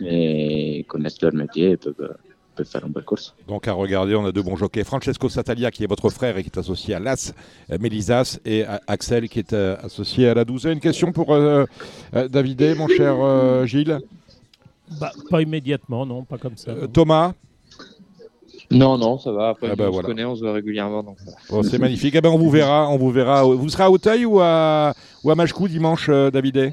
Mais 0.00 0.78
ils 0.80 0.84
connaissent 0.84 1.20
leur 1.22 1.32
métier 1.34 1.70
et 1.72 1.76
peuvent, 1.76 1.94
euh, 2.00 2.08
peuvent 2.56 2.66
faire 2.66 2.84
une 2.86 2.92
belle 2.92 3.04
course. 3.04 3.34
Donc 3.48 3.68
à 3.68 3.72
regarder, 3.72 4.14
on 4.14 4.24
a 4.26 4.32
deux 4.32 4.42
bons 4.42 4.56
jockeys. 4.56 4.84
Francesco 4.84 5.28
Satalia 5.28 5.70
qui 5.70 5.84
est 5.84 5.86
votre 5.88 6.10
frère 6.10 6.36
et 6.36 6.42
qui 6.42 6.48
est 6.50 6.58
associé 6.58 6.94
à 6.94 7.00
Las 7.00 7.32
euh, 7.70 7.78
Mélisas 7.80 8.38
et 8.44 8.64
à- 8.64 8.80
Axel 8.86 9.28
qui 9.28 9.38
est 9.38 9.52
euh, 9.52 9.76
associé 9.82 10.28
à 10.28 10.34
la 10.34 10.44
12. 10.44 10.64
Une 10.66 10.80
question 10.80 11.12
pour 11.12 11.32
euh, 11.32 11.64
euh, 12.14 12.28
Davidé, 12.28 12.74
mon 12.74 12.88
cher 12.88 13.14
euh, 13.20 13.66
Gilles. 13.66 14.00
Bah, 15.00 15.12
pas 15.30 15.40
immédiatement, 15.42 16.04
non, 16.04 16.24
pas 16.24 16.38
comme 16.38 16.56
ça. 16.56 16.70
Euh. 16.72 16.86
Thomas, 16.86 17.32
Non, 18.70 18.98
non, 18.98 19.18
ça 19.18 19.30
va. 19.32 19.48
Après, 19.50 19.68
Ah 19.72 19.76
bah 19.76 19.84
on 19.88 19.90
voilà. 19.92 20.08
se 20.08 20.10
connaît, 20.12 20.24
on 20.24 20.34
se 20.36 20.40
voit 20.42 20.52
régulièrement. 20.52 21.02
Donc. 21.02 21.16
Bon, 21.50 21.62
c'est 21.62 21.78
magnifique. 21.78 22.14
Eh 22.16 22.20
ben, 22.20 22.30
on 22.30 22.38
vous 22.38 22.50
verra, 22.50 22.88
on 22.90 22.96
vous 22.98 23.10
verra. 23.10 23.44
Vous 23.44 23.68
serez 23.68 23.84
à 23.84 23.90
Auteuil 23.90 24.24
ou 24.26 24.40
à, 24.40 24.92
ou 25.22 25.30
à 25.30 25.34
Machecou 25.34 25.68
dimanche, 25.68 26.08
euh, 26.08 26.30
Davidé 26.30 26.72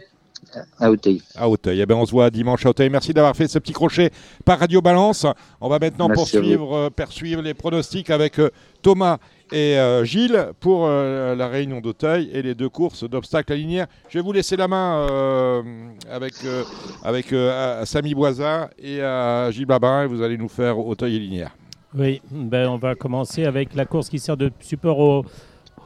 À 0.79 0.91
Auteuil. 0.91 1.21
À 1.35 1.47
Auteuil. 1.49 1.81
Eh 1.81 1.85
ben, 1.85 1.95
on 1.95 2.05
se 2.05 2.11
voit 2.11 2.29
dimanche 2.29 2.65
à 2.65 2.69
Auteuil. 2.69 2.89
Merci 2.89 3.13
d'avoir 3.13 3.35
fait 3.35 3.47
ce 3.47 3.59
petit 3.59 3.73
crochet 3.73 4.11
par 4.43 4.59
Radio 4.59 4.81
Balance. 4.81 5.25
On 5.59 5.69
va 5.69 5.79
maintenant 5.79 6.07
Merci 6.07 6.37
poursuivre, 6.37 6.75
euh, 6.75 6.89
poursuivre 6.89 7.41
les 7.41 7.53
pronostics 7.53 8.09
avec 8.09 8.39
euh, 8.39 8.49
Thomas 8.81 9.17
et 9.51 9.77
euh, 9.77 10.03
Gilles 10.03 10.47
pour 10.59 10.85
euh, 10.85 11.35
la 11.35 11.47
réunion 11.47 11.81
d'Auteuil 11.81 12.29
et 12.33 12.41
les 12.41 12.55
deux 12.55 12.69
courses 12.69 13.03
d'obstacles 13.09 13.53
à 13.53 13.55
linéaire. 13.55 13.87
Je 14.09 14.17
vais 14.17 14.23
vous 14.23 14.31
laisser 14.31 14.55
la 14.55 14.67
main 14.67 15.07
euh, 15.09 15.61
avec, 16.09 16.33
euh, 16.45 16.63
avec 17.03 17.33
euh, 17.33 17.81
à 17.81 17.85
Samy 17.85 18.13
Boisin 18.13 18.69
et 18.79 19.01
à 19.01 19.51
Gilles 19.51 19.65
Babin. 19.65 20.03
Et 20.03 20.07
vous 20.07 20.21
allez 20.21 20.37
nous 20.37 20.49
faire 20.49 20.77
Auteuil 20.79 21.15
et 21.15 21.19
linéaire. 21.19 21.55
Oui, 21.93 22.21
ben, 22.31 22.69
on 22.69 22.77
va 22.77 22.95
commencer 22.95 23.43
avec 23.45 23.75
la 23.75 23.85
course 23.85 24.09
qui 24.09 24.19
sert 24.19 24.37
de 24.37 24.49
support 24.61 24.99
au, 24.99 25.25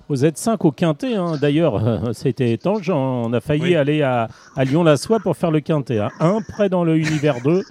au 0.10 0.16
Z5 0.16 0.58
au 0.66 0.72
Quintet. 0.72 1.16
hein. 1.16 1.34
D'ailleurs, 1.40 1.82
c'était 2.14 2.52
étanche. 2.52 2.90
On 2.90 3.32
a 3.34 3.40
failli 3.42 3.62
Oui. 3.64 3.76
aller 3.76 4.02
à, 4.02 4.28
à 4.56 4.64
Lyon-la-Soie 4.64 5.20
pour 5.20 5.36
faire 5.38 5.52
le 5.52 5.60
Quintet. 5.62 6.00
hein. 6.00 6.10
Un 6.20 6.42
près 6.42 6.70
dans 6.70 6.84
le 6.84 6.98
Univers 6.98 7.42
2. 7.42 7.64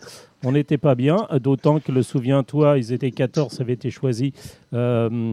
On 0.46 0.52
n'était 0.52 0.76
pas 0.78 0.94
bien, 0.94 1.26
d'autant 1.42 1.80
que 1.80 1.90
le 1.90 2.02
souviens-toi, 2.02 2.76
ils 2.78 2.92
étaient 2.92 3.10
14, 3.12 3.50
ça 3.54 3.62
avait 3.62 3.72
été 3.72 3.90
choisi 3.90 4.34
euh, 4.74 5.32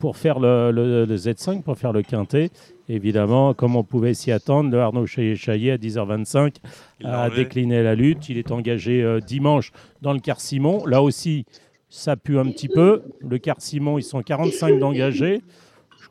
pour 0.00 0.16
faire 0.16 0.40
le, 0.40 0.72
le- 0.72 1.04
le 1.04 1.16
Z5, 1.16 1.62
pour 1.62 1.78
faire 1.78 1.92
le 1.92 2.02
Quintet. 2.02 2.50
Évidemment, 2.88 3.54
comme 3.54 3.76
on 3.76 3.84
pouvait 3.84 4.12
s'y 4.12 4.32
attendre, 4.32 4.70
le 4.70 4.80
Arnaud 4.80 5.06
Chaillet 5.06 5.70
à 5.70 5.76
10h25 5.76 6.56
Il 7.00 7.06
l'a 7.06 7.22
a 7.22 7.30
décliné 7.30 7.82
la 7.84 7.94
lutte. 7.94 8.28
Il 8.28 8.36
est 8.36 8.50
engagé 8.50 9.02
euh, 9.04 9.20
dimanche 9.20 9.70
dans 10.02 10.12
le 10.12 10.18
quart 10.18 10.40
Simon. 10.40 10.84
Là 10.84 11.00
aussi, 11.00 11.46
ça 11.88 12.16
pue 12.16 12.38
un 12.38 12.46
petit 12.46 12.68
peu. 12.68 13.02
Le 13.20 13.38
quart 13.38 13.60
Simon, 13.60 13.98
ils 13.98 14.02
sont 14.02 14.20
45 14.22 14.80
d'engagés. 14.80 15.42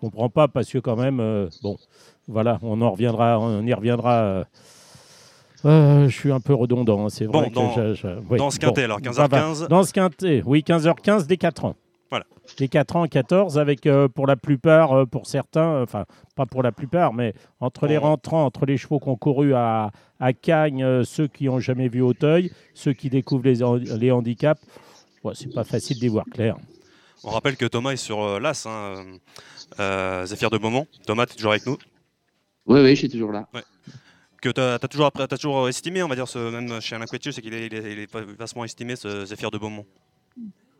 Je 0.03 0.09
comprends 0.09 0.27
pas 0.29 0.49
parce 0.49 0.69
que 0.69 0.79
quand 0.79 0.97
même, 0.97 1.21
euh, 1.21 1.47
bon, 1.61 1.77
voilà, 2.27 2.59
on 2.61 2.81
en 2.81 2.91
reviendra, 2.91 3.39
on 3.39 3.65
y 3.65 3.73
reviendra. 3.73 4.11
euh, 4.15 4.43
euh, 5.63 6.09
je 6.09 6.13
suis 6.13 6.29
un 6.33 6.41
peu 6.41 6.53
redondant, 6.53 7.05
hein, 7.05 7.09
c'est 7.09 7.23
vrai 7.23 7.43
Bon, 7.43 7.49
que 7.49 7.53
dans- 7.55 7.73
je- 7.73 7.93
je- 7.93 8.07
oui, 8.29 8.37
dans 8.37 8.51
ce 8.51 8.59
quintet, 8.59 8.83
alors, 8.83 8.99
ça 9.01 9.27
va. 9.27 9.27
15h15. 9.39 9.67
Dans 9.69 9.83
ce 9.83 9.93
quintet, 9.93 10.43
oui, 10.45 10.61
15h15 10.61 11.25
des 11.25 11.37
4 11.37 11.63
ans. 11.63 11.75
Voilà. 12.09 12.25
Des 12.57 12.67
4 12.67 12.97
ans, 12.97 13.07
14, 13.07 13.57
avec 13.57 13.85
euh, 13.85 14.09
pour 14.09 14.27
la 14.27 14.35
plupart, 14.35 14.91
euh, 14.91 15.05
pour 15.05 15.25
certains, 15.25 15.81
enfin, 15.81 16.03
pas 16.35 16.45
pour 16.45 16.63
la 16.63 16.73
plupart, 16.73 17.13
mais 17.13 17.33
entre 17.61 17.87
les 17.87 17.97
rentrants, 17.97 18.43
entre 18.45 18.65
les 18.65 18.75
chevaux 18.75 18.99
qui 18.99 19.07
ont 19.07 19.15
couru 19.15 19.53
à, 19.53 19.91
à 20.19 20.33
Cagnes, 20.33 21.05
ceux 21.05 21.27
qui 21.27 21.45
n'ont 21.45 21.61
jamais 21.61 21.87
vu 21.87 22.01
Auteuil, 22.01 22.51
ceux 22.73 22.91
qui 22.91 23.09
découvrent 23.09 23.45
les, 23.45 23.59
les 23.97 24.11
handicaps, 24.11 24.61
ouais, 25.23 25.31
c'est 25.33 25.53
pas 25.53 25.63
facile 25.63 25.97
d'y 25.97 26.09
voir 26.09 26.25
clair. 26.25 26.57
On 27.23 27.29
rappelle 27.29 27.55
que 27.55 27.65
Thomas 27.65 27.91
est 27.91 27.95
sur 27.95 28.37
l'As, 28.41 28.65
hein, 28.67 28.95
Zéphyr 30.25 30.49
de 30.49 30.57
Beaumont. 30.57 30.87
Thomas, 31.05 31.25
tu 31.25 31.33
es 31.33 31.35
toujours 31.35 31.51
avec 31.51 31.65
nous 31.65 31.77
Oui, 32.67 32.79
oui, 32.81 32.89
je 32.91 32.95
suis 32.95 33.09
toujours 33.09 33.31
là. 33.31 33.47
Que 34.41 34.49
tu 34.49 34.59
as, 34.59 34.79
toujours, 34.79 35.11
toujours 35.11 35.69
estimé, 35.69 36.03
on 36.03 36.07
va 36.07 36.15
dire, 36.15 36.27
ce, 36.27 36.37
même 36.51 36.81
chez 36.81 36.95
Alain 36.95 37.05
Couettier, 37.05 37.31
c'est 37.31 37.41
qu'il 37.41 37.53
est, 37.53 37.67
il 37.67 37.73
est, 37.73 37.93
il 37.93 37.99
est 37.99 38.15
vastement 38.37 38.65
estimé, 38.65 38.95
ce 38.95 39.25
Zéphyr 39.25 39.51
de 39.51 39.57
Beaumont. 39.57 39.85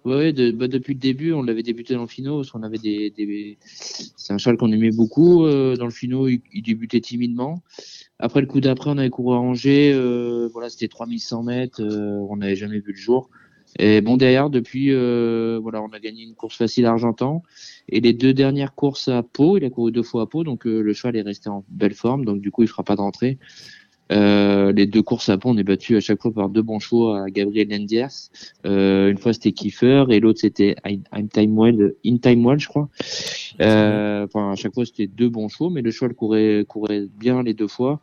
Oui, 0.06 0.34
de- 0.34 0.52
bah, 0.52 0.68
depuis 0.68 0.94
le 0.95 0.99
début, 0.99 1.32
on 1.32 1.44
l'avait 1.44 1.64
débuté 1.64 1.94
dans 1.94 2.02
le 2.02 2.07
parce 2.36 2.52
qu'on 2.52 2.64
avait 2.64 2.78
des, 2.78 3.10
des... 3.11 3.57
c'est 3.64 4.34
un 4.34 4.38
cheval 4.38 4.57
qu'on 4.57 4.72
aimait 4.72 4.91
beaucoup. 4.91 5.45
euh, 5.45 5.78
dans 5.78 5.86
le 5.86 5.91
finaux, 5.91 6.28
il, 6.28 6.41
il 6.52 6.61
débutait 6.61 6.99
timidement. 6.99 7.64
Après 8.20 8.41
le 8.41 8.48
coup 8.48 8.60
d'après, 8.60 8.90
on 8.90 8.98
avait 8.98 9.10
couru 9.10 9.36
à 9.36 9.40
Angers, 9.40 9.94
euh, 9.94 10.49
voilà, 10.52 10.70
c'était 10.70 10.90
3100 10.90 11.44
mètres, 11.44 11.82
euh, 11.82 12.18
on 12.30 12.38
n'avait 12.38 12.56
jamais 12.57 12.80
vu 12.80 12.91
le 12.91 12.98
jour. 12.98 13.30
Et 13.80 14.02
bon, 14.02 14.18
derrière, 14.18 14.50
depuis, 14.50 14.91
euh, 14.91 15.60
voilà, 15.62 15.82
on 15.82 15.90
a 15.90 16.00
gagné 16.00 16.24
une 16.24 16.36
course 16.36 16.58
facile 16.58 16.86
à 16.86 16.91
Argentan. 16.91 17.44
Et 17.90 18.00
les 18.00 18.14
deux 18.14 18.34
dernières 18.34 18.76
courses 18.76 19.08
à 19.08 19.24
Pau, 19.24 19.58
il 19.58 19.66
a 19.66 19.70
couru 19.70 19.91
deux 19.91 20.04
fois 20.04 20.24
à 20.24 20.26
Pau, 20.26 20.44
donc 20.44 20.66
euh, 20.66 20.82
le 20.82 20.94
cheval 20.94 21.16
est 21.16 21.22
resté 21.22 21.50
en 21.50 21.64
belle 21.70 21.94
forme, 21.94 22.26
donc 22.26 22.40
du 22.40 22.52
coup, 22.52 22.64
il 22.64 22.68
fera 22.68 22.84
pas 22.84 22.95
de 22.95 23.02
rentrée. 23.02 23.38
Euh, 24.12 24.72
les 24.74 24.86
deux 24.86 25.02
courses 25.02 25.30
à 25.30 25.38
Pau, 25.38 25.50
on 25.50 25.58
est 25.58 25.64
battu 25.64 25.95
à 25.95 26.00
chaque 26.00 26.22
fois 26.22 26.32
par 26.32 26.50
deux 26.50 26.62
bons 26.62 26.80
chevaux 26.80 27.12
à 27.12 27.30
Gabriel 27.30 27.70
Lendiers. 27.70 28.08
Euh, 28.66 29.10
une 29.10 29.18
fois, 29.18 29.34
c'était 29.34 29.54
Kiefer 29.54 30.06
et 30.10 30.20
l'autre, 30.20 30.40
c'était 30.41 30.76
In 30.84 31.28
Time 31.28 31.58
Well, 31.58 31.95
In 32.06 32.18
Time 32.18 32.45
Well, 32.45 32.60
je 32.60 32.68
crois. 32.68 32.90
Euh, 33.62 34.26
enfin, 34.26 34.52
à 34.52 34.56
chaque 34.56 34.74
fois, 34.74 34.86
c'était 34.86 35.08
deux 35.08 35.30
bons 35.30 35.50
chevaux, 35.50 35.70
mais 35.70 35.82
le 35.82 35.91
cheval 35.91 36.14
courait, 36.14 36.66
courait 36.68 37.08
bien 37.18 37.44
les 37.44 37.54
deux 37.54 37.68
fois. 37.68 38.02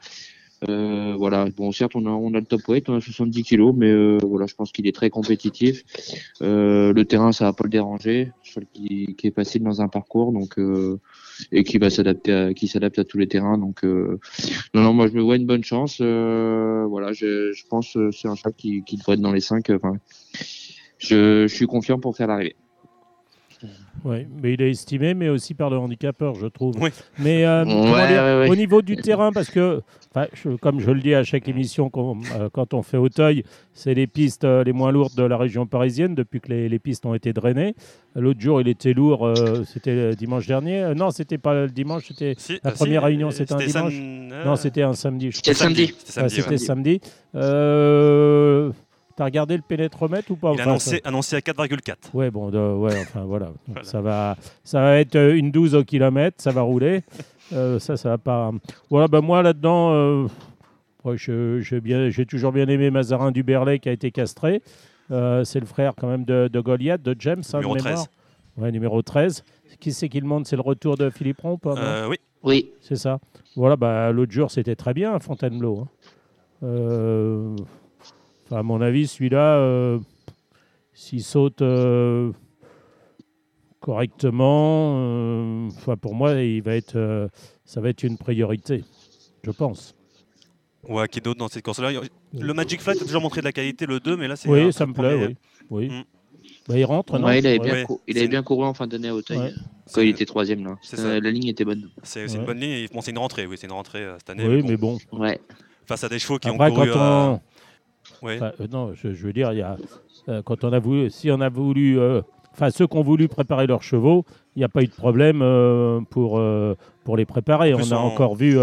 Euh, 0.68 1.14
voilà, 1.16 1.46
bon, 1.56 1.72
certes, 1.72 1.92
on 1.94 2.04
a, 2.06 2.10
on 2.10 2.34
a 2.34 2.40
le 2.40 2.44
top 2.44 2.68
weight, 2.68 2.88
on 2.88 2.96
a 2.96 3.00
70 3.00 3.42
kilos, 3.44 3.74
mais 3.76 3.90
euh, 3.90 4.18
voilà, 4.22 4.46
je 4.46 4.54
pense 4.54 4.72
qu'il 4.72 4.86
est 4.86 4.94
très 4.94 5.08
compétitif. 5.08 5.82
Euh, 6.42 6.92
le 6.92 7.04
terrain, 7.04 7.32
ça 7.32 7.46
va 7.46 7.52
pas 7.52 7.64
le 7.64 7.70
déranger. 7.70 8.32
Cheval 8.42 8.66
qui, 8.72 9.14
qui 9.16 9.26
est 9.26 9.34
facile 9.34 9.62
dans 9.62 9.80
un 9.80 9.88
parcours, 9.88 10.32
donc 10.32 10.58
et 11.52 11.64
qui 11.64 11.78
va 11.78 11.88
s'adapter, 11.88 12.32
à, 12.32 12.54
qui 12.54 12.68
s'adapte 12.68 12.98
à 12.98 13.04
tous 13.04 13.18
les 13.18 13.28
terrains. 13.28 13.58
Donc, 13.58 13.82
non, 13.84 14.18
non, 14.74 14.92
moi, 14.92 15.06
je 15.08 15.14
me 15.14 15.22
vois 15.22 15.36
une 15.36 15.46
bonne 15.46 15.64
chance. 15.64 16.00
Voilà, 16.00 17.12
je, 17.12 17.52
je 17.52 17.66
pense 17.66 17.94
que 17.94 18.10
c'est 18.10 18.28
un 18.28 18.34
cheval 18.34 18.54
qui, 18.54 18.82
qui 18.84 18.96
devrait 18.96 19.14
être 19.14 19.20
dans 19.20 19.32
les 19.32 19.40
5 19.40 19.70
Enfin, 19.70 19.96
je, 20.98 21.46
je 21.46 21.54
suis 21.54 21.66
confiant 21.66 21.98
pour 21.98 22.16
faire 22.16 22.26
l'arrivée. 22.26 22.56
Oui, 24.04 24.26
mais 24.42 24.54
il 24.54 24.62
est 24.62 24.70
estimé, 24.70 25.12
mais 25.14 25.28
aussi 25.28 25.52
par 25.54 25.68
le 25.70 25.76
handicapeur, 25.76 26.34
je 26.34 26.46
trouve. 26.46 26.74
Oui. 26.80 26.90
Mais 27.18 27.44
euh, 27.44 27.64
Ouais, 27.64 27.70
comment 27.70 27.84
dire, 28.08 28.22
ouais, 28.22 28.38
ouais. 28.40 28.48
au 28.48 28.56
niveau 28.56 28.80
du 28.82 28.96
terrain, 28.96 29.30
parce 29.32 29.50
que, 29.50 29.82
je- 30.32 30.56
comme 30.56 30.80
je 30.80 30.90
le 30.90 31.00
dis 31.00 31.14
à 31.14 31.22
chaque 31.24 31.46
émission, 31.48 31.90
euh, 31.94 32.48
quand 32.52 32.72
on 32.72 32.82
fait 32.82 32.96
Auteuil, 32.96 33.44
c'est 33.74 33.92
les 33.94 34.06
pistes 34.06 34.44
euh, 34.44 34.64
les 34.64 34.72
moins 34.72 34.90
lourdes 34.92 35.14
de 35.14 35.22
la 35.22 35.36
région 35.36 35.66
parisienne 35.66 36.14
depuis 36.14 36.40
que 36.40 36.48
les, 36.48 36.68
les 36.68 36.78
pistes 36.78 37.04
ont 37.04 37.14
été 37.14 37.32
drainées. 37.34 37.74
L'autre 38.16 38.40
jour, 38.40 38.60
il 38.60 38.68
était 38.68 38.92
lourd, 38.94 39.26
euh, 39.26 39.64
c'était 39.64 39.94
le 39.94 40.14
dimanche 40.16 40.46
dernier. 40.46 40.80
Euh, 40.82 40.94
non, 40.94 41.10
c'était 41.10 41.38
pas 41.38 41.54
le 41.54 41.68
dimanche, 41.68 42.04
c'était 42.08 42.34
Si, 42.38 42.58
la 42.64 42.70
si, 42.70 42.76
première 42.78 43.02
réunion, 43.04 43.30
c'était 43.30 43.52
un 43.52 43.58
dimanche. 43.58 43.94
Non, 44.46 44.56
c'était 44.56 44.82
un 44.82 44.94
samedi. 44.94 45.30
je 45.30 45.36
C'était 45.36 45.54
samedi. 45.54 45.94
C'était 46.04 46.58
samedi. 46.58 46.58
Samedi. 46.58 47.00
T'as 49.20 49.26
regardé 49.26 49.55
le 49.55 49.62
pénétromètre 49.62 50.30
ou 50.30 50.36
pas 50.36 50.52
Il 50.55 50.60
a 50.60 50.62
Enfin, 50.62 50.70
annoncé, 50.70 51.01
annoncé 51.05 51.36
à 51.36 51.40
4,4. 51.40 51.94
Ouais, 52.14 52.30
bon, 52.30 52.48
de- 52.48 52.59
ouais, 52.59 52.98
enfin 53.02 53.24
voilà. 53.24 53.48
Donc, 53.48 53.56
Voilà. 53.68 53.84
Ça, 53.84 54.01
va, 54.01 54.34
ça 54.64 54.80
va 54.80 54.98
être 54.98 55.14
euh, 55.14 55.36
une 55.36 55.51
12 55.51 55.74
au 55.74 55.84
kilomètre, 55.84 56.40
ça 56.40 56.52
va 56.52 56.62
rouler. 56.62 57.02
Euh, 57.52 57.78
ça, 57.80 57.97
ça 57.97 58.10
va 58.10 58.16
pas. 58.18 58.52
Voilà, 58.90 59.09
ben 59.09 59.20
moi 59.22 59.42
là-dedans, 59.42 59.90
euh, 59.92 60.26
ouais, 61.05 61.16
j'ai 61.18 62.24
toujours 62.24 62.52
bien 62.52 62.68
aimé 62.68 62.90
Mazarin 62.92 63.32
du 63.32 63.42
Berlay 63.42 63.80
qui 63.80 63.88
a 63.88 63.92
été 63.92 64.10
castré. 64.12 64.62
Euh, 65.10 65.42
c'est 65.42 65.59
le 65.59 65.66
frère 65.66 65.94
quand 65.98 66.06
même 66.06 66.24
de, 66.24 66.48
de 66.51 66.60
Goliath, 66.60 67.02
de 67.02 67.14
James, 67.18 67.42
hein, 67.52 67.56
Numéro 67.59 67.74
mémoire. 67.74 67.92
13. 67.94 68.09
Ouais, 68.56 68.70
numéro 68.72 69.02
13. 69.02 69.42
Qui 69.80 69.92
c'est 69.92 70.09
qui 70.09 70.20
le 70.20 70.28
monte 70.28 70.47
C'est 70.47 70.55
le 70.55 70.62
retour 70.62 70.97
de 70.97 71.10
Philippe 71.10 71.40
Romp 71.40 71.59
hein, 71.66 71.74
Euh, 71.76 72.06
oui, 72.09 72.16
Oui, 72.44 72.70
C'est 72.80 72.94
ça. 72.97 73.18
Voilà, 73.56 73.74
bah, 73.76 74.12
l'autre 74.12 74.30
jour, 74.32 74.48
c'était 74.51 74.76
très 74.76 74.94
bien, 74.94 75.18
Fontainebleau. 75.18 75.80
hein. 75.80 75.88
Euh, 76.62 77.56
enfin, 78.51 78.60
à 78.60 78.62
mon 78.62 78.81
avis, 78.81 79.06
celui-là, 79.06 79.56
euh, 79.59 79.98
s'il 80.93 81.22
saute 81.22 81.62
euh, 81.62 82.32
correctement, 83.81 84.94
euh, 84.98 85.68
enfin, 85.68 85.97
pour 85.97 86.14
moi, 86.14 86.35
il 86.35 86.62
va 86.62 86.74
être, 86.77 86.97
euh, 86.97 87.28
ça 87.64 87.81
va 87.81 87.89
être 87.89 88.02
une 88.02 88.18
priorité, 88.18 88.85
je 89.44 89.51
pense. 89.51 89.94
ouais, 90.89 91.09
qui 91.09 91.20
d'autre 91.20 91.39
dans 91.39 91.48
cette 91.48 91.64
course-là? 91.64 91.90
Le 92.32 92.55
Magic 92.55 92.81
Flight 92.81 93.01
a 93.01 93.05
toujours 93.05 93.22
montré 93.22 93.40
de 93.40 93.47
la 93.47 93.52
qualité, 93.52 93.86
le 93.86 94.01
2, 94.01 94.16
mais 94.16 94.28
là, 94.28 94.36
c'est. 94.36 94.48
Oui, 94.48 94.72
ça 94.72 94.86
me 94.86 94.93
plaît, 94.93 95.16
premier. 95.16 95.36
oui. 95.70 95.89
oui. 95.89 95.98
Mm. 95.98 96.02
Bah, 96.68 96.78
il 96.78 96.85
rentre, 96.85 97.18
non? 97.18 97.27
Ouais, 97.27 97.39
il 97.39 97.47
avait 97.47 97.59
bien, 97.59 97.72
Ouais. 97.72 97.85
cou- 97.85 98.01
il 98.06 98.12
C'est 98.14 98.18
avait 98.20 98.24
une- 98.27 98.31
bien 98.31 98.43
couru 98.43 98.64
en 98.64 98.74
fin 98.74 98.86
d'année 98.86 99.09
à 99.09 99.14
Auteuil, 99.14 99.39
Ouais. 99.39 99.52
quand 99.93 100.01
il 100.02 100.09
était 100.10 100.24
troisième 100.27 100.64
là. 100.64 100.77
C'est 100.82 100.98
Euh, 100.98 101.16
ça. 101.16 101.20
la 101.20 101.31
ligne 101.31 101.48
était 101.48 101.64
bonne. 101.64 101.89
C'est 102.02 102.27
une 102.27 102.44
bonne 102.44 102.59
ligne. 102.60 102.86
Bon, 102.93 103.01
c'est 103.01 103.10
une 103.10 103.18
rentrée, 103.18 103.47
oui, 103.47 103.56
c'est 103.59 103.66
une 103.66 103.72
rentrée 103.72 104.01
euh, 104.05 104.16
cette 104.18 104.31
année. 104.31 104.47
Oui, 104.47 104.62
mais 104.66 104.77
bon, 104.77 104.98
mais 105.12 105.18
bon. 105.18 105.24
Ouais. 105.24 105.40
Face 105.86 106.05
à 106.05 106.09
des 106.09 106.18
chevaux 106.18 106.39
qui 106.39 106.48
Après, 106.48 106.70
ont 106.70 106.74
couru. 106.74 106.90
quand 106.93 107.35
euh, 107.35 107.36
Enfin, 108.22 108.52
euh, 108.60 108.66
non, 108.70 108.92
je, 108.94 109.12
je 109.12 109.26
veux 109.26 109.32
dire, 109.32 109.52
il 109.52 109.59
y 109.59 109.62
a, 109.62 109.76
euh, 110.28 110.42
quand 110.42 110.64
on 110.64 110.72
a 110.72 110.78
voulu, 110.78 111.10
si 111.10 111.30
on 111.30 111.40
a 111.40 111.48
voulu, 111.48 111.98
euh, 111.98 112.20
enfin 112.52 112.70
ceux 112.70 112.86
qui 112.86 112.97
ont 112.97 113.02
voulu 113.02 113.28
préparer 113.28 113.66
leurs 113.66 113.82
chevaux, 113.82 114.24
il 114.56 114.60
n'y 114.60 114.64
a 114.64 114.68
pas 114.68 114.82
eu 114.82 114.86
de 114.86 114.92
problème 114.92 115.38
pour, 116.10 116.42
pour 117.05 117.16
les 117.16 117.24
préparer. 117.24 117.72
On 117.74 117.78
a 117.92 117.97
en- 117.97 118.06
encore 118.09 118.34
vu 118.34 118.59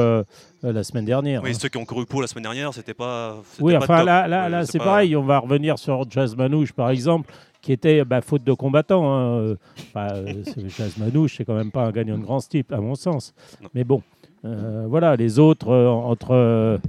la 0.63 0.83
semaine 0.83 1.05
dernière. 1.05 1.41
Oui, 1.43 1.51
hein. 1.51 1.53
ceux 1.57 1.69
qui 1.69 1.77
ont 1.77 1.85
couru 1.85 2.05
pour 2.05 2.21
la 2.21 2.27
semaine 2.27 2.43
dernière, 2.43 2.73
c'était 2.73 2.93
pas. 2.93 3.37
Oui, 3.59 3.73
pas 3.73 3.79
enfin 3.79 3.97
top. 3.99 4.05
là, 4.05 4.27
là, 4.27 4.43
Ouais, 4.43 4.49
là 4.49 4.65
c'est 4.65 4.77
pas- 4.79 4.83
pareil. 4.83 5.15
On 5.15 5.23
va 5.23 5.39
revenir 5.39 5.79
sur 5.79 6.09
Jazz 6.09 6.35
Manouche, 6.35 6.73
par 6.73 6.89
exemple, 6.89 7.31
qui 7.61 7.71
était 7.71 8.03
bah, 8.03 8.21
faute 8.21 8.43
de 8.43 8.53
combattant. 8.53 9.05
hein, 9.15 9.55
c'est- 10.43 10.69
Jazz 10.69 10.97
Manouche, 10.97 11.37
c'est 11.37 11.45
quand 11.45 11.55
même 11.55 11.71
pas 11.71 11.85
un 11.85 11.91
gagnant 11.91 12.17
de 12.17 12.23
grand 12.23 12.39
style, 12.41 12.65
à 12.71 12.81
mon 12.81 12.95
sens. 12.95 13.33
Non. 13.63 13.69
Mais 13.73 13.83
bon, 13.85 14.01
euh, 14.45 14.85
voilà, 14.89 15.15
les 15.15 15.39
autres, 15.39 15.69
euh, 15.69 15.87
entre 15.87 16.79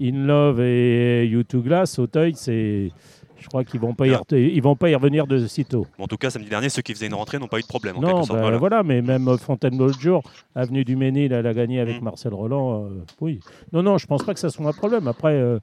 In 0.00 0.26
Love 0.26 0.60
et 0.60 1.28
U2 1.28 1.58
Glass, 1.62 1.98
Auteuil, 1.98 2.34
c'est. 2.36 2.90
Je 3.38 3.46
crois 3.48 3.64
qu'ils 3.64 3.80
vont 3.80 3.94
pas 3.94 4.06
y 4.06 4.14
ils 4.32 4.60
vont 4.62 4.76
pas 4.76 4.90
y 4.90 4.94
revenir 4.94 5.26
de 5.26 5.46
sitôt. 5.46 5.86
Bon, 5.96 6.04
en 6.04 6.06
tout 6.06 6.18
cas, 6.18 6.28
samedi 6.28 6.50
dernier, 6.50 6.68
ceux 6.68 6.82
qui 6.82 6.92
faisaient 6.92 7.06
une 7.06 7.14
rentrée 7.14 7.38
n'ont 7.38 7.48
pas 7.48 7.58
eu 7.58 7.62
de 7.62 7.66
problème. 7.66 7.96
En 7.96 8.00
Non, 8.02 8.22
sorte. 8.22 8.32
bah, 8.32 8.40
voilà. 8.42 8.58
voilà. 8.58 8.82
mais 8.82 9.00
même 9.00 9.26
Fontainebleau 9.38 9.86
le 9.86 9.92
jour, 9.94 10.22
Avenue 10.54 10.84
du 10.84 10.94
Ménil, 10.94 11.32
elle 11.32 11.46
a 11.46 11.54
gagné 11.54 11.80
avec 11.80 12.00
Mm. 12.02 12.04
Marcel 12.04 12.34
Roland. 12.34 12.84
euh, 12.84 12.88
oui. 13.22 13.40
Non, 13.72 13.82
non, 13.82 13.96
je 13.96 14.06
pense 14.06 14.22
pas 14.24 14.34
que 14.34 14.40
ça 14.40 14.50
soit 14.50 14.66
un 14.66 14.72
problème. 14.74 15.08
Après, 15.08 15.32
euh, 15.32 15.58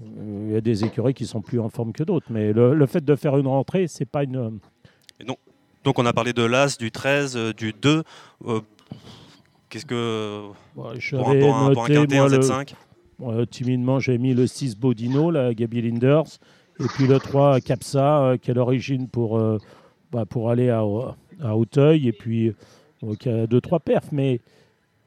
euh, 0.00 0.44
il 0.48 0.52
y 0.54 0.56
a 0.56 0.60
des 0.60 0.84
écuries 0.84 1.14
qui 1.14 1.24
sont 1.24 1.40
plus 1.40 1.60
en 1.60 1.68
forme 1.68 1.92
que 1.92 2.02
d'autres, 2.02 2.26
mais 2.30 2.52
le, 2.52 2.74
le 2.74 2.86
fait 2.86 3.04
de 3.04 3.14
faire 3.14 3.36
une 3.38 3.46
rentrée, 3.46 3.86
c'est 3.86 4.04
pas 4.04 4.24
une. 4.24 4.58
Donc, 5.84 5.98
on 5.98 6.06
a 6.06 6.12
parlé 6.12 6.32
de 6.32 6.42
l'As, 6.44 6.78
du 6.78 6.90
13, 6.90 7.36
euh, 7.36 7.52
du 7.52 7.72
2. 7.72 8.02
euh, 8.46 8.60
Qu'est-ce 9.68 9.86
que. 9.86 10.48
Pour 10.74 10.88
un, 10.90 10.94
pour 10.98 11.28
un, 11.28 11.38
pour 11.38 11.56
un 11.56 11.68
noté, 11.88 11.94
quintet, 11.94 12.16
moi, 12.16 12.24
un 12.26 12.28
le- 12.28 12.38
Z5 12.40 12.72
euh, 12.72 12.74
timidement, 13.46 13.98
j'ai 14.00 14.18
mis 14.18 14.34
le 14.34 14.46
6 14.46 14.76
Bodino, 14.76 15.30
la 15.30 15.54
Gabi 15.54 15.82
Linders, 15.82 16.38
et 16.80 16.86
puis 16.94 17.06
le 17.06 17.18
3 17.18 17.60
Capsa, 17.60 18.22
euh, 18.22 18.36
qui 18.36 18.50
est 18.50 18.54
l'origine 18.54 19.08
pour, 19.08 19.38
euh, 19.38 19.58
bah, 20.10 20.24
pour 20.26 20.50
aller 20.50 20.70
à, 20.70 20.84
Auteuil, 20.84 22.08
et 22.08 22.12
puis 22.12 22.54
a 23.02 23.46
2-3 23.46 23.80
perfs, 23.80 24.12
mais 24.12 24.40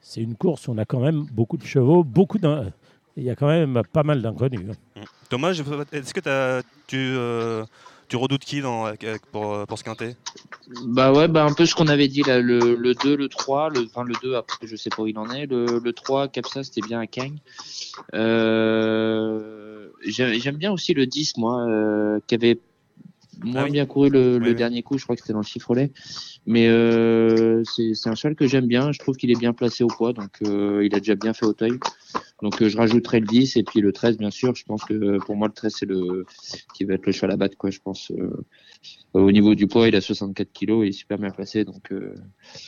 c'est 0.01 0.21
une 0.21 0.35
course 0.35 0.67
on 0.67 0.77
a 0.77 0.85
quand 0.85 0.99
même 0.99 1.25
beaucoup 1.31 1.57
de 1.57 1.65
chevaux, 1.65 2.03
beaucoup 2.03 2.37
d'in- 2.37 2.71
Il 3.17 3.23
y 3.23 3.29
a 3.29 3.35
quand 3.35 3.47
même 3.47 3.81
pas 3.93 4.03
mal 4.03 4.21
d'inconnus. 4.21 4.71
hein. 4.97 5.01
Thomas, 5.29 5.53
je- 5.53 5.63
est-ce 5.93 6.13
que 6.13 6.19
t'as- 6.19 6.61
tu, 6.87 6.97
euh, 6.97 7.63
tu 8.07 8.15
redoutes 8.15 8.45
qui 8.45 8.61
dans, 8.61 8.91
pour, 9.31 9.53
euh, 9.53 9.65
pour 9.65 9.77
ce 9.77 9.83
quintet? 9.83 10.15
Bah 10.87 11.11
ouais, 11.11 11.27
bah 11.27 11.45
un 11.45 11.53
peu 11.53 11.65
ce 11.65 11.75
qu'on 11.75 11.87
avait 11.87 12.07
dit 12.07 12.23
là, 12.23 12.39
le, 12.39 12.75
le 12.75 12.93
2, 12.95 13.15
le 13.15 13.29
3, 13.29 13.69
le, 13.69 13.85
enfin 13.85 14.03
le 14.03 14.15
2 14.23 14.35
après 14.35 14.65
je 14.67 14.75
sais 14.75 14.89
pas 14.89 15.03
où 15.03 15.07
il 15.07 15.17
en 15.17 15.29
est, 15.29 15.45
le, 15.45 15.79
le 15.79 15.93
3, 15.93 16.27
Capsa 16.27 16.63
c'était 16.63 16.81
bien 16.81 16.99
à 16.99 17.07
Cagnes. 17.07 17.37
Euh, 18.13 19.89
J'aime 20.05 20.33
j'aime 20.39 20.57
bien 20.57 20.71
aussi 20.71 20.93
le 20.93 21.05
10 21.07 21.37
moi, 21.37 21.61
euh, 21.67 22.19
qui 22.27 22.35
avait 22.35 22.59
moins 23.43 23.61
Ah 23.61 23.63
oui. 23.65 23.71
bien 23.71 23.85
couru 23.85 24.09
le, 24.09 24.37
le 24.37 24.43
Oui, 24.43 24.49
oui. 24.49 24.55
dernier 24.55 24.83
coup, 24.83 24.97
je 24.97 25.03
crois 25.03 25.15
que 25.15 25.21
c'était 25.21 25.33
dans 25.33 25.39
le 25.39 25.45
chiffrelet. 25.45 25.91
Mais 26.45 26.67
euh, 26.67 27.63
c'est 27.65 28.07
un 28.09 28.15
cheval 28.15 28.35
que 28.35 28.47
j'aime 28.47 28.67
bien, 28.67 28.91
je 28.91 28.99
trouve 28.99 29.15
qu'il 29.17 29.31
est 29.31 29.39
bien 29.39 29.53
placé 29.53 29.83
au 29.83 29.87
poids, 29.87 30.13
donc 30.13 30.29
euh, 30.45 30.85
il 30.85 30.93
a 30.95 30.99
déjà 30.99 31.15
bien 31.15 31.33
fait 31.33 31.45
Auteuil. 31.45 31.73
Donc 32.41 32.61
euh, 32.61 32.69
je 32.69 32.77
rajouterai 32.77 33.19
le 33.21 33.25
10 33.27 33.55
et 33.57 33.63
puis 33.63 33.81
le 33.81 33.91
13 33.93 34.17
bien 34.17 34.29
sûr, 34.31 34.53
je 34.55 34.63
pense 34.65 34.83
que 34.83 35.17
pour 35.25 35.35
moi 35.35 35.47
le 35.47 35.53
13 35.53 35.73
c'est 35.79 35.85
le 35.85 36.25
qui 36.75 36.83
va 36.83 36.93
être 36.95 37.05
le 37.05 37.11
cheval 37.11 37.31
à 37.31 37.37
battre 37.37 37.57
quoi, 37.57 37.69
je 37.71 37.79
pense. 37.79 38.11
au 39.13 39.31
niveau 39.31 39.55
du 39.55 39.67
poids, 39.67 39.87
il 39.87 39.95
a 39.95 40.01
64 40.01 40.51
kilos, 40.51 40.85
il 40.85 40.89
est 40.89 40.91
super 40.91 41.17
bien 41.17 41.31
placé. 41.31 41.63
Donc 41.65 41.91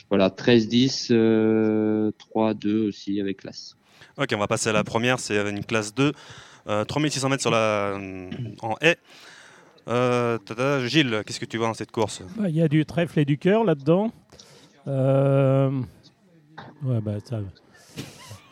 voilà, 0.08 0.30
13-10, 0.30 1.08
euh, 1.12 2.10
3-2 2.34 2.88
aussi 2.88 3.20
avec 3.20 3.38
classe. 3.38 3.76
Ok, 4.16 4.30
on 4.34 4.38
va 4.38 4.48
passer 4.48 4.70
à 4.70 4.72
la 4.72 4.84
première, 4.84 5.20
c'est 5.20 5.38
une 5.48 5.64
classe 5.64 5.94
2. 5.94 6.12
euh, 6.68 6.84
3600 6.84 7.28
mètres 7.28 7.42
sur 7.42 7.50
la, 7.50 7.96
en 8.62 8.74
haie. 8.80 8.96
Euh, 9.88 10.38
Gilles, 10.86 11.22
qu'est-ce 11.26 11.40
que 11.40 11.46
tu 11.46 11.56
vois 11.56 11.68
dans 11.68 11.74
cette 11.74 11.92
course? 11.92 12.22
Bah, 12.36 12.48
Il 12.48 12.54
y 12.54 12.62
a 12.62 12.68
du 12.68 12.84
trèfle 12.84 13.20
et 13.20 13.24
du 13.24 13.38
cœur 13.38 13.64
là-dedans. 13.64 14.10
Euh, 14.86 15.70
bah. 16.82 17.00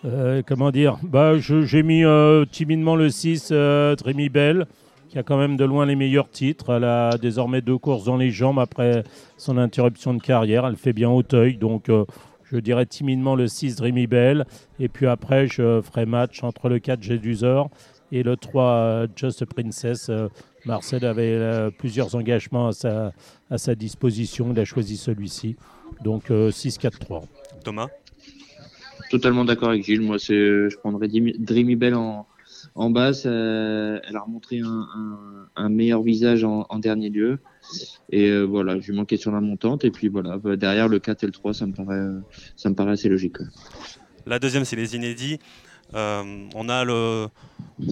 Euh, 0.05 0.43
comment 0.47 0.71
dire? 0.71 0.99
Bah, 1.03 1.39
J'ai 1.39 1.83
mis 1.83 2.05
timidement 2.51 2.97
le 2.97 3.11
6, 3.11 3.49
euh, 3.51 3.95
Dreamy 3.97 4.29
Bell, 4.29 4.67
qui 5.09 5.19
a 5.19 5.23
quand 5.23 5.37
même 5.37 5.57
de 5.57 5.65
loin 5.65 5.85
les 5.85 5.97
meilleurs 5.97 6.31
titres. 6.31 6.75
Elle 6.75 6.85
a 6.85 7.19
désormais 7.19 7.61
deux 7.61 7.79
courses 7.79 8.05
dans 8.05 8.17
les 8.17 8.31
jambes 8.31 8.59
après 8.59 9.05
son 9.37 9.59
interruption 9.59 10.15
de 10.15 10.23
carrière. 10.23 10.67
Elle 10.67 10.77
fait 10.77 10.93
bien 10.93 11.11
Auteuil, 11.11 11.57
donc 11.57 11.91
je 12.51 12.59
dirais 12.59 12.87
timidement 12.87 13.35
le 13.35 13.49
6, 13.49 13.77
Dreamy 13.77 14.07
Bell. 14.07 14.47
Et 14.79 14.89
puis 14.89 15.07
après, 15.07 15.49
je 15.49 15.83
ferai 15.83 16.07
match 16.07 16.43
entre 16.43 16.69
le 16.69 16.79
4, 16.79 17.03
Jedusor 17.03 17.71
et 18.13 18.23
le 18.23 18.37
3, 18.37 18.65
euh, 18.65 19.07
Just 19.17 19.45
Princess. 19.47 20.11
Euh, 20.67 20.73
Marcel 20.73 21.05
avait 21.05 21.33
euh, 21.35 21.71
plusieurs 21.71 22.15
engagements 22.15 22.69
à 22.69 22.73
sa, 22.73 23.13
à 23.51 23.59
sa 23.59 23.75
disposition. 23.75 24.53
Il 24.53 24.61
a 24.61 24.65
choisi 24.65 24.97
celui-ci. 24.97 25.57
Donc 26.03 26.31
euh, 26.31 26.51
6-4-3. 26.51 27.23
Thomas? 27.65 27.89
Totalement 29.11 29.45
d'accord 29.45 29.71
avec 29.71 29.85
Gilles. 29.85 30.01
Moi, 30.01 30.19
c'est, 30.19 30.35
je 30.35 30.77
prendrais 30.79 31.09
Dreamy 31.09 31.77
Bell 31.77 31.95
en, 31.95 32.27
En 32.75 32.91
basse, 32.91 33.23
euh, 33.27 34.01
elle 34.09 34.17
a 34.17 34.21
remontré 34.21 34.61
un, 34.61 34.67
un- 34.95 35.49
un 35.59 35.69
meilleur 35.69 36.03
visage 36.03 36.43
en, 36.45 36.67
en 36.69 36.79
dernier 36.79 37.09
lieu. 37.11 37.39
Et 38.11 38.29
euh, 38.31 38.43
voilà, 38.45 38.79
je 38.81 38.91
lui 38.91 38.97
manquais 38.99 39.17
sur 39.17 39.31
la 39.31 39.41
montante. 39.41 39.85
Et 39.85 39.91
puis 39.91 40.09
voilà, 40.09 40.37
bah, 40.39 40.57
derrière 40.57 40.89
le 40.89 40.99
4 40.99 41.23
et 41.23 41.27
le 41.27 41.33
3, 41.33 41.55
ça 41.55 41.67
me 41.67 41.73
paraît, 41.73 41.95
euh, 41.97 42.19
ça 42.57 42.69
me 42.69 42.75
paraît 42.75 42.93
assez 42.93 43.09
logique. 43.09 43.37
La 44.27 44.39
deuxième, 44.41 44.65
c'est 44.65 44.77
les 44.77 44.97
inédits. 44.97 45.39
Euh, 45.95 46.23
on 46.55 46.69
a 46.69 46.85
le. 46.85 47.29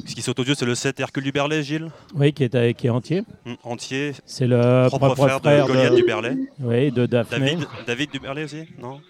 Ce 0.06 0.14
qui 0.14 0.22
saute 0.22 0.38
aux 0.40 0.44
yeux, 0.44 0.54
c'est 0.54 0.64
le 0.64 0.74
7 0.74 0.98
Hercule 1.00 1.24
du 1.24 1.32
Berlay, 1.32 1.62
Gilles. 1.62 1.90
Oui, 2.14 2.32
qui 2.32 2.44
est, 2.44 2.74
qui 2.74 2.86
est 2.86 2.90
entier. 2.90 3.22
Hum, 3.46 3.56
entier. 3.64 4.12
C'est 4.24 4.46
le 4.46 4.88
propre, 4.88 5.14
frère, 5.14 5.40
de 5.40 5.66
Goliath 5.66 5.94
du 5.94 6.02
Berlay. 6.04 6.36
Oui, 6.60 6.90
de 6.90 7.06
Daphné. 7.06 7.38
David, 7.52 7.66
David 7.86 8.10
du 8.10 8.18
Berlay 8.18 8.44
aussi 8.44 8.64
Non 8.80 9.00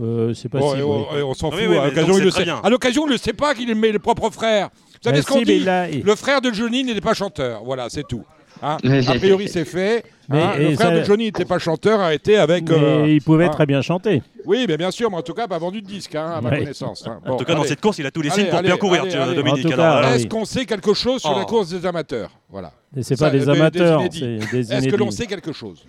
Euh, 0.00 0.34
c'est 0.34 0.48
pas 0.48 0.58
Oh, 0.60 0.72
si. 0.74 0.80
et 0.80 0.82
oui. 0.82 0.90
on, 1.22 1.28
on 1.30 1.34
s'en 1.34 1.50
fout. 1.52 1.60
oui, 1.60 1.66
oui, 1.68 1.76
à 1.78 1.82
mais 1.82 1.88
l'occasion, 1.90 2.14
il 2.14 2.18
c'est 2.18 2.24
le 2.24 2.30
sait. 2.32 2.44
bien. 2.44 2.60
À 2.64 2.68
l'occasion, 2.70 3.06
il 3.06 3.12
ne 3.12 3.16
sait 3.16 3.32
pas 3.32 3.54
qu'il 3.54 3.70
aimait 3.70 3.92
le 3.92 3.98
propre 4.00 4.28
frère. 4.30 4.70
Vous 4.74 4.98
savez 5.02 5.18
Bah 5.18 5.22
ce 5.22 5.26
qu'on 5.28 5.38
si, 5.40 5.44
dit 5.44 5.52
il 5.56 5.68
a- 5.68 5.88
il- 5.88 6.02
Le 6.02 6.16
frère 6.16 6.40
de 6.40 6.52
Johnny 6.52 6.82
n'était 6.82 7.00
pas 7.00 7.14
chanteur. 7.14 7.62
Voilà, 7.64 7.88
c'est 7.88 8.06
tout. 8.08 8.24
Hein 8.62 8.78
a 8.84 9.14
priori, 9.14 9.48
c'est 9.48 9.64
fait. 9.64 10.04
Mais- 10.28 10.42
Hein, 10.42 10.52
et 10.58 10.68
le 10.70 10.74
frère 10.74 10.88
ça- 10.88 10.98
de 10.98 11.04
Johnny 11.04 11.24
n'était 11.26 11.44
pas 11.44 11.58
chanteur, 11.58 12.00
a 12.00 12.14
été 12.14 12.36
avec. 12.38 12.68
Mais 12.70 12.76
euh, 12.76 13.06
il 13.08 13.20
pouvait 13.22 13.44
hein. 13.46 13.50
très 13.50 13.66
bien 13.66 13.82
chanter. 13.82 14.22
Oui, 14.46 14.64
mais 14.68 14.76
bien 14.76 14.90
sûr, 14.90 15.10
mais 15.10 15.16
en 15.18 15.22
tout 15.22 15.34
cas, 15.34 15.46
pas 15.46 15.58
vendu 15.58 15.82
de 15.82 15.86
disque, 15.86 16.14
hein, 16.14 16.32
à 16.36 16.40
ma 16.40 16.50
connaissance. 16.56 17.06
hein. 17.06 17.20
En 17.26 17.36
tout 17.36 17.44
cas, 17.44 17.54
dans 17.54 17.64
cette 17.64 17.80
course, 17.80 17.98
il 17.98 18.06
a 18.06 18.10
tous 18.10 18.22
les 18.22 18.30
signes 18.30 18.42
Allez, 18.44 18.50
pour 18.50 18.60
bien 18.62 18.70
allez, 18.72 18.78
courir, 18.78 19.02
allez, 19.02 19.10
tu- 19.10 19.16
allez. 19.18 19.34
Dominique. 19.36 19.66
Oui. 19.66 19.72
Est-ce 20.14 20.26
qu'on 20.26 20.44
sait 20.44 20.64
quelque 20.64 20.94
chose 20.94 21.20
sur 21.20 21.32
la 21.36 21.42
Oh. 21.42 21.46
course 21.46 21.70
des 21.70 21.84
amateurs? 21.86 22.30
Voilà. 22.50 22.72
Et 22.96 23.02
c'est 23.02 23.16
Ça, 23.16 23.26
pas 23.26 23.30
des 23.30 23.48
amateurs, 23.48 24.02
c'est 24.10 24.18
des 24.52 24.72
Est-ce 24.72 24.88
que 24.88 24.96
l'on 24.96 25.10
sait 25.10 25.26
quelque 25.26 25.52
chose? 25.52 25.84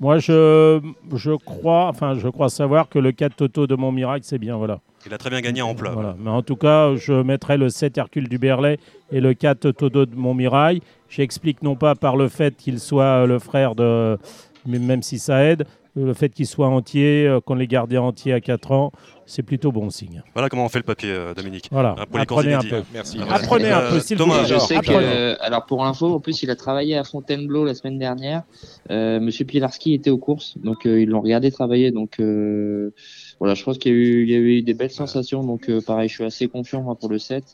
Moi, 0.00 0.18
je, 0.18 0.80
je 1.16 1.32
crois, 1.32 1.86
enfin, 1.88 2.14
je 2.16 2.28
crois 2.28 2.48
savoir 2.48 2.88
que 2.88 3.00
le 3.00 3.10
4 3.10 3.34
Toto 3.34 3.66
de 3.66 3.74
Montmirail, 3.74 4.20
c'est 4.22 4.38
bien, 4.38 4.56
voilà. 4.56 4.80
Il 5.08 5.14
a 5.14 5.18
très 5.18 5.30
bien 5.30 5.40
gagné 5.40 5.62
en 5.62 5.74
plat. 5.74 5.90
Voilà. 5.92 6.14
Mais 6.18 6.30
en 6.30 6.42
tout 6.42 6.56
cas, 6.56 6.94
je 6.96 7.12
mettrai 7.22 7.56
le 7.56 7.70
7 7.70 7.96
Hercule 7.96 8.28
du 8.28 8.38
Berlay 8.38 8.78
et 9.10 9.20
le 9.20 9.32
4 9.34 9.70
Toto 9.72 10.04
de 10.06 10.14
Montmirail. 10.14 10.80
J'explique 11.08 11.62
non 11.62 11.76
pas 11.76 11.94
par 11.94 12.16
le 12.16 12.28
fait 12.28 12.54
qu'il 12.56 12.78
soit 12.78 13.26
le 13.26 13.38
frère 13.38 13.74
de, 13.74 14.18
mais 14.66 14.78
même 14.78 15.02
si 15.02 15.18
ça 15.18 15.42
aide, 15.44 15.64
le 15.96 16.12
fait 16.14 16.28
qu'il 16.28 16.46
soit 16.46 16.68
entier, 16.68 17.26
euh, 17.26 17.40
qu'on 17.40 17.54
l'ait 17.56 17.66
gardé 17.66 17.96
entier 17.98 18.32
à 18.32 18.40
4 18.40 18.70
ans, 18.70 18.92
c'est 19.26 19.42
plutôt 19.42 19.72
bon 19.72 19.90
signe. 19.90 20.22
Voilà 20.32 20.48
comment 20.48 20.64
on 20.64 20.68
fait 20.68 20.78
le 20.78 20.84
papier, 20.84 21.10
euh, 21.10 21.34
Dominique. 21.34 21.68
Voilà. 21.72 21.96
Hein, 21.98 22.04
pour 22.08 22.18
les 22.20 22.26
courses 22.26 22.40
Apprenez 22.40 22.54
un 22.54 22.60
inédites. 22.60 22.78
peu. 22.78 22.84
Merci. 22.94 23.16
Voilà. 23.18 23.34
Apprenez 23.34 23.70
un 23.70 23.80
peu, 23.80 23.96
Euh, 23.96 24.00
s'il 24.00 24.16
vous 24.18 24.24
plaît. 24.26 24.34
Je 24.44 24.52
Alors, 24.54 24.60
sais 24.66 24.74
que, 24.76 24.78
apprenez. 24.90 25.36
alors 25.40 25.66
pour 25.66 25.84
info, 25.84 26.14
en 26.14 26.20
plus, 26.20 26.42
il 26.44 26.50
a 26.50 26.56
travaillé 26.56 26.96
à 26.96 27.02
Fontainebleau 27.04 27.64
la 27.64 27.74
semaine 27.74 27.98
dernière. 27.98 28.42
Euh, 28.90 29.18
Monsieur 29.18 29.44
Pilarski 29.44 29.94
était 29.94 30.10
aux 30.10 30.18
courses, 30.18 30.56
donc 30.58 30.86
euh, 30.86 31.00
ils 31.00 31.08
l'ont 31.08 31.20
regardé 31.20 31.50
travailler. 31.50 31.90
Donc 31.90 32.20
euh, 32.20 32.92
voilà, 33.40 33.54
je 33.54 33.62
pense 33.62 33.78
qu'il 33.78 33.92
y, 33.92 33.94
a 33.94 33.98
eu- 33.98 34.22
il 34.24 34.30
y 34.30 34.34
a 34.34 34.38
eu 34.38 34.62
des 34.62 34.74
belles 34.74 34.90
sensations. 34.90 35.44
Donc 35.44 35.68
euh, 35.68 35.80
pareil, 35.80 36.08
je 36.08 36.14
suis 36.14 36.24
assez 36.24 36.48
confiant 36.48 36.82
moi 36.82 36.96
pour 36.96 37.08
le 37.08 37.18
7. 37.18 37.44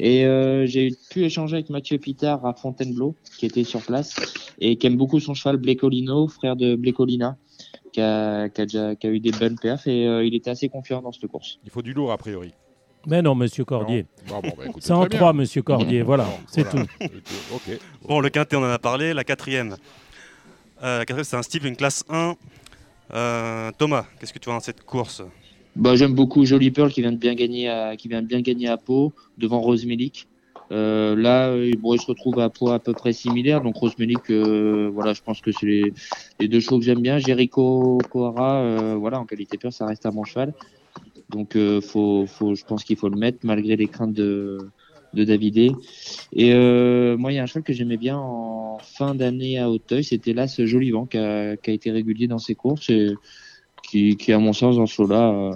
Et 0.00 0.24
euh, 0.26 0.66
j'ai 0.66 0.90
pu 1.10 1.24
échanger 1.24 1.54
avec 1.56 1.70
Mathieu 1.70 1.98
Pitard 1.98 2.44
à 2.44 2.54
Fontainebleau, 2.54 3.14
qui 3.38 3.46
était 3.46 3.64
sur 3.64 3.80
place 3.82 4.16
et 4.60 4.76
qui 4.76 4.86
aime 4.86 4.96
beaucoup 4.96 5.20
son 5.20 5.34
cheval 5.34 5.56
Blécolino, 5.58 6.26
frère 6.28 6.56
de 6.56 6.74
Blécolina, 6.76 7.36
qui 7.92 8.00
a, 8.00 8.48
qui 8.48 8.60
a 8.60 8.66
déjà 8.66 8.94
qui 8.96 9.06
a 9.06 9.10
eu 9.10 9.20
des 9.20 9.30
bonnes 9.32 9.58
perfs 9.58 9.86
et 9.86 10.06
euh, 10.06 10.24
il 10.24 10.34
était 10.34 10.50
assez 10.50 10.68
confiant 10.68 11.02
dans 11.02 11.12
cette 11.12 11.26
course. 11.28 11.58
Il 11.64 11.70
faut 11.70 11.82
du 11.82 11.92
lourd, 11.92 12.10
a 12.12 12.18
priori. 12.18 12.52
Mais 13.06 13.22
non, 13.22 13.34
monsieur 13.36 13.64
Cordier. 13.64 14.06
Non 14.28 14.40
bon, 14.40 14.52
bah, 14.58 14.64
écoutez, 14.66 14.86
C'est 14.86 14.92
en. 14.92 15.06
3, 15.06 15.32
monsieur 15.32 15.62
Cordier, 15.62 16.02
voilà, 16.02 16.24
Bon, 16.24 16.30
c'est 16.48 16.68
voilà. 16.68 16.84
tout. 16.84 17.08
Bon, 18.08 18.20
le 18.20 18.28
quintet, 18.28 18.56
on 18.56 18.60
en 18.60 18.70
a 18.70 18.78
parlé. 18.78 19.14
La 19.14 19.22
quatrième. 19.24 19.76
Euh, 20.82 20.98
la 20.98 21.04
quatrième, 21.06 21.24
c'est 21.24 21.36
un 21.36 21.42
style, 21.42 21.64
une 21.66 21.76
classe 21.76 22.04
1. 22.08 22.34
Euh, 23.14 23.70
Thomas, 23.78 24.06
qu'est-ce 24.18 24.32
que 24.32 24.38
tu 24.38 24.46
vois 24.46 24.54
dans 24.54 24.60
cette 24.60 24.82
course 24.82 25.22
Bah, 25.76 25.96
j'aime 25.96 26.14
beaucoup 26.14 26.44
Jolie 26.44 26.70
Pearl 26.70 26.90
qui 26.90 27.00
vient 27.00 27.12
de 27.12 27.16
bien 27.16 27.34
gagner 27.34 27.68
à, 27.68 27.96
qui 27.96 28.08
vient 28.08 28.22
bien 28.22 28.40
gagner 28.40 28.68
à 28.68 28.76
Pau 28.76 29.12
devant 29.38 29.60
Rose. 29.60 29.86
Euh, 30.70 31.16
là, 31.16 31.48
euh, 31.48 31.70
bon, 31.78 31.94
il 31.94 32.00
se 32.00 32.06
retrouve 32.06 32.38
à 32.40 32.50
poids 32.50 32.74
à 32.74 32.78
peu 32.78 32.92
près 32.92 33.12
similaire. 33.12 33.62
Donc 33.62 33.76
Rose 33.76 33.94
voilà, 33.96 35.12
je 35.14 35.22
pense 35.22 35.40
que 35.40 35.52
c'est 35.52 35.66
les, 36.38 36.48
deux 36.48 36.60
chevaux 36.60 36.78
que 36.78 36.84
j'aime 36.84 37.00
bien. 37.00 37.18
Jericho 37.18 37.98
euh, 38.14 38.96
voilà, 38.98 39.20
en 39.20 39.24
qualité 39.24 39.56
pure, 39.56 39.72
ça 39.72 39.86
reste 39.86 40.04
un 40.04 40.10
bon 40.10 40.24
cheval. 40.24 40.52
Donc 41.30 41.56
faut, 41.82 42.26
faut, 42.26 42.54
je 42.54 42.64
pense 42.64 42.84
qu'il 42.84 42.96
faut 42.96 43.08
le 43.08 43.18
mettre 43.18 43.38
malgré 43.42 43.76
les 43.76 43.86
craintes 43.86 44.14
de, 44.14 44.58
de 45.14 45.24
Davidé. 45.24 45.72
Et 46.32 46.52
euh, 46.52 47.16
moi, 47.16 47.32
il 47.32 47.36
y 47.36 47.38
a 47.38 47.42
un 47.42 47.46
cheval 47.46 47.62
que 47.62 47.72
j'aimais 47.72 47.96
bien 47.96 48.18
en 48.18 48.78
fin 48.78 49.14
d'année 49.14 49.58
à 49.58 49.70
Hauteuil, 49.70 50.04
c'était 50.04 50.32
là 50.32 50.46
ce 50.48 50.66
Jolivant 50.66 51.06
qui 51.06 51.18
a, 51.18 51.56
qui 51.56 51.70
a 51.70 51.72
été 51.74 51.90
régulier 51.90 52.26
dans 52.28 52.38
ses 52.38 52.54
courses 52.54 52.90
et 52.90 53.14
qui, 53.82 54.16
qui 54.16 54.32
à 54.32 54.38
mon 54.38 54.52
sens, 54.52 54.76
dans 54.76 54.86
ce 54.86 55.02
lot-là, 55.02 55.30
euh, 55.30 55.52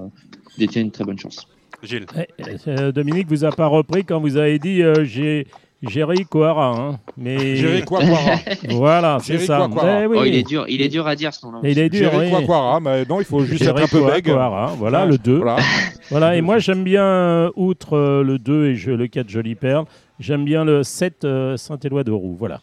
détient 0.59 0.83
une 0.83 0.91
très 0.91 1.05
bonne 1.05 1.19
chance. 1.19 1.47
Gilles 1.83 2.07
Eh, 2.17 2.69
euh, 2.69 2.93
Dominique 2.93 3.29
vous 3.29 3.45
a 3.45 3.51
pas 3.51 3.67
repris 3.67 4.05
quand 4.05 4.21
vous 4.21 4.37
avez 4.37 4.59
dit 4.59 4.83
euh, 4.83 5.05
j'ai 5.05 5.47
Jerry 5.83 6.25
Coara, 6.27 6.69
hein, 6.69 7.01
mais 7.17 7.57
Jerry 7.57 7.83
Quaquara. 7.85 8.37
voilà, 8.71 9.19
c'est 9.23 9.35
Jerry 9.35 9.47
ça. 9.47 9.69
Eh 10.03 10.07
oui. 10.07 10.17
Oh, 10.21 10.25
il 10.25 10.35
est 10.37 10.43
dur, 10.45 10.65
il 10.69 10.81
est 10.81 10.89
dur 10.89 11.07
à 11.07 11.17
dire 11.17 11.35
ce 11.35 11.45
nom-là. 11.47 11.59
Il 11.65 11.79
est 11.79 11.89
dur, 11.89 12.11
Jerry 12.11 12.33
oui. 12.33 12.47
Mais 12.83 13.05
non, 13.05 13.19
il 13.21 13.25
faut 13.25 13.45
juste 13.45 13.63
Jerry 13.65 13.83
être 13.83 13.95
un 13.97 13.99
peu 14.01 14.11
bègue. 14.11 14.27
Coara, 14.27 14.75
voilà 14.79 15.05
Ouais, 15.05 15.11
le 15.13 15.19
2. 15.19 15.37
Voilà. 15.39 15.57
Voilà, 16.11 16.37
et 16.37 16.43
moi 16.43 16.59
j'aime 16.59 16.85
bien, 16.85 17.05
euh, 17.05 17.51
outre 17.57 17.97
euh, 17.97 18.23
le 18.23 18.39
2 18.39 18.67
et 18.67 18.75
je- 18.77 18.91
le 18.91 19.07
4 19.07 19.29
Jolie 19.31 19.55
Perle, 19.55 19.87
j'aime 20.21 20.45
bien 20.45 20.63
le 20.65 20.83
7 20.83 21.25
euh, 21.25 21.57
Saint-Éloi 21.57 22.05
de 22.05 22.11
Roux. 22.13 22.37
Voilà. 22.39 22.61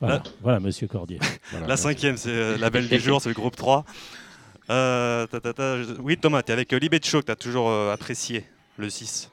Voilà, 0.00 0.22
Ah. 0.24 0.28
voilà, 0.42 0.60
monsieur 0.60 0.88
Cordier. 0.88 1.18
Voilà. 1.52 1.68
La 1.68 1.76
cinquième, 1.76 2.16
c'est 2.16 2.28
euh, 2.30 2.56
la 2.58 2.68
belle 2.70 2.88
du 2.88 2.98
jour, 2.98 3.20
c'est 3.22 3.28
le 3.30 3.34
groupe 3.36 3.54
3. 3.56 3.84
Euh, 4.68 5.26
ta, 5.28 5.38
ta, 5.40 5.52
ta, 5.52 5.80
je- 5.82 5.92
Oui, 6.02 6.16
Thomas, 6.18 6.42
tu 6.42 6.50
es 6.50 6.54
avec 6.54 6.72
euh, 6.72 6.78
Libetcho 6.78 7.20
que 7.20 7.26
tu 7.26 7.30
as 7.32 7.36
toujours 7.36 7.70
euh, 7.70 7.92
apprécié, 7.94 8.44
le 8.78 8.90
6. 8.90 9.30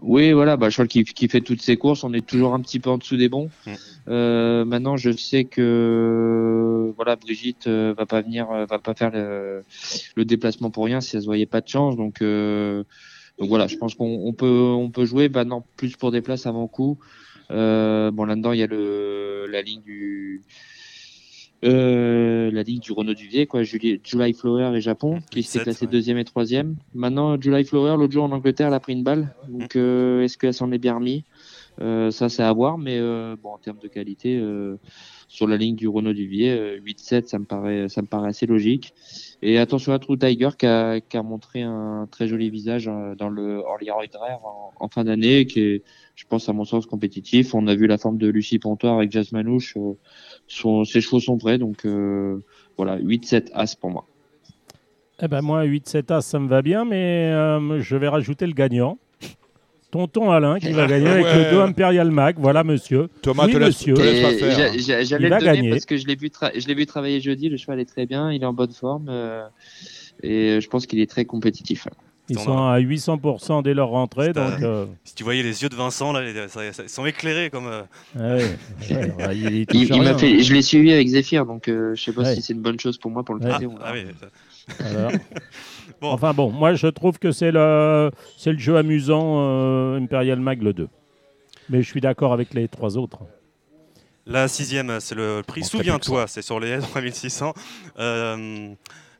Oui, 0.00 0.32
voilà, 0.32 0.56
bah, 0.56 0.70
cheval 0.70 0.86
qui, 0.86 1.02
qui 1.02 1.26
fait 1.28 1.40
toutes 1.40 1.62
ses 1.62 1.76
courses, 1.76 2.04
on 2.04 2.12
est 2.12 2.24
toujours 2.24 2.54
un 2.54 2.60
petit 2.60 2.78
peu 2.78 2.90
en 2.90 2.98
dessous 2.98 3.16
des 3.16 3.28
bons. 3.28 3.50
Mm. 3.66 3.72
Euh, 4.08 4.64
maintenant, 4.64 4.96
je 4.96 5.10
sais 5.10 5.44
que 5.44 6.92
voilà, 6.96 7.16
Brigitte 7.16 7.66
euh, 7.66 7.92
va 7.96 8.06
pas 8.06 8.20
venir, 8.20 8.48
euh, 8.50 8.66
va 8.66 8.78
pas 8.78 8.94
faire 8.94 9.10
le, 9.10 9.64
le 10.14 10.24
déplacement 10.24 10.70
pour 10.70 10.84
rien 10.84 11.00
si 11.00 11.16
elle 11.16 11.22
se 11.22 11.26
voyait 11.26 11.46
pas 11.46 11.60
de 11.60 11.68
chance. 11.68 11.96
Donc, 11.96 12.22
euh, 12.22 12.84
donc 13.38 13.48
voilà, 13.48 13.66
je 13.66 13.76
pense 13.76 13.96
qu'on 13.96 14.22
on 14.24 14.32
peut, 14.32 14.46
on 14.46 14.90
peut 14.90 15.04
jouer 15.04 15.28
maintenant 15.28 15.66
plus 15.76 15.96
pour 15.96 16.12
des 16.12 16.22
places 16.22 16.46
avant 16.46 16.68
coup. 16.68 16.98
Euh, 17.50 18.10
bon, 18.12 18.24
là-dedans, 18.24 18.52
il 18.52 18.60
y 18.60 18.62
a 18.62 18.66
le, 18.68 19.46
la 19.50 19.62
ligne 19.62 19.82
du, 19.82 20.42
euh, 21.64 22.50
la 22.50 22.62
ligne 22.62 22.80
du 22.80 22.92
Renault 22.92 23.14
Duvier, 23.14 23.46
quoi, 23.46 23.62
Julie, 23.62 24.00
July 24.04 24.32
Flower 24.34 24.76
et 24.76 24.80
Japon, 24.80 25.20
qui 25.30 25.42
s'est 25.42 25.58
17, 25.58 25.62
classé 25.64 25.86
ouais. 25.86 25.92
deuxième 25.92 26.18
et 26.18 26.24
troisième. 26.24 26.76
Maintenant, 26.94 27.40
July 27.40 27.64
Flower, 27.64 27.96
l'autre 27.96 28.12
jour 28.12 28.24
en 28.24 28.32
Angleterre, 28.32 28.68
elle 28.68 28.74
a 28.74 28.80
pris 28.80 28.92
une 28.92 29.02
balle. 29.02 29.34
Donc, 29.48 29.76
euh, 29.76 30.22
est-ce 30.22 30.36
qu'elle 30.38 30.54
s'en 30.54 30.70
est 30.72 30.78
bien 30.78 30.94
remis 30.96 31.24
Euh, 31.80 32.10
Ça, 32.10 32.28
c'est 32.28 32.42
à 32.42 32.52
voir, 32.52 32.78
mais 32.78 32.98
euh, 32.98 33.36
bon, 33.42 33.50
en 33.50 33.58
termes 33.58 33.78
de 33.78 33.88
qualité, 33.88 34.36
euh, 34.36 34.76
sur 35.28 35.46
la 35.46 35.56
ligne 35.56 35.76
du 35.76 35.88
Renault 35.88 36.12
Duvier, 36.12 36.50
euh, 36.50 36.78
8-7, 36.78 37.26
ça 37.26 37.38
me 37.38 37.44
paraît, 37.44 37.88
ça 37.88 38.02
me 38.02 38.06
paraît 38.06 38.28
assez 38.28 38.46
logique. 38.46 38.94
Et 39.42 39.58
attention 39.58 39.92
à 39.92 39.98
True 39.98 40.18
Tiger 40.18 40.50
qui 40.58 40.66
a, 40.66 41.00
qui 41.00 41.16
a 41.16 41.22
montré 41.22 41.62
un 41.62 42.06
très 42.10 42.28
joli 42.28 42.50
visage 42.50 42.88
euh, 42.88 43.14
dans 43.14 43.28
le 43.28 43.56
Orly 43.58 43.90
Royd 43.90 44.14
Rare 44.14 44.40
en, 44.78 44.88
fin 44.88 45.04
d'année, 45.04 45.46
qui 45.46 45.60
est, 45.60 45.82
je 46.14 46.24
pense, 46.28 46.48
à 46.48 46.52
mon 46.52 46.64
sens 46.64 46.86
compétitif. 46.86 47.54
On 47.54 47.66
a 47.66 47.74
vu 47.74 47.86
la 47.86 47.98
forme 47.98 48.18
de 48.18 48.28
Lucie 48.28 48.58
Pontoir 48.58 48.96
avec 48.96 49.10
Jazz 49.10 49.32
Manouche. 49.32 49.76
euh, 49.76 49.94
son, 50.46 50.84
ses 50.84 51.00
chevaux 51.00 51.20
sont 51.20 51.38
prêts, 51.38 51.58
donc 51.58 51.84
euh, 51.84 52.42
voilà, 52.76 52.98
8-7 52.98 53.50
As 53.52 53.74
pour 53.74 53.90
moi. 53.90 54.06
Eh 55.20 55.28
ben 55.28 55.40
moi, 55.40 55.64
8-7 55.64 56.12
As, 56.12 56.20
ça 56.22 56.38
me 56.38 56.48
va 56.48 56.62
bien, 56.62 56.84
mais 56.84 57.30
euh, 57.32 57.80
je 57.80 57.96
vais 57.96 58.08
rajouter 58.08 58.46
le 58.46 58.52
gagnant. 58.52 58.98
Tonton 59.90 60.30
Alain 60.30 60.58
qui 60.58 60.72
va 60.72 60.86
gagner 60.88 61.08
avec 61.08 61.24
Ouais. 61.24 61.44
le 61.44 61.50
2 61.50 61.60
Imperial 61.60 62.10
Mag. 62.10 62.36
Voilà, 62.38 62.64
monsieur. 62.64 63.08
Thomas, 63.22 63.46
Oui, 63.46 63.52
te 63.52 63.58
laisse, 63.58 63.86
monsieur. 63.86 63.94
J'allais 65.04 65.28
le 65.28 65.38
donner 65.38 65.44
gagner. 65.44 65.70
parce 65.70 65.86
que 65.86 65.96
je 65.96 66.06
l'ai 66.06 66.14
vu, 66.16 66.30
je 66.30 66.84
travailler 66.84 67.20
jeudi. 67.20 67.48
Le 67.48 67.56
cheval 67.56 67.80
est 67.80 67.84
très 67.86 68.06
bien, 68.06 68.32
il 68.32 68.42
est 68.42 68.46
en 68.46 68.52
bonne 68.52 68.72
forme 68.72 69.06
euh, 69.08 69.46
et 70.22 70.60
je 70.60 70.68
pense 70.68 70.86
qu'il 70.86 71.00
est 71.00 71.10
très 71.10 71.24
compétitif. 71.24 71.88
Ils 72.28 72.38
On 72.38 72.42
sont 72.42 72.58
à 72.66 72.80
800% 72.80 73.62
dès 73.62 73.72
leur 73.72 73.88
rentrée. 73.90 74.32
Donc, 74.32 74.60
euh, 74.60 74.86
Si 75.04 75.14
tu 75.14 75.22
voyais 75.22 75.44
les 75.44 75.62
yeux 75.62 75.68
de 75.68 75.76
Vincent, 75.76 76.12
là, 76.12 76.22
ils 76.28 76.88
sont 76.90 77.06
éclairés 77.06 77.50
comme. 77.50 77.68
euh, 77.68 77.82
ouais, 78.16 78.44
ouais, 78.90 79.12
ouais, 79.26 79.36
il, 79.36 79.54
il 79.58 79.66
touche 79.66 79.82
Il, 79.82 79.92
à 79.92 79.96
il 79.96 80.02
m'a 80.02 80.08
rien, 80.08 80.18
fait, 80.18 80.40
je 80.42 80.52
l'ai 80.52 80.62
suivi 80.62 80.92
avec 80.92 81.06
Zephyr, 81.06 81.46
donc 81.46 81.68
euh, 81.68 81.94
je 81.94 82.02
sais 82.02 82.12
pas 82.12 82.22
Ouais. 82.22 82.34
si 82.34 82.42
c'est 82.42 82.52
une 82.52 82.62
bonne 82.62 82.80
chose 82.80 82.98
pour 82.98 83.12
moi 83.12 83.22
pour 83.22 83.36
le 83.36 83.42
Ouais. 83.42 83.50
traiter. 83.50 83.66
Ah, 83.80 83.84
ah 83.86 83.92
oui, 83.94 84.06
ça-. 84.20 84.26
Alors. 84.80 85.12
Bon. 85.98 86.10
Enfin 86.10 86.34
bon, 86.34 86.50
moi 86.50 86.74
je 86.74 86.88
trouve 86.88 87.18
que 87.18 87.32
c'est 87.32 87.50
le, 87.50 88.10
c'est 88.36 88.52
le 88.52 88.58
jeu 88.58 88.76
amusant 88.76 89.36
euh, 89.38 89.98
Imperial 89.98 90.38
Mag 90.38 90.62
le 90.62 90.74
2. 90.74 90.88
Mais 91.70 91.82
je 91.82 91.88
suis 91.88 92.02
d'accord 92.02 92.34
avec 92.34 92.52
les 92.52 92.68
trois 92.68 92.98
autres. 92.98 93.20
La 94.26 94.48
sixième, 94.48 94.98
c'est 95.00 95.14
le 95.14 95.42
prix 95.46 95.62
Souviens-toi, 95.62 96.26
c'est 96.26 96.42
sur 96.42 96.58
les 96.58 96.78
3600. 96.80 97.54
Euh, 97.98 98.68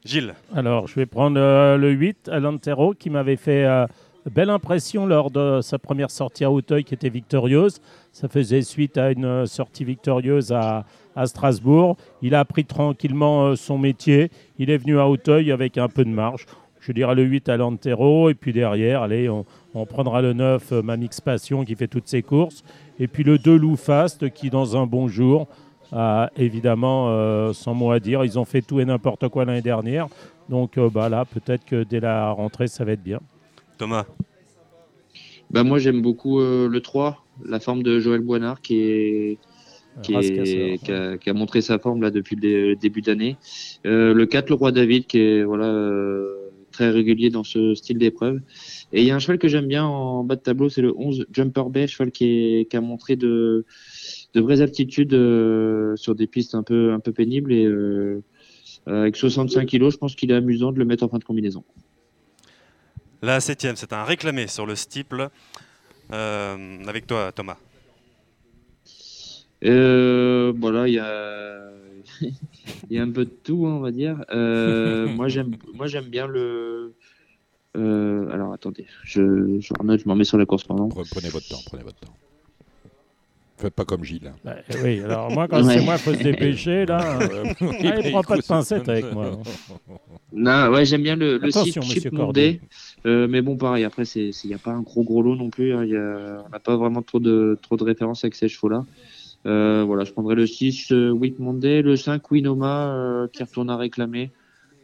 Gilles, 0.05 0.35
Alors, 0.55 0.89
je 0.89 0.95
vais 0.97 1.07
prendre 1.07 1.39
euh, 1.41 1.77
le 1.77 1.91
8, 1.91 2.29
Alantero, 2.29 2.93
qui 2.93 3.09
m'avait 3.09 3.37
fait 3.37 3.65
euh, 3.65 3.87
belle 4.31 4.51
impression 4.51 5.07
lors 5.07 5.31
de 5.31 5.61
sa 5.63 5.79
première 5.79 6.11
sortie 6.11 6.45
à 6.45 6.51
Hauteuil, 6.51 6.85
qui 6.85 6.95
était 6.95 7.09
victorieuse. 7.09 7.81
Ça 8.13 8.29
faisait 8.29 8.63
suite 8.63 8.99
à 8.99 9.13
une 9.13 9.47
sortie 9.47 9.85
victorieuse 9.85 10.53
à, 10.53 10.85
à 11.17 11.27
Strasbourg. 11.27 11.97
Il 12.23 12.35
a 12.35 12.41
appris 12.41 12.65
tranquillement 12.65 13.47
euh, 13.47 13.57
son 13.57 13.79
métier. 13.79 14.31
Il 14.59 14.71
est 14.71 14.77
venu 14.77 14.99
à 14.99 15.09
Hauteuil 15.09 15.51
avec 15.51 15.79
un 15.79 15.89
peu 15.89 16.05
de 16.05 16.11
marge. 16.11 16.47
je 16.81 16.93
dirais 16.93 17.15
le 17.15 17.25
8 17.25 17.49
à 17.49 17.57
Lantero. 17.57 18.31
Et 18.31 18.35
puis 18.35 18.53
derrière, 18.53 19.03
allez, 19.03 19.29
on, 19.29 19.45
on 19.75 19.87
prendra 19.87 20.23
le 20.23 20.33
9 20.33 20.73
euh, 20.73 20.83
Mamix 20.83 21.21
Passion 21.21 21.65
qui 21.65 21.75
fait 21.75 21.89
toutes 21.89 22.07
ses 22.07 22.23
courses. 22.23 22.63
Et 23.01 23.09
puis 23.09 23.25
le 23.25 23.39
2 23.39 23.57
Lou 23.57 23.77
Fast 23.77 24.31
qui, 24.31 24.51
dans 24.51 24.77
un 24.77 24.87
bon 24.87 25.09
jour, 25.09 25.49
a 25.93 26.31
évidemment, 26.37 27.09
euh, 27.11 27.53
sans 27.53 27.75
mot 27.75 27.91
à 27.91 28.01
dire, 28.01 28.25
ils 28.25 28.39
ont 28.39 28.45
fait 28.45 28.63
tout 28.63 28.81
et 28.81 28.85
n'importe 28.85 29.29
quoi 29.29 29.45
l'année 29.45 29.63
dernière. 29.63 30.09
Donc 30.49 30.79
euh, 30.79 30.89
bah, 30.91 31.09
là, 31.09 31.25
peut-être 31.25 31.65
que 31.65 31.85
dès 31.85 32.01
la 32.01 32.31
rentrée, 32.31 32.69
ça 32.69 32.85
va 32.85 32.93
être 32.93 33.03
bien. 33.03 33.21
Thomas, 33.79 34.07
Bah, 35.51 35.63
moi, 35.63 35.79
j'aime 35.79 36.03
beaucoup 36.03 36.41
euh, 36.41 36.69
le 36.69 36.81
3, 36.81 37.25
la 37.45 37.61
forme 37.61 37.83
de 37.83 37.99
Joël 37.99 38.21
Boinard 38.21 38.61
qui 38.61 38.81
est. 38.81 39.39
Qui, 40.03 40.13
est- 40.33 40.77
a, 40.93 41.19
qui 41.19 41.31
a 41.31 41.33
montré 41.33 41.61
sa 41.63 41.79
forme 41.79 42.03
là 42.03 42.11
depuis 42.11 42.37
le 42.37 42.41
dé- 42.41 42.67
le 42.69 42.77
début 42.77 43.03
d'année. 43.03 43.37
Euh, 43.87 44.13
le 44.15 44.27
4, 44.27 44.49
le 44.51 44.55
roi 44.55 44.71
David, 44.73 45.07
qui 45.07 45.19
est 45.19 45.43
voilà 45.43 45.67
euh, 45.67 46.35
très 46.71 46.91
régulier 46.91 47.31
dans 47.31 47.45
ce 47.45 47.75
style 47.75 47.99
d'épreuve. 47.99 48.41
Et 48.93 49.01
il 49.03 49.07
y 49.07 49.11
a 49.11 49.17
un 49.17 49.19
cheval 49.19 49.39
que 49.39 49.49
j'aime 49.49 49.67
bien 49.67 49.85
en 49.85 50.23
bas 50.25 50.37
de 50.37 50.43
tableau, 50.43 50.69
c'est 50.69 50.83
le 50.83 50.93
11 50.97 51.27
Jumper 51.33 51.65
Bay, 51.71 51.87
cheval 51.87 52.11
qui, 52.13 52.25
est, 52.61 52.71
qui 52.71 52.77
a 52.77 52.81
montré 52.81 53.17
de, 53.17 53.65
de 54.35 54.41
vraies 54.41 54.61
aptitudes 54.61 55.15
euh, 55.15 55.97
sur 55.97 56.15
des 56.15 56.27
pistes 56.27 56.55
un 56.55 56.63
peu, 56.63 56.93
un 56.93 57.01
peu 57.01 57.13
pénibles. 57.13 57.53
Et 57.53 57.65
euh, 57.65 58.23
avec 58.87 59.17
65 59.17 59.67
kilos, 59.67 59.95
je 59.95 59.99
pense 59.99 60.15
qu'il 60.15 60.31
est 60.31 60.35
amusant 60.35 60.73
de 60.73 60.79
le 60.79 60.85
mettre 60.85 61.05
en 61.05 61.09
fin 61.09 61.19
de 61.19 61.25
combinaison. 61.25 61.65
la 63.23 63.41
septième, 63.41 63.77
c'est 63.77 63.93
un 63.93 64.05
réclamé 64.05 64.47
sur 64.47 64.67
le 64.67 64.75
steeple. 64.77 65.29
Euh, 66.13 66.79
avec 66.87 67.07
toi, 67.07 67.33
Thomas. 67.33 67.57
Euh, 69.65 70.53
voilà, 70.57 70.87
il 70.89 70.95
y 70.95 70.99
a, 70.99 71.59
il 72.21 72.97
y 72.97 72.99
a 72.99 73.03
un 73.03 73.11
peu 73.11 73.25
de 73.25 73.31
tout, 73.31 73.67
hein, 73.67 73.75
on 73.75 73.81
va 73.81 73.91
dire. 73.91 74.25
Euh, 74.33 75.07
moi, 75.15 75.29
j'aime, 75.29 75.53
moi, 75.75 75.87
j'aime 75.87 76.07
bien 76.07 76.27
le. 76.27 76.95
Euh, 77.77 78.31
alors, 78.31 78.53
attendez, 78.53 78.87
je, 79.05 79.59
je 79.61 79.73
renote, 79.79 80.01
je 80.01 80.09
m'en 80.09 80.15
mets 80.15 80.25
sur 80.25 80.39
la 80.39 80.47
course 80.47 80.65
pendant. 80.65 80.89
Pre- 80.89 81.09
Prenez 81.11 81.29
votre 81.29 81.49
temps, 81.49 81.61
prenez 81.67 81.83
votre 81.83 81.99
temps. 81.99 82.15
Faites 83.59 83.73
pas 83.75 83.87
comme 83.87 84.05
Gilles. 84.05 84.27
hein. 84.27 84.37
Bah, 84.45 84.57
oui, 84.85 85.01
alors 85.01 85.31
moi, 85.31 85.49
quand 85.49 85.63
Ouais. 85.67 85.79
c'est 85.79 85.85
moi, 85.85 85.95
il 85.95 86.01
faut 86.01 86.13
se 86.13 86.23
dépêcher. 86.23 86.85
Là, 86.85 87.19
euh, 87.23 87.45
allez, 87.81 88.11
prends 88.11 88.23
pas 88.23 88.37
de 88.37 88.43
pincettes 88.47 88.87
avec 88.89 89.11
moi. 89.13 89.41
Non, 90.33 90.69
ouais, 90.73 90.85
j'aime 90.85 91.03
bien 91.03 91.17
le, 91.17 91.39
le 91.39 91.49
Attention, 91.49 91.81
6 91.83 91.89
monsieur 91.89 92.01
Chip. 92.03 92.13
Monday. 92.13 92.61
Euh, 93.07 93.27
mais 93.29 93.41
bon, 93.41 93.57
pareil, 93.57 93.85
après, 93.85 94.05
c'est, 94.05 94.29
il 94.29 94.49
n'y 94.49 94.55
a 94.55 94.59
pas 94.59 94.73
un 94.73 94.83
gros 94.83 95.03
gros 95.05 95.23
lot 95.23 95.37
non 95.37 95.49
plus. 95.49 95.73
hein, 95.75 95.85
il 95.85 95.91
y 95.91 95.97
a- 95.97 96.45
on 96.47 96.51
n'a 96.51 96.59
pas 96.61 96.77
vraiment 96.77 97.01
trop 97.01 97.19
de, 97.19 97.59
trop 97.63 97.77
de 97.79 97.85
références 97.85 98.25
avec 98.25 98.35
ces 98.35 98.49
chevaux-là. 98.49 98.85
Euh, 99.47 99.85
voilà, 99.87 100.05
je 100.05 100.13
prendrais 100.13 100.35
le 100.35 100.47
6 100.47 100.91
euh, 100.93 101.11
Whit 101.11 101.39
Monday, 101.39 101.83
le 101.83 101.97
5 101.97 102.31
Winoma 102.31 102.89
euh, 102.89 103.29
qui 103.29 103.43
retourne 103.43 103.71
à 103.71 103.77
réclamer, 103.77 104.31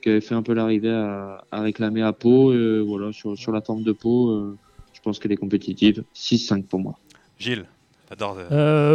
qui 0.02 0.10
avait 0.10 0.20
fait 0.20 0.34
un 0.34 0.42
peu 0.42 0.54
l'arrivée 0.54 0.92
à, 0.92 1.44
à 1.50 1.60
réclamer 1.60 2.02
à 2.02 2.12
Pau. 2.12 2.52
Euh, 2.52 2.82
voilà, 2.86 3.12
sur, 3.12 3.36
sur 3.36 3.50
la 3.52 3.60
forme 3.60 3.82
de 3.82 3.92
Pau, 3.92 4.30
euh, 4.30 4.56
je 4.92 5.00
pense 5.00 5.18
qu'elle 5.18 5.32
est 5.32 5.36
compétitive. 5.36 6.04
6-5 6.14 6.64
pour 6.64 6.78
moi. 6.78 6.96
Gilles, 7.38 7.66
t'adores. 8.08 8.38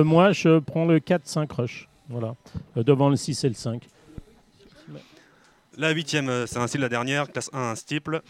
moi, 0.05 0.31
je 0.31 0.59
prends 0.59 0.85
le 0.85 0.99
4-5 0.99 1.51
rush. 1.53 1.89
Voilà. 2.09 2.35
Euh, 2.77 2.83
devant 2.83 3.09
le 3.09 3.15
6 3.15 3.43
et 3.43 3.49
le 3.49 3.53
5. 3.53 3.87
La 5.77 5.91
huitième, 5.91 6.47
c'est 6.47 6.57
ainsi 6.57 6.77
la 6.79 6.89
dernière, 6.89 7.31
classe 7.31 7.51
1, 7.53 7.59
un 7.59 7.75
steeple, 7.75 8.21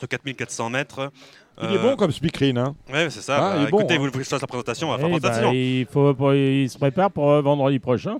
de 0.00 0.06
4400 0.06 0.70
mètres. 0.70 1.12
Il 1.62 1.74
est 1.74 1.78
bon 1.78 1.96
comme 1.96 2.10
speakerine. 2.12 2.58
Hein. 2.58 2.74
Ouais, 2.92 3.08
c'est 3.10 3.20
ça. 3.20 3.36
Ah, 3.36 3.40
Bah, 3.40 3.56
il 3.62 3.68
est 3.68 3.70
bon, 3.70 3.78
écoutez, 3.80 3.94
hein. 3.94 3.96
vous 3.98 4.04
voulez 4.04 4.12
que 4.12 4.22
je 4.24 4.28
fasse 4.28 4.40
la 4.40 4.46
présentation, 4.46 4.88
on 4.88 4.92
va 4.92 4.98
faire 4.98 5.08
Eh 5.08 5.12
la 5.12 5.18
bah, 5.18 5.28
présentation. 5.28 5.52
il, 5.54 5.86
faut, 5.90 6.14
pour- 6.14 6.34
il 6.34 6.68
se 6.70 6.78
prépare 6.78 7.10
pour 7.10 7.30
euh, 7.30 7.40
vendredi 7.42 7.78
prochain. 7.78 8.16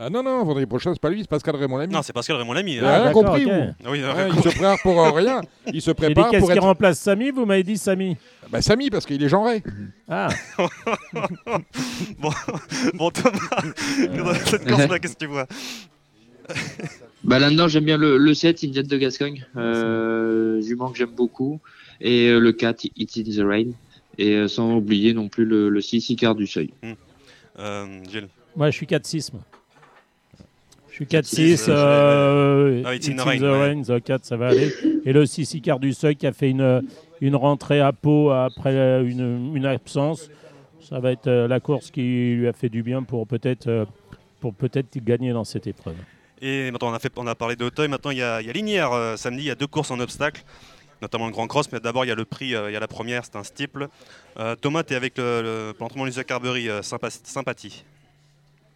Ah 0.00 0.08
non, 0.08 0.22
non, 0.22 0.44
vendredi 0.44 0.64
prochain, 0.66 0.92
c'est 0.94 1.00
pas 1.00 1.10
lui, 1.10 1.20
c'est 1.22 1.28
Pascal 1.28 1.56
Raymond 1.56 1.76
Lamy. 1.78 1.92
Non, 1.92 2.02
c'est 2.02 2.12
Pascal 2.12 2.36
Raymond 2.36 2.52
Lamy. 2.52 2.74
Il 2.76 2.84
hein. 2.84 2.88
a 2.88 2.94
rien 2.96 3.04
d'accord, 3.06 3.24
compris. 3.24 3.46
Ah 3.50 3.90
oui, 3.90 4.00
Ouais, 4.00 4.04
euh, 4.04 4.28
il 4.32 4.42
se 4.42 4.48
prépare 4.50 4.78
pour 4.82 5.00
euh, 5.04 5.10
rien. 5.10 5.40
Il 5.72 5.82
se 5.82 5.90
prépare 5.92 6.30
qu'est-ce 6.30 6.40
pour 6.40 6.50
qui 6.50 6.56
être. 6.56 6.62
remplace 6.62 6.98
Samy 7.00 7.30
Vous 7.30 7.44
m'avez 7.44 7.62
dit 7.64 7.76
Samy. 7.76 8.16
Bah, 8.50 8.62
Samy, 8.62 8.90
parce 8.90 9.04
qu'il 9.06 9.22
est 9.22 9.28
genré. 9.28 9.62
Ah, 10.08 10.28
bon, 12.18 12.30
bon, 12.94 13.10
Thomas, 13.10 14.34
cette 14.46 14.68
course-là, 14.68 14.98
qu'est-ce 14.98 15.14
que 15.14 15.18
tu 15.24 15.26
vois? 15.26 15.46
Bah 17.24 17.38
là-dedans, 17.38 17.68
j'aime 17.68 17.84
bien 17.84 17.96
le, 17.96 18.18
le 18.18 18.34
7, 18.34 18.64
Indian 18.64 18.82
de 18.82 18.96
Gascogne, 18.96 19.44
euh, 19.56 20.60
jument 20.60 20.90
que 20.90 20.98
j'aime 20.98 21.10
beaucoup, 21.16 21.60
et 22.02 22.28
euh, 22.28 22.38
le 22.38 22.52
4, 22.52 22.84
It's 22.96 23.16
in 23.16 23.22
the 23.22 23.46
Rain, 23.46 23.70
et 24.18 24.34
euh, 24.34 24.48
sans 24.48 24.74
oublier 24.76 25.14
non 25.14 25.28
plus 25.28 25.44
le, 25.46 25.68
le 25.70 25.80
6, 25.80 26.10
Icare 26.10 26.34
du 26.34 26.46
Seuil. 26.46 26.70
euh, 27.58 27.86
Gilles. 28.10 28.28
moi, 28.56 28.70
je 28.70 28.76
suis 28.76 28.86
4-6. 28.86 29.32
moi. 29.32 29.42
Je 30.90 30.94
suis 30.96 31.04
4-6, 31.06 31.56
4-6. 31.56 31.66
Euh, 31.70 32.82
Ah, 32.84 32.94
It's 32.94 33.08
in 33.08 33.16
the 33.16 33.20
Rain, 33.22 33.38
the 33.38 33.42
ouais. 33.42 33.58
Rain, 33.72 33.82
the 33.82 34.02
4, 34.02 34.24
ça 34.24 34.36
va 34.36 34.48
aller. 34.48 34.70
Et 35.06 35.12
le 35.14 35.24
6 35.24 35.54
Icar 35.54 35.78
du 35.80 35.94
Seuil 35.94 36.16
qui 36.16 36.26
a 36.26 36.32
fait 36.32 36.50
une, 36.50 36.82
une 37.22 37.34
rentrée 37.36 37.80
à 37.80 37.92
Pau 37.92 38.30
après 38.30 38.74
une, 39.02 39.56
une 39.56 39.64
absence. 39.64 40.28
Ça 40.80 40.98
va 41.00 41.12
être 41.12 41.28
euh, 41.28 41.48
la 41.48 41.60
course 41.60 41.90
qui 41.90 42.34
lui 42.34 42.46
a 42.48 42.52
fait 42.52 42.68
du 42.68 42.82
bien 42.82 43.02
pour 43.04 43.26
peut-être 43.26 43.86
pour 44.40 44.52
peut-être 44.52 44.98
gagner 44.98 45.32
dans 45.32 45.44
cette 45.44 45.66
épreuve. 45.68 45.94
Et 46.42 46.70
maintenant, 46.72 46.90
on 46.90 46.94
a, 46.94 46.98
fait, 46.98 47.12
on 47.16 47.26
a 47.28 47.36
parlé 47.36 47.54
d'Auteuil. 47.54 47.86
Maintenant, 47.88 48.10
il 48.10 48.18
y 48.18 48.22
a, 48.22 48.40
il 48.42 48.48
y 48.48 48.50
a 48.50 48.52
Linière 48.52 48.92
euh, 48.92 49.16
samedi. 49.16 49.44
Il 49.44 49.46
y 49.46 49.50
a 49.50 49.54
deux 49.54 49.68
courses 49.68 49.92
en 49.92 50.00
obstacle, 50.00 50.42
notamment 51.02 51.26
le 51.26 51.32
Grand 51.32 51.46
Cross. 51.46 51.70
Mais 51.72 51.80
d'abord, 51.80 52.04
il 52.04 52.08
y 52.08 52.12
a 52.12 52.14
le 52.14 52.24
prix. 52.24 52.54
euh, 52.54 52.70
il 52.70 52.72
y 52.72 52.76
a 52.76 52.80
la 52.80 52.88
première, 52.88 53.24
c'est 53.24 53.36
un 53.36 53.42
steeple. 53.44 53.88
Euh, 54.38 54.54
Thomas, 54.56 54.82
tu 54.84 54.94
es 54.94 54.96
avec 54.96 55.18
le, 55.18 55.74
l'entraînement 55.78 56.06
Lisa 56.06 56.24
Carberry. 56.24 56.70
euh, 56.70 56.80
sympa- 56.80 57.10
sympathie. 57.10 57.84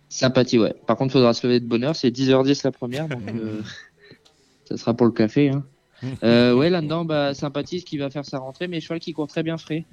Sympathie, 0.09 0.59
ouais. 0.59 0.75
Par 0.87 0.97
contre, 0.97 1.13
il 1.13 1.19
faudra 1.19 1.33
se 1.35 1.47
lever 1.47 1.61
de 1.61 1.67
bonne 1.67 1.85
heure, 1.85 1.97
c'est 1.97 2.11
10h10 2.11 2.61
la 2.65 2.71
première, 2.73 3.09
donc 3.09 3.21
ça 4.69 4.77
sera 4.77 4.95
pour 4.95 5.07
le 5.07 5.13
café. 5.13 5.51
Hein. 5.51 5.65
Euh, 6.23 6.55
ouais, 6.55 6.71
là-dedans, 6.71 7.05
bah, 7.05 7.35
sympathie, 7.35 7.81
ce 7.81 7.87
qui 7.87 7.99
va 7.99 8.11
faire 8.11 8.25
sa 8.25 8.39
rentrée, 8.39 8.69
mais 8.69 8.81
cheval 8.81 9.01
qui 9.01 9.13
court 9.13 9.27
très 9.27 9.43
bien 9.43 9.57
frais. 9.57 9.85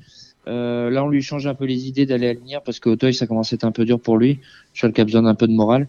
Euh, 0.48 0.90
là, 0.90 1.04
on 1.04 1.08
lui 1.10 1.22
change 1.22 1.48
un 1.48 1.56
peu 1.56 1.66
les 1.66 1.88
idées 1.88 2.06
d'aller 2.06 2.28
à 2.28 2.34
Linière 2.34 2.62
parce 2.62 2.80
qu'Auteuil, 2.80 3.14
ça 3.14 3.26
commence 3.26 3.54
à 3.54 3.56
être 3.56 3.64
un 3.64 3.72
peu 3.72 3.86
dur 3.86 4.00
pour 4.00 4.18
lui. 4.18 4.40
Cheval 4.74 4.94
qui 4.94 5.02
a 5.02 5.06
besoin 5.06 5.22
d'un 5.24 5.36
peu 5.36 5.48
de 5.48 5.54
morale. 5.54 5.88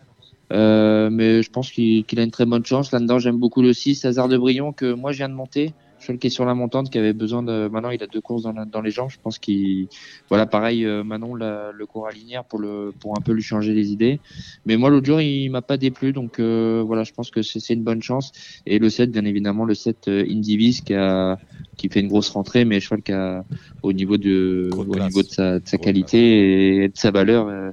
Euh, 0.53 1.11
mais 1.11 1.43
je 1.43 1.51
pense 1.51 1.71
qu'il 1.73 2.05
qu'il 2.05 2.21
a 2.21 2.23
une 2.23 2.31
très 2.31 2.47
bonne 2.47 2.65
chance. 2.65 2.93
Là-dedans, 2.93 3.19
j'aime 3.19 3.39
beaucoup 3.39 3.61
le 3.63 3.73
6, 3.73 4.05
Hazard 4.05 4.29
de 4.29 4.39
Brion, 4.39 4.73
que 4.73 4.93
moi, 4.93 5.11
je 5.13 5.17
viens 5.19 5.29
de 5.29 5.35
monter. 5.35 5.73
Cheval 6.05 6.19
qui 6.19 6.27
est 6.27 6.31
sur 6.31 6.45
la 6.45 6.55
montante, 6.55 6.91
qui 6.91 6.99
avait 6.99 7.13
besoin 7.13 7.43
de. 7.43 7.69
Maintenant, 7.69 7.91
il 7.91 8.03
a 8.03 8.07
deux 8.07 8.21
courses 8.21 8.43
dans, 8.43 8.53
la- 8.53 8.65
dans 8.65 8.81
les 8.81 8.91
jambes. 8.91 9.11
Je 9.11 9.19
pense 9.23 9.39
qu'il. 9.39 9.89
Voilà, 10.29 10.47
pareil, 10.47 10.85
euh, 10.85 11.03
Manon 11.03 11.35
la- 11.35 11.73
le 11.73 11.87
court 11.87 12.07
à 12.07 12.11
Linière 12.13 12.45
pour, 12.45 12.59
le, 12.59 12.93
pour 13.01 13.17
un 13.17 13.21
peu 13.23 13.33
lui 13.33 13.43
changer 13.43 13.73
les 13.73 13.91
idées. 13.93 14.21
Mais 14.67 14.77
moi, 14.77 14.91
l'autre 14.91 15.07
jour, 15.07 15.21
il 15.21 15.49
m'a 15.51 15.63
pas 15.63 15.77
déplu. 15.77 16.13
Donc, 16.13 16.39
euh, 16.39 16.83
voilà, 16.87 17.05
je 17.05 17.13
pense 17.13 17.31
que 17.31 17.43
c'est 17.43 17.73
une 17.75 17.83
bonne 17.85 18.03
chance. 18.03 18.33
Et 18.67 18.79
le 18.79 18.89
7, 18.91 19.11
bien 19.11 19.25
évidemment, 19.25 19.65
le 19.65 19.75
7 19.75 20.09
euh, 20.09 20.25
Indivis 20.29 20.83
qui, 20.85 20.95
a, 20.95 21.39
qui 21.77 21.89
fait 21.89 22.01
une 22.01 22.09
grosse 22.09 22.29
rentrée, 22.31 22.65
mais 22.65 22.81
cheval 22.81 23.03
qui 23.03 23.13
a, 23.13 23.45
au 23.83 23.93
niveau 23.93 24.17
de, 24.17 24.71
au 24.75 24.85
niveau 25.09 25.23
de 25.23 25.29
sa, 25.29 25.59
de 25.61 25.67
sa 25.69 25.77
qualité 25.79 26.85
et 26.85 26.89
de 26.89 26.97
sa 26.97 27.11
valeur, 27.11 27.49
euh, 27.49 27.71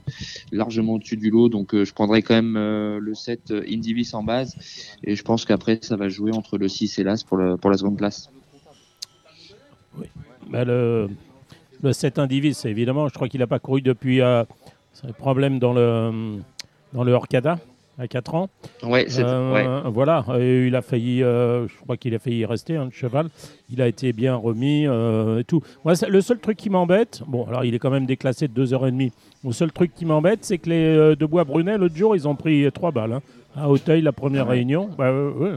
largement 0.51 0.93
au-dessus 0.93 1.17
du 1.17 1.29
lot. 1.29 1.49
Donc, 1.49 1.73
euh, 1.73 1.85
je 1.85 1.93
prendrai 1.93 2.21
quand 2.21 2.35
même 2.35 2.55
euh, 2.57 2.99
le 2.99 3.13
7 3.13 3.51
euh, 3.51 3.63
Indivis 3.69 4.11
en 4.13 4.23
base. 4.23 4.55
Et 5.03 5.15
je 5.15 5.23
pense 5.23 5.45
qu'après, 5.45 5.79
ça 5.81 5.95
va 5.95 6.07
jouer 6.09 6.31
entre 6.31 6.57
le 6.57 6.67
6 6.67 6.99
et 6.99 7.03
l'As 7.03 7.23
pour, 7.23 7.37
le, 7.37 7.57
pour 7.57 7.69
la 7.71 7.77
seconde 7.77 7.97
place. 7.97 8.20
Bah, 10.49 10.63
le, 10.65 11.09
le 11.81 11.93
7 11.93 12.19
Indivis, 12.19 12.61
évidemment, 12.65 13.07
je 13.07 13.13
crois 13.13 13.27
qu'il 13.27 13.39
n'a 13.39 13.47
pas 13.47 13.59
couru 13.59 13.81
depuis 13.81 14.21
euh, 14.21 14.43
ses 14.93 15.13
problèmes 15.13 15.59
dans 15.59 15.73
le, 15.73 16.39
dans 16.93 17.03
le 17.03 17.13
Orcada 17.13 17.57
à 17.97 18.07
4 18.07 18.35
ans. 18.35 18.49
Ouais, 18.83 19.05
c'est 19.07 19.23
Euh, 19.23 19.53
ouais. 19.83 19.89
Voilà, 19.91 20.25
et 20.39 20.67
il 20.67 20.75
a 20.75 20.81
failli, 20.81 21.23
euh, 21.23 21.67
je 21.67 21.73
crois 21.83 21.97
qu'il 21.97 22.15
a 22.15 22.19
failli 22.19 22.37
y 22.39 22.45
rester, 22.45 22.75
hein, 22.75 22.85
le 22.85 22.91
cheval. 22.91 23.27
Il 23.69 23.81
a 23.81 23.87
été 23.87 24.11
bien 24.11 24.35
remis 24.35 24.87
euh, 24.87 25.39
et 25.39 25.43
tout. 25.43 25.61
Moi, 25.85 25.93
le 26.07 26.21
seul 26.21 26.39
truc 26.39 26.57
qui 26.57 26.69
m'embête, 26.69 27.21
bon, 27.27 27.45
alors 27.45 27.63
il 27.63 27.73
est 27.75 27.79
quand 27.79 27.91
même 27.91 28.05
déclassé 28.05 28.47
de 28.47 28.65
2h30. 28.65 29.11
Le 29.45 29.51
seul 29.51 29.71
truc 29.71 29.93
qui 29.93 30.05
m'embête, 30.05 30.39
c'est 30.43 30.57
que 30.57 30.69
les 30.69 30.83
euh, 30.97 31.15
de 31.15 31.25
Bois 31.25 31.43
Brunet, 31.43 31.77
l'autre 31.77 31.95
jour, 31.95 32.15
ils 32.15 32.27
ont 32.27 32.35
pris 32.35 32.69
3 32.71 32.91
balles. 32.91 33.13
hein, 33.13 33.21
à 33.55 33.69
Auteuil, 33.69 34.01
la 34.01 34.11
première 34.13 34.47
réunion. 34.47 34.89
Bah, 34.97 35.05
euh, 35.09 35.31
ouais. 35.31 35.51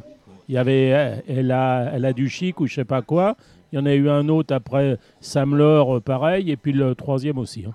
Il 0.49 0.55
y 0.55 0.59
avait 0.59 1.23
elle 1.27 1.51
a, 1.53 1.91
elle 1.95 2.05
a 2.05 2.13
du 2.13 2.29
chic 2.29 2.61
ou 2.61 2.67
je 2.67 2.75
sais 2.75 2.85
pas 2.85 3.01
quoi. 3.01 3.35
Il 3.75 3.79
y 3.79 3.81
en 3.81 3.87
a 3.87 3.95
eu 3.95 4.09
un 4.09 4.29
autre 4.29 4.55
après 4.55 4.99
Sam 5.21 5.57
Laure, 5.57 5.97
euh, 5.97 6.01
pareil, 6.01 6.49
et 6.49 6.57
puis 6.57 6.71
le 6.71 6.95
troisième 6.95 7.39
aussi. 7.39 7.65
hein. 7.67 7.73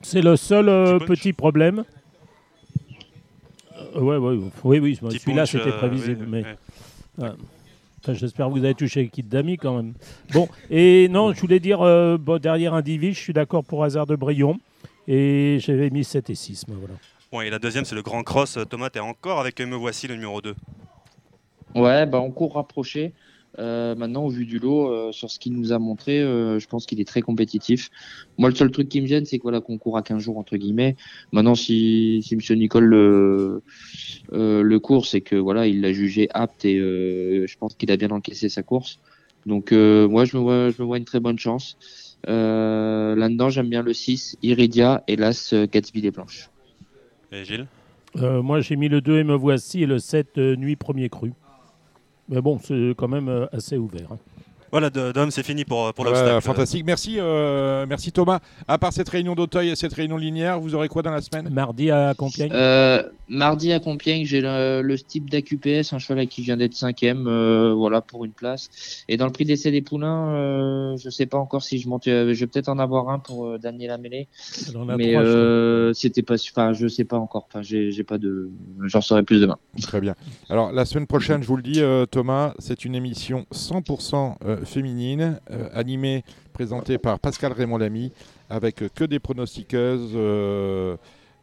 C'est 0.00 0.20
le 0.22 0.36
seul 0.36 0.68
euh, 0.68 1.00
Petit 1.00 1.32
problème. 1.32 1.82
Euh, 3.96 4.00
ouais, 4.00 4.16
ouais, 4.16 4.38
oui, 4.62 4.78
oui, 4.78 4.94
Petit 4.96 5.18
celui-là 5.18 5.42
punch, 5.42 5.50
c'était 5.50 5.70
euh, 5.70 5.78
prévisible. 5.78 6.24
oui, 6.24 6.28
mais 6.30 6.44
oui. 7.18 7.24
Enfin, 8.00 8.14
J'espère 8.14 8.46
que 8.46 8.52
vous 8.52 8.64
avez 8.64 8.76
touché 8.76 9.02
le 9.02 9.08
kit 9.08 9.24
d'amis 9.24 9.56
quand 9.56 9.74
même. 9.76 9.94
Bon, 10.32 10.48
et 10.70 11.08
non, 11.08 11.32
je 11.32 11.40
voulais 11.40 11.58
dire, 11.58 11.82
euh, 11.82 12.16
bon, 12.16 12.40
derrière 12.40 12.74
un 12.74 12.80
Divi, 12.82 13.12
je 13.12 13.18
suis 13.18 13.32
d'accord 13.32 13.64
pour 13.64 13.82
Hasard 13.82 14.06
de 14.06 14.14
Brion. 14.14 14.60
Et 15.08 15.58
j'avais 15.60 15.90
mis 15.90 16.04
7 16.04 16.30
et 16.30 16.36
6. 16.36 16.68
mais 16.68 16.76
voilà. 16.78 16.94
Bon, 17.32 17.40
et 17.40 17.50
la 17.50 17.58
deuxième, 17.58 17.84
c'est 17.84 17.96
le 17.96 18.02
Grand 18.02 18.22
Cross. 18.22 18.56
Thomas, 18.70 18.88
tu 18.90 18.98
es 18.98 19.00
encore 19.00 19.40
avec 19.40 19.60
Me 19.60 19.74
Voici, 19.74 20.06
le 20.06 20.14
numéro 20.14 20.40
2. 20.40 20.54
Ouais, 21.74 22.06
bah, 22.06 22.20
on 22.20 22.30
court 22.30 22.54
rapproché. 22.54 23.12
Euh, 23.58 23.94
maintenant, 23.94 24.24
au 24.24 24.28
vu 24.28 24.44
du 24.44 24.58
lot, 24.58 24.92
euh, 24.92 25.12
sur 25.12 25.30
ce 25.30 25.38
qu'il 25.38 25.54
nous 25.54 25.72
a 25.72 25.78
montré, 25.78 26.20
euh, 26.20 26.58
je 26.58 26.68
pense 26.68 26.86
qu'il 26.86 27.00
est 27.00 27.08
très 27.08 27.22
compétitif. 27.22 27.90
Moi, 28.36 28.50
le 28.50 28.54
seul 28.54 28.70
truc 28.70 28.88
qui 28.88 29.00
me 29.00 29.06
gêne, 29.06 29.24
c'est 29.24 29.38
que 29.38 29.42
voilà, 29.42 29.60
qu'on 29.60 29.78
court 29.78 29.96
à 29.96 30.02
15 30.02 30.22
jours 30.22 30.38
entre 30.38 30.56
guillemets. 30.56 30.96
Maintenant, 31.32 31.54
si, 31.54 32.22
si 32.22 32.36
Monsieur 32.36 32.54
Nicole 32.54 32.84
le, 32.84 33.62
euh, 34.32 34.62
le 34.62 34.78
court, 34.78 35.06
c'est 35.06 35.22
que 35.22 35.34
voilà, 35.36 35.66
il 35.66 35.80
l'a 35.80 35.92
jugé 35.92 36.28
apte 36.34 36.64
et 36.64 36.78
euh, 36.78 37.46
je 37.46 37.56
pense 37.58 37.74
qu'il 37.74 37.90
a 37.90 37.96
bien 37.96 38.10
encaissé 38.10 38.48
sa 38.48 38.62
course. 38.62 39.00
Donc, 39.46 39.72
euh, 39.72 40.06
moi, 40.08 40.24
je 40.24 40.36
me 40.36 40.42
vois, 40.42 40.70
je 40.70 40.82
me 40.82 40.86
vois 40.86 40.98
une 40.98 41.04
très 41.04 41.20
bonne 41.20 41.38
chance. 41.38 41.78
Euh, 42.28 43.14
Là-dedans, 43.14 43.48
j'aime 43.48 43.68
bien 43.68 43.82
le 43.82 43.92
6, 43.92 44.36
Iridia 44.42 45.02
et 45.08 45.16
l'As 45.16 45.52
euh, 45.52 45.66
Gatsby 45.70 46.02
des 46.02 46.10
Blanches. 46.10 46.50
Et 47.32 47.44
Gilles? 47.44 47.66
Euh, 48.16 48.42
moi, 48.42 48.60
j'ai 48.60 48.76
mis 48.76 48.88
le 48.88 49.00
2 49.00 49.18
et 49.18 49.24
me 49.24 49.34
voici 49.34 49.82
et 49.82 49.86
le 49.86 49.98
7 49.98 50.38
euh, 50.38 50.56
nuit 50.56 50.76
premier 50.76 51.08
cru. 51.08 51.32
Mais 52.28 52.40
bon, 52.40 52.58
c'est 52.62 52.94
quand 52.96 53.08
même 53.08 53.28
euh, 53.28 53.46
assez 53.52 53.76
ouvert. 53.76 54.12
hein. 54.12 54.18
Voilà, 54.70 54.90
Dom, 54.90 55.30
c'est 55.30 55.42
fini 55.42 55.64
pour, 55.64 55.92
pour 55.94 56.04
Ouais, 56.04 56.10
l'obstacle. 56.10 56.42
fantastique. 56.42 56.84
Merci, 56.86 57.16
euh, 57.18 57.86
merci 57.88 58.12
Thomas. 58.12 58.40
À 58.66 58.76
part 58.78 58.92
cette 58.92 59.08
réunion 59.08 59.34
d'Auteuil 59.34 59.70
et 59.70 59.76
cette 59.76 59.94
réunion 59.94 60.16
linéaire, 60.16 60.60
vous 60.60 60.74
aurez 60.74 60.88
quoi 60.88 61.02
dans 61.02 61.10
la 61.10 61.20
semaine? 61.22 61.48
Mardi 61.50 61.90
à 61.90 62.12
Compiègne 62.14 62.50
Euh, 62.52 63.02
mardi 63.28 63.72
à 63.72 63.80
Compiègne, 63.80 64.24
j'ai 64.26 64.40
le, 64.40 64.82
le 64.82 64.98
type 64.98 65.30
d'AQPS, 65.30 65.92
un 65.92 65.98
cheval 65.98 66.26
qui 66.28 66.42
vient 66.42 66.56
d'être 66.56 66.74
cinquième, 66.74 67.26
euh, 67.26 67.72
voilà 67.74 68.00
pour 68.02 68.24
une 68.24 68.32
place. 68.32 68.68
Et 69.08 69.16
dans 69.16 69.24
le 69.26 69.32
prix 69.32 69.44
d'essai 69.46 69.70
des 69.70 69.80
poulains, 69.82 70.28
euh, 70.34 70.96
je 70.98 71.08
sais 71.10 71.26
pas 71.26 71.38
encore 71.38 71.62
si 71.62 71.78
je 71.78 71.88
monte, 71.88 72.06
euh, 72.08 72.34
je 72.34 72.40
vais 72.40 72.46
peut-être 72.46 72.68
en 72.68 72.78
avoir 72.78 73.08
un 73.08 73.18
pour 73.18 73.46
euh, 73.46 73.58
Daniel 73.58 73.90
Amélé, 73.90 74.28
mais 74.96 75.16
euh, 75.16 75.92
c'était 75.94 76.22
pas, 76.22 76.34
enfin 76.34 76.72
je 76.74 76.86
sais 76.88 77.04
pas 77.04 77.16
encore, 77.18 77.46
enfin 77.48 77.62
j'ai 77.62 77.90
j'ai 77.90 78.04
pas 78.04 78.18
de, 78.18 78.50
j'en 78.84 79.00
saurai 79.00 79.22
plus 79.22 79.40
demain. 79.40 79.56
Très 79.80 80.00
bien. 80.00 80.14
Alors, 80.50 80.72
la 80.72 80.84
semaine 80.84 81.06
prochaine, 81.06 81.42
je 81.42 81.46
vous 81.48 81.56
le 81.56 81.62
dis, 81.62 81.80
euh, 81.80 82.06
Thomas, 82.06 82.52
c'est 82.58 82.84
une 82.84 82.94
émission 82.94 83.46
100% 83.52 84.34
euh, 84.44 84.57
féminine, 84.64 85.40
euh, 85.50 85.68
animée, 85.72 86.24
présentée 86.52 86.98
par 86.98 87.18
Pascal 87.18 87.52
Raymond 87.52 87.78
Lamy, 87.78 88.12
avec 88.50 88.82
euh, 88.82 88.88
que 88.94 89.04
des 89.04 89.18
pronostiqueuses. 89.18 90.12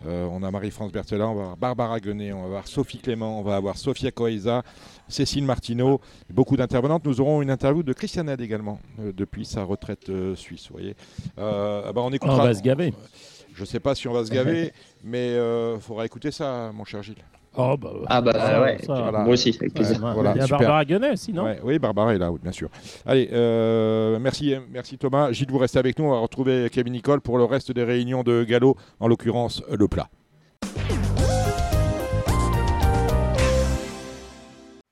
euh, 0.06 0.28
on 0.30 0.44
a 0.44 0.52
Marie-France 0.52 0.92
Berthelin, 0.92 1.28
on 1.28 1.36
va 1.36 1.42
avoir 1.42 1.58
Barbara 1.58 2.00
Guenet, 2.00 2.32
on 2.34 2.42
va 2.42 2.46
avoir 2.46 2.68
Sophie 2.68 3.00
Clément, 3.00 3.40
on 3.40 3.44
va 3.44 3.56
avoir 3.56 3.78
Sofia 3.78 4.12
Coesa, 4.12 4.64
Cécile 5.08 5.46
Martineau, 5.46 6.00
beaucoup 6.30 6.58
d'intervenantes. 6.58 7.06
Nous 7.06 7.22
aurons 7.22 7.42
une 7.42 7.50
interview 7.50 7.82
de 7.82 7.94
Christian 7.94 8.26
Ned 8.26 8.42
également, 8.42 8.80
euh, 9.00 9.12
depuis 9.16 9.46
sa 9.46 9.64
retraite 9.64 10.10
euh, 10.10 10.36
suisse. 10.36 10.68
Vous 10.68 10.74
voyez. 10.74 10.96
Bah, 11.38 11.92
on, 11.96 12.12
écoutera, 12.12 12.44
On 12.44 12.44
va 12.44 12.54
se 12.54 12.62
gaver. 12.62 12.94
Je 13.54 13.62
ne 13.62 13.66
sais 13.66 13.80
pas 13.80 13.96
si 13.96 14.08
on 14.08 14.14
va 14.14 14.26
se 14.26 14.32
gaver, 14.32 14.74
mais 15.04 15.34
il 15.34 15.82
faudra 15.82 16.06
écouter 16.06 16.32
ça, 16.32 16.72
mon 16.74 16.84
cher 16.84 17.02
Gilles. 17.02 17.24
Oh, 17.58 17.76
bah, 17.78 17.90
Ah 18.08 18.22
bah 18.22 18.34
ça, 18.34 18.62
ouais, 18.62 18.78
ça, 18.86 18.94
Voilà. 18.94 19.20
moi 19.20 19.34
aussi 19.34 19.56
avec 19.60 19.74
plaisir. 19.74 20.04
Ouais, 20.04 20.14
Voilà, 20.14 20.34
Il 20.36 20.38
y 20.38 20.40
a 20.42 20.44
super. 20.44 20.60
Barbara 20.60 20.86
Guenet 20.86 21.12
aussi, 21.12 21.32
non 21.34 21.44
Ouais, 21.46 21.60
oui, 21.64 21.80
Barbara 21.80 22.14
est 22.14 22.18
là, 22.18 22.32
oui, 22.32 22.40
bien 22.42 22.52
sûr. 22.52 22.70
Allez, 23.06 23.30
euh, 23.32 24.20
merci, 24.20 24.56
merci 24.72 24.98
Thomas. 24.98 25.32
Gilles, 25.32 25.48
vous 25.50 25.58
restez 25.58 25.80
avec 25.80 25.98
nous. 26.00 26.06
On 26.06 26.12
va 26.12 26.20
retrouver 26.20 26.70
Kevin 26.72 26.94
Nicole 26.94 27.22
pour 27.22 27.38
le 27.38 27.46
reste 27.46 27.72
des 27.72 27.84
réunions 27.84 28.24
de 28.24 28.44
galop, 28.44 28.76
en 29.00 29.08
l'occurrence 29.08 29.64
le 29.72 29.88
plat. 29.88 30.08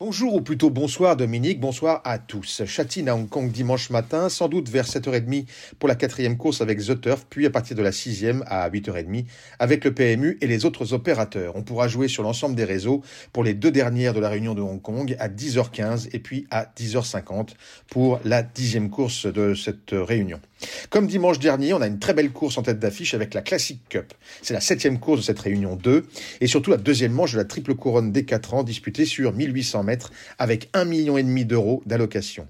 Bonjour 0.05 0.33
ou 0.33 0.41
plutôt 0.41 0.69
bonsoir 0.69 1.15
Dominique, 1.15 1.61
bonsoir 1.61 2.01
à 2.03 2.19
tous. 2.19 2.63
Châtine 2.65 3.07
à 3.07 3.15
Hong 3.15 3.29
Kong 3.29 3.49
dimanche 3.49 3.89
matin, 3.89 4.27
sans 4.27 4.49
doute 4.49 4.67
vers 4.67 4.85
7h30 4.85 5.45
pour 5.79 5.87
la 5.87 5.95
quatrième 5.95 6.35
course 6.35 6.59
avec 6.59 6.79
The 6.79 6.99
Turf, 6.99 7.25
puis 7.29 7.45
à 7.45 7.49
partir 7.49 7.77
de 7.77 7.81
la 7.81 7.93
sixième 7.93 8.43
à 8.47 8.69
8h30 8.69 9.23
avec 9.59 9.85
le 9.85 9.93
PMU 9.93 10.37
et 10.41 10.47
les 10.47 10.65
autres 10.65 10.91
opérateurs. 10.91 11.55
On 11.55 11.63
pourra 11.63 11.87
jouer 11.87 12.09
sur 12.09 12.21
l'ensemble 12.21 12.53
des 12.53 12.65
réseaux 12.65 13.01
pour 13.31 13.45
les 13.45 13.53
deux 13.53 13.71
dernières 13.71 14.13
de 14.13 14.19
la 14.19 14.27
réunion 14.27 14.53
de 14.55 14.61
Hong 14.61 14.81
Kong 14.81 15.15
à 15.19 15.29
10h15 15.29 16.09
et 16.11 16.19
puis 16.19 16.47
à 16.51 16.65
10h50 16.77 17.51
pour 17.89 18.19
la 18.25 18.43
dixième 18.43 18.89
course 18.89 19.25
de 19.25 19.53
cette 19.53 19.91
réunion. 19.93 20.41
Comme 20.89 21.07
dimanche 21.07 21.39
dernier, 21.39 21.73
on 21.73 21.81
a 21.81 21.87
une 21.87 21.99
très 21.99 22.13
belle 22.13 22.31
course 22.31 22.57
en 22.57 22.61
tête 22.61 22.79
d'affiche 22.79 23.13
avec 23.13 23.33
la 23.33 23.41
Classic 23.41 23.79
Cup. 23.89 24.13
C'est 24.41 24.53
la 24.53 24.61
septième 24.61 24.99
course 24.99 25.19
de 25.19 25.25
cette 25.25 25.39
réunion 25.39 25.75
2 25.75 26.05
et 26.41 26.47
surtout 26.47 26.71
la 26.71 26.77
deuxième 26.77 27.11
manche 27.11 27.33
de 27.33 27.37
la 27.37 27.45
triple 27.45 27.75
couronne 27.75 28.11
des 28.11 28.25
4 28.25 28.53
ans 28.53 28.63
disputée 28.63 29.05
sur 29.05 29.33
1800 29.33 29.83
mètres 29.83 30.11
avec 30.39 30.69
1,5 30.73 30.85
million 30.85 31.17
et 31.17 31.23
demi 31.23 31.45
d'euros 31.45 31.81
d'allocation. 31.85 32.47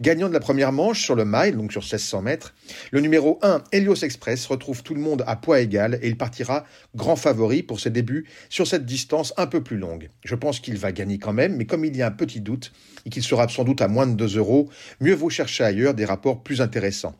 Gagnant 0.00 0.28
de 0.28 0.34
la 0.34 0.40
première 0.40 0.72
manche 0.72 1.02
sur 1.02 1.14
le 1.14 1.24
mile, 1.24 1.56
donc 1.56 1.72
sur 1.72 1.82
1600 1.82 2.22
mètres, 2.22 2.54
le 2.90 3.00
numéro 3.00 3.38
1, 3.42 3.64
Helios 3.72 4.04
Express, 4.04 4.46
retrouve 4.46 4.82
tout 4.82 4.94
le 4.94 5.00
monde 5.00 5.24
à 5.26 5.36
poids 5.36 5.60
égal 5.60 5.98
et 6.02 6.08
il 6.08 6.16
partira 6.16 6.64
grand 6.94 7.16
favori 7.16 7.62
pour 7.62 7.80
ses 7.80 7.90
débuts 7.90 8.26
sur 8.48 8.66
cette 8.66 8.86
distance 8.86 9.32
un 9.36 9.46
peu 9.46 9.62
plus 9.62 9.76
longue. 9.76 10.10
Je 10.24 10.34
pense 10.34 10.60
qu'il 10.60 10.76
va 10.76 10.92
gagner 10.92 11.18
quand 11.18 11.32
même, 11.32 11.56
mais 11.56 11.66
comme 11.66 11.84
il 11.84 11.96
y 11.96 12.02
a 12.02 12.06
un 12.06 12.12
petit 12.12 12.40
doute 12.40 12.72
et 13.04 13.10
qu'il 13.10 13.22
sera 13.22 13.48
sans 13.48 13.64
doute 13.64 13.80
à 13.80 13.88
moins 13.88 14.06
de 14.06 14.14
2 14.14 14.38
euros, 14.38 14.68
mieux 15.00 15.14
vaut 15.14 15.30
chercher 15.30 15.64
ailleurs 15.64 15.94
des 15.94 16.04
rapports 16.04 16.42
plus 16.42 16.60
intéressants. 16.60 17.14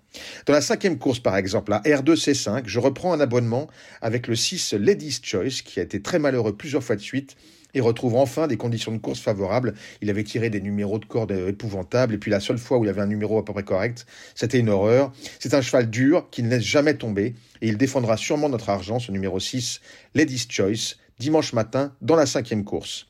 Dans 0.46 0.52
la 0.52 0.60
cinquième 0.60 0.98
course, 0.98 1.20
par 1.20 1.36
exemple, 1.36 1.70
la 1.70 1.80
R2C5, 1.80 2.62
je 2.66 2.80
reprends 2.80 3.12
un 3.12 3.20
abonnement 3.20 3.68
avec 4.00 4.28
le 4.28 4.36
6 4.36 4.74
Ladies 4.74 5.20
Choice, 5.22 5.62
qui 5.64 5.80
a 5.80 5.82
été 5.82 6.02
très 6.02 6.18
malheureux 6.18 6.56
plusieurs 6.56 6.82
fois 6.82 6.96
de 6.96 7.00
suite 7.00 7.36
et 7.74 7.80
retrouve 7.80 8.16
enfin 8.16 8.46
des 8.46 8.56
conditions 8.56 8.92
de 8.92 8.98
course 8.98 9.20
favorables. 9.20 9.74
Il 10.00 10.10
avait 10.10 10.24
tiré 10.24 10.50
des 10.50 10.60
numéros 10.60 10.98
de 10.98 11.04
corde 11.04 11.32
épouvantables, 11.32 12.14
et 12.14 12.18
puis 12.18 12.30
la 12.30 12.40
seule 12.40 12.58
fois 12.58 12.78
où 12.78 12.84
il 12.84 12.90
avait 12.90 13.02
un 13.02 13.06
numéro 13.06 13.38
à 13.38 13.44
peu 13.44 13.52
près 13.52 13.62
correct, 13.62 14.06
c'était 14.34 14.58
une 14.58 14.68
horreur. 14.68 15.12
C'est 15.38 15.54
un 15.54 15.60
cheval 15.60 15.90
dur 15.90 16.28
qui 16.30 16.42
ne 16.42 16.50
laisse 16.50 16.62
jamais 16.62 16.94
tomber, 16.94 17.34
et 17.60 17.68
il 17.68 17.76
défendra 17.76 18.16
sûrement 18.16 18.48
notre 18.48 18.70
argent, 18.70 18.98
ce 18.98 19.12
numéro 19.12 19.40
6, 19.40 19.80
Ladies 20.14 20.46
Choice, 20.48 20.96
dimanche 21.18 21.52
matin, 21.52 21.92
dans 22.00 22.16
la 22.16 22.26
cinquième 22.26 22.64
course. 22.64 23.06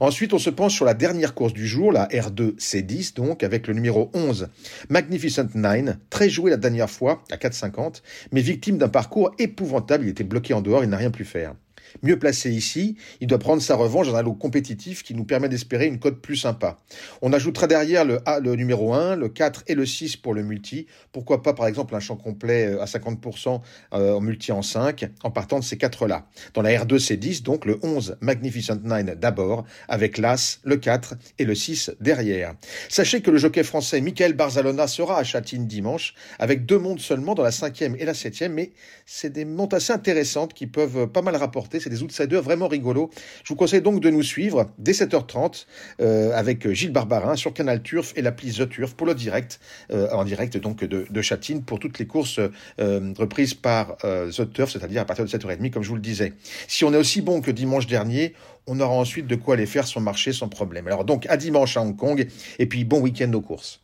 Ensuite, 0.00 0.32
on 0.32 0.38
se 0.38 0.50
penche 0.50 0.74
sur 0.74 0.84
la 0.84 0.94
dernière 0.94 1.34
course 1.34 1.52
du 1.52 1.66
jour, 1.66 1.92
la 1.92 2.06
R2 2.06 2.56
C10, 2.56 3.14
donc, 3.14 3.42
avec 3.42 3.66
le 3.66 3.74
numéro 3.74 4.10
11, 4.14 4.48
Magnificent 4.88 5.48
9, 5.54 5.96
très 6.10 6.30
joué 6.30 6.50
la 6.50 6.56
dernière 6.56 6.90
fois, 6.90 7.22
à 7.30 7.36
4,50, 7.36 8.02
mais 8.32 8.40
victime 8.40 8.78
d'un 8.78 8.88
parcours 8.88 9.32
épouvantable, 9.38 10.04
il 10.04 10.10
était 10.10 10.24
bloqué 10.24 10.54
en 10.54 10.62
dehors, 10.62 10.84
il 10.84 10.90
n'a 10.90 10.96
rien 10.96 11.10
pu 11.10 11.24
faire. 11.24 11.54
Mieux 12.02 12.18
placé 12.18 12.50
ici, 12.50 12.96
il 13.20 13.26
doit 13.26 13.38
prendre 13.38 13.62
sa 13.62 13.76
revanche 13.76 14.06
dans 14.08 14.16
un 14.16 14.22
lot 14.22 14.34
compétitif 14.34 15.02
qui 15.02 15.14
nous 15.14 15.24
permet 15.24 15.48
d'espérer 15.48 15.86
une 15.86 15.98
cote 15.98 16.20
plus 16.20 16.36
sympa. 16.36 16.78
On 17.22 17.32
ajoutera 17.32 17.66
derrière 17.66 18.04
le, 18.04 18.20
A, 18.26 18.40
le 18.40 18.54
numéro 18.54 18.94
1, 18.94 19.16
le 19.16 19.28
4 19.28 19.64
et 19.66 19.74
le 19.74 19.86
6 19.86 20.16
pour 20.16 20.34
le 20.34 20.42
multi. 20.42 20.86
Pourquoi 21.12 21.42
pas 21.42 21.54
par 21.54 21.66
exemple 21.66 21.94
un 21.94 22.00
champ 22.00 22.16
complet 22.16 22.66
euh, 22.66 22.82
à 22.82 22.86
50% 22.86 23.60
euh, 23.94 24.14
en 24.14 24.20
multi 24.20 24.52
en 24.52 24.62
5 24.62 25.08
en 25.22 25.30
partant 25.30 25.58
de 25.58 25.64
ces 25.64 25.76
quatre-là. 25.76 26.26
Dans 26.54 26.62
la 26.62 26.70
R2 26.70 26.98
C10, 26.98 27.42
donc 27.42 27.64
le 27.64 27.78
11 27.82 28.16
Magnificent 28.20 28.78
9 28.82 29.18
d'abord, 29.18 29.64
avec 29.88 30.18
l'As, 30.18 30.60
le 30.64 30.76
4 30.76 31.14
et 31.38 31.44
le 31.44 31.54
6 31.54 31.92
derrière. 32.00 32.54
Sachez 32.88 33.20
que 33.20 33.30
le 33.30 33.38
jockey 33.38 33.62
français 33.62 34.00
Michael 34.00 34.34
Barzalona 34.34 34.86
sera 34.86 35.18
à 35.18 35.24
Châtine 35.24 35.66
dimanche 35.66 36.14
avec 36.38 36.66
deux 36.66 36.78
montes 36.78 37.00
seulement 37.00 37.34
dans 37.34 37.42
la 37.42 37.50
cinquième 37.50 37.96
et 37.98 38.04
la 38.04 38.14
septième, 38.14 38.52
mais 38.52 38.70
c'est 39.06 39.30
des 39.30 39.44
montes 39.44 39.74
assez 39.74 39.92
intéressantes 39.92 40.54
qui 40.54 40.66
peuvent 40.66 41.06
pas 41.06 41.22
mal 41.22 41.36
rapporter. 41.36 41.80
Des 41.88 42.02
outsiders 42.02 42.42
vraiment 42.42 42.68
rigolos. 42.68 43.10
Je 43.44 43.48
vous 43.48 43.56
conseille 43.56 43.82
donc 43.82 44.00
de 44.00 44.10
nous 44.10 44.22
suivre 44.22 44.70
dès 44.78 44.92
7h30 44.92 45.66
euh, 46.00 46.32
avec 46.34 46.70
Gilles 46.72 46.92
Barbarin 46.92 47.36
sur 47.36 47.52
Canal 47.52 47.82
Turf 47.82 48.12
et 48.16 48.22
l'appli 48.22 48.52
The 48.52 48.68
Turf 48.68 48.94
pour 48.94 49.06
le 49.06 49.14
direct, 49.14 49.60
euh, 49.90 50.08
en 50.12 50.24
direct 50.24 50.56
donc 50.56 50.84
de, 50.84 51.06
de 51.08 51.22
Châtine 51.22 51.62
pour 51.62 51.78
toutes 51.78 51.98
les 51.98 52.06
courses 52.06 52.40
euh, 52.80 53.14
reprises 53.18 53.54
par 53.54 53.96
euh, 54.04 54.30
The 54.30 54.52
Turf, 54.52 54.72
c'est-à-dire 54.72 55.02
à 55.02 55.04
partir 55.04 55.24
de 55.24 55.30
7h30 55.30 55.70
comme 55.70 55.82
je 55.82 55.88
vous 55.88 55.94
le 55.94 56.00
disais. 56.00 56.32
Si 56.66 56.84
on 56.84 56.92
est 56.92 56.96
aussi 56.96 57.22
bon 57.22 57.40
que 57.40 57.50
dimanche 57.50 57.86
dernier, 57.86 58.34
on 58.66 58.78
aura 58.80 58.94
ensuite 58.94 59.26
de 59.26 59.34
quoi 59.34 59.54
aller 59.54 59.66
faire 59.66 59.86
son 59.86 60.00
marché 60.00 60.32
sans 60.32 60.48
problème. 60.48 60.86
Alors 60.86 61.04
donc 61.04 61.26
à 61.28 61.36
dimanche 61.36 61.76
à 61.76 61.82
Hong 61.82 61.96
Kong 61.96 62.26
et 62.58 62.66
puis 62.66 62.84
bon 62.84 63.00
week-end 63.00 63.32
aux 63.32 63.40
courses. 63.40 63.80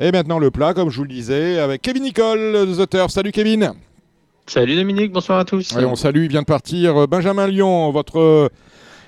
Et 0.00 0.12
maintenant 0.12 0.38
le 0.38 0.50
plat, 0.50 0.74
comme 0.74 0.90
je 0.90 0.96
vous 0.98 1.02
le 1.02 1.08
disais, 1.08 1.58
avec 1.58 1.82
Kevin 1.82 2.04
Nicole 2.04 2.52
de 2.68 2.84
The 2.84 2.88
Turf. 2.88 3.10
Salut 3.10 3.32
Kevin 3.32 3.72
Salut 4.46 4.76
Dominique, 4.76 5.12
bonsoir 5.12 5.40
à 5.40 5.44
tous. 5.44 5.76
Allez, 5.76 5.86
on 5.86 5.96
salue, 5.96 6.22
il 6.24 6.28
vient 6.28 6.40
de 6.42 6.46
partir 6.46 6.96
euh, 6.96 7.06
Benjamin 7.06 7.48
Lyon, 7.48 7.90
votre, 7.90 8.48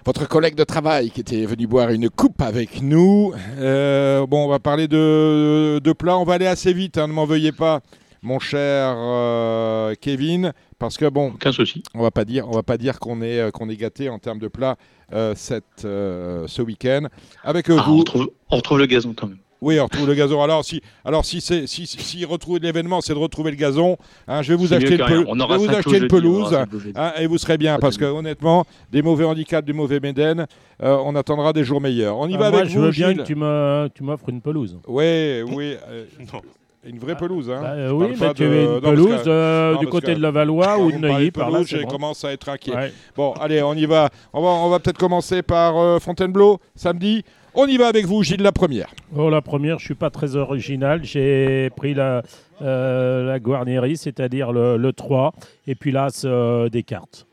votre 0.04 0.28
collègue 0.28 0.54
de 0.54 0.64
travail 0.64 1.10
qui 1.10 1.20
était 1.20 1.46
venu 1.46 1.66
boire 1.66 1.90
une 1.90 2.10
coupe 2.10 2.42
avec 2.42 2.82
nous. 2.82 3.32
Euh, 3.58 4.26
bon, 4.26 4.44
on 4.44 4.48
va 4.48 4.58
parler 4.58 4.86
de, 4.88 5.78
de 5.82 5.92
plat, 5.92 6.18
on 6.18 6.24
va 6.24 6.34
aller 6.34 6.46
assez 6.46 6.72
vite, 6.74 6.98
hein, 6.98 7.06
ne 7.06 7.12
m'en 7.12 7.24
veuillez 7.24 7.52
pas, 7.52 7.80
mon 8.20 8.38
cher 8.38 8.94
euh, 8.98 9.94
Kevin, 9.98 10.52
parce 10.78 10.98
que 10.98 11.08
bon, 11.08 11.28
Aucun 11.34 11.52
souci. 11.52 11.82
on 11.94 12.02
va 12.02 12.10
pas 12.10 12.26
dire, 12.26 12.46
on 12.48 12.52
va 12.52 12.62
pas 12.62 12.76
dire 12.76 12.98
qu'on 12.98 13.22
est, 13.22 13.38
euh, 13.38 13.50
qu'on 13.50 13.70
est 13.70 13.76
gâté 13.76 14.10
en 14.10 14.18
termes 14.18 14.40
de 14.40 14.48
plat 14.48 14.76
euh, 15.14 15.32
cette, 15.36 15.84
euh, 15.86 16.46
ce 16.48 16.60
week-end. 16.60 17.06
Avec 17.44 17.70
euh, 17.70 17.76
Ah, 17.78 17.84
vous, 17.86 17.94
on, 17.94 17.98
retrouve, 18.00 18.30
on 18.50 18.56
retrouve 18.56 18.78
le 18.78 18.86
gazon 18.86 19.14
quand 19.16 19.28
même. 19.28 19.38
Oui, 19.60 19.78
on 19.80 19.84
retrouve 19.84 20.06
le 20.08 20.14
gazon. 20.14 20.42
Alors, 20.42 20.64
si, 20.64 20.80
alors 21.04 21.24
si 21.24 21.40
c'est, 21.40 21.66
si, 21.66 21.86
si, 21.86 21.98
si 22.00 22.24
retrouver 22.24 22.60
l'événement, 22.60 23.00
c'est 23.00 23.12
de 23.14 23.18
retrouver 23.18 23.50
le 23.50 23.56
gazon. 23.56 23.96
hein, 24.28 24.42
je 24.42 24.52
vais 24.52 24.56
vous 24.56 24.72
acheter 24.72 24.96
pel- 24.96 25.24
On 25.28 25.38
aura 25.40 25.54
je 25.54 25.60
vous 25.60 25.68
on 25.68 26.08
pelouse, 26.08 26.50
jeudi. 26.72 26.92
hein, 26.96 27.12
et 27.18 27.26
vous 27.26 27.38
serez 27.38 27.58
bien, 27.58 27.78
parce 27.78 27.96
que 27.96 28.04
honnêtement, 28.04 28.64
des 28.90 29.02
mauvais 29.02 29.24
handicaps, 29.24 29.66
des 29.66 29.72
mauvais 29.72 30.00
médènes, 30.00 30.46
euh, 30.82 30.96
on 31.04 31.14
attendra 31.14 31.52
des 31.52 31.64
jours 31.64 31.80
meilleurs. 31.80 32.16
On 32.18 32.26
y 32.28 32.34
Ah, 32.34 32.38
va 32.38 32.50
moi, 32.50 32.58
avec 32.60 32.70
je 32.70 32.78
vous, 32.78 32.84
veux 32.86 32.90
bien 32.90 33.08
Gilles 33.08 33.18
que 33.18 33.22
tu 33.22 33.34
me- 33.34 33.88
tu 33.94 34.02
m'offres 34.02 34.28
une 34.28 34.40
pelouse. 34.40 34.78
Oui, 34.86 35.42
oui. 35.42 35.76
euh, 35.88 36.04
Non. 36.32 36.40
Une 36.82 36.98
vraie 36.98 37.14
pelouse, 37.14 37.50
hein 37.50 37.58
Bah, 37.60 37.72
euh, 37.72 37.88
Je 37.90 37.92
oui, 37.92 38.06
mais 38.18 38.32
tu 38.32 38.42
de- 38.42 38.48
une 38.48 38.64
non, 38.76 38.80
pelouse 38.80 39.22
que- 39.22 39.28
euh, 39.28 39.74
non, 39.74 39.80
du 39.80 39.86
côté 39.88 40.14
que- 40.14 40.16
de 40.16 40.22
Levallois 40.22 40.78
ou 40.78 40.90
de 40.90 40.96
Neuilly, 40.96 41.30
par 41.30 41.50
pelouse, 41.50 41.66
je 41.68 41.76
bon. 41.76 41.88
commence 41.88 42.24
à 42.24 42.32
être 42.32 42.48
inquiet. 42.48 42.74
Ouais. 42.74 42.90
Bon, 43.14 43.32
allez, 43.34 43.62
on 43.62 43.74
y 43.74 43.84
va. 43.84 44.08
On 44.32 44.40
va, 44.40 44.48
on 44.48 44.70
va 44.70 44.78
peut-être 44.78 44.96
commencer 44.96 45.42
par 45.42 45.76
euh, 45.76 45.98
Fontainebleau, 45.98 46.58
samedi. 46.74 47.22
On 47.54 47.66
y 47.66 47.76
va 47.76 47.88
avec 47.88 48.06
vous, 48.06 48.22
Gilles, 48.22 48.42
la 48.42 48.52
première. 48.52 48.94
Oh, 49.16 49.28
la 49.28 49.42
première, 49.42 49.80
je 49.80 49.84
suis 49.84 49.94
pas 49.94 50.10
très 50.10 50.36
original. 50.36 51.04
J'ai 51.04 51.70
pris 51.70 51.94
la, 51.94 52.22
euh, 52.62 53.24
la 53.24 53.40
Guarnieri, 53.40 53.96
c'est-à-dire 53.96 54.52
le, 54.52 54.76
le 54.76 54.92
3, 54.92 55.32
et 55.66 55.74
puis 55.74 55.90
l'As 55.90 56.24
euh, 56.24 56.68
des 56.68 56.84
cartes. 56.84 57.26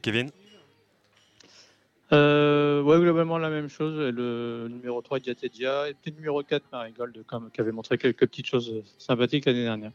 Kevin 0.00 0.30
Euh, 2.12 2.82
ouais, 2.82 3.00
globalement 3.00 3.38
la 3.38 3.50
même 3.50 3.68
chose. 3.68 3.98
Le 3.98 4.68
numéro 4.70 5.02
3, 5.02 5.18
Diatedia, 5.18 5.88
et 5.88 5.94
puis 5.94 6.12
le 6.12 6.18
numéro 6.18 6.42
4, 6.42 6.64
Marigold, 6.70 7.24
comme, 7.26 7.50
qui 7.50 7.60
avait 7.60 7.72
montré 7.72 7.98
quelques 7.98 8.26
petites 8.26 8.46
choses 8.46 8.82
sympathiques 8.98 9.46
l'année 9.46 9.64
dernière. 9.64 9.90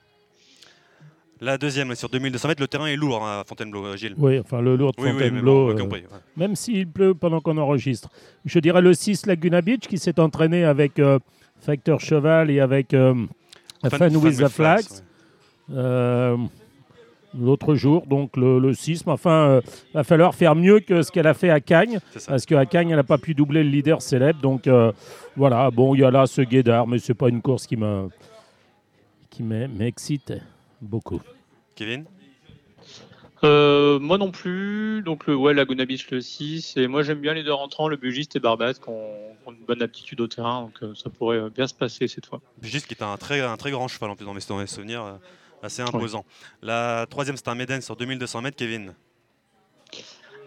La 1.42 1.58
deuxième, 1.58 1.96
sur 1.96 2.10
2200 2.10 2.48
mètres, 2.50 2.62
le 2.62 2.68
terrain 2.68 2.88
est 2.88 2.98
lourd 2.98 3.26
hein, 3.26 3.40
à 3.40 3.44
Fontainebleau, 3.46 3.86
euh, 3.86 3.96
Gilles. 3.96 4.14
Oui, 4.18 4.40
enfin 4.40 4.60
le 4.62 4.76
lourd 4.76 4.92
de 4.92 5.02
Oui, 5.02 5.08
oui, 5.10 5.14
mais 5.18 5.24
Fontainebleau. 5.30 5.74
bon, 5.74 5.96
euh. 5.96 5.98
Même 6.36 6.56
s'il 6.56 6.88
pleut 6.88 7.14
pendant 7.14 7.40
qu'on 7.40 7.58
enregistre. 7.58 8.10
Je 8.46 8.60
dirais 8.60 8.82
le 8.82 8.94
6 8.94 9.26
Laguna 9.26 9.62
Beach 9.62 9.88
qui 9.88 9.98
s'est 9.98 10.20
entraîné 10.20 10.66
avec 10.66 11.00
euh, 11.00 11.18
Facteur 11.62 12.02
Cheval 12.02 12.52
et 12.52 12.60
avec 12.60 12.94
euh, 12.94 13.14
Fun- 13.84 13.90
Fun, 13.90 14.10
Fun 14.10 14.16
with 14.18 14.38
the 14.38 14.48
Flags. 14.50 14.86
Euh, 15.74 16.36
L'autre 17.40 17.76
jour, 17.76 18.08
donc 18.08 18.36
le, 18.38 18.58
le 18.60 18.74
6. 18.74 19.06
Mais 19.06 19.12
enfin, 19.12 19.62
il 19.64 19.94
va 19.94 20.04
falloir 20.04 20.34
faire 20.34 20.56
mieux 20.56 20.80
que 20.80 21.04
ce 21.04 21.12
qu'elle 21.12 21.28
a 21.28 21.36
fait 21.36 21.52
à 21.52 21.60
Cagnes. 21.60 22.00
Parce 22.28 22.44
qu'à 22.48 22.66
Cagnes, 22.66 22.90
elle 22.90 22.96
n'a 22.96 23.04
pas 23.04 23.20
pu 23.20 23.36
doubler 23.36 23.64
le 23.64 23.70
leader 23.70 24.02
célèbre. 24.02 24.42
Donc 24.42 24.68
voilà, 25.38 25.70
bon, 25.70 25.94
il 25.94 26.02
y 26.02 26.04
a 26.04 26.10
là 26.10 26.26
ce 26.26 26.42
guédard, 26.42 26.88
mais 26.88 26.98
c'est 26.98 27.14
pas 27.14 27.30
une 27.30 27.40
course 27.44 27.68
qui 27.68 27.78
m'excite 29.44 30.34
beaucoup. 30.82 31.22
Kevin 31.76 32.06
Euh, 33.44 34.00
moi 34.00 34.18
non 34.18 34.32
plus. 34.32 35.02
Donc, 35.04 35.28
le, 35.28 35.36
ouais, 35.36 35.54
Laguna 35.54 35.86
Beach 35.86 36.10
le 36.12 36.22
6. 36.22 36.76
Et 36.78 36.88
moi, 36.88 37.04
j'aime 37.04 37.20
bien 37.20 37.34
les 37.34 37.44
deux 37.44 37.54
rentrants, 37.54 37.88
le 37.88 37.96
Bugiste 37.96 38.36
et 38.36 38.40
Barbat, 38.40 38.74
qui 38.74 38.90
ont, 38.90 39.36
qui 39.42 39.48
ont 39.48 39.52
une 39.54 39.66
bonne 39.66 39.82
aptitude 39.82 40.20
au 40.22 40.28
terrain. 40.28 40.64
Donc, 40.64 40.84
euh, 40.84 40.94
ça 40.96 41.10
pourrait 41.10 41.50
bien 41.50 41.68
se 41.68 41.74
passer 41.74 42.08
cette 42.08 42.26
fois. 42.26 42.42
Juste 42.62 42.88
qui 42.88 42.94
est 42.94 43.04
un 43.04 43.16
très, 43.18 43.40
un 43.42 43.56
très 43.56 43.72
grand 43.72 43.88
cheval 43.88 44.10
en 44.10 44.16
plus 44.16 44.26
dans 44.26 44.34
mes, 44.34 44.68
souvenirs, 44.68 45.04
euh, 45.04 45.14
assez 45.64 45.82
imposant. 45.82 46.26
La 46.62 47.06
troisième, 47.10 47.38
c'est 47.38 47.48
un 47.48 47.56
Méden 47.56 47.82
sur 47.82 47.96
2200 47.96 48.42
mètres, 48.42 48.58
Kevin. 48.58 48.94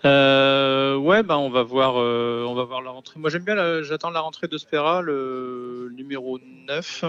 Euh, 0.05 0.97
ouais, 0.97 1.23
bah, 1.23 1.39
on 1.39 1.49
va 1.49 1.63
voir, 1.63 1.95
euh, 1.97 2.45
on 2.47 2.55
va 2.55 2.65
voir 2.65 2.83
la 2.83 2.91
rentrée. 2.91 3.21
Moi, 3.21 3.31
j'aime 3.31 3.45
bien, 3.45 3.83
j'attends 3.83 4.11
la 4.11 4.21
rentrée 4.21 4.49
de 4.49 4.59
Spera, 4.59 5.01
le 5.01 5.91
numéro 5.95 6.39
9. 6.69 7.05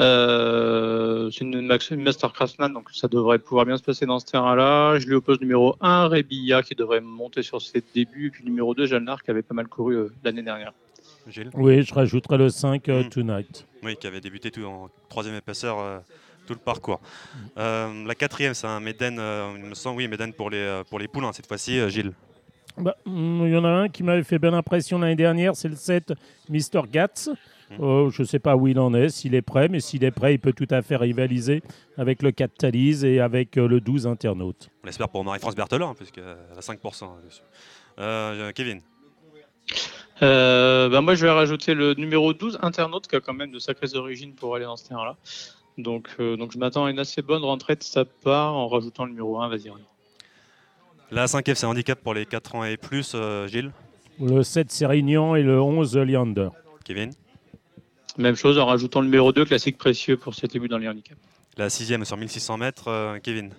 Euh, 0.00 1.30
c'est 1.30 1.44
une, 1.44 1.66
Master 2.02 2.32
Craftsman, 2.32 2.72
donc 2.72 2.90
ça 2.92 3.08
devrait 3.08 3.38
pouvoir 3.38 3.64
bien 3.66 3.76
se 3.76 3.82
passer 3.82 4.06
dans 4.06 4.18
ce 4.18 4.26
terrain-là. 4.26 4.98
Je 4.98 5.06
lui 5.06 5.14
oppose 5.14 5.40
numéro 5.40 5.76
1, 5.80 6.08
Rebilla, 6.08 6.62
qui 6.62 6.74
devrait 6.74 7.00
monter 7.00 7.42
sur 7.42 7.62
ses 7.62 7.82
débuts, 7.94 8.26
et 8.26 8.30
puis 8.30 8.44
numéro 8.44 8.74
2, 8.74 8.86
Jalnar, 8.86 9.22
qui 9.22 9.30
avait 9.30 9.42
pas 9.42 9.54
mal 9.54 9.68
couru 9.68 9.96
euh, 9.96 10.12
l'année 10.22 10.42
dernière. 10.42 10.72
Gilles 11.28 11.50
Oui, 11.54 11.82
je 11.82 11.92
rajouterai 11.92 12.38
le 12.38 12.50
5 12.50 12.88
euh, 12.88 13.02
Mm. 13.04 13.08
Tonight. 13.08 13.66
Oui, 13.82 13.96
qui 13.96 14.06
avait 14.06 14.20
débuté 14.20 14.50
tout 14.50 14.64
en 14.64 14.88
troisième 15.08 15.34
épaisseur 15.34 15.78
euh, 15.80 15.98
tout 16.46 16.54
le 16.54 16.60
parcours. 16.60 17.00
Euh, 17.58 18.04
la 18.06 18.14
quatrième, 18.14 18.54
c'est 18.54 18.66
un 18.66 18.80
Méden, 18.80 19.18
euh, 19.18 19.52
il 19.56 19.64
me 19.64 19.74
semble, 19.74 19.98
oui, 19.98 20.08
Méden 20.08 20.32
pour 20.32 20.50
les, 20.50 20.82
pour 20.88 20.98
les 20.98 21.08
poulains 21.08 21.32
cette 21.32 21.46
fois-ci, 21.46 21.78
euh, 21.78 21.88
Gilles. 21.88 22.12
Bah, 22.78 22.96
mm, 23.04 23.46
Il 23.46 23.52
y 23.52 23.56
en 23.56 23.64
a 23.64 23.68
un 23.68 23.88
qui 23.88 24.02
m'avait 24.02 24.22
fait 24.22 24.38
belle 24.38 24.54
impression 24.54 24.98
l'année 24.98 25.16
dernière, 25.16 25.56
c'est 25.56 25.68
le 25.68 25.76
7 25.76 26.12
Mr. 26.48 26.82
Gats. 26.90 27.28
Euh, 27.80 28.10
je 28.10 28.22
ne 28.22 28.26
sais 28.26 28.38
pas 28.38 28.56
où 28.56 28.68
il 28.68 28.78
en 28.78 28.94
est, 28.94 29.08
s'il 29.08 29.34
est 29.34 29.42
prêt, 29.42 29.68
mais 29.68 29.80
s'il 29.80 30.04
est 30.04 30.10
prêt, 30.12 30.34
il 30.34 30.38
peut 30.38 30.52
tout 30.52 30.68
à 30.70 30.82
fait 30.82 30.96
rivaliser 30.96 31.62
avec 31.96 32.22
le 32.22 32.30
4 32.30 32.54
Thalys 32.54 33.04
et 33.04 33.20
avec 33.20 33.56
euh, 33.58 33.66
le 33.66 33.80
12 33.80 34.06
Internaute. 34.06 34.70
On 34.82 34.86
l'espère 34.86 35.08
pour 35.08 35.24
Marie-France 35.24 35.56
Berthelin, 35.56 35.94
puisqu'elle 35.94 36.24
a 36.56 36.60
5% 36.60 37.24
dessus. 37.24 37.42
Euh, 37.98 38.52
Kevin 38.52 38.80
Euh, 40.22 40.88
bah, 40.88 41.00
moi, 41.00 41.14
je 41.14 41.26
vais 41.26 41.32
rajouter 41.32 41.74
le 41.74 41.94
numéro 41.94 42.32
12, 42.32 42.58
Internaute, 42.62 43.06
qui 43.06 43.16
a 43.16 43.20
quand 43.20 43.34
même 43.34 43.50
de 43.50 43.58
sacrées 43.58 43.94
origines 43.96 44.32
pour 44.34 44.54
aller 44.54 44.64
dans 44.64 44.76
ce 44.76 44.86
terrain-là. 44.88 45.16
Donc, 45.78 46.08
euh, 46.20 46.36
donc 46.36 46.52
je 46.52 46.58
m'attends 46.58 46.86
à 46.86 46.90
une 46.90 46.98
assez 46.98 47.20
bonne 47.20 47.44
rentrée 47.44 47.76
de 47.76 47.82
sa 47.82 48.04
part 48.04 48.54
en 48.54 48.66
rajoutant 48.68 49.04
le 49.04 49.10
numéro 49.10 49.40
1, 49.40 49.48
vas-y. 49.48 49.70
La 51.10 51.26
cinquième, 51.26 51.54
c'est 51.56 51.66
handicap 51.66 52.00
pour 52.00 52.14
les 52.14 52.26
4 52.26 52.54
ans 52.54 52.64
et 52.64 52.76
plus, 52.76 53.12
euh, 53.14 53.46
Gilles. 53.46 53.72
Le 54.20 54.42
7 54.42 54.70
Sérignan 54.72 55.34
et 55.34 55.42
le 55.42 55.60
11 55.60 55.96
Leander. 55.98 56.48
Kevin 56.84 57.12
Même 58.18 58.34
chose 58.34 58.58
en 58.58 58.66
rajoutant 58.66 59.00
le 59.00 59.06
numéro 59.06 59.32
2, 59.32 59.44
classique 59.44 59.78
précieux 59.78 60.16
pour 60.16 60.34
ses 60.34 60.46
débuts 60.46 60.68
dans 60.68 60.78
les 60.78 60.88
handicaps. 60.88 61.20
La 61.56 61.70
sixième 61.70 62.04
sur 62.04 62.16
1600 62.16 62.58
mètres, 62.58 62.88
euh, 62.88 63.18
Kevin. 63.22 63.52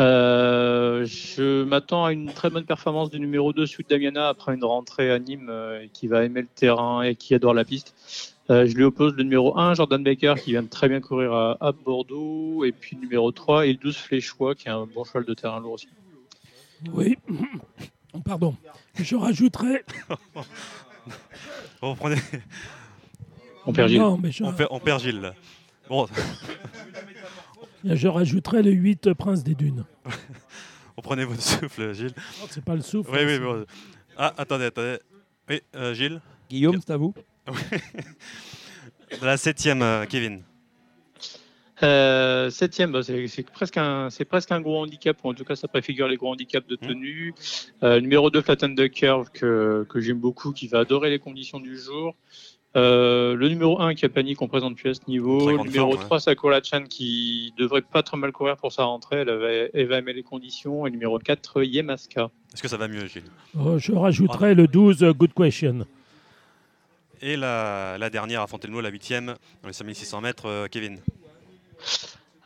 Euh, 0.00 1.04
je 1.04 1.64
m'attends 1.64 2.04
à 2.04 2.12
une 2.12 2.32
très 2.32 2.50
bonne 2.50 2.64
performance 2.64 3.10
du 3.10 3.20
numéro 3.20 3.52
2, 3.52 3.66
Sud 3.66 3.86
Damiana, 3.88 4.28
après 4.28 4.54
une 4.54 4.64
rentrée 4.64 5.10
à 5.10 5.18
Nîmes 5.18 5.48
euh, 5.50 5.86
qui 5.92 6.08
va 6.08 6.24
aimer 6.24 6.42
le 6.42 6.48
terrain 6.48 7.02
et 7.02 7.14
qui 7.14 7.34
adore 7.34 7.54
la 7.54 7.64
piste. 7.64 7.94
Euh, 8.50 8.66
je 8.66 8.74
lui 8.74 8.84
oppose 8.84 9.14
le 9.14 9.22
numéro 9.22 9.56
1, 9.58 9.74
Jordan 9.74 10.02
Baker, 10.02 10.34
qui 10.42 10.50
vient 10.50 10.62
de 10.62 10.68
très 10.68 10.88
bien 10.88 11.00
courir 11.00 11.32
à, 11.32 11.56
à 11.60 11.72
Bordeaux, 11.72 12.64
et 12.64 12.72
puis 12.72 12.96
le 12.96 13.02
numéro 13.02 13.30
3, 13.30 13.66
et 13.66 13.72
le 13.72 13.78
12, 13.78 13.96
Fléchois, 13.96 14.54
qui 14.54 14.68
est 14.68 14.72
un 14.72 14.86
bon 14.86 15.04
cheval 15.04 15.24
de 15.24 15.34
terrain 15.34 15.60
lourd 15.60 15.74
aussi. 15.74 15.88
Oui, 16.92 17.16
pardon. 18.24 18.56
Je 18.94 19.16
rajouterai. 19.16 19.84
Bon, 21.80 21.96
prenez... 21.96 22.14
On 23.66 23.72
perd 23.72 23.88
Gilles. 23.88 23.98
Non, 24.00 24.18
mais 24.18 24.32
je, 24.32 24.42
on, 24.44 24.52
perd, 24.52 24.68
on 24.72 24.80
perd 24.80 25.00
Gilles. 25.00 25.32
Bon, 25.88 26.06
je 27.84 28.08
rajouterai 28.08 28.62
le 28.62 28.70
8 28.72 29.12
Prince 29.14 29.42
des 29.44 29.54
Dunes. 29.54 29.84
on 30.96 31.02
prenez 31.02 31.24
votre 31.24 31.42
souffle, 31.42 31.94
Gilles. 31.94 32.14
C'est 32.50 32.64
pas 32.64 32.74
le 32.74 32.82
souffle. 32.82 33.10
Oui, 33.12 33.20
oui, 33.24 33.38
bon. 33.38 33.64
Ah, 34.16 34.34
attendez, 34.36 34.66
attendez. 34.66 34.98
Oui, 35.48 35.60
euh, 35.76 35.94
Gilles 35.94 36.20
Guillaume, 36.50 36.78
c'est 36.84 36.92
à 36.92 36.96
vous 36.96 37.14
La 39.22 39.36
septième, 39.36 39.82
euh, 39.82 40.06
Kevin. 40.06 40.42
Euh, 41.82 42.48
septième, 42.50 42.92
bah, 42.92 43.02
c'est 43.02 43.26
c'est 43.26 43.42
presque, 43.42 43.76
un- 43.76 44.08
c'est 44.08 44.24
presque 44.24 44.52
un 44.52 44.60
gros 44.60 44.80
handicap, 44.82 45.16
ou 45.24 45.30
en 45.30 45.34
tout 45.34 45.44
cas 45.44 45.56
ça 45.56 45.66
préfigure 45.66 46.06
les 46.06 46.16
gros 46.16 46.30
handicaps 46.30 46.66
de 46.68 46.76
tenue. 46.76 47.34
Euh, 47.82 48.00
numéro 48.00 48.30
2, 48.30 48.40
Flatten 48.40 48.76
the 48.76 48.88
Curve, 48.88 49.30
que, 49.32 49.84
que 49.88 50.00
j'aime 50.00 50.18
beaucoup, 50.20 50.52
qui 50.52 50.68
va 50.68 50.80
adorer 50.80 51.10
les 51.10 51.18
conditions 51.18 51.58
du 51.58 51.76
jour. 51.76 52.14
Euh, 52.74 53.34
le 53.34 53.48
numéro 53.48 53.80
1, 53.80 53.94
qui 53.94 54.04
a 54.06 54.08
panique, 54.08 54.38
qu'on 54.38 54.48
présente 54.48 54.76
plus 54.76 54.90
à 54.90 54.94
ce 54.94 55.00
niveau. 55.06 55.50
Le 55.50 55.58
numéro 55.58 55.92
forme, 55.92 56.04
3, 56.06 56.20
Sakura 56.20 56.62
Chan, 56.62 56.84
qui 56.88 57.52
devrait 57.58 57.82
pas 57.82 58.02
trop 58.02 58.16
mal 58.16 58.32
courir 58.32 58.56
pour 58.56 58.72
sa 58.72 58.84
rentrée. 58.84 59.16
Elle, 59.18 59.28
avait- 59.28 59.70
elle 59.74 59.86
va 59.88 59.98
aimer 59.98 60.14
les 60.14 60.22
conditions. 60.22 60.86
Et 60.86 60.90
le 60.90 60.94
numéro 60.96 61.18
4, 61.18 61.62
Yemaska. 61.62 62.30
Est-ce 62.54 62.62
que 62.62 62.68
ça 62.68 62.78
va 62.78 62.88
mieux, 62.88 63.06
Gilles? 63.06 63.24
Oh, 63.58 63.78
je 63.78 63.92
rajouterai 63.92 64.54
le 64.54 64.66
12 64.66 65.02
Good 65.04 65.34
Question. 65.34 65.86
Et 67.20 67.36
la, 67.36 67.98
la 67.98 68.10
dernière 68.10 68.40
à 68.40 68.46
Fontainebleau, 68.46 68.80
la 68.80 68.88
huitième, 68.88 69.26
dans 69.62 69.68
les 69.68 69.72
5600 69.74 70.20
mètres, 70.22 70.46
euh, 70.46 70.66
Kevin. 70.68 70.98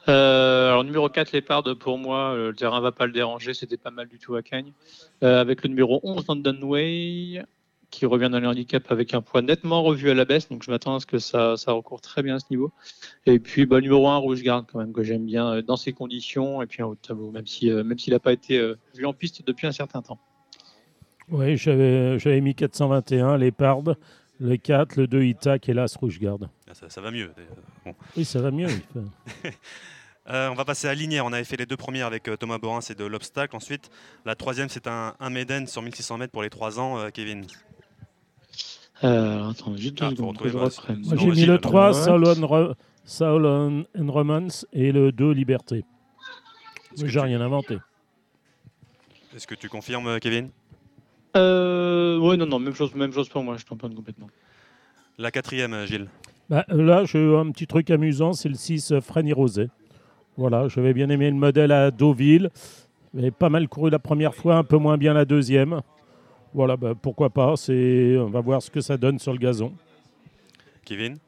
Euh, 0.08 0.68
alors 0.70 0.84
numéro 0.84 1.08
4, 1.08 1.32
Lépard, 1.32 1.64
pour 1.80 1.98
moi, 1.98 2.32
euh, 2.34 2.48
le 2.50 2.54
terrain 2.54 2.80
va 2.80 2.92
pas 2.92 3.06
le 3.06 3.12
déranger, 3.12 3.54
c'était 3.54 3.76
pas 3.76 3.90
mal 3.90 4.06
du 4.06 4.18
tout 4.18 4.36
à 4.36 4.42
Cagnes. 4.42 4.72
Euh, 5.22 5.40
avec 5.40 5.62
le 5.62 5.68
numéro 5.68 5.98
11, 6.04 6.24
London 6.28 6.58
Way, 6.62 7.42
qui 7.96 8.06
revient 8.06 8.28
dans 8.30 8.38
les 8.38 8.46
handicaps 8.46 8.90
avec 8.90 9.14
un 9.14 9.22
poids 9.22 9.40
nettement 9.40 9.82
revu 9.82 10.10
à 10.10 10.14
la 10.14 10.24
baisse, 10.26 10.48
donc 10.48 10.62
je 10.62 10.70
m'attends 10.70 10.96
à 10.96 11.00
ce 11.00 11.06
que 11.06 11.18
ça, 11.18 11.56
ça 11.56 11.72
recourt 11.72 12.00
très 12.00 12.22
bien 12.22 12.36
à 12.36 12.38
ce 12.38 12.44
niveau. 12.50 12.70
Et 13.24 13.38
puis 13.38 13.64
bah, 13.64 13.80
numéro 13.80 14.06
1, 14.06 14.16
Rouge 14.18 14.42
Garde, 14.42 14.66
quand 14.70 14.78
même, 14.78 14.92
que 14.92 15.02
j'aime 15.02 15.24
bien 15.24 15.46
euh, 15.54 15.62
dans 15.62 15.76
ces 15.76 15.92
conditions, 15.92 16.60
et 16.60 16.66
puis 16.66 16.82
un 16.82 16.86
haut 16.86 16.94
de 16.94 17.00
tableau, 17.00 17.30
même 17.30 17.46
si 17.46 17.70
euh, 17.70 17.82
même 17.82 17.98
s'il 17.98 18.12
n'a 18.12 18.18
pas 18.18 18.32
été 18.32 18.58
euh, 18.58 18.76
vu 18.94 19.06
en 19.06 19.14
piste 19.14 19.46
depuis 19.46 19.66
un 19.66 19.72
certain 19.72 20.02
temps. 20.02 20.18
Oui, 21.30 21.56
j'avais 21.56 22.18
j'avais 22.18 22.40
mis 22.40 22.54
421, 22.54 23.38
Lépard, 23.38 23.82
le 24.38 24.56
4, 24.56 24.96
le 24.96 25.06
2 25.06 25.22
Itac 25.24 25.68
et 25.68 25.72
l'As 25.72 25.96
Rouge 25.96 26.18
Garde. 26.20 26.48
Ah, 26.68 26.74
Ça, 26.74 26.90
ça 26.90 27.00
va 27.00 27.10
mieux. 27.10 27.30
bon. 27.84 27.94
Oui, 28.16 28.24
ça 28.24 28.40
va 28.40 28.50
mieux. 28.50 28.68
Euh, 30.28 30.48
on 30.48 30.54
va 30.54 30.64
passer 30.64 30.88
à 30.88 30.94
Linière. 30.94 31.24
On 31.24 31.32
avait 31.32 31.44
fait 31.44 31.56
les 31.56 31.66
deux 31.66 31.76
premières 31.76 32.06
avec 32.06 32.28
euh, 32.28 32.36
Thomas 32.36 32.58
Borin, 32.58 32.80
c'est 32.80 32.98
de 32.98 33.04
l'obstacle. 33.04 33.54
Ensuite, 33.54 33.90
la 34.24 34.34
troisième, 34.34 34.68
c'est 34.68 34.88
un, 34.88 35.14
un 35.20 35.30
Méden 35.30 35.66
sur 35.68 35.82
1600 35.82 36.18
mètres 36.18 36.32
pour 36.32 36.42
les 36.42 36.50
3 36.50 36.80
ans, 36.80 36.98
euh, 36.98 37.10
Kevin. 37.10 37.46
Euh, 39.04 39.50
attends, 39.50 39.76
juste 39.76 39.98
deux 39.98 40.04
Ah, 40.04 40.10
faut 40.10 40.16
secondes 40.16 40.38
que 40.38 40.44
retrouver, 40.44 40.50
je 40.50 40.56
voilà, 40.56 40.68
reprenne. 40.74 41.04
c'est- 41.04 41.14
Moi, 41.14 41.16
Non, 41.16 41.34
j'ai 41.34 41.40
mis 41.40 41.46
le 41.46 41.52
là, 41.54 41.58
3, 41.58 41.86
ouais. 41.88 42.04
Saul 42.04 42.24
on, 42.24 42.46
Ro- 42.46 42.72
Saul 43.04 43.46
on- 43.46 43.84
and 43.98 44.10
Romance, 44.12 44.66
et 44.72 44.90
le 44.92 45.12
2, 45.12 45.30
Liberté. 45.32 45.84
Est-ce 46.94 47.02
que 47.02 47.08
J'ai 47.08 47.18
tu- 47.20 47.24
rien 47.24 47.40
inventé. 47.42 47.78
Est-ce 49.34 49.46
que 49.46 49.54
tu 49.54 49.68
confirmes, 49.68 50.06
euh, 50.06 50.18
Kevin? 50.18 50.48
Euh, 51.36 52.18
ouais, 52.18 52.36
non, 52.38 52.46
non, 52.46 52.58
même 52.58 52.74
chose, 52.74 52.94
même 52.94 53.12
chose 53.12 53.28
pour 53.28 53.42
moi, 53.42 53.56
je 53.58 53.64
tamponne 53.66 53.94
complètement. 53.94 54.28
La 55.18 55.30
quatrième, 55.30 55.74
euh, 55.74 55.86
Gilles. 55.86 56.08
Bah, 56.48 56.64
là, 56.68 57.04
j'ai 57.04 57.36
un 57.36 57.50
petit 57.50 57.66
truc 57.66 57.90
amusant, 57.90 58.32
c'est 58.32 58.48
le 58.48 58.54
6 58.54 58.92
euh, 58.92 59.00
Frenny 59.02 59.32
Rosé. 59.34 59.68
Voilà, 60.38 60.68
j'avais 60.68 60.94
bien 60.94 61.10
aimé 61.10 61.28
le 61.30 61.36
modèle 61.36 61.72
à 61.72 61.90
Deauville. 61.90 62.50
J'avais 63.14 63.30
pas 63.30 63.48
mal 63.50 63.68
couru 63.68 63.90
la 63.90 63.98
première 63.98 64.34
fois, 64.34 64.56
un 64.56 64.64
peu 64.64 64.76
moins 64.78 64.96
bien 64.96 65.12
la 65.14 65.24
deuxième. 65.24 65.80
Voilà, 66.54 66.76
bah, 66.76 66.94
pourquoi 67.00 67.30
pas. 67.30 67.56
C'est, 67.56 68.16
on 68.18 68.30
va 68.30 68.40
voir 68.40 68.62
ce 68.62 68.70
que 68.70 68.80
ça 68.80 68.96
donne 68.96 69.18
sur 69.18 69.32
le 69.32 69.38
gazon. 69.38 69.72
Kevin? 70.84 71.18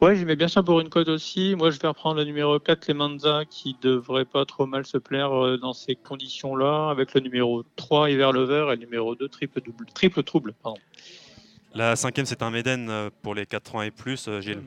Ouais, 0.00 0.16
j'aimais 0.16 0.36
bien 0.36 0.48
ça 0.48 0.62
pour 0.62 0.80
une 0.80 0.88
cote 0.88 1.08
aussi. 1.08 1.54
Moi, 1.56 1.70
je 1.70 1.78
vais 1.78 1.88
reprendre 1.88 2.16
le 2.16 2.24
numéro 2.24 2.58
4, 2.58 2.88
Lemanza, 2.88 3.44
qui 3.44 3.76
devrait 3.82 4.24
pas 4.24 4.44
trop 4.44 4.66
mal 4.66 4.86
se 4.86 4.96
plaire 4.96 5.32
euh, 5.32 5.58
dans 5.58 5.72
ces 5.72 5.94
conditions-là, 5.94 6.88
avec 6.90 7.12
le 7.14 7.20
numéro 7.20 7.62
3, 7.76 8.10
Hiver 8.10 8.32
Lover, 8.32 8.68
et 8.68 8.76
le 8.76 8.80
numéro 8.80 9.14
2, 9.14 9.28
Triple, 9.28 9.60
double, 9.60 9.86
triple 9.92 10.22
Trouble. 10.22 10.54
Pardon. 10.62 10.78
La 11.74 11.96
cinquième, 11.96 12.26
c'est 12.26 12.42
un 12.42 12.50
Méden 12.50 12.88
euh, 12.88 13.10
pour 13.22 13.34
les 13.34 13.46
4 13.46 13.74
ans 13.74 13.82
et 13.82 13.90
plus, 13.90 14.26
euh, 14.28 14.40
Gilles. 14.40 14.62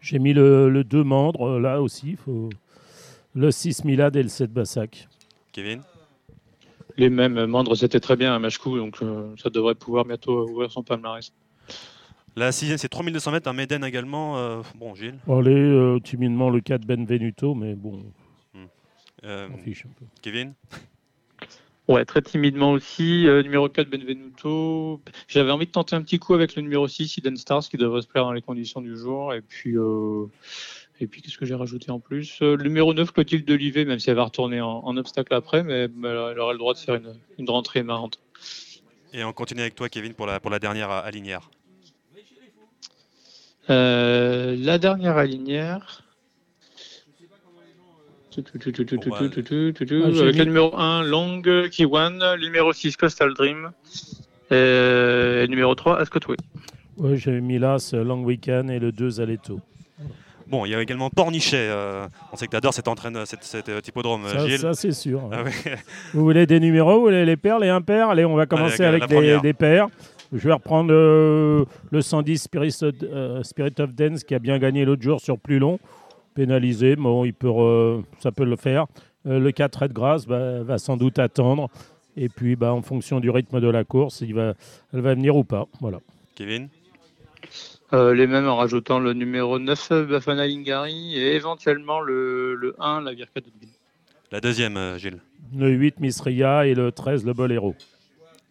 J'ai 0.00 0.18
mis 0.18 0.34
le, 0.34 0.68
le 0.68 0.84
2 0.84 1.02
Mandre, 1.02 1.58
là 1.58 1.80
aussi. 1.80 2.16
Faut... 2.16 2.50
Le 3.34 3.50
6 3.50 3.84
Milad 3.84 4.14
et 4.14 4.22
le 4.22 4.28
7 4.28 4.52
Bassac. 4.52 5.08
Kevin? 5.52 5.82
Les 6.96 7.10
mêmes, 7.10 7.46
Mandre, 7.46 7.76
c'était 7.76 8.00
très 8.00 8.16
bien 8.16 8.34
à 8.34 8.38
Machkou, 8.38 8.78
donc 8.78 8.98
euh, 9.02 9.34
ça 9.36 9.50
devrait 9.50 9.74
pouvoir 9.74 10.04
bientôt 10.04 10.48
ouvrir 10.48 10.70
son 10.70 10.82
palmarès. 10.82 11.32
La 12.36 12.52
sixième, 12.52 12.78
c'est 12.78 12.88
3200 12.88 13.32
mètres, 13.32 13.48
un 13.48 13.52
Méden 13.52 13.84
également. 13.84 14.38
euh, 14.38 14.62
bon, 14.76 14.94
Gilles? 14.94 15.18
Allez, 15.28 15.54
euh, 15.54 15.98
timidement 16.00 16.50
le 16.50 16.60
4 16.60 16.84
Benvenuto, 16.84 17.54
mais 17.54 17.74
bon, 17.74 18.02
Euh, 19.24 19.48
on 19.54 19.56
fiche 19.56 19.86
un 19.86 19.88
peu. 19.98 20.04
Kevin? 20.20 20.52
Ouais, 21.88 22.04
très 22.04 22.20
timidement 22.20 22.72
aussi. 22.72 23.26
Euh, 23.26 23.42
numéro 23.42 23.68
4, 23.70 23.88
Benvenuto. 23.88 25.00
J'avais 25.28 25.50
envie 25.50 25.64
de 25.66 25.70
tenter 25.70 25.96
un 25.96 26.02
petit 26.02 26.18
coup 26.18 26.34
avec 26.34 26.56
le 26.56 26.62
numéro 26.62 26.86
6, 26.88 27.16
Hidden 27.16 27.36
Stars, 27.38 27.62
qui 27.68 27.76
devrait 27.78 28.02
se 28.02 28.06
plaire 28.06 28.24
dans 28.24 28.32
les 28.32 28.42
conditions 28.42 28.80
du 28.82 28.96
jour. 28.96 29.32
Et 29.32 29.40
puis, 29.40 29.76
euh, 29.78 30.26
et 31.04 31.06
puis 31.06 31.22
qu'est-ce 31.22 31.38
que 31.38 31.46
j'ai 31.46 31.54
rajouté 31.54 31.90
en 31.90 32.00
plus? 32.00 32.38
Euh, 32.42 32.56
Le 32.56 32.64
numéro 32.64 32.92
9, 32.94 33.12
Clotilde 33.12 33.44
Delivet, 33.44 33.84
même 33.84 33.98
si 33.98 34.10
elle 34.10 34.16
va 34.16 34.24
retourner 34.24 34.60
en, 34.60 34.80
en 34.84 34.96
obstacle 34.96 35.32
après, 35.34 35.62
mais 35.62 35.84
elle 35.84 36.38
aura 36.38 36.52
le 36.52 36.58
droit 36.58 36.74
de 36.74 36.78
faire 36.78 36.96
une, 36.96 37.14
une 37.38 37.48
rentrée 37.48 37.82
marrante. 37.82 38.18
Et 39.12 39.22
on 39.22 39.32
continue 39.32 39.60
avec 39.60 39.74
toi, 39.74 39.88
Kevin, 39.88 40.14
pour 40.14 40.26
la, 40.26 40.40
pour 40.40 40.50
la 40.50 40.58
dernière 40.58 40.90
à, 40.90 40.98
à 41.00 41.10
Linière. 41.10 41.48
Euh, 43.70 44.56
la 44.58 44.78
dernière 44.78 45.16
alinière. 45.16 46.02
Ah, 48.36 48.40
Avec 48.40 48.62
j'ai 48.74 50.24
le 50.24 50.32
mis- 50.32 50.44
numéro 50.46 50.76
1, 50.76 51.04
Long 51.04 51.40
Kiwan, 51.70 52.18
le 52.18 52.44
numéro 52.44 52.72
6, 52.72 52.96
Coastal 52.96 53.32
Dream, 53.34 53.70
et 54.50 54.54
le 54.54 55.46
numéro 55.48 55.74
3, 55.74 56.00
Ascotway. 56.00 56.36
Ouais, 56.96 57.16
J'avais 57.16 57.40
mis 57.40 57.58
là 57.58 57.78
ce 57.78 57.94
Long 57.96 58.22
Weekend 58.24 58.70
et 58.70 58.78
le 58.80 58.90
2 58.92 59.08
Zaletto. 59.10 59.60
Bon, 60.48 60.64
il 60.66 60.72
y 60.72 60.74
a 60.74 60.82
également 60.82 61.10
Pornichet. 61.10 61.68
euh, 61.70 62.06
on 62.32 62.36
sait 62.36 62.46
que 62.46 62.50
tu 62.50 62.56
adores 62.56 62.74
cet, 62.74 62.88
entraîne, 62.88 63.24
cet, 63.26 63.42
cet, 63.44 63.68
euh, 63.68 63.80
hippodrome, 63.86 64.26
Ça, 64.26 64.46
Gilles. 64.46 64.58
ça, 64.58 64.74
c'est 64.74 64.92
sûr. 64.92 65.28
Ah 65.32 65.42
ouais. 65.42 65.50
Vous 66.12 66.22
voulez 66.22 66.46
des 66.46 66.60
numéros 66.60 66.96
Vous 66.96 67.02
voulez 67.06 67.24
les 67.24 67.36
paires, 67.36 67.58
les 67.58 67.68
impairs? 67.68 68.10
Allez, 68.10 68.24
on 68.24 68.34
va 68.36 68.46
commencer 68.46 68.84
Allez, 68.84 69.02
avec 69.02 69.08
des, 69.08 69.40
des 69.40 69.52
paires. 69.52 69.88
Je 70.32 70.46
vais 70.48 70.52
reprendre 70.52 70.92
euh, 70.92 71.64
le 71.90 72.02
110 72.02 72.38
Spirit, 72.42 72.76
euh, 72.82 73.42
Spirit 73.42 73.74
of 73.78 73.94
Dance 73.94 74.24
qui 74.24 74.34
a 74.34 74.38
bien 74.38 74.58
gagné 74.58 74.84
l'autre 74.84 75.02
jour 75.02 75.20
sur 75.20 75.38
plus 75.38 75.58
long. 75.58 75.78
Pénalisé, 76.34 76.96
bon, 76.96 77.24
il 77.24 77.32
peut, 77.32 78.02
ça 78.18 78.32
peut 78.32 78.44
le 78.44 78.56
faire. 78.56 78.86
Le 79.24 79.50
4 79.50 79.82
Red 79.82 79.92
Grass 79.92 80.26
bah, 80.26 80.62
va 80.62 80.78
sans 80.78 80.96
doute 80.96 81.18
attendre. 81.18 81.68
Et 82.16 82.28
puis, 82.28 82.56
bah, 82.56 82.72
en 82.72 82.82
fonction 82.82 83.20
du 83.20 83.30
rythme 83.30 83.60
de 83.60 83.68
la 83.68 83.84
course, 83.84 84.20
il 84.20 84.34
va, 84.34 84.54
elle 84.92 85.00
va 85.00 85.14
venir 85.14 85.36
ou 85.36 85.44
pas. 85.44 85.66
Voilà. 85.80 86.00
Kevin? 86.34 86.68
Euh, 87.92 88.14
les 88.14 88.26
mêmes 88.26 88.48
en 88.48 88.56
rajoutant 88.56 88.98
le 88.98 89.12
numéro 89.12 89.58
9, 89.58 89.92
Bafana 90.08 90.46
Lingari, 90.46 91.16
et 91.16 91.34
éventuellement 91.34 92.00
le, 92.00 92.54
le 92.54 92.74
1, 92.80 93.02
la 93.02 93.12
Virka 93.12 93.40
de 93.40 93.46
Bill. 93.60 93.68
La 94.32 94.40
deuxième, 94.40 94.76
euh, 94.76 94.98
Gilles. 94.98 95.20
Le 95.56 95.70
8 95.70 96.00
Misria 96.00 96.66
et 96.66 96.74
le 96.74 96.90
13 96.90 97.24
le 97.24 97.32
Bolero. 97.34 97.74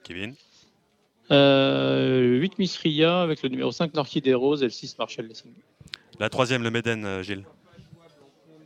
Kevin 0.03 0.33
Euh, 1.31 2.37
8 2.39 2.59
Misria 2.59 3.21
avec 3.21 3.41
le 3.43 3.49
numéro 3.49 3.71
5, 3.71 3.93
Norki 3.95 4.21
des 4.21 4.33
Roses, 4.33 4.61
et 4.61 4.65
le 4.67 4.71
6, 4.71 4.97
Marshall 4.99 5.25
Lessing. 5.25 5.51
La 6.19 6.29
troisième, 6.29 6.63
le 6.63 6.69
Méden, 6.71 7.03
euh, 7.03 7.23
Gilles. 7.23 7.43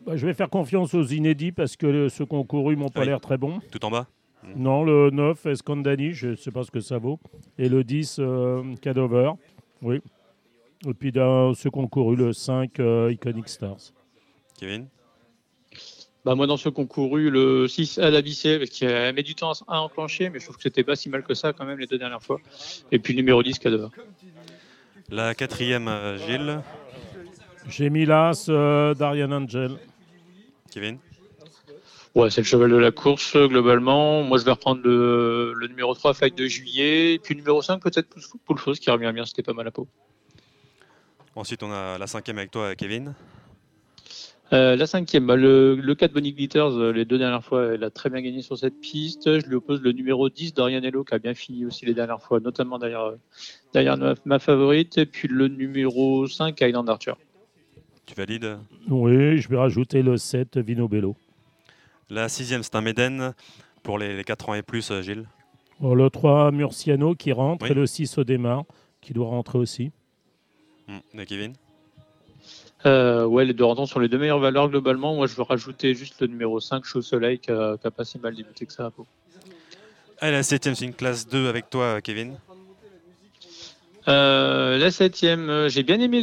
Bah, 0.06 0.16
je 0.16 0.26
vais 0.26 0.34
faire 0.34 0.50
confiance 0.50 0.94
aux 0.94 1.04
inédits 1.06 1.52
parce 1.54 1.76
que 1.76 1.88
le- 1.88 2.10
ceux 2.10 2.26
qui 2.26 2.36
ont 2.36 2.44
couru 2.44 2.76
m'ont 2.76 2.90
pas 2.90 3.02
Oui. 3.02 3.08
l'air 3.08 3.22
très 3.22 3.38
bons. 3.38 3.60
Tout 3.72 3.84
en 3.86 3.90
bas 3.92 4.08
Non, 4.56 4.84
le 4.84 5.10
9, 5.12 5.46
Escondani, 5.46 6.14
je 6.14 6.28
ne 6.30 6.36
sais 6.36 6.52
pas 6.52 6.64
ce 6.64 6.72
que 6.72 6.80
ça 6.82 6.98
vaut. 6.98 7.20
Et 7.58 7.68
le 7.70 7.84
10, 7.84 8.18
euh, 8.20 8.62
Cadover. 8.82 9.32
Oui. 9.82 10.02
Et 10.86 10.94
puis 10.94 11.12
dans 11.12 11.54
ceux 11.54 11.70
qui 11.70 11.80
ont 11.80 11.88
couru, 11.88 12.16
le 12.16 12.34
5, 12.34 12.80
euh, 12.80 13.12
Iconic 13.12 13.50
Stars. 13.50 13.94
Kevin? 14.60 14.88
Bah, 16.28 16.36
moi, 16.36 16.46
dans 16.46 16.58
ce 16.58 16.68
concours, 16.68 17.18
le 17.18 17.70
6 17.70 18.00
à 18.00 18.10
la 18.12 18.22
Bissé, 18.22 18.58
parce 18.58 18.70
qu'il 18.70 18.90
a 18.90 19.14
mis 19.14 19.24
du 19.24 19.34
temps 19.34 19.54
à 19.68 19.82
enclencher, 19.82 20.30
mais 20.30 20.40
je 20.40 20.44
trouve 20.44 20.58
que 20.58 20.64
c'était 20.64 20.84
pas 20.84 20.98
si 20.98 21.08
mal 21.08 21.24
que 21.24 21.34
ça 21.34 21.54
quand 21.54 21.64
même 21.64 21.80
les 21.80 21.88
deux 21.88 21.98
dernières 21.98 22.22
fois. 22.22 22.42
Et 22.92 23.00
puis 23.00 23.14
le 23.14 23.18
numéro 23.18 23.42
10, 23.42 23.60
Cadover. 23.60 23.88
La 25.10 25.34
quatrième, 25.36 25.88
euh, 25.88 26.18
Gilles. 26.18 26.60
J'ai 27.70 27.90
mis 27.90 28.06
l'As 28.06 28.48
euh, 28.50 28.94
d'Ariane 28.94 29.32
Angel. 29.32 29.78
Kevin? 30.70 30.98
Ouais, 32.14 32.30
c'est 32.30 32.42
le 32.42 32.46
cheval 32.46 32.72
de 32.72 32.76
la 32.76 32.92
course, 32.92 33.38
euh, 33.38 33.48
globalement. 33.48 34.22
Moi, 34.24 34.38
je 34.38 34.44
vais 34.44 34.52
reprendre 34.52 34.82
le, 34.84 35.54
le 35.56 35.68
numéro 35.68 35.94
3, 35.94 36.14
Fight 36.14 36.38
de 36.38 36.46
juillet. 36.46 37.14
Et 37.14 37.20
puis 37.20 37.36
le 37.36 37.40
numéro 37.40 37.62
5, 37.62 37.82
peut-être 37.82 38.10
Poule 38.44 38.58
Fausse, 38.58 38.80
qui 38.80 38.90
revient 38.92 39.14
bien, 39.14 39.26
c'était 39.26 39.44
pas 39.44 39.54
mal 39.54 39.68
à 39.68 39.72
peau. 39.72 39.88
Ensuite, 41.38 41.62
on 41.62 41.72
a 41.72 42.00
la 42.00 42.08
cinquième 42.08 42.40
avec 42.40 42.50
toi, 42.50 42.74
Kevin. 42.74 43.14
Euh, 44.54 44.76
la 44.76 44.88
cinquième, 44.88 45.28
bah, 45.28 45.36
le, 45.36 45.76
le 45.76 45.94
4 45.94 46.12
Bonnie 46.12 46.34
Glitters, 46.34 46.76
euh, 46.76 46.92
les 46.92 47.06
deux 47.06 47.20
dernières 47.20 47.44
fois, 47.44 47.76
elle 47.76 47.84
a 47.84 47.92
très 47.92 48.10
bien 48.10 48.22
gagné 48.22 48.42
sur 48.42 48.58
cette 48.58 48.80
piste. 48.82 49.40
Je 49.40 49.46
lui 49.46 49.54
oppose 49.54 49.80
le 49.82 49.92
numéro 49.92 50.30
10 50.30 50.56
Dorianello, 50.56 51.04
qui 51.04 51.14
a 51.14 51.20
bien 51.20 51.36
fini 51.36 51.64
aussi 51.64 51.86
les 51.86 51.94
dernières 51.94 52.24
fois, 52.24 52.40
notamment 52.40 52.80
derrière, 52.80 53.02
euh, 53.02 53.20
derrière 53.72 53.98
ma, 53.98 54.16
ma 54.26 54.40
favorite. 54.40 54.98
Et 54.98 55.06
puis 55.06 55.28
le 55.28 55.48
numéro 55.48 56.26
5, 56.26 56.60
Island 56.60 56.90
Archer. 56.90 57.14
Tu 58.08 58.16
valides? 58.16 58.58
Oui, 58.90 59.38
je 59.38 59.48
vais 59.48 59.58
rajouter 59.58 60.02
le 60.02 60.18
7, 60.18 60.58
Vino 60.58 60.88
Bello. 60.88 61.16
La 62.10 62.30
sixième, 62.30 62.64
c'est 62.64 62.74
un 62.74 62.82
Méden 62.82 63.34
pour 63.84 64.00
les, 64.00 64.18
les 64.18 64.24
4 64.24 64.50
ans 64.50 64.54
et 64.56 64.64
plus, 64.64 64.92
Gilles? 65.04 65.28
Oh, 65.82 65.94
le 65.94 66.10
3, 66.10 66.52
Murciano 66.52 67.14
qui 67.14 67.32
rentre. 67.32 67.66
Oui. 67.66 67.72
Et 67.72 67.76
le 67.76 67.86
6, 67.86 68.18
Odemar, 68.18 68.64
qui 69.02 69.14
doit 69.14 69.28
rentrer 69.28 69.60
aussi. 69.60 69.92
Et 70.90 71.26
Kevin? 71.26 71.54
Euh, 72.86 73.26
ouais, 73.26 73.44
les 73.46 73.54
deux 73.54 73.66
rentrants 73.66 73.86
sont 73.86 74.00
les 74.00 74.08
deux 74.08 74.18
meilleures 74.18 74.40
valeurs 74.40 74.70
globalement. 74.70 75.16
Moi, 75.16 75.28
je 75.28 75.36
veux 75.36 75.42
rajouter 75.44 75.94
juste 75.96 76.22
le 76.22 76.28
numéro 76.28 76.60
5, 76.60 76.86
Chaud 76.86 77.02
Soleil, 77.02 77.40
qui 77.40 77.52
a, 77.52 77.76
qui 77.78 77.88
a 77.88 77.92
pas 77.92 78.06
si 78.06 78.20
mal 78.20 78.36
débuté 78.36 78.66
que 78.66 78.74
ça 78.74 78.86
à. 78.86 78.92
Allez, 80.20 80.32
la 80.34 80.44
septième, 80.44 80.76
c'est 80.76 80.86
une 80.86 80.94
classe 80.94 81.28
2 81.28 81.48
avec 81.48 81.70
toi, 81.70 82.02
Kevin. 82.02 82.38
Euh, 84.08 84.78
la 84.78 84.90
septième, 84.90 85.50
euh, 85.50 85.68
j'ai 85.68 85.84
bien 85.84 86.00
aimé 86.00 86.22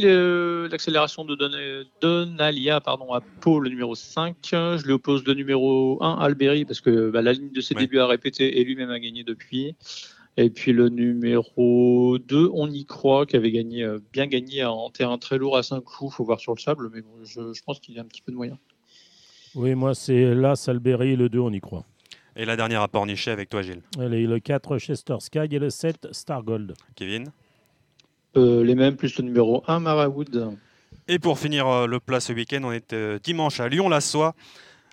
l'accélération 0.71 1.23
de 1.23 1.35
Don- 1.35 1.85
Donalia 2.01 2.81
pardon, 2.81 3.13
à 3.13 3.21
Pau, 3.41 3.59
le 3.59 3.69
numéro 3.69 3.93
5. 3.93 4.35
Je 4.51 4.83
lui 4.85 4.93
oppose 4.93 5.23
le 5.25 5.35
numéro 5.35 5.99
1, 6.03 6.17
Alberi, 6.19 6.65
parce 6.65 6.81
que 6.81 7.11
bah, 7.11 7.21
la 7.21 7.33
ligne 7.33 7.51
de 7.51 7.61
ses 7.61 7.75
Ouais. 7.75 7.81
débuts 7.81 7.99
a 7.99 8.07
répété 8.07 8.59
et 8.59 8.63
lui-même 8.63 8.89
a 8.89 8.99
gagné 8.99 9.23
depuis. 9.23 9.75
Et 10.37 10.49
puis 10.49 10.73
le 10.73 10.89
numéro 10.89 12.17
2, 12.19 12.49
On 12.53 12.69
y 12.69 12.85
croit, 12.85 13.25
qui 13.25 13.37
avait 13.37 13.51
gagné, 13.51 13.83
euh, 13.83 13.99
bien 14.11 14.27
gagné 14.27 14.65
en 14.65 14.89
terrain 14.89 15.17
très 15.17 15.37
lourd 15.37 15.57
à 15.57 15.63
5 15.63 15.81
coups. 15.81 16.15
faut 16.15 16.25
voir 16.25 16.39
sur 16.39 16.53
le 16.53 16.59
sable, 16.59 16.89
mais 16.93 17.01
bon, 17.01 17.23
je, 17.23 17.53
je 17.53 17.63
pense 17.63 17.79
qu'il 17.79 17.95
y 17.95 17.99
a 17.99 18.01
un 18.01 18.05
petit 18.05 18.21
peu 18.21 18.31
de 18.31 18.37
moyen. 18.37 18.57
Oui, 19.55 19.73
moi, 19.75 19.95
c'est 19.95 20.35
l'As, 20.35 20.67
Alberi. 20.67 21.15
Le 21.15 21.29
2, 21.29 21.39
on 21.39 21.51
y 21.51 21.61
croit. 21.61 21.85
Et 22.35 22.43
la 22.43 22.57
dernière 22.57 22.81
à 22.81 22.89
Pornichet 22.89 23.31
avec 23.31 23.47
toi, 23.47 23.61
Gilles. 23.61 23.81
Allez, 23.97 24.27
le 24.27 24.39
4, 24.39 24.77
Chester 24.77 25.15
Sky. 25.19 25.47
Et 25.51 25.59
le 25.59 25.69
7, 25.69 26.09
Star 26.11 26.43
Gold. 26.43 26.73
Kevin 26.95 27.31
Euh, 28.35 28.61
les 28.65 28.75
mêmes, 28.75 28.97
plus 28.97 29.17
le 29.17 29.23
numéro 29.23 29.63
1, 29.67 29.79
Marawood. 29.79 30.57
Et 31.07 31.19
pour 31.19 31.39
finir 31.39 31.67
euh, 31.67 31.87
le 31.87 32.01
plat 32.01 32.19
ce 32.19 32.33
week-end, 32.33 32.59
on 32.65 32.73
est 32.73 32.93
dimanche 33.23 33.61
à 33.61 33.69
Lyon-la-Soie 33.69 34.35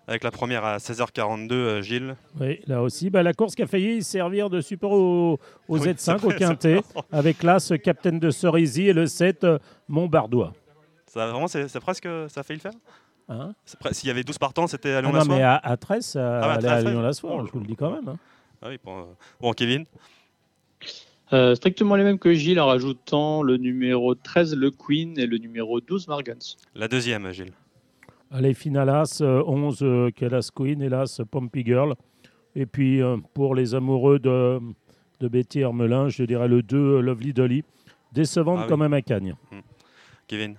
avec 0.06 0.24
la 0.24 0.30
première 0.30 0.64
à 0.64 0.78
16h42, 0.78 1.52
euh, 1.52 1.82
Gilles. 1.82 2.16
Oui, 2.40 2.60
là 2.66 2.82
aussi, 2.82 3.08
bah, 3.10 3.22
la 3.22 3.32
course 3.32 3.54
qui 3.54 3.62
a 3.62 3.66
failli 3.66 4.02
servir 4.02 4.50
de 4.50 4.60
support 4.60 4.92
au, 4.92 5.38
au 5.68 5.78
Oui, 5.78 5.88
Z5, 5.88 5.96
c'est 5.96 6.24
au 6.24 6.30
Quintet, 6.30 6.80
avec 7.10 7.42
l'As 7.42 7.72
Captain 7.82 8.12
de 8.18 8.30
Cerisy 8.30 8.88
et 8.88 8.92
le 8.92 9.06
7 9.06 9.44
euh, 9.44 9.58
Montbardois. 9.88 10.52
Ça, 11.06 11.26
vraiment, 11.30 11.46
c'est 11.46 11.68
c'est 11.68 11.80
presque, 11.80 12.08
ça 12.28 12.40
a 12.40 12.42
failli 12.42 12.58
le 12.58 12.70
faire? 12.70 12.78
Hein? 13.28 13.54
C'est 13.64 13.78
pre- 13.80 13.92
S'il 13.92 14.08
y 14.08 14.10
avait 14.10 14.24
12 14.24 14.38
partants, 14.38 14.66
c'était 14.66 14.92
à 14.92 14.98
Ah 14.98 15.02
non, 15.02 15.10
Lyon-la-Soie 15.10 15.36
mais 15.36 15.42
à, 15.42 15.56
à 15.56 15.76
13, 15.76 16.04
ça 16.04 16.38
Ah 16.42 16.46
bah, 16.48 16.52
à 16.54 16.58
13, 16.58 16.84
Lyon 16.86 17.00
la 17.02 17.08
Oh 17.08 17.12
soir, 17.12 17.38
là 17.38 17.44
je 17.46 17.52
vous 17.52 17.60
le 17.60 17.66
dis 17.66 17.76
quand 17.76 17.90
même. 17.92 18.08
hein. 18.08 18.16
Ah 18.60 18.68
oui, 18.68 18.78
bon, 18.84 18.98
euh, 19.00 19.04
bon, 19.40 19.52
Kevin? 19.52 19.84
Euh, 21.32 21.54
strictement 21.54 21.96
les 21.96 22.04
mêmes 22.04 22.18
que 22.18 22.34
Gilles 22.34 22.60
en 22.60 22.66
rajoutant 22.66 23.42
le 23.42 23.56
numéro 23.56 24.14
13, 24.14 24.54
le 24.54 24.70
Queen, 24.70 25.18
et 25.18 25.26
le 25.26 25.38
numéro 25.38 25.80
12, 25.80 26.06
Margans. 26.08 26.34
La 26.74 26.88
deuxième, 26.88 27.30
Gilles. 27.32 27.52
Allez, 28.32 28.54
final 28.54 28.88
As, 28.88 29.20
euh, 29.20 29.42
11 29.46 29.78
euh, 29.82 30.10
Kellas 30.10 30.50
Queen 30.54 30.80
et 30.82 30.88
l'As 30.88 31.20
Pompey 31.30 31.62
Girl. 31.64 31.94
Et 32.56 32.66
puis 32.66 33.02
euh, 33.02 33.18
pour 33.34 33.54
les 33.54 33.74
amoureux 33.74 34.18
de, 34.18 34.58
de 35.20 35.28
Betty 35.28 35.60
Hermelin, 35.60 36.08
je 36.08 36.24
dirais 36.24 36.48
le 36.48 36.62
2 36.62 36.76
euh, 36.76 37.00
Lovely 37.00 37.32
Dolly. 37.32 37.62
Décevante 38.12 38.58
Ah 38.60 38.62
oui. 38.64 38.68
quand 38.68 38.76
même 38.76 38.92
à 38.94 39.02
Cagnes. 39.02 39.34
Kevin 40.28 40.56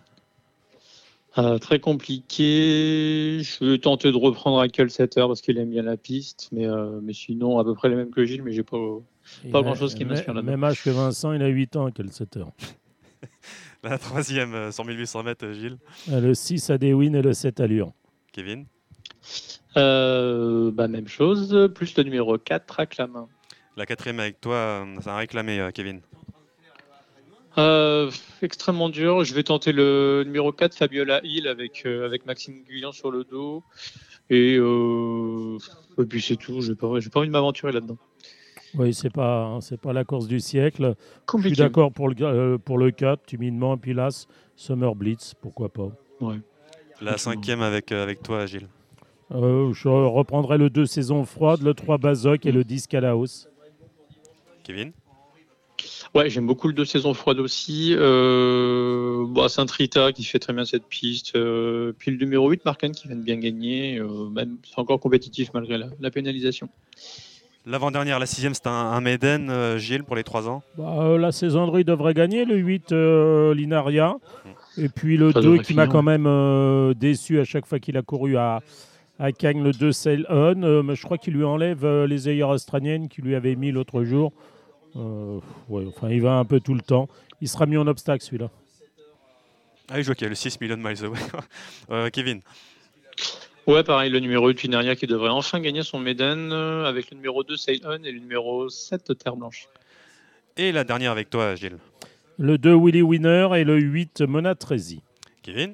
Euh, 1.38 1.58
très 1.58 1.80
compliqué. 1.80 3.40
Je 3.41 3.66
vais 3.66 3.78
tenter 3.80 4.12
de 4.12 4.18
reprendre 4.18 4.58
Michael 4.58 4.90
Setter 4.91 5.22
parce 5.28 5.41
qu'il 5.41 5.58
aime 5.58 5.70
bien 5.72 5.82
la 5.84 5.98
piste, 5.98 6.50
mais, 6.52 6.68
euh, 6.68 7.00
mais 7.02 7.14
sinon 7.14 7.58
à 7.60 7.64
peu 7.64 7.74
près 7.74 7.90
les 7.90 7.95
mêmes 7.95 8.12
que 8.12 8.24
Gilles, 8.24 8.44
mais 8.44 8.52
j'ai 8.54 8.64
pas, 8.64 8.78
Il 9.44 9.52
pas 9.52 9.60
a- 9.60 9.62
grand 9.64 9.76
chose 9.76 9.94
qui 9.95 10.04
même- 10.06 10.10
m'inspire 10.14 10.34
là-dedans. 10.36 10.52
Même 10.52 10.64
âge 10.64 10.84
que 10.84 10.90
Vincent, 10.91 11.32
il 11.34 11.41
a 11.41 11.48
8 11.48 11.76
ans, 11.76 11.90
quel 11.94 12.12
7 12.12 12.38
heures. 12.38 12.52
La 13.90 13.98
troisième 13.98 14.54
euh, 14.54 14.72
sur 14.72 14.86
1800 14.86 15.24
mètres, 15.24 15.46
euh, 15.46 15.54
Gilles. 15.54 15.78
Euh, 16.10 16.22
Le 16.22 16.34
6 16.34 16.70
à 16.70 16.78
Dewin 16.78 17.14
et 17.16 17.22
le 17.22 17.34
7 17.34 17.60
à 17.60 17.68
Lyon. 17.68 17.94
Kevin. 18.32 18.66
Euh, 19.76 20.72
bah, 20.72 20.88
même 20.88 21.08
chose, 21.08 21.70
plus 21.76 21.96
le 21.98 22.04
numéro 22.04 22.38
4 22.38 22.80
à 22.80 22.86
la 22.98 23.08
main. 23.08 23.28
La 23.76 23.86
quatrième 23.86 24.20
avec 24.20 24.40
toi, 24.40 24.56
euh, 24.56 25.02
ça 25.02 25.16
a 25.16 25.18
réclamé, 25.18 25.60
euh, 25.60 25.72
Kevin. 25.72 26.02
Euh, 27.58 28.10
extrêmement 28.42 28.90
dur. 28.90 29.24
Je 29.26 29.34
vais 29.34 29.44
tenter 29.44 29.74
le 29.74 30.24
numéro 30.26 30.52
4, 30.52 30.76
Fabiola 30.76 31.20
Hill, 31.24 31.48
avec, 31.48 31.84
euh, 31.86 32.06
avec 32.06 32.26
Maxime 32.26 32.64
Guyan 32.64 32.92
sur 32.92 33.12
le 33.12 33.24
dos. 33.26 33.64
Et, 34.30 34.56
euh, 34.58 35.58
et 36.00 36.06
puis 36.06 36.22
c'est 36.22 36.38
tout. 36.38 36.62
Pas, 36.76 37.00
j'ai 37.00 37.10
pas 37.10 37.20
envie 37.20 37.28
de 37.28 37.34
m'aventurer 37.34 37.72
là-dedans. 37.74 37.98
Oui, 38.76 38.94
c'est 38.94 39.12
pas, 39.12 39.60
c'est 39.62 39.80
pas 39.80 39.94
la 39.94 40.04
course 40.04 40.28
du 40.28 40.40
siècle. 40.40 40.95
Je 41.32 41.48
suis 41.48 41.56
d'accord 41.56 41.91
pour 41.91 42.10
le, 42.10 42.16
euh, 42.22 42.58
pour 42.58 42.78
le 42.78 42.91
4, 42.91 43.24
timidement. 43.26 43.76
Et 43.76 43.78
puis 43.78 43.94
là, 43.94 44.10
Summer 44.56 44.95
Blitz, 44.95 45.34
pourquoi 45.40 45.70
pas. 45.70 45.91
Ouais. 46.22 46.38
La 47.02 47.18
cinquième 47.18 47.62
avec, 47.62 47.91
euh, 47.91 48.02
avec 48.02 48.24
toi, 48.24 48.45
Gilles. 48.45 48.68
Euh, 49.32 49.74
je 49.74 49.88
reprendrai 49.88 50.58
le 50.58 50.70
2 50.70 50.86
saison 50.86 51.26
froide, 51.26 51.62
le 51.62 51.74
3 51.74 51.98
Bazoc 51.98 52.45
et 52.45 52.52
le 52.52 52.64
10 52.64 52.88
Calaos. 52.88 53.48
Kevin? 54.64 54.94
Ouais, 56.14 56.30
j'aime 56.30 56.45
beaucoup 56.45 56.68
le 56.68 56.74
deux 56.74 56.86
saisons 56.86 57.14
froides 57.14 57.40
aussi. 57.40 57.94
Euh, 57.98 59.26
bah, 59.28 59.50
Saint-Rita 59.50 60.12
qui 60.14 60.24
fait 60.24 60.40
très 60.40 60.54
bien 60.54 60.66
cette 60.66 60.86
piste. 60.86 61.36
Euh, 61.36 61.91
puis 61.98 62.12
le 62.12 62.18
numéro 62.18 62.50
8, 62.50 62.64
Marcan 62.66 62.91
qui 62.91 63.08
vient 63.08 63.18
de 63.18 63.24
bien 63.24 63.38
gagner. 63.38 63.98
Euh, 63.98 64.30
même, 64.30 64.58
c'est 64.64 64.80
encore 64.80 65.00
compétitif 65.00 65.50
malgré 65.54 65.78
la, 65.78 65.88
la 66.00 66.12
pénalisation. 66.12 66.70
L'avant-dernière, 67.65 68.19
la 68.19 68.26
sixième, 68.26 68.53
c'est 68.53 68.68
un, 68.68 68.72
un 68.72 68.99
Maiden, 68.99 69.49
euh, 69.49 69.77
Gilles, 69.77 70.03
pour 70.03 70.15
les 70.18 70.23
trois 70.23 70.49
ans. 70.49 70.64
Bah, 70.77 70.95
euh, 70.99 71.18
la 71.18 71.31
saisonnerie 71.31 71.85
devrait 71.85 72.14
gagner, 72.14 72.44
le 72.44 72.57
8 72.57 72.91
euh, 72.91 73.53
Linaria. 73.53 74.15
Et 74.77 74.90
puis 74.90 75.15
le 75.18 75.31
Ça 75.31 75.40
2 75.40 75.45
devrait 75.52 75.64
qui 75.64 75.73
m'a 75.73 75.88
quand 75.88 76.03
même 76.03 76.26
euh, 76.27 76.94
déçu 76.94 77.40
à 77.40 77.45
chaque 77.45 77.65
fois 77.65 77.80
qu'il 77.80 77.95
a 77.95 78.02
couru 78.02 78.35
à, 78.38 78.60
à 79.18 79.31
Cagnes, 79.31 79.64
le 79.64 79.72
2 79.72 79.91
Sail 79.94 80.26
On. 80.30 80.61
Euh, 80.64 80.84
mais 80.84 80.95
je 80.95 81.03
crois 81.03 81.18
qu'il 81.18 81.35
lui 81.35 81.45
enlève 81.45 81.85
euh, 81.85 82.06
les 82.06 82.27
œillères 82.27 82.49
australiennes 82.49 83.07
qu'il 83.07 83.23
lui 83.23 83.35
avait 83.35 83.56
mis 83.56 83.72
l'autre 83.72 84.03
jour. 84.03 84.34
Euh, 84.98 85.40
ouais, 85.69 85.85
enfin, 85.88 86.10
il 86.10 86.22
va 86.22 86.34
un 86.34 86.45
peu 86.45 86.60
tout 86.60 86.73
le 86.73 86.81
temps. 86.81 87.07
Il 87.40 87.48
sera 87.48 87.65
mis 87.65 87.77
en 87.77 87.88
obstacle 87.88 88.23
celui-là. 88.23 88.49
Ah 89.90 89.95
oui, 89.95 90.02
je 90.02 90.07
vois 90.07 90.15
qu'il 90.15 90.26
y 90.26 90.27
a 90.27 90.30
le 90.30 90.35
6 90.35 90.60
million 90.60 90.77
miles 90.77 91.03
away. 91.06 91.19
Euh, 91.91 92.10
Kevin. 92.10 92.41
Ouais, 93.65 93.84
pareil, 93.84 94.11
le 94.11 94.19
numéro 94.19 94.48
8, 94.49 94.64
Linaria 94.64 94.95
qui 94.95 95.07
devrait 95.07 95.30
enfin 95.30 95.60
gagner 95.61 95.84
son 95.84 95.98
Maiden 95.99 96.52
euh, 96.52 96.84
avec 96.85 97.10
le 97.11 97.15
numéro 97.15 97.44
2, 97.44 97.56
Sail 97.56 97.81
On 97.85 98.03
et 98.03 98.11
le 98.11 98.19
numéro 98.19 98.68
7, 98.68 99.18
Terre 99.18 99.38
Blanche. 99.38 99.68
Et 100.57 100.72
la 100.72 100.84
dernière 100.84 101.11
avec 101.11 101.30
toi, 101.30 101.56
Gilles. 101.56 101.77
Le 102.38 102.57
2 102.57 102.76
Willy 102.76 103.02
Winner 103.02 103.48
et 103.56 103.64
le 103.64 103.80
8 103.80 104.22
Mona 104.22 104.56
Trezi. 104.56 105.02
Kevin. 105.44 105.73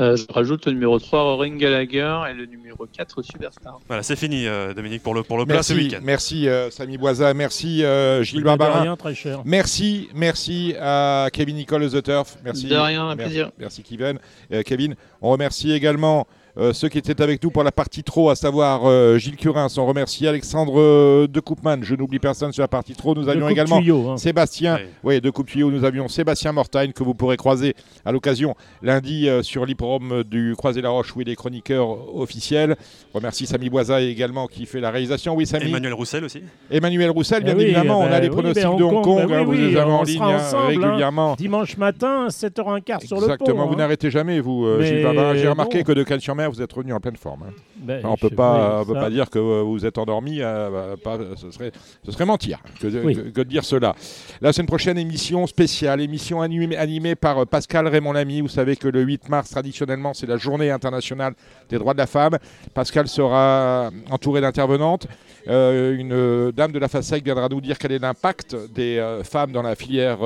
Euh, 0.00 0.16
je 0.16 0.24
rajoute 0.28 0.66
le 0.66 0.72
numéro 0.72 0.98
3, 0.98 1.22
Roaring 1.22 1.56
Gallagher 1.56 2.22
et 2.28 2.34
le 2.34 2.46
numéro 2.46 2.84
4, 2.84 3.22
Superstar. 3.22 3.78
Voilà, 3.86 4.02
c'est 4.02 4.16
fini, 4.16 4.46
euh, 4.46 4.74
Dominique, 4.74 5.02
pour 5.04 5.14
le, 5.14 5.22
pour 5.22 5.38
le 5.38 5.46
plat 5.46 5.62
ce 5.62 5.72
Merci, 5.72 5.86
week-end. 5.86 6.00
merci 6.02 6.48
euh, 6.48 6.68
Samy 6.70 6.98
Boisa, 6.98 7.32
merci 7.32 7.84
euh, 7.84 8.22
Gilles 8.24 8.42
Barbarin. 8.42 8.80
rien, 8.82 8.96
très 8.96 9.14
cher. 9.14 9.40
Merci, 9.44 10.08
merci 10.12 10.74
à 10.80 11.28
Kevin 11.32 11.56
Nicole 11.56 11.88
The 11.88 12.02
Turf. 12.02 12.36
Merci. 12.44 12.66
De 12.66 12.74
rien, 12.74 13.04
un 13.04 13.14
merci, 13.14 13.30
plaisir. 13.34 13.50
Merci 13.58 13.82
Kevin. 13.84 14.18
Euh, 14.52 14.62
Kevin. 14.62 14.96
On 15.22 15.30
remercie 15.30 15.70
également 15.70 16.26
euh, 16.56 16.72
ceux 16.72 16.88
qui 16.88 16.98
étaient 16.98 17.20
avec 17.20 17.42
nous 17.42 17.50
pour 17.50 17.64
la 17.64 17.72
partie 17.72 18.04
trop, 18.04 18.30
à 18.30 18.36
savoir 18.36 18.82
euh, 18.84 19.18
Gilles 19.18 19.36
Curins. 19.36 19.68
On 19.76 19.86
remercie 19.86 20.26
Alexandre 20.26 20.80
euh, 20.80 21.26
de 21.26 21.40
Coupman. 21.40 21.78
Je 21.82 21.94
n'oublie 21.94 22.18
personne 22.18 22.52
sur 22.52 22.62
la 22.62 22.68
partie 22.68 22.94
trop. 22.94 23.14
Nous 23.14 23.28
avions 23.28 23.48
également 23.48 23.78
tuyau, 23.80 24.10
hein. 24.10 24.16
Sébastien. 24.16 24.76
Oui. 24.76 25.14
Oui, 25.14 25.20
de 25.20 25.30
coupe 25.30 25.48
tuyau. 25.48 25.70
Nous 25.70 25.84
avions 25.84 26.08
Sébastien 26.08 26.52
Mortagne 26.52 26.92
que 26.92 27.02
vous 27.02 27.14
pourrez 27.14 27.36
croiser 27.36 27.74
à 28.04 28.12
l'occasion 28.12 28.54
lundi 28.82 29.28
euh, 29.28 29.42
sur 29.42 29.66
l'hippodrome 29.66 30.22
du 30.24 30.54
Croisé-la-Roche 30.56 31.16
où 31.16 31.20
il 31.20 31.28
est 31.28 31.34
chroniqueur 31.34 32.16
officiel. 32.16 32.76
On 33.12 33.18
remercie 33.18 33.46
Samy 33.46 33.68
Boisa 33.68 34.00
également 34.00 34.46
qui 34.46 34.66
fait 34.66 34.80
la 34.80 34.90
réalisation. 34.90 35.34
Oui, 35.34 35.46
Samy. 35.46 35.66
Emmanuel 35.66 35.94
Roussel 35.94 36.24
aussi. 36.24 36.42
Emmanuel 36.70 37.10
Roussel, 37.10 37.42
bien 37.42 37.54
Eh 37.54 37.58
oui, 37.58 37.64
évidemment. 37.64 38.04
eh 38.04 38.08
on 38.08 38.12
a 38.12 38.20
les 38.20 38.28
oui, 38.28 38.32
pronostics 38.32 38.64
ben, 38.64 38.76
de 38.76 38.84
Hong 38.84 39.02
Kong, 39.04 39.20
hein, 39.22 39.26
oui, 39.40 39.44
vous 39.44 39.50
oui, 39.50 39.58
les 39.72 39.76
avez 39.76 39.90
en 39.90 40.02
ligne 40.02 40.22
hein, 40.22 40.38
hein. 40.52 40.66
régulièrement. 40.68 41.34
Dimanche 41.34 41.76
matin, 41.76 42.28
7h15 42.28 43.06
sur 43.06 43.16
le 43.16 43.26
pont. 43.26 43.32
Exactement, 43.32 43.66
vous 43.66 43.74
hein. 43.74 43.78
n'arrêtez 43.78 44.10
jamais, 44.10 44.40
vous, 44.40 44.64
euh. 44.66 45.34
J'ai 45.34 45.48
remarqué 45.48 45.78
bon. 45.78 45.84
que 45.84 45.92
de 45.92 46.02
Cannes-sur-Mer, 46.02 46.43
vous 46.48 46.62
êtes 46.62 46.72
revenu 46.72 46.92
en 46.92 47.00
pleine 47.00 47.16
forme. 47.16 47.44
hein. 47.48 47.52
Ben, 47.76 48.04
on 48.04 48.16
peut 48.16 48.28
je- 48.30 48.34
pas, 48.34 48.80
on 48.82 48.86
peut 48.86 48.94
pas 48.94 49.10
dire 49.10 49.28
que 49.30 49.38
euh, 49.38 49.62
vous 49.62 49.84
êtes 49.84 49.98
endormi. 49.98 50.40
euh, 50.40 50.70
bah, 50.70 50.96
pas- 51.02 51.18
ce, 51.36 51.50
serait, 51.50 51.72
ce 52.04 52.12
serait 52.12 52.24
mentir 52.24 52.60
que 52.80 52.86
de, 52.86 53.00
Oui. 53.02 53.14
que- 53.14 53.20
que 53.30 53.40
de 53.40 53.48
dire 53.48 53.64
cela. 53.64 53.94
La 54.40 54.52
semaine 54.52 54.66
prochaine, 54.66 54.96
émission 54.98 55.46
spéciale, 55.46 56.00
émission 56.00 56.40
animée, 56.42 56.76
animée 56.76 57.14
par 57.14 57.38
euh, 57.38 57.44
Pascal 57.44 57.86
Raymond 57.88 58.12
Lamy. 58.12 58.40
Vous 58.40 58.48
savez 58.48 58.76
que 58.76 58.88
le 58.88 59.02
8 59.02 59.28
mars, 59.28 59.50
traditionnellement, 59.50 60.14
c'est 60.14 60.26
la 60.26 60.36
journée 60.36 60.70
internationale 60.70 61.34
des 61.68 61.78
droits 61.78 61.92
de 61.94 61.98
la 61.98 62.06
femme. 62.06 62.38
Pascal 62.74 63.08
sera 63.08 63.90
entouré 64.10 64.40
d'intervenantes. 64.40 65.06
Euh, 65.46 65.96
une 65.96 66.12
euh, 66.12 66.52
dame 66.52 66.72
de 66.72 66.78
la 66.78 66.88
FASEC 66.88 67.22
viendra 67.22 67.48
nous 67.48 67.60
dire 67.60 67.78
quel 67.78 67.92
est 67.92 67.98
l'impact 67.98 68.56
des 68.72 68.96
euh, 68.98 69.22
femmes 69.22 69.52
dans 69.52 69.62
la 69.62 69.74
filière 69.74 70.18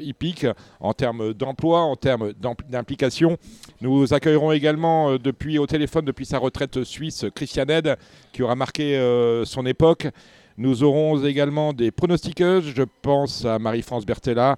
hippique 0.00 0.46
en 0.80 0.92
termes 0.92 1.32
d'emploi, 1.32 1.80
en 1.80 1.96
termes 1.96 2.32
d'implication. 2.68 3.36
Nous 3.80 4.12
accueillerons 4.12 4.52
également 4.52 5.16
depuis 5.16 5.58
au 5.58 5.66
téléphone 5.66 6.04
depuis 6.04 6.26
sa 6.26 6.38
retraite 6.38 6.82
suisse 6.84 7.26
Christian 7.34 7.66
Ed 7.68 7.96
qui 8.32 8.42
aura 8.42 8.56
marqué 8.56 8.98
son 9.44 9.66
époque. 9.66 10.08
Nous 10.56 10.82
aurons 10.82 11.24
également 11.24 11.72
des 11.72 11.92
pronostiqueuses. 11.92 12.72
Je 12.74 12.82
pense 13.02 13.44
à 13.44 13.60
Marie-France 13.60 14.04
Bertella, 14.04 14.56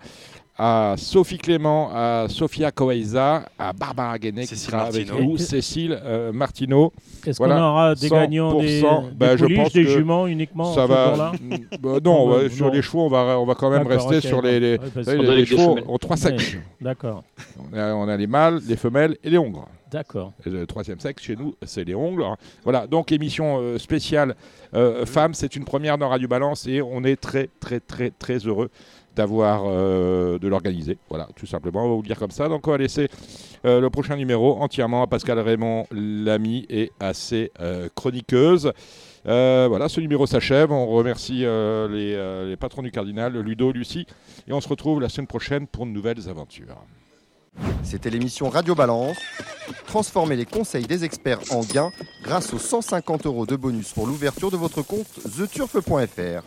à 0.63 0.95
Sophie 0.99 1.39
Clément, 1.39 1.89
à 1.95 2.27
Sofia 2.29 2.71
Coaiza, 2.71 3.47
à 3.59 3.73
Barbara 3.73 4.19
Guénet 4.19 4.43
qui 4.43 4.49
Cécile 4.49 4.71
sera 4.71 4.83
avec 4.83 5.07
Martineau. 5.09 5.31
nous, 5.31 5.39
Cécile 5.39 5.99
euh, 6.05 6.33
Martineau. 6.33 6.93
Est-ce 7.27 7.39
Voilà, 7.39 7.55
qu'on 7.55 7.63
aura 7.63 7.95
des 7.95 8.09
gagnants 8.11 8.61
des, 8.61 8.83
100%, 8.83 9.17
des 9.17 9.27
je 9.27 9.37
pouliches, 9.45 9.59
pense 9.59 9.73
des 9.73 9.85
que 9.85 9.91
juments 9.91 10.27
uniquement 10.27 10.75
Ça 10.75 10.87
va. 10.87 11.09
jour-là 11.15 11.33
Bah, 11.81 11.89
non, 12.05 12.27
Non, 12.27 12.29
ouais, 12.37 12.43
non, 12.45 12.51
sur 12.51 12.67
non. 12.67 12.73
les 12.73 12.83
chevaux, 12.83 13.07
on 13.07 13.09
va, 13.09 13.39
on 13.41 13.47
va 13.47 13.55
quand 13.55 13.71
même 13.71 13.87
rester 13.87 14.21
sur 14.21 14.43
les, 14.43 14.77
ouais, 14.77 15.03
savez, 15.03 15.47
chevaux 15.47 15.79
ont 15.89 15.97
trois 15.97 16.19
sexes. 16.19 16.53
Ouais, 16.53 16.61
D'accord, 16.83 17.25
On 17.73 17.77
a, 17.79 17.95
on 17.95 18.07
a 18.07 18.17
les 18.19 18.27
mâles, 18.27 18.61
les 18.69 18.77
femelles 18.77 19.17
et 19.25 19.31
les 19.31 19.39
hongres. 19.39 19.67
d'accord. 19.91 20.33
Et 20.45 20.51
Le 20.51 20.67
troisième 20.67 21.01
sexe 21.01 21.23
chez 21.23 21.37
nous, 21.37 21.55
c'est 21.63 21.85
les 21.85 21.95
ongles. 21.95 22.25
Voilà, 22.65 22.87
donc 22.87 23.13
émission 23.13 23.59
euh, 23.61 23.79
spéciale 23.79 24.35
euh, 24.75 25.07
femmes, 25.07 25.33
c'est 25.33 25.57
une 25.57 25.65
première 25.65 25.97
dans 25.97 26.11
Radio 26.11 26.29
Balance 26.29 26.67
et 26.67 26.83
on 26.83 27.03
est 27.03 27.17
très 27.17 27.49
très 27.61 27.81
très 27.81 28.11
très 28.11 28.37
heureux 28.47 28.69
d'avoir 29.17 29.63
euh, 29.67 30.39
de 30.39 30.49
l'organiser. 30.49 30.99
Voilà, 31.09 31.29
tout 31.37 31.47
simplement, 31.47 31.85
on 31.85 31.89
va 31.89 31.95
vous 31.95 32.03
le 32.03 32.07
dire 32.07 32.19
comme 32.19 32.31
ça. 32.31 32.49
Donc 32.49 32.67
on 32.67 32.71
va 32.71 32.79
laisser 32.79 33.09
euh, 33.65 33.81
le 33.81 33.91
prochain 33.91 34.17
numéro 34.17 34.61
entièrement 34.61 35.03
à 35.03 35.07
Pascal 35.07 35.39
Raymond, 35.39 35.87
l'ami 35.91 36.67
et 36.69 36.93
à 37.01 37.15
ses 37.15 37.53
euh, 37.61 37.89
chroniqueuses. 37.95 38.73
Voilà, 39.25 39.89
ce 39.89 40.01
numéro 40.01 40.27
s'achève. 40.27 40.73
On 40.73 40.87
remercie 40.87 41.41
les, 41.41 42.47
les 42.47 42.57
patrons 42.57 42.83
du 42.83 42.91
Cardinal, 42.91 43.39
Ludo, 43.39 43.71
Lucie, 43.73 44.07
et 44.49 44.53
on 44.53 44.61
se 44.61 44.69
retrouve 44.69 45.01
la 45.01 45.09
semaine 45.09 45.27
prochaine 45.27 45.67
pour 45.67 45.85
de 45.87 45.91
nouvelles 45.91 46.29
aventures. 46.29 46.77
C'était 47.83 48.11
l'émission 48.11 48.49
Radio 48.49 48.75
Balance. 48.75 49.19
Transformez 49.87 50.37
les 50.37 50.47
conseils 50.47 50.87
des 50.87 51.05
experts 51.05 51.41
en 51.51 51.61
gains 51.61 51.91
grâce 52.23 52.55
aux 52.55 52.59
150 52.59 53.27
euros 53.27 53.47
de 53.47 53.57
bonus 53.57 53.93
pour 53.93 54.07
l'ouverture 54.07 54.51
de 54.51 54.57
votre 54.57 54.83
compte 54.83 55.09
theturf.fr. 55.37 56.43